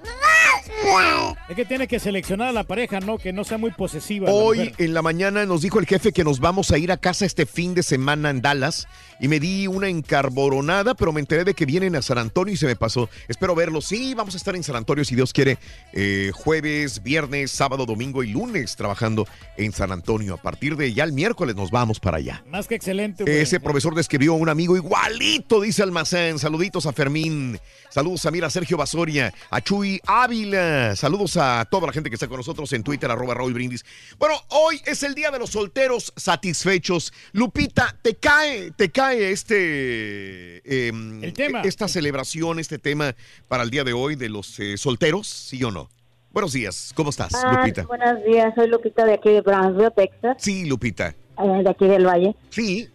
Es 1.50 1.56
que 1.56 1.66
tiene 1.66 1.88
que 1.88 2.00
seleccionar 2.00 2.50
a 2.50 2.52
la 2.52 2.64
pareja, 2.64 3.00
¿no? 3.00 3.18
Que 3.18 3.34
no 3.34 3.44
sea 3.44 3.58
muy 3.58 3.72
posesiva. 3.72 4.30
Hoy 4.32 4.74
en 4.78 4.94
la 4.94 5.02
mañana 5.02 5.46
nos 5.46 5.62
dijo 5.62 5.80
el 5.80 5.86
jefe 5.86 6.12
que 6.12 6.24
nos 6.24 6.40
vamos 6.40 6.72
a 6.72 6.78
ir 6.78 6.92
a 6.92 6.98
casa 6.98 7.26
este 7.26 7.46
fin 7.46 7.74
de 7.74 7.84
semana 7.84 8.30
en 8.30 8.42
Dallas 8.42 8.88
y 9.22 9.28
me 9.28 9.40
di 9.40 9.68
una 9.68 9.88
encarboronada, 9.88 10.96
pero 10.96 11.14
me 11.14 11.20
enteré 11.20 11.44
de 11.44 11.54
que 11.54 11.68
vienen 11.68 11.96
a 11.96 12.02
San 12.02 12.18
Antonio 12.18 12.54
y 12.54 12.58
se 12.58 12.66
me 12.66 12.76
pasó. 12.76 13.08
Espero 13.28 13.54
verlos. 13.54 13.86
Sí, 13.86 14.16
vamos 14.16 14.34
a 14.34 14.38
estar 14.38 14.56
en 14.56 14.64
San 14.64 14.76
Antonio 14.76 15.06
si 15.06 15.16
Dios 15.16 15.32
quiere. 15.32 15.60
eh, 15.94 16.32
jueves, 16.34 17.04
viernes, 17.04 17.52
sábado, 17.52 17.86
domingo 17.86 18.24
y 18.24 18.32
lunes 18.32 18.76
trabajando 18.76 19.28
en 19.58 19.72
San 19.74 19.92
Antonio. 19.92 20.34
A 20.34 20.38
partir 20.42 20.76
de 20.76 20.92
ya 20.94 21.04
el 21.04 21.14
miércoles 21.14 21.56
nos 21.56 21.70
vamos 21.70 22.00
para 22.00 22.18
allá. 22.18 22.44
Más 22.50 22.68
que 22.68 22.76
excelente, 22.76 23.24
güey. 23.24 23.38
Ese 23.38 23.60
profesor 23.60 23.94
describió 23.94 24.34
a 24.34 24.38
un 24.38 24.50
amigo 24.50 24.76
igualito, 24.76 25.62
dice 25.62 25.84
Almacén. 25.84 26.40
Saluditos 26.40 26.88
a 26.88 26.94
Fermín. 26.94 27.60
Saludos 27.90 28.26
a 28.26 28.32
Mira 28.32 28.50
Sergio 28.50 28.78
Basoria, 28.78 29.34
a 29.52 29.62
Chuy 29.62 30.02
Ávila. 30.08 30.96
Saludos 30.96 31.38
a 31.38 31.66
toda 31.70 31.88
la 31.88 31.94
gente 31.94 32.10
que 32.10 32.16
está 32.16 32.28
con 32.28 32.38
nosotros 32.38 32.72
en 32.74 32.84
Twitter, 32.84 33.12
arroba 33.12 33.36
Raúl 33.36 33.54
Brindis. 33.54 33.86
Bueno, 34.18 34.36
hoy 34.48 34.82
es 34.86 35.04
el 35.04 35.14
día 35.14 35.30
de 35.30 35.38
los 35.38 35.52
solteros 35.52 36.12
satisfechos. 36.16 37.14
Lupita, 37.34 37.96
¿te 38.02 38.16
cae, 38.16 38.72
te 38.72 38.90
cae 38.90 39.11
este 39.20 40.88
em, 40.88 41.22
esta 41.64 41.88
celebración, 41.88 42.60
este 42.60 42.78
tema 42.80 43.16
para 43.48 43.64
el 43.64 43.70
día 43.70 43.84
de 43.84 43.94
hoy 43.94 44.16
de 44.16 44.30
los 44.30 44.60
eh, 44.60 44.78
solteros? 44.78 45.28
¿Sí 45.28 45.64
o 45.64 45.72
no? 45.72 45.90
Buenos 46.32 46.54
días, 46.54 46.94
¿cómo 46.96 47.10
estás, 47.10 47.34
Ah, 47.44 47.58
Lupita? 47.58 47.84
buenos 47.84 48.24
días, 48.26 48.54
soy 48.56 48.68
Lupita 48.70 49.04
de 49.06 49.14
aquí 49.16 49.30
de 49.30 49.42
Brownsville, 49.42 49.92
Texas, 49.96 50.38
Sí, 50.40 50.66
Lupita. 50.66 51.10
eh, 51.10 51.64
de 51.64 51.70
aquí 51.70 51.86
del 51.88 52.06
Valle. 52.06 52.36
Sí. 52.50 52.88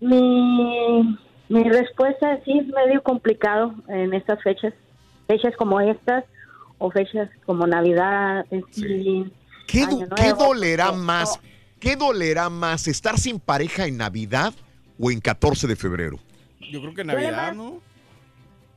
Mi, 0.00 1.18
mi 1.48 1.64
respuesta 1.64 2.38
sí 2.44 2.58
es 2.58 2.66
medio 2.66 3.02
complicado 3.02 3.74
en 3.88 4.12
estas 4.12 4.42
fechas, 4.42 4.74
fechas 5.26 5.54
como 5.56 5.80
estas 5.80 6.24
o 6.78 6.90
fechas 6.90 7.30
como 7.46 7.66
Navidad, 7.66 8.44
Thanksgiving, 8.50 9.32
¿Qué, 9.66 9.82
Año 9.82 10.06
do- 10.06 10.14
qué 10.16 10.32
dolerá 10.34 10.92
más? 10.92 11.40
¿Qué 11.80 11.96
dolerá 11.96 12.50
más? 12.50 12.86
¿Estar 12.88 13.18
sin 13.18 13.40
pareja 13.40 13.86
en 13.86 13.96
Navidad 13.96 14.52
o 14.98 15.10
en 15.10 15.20
14 15.20 15.66
de 15.66 15.76
febrero? 15.76 16.18
Yo 16.70 16.80
creo 16.80 16.94
que 16.94 17.04
Duele 17.04 17.22
Navidad, 17.30 17.46
más. 17.48 17.56
¿no? 17.56 17.80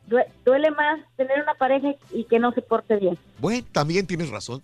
Due- 0.07 0.27
duele 0.43 0.71
más 0.71 0.99
tener 1.17 1.41
una 1.41 1.53
pareja 1.53 1.89
y 2.11 2.23
que 2.25 2.39
no 2.39 2.51
se 2.51 2.61
porte 2.61 2.95
bien. 2.97 3.17
Bueno, 3.37 3.65
también 3.71 4.05
tienes 4.07 4.29
razón. 4.29 4.61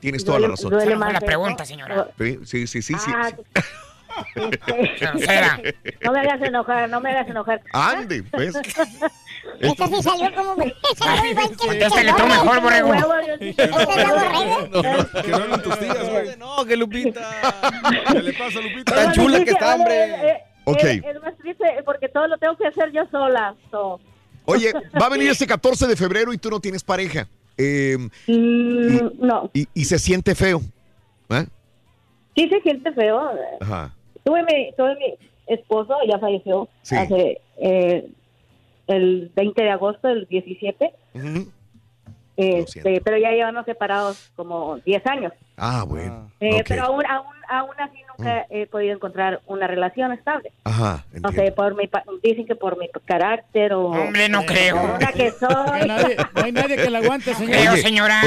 Tienes 0.00 0.24
toda 0.24 0.38
la 0.40 0.46
Duele- 0.48 0.50
razón. 0.56 0.70
duele 0.70 0.96
más 0.96 1.12
la 1.12 1.20
pregunta, 1.20 1.64
señora. 1.64 2.08
Sí, 2.18 2.38
sí, 2.44 2.66
sí, 2.66 2.82
sí. 2.82 2.94
sí. 2.98 3.10
Ah, 3.14 3.28
este, 3.28 3.60
Grosera. 5.00 5.60
no 6.02 6.12
me 6.12 6.20
hagas 6.20 6.42
enojar, 6.42 6.88
no 6.90 7.00
me 7.00 7.10
hagas 7.10 7.28
enojar. 7.28 7.62
Ande, 7.72 8.22
pues. 8.24 8.54
Esta 9.60 9.86
sí 9.88 10.02
salió 10.02 10.34
como 10.34 10.56
me. 10.56 10.72
Salió 10.96 11.30
igual 11.30 11.50
que 11.50 11.56
Contéstale 11.56 12.12
tú 12.12 12.26
mejor, 12.26 12.60
borrego. 12.60 12.94
Esta 12.94 13.64
es 13.64 13.70
la. 13.70 15.22
Que 15.22 15.30
no 15.30 15.58
tus 15.62 15.78
tías, 15.78 16.10
güey. 16.10 16.36
No, 16.38 16.64
que 16.64 16.76
Lupita. 16.76 17.60
¿Qué 18.12 18.22
le 18.22 18.32
pasa, 18.34 18.60
Lupita? 18.60 18.94
Tan 18.94 19.12
chula 19.12 19.44
que 19.44 19.50
está, 19.50 19.74
hombre. 19.76 20.42
Eh, 20.66 20.70
eh, 20.70 20.70
Ok. 20.72 20.84
Es, 20.84 21.04
es 21.16 21.22
más 21.22 21.36
triste 21.38 21.64
porque 21.84 22.08
todo 22.08 22.26
lo 22.28 22.38
tengo 22.38 22.56
que 22.56 22.66
hacer 22.66 22.90
yo 22.92 23.02
sola. 23.10 23.54
so. 23.70 24.00
Oye, 24.44 24.72
va 25.00 25.06
a 25.06 25.10
venir 25.10 25.28
este 25.30 25.46
14 25.46 25.86
de 25.86 25.96
febrero 25.96 26.32
y 26.32 26.38
tú 26.38 26.50
no 26.50 26.60
tienes 26.60 26.82
pareja. 26.82 27.28
Eh, 27.58 27.96
Mm, 28.26 29.10
no, 29.26 29.50
y, 29.52 29.68
y 29.74 29.84
se 29.84 29.98
siente 29.98 30.34
feo. 30.34 30.60
¿eh? 31.30 31.46
sí 32.34 32.48
se 32.48 32.60
siente 32.62 32.92
feo. 32.92 33.30
Ajá. 33.60 33.94
Tuve 34.24 34.42
mi, 34.44 34.72
tuve 34.76 34.96
mi 34.96 35.14
esposo, 35.46 35.94
ya 36.08 36.18
falleció 36.18 36.68
Sí. 36.82 36.96
hace 36.96 37.40
eh, 37.58 38.08
el 38.86 39.30
20 39.34 39.62
de 39.62 39.70
agosto 39.70 40.08
del 40.08 40.26
17. 40.28 40.92
Ujú. 41.14 41.50
Este, 42.36 43.00
pero 43.02 43.18
ya 43.18 43.30
llevamos 43.30 43.66
separados 43.66 44.30
como 44.36 44.78
10 44.78 45.06
años. 45.06 45.32
Ah, 45.56 45.84
bueno. 45.86 46.32
Eh, 46.40 46.54
ok. 46.54 46.64
Pero 46.68 46.84
aún, 46.84 47.04
aún, 47.06 47.26
aún 47.48 47.74
así 47.78 47.98
nunca 48.18 48.46
he 48.50 48.66
podido 48.66 48.94
encontrar 48.94 49.40
una 49.46 49.66
relación 49.66 50.12
estable. 50.12 50.52
Ajá. 50.64 51.04
No 51.20 51.32
sé, 51.32 51.52
por 51.52 51.74
mi, 51.76 51.86
pa- 51.86 52.04
dicen 52.22 52.46
que 52.46 52.54
por 52.56 52.78
mi 52.78 52.88
carácter 53.04 53.72
o... 53.72 53.86
Hombre, 53.86 54.28
no 54.28 54.44
creo. 54.46 54.76
Una 54.96 55.12
que 55.12 55.30
soy. 55.40 55.86
Nadie- 55.86 56.16
no 56.34 56.42
hay 56.44 56.52
nadie 56.52 56.76
que 56.76 56.90
la 56.90 56.98
aguante, 56.98 57.34
señor. 57.34 57.56
Oye, 57.72 57.82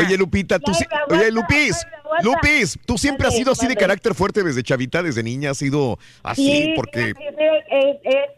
Oye, 0.06 0.18
Lupita, 0.18 0.60
tú 0.60 0.74
sí- 0.74 0.86
Oye, 1.10 1.32
Lupis. 1.32 1.86
Lupis, 2.24 2.78
tú 2.86 2.98
siempre 2.98 3.28
has 3.28 3.36
sido 3.36 3.52
así 3.52 3.68
de 3.68 3.76
carácter 3.76 4.14
fuerte 4.16 4.44
desde 4.44 4.64
chavita, 4.64 5.02
desde 5.04 5.24
niña, 5.24 5.52
has 5.52 5.58
sido 5.58 5.98
así, 6.24 6.46
Sí, 6.46 6.74
porque... 6.76 7.14
sí, 7.16 7.24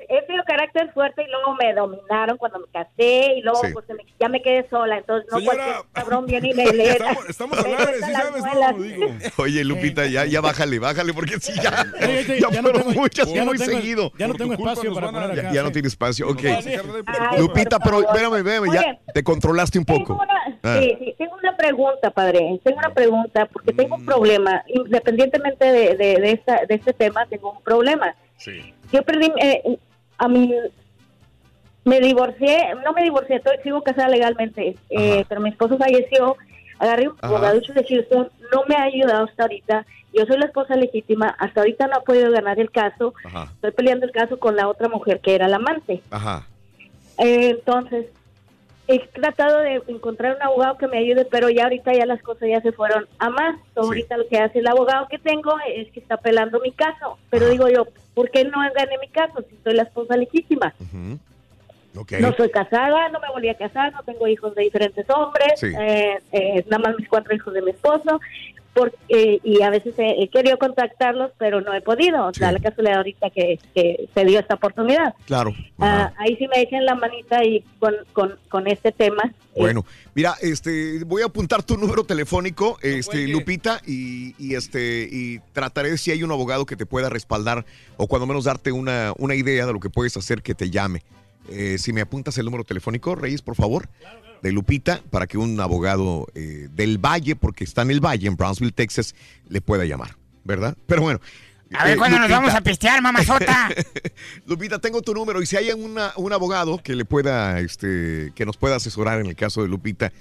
he 0.10 0.22
tenido 0.26 0.44
carácter 0.46 0.92
fuerte 0.94 1.24
y 1.24 1.28
luego 1.32 1.56
me 1.56 1.74
dominaron 1.74 2.38
cuando 2.38 2.60
me 2.60 2.66
casé 2.72 3.34
y 3.38 3.42
luego 3.42 3.62
Sí. 3.64 3.68
pues, 3.74 3.86
me- 3.90 4.06
ya 4.20 4.30
me 4.30 4.42
quedé 4.42 4.68
sola, 4.70 4.98
entonces 4.98 5.30
no 5.32 5.40
Señora, 5.40 5.58
cualquier 5.58 5.86
cabrón 5.94 6.26
viene 6.26 6.50
y 6.52 6.54
me 6.54 6.66
le 6.74 6.90
Estamos, 6.92 7.30
estamos 7.30 7.58
me 7.58 7.64
corta 7.76 7.94
sí 7.94 8.12
sabes. 8.14 8.44
¿no? 8.44 8.84
Digo. 8.84 9.08
Oye, 9.38 9.64
Lupita, 9.64 10.06
ya, 10.08 10.26
ya 10.26 10.42
bájale, 10.42 10.80
bájale, 10.80 11.14
porque 11.14 11.40
Sí, 11.40 11.54
ya, 11.62 11.72
ya 12.00 12.50
ya 12.50 12.62
no 12.62 12.70
fueron 12.70 12.84
tengo- 12.84 13.02
muchas 13.02 13.28
y 13.28 13.34
ya 13.34 13.40
no 13.42 13.46
muy 13.52 13.58
tengo- 13.58 13.72
seguido. 13.72 14.12
ya 14.18 14.28
no 14.28 14.34
tengo 14.36 14.54
espacio 14.54 14.94
para 14.94 15.12
poner 15.12 15.32
acá. 15.32 15.42
Ya, 15.44 15.52
ya 15.54 15.64
no 15.64 15.72
tienes 15.72 15.92
espacio, 15.94 16.28
ok. 16.30 16.44
Ay, 16.46 17.40
Lupita, 17.40 17.80
pero 17.80 18.02
espérame, 18.02 18.36
espérame, 18.38 18.74
ya 18.74 19.00
te 19.14 19.24
controlaste 19.24 19.78
un 19.80 19.86
poco. 19.86 20.14
una- 20.16 20.57
Ah. 20.68 20.80
Sí, 20.80 20.96
sí, 21.00 21.16
tengo 21.18 21.36
una 21.36 21.56
pregunta, 21.56 22.12
padre. 22.12 22.60
Tengo 22.64 22.78
una 22.80 22.94
pregunta 22.94 23.46
porque 23.46 23.74
tengo 23.74 23.98
Mm. 23.98 24.00
un 24.02 24.06
problema. 24.06 24.64
Independientemente 24.68 25.66
de, 25.66 25.96
de, 25.96 26.16
de, 26.20 26.32
esta, 26.32 26.66
de 26.68 26.76
este 26.76 26.94
tema, 26.94 27.26
tengo 27.28 27.52
un 27.52 27.62
problema. 27.62 28.16
Sí. 28.38 28.74
Yo 28.92 29.02
perdí, 29.04 29.32
eh, 29.42 29.78
a 30.18 30.28
mí, 30.28 30.54
me 31.86 32.00
divorcié, 32.02 32.74
no 32.84 32.92
me 32.94 33.04
divorcié, 33.04 33.38
estoy, 33.38 33.58
sigo 33.64 33.82
casada 33.82 34.10
legalmente, 34.10 34.76
eh, 34.90 35.26
pero 35.30 35.42
mi 35.42 35.50
esposo 35.50 35.78
falleció. 35.78 36.36
Agarré 36.80 37.08
un 37.08 37.16
abogado 37.22 37.60
de 37.60 37.84
Houston, 37.88 38.30
no 38.54 38.64
me 38.68 38.76
ha 38.76 38.84
ayudado 38.84 39.26
hasta 39.26 39.44
ahorita. 39.44 39.86
Yo 40.14 40.26
soy 40.26 40.38
la 40.38 40.46
esposa 40.46 40.76
legítima, 40.76 41.36
hasta 41.40 41.62
ahorita 41.62 41.88
no 41.88 41.96
ha 41.98 42.02
podido 42.02 42.32
ganar 42.32 42.60
el 42.60 42.70
caso. 42.72 43.14
Ajá, 43.24 43.50
Estoy 43.56 43.72
peleando 43.72 44.06
el 44.06 44.12
caso 44.12 44.38
con 44.38 44.56
la 44.56 44.68
otra 44.68 44.88
mujer 44.88 45.20
que 45.22 45.34
era 45.36 45.48
la 45.48 45.56
amante. 45.58 46.02
ajá. 46.12 46.46
Eh, 47.20 47.50
entonces, 47.50 48.06
he 48.88 48.99
tratado 49.07 49.59
de 49.59 49.82
encontrar 49.88 50.35
un 50.35 50.41
abogado 50.41 50.77
que 50.77 50.88
me 50.88 50.98
ayude, 50.98 51.25
pero 51.25 51.49
ya 51.49 51.64
ahorita 51.64 51.91
ya 51.93 52.06
las 52.06 52.22
cosas 52.22 52.48
ya 52.49 52.61
se 52.61 52.72
fueron 52.72 53.06
a 53.19 53.30
más. 53.30 53.56
So, 53.74 53.82
Ahorita 53.82 54.17
lo 54.17 54.27
que 54.27 54.38
hace 54.38 54.59
el 54.59 54.67
abogado 54.67 55.07
que 55.09 55.17
tengo 55.19 55.53
es 55.67 55.91
que 55.91 55.99
está 55.99 56.17
pelando 56.17 56.59
mi 56.61 56.72
caso. 56.72 57.17
Pero 57.30 57.49
digo 57.49 57.67
yo, 57.67 57.85
¿por 58.14 58.30
qué 58.32 58.43
no 58.45 58.59
gané 58.74 58.98
mi 58.99 59.09
caso 59.09 59.43
si 59.49 59.57
soy 59.64 59.74
la 59.74 59.83
esposa 59.83 60.16
legítima? 60.16 60.74
No 62.19 62.33
soy 62.35 62.49
casada, 62.51 63.09
no 63.09 63.19
me 63.19 63.27
volví 63.30 63.49
a 63.49 63.56
casar, 63.56 63.91
no 63.91 64.03
tengo 64.03 64.27
hijos 64.27 64.53
de 64.56 64.64
diferentes 64.64 65.09
hombres, 65.09 65.59
Sí. 65.59 65.67
eh, 65.80 66.19
eh, 66.32 66.64
nada 66.69 66.83
más 66.90 66.95
mis 66.98 67.09
cuatro 67.09 67.35
hijos 67.35 67.53
de 67.53 67.61
mi 67.64 67.72
esposo. 67.72 68.19
Porque, 68.77 69.39
y 69.43 69.61
a 69.64 69.72
veces 69.72 69.95
he, 69.97 70.22
he 70.22 70.27
querido 70.27 70.59
contactarlos, 70.59 71.31
pero 71.39 71.61
no 71.61 71.73
he 71.73 71.81
podido. 71.81 72.31
Da 72.31 72.51
la 72.51 72.59
casualidad 72.59 72.97
ahorita 72.97 73.31
que, 73.31 73.59
que 73.73 74.07
se 74.14 74.25
dio 74.25 74.39
esta 74.39 74.53
oportunidad. 74.53 75.15
Claro. 75.25 75.56
Ah, 75.80 76.14
ahí 76.17 76.35
sí 76.35 76.47
me 76.47 76.61
echen 76.61 76.85
la 76.85 76.93
manita 76.93 77.43
y 77.43 77.64
con, 77.80 77.95
con, 78.14 78.35
con 78.49 78.67
este 78.67 78.91
tema. 78.91 79.33
Bueno, 79.56 79.83
mira, 80.14 80.35
este, 80.41 81.03
voy 81.06 81.23
a 81.23 81.25
apuntar 81.25 81.64
tu 81.64 81.75
número 81.75 82.03
telefónico, 82.03 82.77
este, 82.83 83.27
Lupita, 83.27 83.81
y, 83.88 84.35
y, 84.38 84.53
este, 84.53 85.09
y 85.11 85.39
trataré 85.53 85.89
de 85.89 85.97
si 85.97 86.11
hay 86.11 86.22
un 86.22 86.31
abogado 86.31 86.67
que 86.67 86.75
te 86.75 86.85
pueda 86.85 87.09
respaldar 87.09 87.65
o 87.97 88.06
cuando 88.06 88.27
menos 88.27 88.43
darte 88.43 88.72
una, 88.72 89.14
una 89.17 89.33
idea 89.33 89.65
de 89.65 89.73
lo 89.73 89.80
que 89.80 89.89
puedes 89.89 90.15
hacer 90.15 90.43
que 90.43 90.53
te 90.53 90.69
llame. 90.69 91.01
Eh, 91.50 91.77
si 91.77 91.93
me 91.93 92.01
apuntas 92.01 92.38
el 92.38 92.45
número 92.45 92.64
telefónico, 92.64 93.16
Reyes, 93.16 93.42
por 93.42 93.56
favor, 93.56 93.90
de 94.42 94.51
Lupita, 94.51 95.01
para 95.09 95.27
que 95.27 95.38
un 95.38 95.59
abogado 95.59 96.27
eh, 96.35 96.67
del 96.72 96.98
Valle, 96.98 97.35
porque 97.35 97.64
está 97.64 97.82
en 97.84 97.92
el 97.92 98.00
Valle, 98.06 98.27
en 98.27 98.35
Brownsville, 98.35 98.72
Texas, 98.74 99.16
le 99.50 99.61
pueda 99.61 99.85
llamar, 99.85 100.16
¿verdad? 100.43 100.76
Pero 100.88 101.01
bueno. 101.01 101.19
A 101.74 101.84
ver 101.84 101.95
eh, 101.95 101.98
cuándo 101.98 102.17
nos 102.19 102.30
vamos 102.30 102.53
a 102.53 102.61
pistear, 102.61 103.01
mamazota. 103.01 103.69
Lupita, 104.45 104.80
tengo 104.80 105.01
tu 105.01 105.14
número 105.14 105.42
y 105.42 105.45
si 105.45 105.58
hay 105.58 105.72
una- 105.72 106.14
un 106.16 106.32
abogado 106.32 106.77
que 106.77 106.95
le 106.95 107.03
pueda, 107.03 107.59
este, 107.59 108.32
que 108.35 108.45
nos 108.45 108.56
pueda 108.56 108.76
asesorar 108.77 109.19
en 109.19 109.26
el 109.26 109.35
caso 109.35 109.61
de 109.64 109.67
Lupita, 109.67 110.14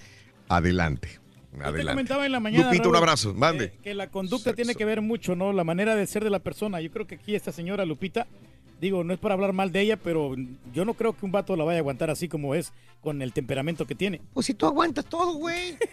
adelante. 0.49 1.09
Te 1.57 1.63
Adelante. 1.65 1.93
comentaba 1.93 2.27
en 2.27 2.33
la 2.33 2.41
mañana. 2.41 2.65
Lupita, 2.67 2.89
un 2.89 2.97
abrazo, 2.97 3.33
mande. 3.33 3.71
Que, 3.71 3.79
que 3.79 3.95
la 3.95 4.09
conducta 4.11 4.53
tiene 4.53 4.75
que 4.75 4.85
ver 4.85 5.01
mucho, 5.01 5.35
¿no? 5.37 5.53
La 5.55 5.65
manera 5.65 5.95
de 5.95 6.07
ser 6.07 6.23
de 6.23 6.29
la 6.31 6.39
persona. 6.41 6.81
Yo 6.83 6.91
creo 6.91 7.07
que 7.07 7.15
aquí 7.15 7.35
esta 7.35 7.51
señora 7.51 7.87
Lupita, 7.87 8.27
digo, 8.81 9.05
no 9.05 9.13
es 9.15 9.19
para 9.21 9.35
hablar 9.35 9.53
mal 9.53 9.73
de 9.73 9.81
ella, 9.81 9.97
pero 9.97 10.35
yo 10.73 10.85
no 10.85 10.95
creo 10.95 11.17
que 11.17 11.25
un 11.25 11.33
vato 11.33 11.57
la 11.57 11.65
vaya 11.65 11.79
a 11.79 11.81
aguantar 11.81 12.11
así 12.11 12.29
como 12.29 12.55
es, 12.55 12.73
con 13.01 13.23
el 13.23 13.33
temperamento 13.33 13.87
que 13.87 13.95
tiene. 13.95 14.21
Pues 14.35 14.47
si 14.47 14.55
tú 14.55 14.67
aguantas 14.67 15.05
todo, 15.07 15.35
güey. 15.35 15.77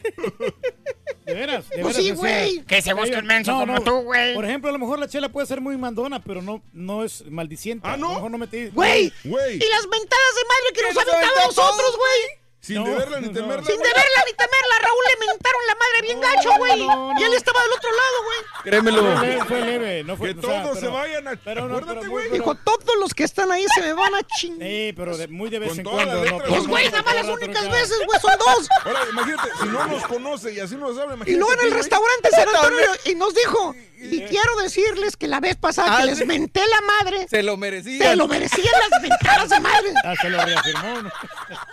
De 1.26 1.34
veras, 1.34 1.70
de 1.70 1.82
Pues 1.82 1.96
veras. 1.96 2.04
sí, 2.04 2.12
güey. 2.12 2.64
Que 2.66 2.82
se 2.82 2.94
busque 2.94 3.16
un 3.18 3.26
menso 3.26 3.58
como 3.58 3.82
tú, 3.82 4.02
güey. 4.02 4.34
Por 4.36 4.44
ejemplo, 4.44 4.70
a 4.70 4.74
lo 4.74 4.80
mejor 4.80 5.00
la 5.00 5.08
chela 5.08 5.30
puede 5.30 5.48
ser 5.48 5.62
muy 5.62 5.78
mandona, 5.78 6.22
pero 6.22 6.42
no, 6.42 6.62
no 6.74 7.06
es 7.06 7.24
maldiciente. 7.32 7.88
Ah, 7.88 7.96
no. 7.96 8.08
A 8.08 8.10
lo 8.10 8.16
mejor 8.16 8.32
no 8.32 8.38
me 8.40 8.48
te... 8.48 8.70
Güey, 8.72 9.12
Güey. 9.24 9.56
y 9.56 9.60
las 9.70 9.88
mentadas 9.88 10.36
de 10.36 10.44
madre 10.50 10.74
que 10.74 10.82
¿Qué 10.82 10.86
nos 10.88 10.96
nos 10.96 11.08
aventado 11.14 11.40
a 11.42 11.46
nosotros, 11.48 11.96
güey. 11.98 12.43
Sin 12.64 12.78
No, 12.78 12.86
deberla 12.86 13.20
ni 13.20 13.28
no. 13.28 13.34
temerla. 13.34 13.66
Sin 13.66 13.76
deberla 13.78 14.20
ni 14.26 14.32
temerla, 14.34 14.76
Raúl 14.82 15.04
le 15.12 15.28
mentaron 15.28 15.62
la 15.68 15.76
madre 15.76 16.02
bien 16.02 16.22
gacho, 16.22 16.50
güey. 16.58 16.80
Y 17.20 17.24
él 17.26 17.34
estaba 17.34 17.62
del 17.62 17.74
otro 17.74 17.90
lado, 17.92 18.24
güey. 18.24 18.38
Créemelo. 18.64 19.02
Fue 19.18 19.28
leve, 19.28 19.46
fue 19.46 19.62
leve, 19.62 20.04
no 20.06 20.16
fue 20.16 20.34
Que 20.34 20.40
o 20.40 20.50
sea, 20.50 20.64
todos 20.64 20.80
se 20.80 20.88
vayan 20.88 21.28
a... 21.28 21.36
pero 21.36 21.68
no, 21.68 21.76
Acuérdate, 21.78 22.08
güey. 22.08 22.30
Dijo, 22.32 22.56
todos 22.56 22.96
los 23.02 23.14
que 23.14 23.26
están 23.26 23.52
ahí 23.52 23.66
se 23.76 23.82
me 23.82 23.92
van 23.92 24.16
a 24.16 24.22
chingar. 24.24 24.66
Sí, 24.66 24.94
pero 24.96 25.18
de- 25.18 25.28
muy 25.28 25.50
de 25.50 25.60
vez 25.60 25.70
Con 25.72 25.80
en 25.80 25.86
cuando. 25.86 26.24
¿no? 26.26 26.38
Pues, 26.40 26.66
güey, 26.68 26.86
nada 26.90 27.04
más 27.04 27.16
las 27.16 27.26
únicas 27.28 27.70
veces, 27.70 27.98
güey, 28.06 28.20
son 28.22 28.32
dos. 28.40 28.70
Ahora, 28.86 29.00
imagínate, 29.12 29.50
si 29.62 29.66
no 29.68 29.86
nos 29.88 30.04
conoce 30.06 30.54
y 30.54 30.60
así 30.62 30.76
nos 30.76 30.92
habla, 30.98 31.16
imagínate. 31.16 31.32
Y 31.32 31.36
luego 31.36 31.54
en 31.54 31.68
el 31.68 31.72
restaurante 31.74 32.30
San 32.32 32.48
Antonio 32.48 32.92
y 33.06 33.16
nos 33.16 33.36
dijo, 33.36 33.76
y 33.98 34.22
quiero 34.24 34.56
decirles 34.62 35.18
que 35.18 35.28
la 35.28 35.42
vez 35.42 35.58
pasada 35.58 35.98
que 35.98 36.04
Ah, 36.04 36.06
les 36.06 36.20
sí. 36.20 36.26
menté 36.26 36.62
la 36.66 36.82
madre, 36.82 37.28
Se 37.30 37.44
lo 37.44 37.58
merecía. 37.58 38.10
se 38.12 38.16
lo 38.16 38.28
merecían 38.28 38.74
las 38.90 39.02
mentadas 39.02 39.50
de 39.50 39.60
madre. 39.60 39.94
Ah, 40.06 40.14
se 40.22 40.30
lo 40.30 40.44
reafirmó. 40.46 41.02
¿no? 41.02 41.12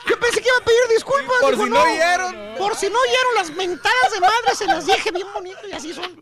Yo 0.08 0.18
pensé 0.18 0.40
que 0.40 0.48
iba 0.48 0.58
a 0.58 0.64
pedir 0.64 0.79
disculpas. 0.92 1.36
Por 1.40 1.52
dijo, 1.52 1.64
si 1.64 1.70
no 1.70 1.82
oyeron. 1.82 2.34
Por 2.58 2.74
si 2.76 2.86
no 2.86 2.96
oyeron 2.98 3.34
las 3.36 3.50
mentadas 3.56 4.12
de 4.12 4.20
madre, 4.20 4.54
se 4.54 4.66
las 4.66 4.86
dije 4.86 5.10
bien 5.12 5.26
bonito 5.34 5.58
y 5.68 5.72
así 5.72 5.92
son. 5.92 6.20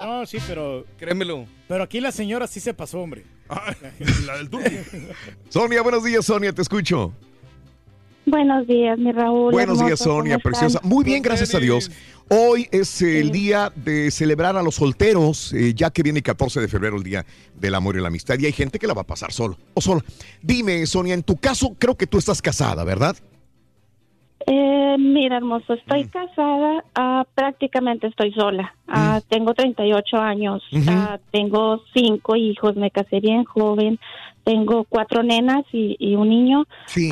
No, 0.00 0.26
sí, 0.26 0.38
pero, 0.46 0.84
Créemelo. 0.98 1.46
pero 1.66 1.84
aquí 1.84 2.00
la 2.00 2.12
señora 2.12 2.46
sí 2.46 2.60
se 2.60 2.74
pasó, 2.74 3.00
hombre. 3.00 3.24
Ah, 3.48 3.74
la 4.26 4.36
del 4.36 4.50
turco. 4.50 4.68
Sonia, 5.48 5.82
buenos 5.82 6.04
días, 6.04 6.24
Sonia, 6.24 6.52
te 6.52 6.62
escucho. 6.62 7.12
Buenos 8.26 8.66
días, 8.66 8.98
mi 8.98 9.12
Raúl. 9.12 9.52
Buenos 9.52 9.78
días, 9.78 10.00
hermoso, 10.00 10.04
¿cómo 10.04 10.20
Sonia, 10.20 10.38
preciosa. 10.38 10.80
Muy 10.82 11.04
bien, 11.04 11.22
gracias 11.22 11.54
a 11.54 11.60
Dios. 11.60 11.90
Hoy 12.28 12.68
es 12.72 13.02
el 13.02 13.30
día 13.30 13.70
de 13.76 14.10
celebrar 14.10 14.56
a 14.56 14.62
los 14.62 14.76
solteros, 14.76 15.52
eh, 15.52 15.74
ya 15.74 15.90
que 15.90 16.02
viene 16.02 16.20
el 16.20 16.22
14 16.22 16.60
de 16.60 16.68
febrero, 16.68 16.96
el 16.96 17.02
día 17.02 17.26
del 17.54 17.74
amor 17.74 17.96
y 17.96 18.00
la 18.00 18.08
amistad, 18.08 18.38
y 18.38 18.46
hay 18.46 18.52
gente 18.52 18.78
que 18.78 18.86
la 18.86 18.94
va 18.94 19.02
a 19.02 19.06
pasar 19.06 19.30
solo 19.30 19.58
o 19.74 19.80
sola. 19.80 20.02
Dime, 20.40 20.86
Sonia, 20.86 21.12
en 21.12 21.22
tu 21.22 21.36
caso, 21.36 21.76
creo 21.78 21.96
que 21.96 22.06
tú 22.06 22.16
estás 22.16 22.40
casada, 22.40 22.82
¿verdad? 22.84 23.14
Eh, 24.46 24.96
mira, 24.98 25.38
hermoso, 25.38 25.72
estoy 25.72 26.04
casada, 26.08 26.84
ah, 26.94 27.24
prácticamente 27.34 28.08
estoy 28.08 28.32
sola. 28.32 28.74
Ah, 28.86 29.20
Tengo 29.28 29.54
38 29.54 30.18
años, 30.18 30.62
ah, 30.88 31.18
tengo 31.30 31.82
cinco 31.94 32.36
hijos, 32.36 32.76
me 32.76 32.90
casé 32.90 33.20
bien 33.20 33.44
joven, 33.44 33.98
tengo 34.44 34.84
cuatro 34.84 35.22
nenas 35.22 35.64
y, 35.72 35.96
y 35.98 36.14
un 36.16 36.28
niño. 36.28 36.66
Sí. 36.86 37.10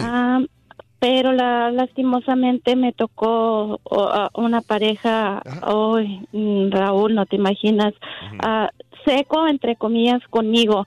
Pero 0.99 1.33
la, 1.33 1.73
lastimosamente 1.73 2.77
me 2.77 2.93
tocó 2.93 3.81
oh, 3.83 4.29
una 4.35 4.61
pareja, 4.61 5.43
mm, 6.33 6.71
Raúl, 6.71 7.15
no 7.15 7.27
te 7.27 7.37
imaginas, 7.37 7.93
seco, 9.05 9.49
entre 9.49 9.75
comillas, 9.75 10.21
conmigo. 10.31 10.87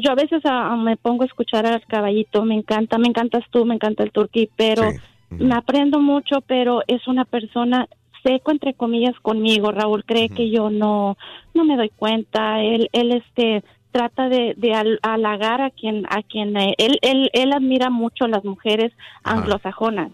Yo 0.00 0.10
a 0.10 0.16
veces 0.16 0.42
me 0.78 0.96
pongo 0.98 1.22
a 1.22 1.26
escuchar 1.26 1.64
al 1.64 1.80
caballito, 1.86 2.44
me 2.44 2.56
encanta, 2.56 2.98
me 2.98 3.08
encantas 3.08 3.44
tú, 3.50 3.64
me 3.64 3.76
encanta 3.76 4.02
el 4.02 4.10
turquí, 4.10 4.50
pero 4.54 4.90
Sí. 4.90 4.98
Me 5.30 5.54
aprendo 5.54 6.00
mucho, 6.00 6.40
pero 6.46 6.82
es 6.86 7.06
una 7.08 7.24
persona 7.24 7.88
seco, 8.22 8.50
entre 8.50 8.74
comillas, 8.74 9.14
conmigo. 9.20 9.70
Raúl 9.70 10.04
cree 10.04 10.28
que 10.28 10.50
yo 10.50 10.70
no, 10.70 11.16
no 11.52 11.64
me 11.64 11.76
doy 11.76 11.90
cuenta. 11.90 12.62
Él, 12.62 12.88
él 12.92 13.12
este 13.12 13.62
trata 13.94 14.28
de, 14.28 14.54
de 14.56 14.72
hal- 14.74 14.98
halagar 15.02 15.60
a 15.60 15.70
quien 15.70 16.04
a 16.10 16.22
quien 16.24 16.56
eh, 16.56 16.74
él, 16.78 16.98
él 17.02 17.30
él 17.32 17.52
admira 17.52 17.90
mucho 17.90 18.24
a 18.24 18.28
las 18.28 18.44
mujeres 18.44 18.90
anglosajonas 19.22 20.10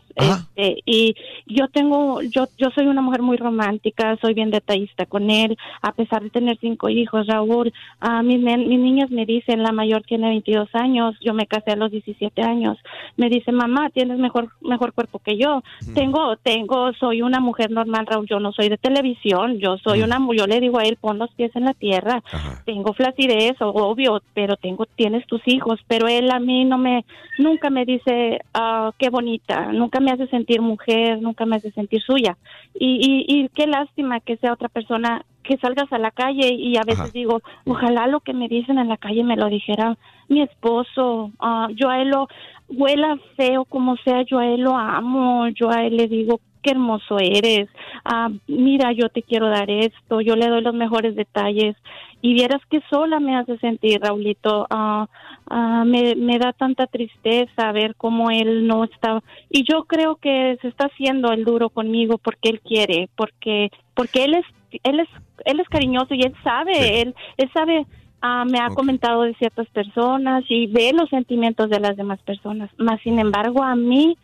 este, 0.57 0.83
y 0.85 1.15
yo 1.47 1.69
tengo 1.69 2.21
yo 2.23 2.45
yo 2.59 2.69
soy 2.75 2.87
una 2.89 3.01
mujer 3.01 3.23
muy 3.23 3.37
romántica 3.39 4.19
soy 4.21 4.35
bien 4.35 4.51
detallista 4.51 5.07
con 5.07 5.31
él 5.31 5.57
a 5.83 5.93
pesar 5.93 6.23
de 6.23 6.29
tener 6.31 6.59
cinco 6.61 6.91
hijos 6.91 7.27
Raúl 7.27 7.73
a 8.01 8.23
mis, 8.23 8.39
mis 8.41 8.79
niñas 8.81 9.11
me 9.11 9.25
dicen 9.25 9.63
la 9.63 9.73
mayor 9.73 10.03
tiene 10.03 10.29
22 10.29 10.69
años 10.75 11.15
yo 11.21 11.33
me 11.33 11.47
casé 11.47 11.71
a 11.73 11.77
los 11.77 11.91
17 11.91 12.43
años 12.43 12.77
me 13.17 13.29
dice 13.31 13.51
mamá 13.51 13.89
tienes 13.91 14.19
mejor 14.19 14.51
mejor 14.61 14.93
cuerpo 14.93 15.21
que 15.21 15.39
yo 15.39 15.63
tengo 15.95 16.37
tengo 16.37 16.93
soy 17.01 17.23
una 17.23 17.41
mujer 17.41 17.71
normal 17.71 18.07
Raúl 18.07 18.27
yo 18.29 18.41
no 18.41 18.53
soy 18.53 18.69
de 18.69 18.77
televisión 18.77 19.59
yo 19.59 19.79
soy 19.79 20.03
una 20.03 20.19
mu- 20.19 20.35
yo 20.35 20.47
le 20.47 20.61
digo 20.61 20.79
a 20.79 20.83
él 20.83 20.99
pon 21.01 21.19
los 21.19 21.31
pies 21.35 21.55
en 21.57 21.65
la 21.65 21.73
tierra 21.75 22.23
tengo 22.67 22.93
flacidez 22.93 23.61
o- 23.63 23.70
obvio 23.71 24.23
pero 24.35 24.57
tengo 24.57 24.87
tienes 24.87 25.27
tus 25.27 25.41
hijos 25.47 25.81
pero 25.87 26.09
él 26.09 26.31
a 26.31 26.39
mí 26.39 26.65
no 26.65 26.79
me 26.79 27.05
nunca 27.39 27.71
me 27.71 27.85
dice 27.85 28.41
ah, 28.55 28.93
qué 28.99 29.11
bonita 29.11 29.73
nunca 29.73 30.01
me 30.01 30.11
hace 30.11 30.27
sentir 30.29 30.61
mujer 30.61 31.21
nunca 31.21 31.47
me 31.47 31.57
hace 31.57 31.71
sentir 31.73 32.03
suya 32.03 32.37
y, 32.75 33.25
y, 33.29 33.43
y 33.43 33.49
qué 33.51 33.67
lástima 33.67 34.21
que 34.21 34.37
sea 34.37 34.53
otra 34.53 34.69
persona 34.69 35.25
que 35.43 35.57
salgas 35.59 35.93
a 35.93 35.99
la 35.99 36.11
calle 36.11 36.53
y 36.53 36.77
a 36.77 36.83
veces 36.83 37.01
Ajá. 37.01 37.11
digo 37.13 37.41
ojalá 37.67 38.07
lo 38.07 38.21
que 38.21 38.35
me 38.35 38.49
dicen 38.49 38.79
en 38.79 38.89
la 38.89 38.97
calle 38.97 39.25
me 39.25 39.37
lo 39.37 39.47
dijera 39.47 39.97
mi 40.29 40.43
esposo 40.43 41.33
ah, 41.41 41.69
yo 41.75 41.89
a 41.89 42.01
él 42.01 42.11
lo 42.11 42.29
huela 42.69 43.19
feo 43.37 43.65
como 43.65 43.97
sea 43.99 44.23
yo 44.23 44.39
a 44.39 44.47
él 44.47 44.61
lo 44.61 44.77
amo 44.77 45.49
yo 45.49 45.71
a 45.71 45.85
él 45.85 45.97
le 45.97 46.07
digo 46.09 46.41
qué 46.63 46.71
hermoso 46.73 47.19
eres. 47.19 47.69
Ah, 48.05 48.31
mira 48.47 48.93
yo 48.93 49.09
te 49.09 49.23
quiero 49.23 49.49
dar 49.49 49.71
esto 49.71 50.21
yo 50.21 50.37
le 50.37 50.49
doy 50.49 50.63
los 50.63 50.75
mejores 50.75 51.15
detalles. 51.15 51.77
Y 52.23 52.35
vieras 52.35 52.61
que 52.71 52.83
sola 52.91 53.19
me 53.19 53.35
hace 53.35 53.57
sentir 53.59 54.01
Raulito. 54.01 54.67
Ah, 54.69 55.09
ah, 55.49 55.85
me, 55.87 56.15
me 56.17 56.39
da 56.39 56.53
tanta 56.53 56.87
tristeza 56.87 57.73
ver 57.73 57.95
cómo 57.97 58.31
él 58.31 58.67
no 58.67 58.85
está. 58.85 59.23
Y 59.49 59.65
yo 59.65 59.85
creo 59.85 60.17
que 60.17 60.59
se 60.61 60.69
está 60.69 60.87
haciendo 60.87 61.33
el 61.33 61.45
duro 61.45 61.71
conmigo 61.71 62.19
porque 62.19 62.51
él 62.51 62.61
quiere 62.61 63.09
porque 63.17 63.71
porque 63.95 64.25
él 64.25 64.35
es 64.35 64.45
él 64.83 65.01
es, 65.01 65.09
él 65.45 65.61
es 65.61 65.69
cariñoso 65.69 66.15
y 66.15 66.23
él 66.23 66.35
sabe, 66.43 67.03
él, 67.03 67.15
él 67.37 67.51
sabe, 67.53 67.87
ah, 68.23 68.45
me 68.45 68.59
ha 68.61 68.69
comentado 68.69 69.23
de 69.23 69.35
ciertas 69.35 69.69
personas 69.69 70.45
y 70.49 70.67
ve 70.67 70.93
los 70.93 71.09
sentimientos 71.11 71.71
de 71.71 71.81
las 71.81 71.97
demás 71.97 72.21
personas. 72.23 72.71
Más 72.79 73.01
sin 73.03 73.19
embargo, 73.19 73.63
a 73.63 73.75
mí, 73.75 74.17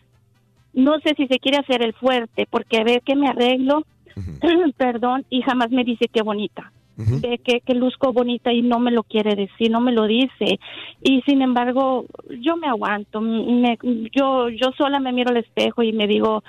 no 0.76 1.00
sé 1.00 1.14
si 1.16 1.26
se 1.26 1.38
quiere 1.38 1.58
hacer 1.58 1.82
el 1.82 1.94
fuerte, 1.94 2.46
porque 2.48 2.84
ve 2.84 3.02
que 3.04 3.16
me 3.16 3.28
arreglo, 3.28 3.82
perdón, 4.76 5.24
y 5.30 5.42
jamás 5.42 5.70
me 5.70 5.82
dice 5.82 6.06
qué 6.12 6.22
bonita. 6.22 6.70
Ve 6.98 7.38
que, 7.44 7.60
que 7.60 7.74
luzco 7.74 8.14
bonita 8.14 8.54
y 8.54 8.62
no 8.62 8.78
me 8.78 8.90
lo 8.90 9.02
quiere 9.02 9.34
decir, 9.34 9.70
no 9.70 9.82
me 9.82 9.92
lo 9.92 10.06
dice. 10.06 10.58
Y 11.02 11.20
sin 11.26 11.42
embargo, 11.42 12.06
yo 12.40 12.56
me 12.56 12.68
aguanto. 12.68 13.20
Me, 13.20 13.78
yo, 14.14 14.48
yo 14.48 14.72
sola 14.78 14.98
me 14.98 15.12
miro 15.12 15.28
al 15.28 15.36
espejo 15.36 15.82
y 15.82 15.92
me 15.92 16.06
digo, 16.06 16.42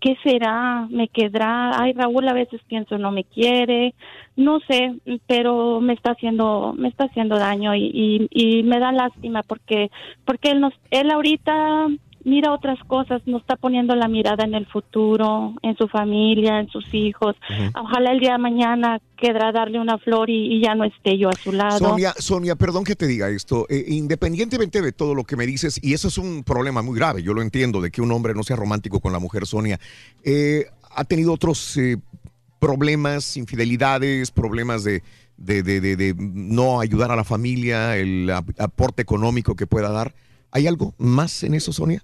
¿qué 0.00 0.16
será? 0.22 0.86
¿Me 0.90 1.08
quedará? 1.08 1.78
Ay, 1.78 1.92
Raúl, 1.92 2.26
a 2.28 2.32
veces 2.32 2.62
pienso 2.66 2.96
no 2.96 3.10
me 3.10 3.24
quiere, 3.24 3.94
no 4.36 4.60
sé, 4.60 4.94
pero 5.26 5.82
me 5.82 5.92
está 5.92 6.12
haciendo, 6.12 6.74
me 6.76 6.88
está 6.88 7.04
haciendo 7.04 7.36
daño 7.36 7.74
y, 7.74 7.90
y, 7.92 8.28
y 8.30 8.62
me 8.62 8.78
da 8.80 8.90
lástima 8.90 9.42
porque, 9.42 9.90
porque 10.24 10.50
él 10.50 10.60
nos, 10.60 10.72
él 10.90 11.10
ahorita 11.10 11.88
mira 12.24 12.52
otras 12.52 12.78
cosas, 12.86 13.22
no 13.26 13.36
está 13.38 13.56
poniendo 13.56 13.94
la 13.94 14.08
mirada 14.08 14.44
en 14.44 14.54
el 14.54 14.66
futuro, 14.66 15.54
en 15.62 15.76
su 15.76 15.88
familia, 15.88 16.58
en 16.60 16.68
sus 16.68 16.84
hijos. 16.94 17.36
Ojalá 17.78 18.12
el 18.12 18.20
día 18.20 18.32
de 18.32 18.38
mañana 18.38 18.98
quedará 19.16 19.52
darle 19.52 19.78
una 19.78 19.98
flor 19.98 20.30
y, 20.30 20.56
y 20.56 20.62
ya 20.62 20.74
no 20.74 20.84
esté 20.84 21.18
yo 21.18 21.28
a 21.28 21.32
su 21.42 21.52
lado. 21.52 21.78
Sonia, 21.78 22.14
Sonia, 22.18 22.56
perdón 22.56 22.84
que 22.84 22.96
te 22.96 23.06
diga 23.06 23.28
esto. 23.28 23.66
eh, 23.68 23.84
independientemente 23.88 24.80
de 24.82 24.92
todo 24.92 25.14
lo 25.14 25.24
que 25.24 25.36
me 25.36 25.46
dices, 25.46 25.78
y 25.82 25.92
eso 25.92 26.08
es 26.08 26.18
un 26.18 26.42
problema 26.44 26.82
muy 26.82 26.96
grave, 26.98 27.22
yo 27.22 27.34
lo 27.34 27.42
entiendo, 27.42 27.80
de 27.80 27.90
que 27.90 28.00
un 28.00 28.10
hombre 28.10 28.34
no 28.34 28.42
sea 28.42 28.56
romántico 28.56 29.00
con 29.00 29.12
la 29.12 29.18
mujer, 29.18 29.46
Sonia, 29.46 29.78
eh, 30.24 30.64
ha 30.96 31.04
tenido 31.04 31.32
otros 31.32 31.76
eh, 31.76 31.96
problemas, 32.58 33.36
infidelidades, 33.36 34.30
problemas 34.30 34.84
de, 34.84 35.02
de, 35.36 35.62
de- 35.62 35.80
de- 35.80 35.96
de 35.96 36.14
no 36.18 36.80
ayudar 36.80 37.10
a 37.10 37.16
la 37.16 37.24
familia, 37.24 37.96
el 37.96 38.30
ap- 38.30 38.58
aporte 38.58 39.02
económico 39.02 39.54
que 39.56 39.66
pueda 39.66 39.90
dar. 39.90 40.14
¿Hay 40.52 40.66
algo 40.66 40.94
más 40.98 41.42
en 41.42 41.54
eso, 41.54 41.72
Sonia? 41.72 42.02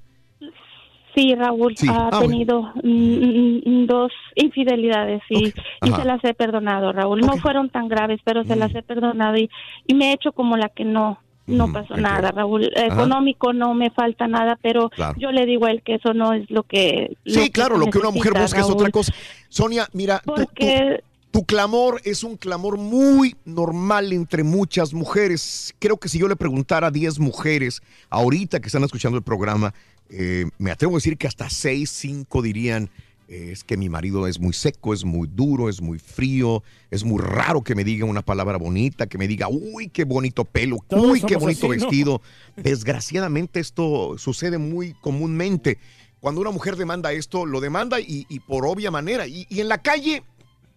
Sí, 1.14 1.34
Raúl 1.34 1.76
Sí. 1.76 1.88
ha 1.88 2.08
Ah, 2.12 2.20
tenido 2.20 2.72
mm, 2.82 3.58
mm, 3.64 3.86
dos 3.86 4.12
infidelidades 4.36 5.22
y, 5.28 5.46
y 5.48 5.90
se 5.92 6.04
las 6.04 6.22
he 6.24 6.34
perdonado, 6.34 6.92
Raúl. 6.92 7.20
No 7.20 7.36
fueron 7.38 7.68
tan 7.70 7.88
graves, 7.88 8.20
pero 8.24 8.44
se 8.44 8.54
Mm. 8.54 8.58
las 8.58 8.74
he 8.74 8.82
perdonado 8.82 9.36
y, 9.36 9.50
y 9.86 9.94
me 9.94 10.10
he 10.10 10.12
hecho 10.14 10.32
como 10.32 10.56
la 10.56 10.68
que 10.68 10.84
no 10.84 11.18
no 11.46 11.72
pasó 11.72 11.96
nada, 11.96 12.30
Raúl. 12.30 12.70
Económico 12.76 13.52
no 13.52 13.74
me 13.74 13.90
falta 13.90 14.28
nada, 14.28 14.56
pero 14.62 14.88
Claro. 14.90 15.16
yo 15.18 15.32
le 15.32 15.46
digo 15.46 15.66
a 15.66 15.72
él 15.72 15.82
que 15.82 15.94
eso 15.96 16.14
no 16.14 16.32
es 16.32 16.48
lo 16.48 16.62
que 16.62 17.16
Sí, 17.26 17.46
que 17.46 17.50
claro, 17.50 17.76
lo 17.76 17.86
que 17.86 17.98
una 17.98 18.10
mujer 18.10 18.34
busca 18.40 18.60
es 18.60 18.70
otra 18.70 18.88
cosa. 18.90 19.12
Sonia, 19.48 19.88
mira, 19.92 20.20
tú- 20.24 20.34
tú- 20.34 20.44
Porque 20.44 21.02
tu 21.30 21.44
clamor 21.44 22.00
es 22.04 22.24
un 22.24 22.36
clamor 22.36 22.76
muy 22.76 23.36
normal 23.44 24.12
entre 24.12 24.42
muchas 24.42 24.92
mujeres. 24.92 25.74
Creo 25.78 25.96
que 25.96 26.08
si 26.08 26.18
yo 26.18 26.28
le 26.28 26.36
preguntara 26.36 26.88
a 26.88 26.90
10 26.90 27.18
mujeres 27.20 27.82
ahorita 28.08 28.60
que 28.60 28.66
están 28.66 28.82
escuchando 28.82 29.16
el 29.16 29.22
programa, 29.22 29.72
eh, 30.08 30.46
me 30.58 30.72
atrevo 30.72 30.94
a 30.94 30.98
decir 30.98 31.16
que 31.16 31.28
hasta 31.28 31.48
6, 31.48 31.88
5 31.88 32.42
dirían, 32.42 32.90
eh, 33.28 33.50
es 33.52 33.62
que 33.62 33.76
mi 33.76 33.88
marido 33.88 34.26
es 34.26 34.40
muy 34.40 34.52
seco, 34.52 34.92
es 34.92 35.04
muy 35.04 35.28
duro, 35.32 35.68
es 35.68 35.80
muy 35.80 36.00
frío, 36.00 36.64
es 36.90 37.04
muy 37.04 37.20
raro 37.20 37.62
que 37.62 37.76
me 37.76 37.84
diga 37.84 38.06
una 38.06 38.22
palabra 38.22 38.58
bonita, 38.58 39.06
que 39.06 39.18
me 39.18 39.28
diga, 39.28 39.46
uy, 39.48 39.88
qué 39.88 40.02
bonito 40.02 40.44
pelo, 40.44 40.78
Todos 40.88 41.12
uy, 41.12 41.20
qué 41.22 41.36
bonito 41.36 41.70
así, 41.70 41.78
¿no? 41.78 41.86
vestido. 41.86 42.22
Desgraciadamente 42.56 43.60
esto 43.60 44.18
sucede 44.18 44.58
muy 44.58 44.94
comúnmente. 44.94 45.78
Cuando 46.18 46.40
una 46.40 46.50
mujer 46.50 46.74
demanda 46.74 47.12
esto, 47.12 47.46
lo 47.46 47.60
demanda 47.60 48.00
y, 48.00 48.26
y 48.28 48.40
por 48.40 48.66
obvia 48.66 48.90
manera. 48.90 49.28
Y, 49.28 49.46
y 49.48 49.60
en 49.60 49.68
la 49.68 49.78
calle 49.78 50.24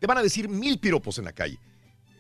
te 0.03 0.07
van 0.07 0.17
a 0.17 0.22
decir 0.22 0.49
mil 0.49 0.80
piropos 0.80 1.17
en 1.17 1.23
la 1.23 1.32
calle. 1.32 1.57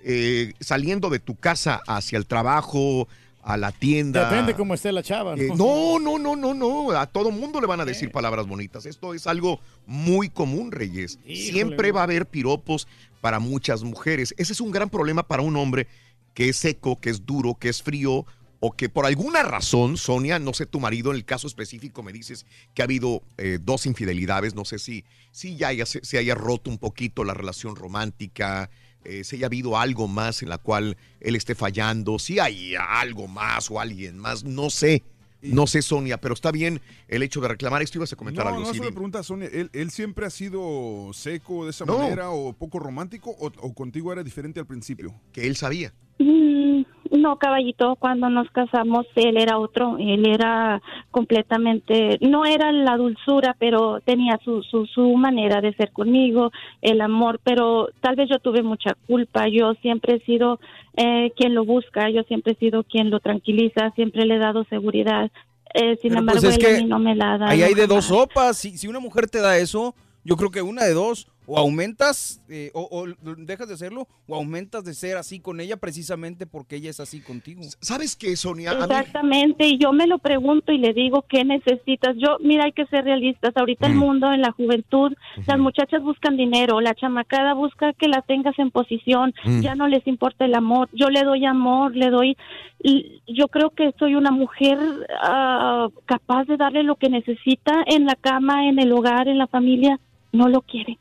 Eh, 0.05 0.53
saliendo 0.61 1.09
de 1.09 1.19
tu 1.19 1.35
casa 1.35 1.81
hacia 1.85 2.17
el 2.17 2.25
trabajo, 2.25 3.09
a 3.41 3.57
la 3.57 3.73
tienda. 3.73 4.29
Depende 4.29 4.53
cómo 4.53 4.73
esté 4.73 4.93
la 4.93 5.03
chava. 5.03 5.35
Eh, 5.35 5.49
no, 5.57 5.99
no, 5.99 6.17
no, 6.17 6.37
no, 6.37 6.53
no. 6.53 6.91
A 6.91 7.07
todo 7.07 7.29
mundo 7.29 7.59
le 7.59 7.67
van 7.67 7.81
a 7.81 7.85
decir 7.85 8.09
palabras 8.09 8.47
bonitas. 8.47 8.85
Esto 8.85 9.13
es 9.13 9.27
algo 9.27 9.59
muy 9.85 10.29
común, 10.29 10.71
Reyes. 10.71 11.19
Siempre 11.25 11.91
va 11.91 11.99
a 11.99 12.03
haber 12.03 12.25
piropos 12.25 12.87
para 13.19 13.39
muchas 13.39 13.83
mujeres. 13.83 14.33
Ese 14.37 14.53
es 14.53 14.61
un 14.61 14.71
gran 14.71 14.89
problema 14.89 15.23
para 15.23 15.41
un 15.41 15.57
hombre 15.57 15.87
que 16.33 16.47
es 16.47 16.55
seco, 16.55 17.01
que 17.01 17.09
es 17.09 17.25
duro, 17.25 17.55
que 17.55 17.67
es 17.67 17.83
frío 17.83 18.25
o 18.65 18.71
que 18.71 18.87
por 18.87 19.05
alguna 19.05 19.43
razón, 19.43 19.97
Sonia, 19.97 20.39
no 20.39 20.53
sé 20.53 20.65
tu 20.65 20.79
marido, 20.79 21.11
en 21.11 21.17
el 21.17 21.25
caso 21.25 21.47
específico 21.47 22.01
me 22.01 22.13
dices 22.13 22.45
que 22.73 22.81
ha 22.81 22.85
habido 22.85 23.21
eh, 23.37 23.59
dos 23.61 23.85
infidelidades, 23.85 24.55
no 24.55 24.63
sé 24.63 24.79
si, 24.79 25.03
si 25.31 25.57
ya 25.57 25.67
haya- 25.67 25.85
se, 25.85 25.99
se 26.05 26.17
haya 26.17 26.33
roto 26.33 26.69
un 26.69 26.77
poquito 26.77 27.25
la 27.25 27.33
relación 27.33 27.75
romántica, 27.75 28.69
eh, 29.03 29.25
si 29.25 29.35
haya 29.35 29.47
habido 29.47 29.77
algo 29.77 30.07
más 30.07 30.43
en 30.43 30.47
la 30.47 30.59
cual 30.59 30.95
él 31.19 31.35
esté 31.35 31.55
fallando, 31.55 32.19
si 32.19 32.39
hay 32.39 32.73
algo 32.79 33.27
más 33.27 33.69
o 33.69 33.81
alguien 33.81 34.17
más, 34.17 34.45
no 34.45 34.69
sé. 34.69 35.03
No 35.41 35.67
sé, 35.67 35.81
Sonia, 35.81 36.21
pero 36.21 36.33
está 36.33 36.49
bien 36.53 36.79
el 37.09 37.21
hecho 37.21 37.41
de 37.41 37.49
reclamar 37.49 37.81
esto. 37.81 37.97
Ibas 37.97 38.13
a 38.13 38.15
comentar 38.15 38.45
No, 38.45 38.51
algo, 38.51 38.61
no, 38.61 38.65
sí, 38.67 38.71
eso 38.77 38.81
me 38.83 38.85
dime. 38.87 38.95
pregunta 38.95 39.23
Sonia. 39.23 39.49
¿Él, 39.51 39.69
él 39.73 39.91
siempre 39.91 40.25
ha 40.25 40.29
sido 40.29 41.09
seco 41.11 41.65
de 41.65 41.71
esa 41.71 41.83
No. 41.83 41.97
manera 41.97 42.29
o 42.29 42.53
poco 42.53 42.79
romántico 42.79 43.31
o, 43.31 43.47
o 43.47 43.73
contigo 43.73 44.13
era 44.13 44.23
diferente 44.23 44.61
al 44.61 44.65
principio? 44.67 45.13
Que 45.33 45.45
él 45.45 45.57
sabía. 45.57 45.93
Mm, 46.17 46.83
No, 47.13 47.37
caballito, 47.37 47.95
cuando 47.97 48.27
nos 48.29 48.49
casamos 48.49 49.05
él 49.15 49.37
era 49.37 49.59
otro, 49.59 49.97
él 49.99 50.25
era 50.25 50.81
completamente, 51.11 52.17
no 52.21 52.43
era 52.43 52.71
la 52.71 52.97
dulzura, 52.97 53.55
pero 53.59 54.01
tenía 54.01 54.39
su, 54.43 54.63
su, 54.63 54.87
su 54.87 55.15
manera 55.15 55.61
de 55.61 55.75
ser 55.75 55.91
conmigo, 55.91 56.51
el 56.81 57.01
amor, 57.01 57.39
pero 57.43 57.89
tal 58.01 58.15
vez 58.15 58.29
yo 58.29 58.39
tuve 58.39 58.63
mucha 58.63 58.95
culpa, 59.05 59.47
yo 59.47 59.75
siempre 59.75 60.15
he 60.15 60.25
sido 60.25 60.59
eh, 60.97 61.31
quien 61.37 61.53
lo 61.53 61.65
busca, 61.65 62.09
yo 62.09 62.23
siempre 62.23 62.53
he 62.53 62.55
sido 62.55 62.83
quien 62.83 63.11
lo 63.11 63.19
tranquiliza, 63.19 63.91
siempre 63.91 64.25
le 64.25 64.37
he 64.37 64.39
dado 64.39 64.63
seguridad, 64.63 65.29
eh, 65.75 65.97
sin 66.01 66.09
Pero, 66.09 66.19
embargo 66.21 66.41
pues, 66.41 66.57
es 66.57 66.65
él 66.65 66.75
a 66.75 66.79
mí 66.79 66.85
no 66.85 66.97
me 66.97 67.15
la 67.15 67.37
da. 67.37 67.49
Ahí 67.49 67.61
hay 67.61 67.75
de 67.75 67.85
dos 67.85 68.05
sopas. 68.05 68.57
Si, 68.57 68.75
si 68.75 68.87
una 68.87 68.99
mujer 68.99 69.29
te 69.29 69.39
da 69.39 69.57
eso, 69.57 69.93
yo 70.23 70.35
creo 70.35 70.49
que 70.49 70.63
una 70.63 70.83
de 70.83 70.93
dos. 70.93 71.27
O 71.45 71.57
aumentas, 71.59 72.41
eh, 72.49 72.71
o, 72.73 72.87
o 72.89 73.05
dejas 73.37 73.67
de 73.67 73.73
hacerlo, 73.73 74.07
o 74.27 74.35
aumentas 74.35 74.83
de 74.85 74.93
ser 74.93 75.17
así 75.17 75.39
con 75.39 75.59
ella 75.59 75.75
precisamente 75.77 76.45
porque 76.45 76.77
ella 76.77 76.89
es 76.89 76.99
así 76.99 77.19
contigo. 77.19 77.61
¿Sabes 77.81 78.15
qué, 78.15 78.35
Sonia? 78.37 78.71
Exactamente, 78.71 79.67
y 79.67 79.77
yo 79.77 79.91
me 79.91 80.07
lo 80.07 80.19
pregunto 80.19 80.71
y 80.71 80.77
le 80.77 80.93
digo, 80.93 81.25
¿qué 81.27 81.43
necesitas? 81.43 82.15
Yo, 82.17 82.37
mira, 82.39 82.65
hay 82.65 82.71
que 82.71 82.85
ser 82.85 83.03
realistas. 83.03 83.51
Ahorita 83.57 83.87
el 83.87 83.95
Mm. 83.95 83.99
mundo, 83.99 84.31
en 84.31 84.41
la 84.41 84.51
juventud, 84.51 85.11
las 85.45 85.59
muchachas 85.59 86.01
buscan 86.01 86.37
dinero, 86.37 86.79
la 86.81 86.93
chamacada 86.95 87.53
busca 87.53 87.93
que 87.93 88.07
la 88.07 88.21
tengas 88.21 88.57
en 88.59 88.71
posición, 88.71 89.33
Mm. 89.43 89.61
ya 89.61 89.75
no 89.75 89.87
les 89.87 90.05
importa 90.07 90.45
el 90.45 90.55
amor. 90.55 90.89
Yo 90.93 91.09
le 91.09 91.23
doy 91.23 91.45
amor, 91.45 91.95
le 91.95 92.09
doy. 92.09 92.37
y 92.83 93.21
Yo 93.27 93.47
creo 93.47 93.69
que 93.71 93.93
soy 93.99 94.15
una 94.15 94.31
mujer 94.31 94.77
ah, 95.21 95.87
capaz 96.05 96.45
de 96.45 96.57
darle 96.57 96.83
lo 96.83 96.95
que 96.95 97.09
necesita 97.09 97.83
en 97.85 98.05
la 98.05 98.15
cama, 98.15 98.67
en 98.67 98.79
el 98.79 98.91
hogar, 98.91 99.27
en 99.27 99.37
la 99.37 99.47
familia. 99.47 99.99
No 100.31 100.47
lo 100.49 100.61
quiere, 100.61 100.97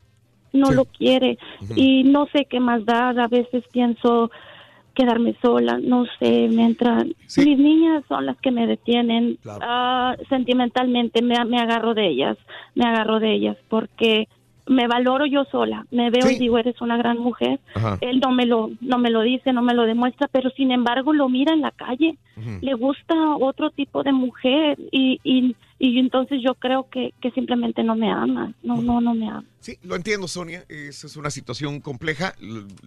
no 0.53 0.71
lo 0.71 0.85
quiere. 0.85 1.37
Y 1.75 2.03
no 2.03 2.27
sé 2.27 2.45
qué 2.45 2.59
más 2.59 2.85
dar. 2.85 3.19
A 3.19 3.27
veces 3.27 3.63
pienso 3.71 4.31
quedarme 4.93 5.35
sola, 5.41 5.79
no 5.81 6.05
sé, 6.19 6.47
me 6.49 6.65
entran. 6.65 7.13
Mis 7.37 7.57
niñas 7.57 8.03
son 8.07 8.25
las 8.25 8.37
que 8.37 8.51
me 8.51 8.67
detienen. 8.67 9.39
Ah, 9.45 10.15
sentimentalmente 10.29 11.21
me, 11.21 11.43
me 11.45 11.59
agarro 11.59 11.93
de 11.93 12.07
ellas, 12.07 12.37
me 12.75 12.85
agarro 12.85 13.19
de 13.19 13.33
ellas 13.33 13.57
porque 13.69 14.27
me 14.65 14.87
valoro 14.87 15.25
yo 15.25 15.45
sola, 15.51 15.85
me 15.91 16.09
veo 16.09 16.29
y 16.29 16.37
digo, 16.37 16.57
eres 16.57 16.79
una 16.81 16.97
gran 16.97 17.17
mujer. 17.17 17.59
Ajá. 17.75 17.97
Él 18.01 18.19
no 18.19 18.31
me 18.31 18.45
lo 18.45 18.71
no 18.81 18.97
me 18.97 19.09
lo 19.09 19.21
dice, 19.21 19.51
no 19.53 19.61
me 19.61 19.73
lo 19.73 19.83
demuestra, 19.83 20.27
pero 20.31 20.49
sin 20.51 20.71
embargo 20.71 21.13
lo 21.13 21.29
mira 21.29 21.53
en 21.53 21.61
la 21.61 21.71
calle. 21.71 22.17
Le 22.61 22.73
gusta 22.73 23.13
otro 23.39 23.69
tipo 23.69 24.03
de 24.03 24.11
mujer 24.11 24.79
y, 24.91 25.19
y, 25.23 25.55
y 25.77 25.99
entonces 25.99 26.41
yo 26.43 26.55
creo 26.55 26.89
que, 26.89 27.13
que 27.21 27.29
simplemente 27.31 27.83
no 27.83 27.95
me 27.95 28.11
ama. 28.11 28.53
No, 28.63 28.81
no, 28.81 29.01
no 29.01 29.13
me 29.13 29.29
ama. 29.29 29.45
Sí, 29.59 29.77
lo 29.83 29.95
entiendo, 29.95 30.27
Sonia. 30.27 30.65
Esa 30.67 31.07
es 31.07 31.15
una 31.15 31.29
situación 31.29 31.79
compleja. 31.79 32.33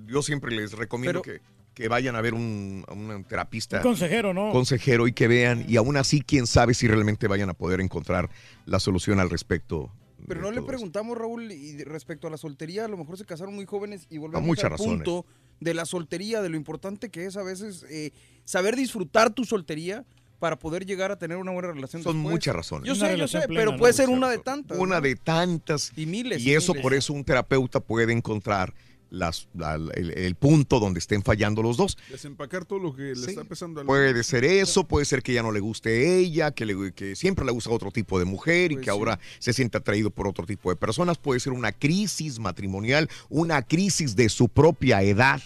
Yo 0.07 0.23
siempre 0.23 0.55
les 0.55 0.73
recomiendo 0.73 1.23
que, 1.23 1.41
que 1.75 1.89
vayan 1.89 2.17
a 2.17 2.23
ver 2.23 2.35
un, 2.35 2.85
a 2.89 2.93
un 2.93 3.23
terapista. 3.25 3.77
Un 3.77 3.83
consejero, 3.83 4.35
¿no? 4.35 4.51
Consejero 4.51 5.07
y 5.07 5.13
que 5.13 5.29
vean. 5.29 5.65
Y 5.69 5.77
aún 5.77 5.97
así, 5.97 6.23
quién 6.23 6.47
sabe 6.47 6.75
si 6.75 6.89
realmente 6.89 7.29
vayan 7.29 7.51
a 7.51 7.55
poder 7.55 7.81
encontrar 7.81 8.31
la 8.65 8.81
solución 8.81 9.21
al 9.21 9.31
respecto. 9.31 9.91
Pero 10.27 10.41
no 10.41 10.51
le 10.51 10.63
preguntamos, 10.63 11.17
Raúl, 11.17 11.53
y 11.53 11.83
respecto 11.85 12.27
a 12.27 12.31
la 12.31 12.37
soltería, 12.37 12.85
a 12.85 12.89
lo 12.89 12.97
mejor 12.97 13.17
se 13.19 13.25
casaron 13.25 13.55
muy 13.55 13.67
jóvenes 13.67 14.07
y 14.11 14.19
volvemos 14.19 14.47
muchas 14.47 14.65
al 14.65 14.71
razones. 14.73 14.95
punto 15.05 15.27
de 15.61 15.75
la 15.75 15.85
soltería, 15.85 16.43
de 16.43 16.49
lo 16.49 16.57
importante 16.57 17.09
que 17.11 17.27
es 17.27 17.37
a 17.37 17.43
veces 17.43 17.85
eh, 17.89 18.13
saber 18.45 18.77
disfrutar 18.77 19.31
tu 19.33 19.45
soltería 19.45 20.05
para 20.39 20.59
poder 20.59 20.85
llegar 20.85 21.11
a 21.11 21.19
tener 21.19 21.39
una 21.39 21.51
buena 21.53 21.73
relación 21.73 22.03
Son 22.03 22.15
después. 22.17 22.33
muchas 22.33 22.55
razones. 22.55 22.87
Yo 22.87 22.95
sé, 22.95 23.17
yo 23.17 23.27
sé, 23.27 23.43
pero 23.49 23.77
puede 23.77 23.93
ser 23.95 24.09
una 24.11 24.29
de 24.29 24.39
tantas. 24.39 24.79
Una 24.79 24.97
¿no? 24.97 25.01
de 25.01 25.17
tantas. 25.17 25.93
Y 25.97 26.05
miles. 26.07 26.43
Y 26.43 26.53
eso 26.53 26.73
miles. 26.73 26.83
por 26.83 26.95
eso 26.95 27.13
un 27.15 27.25
terapeuta 27.25 27.81
puede 27.81 28.13
encontrar 28.13 28.75
las, 29.11 29.49
la- 29.55 29.75
el, 29.95 30.11
el 30.17 30.35
punto 30.35 30.81
donde 30.81 30.99
estén 30.99 31.23
fallando 31.23 31.63
los 31.63 31.77
dos. 31.77 31.97
Desempacar 32.11 32.65
todo 32.65 32.79
lo 32.79 32.95
que 32.95 33.15
le 33.15 33.27
está 33.27 33.45
pesando 33.45 33.81
al 33.81 33.87
Puede 33.87 34.23
ser 34.25 34.45
eso, 34.45 34.85
puede 34.85 35.05
ser 35.07 35.23
que 35.23 35.33
ya 35.33 35.43
no 35.43 35.53
le 35.53 35.61
guste 35.61 36.19
ella, 36.19 36.51
que, 36.51 36.67
le- 36.67 36.93
que 36.93 37.15
siempre 37.17 37.45
le 37.45 37.53
gusta 37.53 37.71
otro 37.71 37.91
tipo 37.91 38.19
de 38.19 38.25
mujer 38.25 38.73
y 38.73 38.77
Pues 38.77 38.85
que 38.85 38.91
ahora 38.91 39.19
se 39.39 39.53
siente 39.53 39.79
atraído 39.79 40.11
por 40.11 40.27
otro 40.27 40.45
tipo 40.47 40.71
de 40.71 40.77
personas. 40.77 41.19
Puede 41.19 41.41
ser 41.41 41.53
una 41.53 41.73
crisis 41.73 42.39
matrimonial, 42.39 43.09
una 43.29 43.63
crisis 43.63 44.17
de 44.17 44.29
su 44.29 44.49
propia 44.49 45.03
edad. 45.03 45.41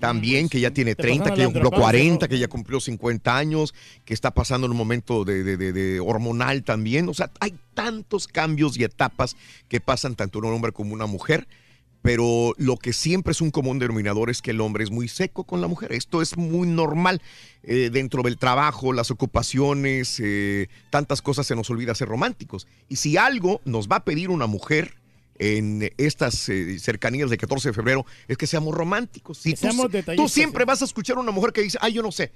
También 0.00 0.48
que 0.50 0.60
ya 0.60 0.72
tiene 0.72 0.94
Te 0.94 1.02
30, 1.04 1.24
pasaron 1.24 1.36
que 1.36 1.40
ya 1.40 1.46
cumplió 1.46 1.60
andropausia, 1.68 2.00
40, 2.00 2.28
que 2.28 2.38
ya 2.38 2.48
cumplió 2.48 2.80
50 2.80 3.36
años, 3.38 3.74
que 4.04 4.12
está 4.14 4.30
pasando 4.32 4.66
en 4.66 4.72
un 4.72 4.76
momento 4.76 5.24
de, 5.24 5.42
de- 5.42 5.56
de- 5.56 5.72
de 5.72 6.00
hormonal 6.00 6.64
también. 6.64 7.08
O 7.08 7.14
sea, 7.14 7.30
hay 7.40 7.54
tantos 7.72 8.26
cambios 8.26 8.76
y 8.78 8.84
etapas 8.84 9.36
que 9.68 9.80
pasan 9.80 10.14
tanto 10.14 10.38
en 10.40 10.46
un 10.46 10.54
hombre 10.54 10.72
como 10.72 10.92
una 10.92 11.06
mujer 11.06 11.46
pero 12.06 12.54
lo 12.56 12.76
que 12.76 12.92
siempre 12.92 13.32
es 13.32 13.40
un 13.40 13.50
común 13.50 13.80
denominador 13.80 14.30
es 14.30 14.40
que 14.40 14.52
el 14.52 14.60
hombre 14.60 14.84
es 14.84 14.92
muy 14.92 15.08
seco 15.08 15.42
con 15.42 15.60
la 15.60 15.66
mujer. 15.66 15.92
Esto 15.92 16.22
es 16.22 16.36
muy 16.36 16.68
normal 16.68 17.20
eh, 17.64 17.90
dentro 17.92 18.22
del 18.22 18.38
trabajo, 18.38 18.92
las 18.92 19.10
ocupaciones, 19.10 20.20
eh, 20.22 20.68
tantas 20.90 21.20
cosas 21.20 21.48
se 21.48 21.56
nos 21.56 21.68
olvida 21.68 21.96
ser 21.96 22.06
románticos. 22.06 22.68
Y 22.88 22.96
si 22.96 23.16
algo 23.16 23.60
nos 23.64 23.88
va 23.88 23.96
a 23.96 24.04
pedir 24.04 24.30
una 24.30 24.46
mujer 24.46 24.94
en 25.38 25.92
estas 25.98 26.48
eh, 26.48 26.78
cercanías 26.78 27.28
de 27.28 27.38
14 27.38 27.70
de 27.70 27.74
febrero 27.74 28.06
es 28.28 28.38
que 28.38 28.46
seamos 28.46 28.72
románticos. 28.72 29.38
Si 29.38 29.50
Que 29.50 29.56
tú, 29.56 29.60
seamos 29.62 29.88
tú 30.14 30.28
siempre 30.28 30.64
vas 30.64 30.82
a 30.82 30.84
escuchar 30.84 31.16
a 31.16 31.20
una 31.20 31.32
mujer 31.32 31.52
que 31.52 31.62
dice, 31.62 31.76
ay, 31.80 31.94
yo 31.94 32.02
no 32.02 32.12
sé, 32.12 32.30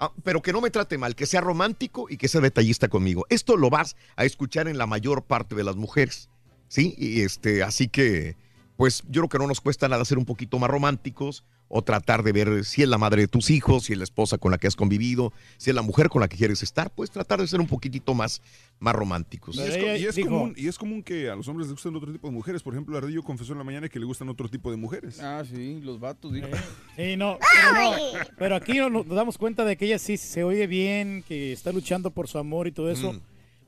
Ah, 0.00 0.12
pero 0.24 0.42
que 0.42 0.52
no 0.52 0.60
me 0.60 0.70
trate 0.70 0.98
mal, 0.98 1.14
que 1.14 1.24
sea 1.24 1.40
romántico 1.40 2.08
y 2.10 2.16
que 2.16 2.28
sea 2.28 2.40
detallista 2.40 2.88
conmigo. 2.88 3.26
Esto 3.28 3.56
lo 3.56 3.70
vas 3.70 3.96
a 4.16 4.24
escuchar 4.24 4.66
en 4.66 4.76
la 4.76 4.86
mayor 4.86 5.22
parte 5.22 5.54
de 5.54 5.62
las 5.62 5.76
mujeres, 5.76 6.28
¿sí? 6.68 6.94
Y 6.98 7.22
este, 7.22 7.62
así 7.62 7.88
que, 7.88 8.36
pues 8.76 9.02
yo 9.08 9.20
creo 9.22 9.28
que 9.28 9.38
no 9.38 9.46
nos 9.46 9.60
cuesta 9.60 9.88
nada 9.88 10.04
ser 10.04 10.18
un 10.18 10.24
poquito 10.24 10.58
más 10.58 10.68
románticos 10.70 11.44
o 11.68 11.82
tratar 11.82 12.22
de 12.22 12.32
ver 12.32 12.64
si 12.64 12.82
es 12.82 12.88
la 12.88 12.98
madre 12.98 13.22
de 13.22 13.28
tus 13.28 13.50
hijos, 13.50 13.84
si 13.84 13.92
es 13.94 13.98
la 13.98 14.04
esposa 14.04 14.36
con 14.38 14.50
la 14.52 14.58
que 14.58 14.66
has 14.66 14.76
convivido, 14.76 15.32
si 15.56 15.70
es 15.70 15.76
la 15.76 15.82
mujer 15.82 16.08
con 16.08 16.20
la 16.20 16.28
que 16.28 16.36
quieres 16.36 16.62
estar, 16.62 16.90
pues 16.90 17.10
tratar 17.10 17.40
de 17.40 17.46
ser 17.48 17.58
un 17.60 17.66
poquitito 17.66 18.14
más, 18.14 18.42
más 18.80 18.94
románticos. 18.94 19.56
Y 19.56 19.60
es, 19.60 19.76
co- 19.78 19.86
y 19.96 20.04
es 20.06 20.18
común, 20.26 20.54
y 20.56 20.68
es 20.68 20.78
común 20.78 21.02
que 21.02 21.30
a 21.30 21.34
los 21.36 21.48
hombres 21.48 21.66
les 21.68 21.72
gustan 21.74 21.96
otro 21.96 22.12
tipo 22.12 22.28
de 22.28 22.34
mujeres. 22.34 22.62
Por 22.62 22.74
ejemplo, 22.74 22.96
Ardillo 22.98 23.22
confesó 23.22 23.52
en 23.52 23.58
la 23.58 23.64
mañana 23.64 23.88
que 23.88 23.98
le 23.98 24.04
gustan 24.04 24.28
otro 24.28 24.48
tipo 24.48 24.70
de 24.70 24.76
mujeres. 24.76 25.18
Ah, 25.20 25.42
sí, 25.48 25.80
los 25.82 25.98
vatos, 25.98 26.32
digo. 26.32 26.48
Sí, 26.96 27.16
no, 27.16 27.38
pero, 27.72 27.72
no, 27.90 27.96
pero 28.38 28.56
aquí 28.56 28.74
no- 28.74 28.90
nos 28.90 29.06
damos 29.08 29.38
cuenta 29.38 29.64
de 29.64 29.76
que 29.76 29.86
ella 29.86 29.98
sí 29.98 30.16
se 30.16 30.44
oye 30.44 30.66
bien, 30.66 31.24
que 31.26 31.52
está 31.52 31.72
luchando 31.72 32.10
por 32.10 32.28
su 32.28 32.38
amor 32.38 32.66
y 32.68 32.72
todo 32.72 32.90
eso. 32.90 33.14
Mm. 33.14 33.20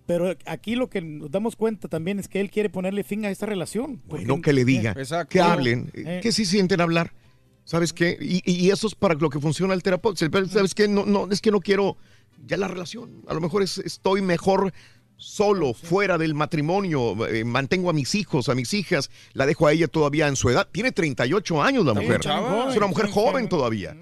Pero 0.06 0.34
aquí 0.46 0.76
lo 0.76 0.88
que 0.88 1.00
nos 1.00 1.30
damos 1.30 1.56
cuenta 1.56 1.88
también 1.88 2.18
es 2.18 2.28
que 2.28 2.40
él 2.40 2.50
quiere 2.50 2.70
ponerle 2.70 3.02
fin 3.04 3.24
a 3.24 3.30
esta 3.30 3.44
relación. 3.46 4.00
No 4.24 4.40
que 4.40 4.52
le 4.52 4.64
diga, 4.64 4.94
que 5.28 5.40
hablen, 5.40 5.90
Eh. 5.94 6.20
que 6.22 6.30
sí 6.32 6.44
sienten 6.44 6.80
hablar. 6.80 7.12
¿Sabes 7.64 7.92
qué? 7.92 8.16
Y, 8.20 8.42
y 8.48 8.70
eso 8.70 8.86
es 8.86 8.94
para 8.94 9.14
lo 9.14 9.28
que 9.28 9.40
funciona 9.40 9.74
el 9.74 9.82
terapeuta. 9.82 10.24
¿Sabes 10.48 10.74
qué? 10.74 10.86
No, 10.86 11.04
no, 11.04 11.28
es 11.32 11.40
que 11.40 11.50
no 11.50 11.58
quiero 11.60 11.96
ya 12.46 12.56
la 12.56 12.68
relación. 12.68 13.22
A 13.26 13.34
lo 13.34 13.40
mejor 13.40 13.62
es- 13.64 13.78
estoy 13.78 14.22
mejor 14.22 14.72
solo, 15.16 15.74
fuera 15.74 16.18
del 16.18 16.34
matrimonio. 16.34 17.26
eh, 17.26 17.44
mantengo 17.44 17.90
a 17.90 17.92
mis 17.92 18.14
hijos, 18.14 18.48
a 18.48 18.54
mis 18.54 18.72
hijas. 18.74 19.10
La 19.32 19.46
dejo 19.46 19.66
a 19.66 19.72
ella 19.72 19.88
todavía 19.88 20.28
en 20.28 20.36
su 20.36 20.48
edad. 20.50 20.68
Tiene 20.70 20.92
38 20.92 21.60
años 21.62 21.84
la 21.84 21.94
mujer. 21.94 22.20
Es 22.20 22.76
una 22.76 22.86
mujer 22.86 23.06
joven 23.08 23.48
todavía. 23.48 23.96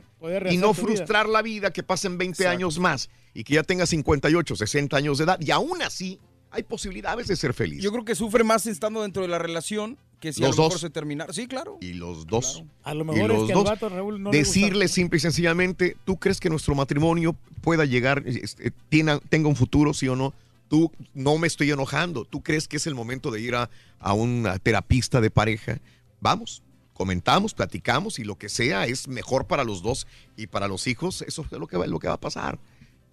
Y 0.50 0.57
no 0.58 0.73
vida. 0.73 0.74
frustrar 0.74 1.28
la 1.28 1.41
vida 1.41 1.70
que 1.73 1.83
pasen 1.83 2.18
20 2.18 2.47
años 2.47 2.78
más 2.78 3.08
y 3.35 3.45
que 3.45 3.55
ya 3.55 3.63
tenga 3.63 3.85
58, 3.87 4.57
60 4.57 4.97
años 4.97 5.19
de 5.19 5.25
edad. 5.25 5.39
Y 5.41 5.51
aún 5.51 5.83
así 5.83 6.19
hay 6.51 6.63
posibilidades 6.63 7.27
de 7.27 7.37
ser 7.37 7.53
feliz. 7.53 7.83
Yo 7.83 7.91
creo 7.93 8.05
que 8.05 8.15
sufre 8.15 8.45
más 8.45 8.67
estando 8.67 9.03
dentro 9.03 9.23
de 9.23 9.29
la 9.29 9.39
relación 9.39 9.99
que 10.21 10.33
si 10.33 10.43
a 10.43 10.47
Los 10.47 10.57
lo 10.57 10.63
mejor 10.63 10.73
dos. 10.75 10.81
se 10.81 10.91
termina. 10.91 11.27
Sí, 11.33 11.47
claro. 11.49 11.77
Y 11.83 11.93
los 11.95 12.27
dos. 12.27 12.63
A 12.85 12.95
lo 12.95 13.03
Y 13.03 13.07
mejor 13.09 13.33
es 13.33 13.43
que 13.45 13.53
al 13.53 13.65
vato, 13.65 13.89
Raúl, 13.91 14.23
no. 14.23 14.31
Decirle 14.31 14.89
simple 14.89 15.19
y 15.19 15.21
sencillamente, 15.21 15.97
¿tú 16.05 16.17
crees 16.19 16.41
que 16.41 16.49
nuestro 16.49 16.75
matrimonio 16.75 17.37
pueda 17.61 17.85
llegar, 17.85 18.23
este, 18.27 18.73
tiene- 18.89 19.19
tenga 19.29 19.49
un 19.49 19.57
futuro, 19.57 19.93
sí 19.93 20.09
o 20.09 20.17
no? 20.17 20.33
Tú 20.69 20.91
no 21.13 21.37
me 21.37 21.47
estoy 21.47 21.71
enojando. 21.73 22.25
¿Tú 22.25 22.43
crees 22.43 22.69
que 22.69 22.79
es 22.79 22.87
el 22.87 22.95
momento 22.95 23.31
de 23.31 23.41
ir 23.41 23.55
a, 23.55 23.69
a 23.99 24.13
un 24.15 24.49
terapista 24.63 25.21
de 25.21 25.31
pareja? 25.31 25.79
Vamos, 26.21 26.63
comentamos, 26.95 27.53
platicamos 27.53 28.19
y 28.19 28.25
lo 28.25 28.37
que 28.37 28.49
sea 28.49 28.87
es 28.87 29.09
mejor 29.09 29.47
para 29.47 29.65
los 29.65 29.83
dos 29.83 30.07
y 30.37 30.47
para 30.47 30.69
los 30.69 30.87
hijos. 30.87 31.21
Eso 31.23 31.45
es 31.45 31.53
lo 31.59 31.67
que 31.67 31.77
va, 31.77 31.87
lo 31.87 31.99
que 31.99 32.09
va 32.09 32.15
a 32.15 32.21
pasar. 32.21 32.59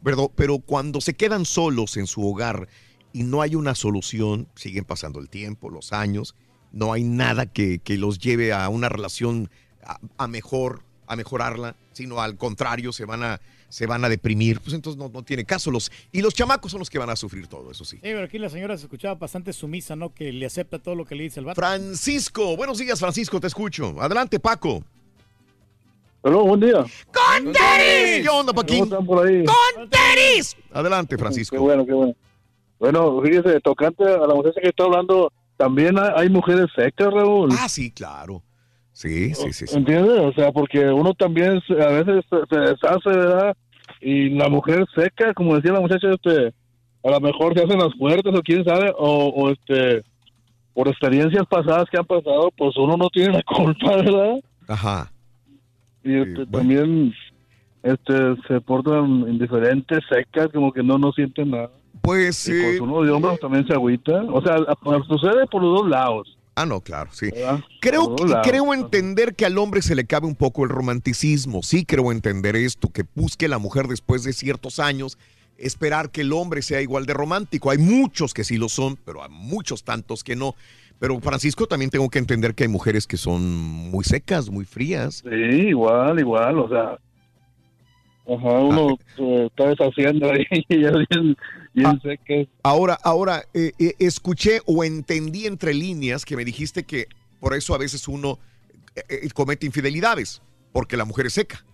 Pero, 0.03 0.31
pero 0.35 0.59
cuando 0.59 1.01
se 1.01 1.13
quedan 1.13 1.45
solos 1.45 1.97
en 1.97 2.07
su 2.07 2.27
hogar 2.27 2.67
y 3.13 3.23
no 3.23 3.41
hay 3.41 3.55
una 3.55 3.75
solución, 3.75 4.47
siguen 4.55 4.85
pasando 4.85 5.19
el 5.19 5.30
tiempo, 5.30 5.69
los 5.69 5.93
años, 5.93 6.35
no 6.71 6.93
hay 6.93 7.03
nada 7.03 7.45
que, 7.45 7.80
que 7.80 7.97
los 7.97 8.19
lleve 8.19 8.53
a 8.53 8.67
una 8.69 8.89
relación 8.89 9.49
a, 9.83 9.99
a 10.17 10.27
mejor, 10.27 10.83
a 11.07 11.15
mejorarla, 11.15 11.75
sino 11.91 12.21
al 12.21 12.38
contrario, 12.38 12.93
se 12.93 13.05
van 13.05 13.23
a, 13.23 13.41
se 13.69 13.85
van 13.85 14.03
a 14.05 14.09
deprimir. 14.09 14.59
Pues 14.59 14.73
entonces 14.73 14.97
no, 14.97 15.09
no 15.09 15.23
tiene 15.23 15.45
caso. 15.45 15.71
Los, 15.71 15.91
y 16.11 16.21
los 16.21 16.33
chamacos 16.33 16.71
son 16.71 16.80
los 16.80 16.89
que 16.89 16.99
van 16.99 17.09
a 17.09 17.15
sufrir 17.15 17.47
todo, 17.47 17.71
eso 17.71 17.85
sí. 17.85 17.97
Sí, 17.97 18.01
pero 18.03 18.23
aquí 18.23 18.38
la 18.38 18.49
señora 18.49 18.77
se 18.77 18.83
escuchaba 18.83 19.15
bastante 19.15 19.53
sumisa, 19.53 19.95
¿no? 19.95 20.13
Que 20.13 20.31
le 20.31 20.45
acepta 20.45 20.80
todo 20.80 20.95
lo 20.95 21.05
que 21.05 21.15
le 21.15 21.23
dice 21.23 21.39
el 21.39 21.45
vato. 21.45 21.59
Francisco, 21.59 22.55
buenos 22.55 22.77
días, 22.77 22.99
Francisco, 22.99 23.39
te 23.39 23.47
escucho. 23.47 24.01
Adelante, 24.01 24.39
Paco. 24.39 24.83
Hola, 26.24 26.38
buen 26.38 26.59
día. 26.59 26.74
¡Con 26.83 27.53
¿Qué 27.53 28.30
onda, 28.30 28.53
Paquín? 28.53 28.80
¿Cómo 28.80 28.83
están 28.91 29.06
por 29.06 29.27
ahí? 29.27 29.43
¡Con 29.43 29.90
tenis! 29.90 30.56
Adelante, 30.72 31.17
Francisco. 31.17 31.56
Qué 31.56 31.59
bueno, 31.61 31.85
qué 31.85 31.93
bueno. 31.93 32.14
Bueno, 32.80 33.22
fíjese, 33.22 33.59
tocante 33.61 34.03
a 34.03 34.27
la 34.27 34.33
muchacha 34.35 34.61
que 34.61 34.69
está 34.69 34.83
hablando, 34.83 35.32
también 35.58 35.95
hay, 35.98 36.30
mujeres 36.30 36.67
secas, 36.75 37.11
Raúl. 37.11 37.50
Ah, 37.59 37.67
sí, 37.69 37.91
claro. 37.91 38.43
Sí, 38.91 39.33
sí, 39.33 39.51
sí. 39.53 39.66
sí. 39.67 39.75
¿Entiendes? 39.77 40.19
O 40.19 40.33
sea, 40.33 40.51
porque 40.51 40.90
uno 40.90 41.14
también 41.14 41.59
se- 41.67 41.82
a 41.82 41.88
veces 41.88 42.24
se, 42.30 42.38
se 42.50 42.59
deshace, 42.59 43.09
¿verdad? 43.09 43.56
Y 44.00 44.30
la 44.30 44.50
mujer 44.50 44.85
seca, 44.95 45.33
como 45.33 45.56
decía 45.56 45.74
la 45.74 45.80
muchacha, 45.80 46.08
este, 46.11 46.53
a 47.03 47.09
lo 47.09 47.19
mejor 47.19 47.53
se 47.56 47.64
hacen 47.64 47.80
las 47.80 47.93
fuertes 47.98 48.33
o 48.35 48.41
quién 48.41 48.64
sabe, 48.64 48.91
o, 48.98 49.27
o 49.30 49.50
este, 49.50 50.03
por 50.74 50.88
experiencias 50.88 51.45
pasadas 51.50 51.85
que 51.91 51.98
han 51.98 52.06
pasado, 52.06 52.51
pues 52.58 52.75
uno 52.77 52.95
no 52.98 53.09
tiene 53.09 53.33
la 53.33 53.43
culpa, 53.43 53.95
¿verdad? 53.98 54.40
Ajá. 54.67 55.11
Y 56.03 56.15
este, 56.15 56.45
también 56.47 57.13
este, 57.83 58.13
se 58.47 58.61
portan 58.61 59.05
indiferentes, 59.27 59.99
secas, 60.09 60.49
como 60.53 60.71
que 60.71 60.83
no, 60.83 60.97
no 60.97 61.11
sienten 61.11 61.51
nada. 61.51 61.69
Pues, 62.01 62.47
Y 62.47 62.51
pues 62.59 62.80
uno 62.80 63.03
de 63.03 63.11
hombres 63.11 63.39
también 63.39 63.65
se 63.67 63.73
agüita. 63.73 64.23
O 64.23 64.41
sea, 64.41 64.55
a- 64.55 65.03
sucede 65.07 65.45
por 65.51 65.61
los 65.61 65.81
dos 65.81 65.89
lados. 65.89 66.38
Ah, 66.55 66.65
no, 66.65 66.81
claro, 66.81 67.09
sí. 67.13 67.30
¿verdad? 67.31 67.59
Creo, 67.80 68.15
que- 68.15 68.25
creo 68.43 68.73
entender 68.73 69.35
que 69.35 69.45
al 69.45 69.57
hombre 69.57 69.81
se 69.81 69.95
le 69.95 70.05
cabe 70.05 70.27
un 70.27 70.35
poco 70.35 70.63
el 70.63 70.69
romanticismo. 70.69 71.63
Sí 71.63 71.85
creo 71.85 72.11
entender 72.11 72.55
esto, 72.55 72.89
que 72.89 73.05
busque 73.15 73.47
la 73.47 73.57
mujer 73.57 73.88
después 73.88 74.23
de 74.23 74.33
ciertos 74.33 74.80
años, 74.80 75.17
esperar 75.57 76.09
que 76.09 76.21
el 76.21 76.33
hombre 76.33 76.61
sea 76.63 76.81
igual 76.81 77.05
de 77.05 77.13
romántico. 77.13 77.69
Hay 77.71 77.77
muchos 77.77 78.33
que 78.33 78.43
sí 78.43 78.57
lo 78.57 78.67
son, 78.67 78.97
pero 79.05 79.23
hay 79.23 79.30
muchos 79.30 79.83
tantos 79.83 80.23
que 80.23 80.35
no. 80.35 80.55
Pero 81.01 81.19
Francisco, 81.19 81.65
también 81.65 81.89
tengo 81.89 82.07
que 82.11 82.19
entender 82.19 82.53
que 82.53 82.65
hay 82.65 82.69
mujeres 82.69 83.07
que 83.07 83.17
son 83.17 83.41
muy 83.41 84.03
secas, 84.03 84.51
muy 84.51 84.65
frías. 84.65 85.23
Sí, 85.27 85.35
igual, 85.69 86.19
igual, 86.19 86.59
o 86.59 86.69
sea. 86.69 86.99
Ajá, 88.27 88.59
uno 88.59 88.99
eh, 89.17 89.47
está 89.47 89.69
deshaciendo 89.69 90.31
ahí 90.31 90.45
bien, 91.73 92.01
secas. 92.03 92.47
Ahora, 92.61 92.99
ahora, 93.03 93.41
eh, 93.55 93.71
eh, 93.80 93.95
escuché 93.97 94.59
o 94.67 94.83
entendí 94.83 95.47
entre 95.47 95.73
líneas 95.73 96.23
que 96.23 96.35
me 96.35 96.45
dijiste 96.45 96.83
que 96.83 97.07
por 97.39 97.55
eso 97.55 97.73
a 97.73 97.80
veces 97.80 98.07
uno 98.07 98.38
eh, 98.95 99.01
eh, 99.09 99.30
comete 99.33 99.65
infidelidades, 99.65 100.43
porque 100.71 100.97
la 100.97 101.05
mujer 101.05 101.25
es 101.25 101.33
seca. 101.33 101.65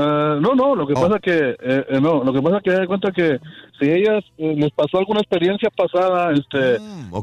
Ah, 0.00 0.38
no, 0.40 0.54
no, 0.54 0.76
lo 0.76 0.86
que 0.86 0.92
Oh. 0.96 1.00
pasa 1.02 1.18
que, 1.18 1.32
eh, 1.32 1.56
eh, 1.88 2.00
no, 2.00 2.22
lo 2.22 2.32
que 2.32 2.40
pasa 2.40 2.60
que 2.60 2.70
da 2.70 2.86
cuenta 2.86 3.10
que 3.10 3.38
si 3.80 3.90
ellas 3.90 4.22
eh, 4.38 4.54
les 4.56 4.70
pasó 4.70 4.98
alguna 4.98 5.20
experiencia 5.20 5.70
pasada, 5.70 6.32
este, 6.32 6.78
Mm, 6.78 7.12
o, 7.12 7.22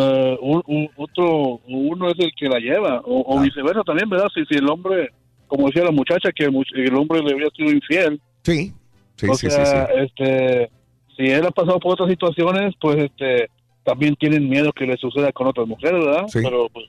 eh, 0.00 0.38
un- 0.40 0.62
un- 0.66 0.90
otro, 0.96 1.60
uno 1.68 2.08
es 2.08 2.18
el 2.18 2.32
que 2.36 2.48
la 2.48 2.58
lleva, 2.58 3.00
o, 3.04 3.22
o 3.36 3.40
viceversa 3.40 3.82
también, 3.84 4.08
¿verdad? 4.10 4.26
Si, 4.34 4.44
si 4.46 4.54
el 4.56 4.68
hombre, 4.68 5.10
como 5.46 5.66
decía 5.66 5.84
la 5.84 5.90
muchacha, 5.92 6.30
que 6.34 6.44
el, 6.44 6.94
hombre 6.96 7.22
le 7.22 7.34
había 7.34 7.50
sido 7.56 7.70
infiel. 7.70 8.20
Sí, 8.42 8.72
sí, 9.16 9.28
o 9.28 9.34
sí, 9.34 9.48
sea, 9.50 9.86
sí, 9.86 9.92
sí. 9.94 10.00
este, 10.04 10.70
si 11.16 11.22
él 11.30 11.46
ha 11.46 11.50
pasado 11.50 11.78
por 11.78 11.92
otras 11.92 12.08
situaciones, 12.10 12.74
pues, 12.80 12.96
este, 12.96 13.48
también 13.84 14.16
tienen 14.16 14.48
miedo 14.48 14.72
que 14.72 14.86
le 14.86 14.96
suceda 14.96 15.30
con 15.32 15.46
otras 15.46 15.68
mujeres, 15.68 16.04
¿verdad? 16.04 16.26
Sí. 16.28 16.40
Pero, 16.42 16.68
pues, 16.72 16.86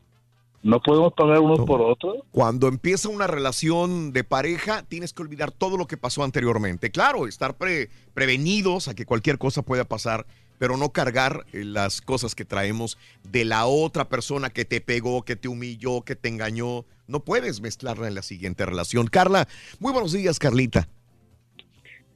no 0.64 0.82
podemos 0.82 1.14
pagar 1.14 1.40
unos 1.40 1.60
por 1.66 1.82
otros. 1.82 2.18
Cuando 2.32 2.68
empieza 2.68 3.10
una 3.10 3.28
relación 3.28 4.14
de 4.14 4.24
pareja, 4.24 4.84
tienes 4.88 5.14
que 5.14 5.22
olvidar 5.22 5.52
todo 5.52 5.78
lo 5.78 5.86
que 5.88 5.98
pasó 5.98 6.24
anteriormente. 6.24 6.90
Claro, 6.90 7.28
estar 7.28 7.56
pre- 7.58 7.90
prevenidos 8.14 8.88
a 8.88 8.94
que 8.96 9.06
cualquier 9.06 9.38
cosa 9.38 9.62
pueda 9.62 9.84
pasar, 9.84 10.26
pero 10.60 10.78
no 10.78 10.90
cargar 10.90 11.46
eh, 11.52 11.64
las 11.66 12.00
cosas 12.02 12.34
que 12.34 12.46
traemos 12.46 12.98
de 13.30 13.44
la 13.44 13.66
otra 13.66 14.08
persona 14.08 14.50
que 14.50 14.64
te 14.66 14.80
pegó, 14.82 15.24
que 15.24 15.36
te 15.36 15.50
humilló, 15.50 16.02
que 16.02 16.16
te 16.16 16.30
engañó. 16.30 16.86
No 17.08 17.20
puedes 17.20 17.60
mezclarla 17.60 18.08
en 18.08 18.16
la 18.16 18.22
siguiente 18.22 18.66
relación. 18.66 19.08
Carla, 19.08 19.48
muy 19.80 19.92
buenos 19.92 20.14
días, 20.14 20.40
Carlita. 20.40 20.88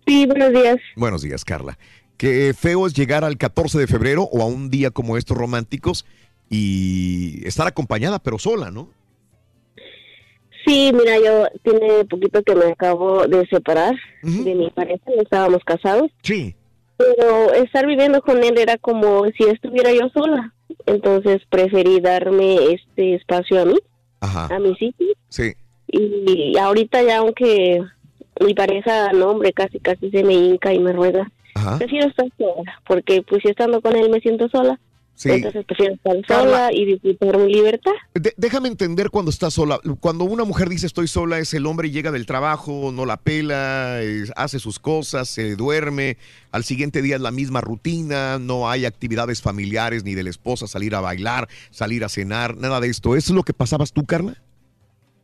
Sí, 0.08 0.26
buenos 0.26 0.52
días. 0.54 0.78
Buenos 0.96 1.22
días, 1.22 1.44
Carla. 1.44 1.78
Qué 2.16 2.56
feo 2.58 2.88
es 2.88 2.94
llegar 2.94 3.24
al 3.24 3.38
14 3.38 3.78
de 3.78 3.88
febrero 3.88 4.24
o 4.24 4.42
a 4.42 4.46
un 4.46 4.70
día 4.70 4.90
como 4.90 5.18
estos 5.18 5.38
románticos 5.38 6.06
y 6.50 7.46
estar 7.48 7.68
acompañada, 7.68 8.20
pero 8.20 8.38
sola, 8.40 8.72
¿no? 8.72 8.90
Sí, 10.66 10.92
mira, 10.94 11.18
yo 11.18 11.46
tiene 11.64 12.04
poquito 12.06 12.44
que 12.44 12.54
me 12.54 12.66
acabo 12.66 13.26
de 13.26 13.48
separar 13.48 13.96
de 14.22 14.54
mi 14.54 14.70
pareja, 14.70 15.02
no 15.16 15.22
estábamos 15.22 15.64
casados. 15.64 16.12
Sí. 16.24 16.56
Pero 16.98 17.54
estar 17.54 17.86
viviendo 17.88 18.22
con 18.22 18.44
él 18.44 18.58
era 18.58 18.78
como 18.78 19.26
si 19.38 19.46
estuviera 19.46 19.94
yo 19.94 20.10
sola. 20.14 20.54
Entonces 20.86 21.42
preferí 21.50 22.02
darme 22.02 22.74
este 22.74 23.16
espacio 23.16 23.62
a 23.62 23.66
mí, 23.66 23.78
Ajá. 24.20 24.54
a 24.54 24.60
mis 24.60 24.82
hijos. 24.82 25.08
Sí. 25.30 25.54
Y 25.88 26.58
ahorita 26.58 27.02
ya 27.02 27.20
aunque 27.20 27.82
mi 28.44 28.54
pareja, 28.54 29.14
no 29.14 29.30
hombre, 29.30 29.54
casi 29.54 29.80
casi 29.80 30.10
se 30.10 30.24
me 30.24 30.34
hinca 30.34 30.74
y 30.74 30.80
me 30.80 30.92
ruega. 30.92 31.32
Ajá. 31.56 31.78
Prefiero 31.78 32.08
estar 32.10 32.28
sola, 32.38 32.82
porque 32.86 33.22
pues 33.22 33.42
si 33.42 33.50
estando 33.50 33.82
con 33.82 33.96
él 33.96 34.10
me 34.10 34.20
siento 34.20 34.50
sola. 34.50 34.78
Sí. 35.18 35.32
Entonces 35.32 35.66
prefiero 35.66 35.96
estar 35.96 36.16
Carla. 36.28 36.44
sola 36.44 36.70
y 36.72 36.86
disfrutar 36.86 37.40
mi 37.40 37.52
libertad. 37.52 37.92
De- 38.14 38.36
déjame 38.38 38.68
entender 38.68 39.10
cuando 39.10 39.32
estás 39.32 39.56
sola. 39.56 39.80
Cuando 40.00 40.26
una 40.26 40.44
mujer 40.44 40.70
dice 40.70 40.86
estoy 40.86 41.08
sola, 41.08 41.40
es 41.40 41.56
el 41.56 41.66
hombre 41.66 41.90
llega 41.90 42.12
del 42.12 42.28
trabajo, 42.28 42.92
no 42.94 43.04
la 43.08 43.18
pela, 43.18 44.00
hace 44.36 44.60
sus 44.60 44.78
cosas, 44.78 45.28
se 45.28 45.56
duerme. 45.56 46.18
Al 46.52 46.64
siguiente 46.64 47.02
día 47.02 47.16
es 47.16 47.22
la 47.22 47.32
misma 47.32 47.62
rutina, 47.62 48.38
no 48.38 48.70
hay 48.70 48.86
actividades 48.86 49.42
familiares 49.42 50.04
ni 50.04 50.14
de 50.14 50.22
la 50.22 50.30
esposa, 50.30 50.68
salir 50.68 50.94
a 50.94 51.02
bailar, 51.02 51.48
salir 51.72 52.04
a 52.04 52.10
cenar, 52.10 52.56
nada 52.56 52.80
de 52.80 52.88
esto. 52.90 53.16
¿Eso 53.16 53.32
es 53.34 53.36
lo 53.36 53.42
que 53.42 53.54
pasabas 53.54 53.94
tú, 53.94 54.06
Carla? 54.06 54.36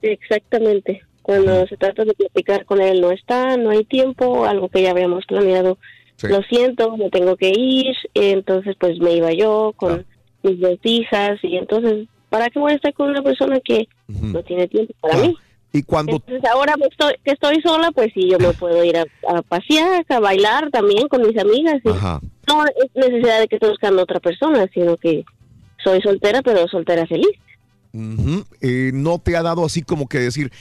Sí, 0.01 0.07
exactamente. 0.07 1.03
Cuando 1.21 1.67
se 1.67 1.77
trata 1.77 2.03
de 2.03 2.15
platicar 2.15 2.65
con 2.65 2.81
él 2.81 2.99
no 2.99 3.11
está, 3.11 3.57
no 3.57 3.69
hay 3.69 3.85
tiempo, 3.85 4.45
algo 4.45 4.69
que 4.69 4.81
ya 4.81 4.89
habíamos 4.89 5.23
planeado. 5.27 5.77
Lo 6.21 6.41
siento, 6.43 6.95
me 6.95 7.09
tengo 7.09 7.35
que 7.35 7.49
ir, 7.49 7.95
entonces 8.13 8.75
pues 8.79 8.97
me 8.99 9.15
iba 9.15 9.33
yo 9.33 9.73
con 9.75 10.05
mis 10.41 10.59
dos 10.59 10.77
hijas 10.83 11.39
y 11.43 11.57
entonces, 11.57 12.07
¿para 12.29 12.49
qué 12.49 12.59
voy 12.59 12.71
a 12.71 12.75
estar 12.75 12.93
con 12.93 13.09
una 13.09 13.21
persona 13.21 13.59
que 13.59 13.87
no 14.07 14.41
tiene 14.43 14.67
tiempo 14.67 14.93
para 15.01 15.17
mí? 15.17 15.35
Y 15.75 15.81
cuando 15.81 16.13
Entonces 16.13 16.43
ahora 16.51 16.77
me 16.77 16.85
estoy, 16.85 17.13
que 17.25 17.31
estoy 17.31 17.59
sola, 17.61 17.91
pues 17.91 18.11
sí, 18.13 18.29
yo 18.29 18.37
me 18.37 18.53
puedo 18.53 18.83
ir 18.83 18.95
a, 18.95 19.05
a 19.27 19.41
pasear, 19.41 20.05
a 20.07 20.19
bailar 20.19 20.69
también 20.69 21.07
con 21.07 21.23
mis 21.23 21.37
amigas. 21.37 21.81
y 21.83 21.89
Ajá. 21.89 22.21
No 22.47 22.63
es 22.65 22.91
necesidad 22.93 23.39
de 23.39 23.47
que 23.47 23.55
esté 23.55 23.67
buscando 23.67 24.03
otra 24.03 24.19
persona, 24.19 24.67
sino 24.73 24.95
que 24.97 25.25
soy 25.83 25.99
soltera, 26.01 26.41
pero 26.43 26.67
soltera 26.67 27.07
feliz. 27.07 27.31
Ujú. 27.91 28.43
Eh, 28.61 28.91
no 28.93 29.19
te 29.19 29.35
ha 29.35 29.41
dado 29.41 29.65
así 29.65 29.81
como 29.81 30.07
que 30.07 30.19
decir, 30.19 30.51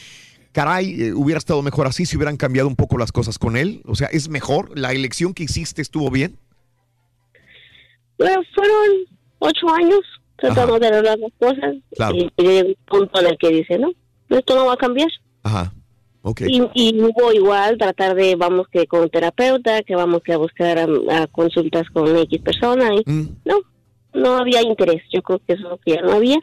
caray, 0.53 1.03
eh, 1.03 1.13
hubiera 1.15 1.39
estado 1.39 1.63
mejor 1.63 1.87
así 1.87 2.07
si 2.07 2.17
hubieran 2.17 2.37
cambiado 2.37 2.69
un 2.69 2.77
poco 2.77 2.99
las 2.99 3.11
cosas 3.13 3.39
con 3.39 3.57
él. 3.57 3.83
O 3.87 3.95
sea, 3.95 4.09
¿es 4.09 4.29
mejor? 4.29 4.79
¿La 4.79 4.93
elección 4.93 5.35
que 5.35 5.45
hiciste 5.45 5.83
estuvo 5.83 6.11
bien? 6.11 6.37
Bueno, 8.19 8.41
fueron 8.55 8.77
ocho 9.39 9.69
años 9.75 10.01
tratando 10.37 10.79
de 10.79 10.87
arreglar 10.89 11.19
las 11.19 11.33
cosas 11.39 11.75
Claro. 11.97 12.15
y 12.17 12.31
llega 12.37 12.69
un 12.69 12.75
punto 12.87 13.21
en 13.21 13.27
el 13.29 13.39
que 13.39 13.49
dice, 13.51 13.79
no, 13.79 13.93
esto 14.29 14.55
no 14.55 14.67
va 14.67 14.75
a 14.75 14.77
cambiar. 14.77 15.09
Ajá. 15.43 15.73
Ok. 16.23 16.43
Y, 16.47 16.63
y 16.75 17.01
hubo 17.01 17.33
igual 17.33 17.77
tratar 17.79 18.15
de, 18.15 18.37
vamos 18.37 18.67
que 18.71 18.87
con 18.87 19.09
terapeuta, 19.11 19.83
que 19.83 19.97
vamos 19.97 20.23
que 20.25 20.33
a 20.33 20.37
buscar 20.37 20.79
a, 20.79 20.87
a 21.23 21.27
consultas 21.27 21.89
con 21.93 22.17
X 22.17 22.41
persona. 22.43 22.91
Y 22.95 23.03
Mm. 23.11 23.37
No, 23.45 23.57
no 24.15 24.37
había 24.37 24.63
interés. 24.63 25.03
Yo 25.13 25.21
creo 25.23 25.41
que 25.45 25.55
eso 25.55 25.65
es 25.65 25.71
lo 25.71 25.79
que 25.79 25.95
ya 25.95 26.03
no 26.03 26.13
había. 26.13 26.39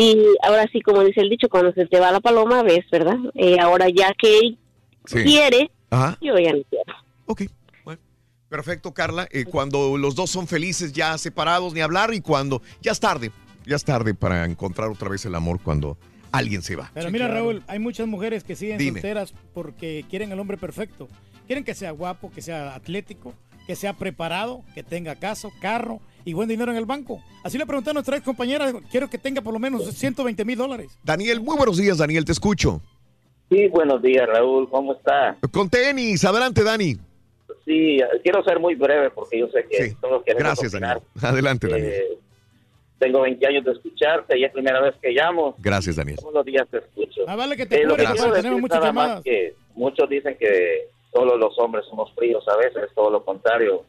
Y 0.00 0.16
ahora 0.42 0.64
sí, 0.72 0.80
como 0.80 1.02
dice 1.02 1.20
el 1.22 1.28
dicho, 1.28 1.48
cuando 1.48 1.72
se 1.72 1.86
te 1.86 1.98
va 1.98 2.12
la 2.12 2.20
paloma, 2.20 2.62
ves, 2.62 2.84
¿verdad? 2.90 3.16
Eh, 3.34 3.56
ahora 3.60 3.86
ya 3.88 4.14
que 4.16 4.38
él 4.38 4.58
Sí. 5.06 5.24
quiere, 5.24 5.70
Ajá. 5.90 6.16
yo 6.20 6.38
ya 6.38 6.52
no 6.52 6.62
quiero. 6.70 6.94
Perfecto, 8.48 8.94
Carla. 8.94 9.28
Eh, 9.30 9.44
cuando 9.44 9.98
los 9.98 10.14
dos 10.14 10.30
son 10.30 10.46
felices, 10.46 10.92
ya 10.94 11.18
separados, 11.18 11.74
ni 11.74 11.80
hablar, 11.80 12.14
y 12.14 12.20
cuando 12.22 12.62
ya 12.80 12.92
es 12.92 13.00
tarde, 13.00 13.30
ya 13.66 13.76
es 13.76 13.84
tarde 13.84 14.14
para 14.14 14.46
encontrar 14.46 14.88
otra 14.88 15.10
vez 15.10 15.26
el 15.26 15.34
amor 15.34 15.60
cuando 15.62 15.98
alguien 16.32 16.62
se 16.62 16.74
va. 16.74 16.90
Pero 16.94 17.10
mira, 17.10 17.28
Raúl, 17.28 17.62
hay 17.66 17.78
muchas 17.78 18.06
mujeres 18.06 18.44
que 18.44 18.56
siguen 18.56 18.78
Dime. 18.78 19.00
solteras 19.00 19.34
porque 19.52 20.04
quieren 20.08 20.32
al 20.32 20.40
hombre 20.40 20.56
perfecto. 20.56 21.08
Quieren 21.46 21.62
que 21.64 21.74
sea 21.74 21.90
guapo, 21.90 22.30
que 22.30 22.40
sea 22.40 22.74
atlético, 22.74 23.34
que 23.66 23.76
sea 23.76 23.92
preparado, 23.92 24.62
que 24.74 24.82
tenga 24.82 25.14
casa, 25.16 25.50
carro 25.60 26.00
y 26.28 26.34
buen 26.34 26.46
dinero 26.48 26.70
en 26.70 26.76
el 26.76 26.84
banco. 26.84 27.22
Así 27.42 27.56
le 27.56 27.64
pregunté 27.64 27.88
a 27.90 27.92
nuestra 27.94 28.16
ex 28.16 28.24
compañera, 28.24 28.70
quiero 28.90 29.08
que 29.08 29.16
tenga 29.16 29.40
por 29.40 29.54
lo 29.54 29.58
menos 29.58 29.82
120 29.86 30.44
mil 30.44 30.58
dólares. 30.58 30.98
Daniel, 31.02 31.40
muy 31.40 31.56
buenos 31.56 31.78
días, 31.78 31.96
Daniel, 31.98 32.24
te 32.26 32.32
escucho. 32.32 32.82
Sí, 33.50 33.66
buenos 33.68 34.02
días, 34.02 34.26
Raúl. 34.28 34.68
¿Cómo 34.68 34.92
está? 34.92 35.38
Con 35.50 35.70
tenis, 35.70 36.22
adelante, 36.26 36.62
Dani. 36.62 36.96
Sí, 37.64 37.98
quiero 38.22 38.42
ser 38.44 38.60
muy 38.60 38.74
breve 38.74 39.08
porque 39.10 39.38
yo 39.40 39.48
sé 39.48 39.64
que 39.70 39.94
todos 40.02 40.22
queremos 40.22 40.44
Gracias, 40.44 40.74
opinar. 40.74 41.00
Daniel. 41.14 41.32
Adelante, 41.32 41.66
Daniel. 41.68 41.92
Eh, 41.92 42.18
tengo 42.98 43.20
20 43.22 43.46
años 43.46 43.64
de 43.64 43.72
escucharte 43.72 44.38
y 44.38 44.44
es 44.44 44.52
primera 44.52 44.82
vez 44.82 44.94
que 45.00 45.10
llamo. 45.12 45.54
Gracias, 45.58 45.96
Daniel. 45.96 46.18
Todos 46.20 46.34
los 46.34 46.44
días 46.44 46.66
te 46.70 46.78
escucho. 46.78 47.22
Ah, 47.26 47.36
vale 47.36 47.56
que 47.56 47.64
te 47.64 47.80
Eh, 47.80 47.84
lo 47.86 47.96
que 47.96 48.04
tenemos 48.34 48.60
muchas 48.60 48.80
nada 48.80 48.92
más 48.92 49.04
llamadas. 49.06 49.24
que 49.24 49.54
muchos 49.74 50.08
dicen 50.10 50.36
que 50.38 50.88
solo 51.10 51.38
los 51.38 51.58
hombres 51.58 51.86
somos 51.88 52.12
fríos 52.14 52.44
a 52.48 52.56
veces, 52.58 52.90
todo 52.94 53.10
lo 53.10 53.24
contrario. 53.24 53.84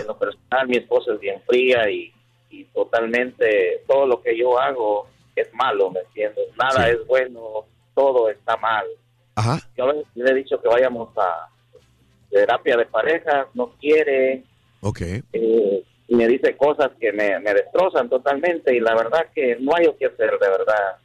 En 0.00 0.06
lo 0.06 0.18
personal, 0.18 0.68
mi 0.68 0.76
esposa 0.76 1.12
es 1.14 1.20
bien 1.20 1.40
fría 1.46 1.88
y, 1.90 2.12
y 2.50 2.64
totalmente 2.66 3.82
todo 3.88 4.06
lo 4.06 4.20
que 4.22 4.36
yo 4.36 4.58
hago 4.60 5.06
es 5.36 5.52
malo, 5.54 5.90
¿me 5.90 6.00
entiendes? 6.00 6.48
Nada 6.56 6.84
Sí. 6.86 6.90
es 6.92 7.06
bueno, 7.06 7.64
todo 7.94 8.28
está 8.28 8.56
mal. 8.56 8.86
Ajá. 9.36 9.58
Yo 9.76 9.86
veces 9.86 10.06
le 10.14 10.30
he 10.30 10.34
dicho 10.34 10.60
que 10.60 10.68
vayamos 10.68 11.08
a 11.16 11.48
terapia 12.30 12.76
de 12.76 12.86
parejas, 12.86 13.46
no 13.54 13.70
quiere, 13.80 14.44
Ok. 14.82 15.00
eh, 15.32 15.82
y 16.08 16.14
me 16.14 16.26
dice 16.26 16.56
cosas 16.56 16.90
que 17.00 17.12
me, 17.12 17.38
me 17.40 17.54
destrozan 17.54 18.08
totalmente 18.08 18.74
y 18.74 18.80
la 18.80 18.94
verdad 18.94 19.26
que 19.34 19.56
no 19.60 19.72
hay 19.76 19.86
que 19.98 20.06
hacer, 20.06 20.30
de 20.38 20.48
verdad. 20.48 20.96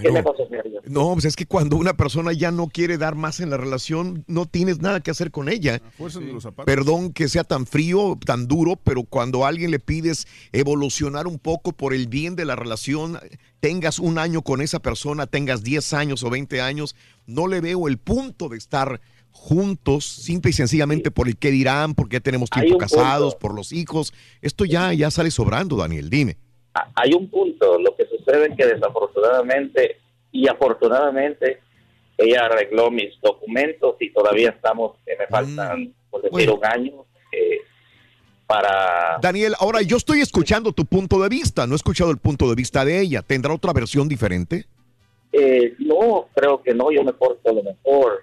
¿Qué 0.00 0.10
me 0.10 0.18
aconsejaría? 0.18 0.80
No, 0.86 1.12
pues 1.12 1.24
es 1.26 1.36
que 1.36 1.46
cuando 1.46 1.76
una 1.76 1.96
persona 1.96 2.32
ya 2.32 2.50
no 2.50 2.68
quiere 2.68 2.98
dar 2.98 3.14
más 3.14 3.40
en 3.40 3.50
la 3.50 3.56
relación, 3.56 4.24
no 4.26 4.46
tienes 4.46 4.80
nada 4.80 5.00
que 5.00 5.10
hacer 5.10 5.30
con 5.30 5.48
ella. 5.48 5.80
Los. 5.98 6.18
Perdón 6.64 7.12
que 7.12 7.28
sea 7.28 7.44
tan 7.44 7.66
frío, 7.66 8.18
tan 8.24 8.48
duro, 8.48 8.76
pero 8.76 9.04
cuando 9.04 9.44
a 9.44 9.48
alguien 9.48 9.70
le 9.70 9.78
pides 9.78 10.26
evolucionar 10.52 11.26
un 11.26 11.38
poco 11.38 11.72
por 11.72 11.94
el 11.94 12.08
bien 12.08 12.36
de 12.36 12.44
la 12.44 12.56
relación, 12.56 13.18
tengas 13.60 13.98
un 13.98 14.18
año 14.18 14.42
con 14.42 14.60
esa 14.60 14.80
persona, 14.80 15.26
tengas 15.26 15.62
10 15.62 15.92
años 15.94 16.22
o 16.24 16.30
20 16.30 16.60
años, 16.60 16.96
no 17.26 17.46
le 17.46 17.60
veo 17.60 17.88
el 17.88 17.98
punto 17.98 18.48
de 18.48 18.58
estar 18.58 19.00
juntos, 19.30 20.04
simple 20.04 20.50
y 20.50 20.54
sencillamente 20.54 21.10
por 21.10 21.28
el 21.28 21.36
qué 21.36 21.50
dirán, 21.50 21.94
porque 21.94 22.16
ya 22.16 22.20
tenemos 22.20 22.50
tiempo 22.50 22.78
casados, 22.78 23.34
punto. 23.34 23.38
por 23.38 23.54
los 23.54 23.72
hijos. 23.72 24.12
Esto 24.40 24.64
ya, 24.64 24.92
ya 24.94 25.10
sale 25.10 25.30
sobrando, 25.30 25.76
Daniel, 25.76 26.10
dime. 26.10 26.38
Ah, 26.74 26.90
Hay 26.96 27.12
un 27.12 27.28
punto, 27.28 27.78
lo 27.78 27.94
que 27.96 28.06
sucede 28.26 28.54
que 28.56 28.66
desafortunadamente 28.66 29.96
y 30.32 30.48
afortunadamente 30.48 31.60
ella 32.18 32.46
arregló 32.46 32.90
mis 32.90 33.18
documentos 33.20 33.96
y 34.00 34.12
todavía 34.12 34.50
estamos, 34.50 34.96
que 35.04 35.16
me 35.16 35.26
faltan, 35.26 35.94
por 36.10 36.22
decir, 36.22 36.50
un 36.50 36.64
año 36.64 37.04
eh, 37.32 37.58
para... 38.46 39.18
Daniel, 39.20 39.54
ahora 39.58 39.82
yo 39.82 39.96
estoy 39.96 40.20
escuchando 40.20 40.72
tu 40.72 40.86
punto 40.86 41.22
de 41.22 41.28
vista, 41.28 41.66
no 41.66 41.74
he 41.74 41.76
escuchado 41.76 42.10
el 42.10 42.18
punto 42.18 42.48
de 42.48 42.54
vista 42.54 42.84
de 42.84 43.00
ella. 43.00 43.22
¿Tendrá 43.22 43.52
otra 43.52 43.72
versión 43.72 44.08
diferente? 44.08 44.66
Eh, 45.32 45.74
no, 45.78 46.28
creo 46.34 46.62
que 46.62 46.74
no, 46.74 46.90
yo 46.90 47.04
me 47.04 47.12
porto 47.12 47.52
lo 47.52 47.62
mejor. 47.62 48.22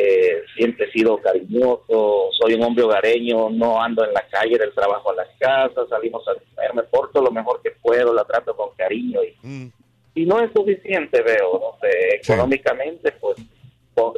Eh, 0.00 0.44
siempre 0.56 0.86
he 0.86 0.92
sido 0.92 1.18
cariñoso, 1.18 2.28
soy 2.30 2.54
un 2.54 2.62
hombre 2.62 2.84
hogareño, 2.84 3.50
no 3.50 3.82
ando 3.82 4.04
en 4.04 4.14
la 4.14 4.24
calle 4.28 4.56
del 4.56 4.72
trabajo 4.72 5.10
a 5.10 5.16
la 5.16 5.26
casa, 5.40 5.88
salimos 5.88 6.22
a 6.28 6.34
comer, 6.34 6.72
me 6.72 6.82
porto 6.84 7.20
lo 7.20 7.32
mejor 7.32 7.60
que 7.62 7.72
puedo, 7.82 8.14
la 8.14 8.24
trato 8.24 8.54
con 8.54 8.70
cariño 8.76 9.18
y, 9.24 9.72
y 10.14 10.24
no 10.24 10.40
es 10.40 10.52
suficiente, 10.54 11.20
veo, 11.22 11.58
no 11.58 11.78
sé, 11.80 12.14
económicamente 12.14 13.10
pues 13.20 13.38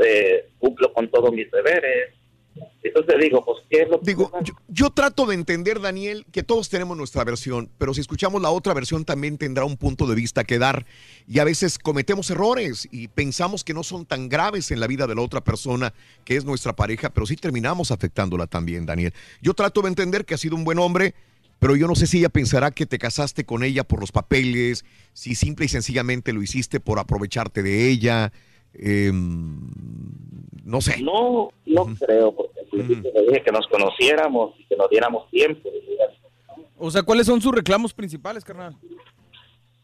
eh, 0.05 0.51
cumplo 0.59 0.93
con 0.93 1.09
todos 1.09 1.33
mis 1.33 1.51
deberes. 1.51 2.15
Entonces 2.83 3.15
digo, 3.21 3.45
pues, 3.45 3.59
¿qué 3.69 3.83
es 3.83 3.89
lo 3.89 4.01
que 4.01 4.07
Digo, 4.07 4.31
yo, 4.43 4.55
yo 4.69 4.91
trato 4.91 5.27
de 5.27 5.35
entender, 5.35 5.81
Daniel, 5.81 6.27
que 6.33 6.43
todos 6.43 6.69
tenemos 6.69 6.97
nuestra 6.97 7.25
versión, 7.25 7.71
pero 7.79 7.95
si 7.95 8.01
escuchamos 8.01 8.41
la 8.41 8.51
otra 8.51 8.75
versión 8.75 9.05
también 9.05 9.39
tendrá 9.39 9.65
un 9.65 9.77
punto 9.77 10.07
de 10.07 10.15
vista 10.15 10.45
que 10.45 10.59
dar. 10.59 10.87
Y 11.27 11.39
a 11.39 11.45
veces 11.45 11.79
cometemos 11.79 12.31
errores 12.31 12.89
y 12.91 13.09
pensamos 13.09 13.65
que 13.65 13.75
no 13.75 13.83
son 13.83 14.07
tan 14.07 14.29
graves 14.29 14.71
en 14.71 14.81
la 14.81 14.87
vida 14.87 15.07
de 15.07 15.15
la 15.15 15.23
otra 15.23 15.43
persona, 15.43 15.93
que 16.25 16.37
es 16.37 16.45
nuestra 16.45 16.75
pareja, 16.75 17.11
pero 17.11 17.27
sí 17.27 17.37
terminamos 17.37 17.91
afectándola 17.91 18.47
también, 18.47 18.87
Daniel. 18.87 19.13
Yo 19.43 19.55
trato 19.55 19.83
de 19.83 19.89
entender 19.89 20.25
que 20.25 20.35
ha 20.35 20.39
sido 20.39 20.57
un 20.57 20.65
buen 20.65 20.79
hombre, 20.79 21.15
pero 21.59 21.77
yo 21.77 21.87
no 21.87 21.95
sé 21.95 22.07
si 22.07 22.19
ella 22.19 22.31
pensará 22.31 22.71
que 22.71 22.87
te 22.87 22.99
casaste 22.99 23.45
con 23.45 23.63
ella 23.63 23.85
por 23.85 24.01
los 24.01 24.13
papeles, 24.13 24.85
si 25.13 25.35
simple 25.35 25.67
y 25.67 25.69
sencillamente 25.69 26.33
lo 26.33 26.43
hiciste 26.43 26.81
por 26.81 26.99
aprovecharte 26.99 27.63
de 27.63 27.91
ella. 27.91 28.33
Em, 28.75 29.71
no 30.65 30.81
sé. 30.81 31.03
No, 31.03 31.51
no 31.67 31.87
creo, 31.99 32.35
porque 32.35 32.61
al 32.61 32.67
principio 32.67 33.11
le 33.15 33.23
dije 33.23 33.43
que 33.43 33.53
nos 33.53 33.67
conociéramos 33.69 34.55
y 34.59 34.65
que 34.65 34.77
nos 34.77 34.89
diéramos 34.91 35.29
tiempo. 35.31 35.69
O 36.79 36.91
sea, 36.91 37.03
¿cuáles 37.03 37.27
son 37.27 37.41
sus 37.43 37.55
reclamos 37.55 37.93
principales, 37.93 38.45
carnal? 38.45 38.75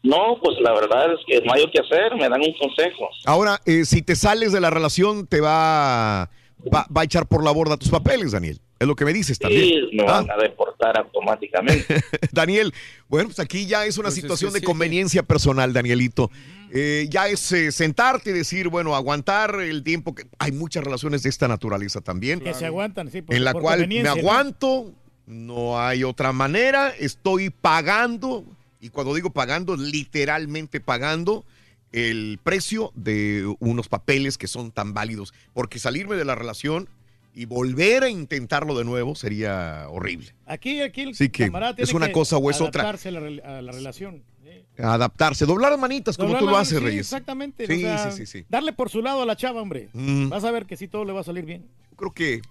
No, 0.03 0.39
pues 0.41 0.57
la 0.61 0.73
verdad 0.73 1.13
es 1.13 1.19
que 1.27 1.45
no 1.45 1.53
hay 1.53 1.69
que 1.71 1.81
hacer, 1.81 2.15
me 2.15 2.29
dan 2.29 2.41
un 2.41 2.53
consejo. 2.53 3.09
Ahora, 3.25 3.59
eh, 3.65 3.83
si 3.83 4.01
te 4.01 4.15
sales 4.15 4.51
de 4.51 4.61
la 4.61 4.69
relación, 4.69 5.27
¿te 5.27 5.41
va, 5.41 6.29
va, 6.73 6.87
va 6.95 7.01
a 7.01 7.03
echar 7.03 7.27
por 7.27 7.43
la 7.43 7.51
borda 7.51 7.77
tus 7.77 7.89
papeles, 7.89 8.31
Daniel. 8.31 8.59
Es 8.79 8.87
lo 8.87 8.95
que 8.95 9.05
me 9.05 9.13
dices 9.13 9.39
también. 9.39 9.63
Sí, 9.63 9.95
me 9.95 10.03
Ah, 10.03 10.21
van 10.21 10.31
a 10.31 10.37
deportar 10.37 10.99
automáticamente. 10.99 12.01
Daniel, 12.31 12.73
bueno, 13.07 13.29
pues 13.29 13.39
aquí 13.39 13.65
ya 13.65 13.85
es 13.85 13.97
una 13.97 14.05
Pues 14.09 14.17
es 14.17 14.21
situación 14.21 14.53
de 14.53 14.59
sí. 14.59 14.65
conveniencia 14.65 15.23
personal, 15.23 15.73
Danielito. 15.73 16.29
Eh, 16.71 17.07
ya 17.09 17.27
es 17.27 17.51
eh, 17.53 17.71
sentarte 17.71 18.29
y 18.29 18.33
decir, 18.33 18.67
bueno, 18.67 18.95
aguantar 18.95 19.55
el 19.61 19.83
tiempo 19.83 20.13
que 20.13 20.25
hay 20.37 20.51
muchas 20.51 20.83
relaciones 20.83 21.23
de 21.23 21.29
esta 21.29 21.47
naturaleza 21.47 22.01
también. 22.01 22.39
Que 22.39 22.53
se 22.53 22.65
aguantan, 22.67 23.09
sí. 23.09 23.21
por- 23.23 23.35
en 23.35 23.43
la 23.45 23.53
por 23.53 23.61
cual 23.63 23.87
me 23.87 24.07
aguanto, 24.07 24.93
no 25.25 25.79
hay 25.79 26.03
otra 26.03 26.31
manera, 26.31 26.89
estoy 26.99 27.49
pagando, 27.49 28.43
y 28.79 28.89
cuando 28.89 29.15
digo 29.15 29.31
pagando, 29.31 29.75
literalmente 29.75 30.79
pagando 30.81 31.45
el 31.91 32.39
precio 32.43 32.91
de 32.95 33.55
unos 33.59 33.87
papeles 33.87 34.37
que 34.37 34.47
son 34.47 34.71
tan 34.71 34.93
válidos, 34.93 35.33
porque 35.53 35.79
salirme 35.79 36.15
de 36.15 36.25
la 36.25 36.35
relación 36.35 36.89
y 37.33 37.45
volver 37.45 38.03
a 38.03 38.09
intentarlo 38.09 38.75
de 38.75 38.83
nuevo 38.83 39.13
sería 39.15 39.85
horrible. 39.89 40.33
Aquí, 40.47 40.81
aquí 40.81 41.01
el 41.01 41.15
Sí 41.15 41.29
que 41.29 41.45
camarada 41.45 41.75
es 41.77 41.93
una 41.93 42.07
que 42.07 42.13
cosa 42.13 42.37
o 42.37 42.49
es 42.49 42.61
otra. 42.61 42.81
adaptarse 42.81 43.09
A 43.09 43.61
la, 43.61 43.71
relación. 43.71 44.23
Adaptarse, 44.79 45.45
doblar 45.45 45.77
manitas 45.77 46.17
como 46.17 46.37
tú 46.37 46.45
lo 46.47 46.57
haces, 46.57 46.79
sí, 46.79 46.83
Reyes. 46.83 47.01
Exactamente. 47.01 47.67
Sí, 47.67 47.73
o 47.73 47.79
sea, 47.79 48.11
sí, 48.11 48.25
sí, 48.25 48.25
sí. 48.25 48.45
Darle 48.49 48.73
por 48.73 48.89
su 48.89 49.01
lado 49.01 49.21
a 49.21 49.25
la 49.25 49.35
chava, 49.35 49.61
hombre. 49.61 49.89
Mm. 49.93 50.29
Vas 50.29 50.43
a 50.43 50.51
ver 50.51 50.65
que 50.65 50.77
sí 50.77 50.87
todo 50.87 51.05
le 51.05 51.13
va 51.13 51.21
a 51.21 51.23
salir 51.23 51.45
bien. 51.45 51.65
Creo 51.95 52.11
que. 52.11 52.41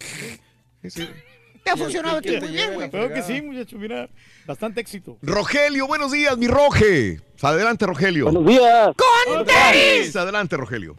Te 1.66 1.72
ha 1.72 1.76
funcionado 1.76 2.18
aquí 2.18 2.36
muy 2.38 2.48
bien, 2.52 2.74
güey. 2.74 2.88
Creo 2.90 3.12
que 3.12 3.22
sí, 3.24 3.42
muchacho, 3.42 3.76
mira. 3.76 4.08
Bastante 4.46 4.80
éxito. 4.80 5.18
Rogelio, 5.20 5.88
buenos 5.88 6.12
días, 6.12 6.38
mi 6.38 6.46
Roge. 6.46 7.20
Adelante, 7.42 7.84
Rogelio. 7.86 8.26
Buenos 8.26 8.46
días. 8.46 8.90
¡Con 8.96 9.44
tenis! 9.44 10.14
Adelante, 10.14 10.56
Rogelio. 10.56 10.96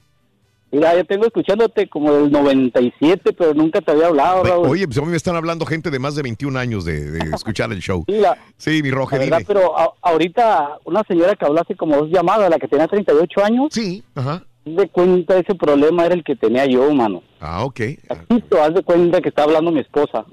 Mira, 0.70 0.94
yo 0.98 1.06
tengo 1.06 1.26
escuchándote 1.26 1.88
como 1.88 2.12
del 2.12 2.30
97, 2.30 3.32
pero 3.32 3.54
nunca 3.54 3.80
te 3.80 3.92
había 3.94 4.08
hablado, 4.08 4.44
Raúl. 4.44 4.68
Oye, 4.68 4.86
pues 4.86 4.98
a 4.98 5.02
mí 5.04 5.08
me 5.08 5.16
están 5.16 5.38
hablando 5.38 5.66
gente 5.66 5.90
de 5.90 6.00
más 6.00 6.16
de 6.16 6.24
21 6.24 6.60
años 6.60 6.84
de, 6.84 7.12
de 7.12 7.20
escuchar 7.34 7.72
el 7.72 7.80
show. 7.80 8.04
Sí, 8.06 8.16
la- 8.18 8.38
Sí, 8.58 8.84
mi 8.84 8.92
Roge, 8.92 9.16
La 9.16 9.24
verdad, 9.24 9.38
dime. 9.38 9.48
pero 9.48 9.80
a- 9.80 9.94
ahorita 10.02 10.80
una 10.84 11.02
señora 11.08 11.34
que 11.36 11.46
habló 11.46 11.62
hace 11.62 11.78
como 11.78 11.96
dos 11.96 12.10
llamadas, 12.12 12.50
la 12.50 12.60
que 12.60 12.68
tenía 12.68 12.86
38 12.90 13.46
años. 13.46 13.68
Sí, 13.72 14.04
ajá. 14.14 14.44
Haz 14.68 14.76
de 14.76 14.90
cuenta, 14.90 15.38
ese 15.38 15.56
problema 15.56 16.06
era 16.06 16.16
el 16.16 16.24
que 16.24 16.36
tenía 16.36 16.66
yo, 16.66 16.94
mano. 16.94 17.24
Ah, 17.40 17.64
ok. 17.64 17.82
Justo, 18.30 18.62
haz 18.62 18.74
de 18.74 18.84
cuenta 18.84 19.22
que 19.22 19.30
está 19.30 19.44
hablando 19.44 19.72
mi 19.72 19.80
esposa. 19.80 20.26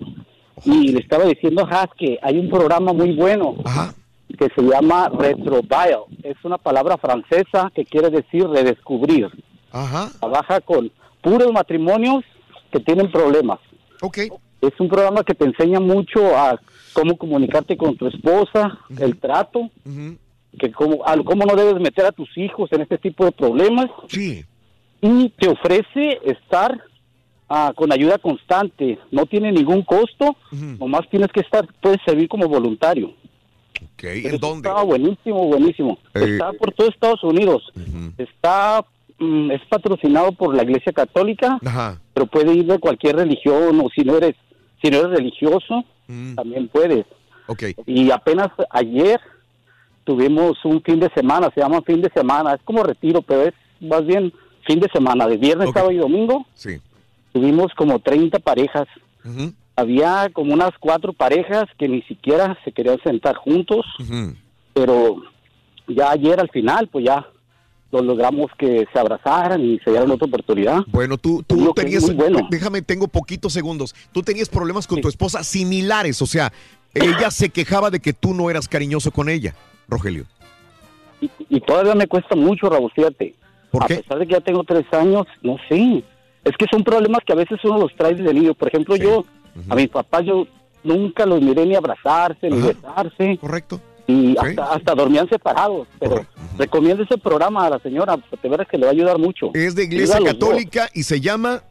Y 0.64 0.88
le 0.88 1.00
estaba 1.00 1.24
diciendo 1.24 1.64
a 1.64 1.82
Has 1.82 1.90
que 1.96 2.18
hay 2.20 2.38
un 2.38 2.48
programa 2.48 2.92
muy 2.92 3.14
bueno 3.14 3.54
que 4.38 4.48
se 4.54 4.62
llama 4.62 5.08
Retrobio. 5.08 6.06
Es 6.22 6.36
una 6.42 6.58
palabra 6.58 6.96
francesa 6.98 7.70
que 7.74 7.84
quiere 7.84 8.10
decir 8.10 8.48
redescubrir. 8.48 9.30
Ajá. 9.70 10.10
Trabaja 10.18 10.60
con 10.60 10.90
puros 11.22 11.52
matrimonios 11.52 12.24
que 12.72 12.80
tienen 12.80 13.10
problemas. 13.12 13.60
Ok. 14.00 14.18
Es 14.60 14.72
un 14.80 14.88
programa 14.88 15.22
que 15.22 15.34
te 15.34 15.44
enseña 15.44 15.78
mucho 15.78 16.36
a 16.36 16.58
cómo 16.92 17.16
comunicarte 17.16 17.76
con 17.76 17.96
tu 17.96 18.06
esposa, 18.06 18.78
el 18.98 19.18
trato, 19.18 19.70
que 20.58 20.70
cómo, 20.72 21.02
a 21.06 21.16
cómo 21.22 21.44
no 21.44 21.56
debes 21.56 21.80
meter 21.80 22.04
a 22.06 22.12
tus 22.12 22.28
hijos 22.36 22.70
en 22.72 22.82
este 22.82 22.98
tipo 22.98 23.24
de 23.24 23.32
problemas. 23.32 23.86
Sí. 24.08 24.44
Y 25.00 25.28
te 25.30 25.48
ofrece 25.48 26.18
estar 26.24 26.80
ah, 27.48 27.72
con 27.74 27.92
ayuda 27.92 28.18
constante. 28.18 28.98
No 29.10 29.26
tiene 29.26 29.52
ningún 29.52 29.82
costo, 29.82 30.36
nomás 30.78 31.08
tienes 31.10 31.28
que 31.32 31.40
estar, 31.40 31.66
puedes 31.80 32.00
servir 32.06 32.28
como 32.28 32.48
voluntario. 32.48 33.08
Ok, 33.94 34.04
¿en 34.04 34.38
dónde? 34.38 34.68
Está 34.68 34.82
buenísimo, 34.82 35.46
buenísimo. 35.46 35.98
Eh, 36.14 36.24
Está 36.34 36.52
por 36.52 36.72
todo 36.72 36.88
Estados 36.88 37.22
Unidos. 37.24 37.62
Está, 38.16 38.84
mm, 39.18 39.50
es 39.50 39.60
patrocinado 39.68 40.32
por 40.32 40.54
la 40.54 40.62
Iglesia 40.62 40.92
Católica, 40.92 41.58
Ajá. 41.64 42.00
pero 42.14 42.26
puede 42.26 42.54
ir 42.54 42.64
de 42.66 42.78
cualquier 42.78 43.16
religión 43.16 43.80
o 43.80 43.88
si 43.94 44.02
no 44.02 44.16
eres, 44.16 44.34
si 44.82 44.90
no 44.90 44.98
eres 44.98 45.10
religioso, 45.18 45.84
Mm. 46.06 46.34
también 46.34 46.68
puedes. 46.68 47.06
Ok. 47.46 47.62
Y 47.86 48.10
apenas 48.10 48.48
ayer 48.70 49.18
tuvimos 50.04 50.62
un 50.64 50.82
fin 50.82 51.00
de 51.00 51.10
semana, 51.14 51.50
se 51.54 51.60
llama 51.60 51.80
fin 51.82 52.00
de 52.00 52.10
semana, 52.14 52.54
es 52.54 52.62
como 52.64 52.82
retiro, 52.82 53.22
pero 53.22 53.42
es 53.42 53.54
más 53.80 54.06
bien 54.06 54.32
fin 54.66 54.80
de 54.80 54.88
semana, 54.92 55.26
de 55.26 55.36
viernes, 55.36 55.70
sábado 55.72 55.92
y 55.92 55.98
domingo. 55.98 56.46
Sí. 56.54 56.80
Tuvimos 57.32 57.72
como 57.74 57.98
30 57.98 58.38
parejas. 58.38 58.86
Había 59.76 60.30
como 60.32 60.54
unas 60.54 60.70
cuatro 60.78 61.12
parejas 61.12 61.64
que 61.78 61.88
ni 61.88 62.02
siquiera 62.02 62.56
se 62.64 62.72
querían 62.72 62.98
sentar 63.02 63.34
juntos, 63.36 63.84
pero 64.72 65.16
ya 65.88 66.10
ayer 66.10 66.38
al 66.38 66.50
final, 66.50 66.88
pues 66.88 67.04
ya 67.06 67.26
los 67.90 68.04
logramos 68.04 68.50
que 68.58 68.86
se 68.92 68.98
abrazaran 68.98 69.64
y 69.64 69.78
se 69.80 69.90
dieran 69.90 70.10
otra 70.10 70.26
oportunidad. 70.26 70.80
Bueno, 70.88 71.16
tú, 71.16 71.42
tú 71.46 71.72
tenías, 71.74 72.14
bueno. 72.14 72.46
déjame, 72.50 72.82
tengo 72.82 73.08
poquitos 73.08 73.52
segundos. 73.52 73.94
Tú 74.12 74.22
tenías 74.22 74.48
problemas 74.48 74.86
con 74.86 75.00
tu 75.00 75.08
esposa 75.08 75.44
similares, 75.44 76.20
o 76.20 76.26
sea, 76.26 76.52
ella 76.94 77.30
se 77.30 77.48
quejaba 77.48 77.90
de 77.90 78.00
que 78.00 78.12
tú 78.12 78.34
no 78.34 78.50
eras 78.50 78.68
cariñoso 78.68 79.10
con 79.10 79.28
ella, 79.28 79.54
Rogelio. 79.88 80.26
Y 81.48 81.60
todavía 81.60 81.94
me 81.94 82.06
cuesta 82.06 82.36
mucho, 82.36 82.68
Raúl, 82.68 82.90
fíjate. 82.94 83.34
a 83.72 83.86
pesar 83.86 84.18
de 84.18 84.26
que 84.26 84.32
ya 84.32 84.40
tengo 84.40 84.64
tres 84.64 84.84
años, 84.92 85.26
no 85.42 85.56
sé. 85.68 86.04
Es 86.44 86.56
que 86.58 86.66
son 86.70 86.84
problemas 86.84 87.20
que 87.26 87.32
a 87.32 87.36
veces 87.36 87.58
uno 87.64 87.78
los 87.78 87.94
trae 87.96 88.14
desde 88.14 88.34
niño. 88.34 88.54
Por 88.54 88.68
ejemplo, 88.68 88.96
yo, 88.96 89.24
a 89.68 89.74
mis 89.74 89.88
papás, 89.88 90.24
yo 90.24 90.46
nunca 90.82 91.24
los 91.24 91.40
miré 91.40 91.64
ni 91.64 91.74
abrazarse, 91.74 92.50
ni 92.50 92.60
besarse. 92.60 93.38
Correcto. 93.40 93.80
Y 94.06 94.36
hasta, 94.36 94.74
hasta 94.74 94.94
dormían 94.94 95.28
separados. 95.30 95.88
Pero 95.98 96.26
recomiendo 96.58 97.02
ese 97.02 97.16
programa 97.16 97.66
a 97.66 97.70
la 97.70 97.78
señora, 97.78 98.18
porque 98.18 98.36
de 98.42 98.48
veras 98.50 98.68
que 98.68 98.76
le 98.76 98.84
va 98.84 98.90
a 98.90 98.92
ayudar 98.92 99.18
mucho. 99.18 99.50
Es 99.54 99.74
de 99.74 99.84
Iglesia 99.84 100.18
dos. 100.18 100.26
Católica 100.26 100.90
y 100.92 101.02
se 101.04 101.20
llama... 101.20 101.62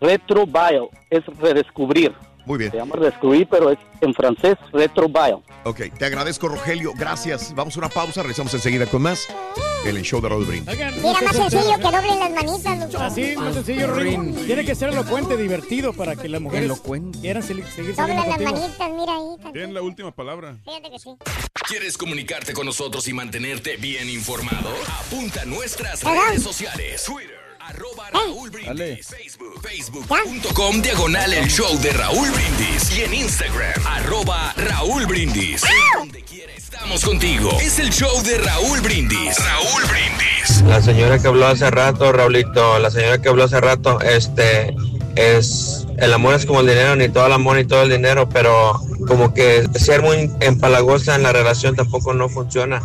Retrobio, 0.00 0.90
es 1.10 1.26
redescubrir. 1.38 2.12
Muy 2.48 2.58
bien. 2.58 2.70
Se 2.70 2.78
llama 2.78 2.96
redescubrir, 2.96 3.46
pero 3.50 3.70
es 3.70 3.78
en 4.00 4.14
francés 4.14 4.56
Retrobio. 4.72 5.42
Ok, 5.64 5.82
te 5.98 6.06
agradezco, 6.06 6.48
Rogelio. 6.48 6.92
Gracias. 6.96 7.54
Vamos 7.54 7.76
a 7.76 7.80
una 7.80 7.88
pausa, 7.90 8.22
regresamos 8.22 8.54
enseguida 8.54 8.86
con 8.86 9.02
más 9.02 9.28
en 9.84 9.94
el 9.94 10.02
show 10.02 10.20
de 10.22 10.30
Raúl 10.30 10.46
Brindis. 10.46 10.74
Mira, 10.76 11.20
más 11.22 11.36
sencillo 11.36 11.76
que 11.76 11.82
doblen 11.82 12.18
las 12.18 12.30
manitas, 12.30 12.78
loco. 12.78 13.04
Así, 13.04 13.36
más 13.36 13.54
sencillo, 13.54 13.94
Rin. 13.94 14.34
Tiene 14.46 14.64
que 14.64 14.74
ser 14.74 14.88
elocuente, 14.88 15.36
divertido 15.36 15.92
para 15.92 16.16
que 16.16 16.26
las 16.28 16.40
mujeres 16.40 16.72
quieran 17.20 17.42
seguir, 17.42 17.66
Doblen 17.94 18.16
las 18.16 18.26
contigo. 18.26 18.50
manitas, 18.52 18.90
mira 18.92 19.12
ahí. 19.12 19.52
Tienen 19.52 19.74
la 19.74 19.82
última 19.82 20.14
palabra. 20.14 20.56
Fíjate 20.64 20.90
que 20.90 20.98
sí. 20.98 21.10
¿Quieres 21.68 21.98
comunicarte 21.98 22.54
con 22.54 22.64
nosotros 22.64 23.06
y 23.08 23.12
mantenerte 23.12 23.76
bien 23.76 24.08
informado? 24.08 24.70
Apunta 25.04 25.42
a 25.42 25.44
nuestras 25.44 26.02
redes 26.02 26.42
sociales. 26.42 27.04
Twitter, 27.04 27.37
arroba 27.68 28.08
Raúl 28.10 28.50
Brindis. 28.50 29.06
Facebook, 29.06 29.60
facebook.com 29.62 30.80
diagonal 30.80 31.32
el 31.34 31.48
show 31.48 31.78
de 31.80 31.90
Raúl 31.92 32.30
Brindis. 32.30 32.96
Y 32.96 33.02
en 33.02 33.14
Instagram, 33.14 33.86
arroba 33.86 34.54
Raúl 34.56 35.04
Brindis. 35.06 35.62
Donde 35.98 36.22
quiera 36.22 36.52
estamos 36.54 37.04
contigo. 37.04 37.50
Es 37.60 37.78
el 37.78 37.90
show 37.90 38.22
de 38.22 38.38
Raúl 38.38 38.80
Brindis. 38.80 39.36
Raúl 39.38 39.82
Brindis. 39.84 40.62
La 40.62 40.80
señora 40.80 41.18
que 41.18 41.28
habló 41.28 41.46
hace 41.46 41.70
rato, 41.70 42.10
Raulito, 42.10 42.78
la 42.78 42.90
señora 42.90 43.20
que 43.20 43.28
habló 43.28 43.44
hace 43.44 43.60
rato, 43.60 44.00
este, 44.00 44.74
es, 45.16 45.86
el 45.98 46.12
amor 46.14 46.34
es 46.34 46.46
como 46.46 46.60
el 46.60 46.66
dinero, 46.68 46.96
ni 46.96 47.10
todo 47.10 47.26
el 47.26 47.32
amor 47.32 47.56
ni 47.56 47.64
todo 47.64 47.82
el 47.82 47.90
dinero, 47.90 48.30
pero 48.30 48.80
como 49.06 49.34
que 49.34 49.68
ser 49.74 50.00
muy 50.00 50.30
empalagosa 50.40 51.16
en 51.16 51.22
la 51.22 51.32
relación 51.32 51.76
tampoco 51.76 52.14
no 52.14 52.30
funciona. 52.30 52.82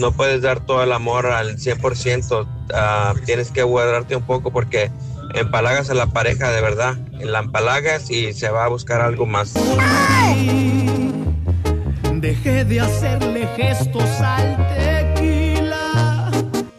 No 0.00 0.12
puedes 0.12 0.40
dar 0.40 0.60
todo 0.60 0.82
el 0.82 0.92
amor 0.92 1.26
al 1.26 1.58
100%, 1.58 2.46
ah, 2.72 3.12
tienes 3.26 3.50
que 3.50 3.62
guardarte 3.62 4.16
un 4.16 4.22
poco 4.22 4.50
porque 4.50 4.90
empalagas 5.34 5.90
a 5.90 5.94
la 5.94 6.06
pareja 6.06 6.50
de 6.50 6.62
verdad, 6.62 6.96
la 7.20 7.40
empalagas 7.40 8.10
y 8.10 8.32
se 8.32 8.48
va 8.48 8.64
a 8.64 8.68
buscar 8.68 9.02
algo 9.02 9.26
más. 9.26 9.52
Dejé 12.14 12.64
de 12.64 12.80
hacerle 12.80 13.46
gestos 13.56 14.08
al 14.20 14.56
tequila. 14.74 16.30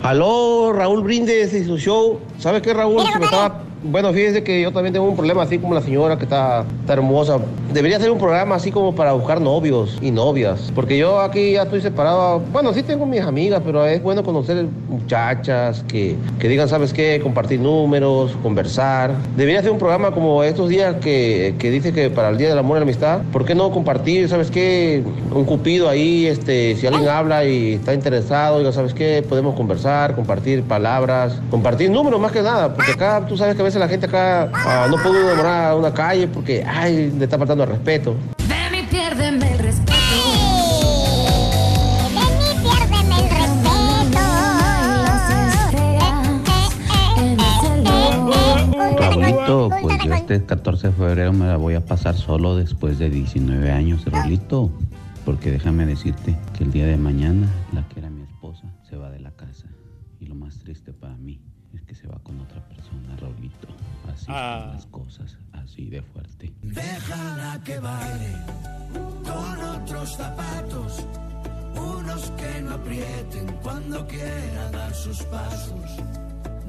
Aló, 0.01 0.73
Raúl 0.73 1.03
Brindes 1.03 1.53
y 1.53 1.63
su 1.63 1.77
show. 1.77 2.19
¿Sabes 2.39 2.63
qué, 2.63 2.73
Raúl? 2.73 3.03
Que 3.13 3.19
me 3.19 3.25
estaba- 3.25 3.61
Bueno, 3.83 4.13
fíjese 4.13 4.43
que 4.43 4.61
yo 4.61 4.71
también 4.71 4.93
tengo 4.93 5.07
un 5.07 5.15
problema 5.15 5.41
así 5.41 5.57
como 5.57 5.73
la 5.73 5.81
señora 5.81 6.15
que 6.15 6.25
está, 6.25 6.65
está 6.81 6.93
hermosa. 6.93 7.39
Debería 7.73 7.99
ser 7.99 8.11
un 8.11 8.19
programa 8.19 8.53
así 8.53 8.71
como 8.71 8.93
para 8.93 9.13
buscar 9.13 9.41
novios 9.41 9.97
y 10.03 10.11
novias. 10.11 10.71
Porque 10.75 10.99
yo 10.99 11.19
aquí 11.19 11.53
ya 11.53 11.63
estoy 11.63 11.81
separado. 11.81 12.43
Bueno, 12.51 12.73
sí 12.73 12.83
tengo 12.83 13.07
mis 13.07 13.21
amigas, 13.21 13.59
pero 13.65 13.83
es 13.87 14.03
bueno 14.03 14.23
conocer 14.23 14.67
muchachas 14.87 15.83
que, 15.87 16.15
que 16.37 16.47
digan, 16.47 16.69
¿sabes 16.69 16.93
qué? 16.93 17.19
Compartir 17.23 17.59
números, 17.59 18.37
conversar. 18.43 19.13
Debería 19.35 19.63
ser 19.63 19.71
un 19.71 19.79
programa 19.79 20.11
como 20.11 20.43
estos 20.43 20.69
días 20.69 20.97
que, 20.97 21.55
que 21.57 21.71
dice 21.71 21.91
que 21.91 22.11
para 22.11 22.29
el 22.29 22.37
Día 22.37 22.49
del 22.49 22.59
Amor 22.59 22.77
y 22.77 22.81
la 22.81 22.83
Amistad. 22.83 23.21
¿Por 23.33 23.45
qué 23.45 23.55
no 23.55 23.71
compartir, 23.71 24.29
¿sabes 24.29 24.51
qué? 24.51 25.03
Un 25.33 25.45
cupido 25.45 25.89
ahí, 25.89 26.27
este, 26.27 26.75
si 26.75 26.85
alguien 26.85 27.07
habla 27.07 27.45
y 27.45 27.73
está 27.73 27.95
interesado, 27.95 28.59
diga, 28.59 28.71
¿sabes 28.71 28.93
qué? 28.93 29.25
Podemos 29.27 29.55
conversar, 29.55 30.13
compartir 30.13 30.61
palabras, 30.61 31.41
compartir 31.49 31.89
números 31.89 32.21
más 32.21 32.31
que 32.31 32.43
nada. 32.43 32.75
Porque 32.75 32.91
acá, 32.91 33.25
tú 33.27 33.35
sabes 33.37 33.55
que 33.55 33.61
a 33.61 33.65
veces 33.65 33.70
la 33.79 33.87
gente 33.87 34.05
acá 34.05 34.49
ah, 34.53 34.87
no 34.89 34.97
puede 34.97 35.23
demorar 35.23 35.71
a 35.71 35.75
una 35.75 35.93
calle 35.93 36.27
porque, 36.27 36.63
ay, 36.67 37.11
le 37.17 37.23
está 37.23 37.37
faltando 37.37 37.63
el 37.63 37.69
respeto. 37.69 38.15
Ven 38.47 38.75
y 38.75 38.83
piérdeme 38.87 39.51
el 39.53 39.59
respeto. 39.59 39.91
Piérdeme 42.61 43.15
el 43.19 43.29
respeto. 43.29 43.71
Raulito, 48.97 49.69
Raulito, 49.69 49.69
pues 49.81 50.03
yo 50.03 50.13
este 50.13 50.45
14 50.45 50.87
de 50.87 50.93
febrero 50.93 51.33
me 51.33 51.47
la 51.47 51.57
voy 51.57 51.75
a 51.75 51.81
pasar 51.85 52.15
solo 52.15 52.55
después 52.55 52.99
de 52.99 53.09
19 53.09 53.71
años, 53.71 54.05
Raulito. 54.05 54.71
Porque 55.25 55.51
déjame 55.51 55.85
decirte 55.85 56.35
que 56.57 56.63
el 56.63 56.71
día 56.71 56.87
de 56.87 56.97
mañana 56.97 57.47
la 57.73 57.83
que 57.89 57.99
era 57.99 58.09
Raulito. 63.21 63.67
Así 64.11 64.25
Ah. 64.29 64.61
son 64.65 64.73
las 64.75 64.85
cosas, 64.87 65.37
así 65.53 65.85
de 65.89 66.01
fuerte. 66.01 66.51
Déjala 66.63 67.61
que 67.63 67.79
baile 67.79 68.35
con 69.23 69.63
otros 69.81 70.15
zapatos, 70.17 71.05
unos 71.75 72.31
que 72.31 72.61
no 72.61 72.73
aprieten 72.75 73.47
cuando 73.61 74.05
quiera 74.07 74.71
dar 74.71 74.93
sus 74.93 75.21
pasos. 75.23 75.91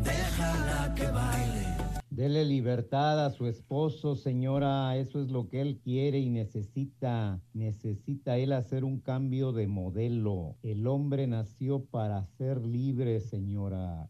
Déjala 0.04 0.94
que 0.94 1.06
baile. 1.06 1.66
Dele 2.14 2.44
libertad 2.44 3.24
a 3.24 3.30
su 3.30 3.46
esposo, 3.46 4.16
señora. 4.16 4.94
Eso 4.98 5.22
es 5.22 5.30
lo 5.30 5.48
que 5.48 5.62
él 5.62 5.80
quiere 5.82 6.18
y 6.18 6.28
necesita. 6.28 7.40
Necesita 7.54 8.36
él 8.36 8.52
hacer 8.52 8.84
un 8.84 9.00
cambio 9.00 9.52
de 9.52 9.66
modelo. 9.66 10.56
El 10.62 10.86
hombre 10.86 11.26
nació 11.26 11.86
para 11.86 12.26
ser 12.36 12.66
libre, 12.66 13.18
señora. 13.20 14.06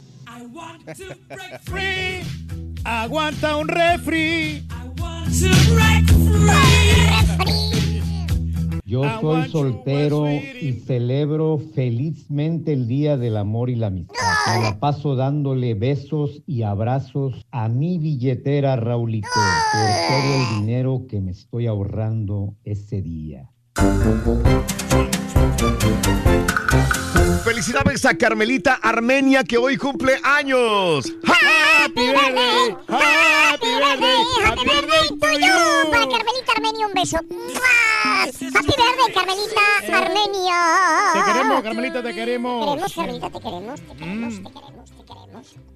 Free. 1.62 2.22
Aguanta 2.82 3.56
un 3.56 3.68
refri. 3.68 4.66
I 5.34 6.04
soy 7.38 7.91
want 9.00 9.46
you, 9.46 9.50
soltero 9.50 10.28
y 10.28 10.72
celebro 10.84 11.58
felizmente 11.74 12.72
el 12.72 12.88
Día 12.88 13.16
del 13.16 13.36
Amor 13.36 13.70
y 13.70 13.76
la 13.76 13.88
Amistad. 13.88 14.16
Me 14.54 14.62
la 14.62 14.80
paso 14.80 15.14
dándole 15.14 15.74
besos 15.74 16.42
y 16.46 16.62
abrazos 16.62 17.46
a 17.50 17.68
mi 17.68 17.98
billetera, 17.98 18.76
Raulito, 18.76 19.28
por 19.72 19.82
todo 20.08 20.34
el 20.34 20.60
dinero 20.60 21.06
que 21.08 21.20
me 21.20 21.30
estoy 21.30 21.66
ahorrando 21.66 22.54
ese 22.64 23.02
día. 23.02 23.51
Felicidades 27.44 28.04
a 28.04 28.16
Carmelita 28.16 28.74
Armenia 28.74 29.44
que 29.44 29.58
hoy 29.58 29.76
cumple 29.76 30.18
años. 30.22 31.12
Happy 31.24 32.06
birthday, 32.06 32.76
happy 32.88 33.66
birthday, 33.66 34.24
happy 34.44 34.64
birthday 34.64 35.08
to 35.18 35.30
you. 35.40 35.90
Para 35.90 36.06
Carmelita 36.06 36.52
Armenia, 36.56 36.86
un 36.86 36.94
beso. 36.94 37.16
Happy 37.16 38.48
birthday, 38.50 39.12
Carmelita 39.14 39.60
Armenia. 39.92 40.58
Te 41.12 41.32
queremos, 41.32 41.62
Carmelita, 41.62 42.02
te 42.02 42.14
queremos. 42.14 42.66
Queremos, 42.66 42.94
Carmelita, 42.94 43.30
te 43.30 43.40
queremos, 43.40 43.80
te 43.80 43.96
queremos, 43.96 44.42
te 44.42 44.50
queremos, 44.50 44.91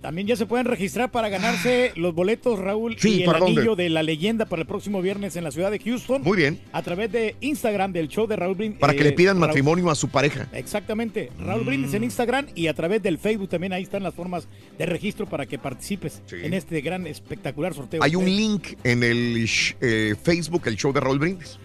También 0.01 0.27
ya 0.29 0.37
se 0.37 0.47
pueden 0.47 0.67
registrar 0.67 1.11
para 1.11 1.29
ganarse 1.29 1.93
los 1.97 2.15
boletos, 2.15 2.59
Raúl, 2.59 2.97
Sí, 2.99 3.17
y 3.21 3.23
el 3.25 3.31
anillo 3.35 3.75
de 3.77 3.89
la 3.91 4.03
leyenda 4.03 4.47
para 4.47 4.63
el 4.63 4.69
próximo 4.69 5.03
viernes 5.03 5.35
en 5.37 5.45
la 5.45 5.51
ciudad 5.51 5.71
de 5.71 5.79
Houston. 5.81 6.23
Muy 6.23 6.37
bien. 6.37 6.61
A 6.73 6.83
través 6.83 7.11
de 7.11 7.35
Instagram 7.41 7.93
del 7.93 8.09
show 8.09 8.27
de 8.27 8.37
Raúl 8.37 8.55
Brindis. 8.57 8.79
Para 8.81 8.95
que 8.95 9.03
le 9.05 9.13
pidan 9.13 9.37
Raúl- 9.39 9.47
matrimonio 9.49 9.91
a 9.91 9.95
su 9.95 10.09
pareja. 10.09 10.47
Exactamente. 10.53 11.31
Raúl 11.41 11.63
Mm. 11.63 11.67
Brindis 11.67 11.95
en 11.95 12.05
Instagram 12.05 12.47
y 12.55 12.69
a 12.69 12.75
través 12.75 13.03
del 13.03 13.19
Facebook 13.19 13.49
también 13.49 13.73
ahí 13.73 13.83
están 13.83 14.03
las 14.03 14.15
formas 14.15 14.47
de 14.79 14.87
registro 14.87 15.27
para 15.27 15.47
que 15.47 15.59
participes 15.59 16.23
en 16.31 16.55
este 16.55 16.81
gran 16.81 17.07
espectacular 17.07 17.75
sorteo. 17.75 18.03
Hay 18.03 18.15
un 18.15 18.27
link 18.27 18.75
en 18.85 19.03
el 19.03 19.49
eh, 19.81 20.15
Facebook, 20.23 20.63
el 20.67 20.77
show 20.77 20.93
de 20.93 21.01
Raúl 21.01 21.19
Brindis, 21.19 21.59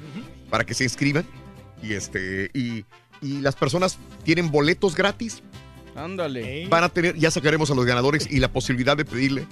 para 0.49 0.63
que 0.65 0.73
se 0.73 0.83
inscriban. 0.85 1.25
Y 1.83 1.93
este 1.93 2.49
y, 2.53 2.85
y 3.21 3.39
las 3.41 3.55
personas 3.55 3.97
tienen 4.23 4.51
boletos 4.51 4.95
gratis. 4.95 5.41
Ándale. 5.95 6.67
Van 6.67 6.83
a 6.83 6.89
tener, 6.89 7.15
ya 7.17 7.31
sacaremos 7.31 7.69
a 7.71 7.75
los 7.75 7.85
ganadores 7.85 8.27
y 8.31 8.39
la 8.39 8.51
posibilidad 8.51 8.95
de 8.97 9.05
pedirle 9.05 9.45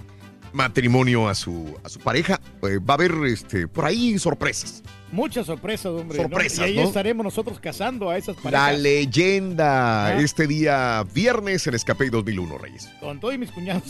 matrimonio 0.53 1.27
a 1.27 1.35
su, 1.35 1.75
a 1.83 1.89
su 1.89 1.99
pareja. 1.99 2.39
Eh, 2.63 2.79
va 2.79 2.93
a 2.93 2.95
haber 2.95 3.13
este, 3.27 3.67
por 3.67 3.85
ahí 3.85 4.17
sorpresas. 4.17 4.83
Muchas 5.11 5.45
sorpresas, 5.45 5.87
hombre. 5.87 6.17
¿no? 6.17 6.23
Sorpresas, 6.23 6.59
Y 6.59 6.63
ahí 6.63 6.75
¿no? 6.77 6.83
estaremos 6.83 7.23
nosotros 7.23 7.59
casando 7.59 8.09
a 8.09 8.17
esas 8.17 8.35
La 8.37 8.43
parejas. 8.51 8.79
leyenda. 8.79 10.07
Ah. 10.07 10.21
Este 10.21 10.47
día 10.47 11.05
viernes 11.13 11.65
en 11.67 11.75
Escape 11.75 12.09
2001, 12.09 12.57
Reyes. 12.57 12.89
Con 12.99 13.19
todos 13.19 13.37
mis 13.37 13.51
cuñados. 13.51 13.83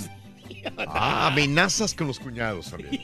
Ah, 0.78 1.28
amenazas 1.28 1.94
con 1.94 2.08
los 2.08 2.20
cuñados 2.20 2.70
también. 2.72 3.04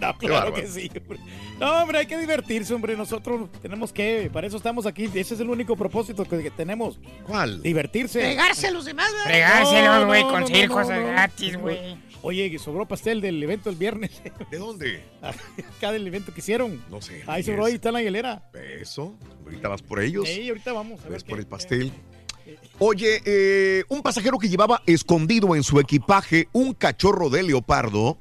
no, 0.00 0.16
claro 0.18 0.52
que 0.54 0.66
sí. 0.66 0.90
hombre. 1.00 1.18
No, 1.58 1.82
hombre, 1.82 1.98
hay 1.98 2.06
que 2.06 2.18
divertirse, 2.18 2.74
hombre. 2.74 2.96
Nosotros 2.96 3.48
tenemos 3.62 3.92
que, 3.92 4.30
para 4.32 4.46
eso 4.46 4.56
estamos 4.56 4.86
aquí. 4.86 5.04
Ese 5.14 5.34
es 5.34 5.40
el 5.40 5.48
único 5.50 5.76
propósito 5.76 6.24
que, 6.24 6.42
que 6.42 6.50
tenemos. 6.50 6.98
¿Cuál? 7.26 7.62
Divertirse. 7.62 8.20
Fregarse 8.20 8.68
a 8.68 8.70
los 8.70 8.84
demás, 8.84 9.10
¿verdad? 9.12 9.24
Fregárselos, 9.26 10.06
güey, 10.06 10.22
conseguir 10.22 10.68
cosas 10.68 10.98
gratis, 11.00 11.56
güey. 11.58 11.96
Oye, 12.22 12.58
sobró 12.58 12.86
pastel 12.88 13.20
del 13.20 13.40
evento 13.42 13.70
el 13.70 13.76
viernes. 13.76 14.20
¿De 14.50 14.58
dónde? 14.58 15.04
Acá 15.76 15.92
del 15.92 16.06
evento 16.06 16.34
que 16.34 16.40
hicieron. 16.40 16.82
No 16.90 17.00
sé. 17.00 17.22
Ahí 17.26 17.42
¿qué 17.44 17.52
sobró, 17.52 17.66
es? 17.66 17.70
ahí 17.70 17.74
está 17.76 17.90
en 17.90 17.94
la 17.94 18.02
hielera. 18.02 18.50
Eso. 18.80 19.14
Ahorita 19.44 19.68
vas 19.68 19.82
por 19.82 20.00
ellos. 20.02 20.26
Sí, 20.28 20.48
ahorita 20.48 20.72
vamos 20.72 21.00
a 21.00 21.04
ver. 21.04 21.12
Ves 21.12 21.24
qué- 21.24 21.30
por 21.30 21.38
el 21.38 21.46
pastel. 21.46 21.92
Oye, 22.78 23.22
eh, 23.24 23.84
un 23.88 24.02
pasajero 24.02 24.38
que 24.38 24.48
llevaba 24.48 24.82
escondido 24.86 25.54
en 25.56 25.62
su 25.62 25.80
equipaje 25.80 26.48
un 26.52 26.74
cachorro 26.74 27.30
de 27.30 27.42
leopardo 27.42 28.18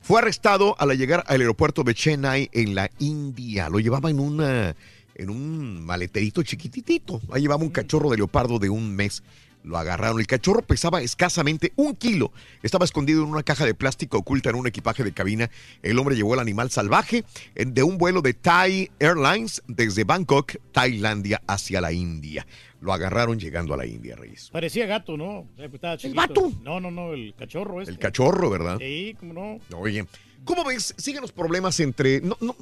fue 0.00 0.20
arrestado 0.20 0.74
al 0.78 0.96
llegar 0.96 1.24
al 1.26 1.40
aeropuerto 1.40 1.82
de 1.84 1.94
Chennai 1.94 2.48
en 2.52 2.74
la 2.74 2.90
India. 2.98 3.68
Lo 3.68 3.78
llevaba 3.80 4.10
en 4.10 4.20
una 4.20 4.74
en 5.14 5.30
un 5.30 5.84
maleterito 5.84 6.42
chiquititito. 6.42 7.20
Ahí 7.32 7.42
llevaba 7.42 7.62
un 7.62 7.70
cachorro 7.70 8.08
de 8.10 8.16
leopardo 8.16 8.58
de 8.58 8.70
un 8.70 8.94
mes. 8.96 9.22
Lo 9.62 9.78
agarraron. 9.78 10.18
El 10.18 10.26
cachorro 10.26 10.62
pesaba 10.62 11.02
escasamente 11.02 11.72
un 11.76 11.94
kilo. 11.94 12.32
Estaba 12.64 12.84
escondido 12.84 13.22
en 13.22 13.28
una 13.28 13.44
caja 13.44 13.64
de 13.64 13.74
plástico 13.74 14.18
oculta 14.18 14.50
en 14.50 14.56
un 14.56 14.66
equipaje 14.66 15.04
de 15.04 15.12
cabina. 15.12 15.50
El 15.82 15.98
hombre 16.00 16.16
llevó 16.16 16.34
el 16.34 16.40
animal 16.40 16.70
salvaje 16.70 17.24
en- 17.54 17.72
de 17.74 17.84
un 17.84 17.98
vuelo 17.98 18.22
de 18.22 18.34
Thai 18.34 18.90
Airlines 18.98 19.62
desde 19.68 20.02
Bangkok, 20.02 20.56
Tailandia, 20.72 21.42
hacia 21.46 21.80
la 21.80 21.92
India. 21.92 22.44
Lo 22.82 22.92
agarraron 22.92 23.38
llegando 23.38 23.74
a 23.74 23.76
la 23.76 23.86
India, 23.86 24.16
Reyes. 24.16 24.50
Parecía 24.50 24.86
gato, 24.86 25.16
¿no? 25.16 25.46
Pues, 25.56 25.72
estaba 25.72 25.96
chiquito. 25.96 26.20
gato? 26.20 26.52
No, 26.62 26.80
no, 26.80 26.90
no, 26.90 27.12
el 27.14 27.32
cachorro 27.38 27.80
este. 27.80 27.92
El 27.92 27.98
cachorro, 27.98 28.50
¿verdad? 28.50 28.78
Sí, 28.78 29.16
cómo 29.20 29.32
no. 29.32 29.78
Oye, 29.78 30.04
¿cómo 30.44 30.64
ves? 30.64 30.92
Siguen 30.98 31.22
los 31.22 31.30
problemas 31.30 31.78
entre. 31.78 32.20
No, 32.20 32.36
no, 32.40 32.56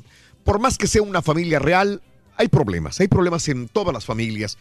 por 0.44 0.60
más 0.60 0.76
que 0.76 0.86
sea 0.86 1.00
una 1.00 1.22
familia 1.22 1.58
real, 1.58 2.02
hay 2.36 2.48
problemas. 2.48 3.00
Hay 3.00 3.08
problemas 3.08 3.48
en 3.48 3.68
todas 3.68 3.94
las 3.94 4.04
familias. 4.04 4.58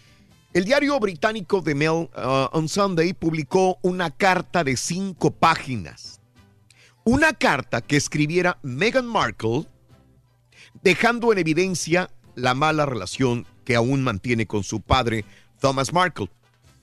El 0.53 0.63
diario 0.63 0.97
británico 0.97 1.61
The 1.61 1.75
Mail 1.75 2.09
uh, 2.15 2.47
on 2.53 2.69
Sunday 2.69 3.13
publicó 3.13 3.77
una 3.81 4.11
carta 4.11 4.63
de 4.63 4.77
cinco 4.77 5.29
páginas. 5.29 6.21
Una 7.03 7.33
carta 7.33 7.81
que 7.81 7.97
escribiera 7.97 8.59
Meghan 8.63 9.05
Markle, 9.05 9.65
dejando 10.81 11.33
en 11.33 11.39
evidencia 11.39 12.09
la 12.35 12.53
mala 12.53 12.85
relación 12.85 13.45
que 13.65 13.75
aún 13.75 14.01
mantiene 14.01 14.47
con 14.47 14.63
su 14.63 14.81
padre, 14.81 15.25
Thomas 15.59 15.93
Markle. 15.93 16.29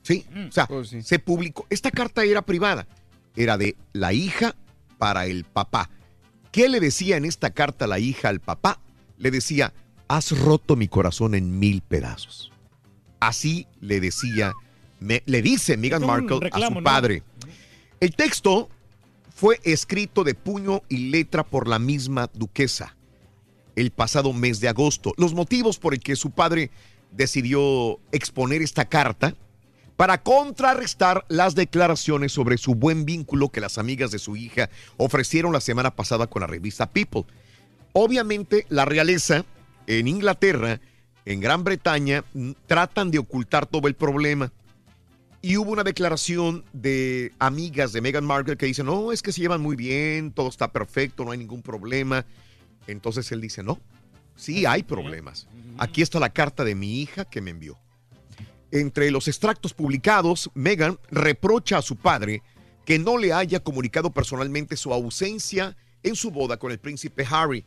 Sí, 0.03 0.25
o 0.49 0.53
sea, 0.53 0.69
se 1.03 1.19
publicó. 1.19 1.67
Esta 1.69 1.91
carta 1.91 2.23
era 2.25 2.43
privada, 2.43 2.87
era 3.35 3.59
de 3.59 3.77
la 3.93 4.13
hija 4.13 4.55
para 4.99 5.27
el 5.27 5.45
papá. 5.45 5.91
¿Qué 6.53 6.69
le 6.69 6.79
decía 6.81 7.17
en 7.17 7.25
esta 7.25 7.51
carta 7.51 7.87
la 7.87 7.99
hija 7.99 8.29
al 8.29 8.41
papá? 8.41 8.81
Le 9.19 9.31
decía, 9.31 9.75
has 10.09 10.39
roto 10.39 10.77
mi 10.77 10.87
corazón 10.89 11.35
en 11.35 11.59
mil 11.59 11.83
pedazos. 11.83 12.53
Así 13.19 13.67
le 13.81 14.01
decía, 14.01 14.53
me- 15.01 15.23
le 15.27 15.43
dice 15.43 15.77
Meghan 15.77 16.07
Markle 16.07 16.49
a 16.53 16.61
su 16.69 16.75
¿no? 16.75 16.83
padre. 16.83 17.23
El 17.99 18.15
texto 18.15 18.69
fue 19.35 19.61
escrito 19.65 20.23
de 20.23 20.35
puño 20.35 20.83
y 20.89 21.09
letra 21.11 21.43
por 21.45 21.67
la 21.67 21.79
misma 21.79 22.31
duquesa 22.33 22.97
el 23.75 23.91
pasado 23.91 24.33
mes 24.33 24.61
de 24.61 24.69
agosto. 24.69 25.13
Los 25.17 25.35
motivos 25.35 25.79
por 25.79 25.93
el 25.95 26.01
que 26.01 26.15
su 26.17 26.31
padre 26.31 26.71
decidió 27.13 27.99
exponer 28.13 28.63
esta 28.63 28.85
carta 28.85 29.35
para 29.97 30.23
contrarrestar 30.23 31.25
las 31.29 31.55
declaraciones 31.55 32.33
sobre 32.33 32.59
su 32.59 32.75
buen 32.75 33.05
vínculo 33.05 33.49
que 33.49 33.61
las 33.61 33.79
amigas 33.79 34.11
de 34.11 34.19
su 34.19 34.37
hija 34.37 34.69
ofrecieron 34.99 35.53
la 35.53 35.61
semana 35.61 35.95
pasada 35.95 36.27
con 36.27 36.41
la 36.41 36.47
revista 36.47 36.91
People. 36.91 37.25
Obviamente 37.93 38.67
la 38.69 38.85
realeza 38.85 39.45
en 39.87 40.07
Inglaterra, 40.07 40.81
en 41.25 41.41
Gran 41.41 41.65
Bretaña, 41.65 42.25
tratan 42.67 43.11
de 43.11 43.19
ocultar 43.19 43.67
todo 43.67 43.89
el 43.89 43.95
problema. 43.95 44.53
Y 45.41 45.57
hubo 45.57 45.71
una 45.71 45.85
declaración 45.85 46.65
de 46.73 47.33
amigas 47.39 47.93
de 47.93 48.01
Meghan 48.01 48.25
Markle 48.25 48.57
que 48.57 48.67
dicen, 48.67 48.87
no, 48.87 49.13
es 49.13 49.23
que 49.23 49.33
se 49.33 49.41
llevan 49.41 49.61
muy 49.63 49.77
bien, 49.77 50.33
todo 50.33 50.49
está 50.49 50.73
perfecto, 50.73 51.25
no 51.25 51.31
hay 51.31 51.39
ningún 51.39 51.63
problema. 51.63 52.27
Entonces 52.87 53.31
él 53.33 53.41
dice, 53.41 53.63
no, 53.63 53.81
sí 54.37 54.67
hay 54.67 54.83
problemas. 54.83 55.47
Aquí 55.79 56.03
está 56.03 56.21
la 56.21 56.31
carta 56.31 56.65
de 56.65 56.75
mi 56.75 57.01
hija 57.01 57.25
que 57.25 57.41
me 57.41 57.51
envió. 57.51 57.79
Entre 58.71 59.11
los 59.11 59.29
extractos 59.29 59.75
publicados, 59.75 60.51
Meghan 60.55 60.99
reprocha 61.11 61.79
a 61.79 61.83
su 61.83 61.97
padre 61.97 62.43
que 62.85 62.99
no 62.99 63.19
le 63.19 63.33
haya 63.33 63.61
comunicado 63.61 64.11
personalmente 64.11 64.77
su 64.77 64.93
ausencia 64.93 65.77
en 66.03 66.15
su 66.15 66.31
boda 66.31 66.57
con 66.57 66.71
el 66.71 66.79
príncipe 66.79 67.27
Harry. 67.29 67.65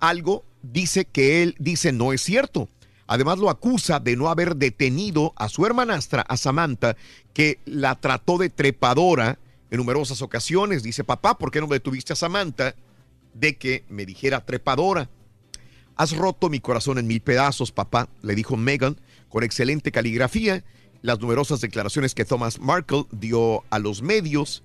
Algo 0.00 0.44
dice 0.62 1.04
que 1.04 1.42
él 1.42 1.54
dice 1.58 1.92
no 1.92 2.12
es 2.12 2.22
cierto. 2.22 2.68
Además 3.06 3.38
lo 3.38 3.50
acusa 3.50 4.00
de 4.00 4.16
no 4.16 4.28
haber 4.28 4.56
detenido 4.56 5.34
a 5.36 5.50
su 5.50 5.66
hermanastra, 5.66 6.22
a 6.22 6.38
Samantha, 6.38 6.96
que 7.34 7.58
la 7.66 7.94
trató 7.96 8.38
de 8.38 8.48
trepadora 8.48 9.38
en 9.70 9.76
numerosas 9.76 10.22
ocasiones. 10.22 10.82
Dice, 10.82 11.04
papá, 11.04 11.36
¿por 11.36 11.50
qué 11.50 11.60
no 11.60 11.66
detuviste 11.66 12.14
a 12.14 12.16
Samantha? 12.16 12.74
de 13.34 13.56
que 13.56 13.84
me 13.88 14.06
dijera 14.06 14.46
trepadora. 14.46 15.10
Has 15.96 16.16
roto 16.16 16.48
mi 16.48 16.60
corazón 16.60 16.98
en 16.98 17.06
mil 17.06 17.20
pedazos, 17.20 17.70
papá, 17.72 18.08
le 18.22 18.34
dijo 18.34 18.56
Meghan 18.56 19.00
con 19.28 19.44
excelente 19.44 19.92
caligrafía. 19.92 20.64
Las 21.02 21.20
numerosas 21.20 21.60
declaraciones 21.60 22.14
que 22.14 22.24
Thomas 22.24 22.58
Markle 22.58 23.04
dio 23.12 23.62
a 23.70 23.78
los 23.78 24.02
medios. 24.02 24.62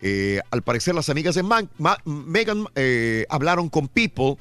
Eh, 0.00 0.40
al 0.50 0.62
parecer, 0.62 0.94
las 0.94 1.08
amigas 1.08 1.34
de 1.34 1.42
Man- 1.42 1.70
Ma- 1.78 1.98
Meghan 2.04 2.66
eh, 2.76 3.24
hablaron 3.28 3.68
con 3.68 3.88
People 3.88 4.36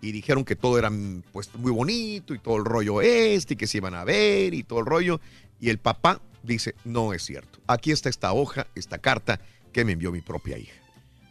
y 0.00 0.10
dijeron 0.12 0.44
que 0.44 0.56
todo 0.56 0.78
era 0.78 0.90
pues, 1.32 1.54
muy 1.54 1.70
bonito 1.70 2.34
y 2.34 2.38
todo 2.38 2.56
el 2.56 2.64
rollo 2.64 3.00
este, 3.02 3.54
y 3.54 3.56
que 3.56 3.66
se 3.66 3.78
iban 3.78 3.94
a 3.94 4.04
ver 4.04 4.54
y 4.54 4.62
todo 4.64 4.80
el 4.80 4.86
rollo. 4.86 5.20
Y 5.60 5.68
el 5.70 5.78
papá 5.78 6.20
dice: 6.42 6.74
No 6.84 7.12
es 7.12 7.22
cierto. 7.22 7.60
Aquí 7.68 7.92
está 7.92 8.08
esta 8.08 8.32
hoja, 8.32 8.66
esta 8.74 8.98
carta 8.98 9.40
que 9.72 9.84
me 9.84 9.92
envió 9.92 10.10
mi 10.10 10.22
propia 10.22 10.58
hija. 10.58 10.74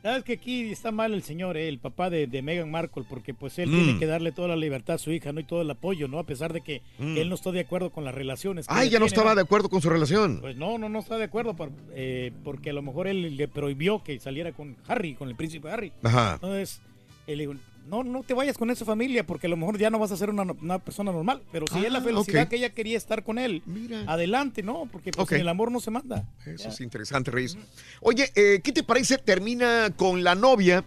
Sabes 0.05 0.23
que 0.23 0.33
aquí 0.33 0.69
está 0.71 0.91
mal 0.91 1.15
el 1.15 1.23
señor, 1.23 1.57
eh, 1.57 1.67
el 1.67 1.79
papá 1.79 2.11
de, 2.11 2.27
de 2.27 2.43
Meghan 2.43 2.69
Markle, 2.69 3.03
porque 3.09 3.33
pues 3.33 3.57
él 3.57 3.69
Mm. 3.71 3.73
tiene 3.83 3.99
que 3.99 4.05
darle 4.05 4.31
toda 4.31 4.47
la 4.49 4.55
libertad 4.55 4.95
a 4.95 4.97
su 4.99 5.11
hija, 5.11 5.31
¿no? 5.33 5.39
Y 5.39 5.45
todo 5.45 5.63
el 5.63 5.71
apoyo, 5.71 6.07
¿no? 6.07 6.19
A 6.19 6.25
pesar 6.27 6.53
de 6.53 6.61
que 6.61 6.83
Mm. 6.99 7.17
él 7.17 7.27
no 7.27 7.33
está 7.33 7.51
de 7.51 7.61
acuerdo 7.61 7.89
con 7.89 8.03
las 8.05 8.13
relaciones. 8.13 8.67
ella 8.69 8.83
ya 8.83 8.99
no 8.99 9.07
estaba 9.07 9.33
de 9.33 9.41
acuerdo 9.41 9.67
con 9.67 9.81
su 9.81 9.89
relación. 9.89 10.41
Pues 10.41 10.57
no, 10.57 10.77
no, 10.77 10.89
no 10.89 10.99
está 10.99 11.17
de 11.17 11.23
acuerdo 11.23 11.55
por- 11.55 11.71
eh, 11.95 12.31
porque 12.43 12.69
a 12.69 12.73
lo 12.73 12.83
mejor 12.83 13.07
él 13.07 13.35
le 13.35 13.47
prohibió 13.47 14.03
que 14.03 14.19
saliera 14.19 14.51
con 14.51 14.77
Harry, 14.87 15.15
con 15.15 15.27
el 15.27 15.35
príncipe 15.35 15.69
Harry. 15.71 15.91
Ajá. 16.03 16.33
Entonces, 16.35 16.83
él 17.25 17.39
dijo, 17.39 17.55
no, 17.87 18.03
no 18.03 18.23
te 18.23 18.33
vayas 18.33 18.57
con 18.57 18.69
esa 18.71 18.85
familia 18.85 19.25
porque 19.25 19.47
a 19.47 19.49
lo 19.49 19.57
mejor 19.57 19.77
ya 19.77 19.89
no 19.89 19.99
vas 19.99 20.11
a 20.11 20.17
ser 20.17 20.29
una, 20.29 20.43
una 20.43 20.79
persona 20.79 21.11
normal. 21.11 21.41
Pero 21.51 21.65
si 21.71 21.85
es 21.85 21.91
la 21.91 21.99
Ah, 21.99 22.01
felicidad 22.01 22.47
que 22.47 22.57
ella 22.57 22.69
quería 22.73 22.97
estar 22.97 23.23
con 23.23 23.37
él, 23.39 23.61
adelante, 24.07 24.63
¿no? 24.63 24.87
Porque 24.91 25.11
pues, 25.11 25.31
el 25.31 25.47
amor 25.47 25.71
no 25.71 25.79
se 25.79 25.91
manda. 25.91 26.27
Eso 26.45 26.69
es 26.69 26.81
interesante, 26.81 27.31
Reyes. 27.31 27.57
Oye, 28.01 28.31
eh, 28.35 28.61
¿qué 28.63 28.71
te 28.71 28.83
parece? 28.83 29.17
Termina 29.17 29.91
con 29.95 30.23
la 30.23 30.35
novia 30.35 30.83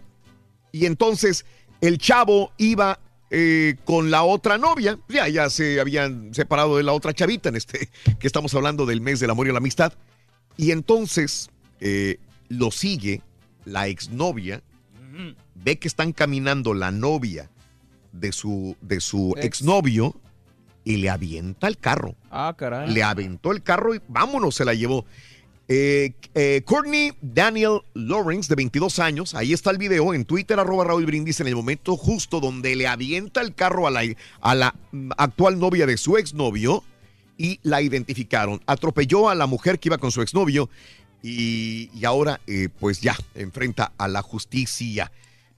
y 0.71 0.85
entonces 0.85 1.45
el 1.81 1.97
chavo 1.97 2.51
iba 2.57 2.99
eh, 3.31 3.75
con 3.85 4.11
la 4.11 4.23
otra 4.23 4.57
novia. 4.57 4.99
Ya, 5.07 5.27
ya 5.27 5.49
se 5.49 5.79
habían 5.79 6.33
separado 6.33 6.77
de 6.77 6.83
la 6.83 6.93
otra 6.93 7.13
chavita 7.13 7.49
en 7.49 7.55
este, 7.55 7.89
que 8.19 8.27
estamos 8.27 8.53
hablando 8.55 8.85
del 8.85 9.01
mes 9.01 9.19
del 9.19 9.29
amor 9.29 9.47
y 9.47 9.51
la 9.51 9.57
amistad. 9.59 9.93
Y 10.57 10.71
entonces 10.71 11.49
eh, 11.79 12.17
lo 12.49 12.71
sigue 12.71 13.21
la 13.65 13.87
exnovia, 13.87 14.61
ve 15.63 15.77
que 15.77 15.87
están 15.87 16.11
caminando 16.11 16.73
la 16.73 16.91
novia 16.91 17.49
de 18.11 18.31
su, 18.31 18.75
de 18.81 19.01
su 19.01 19.33
Ex. 19.37 19.45
exnovio 19.45 20.15
y 20.83 20.97
le 20.97 21.09
avienta 21.09 21.67
el 21.67 21.77
carro. 21.77 22.15
Ah, 22.31 22.55
caray. 22.57 22.91
Le 22.91 23.03
aventó 23.03 23.51
el 23.51 23.61
carro 23.61 23.93
y 23.95 24.01
vámonos, 24.07 24.55
se 24.55 24.65
la 24.65 24.73
llevó. 24.73 25.05
Eh, 25.71 26.13
eh, 26.33 26.63
Courtney 26.65 27.13
Daniel 27.21 27.81
Lawrence, 27.93 28.49
de 28.49 28.55
22 28.55 28.97
años, 28.97 29.35
ahí 29.35 29.53
está 29.53 29.69
el 29.69 29.77
video 29.77 30.15
en 30.15 30.25
Twitter, 30.25 30.59
arroba 30.59 30.83
Raúl 30.83 31.05
Brindis, 31.05 31.39
en 31.41 31.47
el 31.47 31.55
momento 31.55 31.95
justo 31.95 32.39
donde 32.39 32.75
le 32.75 32.87
avienta 32.87 33.41
el 33.41 33.53
carro 33.53 33.85
a 33.85 33.91
la, 33.91 34.01
a 34.41 34.55
la 34.55 34.75
actual 35.17 35.59
novia 35.59 35.85
de 35.85 35.97
su 35.97 36.17
exnovio 36.17 36.83
y 37.37 37.59
la 37.61 37.83
identificaron. 37.83 38.61
Atropelló 38.65 39.29
a 39.29 39.35
la 39.35 39.45
mujer 39.45 39.79
que 39.79 39.89
iba 39.89 39.99
con 39.99 40.11
su 40.11 40.23
exnovio 40.23 40.71
y, 41.21 41.91
y 41.93 42.03
ahora 42.03 42.41
eh, 42.47 42.69
pues 42.79 43.01
ya 43.01 43.15
enfrenta 43.35 43.91
a 43.99 44.07
la 44.07 44.23
justicia. 44.23 45.11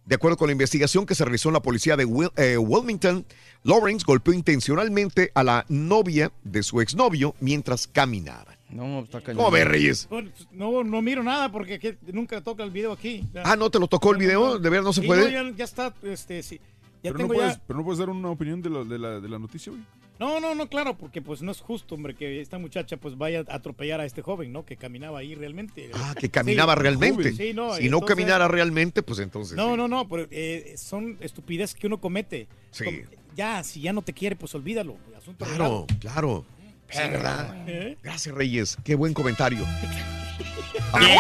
De 0.06 0.16
acuerdo 0.16 0.36
con 0.38 0.48
la 0.48 0.52
investigación 0.54 1.06
que 1.06 1.16
se 1.16 1.24
realizó 1.24 1.50
en 1.50 1.54
la 1.54 1.62
policía 1.62 1.96
de 1.96 2.06
Wil- 2.06 2.32
eh, 2.36 2.58
Wilmington, 2.58 3.26
Lawrence 3.64 4.04
golpeó 4.06 4.34
intencionalmente 4.34 5.32
a 5.36 5.44
la 5.44 5.66
novia 5.70 6.32
de 6.44 6.64
su 6.64 6.82
exnovio 6.82 7.36
mientras 7.40 7.88
caminaba. 7.88 8.58
No, 8.70 9.02
está 9.02 9.22
cañón. 9.22 9.38
¿Cómo 9.38 9.52
ves, 9.52 9.68
Reyes? 9.68 10.08
No, 10.52 10.84
no 10.84 11.02
miro 11.02 11.24
nada 11.24 11.52
porque 11.52 11.78
que- 11.78 11.98
nunca 12.12 12.42
toca 12.42 12.64
el 12.64 12.72
video 12.72 12.92
aquí. 12.94 13.26
Ya. 13.34 13.44
Ah, 13.46 13.56
¿no 13.56 13.70
te 13.70 13.80
lo 13.80 13.88
tocó 13.88 14.12
el 14.12 14.18
video? 14.18 14.58
¿De 14.60 14.70
verdad 14.70 14.86
no 14.86 14.94
se 14.94 15.02
puede? 15.04 15.32
ya, 15.32 15.44
ya 15.56 15.64
está, 15.66 15.94
este, 16.04 16.42
sí. 16.42 16.60
Ya 17.04 17.12
Pero 17.12 17.20
no, 17.20 17.28
puedes, 17.34 17.56
ya... 17.56 17.62
pero 17.66 17.80
no 17.80 17.86
puedes 17.86 18.00
dar 18.00 18.10
una 18.10 18.30
opinión 18.30 18.62
de, 18.62 18.70
la- 18.70 18.84
de 18.84 19.00
la, 19.00 19.20
de 19.20 19.30
la 19.30 19.40
noticia, 19.40 19.72
güey. 19.72 19.84
No, 20.20 20.40
no, 20.40 20.54
no, 20.54 20.68
claro, 20.70 20.96
porque 20.96 21.20
pues 21.20 21.42
no 21.42 21.52
es 21.52 21.60
justo, 21.62 21.96
hombre, 21.96 22.14
que 22.14 22.42
esta 22.42 22.60
muchacha 22.60 22.98
pues 22.98 23.18
vaya 23.18 23.44
a 23.48 23.56
atropellar 23.56 24.02
a 24.02 24.06
este 24.06 24.22
joven, 24.22 24.54
¿no? 24.54 24.66
Que 24.66 24.78
caminaba 24.78 25.18
ahí 25.18 25.34
realmente. 25.34 25.90
Ah, 25.96 26.14
que 26.20 26.30
caminaba 26.30 26.76
Sí, 26.76 26.80
realmente. 26.82 27.34
Sí, 27.34 27.54
no, 27.56 27.74
si 27.74 27.90
no 27.90 28.02
caminara 28.02 28.48
realmente, 28.48 29.02
pues 29.02 29.18
entonces. 29.18 29.58
No, 29.58 29.72
sí. 29.72 29.78
no, 29.78 29.88
no, 29.88 30.08
pero 30.08 30.28
eh, 30.30 30.76
son 30.78 31.18
estupideces 31.22 31.76
que 31.76 31.88
uno 31.88 32.00
comete. 32.00 32.48
Sí. 32.70 32.84
Como- 32.86 32.98
ya, 33.36 33.64
si 33.64 33.82
ya 33.82 33.94
no 33.94 34.04
te 34.04 34.14
quiere, 34.14 34.36
pues 34.36 34.54
olvídalo. 34.54 34.96
Asunto 35.18 35.44
Claro, 35.46 35.88
claro. 36.00 36.46
¿verdad? 36.94 37.68
¿eh? 37.68 37.98
Gracias, 38.04 38.36
Reyes. 38.36 38.78
Qué 38.84 38.94
buen 38.94 39.16
comentario. 39.16 39.66
¡Rey 40.94 41.18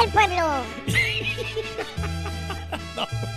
del 0.00 0.10
pueblo! 0.12 0.64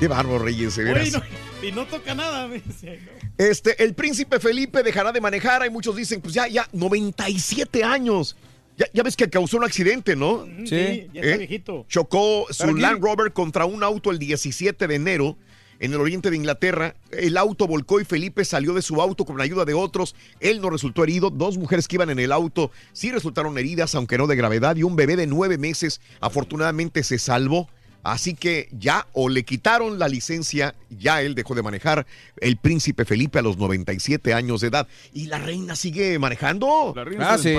Qué 0.00 0.08
bárbaro, 0.08 0.38
Reyes, 0.40 0.76
de 0.76 0.84
Oye, 0.84 0.92
veras. 0.94 1.12
no- 1.12 1.22
y 1.68 1.72
no 1.72 1.86
toca 1.86 2.14
nada. 2.14 2.48
me 2.48 2.58
dice, 2.60 2.98
¿no? 3.04 3.12
Este, 3.36 3.82
el 3.84 3.94
príncipe 3.94 4.40
Felipe 4.40 4.82
dejará 4.82 5.12
de 5.12 5.20
manejar. 5.20 5.62
Hay 5.62 5.70
muchos 5.70 5.94
dicen, 5.94 6.20
pues 6.22 6.34
ya, 6.34 6.48
ya, 6.48 6.66
97 6.72 7.84
años. 7.84 8.36
Ya, 8.78 8.86
ya 8.94 9.02
ves 9.02 9.14
que 9.14 9.28
causó 9.28 9.58
un 9.58 9.64
accidente, 9.64 10.16
¿no? 10.16 10.46
Sí, 10.64 11.08
ya 11.12 11.20
está 11.20 11.34
¿Eh? 11.34 11.38
viejito. 11.38 11.84
Chocó 11.88 12.46
su. 12.50 12.74
Land 12.74 13.02
Rover 13.02 13.32
contra 13.34 13.66
un 13.66 13.82
auto 13.84 14.10
el 14.10 14.18
17 14.18 14.86
de 14.88 14.94
enero 14.94 15.36
en 15.80 15.92
el 15.92 16.00
oriente 16.00 16.30
de 16.30 16.36
Inglaterra. 16.36 16.94
El 17.10 17.36
auto 17.36 17.66
volcó 17.66 18.00
y 18.00 18.06
Felipe 18.06 18.42
salió 18.46 18.72
de 18.72 18.80
su 18.80 19.02
auto 19.02 19.26
con 19.26 19.36
la 19.36 19.44
ayuda 19.44 19.66
de 19.66 19.74
otros. 19.74 20.14
Él 20.40 20.62
no 20.62 20.70
resultó 20.70 21.04
herido. 21.04 21.28
Dos 21.28 21.58
mujeres 21.58 21.88
que 21.88 21.96
iban 21.96 22.08
en 22.08 22.18
el 22.20 22.32
auto 22.32 22.70
sí 22.94 23.10
resultaron 23.12 23.58
heridas, 23.58 23.94
aunque 23.94 24.16
no 24.16 24.26
de 24.26 24.36
gravedad. 24.36 24.76
Y 24.76 24.82
un 24.82 24.96
bebé 24.96 25.16
de 25.16 25.26
nueve 25.26 25.58
meses 25.58 26.00
afortunadamente 26.20 27.02
se 27.02 27.18
salvó. 27.18 27.68
Así 28.02 28.34
que 28.34 28.68
ya 28.72 29.06
o 29.12 29.28
le 29.28 29.44
quitaron 29.44 29.98
la 29.98 30.08
licencia, 30.08 30.74
ya 30.88 31.20
él 31.22 31.34
dejó 31.34 31.54
de 31.54 31.62
manejar 31.62 32.06
el 32.38 32.56
príncipe 32.56 33.04
Felipe 33.04 33.38
a 33.38 33.42
los 33.42 33.58
97 33.58 34.32
años 34.32 34.62
de 34.62 34.68
edad. 34.68 34.88
Y 35.12 35.26
la 35.26 35.38
reina 35.38 35.76
sigue 35.76 36.18
manejando. 36.18 36.92
La 36.96 37.04
reina 37.04 37.32
Ah, 37.34 37.38
sí. 37.38 37.54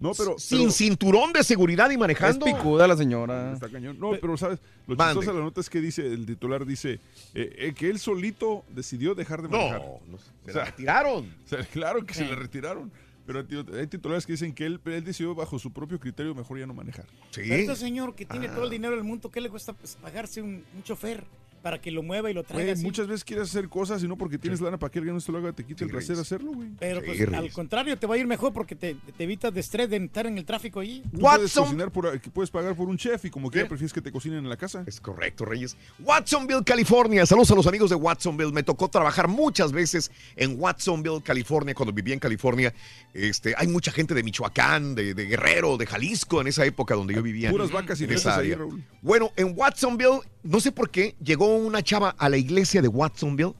No, 0.00 0.12
pero- 0.14 0.38
Sin 0.38 0.58
pero- 0.58 0.70
cinturón 0.70 1.32
de 1.32 1.42
seguridad 1.42 1.90
y 1.90 1.96
manejando. 1.98 2.46
Es 2.46 2.54
picuda 2.54 2.86
la 2.86 2.96
señora. 2.96 3.52
Está 3.52 3.68
cañón. 3.68 3.98
No, 3.98 4.12
pero 4.20 4.36
sabes, 4.36 4.60
lo 4.86 4.94
Mande. 4.94 5.14
chistoso 5.14 5.32
de 5.32 5.38
la 5.40 5.44
nota 5.44 5.60
es 5.60 5.68
que 5.68 5.80
dice, 5.80 6.06
el 6.06 6.24
titular 6.24 6.64
dice 6.64 7.00
eh, 7.34 7.52
eh, 7.58 7.72
que 7.76 7.90
él 7.90 7.98
solito 7.98 8.64
decidió 8.68 9.16
dejar 9.16 9.42
de 9.42 9.48
No, 9.48 9.56
manejar. 9.58 9.80
no, 10.08 10.18
se 10.46 10.52
la 10.52 10.64
retiraron. 10.66 11.34
o 11.44 11.48
sea, 11.48 11.64
claro 11.64 12.06
que 12.06 12.14
se 12.14 12.26
la 12.26 12.36
retiraron. 12.36 12.92
Pero 13.28 13.44
hay 13.78 13.86
titulares 13.86 14.24
que 14.24 14.32
dicen 14.32 14.54
que 14.54 14.64
él, 14.64 14.80
él 14.86 15.04
decidió 15.04 15.34
bajo 15.34 15.58
su 15.58 15.70
propio 15.70 16.00
criterio 16.00 16.34
mejor 16.34 16.58
ya 16.58 16.66
no 16.66 16.72
manejar. 16.72 17.04
Pero 17.34 17.54
este 17.54 17.76
señor 17.76 18.14
que 18.14 18.24
tiene 18.24 18.46
Ah. 18.48 18.54
todo 18.54 18.64
el 18.64 18.70
dinero 18.70 18.94
del 18.94 19.04
mundo, 19.04 19.30
¿qué 19.30 19.42
le 19.42 19.50
cuesta 19.50 19.74
pues, 19.74 19.96
pagarse 20.00 20.40
un, 20.40 20.64
un 20.74 20.82
chofer 20.82 21.24
para 21.62 21.80
que 21.80 21.90
lo 21.90 22.02
mueva 22.02 22.30
y 22.30 22.34
lo 22.34 22.44
traiga? 22.44 22.72
Así? 22.72 22.84
muchas 22.84 23.06
veces 23.06 23.24
quieres 23.24 23.48
hacer 23.48 23.68
cosas 23.68 24.02
y 24.02 24.08
no 24.08 24.16
porque 24.16 24.38
tienes 24.38 24.60
lana 24.60 24.78
para 24.78 24.90
que 24.90 24.98
alguien 24.98 25.14
no 25.14 25.20
se 25.20 25.32
lo 25.32 25.38
haga, 25.38 25.52
te 25.52 25.64
quite 25.64 25.84
el 25.84 25.90
placer 25.90 26.18
hacerlo, 26.18 26.52
güey. 26.52 26.70
Pero 26.78 27.02
pues, 27.02 27.20
al 27.32 27.50
contrario, 27.52 27.98
te 27.98 28.06
va 28.06 28.14
a 28.14 28.18
ir 28.18 28.26
mejor 28.26 28.52
porque 28.52 28.74
te, 28.74 28.94
te 28.94 29.24
evitas 29.24 29.52
de 29.52 29.60
estrés 29.60 29.90
de 29.90 29.96
estar 29.96 30.26
en 30.26 30.38
el 30.38 30.44
tráfico 30.44 30.80
allí. 30.80 31.02
Tú 31.12 31.20
puedes, 31.20 31.52
cocinar 31.52 31.90
por, 31.90 32.20
puedes 32.32 32.50
pagar 32.50 32.74
por 32.74 32.88
un 32.88 32.96
chef 32.96 33.24
y 33.24 33.30
como 33.30 33.50
quiera 33.50 33.68
prefieres 33.68 33.92
que 33.92 34.00
te 34.00 34.12
cocinen 34.12 34.38
en 34.40 34.48
la 34.48 34.56
casa. 34.56 34.84
Es 34.86 35.00
correcto, 35.00 35.44
Reyes. 35.44 35.76
Watsonville, 36.00 36.64
California. 36.64 37.26
Saludos 37.26 37.50
a 37.50 37.54
los 37.54 37.66
amigos 37.66 37.90
de 37.90 37.96
Watsonville. 37.96 38.52
Me 38.52 38.62
tocó 38.62 38.88
trabajar 38.88 39.28
muchas 39.28 39.72
veces 39.72 40.10
en 40.36 40.60
Watsonville, 40.60 41.22
California, 41.22 41.74
cuando 41.74 41.92
vivía 41.92 42.14
en 42.14 42.20
California. 42.20 42.72
Este, 43.14 43.54
hay 43.56 43.66
mucha 43.68 43.90
gente 43.92 44.14
de 44.14 44.22
Michoacán, 44.22 44.94
de, 44.94 45.14
de 45.14 45.26
Guerrero, 45.26 45.76
de 45.76 45.86
Jalisco, 45.86 46.40
en 46.40 46.48
esa 46.48 46.64
época 46.64 46.94
donde 46.94 47.14
yo 47.14 47.22
vivía. 47.22 47.50
Puras 47.50 47.70
vacas 47.70 48.00
y 48.00 48.04
en 48.04 48.12
esa 48.12 48.34
ahí, 48.34 48.46
área. 48.46 48.58
Raúl. 48.58 48.84
Bueno, 49.02 49.32
en 49.36 49.52
Watsonville, 49.56 50.20
no 50.42 50.60
sé 50.60 50.72
por 50.72 50.90
qué, 50.90 51.14
llegó 51.22 51.56
una 51.56 51.82
chava 51.82 52.14
a 52.18 52.28
la 52.28 52.36
iglesia 52.36 52.80
de 52.82 52.88
Watsonville. 52.88 53.54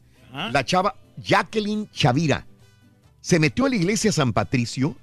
La 0.53 0.65
chava 0.65 0.95
Jacqueline 1.17 1.91
Chavira. 1.91 2.47
Se 3.21 3.39
metió 3.39 3.67
a 3.67 3.69
la 3.71 3.77
iglesia 3.77 4.13
San 4.13 4.33
Patricio, 4.33 4.95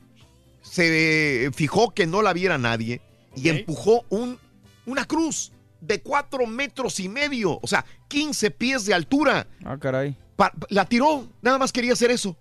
se 0.61 1.51
fijó 1.53 1.93
que 1.93 2.07
no 2.07 2.21
la 2.21 2.33
viera 2.33 2.57
nadie 2.57 3.01
y 3.35 3.49
empujó 3.49 4.05
un, 4.09 4.37
una 4.85 5.05
cruz 5.05 5.51
de 5.81 6.01
cuatro 6.01 6.47
metros 6.47 6.99
y 6.99 7.09
medio, 7.09 7.59
o 7.61 7.67
sea, 7.67 7.85
15 8.07 8.51
pies 8.51 8.85
de 8.85 8.93
altura. 8.93 9.47
Ah, 9.63 9.77
caray. 9.77 10.15
Pa- 10.35 10.53
la 10.69 10.85
tiró, 10.85 11.27
nada 11.41 11.57
más 11.57 11.71
quería 11.71 11.93
hacer 11.93 12.11
eso. 12.11 12.35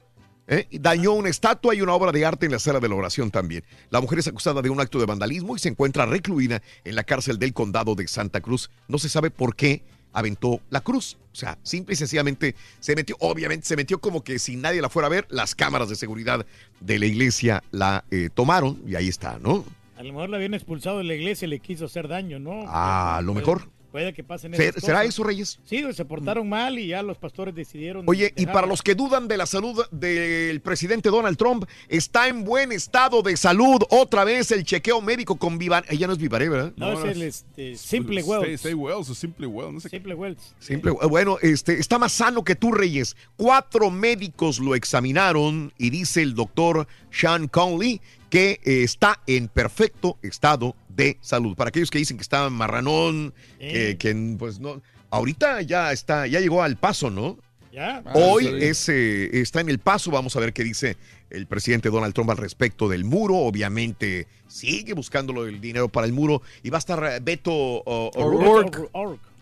¿Eh? 0.47 0.67
Dañó 0.73 1.13
una 1.13 1.29
estatua 1.29 1.75
y 1.75 1.81
una 1.81 1.95
obra 1.95 2.13
de 2.13 2.25
arte 2.25 2.47
en 2.47 2.53
la 2.53 2.59
sala 2.59 2.81
de 2.81 2.89
la 2.89 2.95
oración 2.95 3.31
también. 3.31 3.65
La 3.91 4.01
mujer 4.01 4.19
es 4.19 4.29
acusada 4.29 4.63
de 4.63 4.71
un 4.71 4.81
acto 4.81 4.99
de 4.99 5.07
vandalismo 5.07 5.57
y 5.57 5.59
se 5.59 5.69
encuentra 5.69 6.07
recluida 6.07 6.63
en 6.85 6.95
la 6.95 7.05
cárcel 7.05 7.39
del 7.39 7.53
condado 7.53 7.95
de 7.95 8.07
Santa 8.09 8.41
Cruz. 8.41 8.71
No 8.89 8.99
se 8.99 9.09
sabe 9.09 9.31
por 9.31 9.57
qué 9.57 9.83
aventó 10.13 10.61
la 10.71 10.81
cruz. 10.81 11.19
O 11.33 11.37
sea, 11.37 11.59
simple 11.63 11.95
y 11.95 11.97
sencillamente 11.97 12.55
se 12.81 12.95
metió, 12.95 13.17
obviamente 13.19 13.67
se 13.67 13.77
metió 13.77 14.01
como 14.01 14.23
que 14.23 14.39
si 14.39 14.57
nadie 14.57 14.81
la 14.81 14.89
fuera 14.89 15.07
a 15.07 15.11
ver, 15.11 15.27
las 15.29 15.55
cámaras 15.55 15.89
de 15.89 15.97
seguridad 15.97 16.47
de 16.81 16.99
la 16.99 17.07
iglesia 17.07 17.63
la 17.73 18.05
eh, 18.11 18.31
tomaron 18.33 18.81
y 18.87 18.95
ahí 18.95 19.09
está, 19.09 19.39
¿no? 19.41 19.65
A 19.97 20.03
lo 20.03 20.13
mejor 20.13 20.31
la 20.31 20.37
habían 20.37 20.55
expulsado 20.55 20.99
de 20.99 21.05
la 21.05 21.15
iglesia 21.15 21.47
y 21.47 21.51
le 21.51 21.59
quiso 21.59 21.85
hacer 21.85 22.09
daño, 22.09 22.39
¿no? 22.39 22.65
Ah, 22.67 23.19
a 23.19 23.23
lo 23.23 23.35
mejor. 23.35 23.69
Puede 23.95 24.13
que 24.13 24.25
pasen 24.25 24.53
¿Ser- 24.55 24.71
esas 24.71 24.83
¿Será 24.83 24.99
cosas. 25.03 25.15
eso, 25.15 25.23
Reyes? 25.23 25.61
Sí, 25.67 25.85
se 25.93 26.05
portaron 26.05 26.49
mal 26.49 26.81
y 26.81 26.89
ya 26.89 27.01
los 27.01 27.17
pastores 27.17 27.55
decidieron. 27.55 28.03
Oye, 28.09 28.35
y 28.37 28.45
para 28.47 28.67
los 28.67 28.83
que 28.83 28.97
dudan 28.97 29.29
de 29.29 29.37
la 29.37 29.47
salud 29.47 29.87
del 29.93 30.61
presidente 30.63 31.11
Donald 31.11 31.37
Trump, 31.37 31.65
está 31.89 32.27
en 32.27 32.43
buen 32.43 32.73
estado 32.73 33.23
de 33.23 33.37
salud. 33.37 33.83
Otra 33.91 34.25
vez 34.25 34.51
el 34.51 34.65
chequeo 34.65 35.01
médico 35.01 35.37
con 35.37 35.59
Vivar. 35.59 35.85
Ella 35.89 36.09
no 36.09 36.13
es 36.13 36.19
Vivaré, 36.19 36.49
¿verdad? 36.49 36.73
No, 36.77 36.93
es 36.93 37.05
el 37.17 37.23
este, 37.23 37.77
Simple 37.77 38.25
Wells. 38.25 38.55
stay 38.55 38.75
Wells 38.75 39.11
o 39.11 39.15
Simple 39.15 39.47
Well, 39.47 39.73
no 39.75 39.79
sé 39.79 39.89
qué. 39.89 39.99
Simple 39.99 40.15
Wells. 40.17 40.55
Simple, 40.59 40.91
bueno, 40.91 41.39
este, 41.41 41.79
está 41.79 41.97
más 41.97 42.11
sano 42.11 42.43
que 42.43 42.57
tú, 42.57 42.73
Reyes. 42.73 43.15
Cuatro 43.37 43.93
médicos 43.93 44.59
lo 44.59 44.75
examinaron 44.75 45.73
y 45.79 45.91
dice 45.91 46.21
el 46.21 46.35
doctor 46.35 46.89
Sean 47.13 47.47
Conley 47.47 48.01
que 48.29 48.59
eh, 48.65 48.83
está 48.83 49.21
en 49.29 49.47
perfecto 49.47 50.19
estado 50.21 50.75
de 50.95 51.19
salud. 51.21 51.57
Para 51.57 51.69
aquellos 51.69 51.91
que 51.91 51.99
dicen 51.99 52.17
que 52.17 52.23
está 52.23 52.49
marranón, 52.51 53.33
que, 53.59 53.91
Eh. 53.91 53.97
que, 53.97 54.37
pues 54.39 54.61
no, 54.61 54.81
ahorita 55.11 55.63
ya 55.63 55.93
está, 55.93 56.27
ya 56.27 56.41
llegó 56.41 56.63
al 56.63 56.77
paso, 56.77 57.11
¿no? 57.11 57.39
Ya. 57.73 58.05
Hoy 58.15 58.47
Ah, 58.47 58.57
es, 58.61 58.89
eh, 58.89 59.41
está 59.41 59.61
en 59.61 59.69
el 59.69 59.81
paso. 59.81 60.13
Vamos 60.13 60.37
a 60.37 60.41
ver 60.41 60.53
qué 60.53 60.63
dice 60.63 60.97
el 61.29 61.49
presidente 61.49 61.91
Donald 61.91 62.15
Trump 62.15 62.31
al 62.31 62.37
respecto 62.37 62.89
del 62.89 63.05
muro. 63.05 63.35
Obviamente 63.35 64.29
sigue 64.47 64.93
buscando 64.93 65.33
lo 65.33 65.45
del 65.45 65.61
dinero 65.61 65.89
para 65.89 66.07
el 66.07 66.13
muro. 66.13 66.41
Y 66.63 66.71
va 66.71 66.77
a 66.77 66.79
estar 66.79 67.03
eh, 67.05 67.19
Beto 67.21 67.51
O'Rourke 67.53 68.89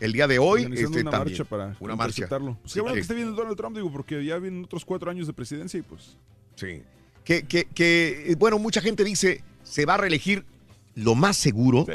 el 0.00 0.12
día 0.14 0.26
de 0.26 0.38
hoy. 0.38 0.62
Este, 0.62 0.86
una 0.86 1.10
también. 1.10 1.36
marcha 1.38 1.44
para 1.44 1.76
una 1.80 1.94
marcha. 1.94 2.26
Pues 2.26 2.42
Sí, 2.64 2.74
qué 2.74 2.80
bueno 2.80 2.94
que- 2.94 3.00
que 3.00 3.02
esté 3.02 3.14
bien 3.14 3.28
el 3.28 3.34
Donald 3.36 3.56
Trump, 3.58 3.76
digo, 3.76 3.92
porque 3.92 4.24
ya 4.24 4.38
vienen 4.38 4.64
otros 4.64 4.84
cuatro 4.86 5.10
años 5.10 5.26
de 5.26 5.34
presidencia 5.34 5.78
y 5.78 5.82
pues... 5.82 6.16
Sí. 6.56 6.82
Que, 7.24 7.42
que- 7.42 7.66
que, 7.66 8.32
eh, 8.32 8.34
bueno, 8.36 8.58
mucha 8.58 8.80
gente 8.80 9.04
dice, 9.04 9.42
se 9.62 9.84
va 9.84 9.94
a 9.94 9.98
reelegir. 9.98 10.44
Lo 10.94 11.14
más 11.14 11.36
seguro, 11.36 11.86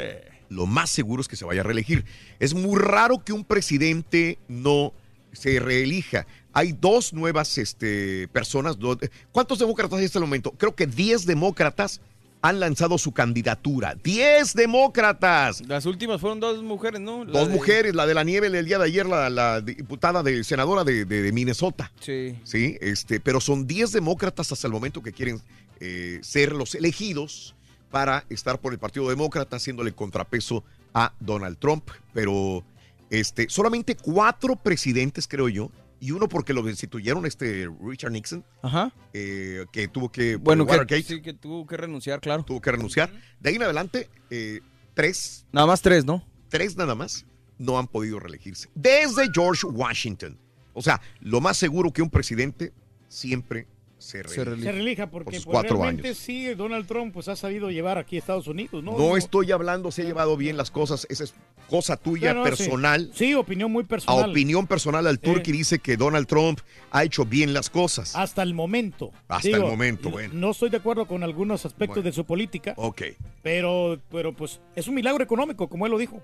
lo 0.48 0.66
más 0.66 0.90
seguro 0.90 1.20
es 1.22 1.28
que 1.28 1.36
se 1.36 1.44
vaya 1.44 1.60
a 1.60 1.64
reelegir. 1.64 2.04
Es 2.40 2.54
muy 2.54 2.78
raro 2.80 3.22
que 3.24 3.32
un 3.32 3.44
presidente 3.44 4.38
no 4.48 4.92
se 5.32 5.60
reelija. 5.60 6.26
Hay 6.52 6.72
dos 6.72 7.12
nuevas 7.12 7.58
este, 7.58 8.26
personas. 8.28 8.78
do- 8.78 8.98
¿Cuántos 9.30 9.58
demócratas 9.58 9.98
hay 9.98 10.06
hasta 10.06 10.18
el 10.18 10.24
momento? 10.24 10.52
Creo 10.52 10.74
que 10.74 10.86
10 10.86 11.26
demócratas 11.26 12.00
han 12.40 12.60
lanzado 12.60 12.98
su 12.98 13.12
candidatura. 13.12 13.96
¡10 14.02 14.54
demócratas! 14.54 15.62
Las 15.68 15.86
últimas 15.86 16.20
fueron 16.20 16.40
dos 16.40 16.62
mujeres, 16.62 17.00
¿no? 17.00 17.24
La 17.24 17.32
Dos 17.40 17.48
de- 17.48 17.54
mujeres, 17.54 17.94
la 17.94 18.06
de 18.06 18.14
la 18.14 18.24
nieve 18.24 18.48
del 18.48 18.64
día 18.64 18.78
de 18.78 18.84
ayer, 18.86 19.06
la, 19.06 19.28
la 19.28 19.60
diputada 19.60 20.22
de 20.22 20.42
senadora 20.44 20.82
de, 20.84 21.04
de- 21.04 21.22
de 21.22 21.32
Minnesota. 21.32 21.92
Sí. 22.00 22.36
Sí, 22.44 22.76
este, 22.80 23.20
pero 23.20 23.40
son 23.40 23.66
10 23.66 23.92
demócratas 23.92 24.50
hasta 24.50 24.66
el 24.66 24.72
momento 24.72 25.02
que 25.02 25.12
quieren 25.12 25.40
eh, 25.80 26.18
ser 26.22 26.52
los 26.52 26.74
elegidos 26.74 27.54
para 27.90 28.24
estar 28.28 28.60
por 28.60 28.72
el 28.72 28.78
Partido 28.78 29.08
Demócrata 29.08 29.56
haciéndole 29.56 29.92
contrapeso 29.92 30.64
a 30.94 31.12
Donald 31.20 31.58
Trump. 31.58 31.90
Pero 32.12 32.64
este, 33.10 33.48
solamente 33.48 33.96
cuatro 33.96 34.56
presidentes, 34.56 35.26
creo 35.26 35.48
yo, 35.48 35.70
y 36.00 36.12
uno 36.12 36.28
porque 36.28 36.52
lo 36.52 36.62
destituyeron, 36.62 37.26
este 37.26 37.68
Richard 37.82 38.12
Nixon, 38.12 38.44
Ajá. 38.62 38.92
eh, 39.12 39.66
que 39.72 39.88
tuvo 39.88 40.10
que... 40.10 40.36
Bueno, 40.36 40.66
por 40.66 40.86
que, 40.86 41.02
sí, 41.02 41.20
que 41.20 41.34
tuvo 41.34 41.66
que 41.66 41.76
renunciar, 41.76 42.20
claro. 42.20 42.44
tuvo 42.44 42.60
que 42.60 42.70
renunciar. 42.70 43.10
De 43.40 43.50
ahí 43.50 43.56
en 43.56 43.62
adelante, 43.62 44.08
eh, 44.30 44.60
tres, 44.94 45.46
Nada 45.52 45.66
más 45.66 45.82
tres, 45.82 46.04
¿no? 46.04 46.24
tres 46.48 46.76
nada 46.76 46.94
más, 46.94 47.26
no 47.58 47.78
han 47.78 47.88
podido 47.88 48.20
reelegirse. 48.20 48.68
Desde 48.74 49.28
George 49.34 49.66
Washington. 49.66 50.38
O 50.72 50.82
sea, 50.82 51.00
lo 51.20 51.40
más 51.40 51.56
seguro 51.56 51.92
que 51.92 52.02
un 52.02 52.10
presidente 52.10 52.72
siempre 53.08 53.66
se 53.98 54.22
reelige. 54.22 54.62
Se 54.64 54.72
relija 54.72 55.10
porque 55.10 55.24
Por 55.24 55.32
pues, 55.34 55.44
cuatro 55.44 55.76
realmente 55.76 56.08
años. 56.08 56.18
sí, 56.18 56.46
Donald 56.54 56.86
Trump 56.86 57.12
pues 57.12 57.28
ha 57.28 57.36
sabido 57.36 57.70
llevar 57.70 57.98
aquí 57.98 58.16
a 58.16 58.18
Estados 58.20 58.46
Unidos, 58.46 58.82
¿no? 58.84 58.96
No 58.96 59.16
estoy 59.16 59.50
hablando, 59.52 59.90
se 59.90 60.02
ha 60.02 60.04
llevado 60.04 60.36
bien 60.36 60.56
las 60.56 60.70
cosas, 60.70 61.06
esa 61.10 61.24
es 61.24 61.34
cosa 61.68 61.96
tuya 61.96 62.32
No, 62.32 62.40
no, 62.40 62.44
sí. 62.46 62.50
personal. 62.64 63.10
Sí, 63.14 63.34
opinión 63.34 63.70
muy 63.72 63.84
A 63.84 63.86
personal. 63.86 64.30
opinión 64.30 64.66
personal 64.66 65.06
al 65.06 65.18
Turki 65.18 65.52
dice 65.52 65.78
que 65.80 65.96
Donald 65.96 66.26
Trump 66.26 66.60
ha 66.90 67.04
hecho 67.04 67.24
bien 67.26 67.52
las 67.52 67.68
cosas. 67.70 68.14
Hasta 68.16 68.42
el 68.42 68.54
momento. 68.54 69.10
Hasta 69.28 69.48
el 69.50 69.60
momento, 69.60 70.10
bueno. 70.10 70.32
No 70.34 70.50
estoy 70.52 70.70
de 70.70 70.78
acuerdo 70.78 71.06
con 71.06 71.22
algunos 71.22 71.66
aspectos 71.66 71.96
Bueno. 71.96 72.06
de 72.10 72.12
su 72.12 72.24
política, 72.24 72.74
Ok. 72.76 73.02
pero, 73.42 73.98
pero 74.10 74.32
pues 74.32 74.60
es 74.76 74.88
un 74.88 74.94
milagro 74.94 75.22
económico, 75.22 75.68
como 75.68 75.84
él 75.86 75.92
lo 75.92 75.98
dijo. 75.98 76.22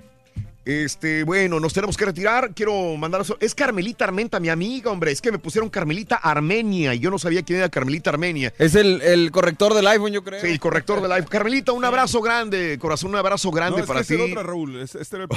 Este, 0.65 1.25
bueno, 1.25 1.61
nos 1.61 1.75
tenemos 1.75 1.97
que 1.97 2.07
retirar. 2.07 2.55
Quiero 2.55 2.97
mandar. 2.97 3.23
Es 3.41 3.55
Carmelita 3.55 4.05
Armenta, 4.05 4.41
mi 4.41 4.49
amiga, 4.49 4.91
hombre. 4.91 5.13
Es 5.13 5.21
que 5.21 5.31
me 5.31 5.39
pusieron 5.39 5.69
Carmelita 5.69 6.17
Armenia 6.17 6.95
y 6.95 7.01
yo 7.01 7.11
no 7.11 7.19
sabía 7.19 7.43
quién 7.43 7.59
era 7.59 7.69
Carmelita 7.69 8.11
Armenia. 8.11 8.53
Es 8.59 8.75
el, 8.75 9.03
el 9.03 9.31
corrector 9.31 9.75
del 9.75 9.87
iPhone, 9.87 10.13
yo 10.13 10.25
creo. 10.25 10.41
Sí, 10.41 10.49
el 10.49 10.61
corrector 10.61 11.03
de 11.03 11.09
live. 11.09 11.27
Carmelita, 11.29 11.73
un 11.73 11.85
abrazo 11.85 12.23
grande, 12.23 12.79
corazón, 12.79 13.11
un 13.11 13.17
abrazo 13.17 13.51
grande 13.51 13.83
no, 13.83 13.87
para 13.87 14.03
ti. 14.03 14.17
Raúl. 14.17 14.77
Era 14.77 15.25
el. 15.25 15.29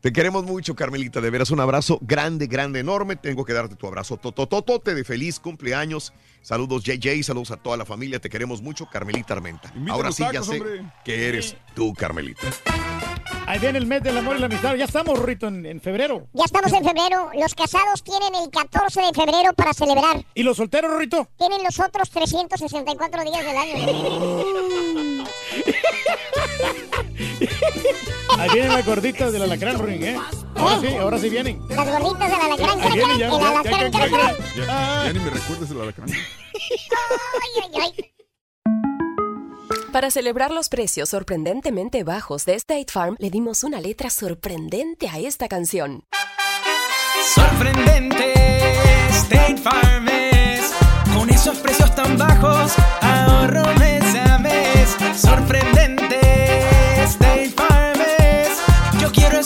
Te 0.00 0.12
queremos 0.12 0.44
mucho, 0.44 0.74
Carmelita. 0.74 1.20
De 1.20 1.30
veras, 1.30 1.50
un 1.50 1.60
abrazo 1.60 1.98
grande, 2.00 2.46
grande, 2.46 2.80
enorme. 2.80 3.16
Tengo 3.16 3.44
que 3.44 3.52
darte 3.52 3.76
tu 3.76 3.86
abrazo 3.86 4.16
totototote 4.16 4.94
de 4.94 5.04
feliz 5.04 5.38
cumpleaños. 5.40 6.12
Saludos, 6.42 6.82
JJ. 6.82 7.22
Saludos 7.22 7.50
a 7.52 7.56
toda 7.56 7.76
la 7.76 7.84
familia. 7.84 8.18
Te 8.20 8.28
queremos 8.28 8.60
mucho, 8.60 8.86
Carmelita 8.86 9.34
Armenta. 9.34 9.72
Invita 9.74 9.92
Ahora 9.94 10.12
sí, 10.12 10.24
ya 10.32 10.42
sé 10.42 10.60
hombre. 10.60 10.84
que 11.04 11.28
eres 11.28 11.56
tú, 11.74 11.94
Carmelita. 11.94 12.48
Ahí 13.46 13.58
viene 13.58 13.78
el 13.78 13.86
mes 13.86 14.02
del 14.02 14.18
amor 14.18 14.36
y 14.36 14.40
la 14.40 14.46
amistad. 14.46 14.74
Ya 14.74 14.84
estamos, 14.84 15.18
Rito, 15.18 15.46
en, 15.48 15.64
en 15.66 15.80
febrero. 15.80 16.26
Ya 16.32 16.44
estamos 16.44 16.72
en 16.72 16.84
febrero. 16.84 17.30
Los 17.34 17.54
casados 17.54 18.02
tienen 18.02 18.34
el 18.34 18.50
14 18.50 19.00
de 19.00 19.12
febrero 19.12 19.52
para 19.54 19.72
celebrar. 19.72 20.24
¿Y 20.34 20.42
los 20.42 20.56
solteros, 20.56 20.96
Rito? 20.98 21.28
Tienen 21.38 21.62
los 21.62 21.78
otros 21.78 22.10
364 22.10 23.22
días 23.24 23.44
del 23.44 23.56
año. 23.56 25.24
Ahí 28.38 28.50
vienen 28.52 28.72
las 28.72 28.86
gorditas 28.86 29.32
del 29.32 29.42
alacrán, 29.42 29.78
Ring, 29.78 30.02
¿eh? 30.02 30.18
Ahora 30.54 30.80
sí, 30.80 30.94
ahora 30.96 31.18
sí 31.18 31.28
vienen. 31.28 31.60
Las 31.68 32.00
gorditas 32.00 32.30
del 32.30 32.40
alacrán. 32.40 32.80
Ahí 32.80 32.92
vienen 32.92 33.18
ya, 33.18 33.26
El 33.26 33.32
alacrán, 33.32 33.64
ya, 33.64 33.88
ya, 33.90 34.04
alacrán. 34.04 34.36
Ya, 34.56 35.04
ya 35.06 35.12
ni 35.12 35.18
me 35.18 35.30
recuerdes 35.30 35.70
el 35.70 35.80
alacrán. 35.80 36.08
Ay, 36.14 37.62
ay, 37.62 37.80
ay. 37.80 38.12
Para 39.92 40.10
celebrar 40.10 40.50
los 40.52 40.68
precios 40.70 41.10
sorprendentemente 41.10 42.02
bajos 42.02 42.46
de 42.46 42.54
State 42.54 42.86
Farm, 42.90 43.16
le 43.18 43.28
dimos 43.28 43.62
una 43.62 43.80
letra 43.80 44.08
sorprendente 44.08 45.08
a 45.08 45.18
esta 45.18 45.48
canción. 45.48 46.04
Sorprendente, 47.34 48.32
State 49.10 49.58
Farm 49.58 50.08
es. 50.08 50.72
Con 51.14 51.28
esos 51.28 51.58
precios 51.58 51.94
tan 51.94 52.16
bajos, 52.16 52.72
ahorro 53.02 53.64
mes 53.78 54.14
a 54.14 54.38
mes. 54.38 54.96
Sorprendente, 55.20 55.71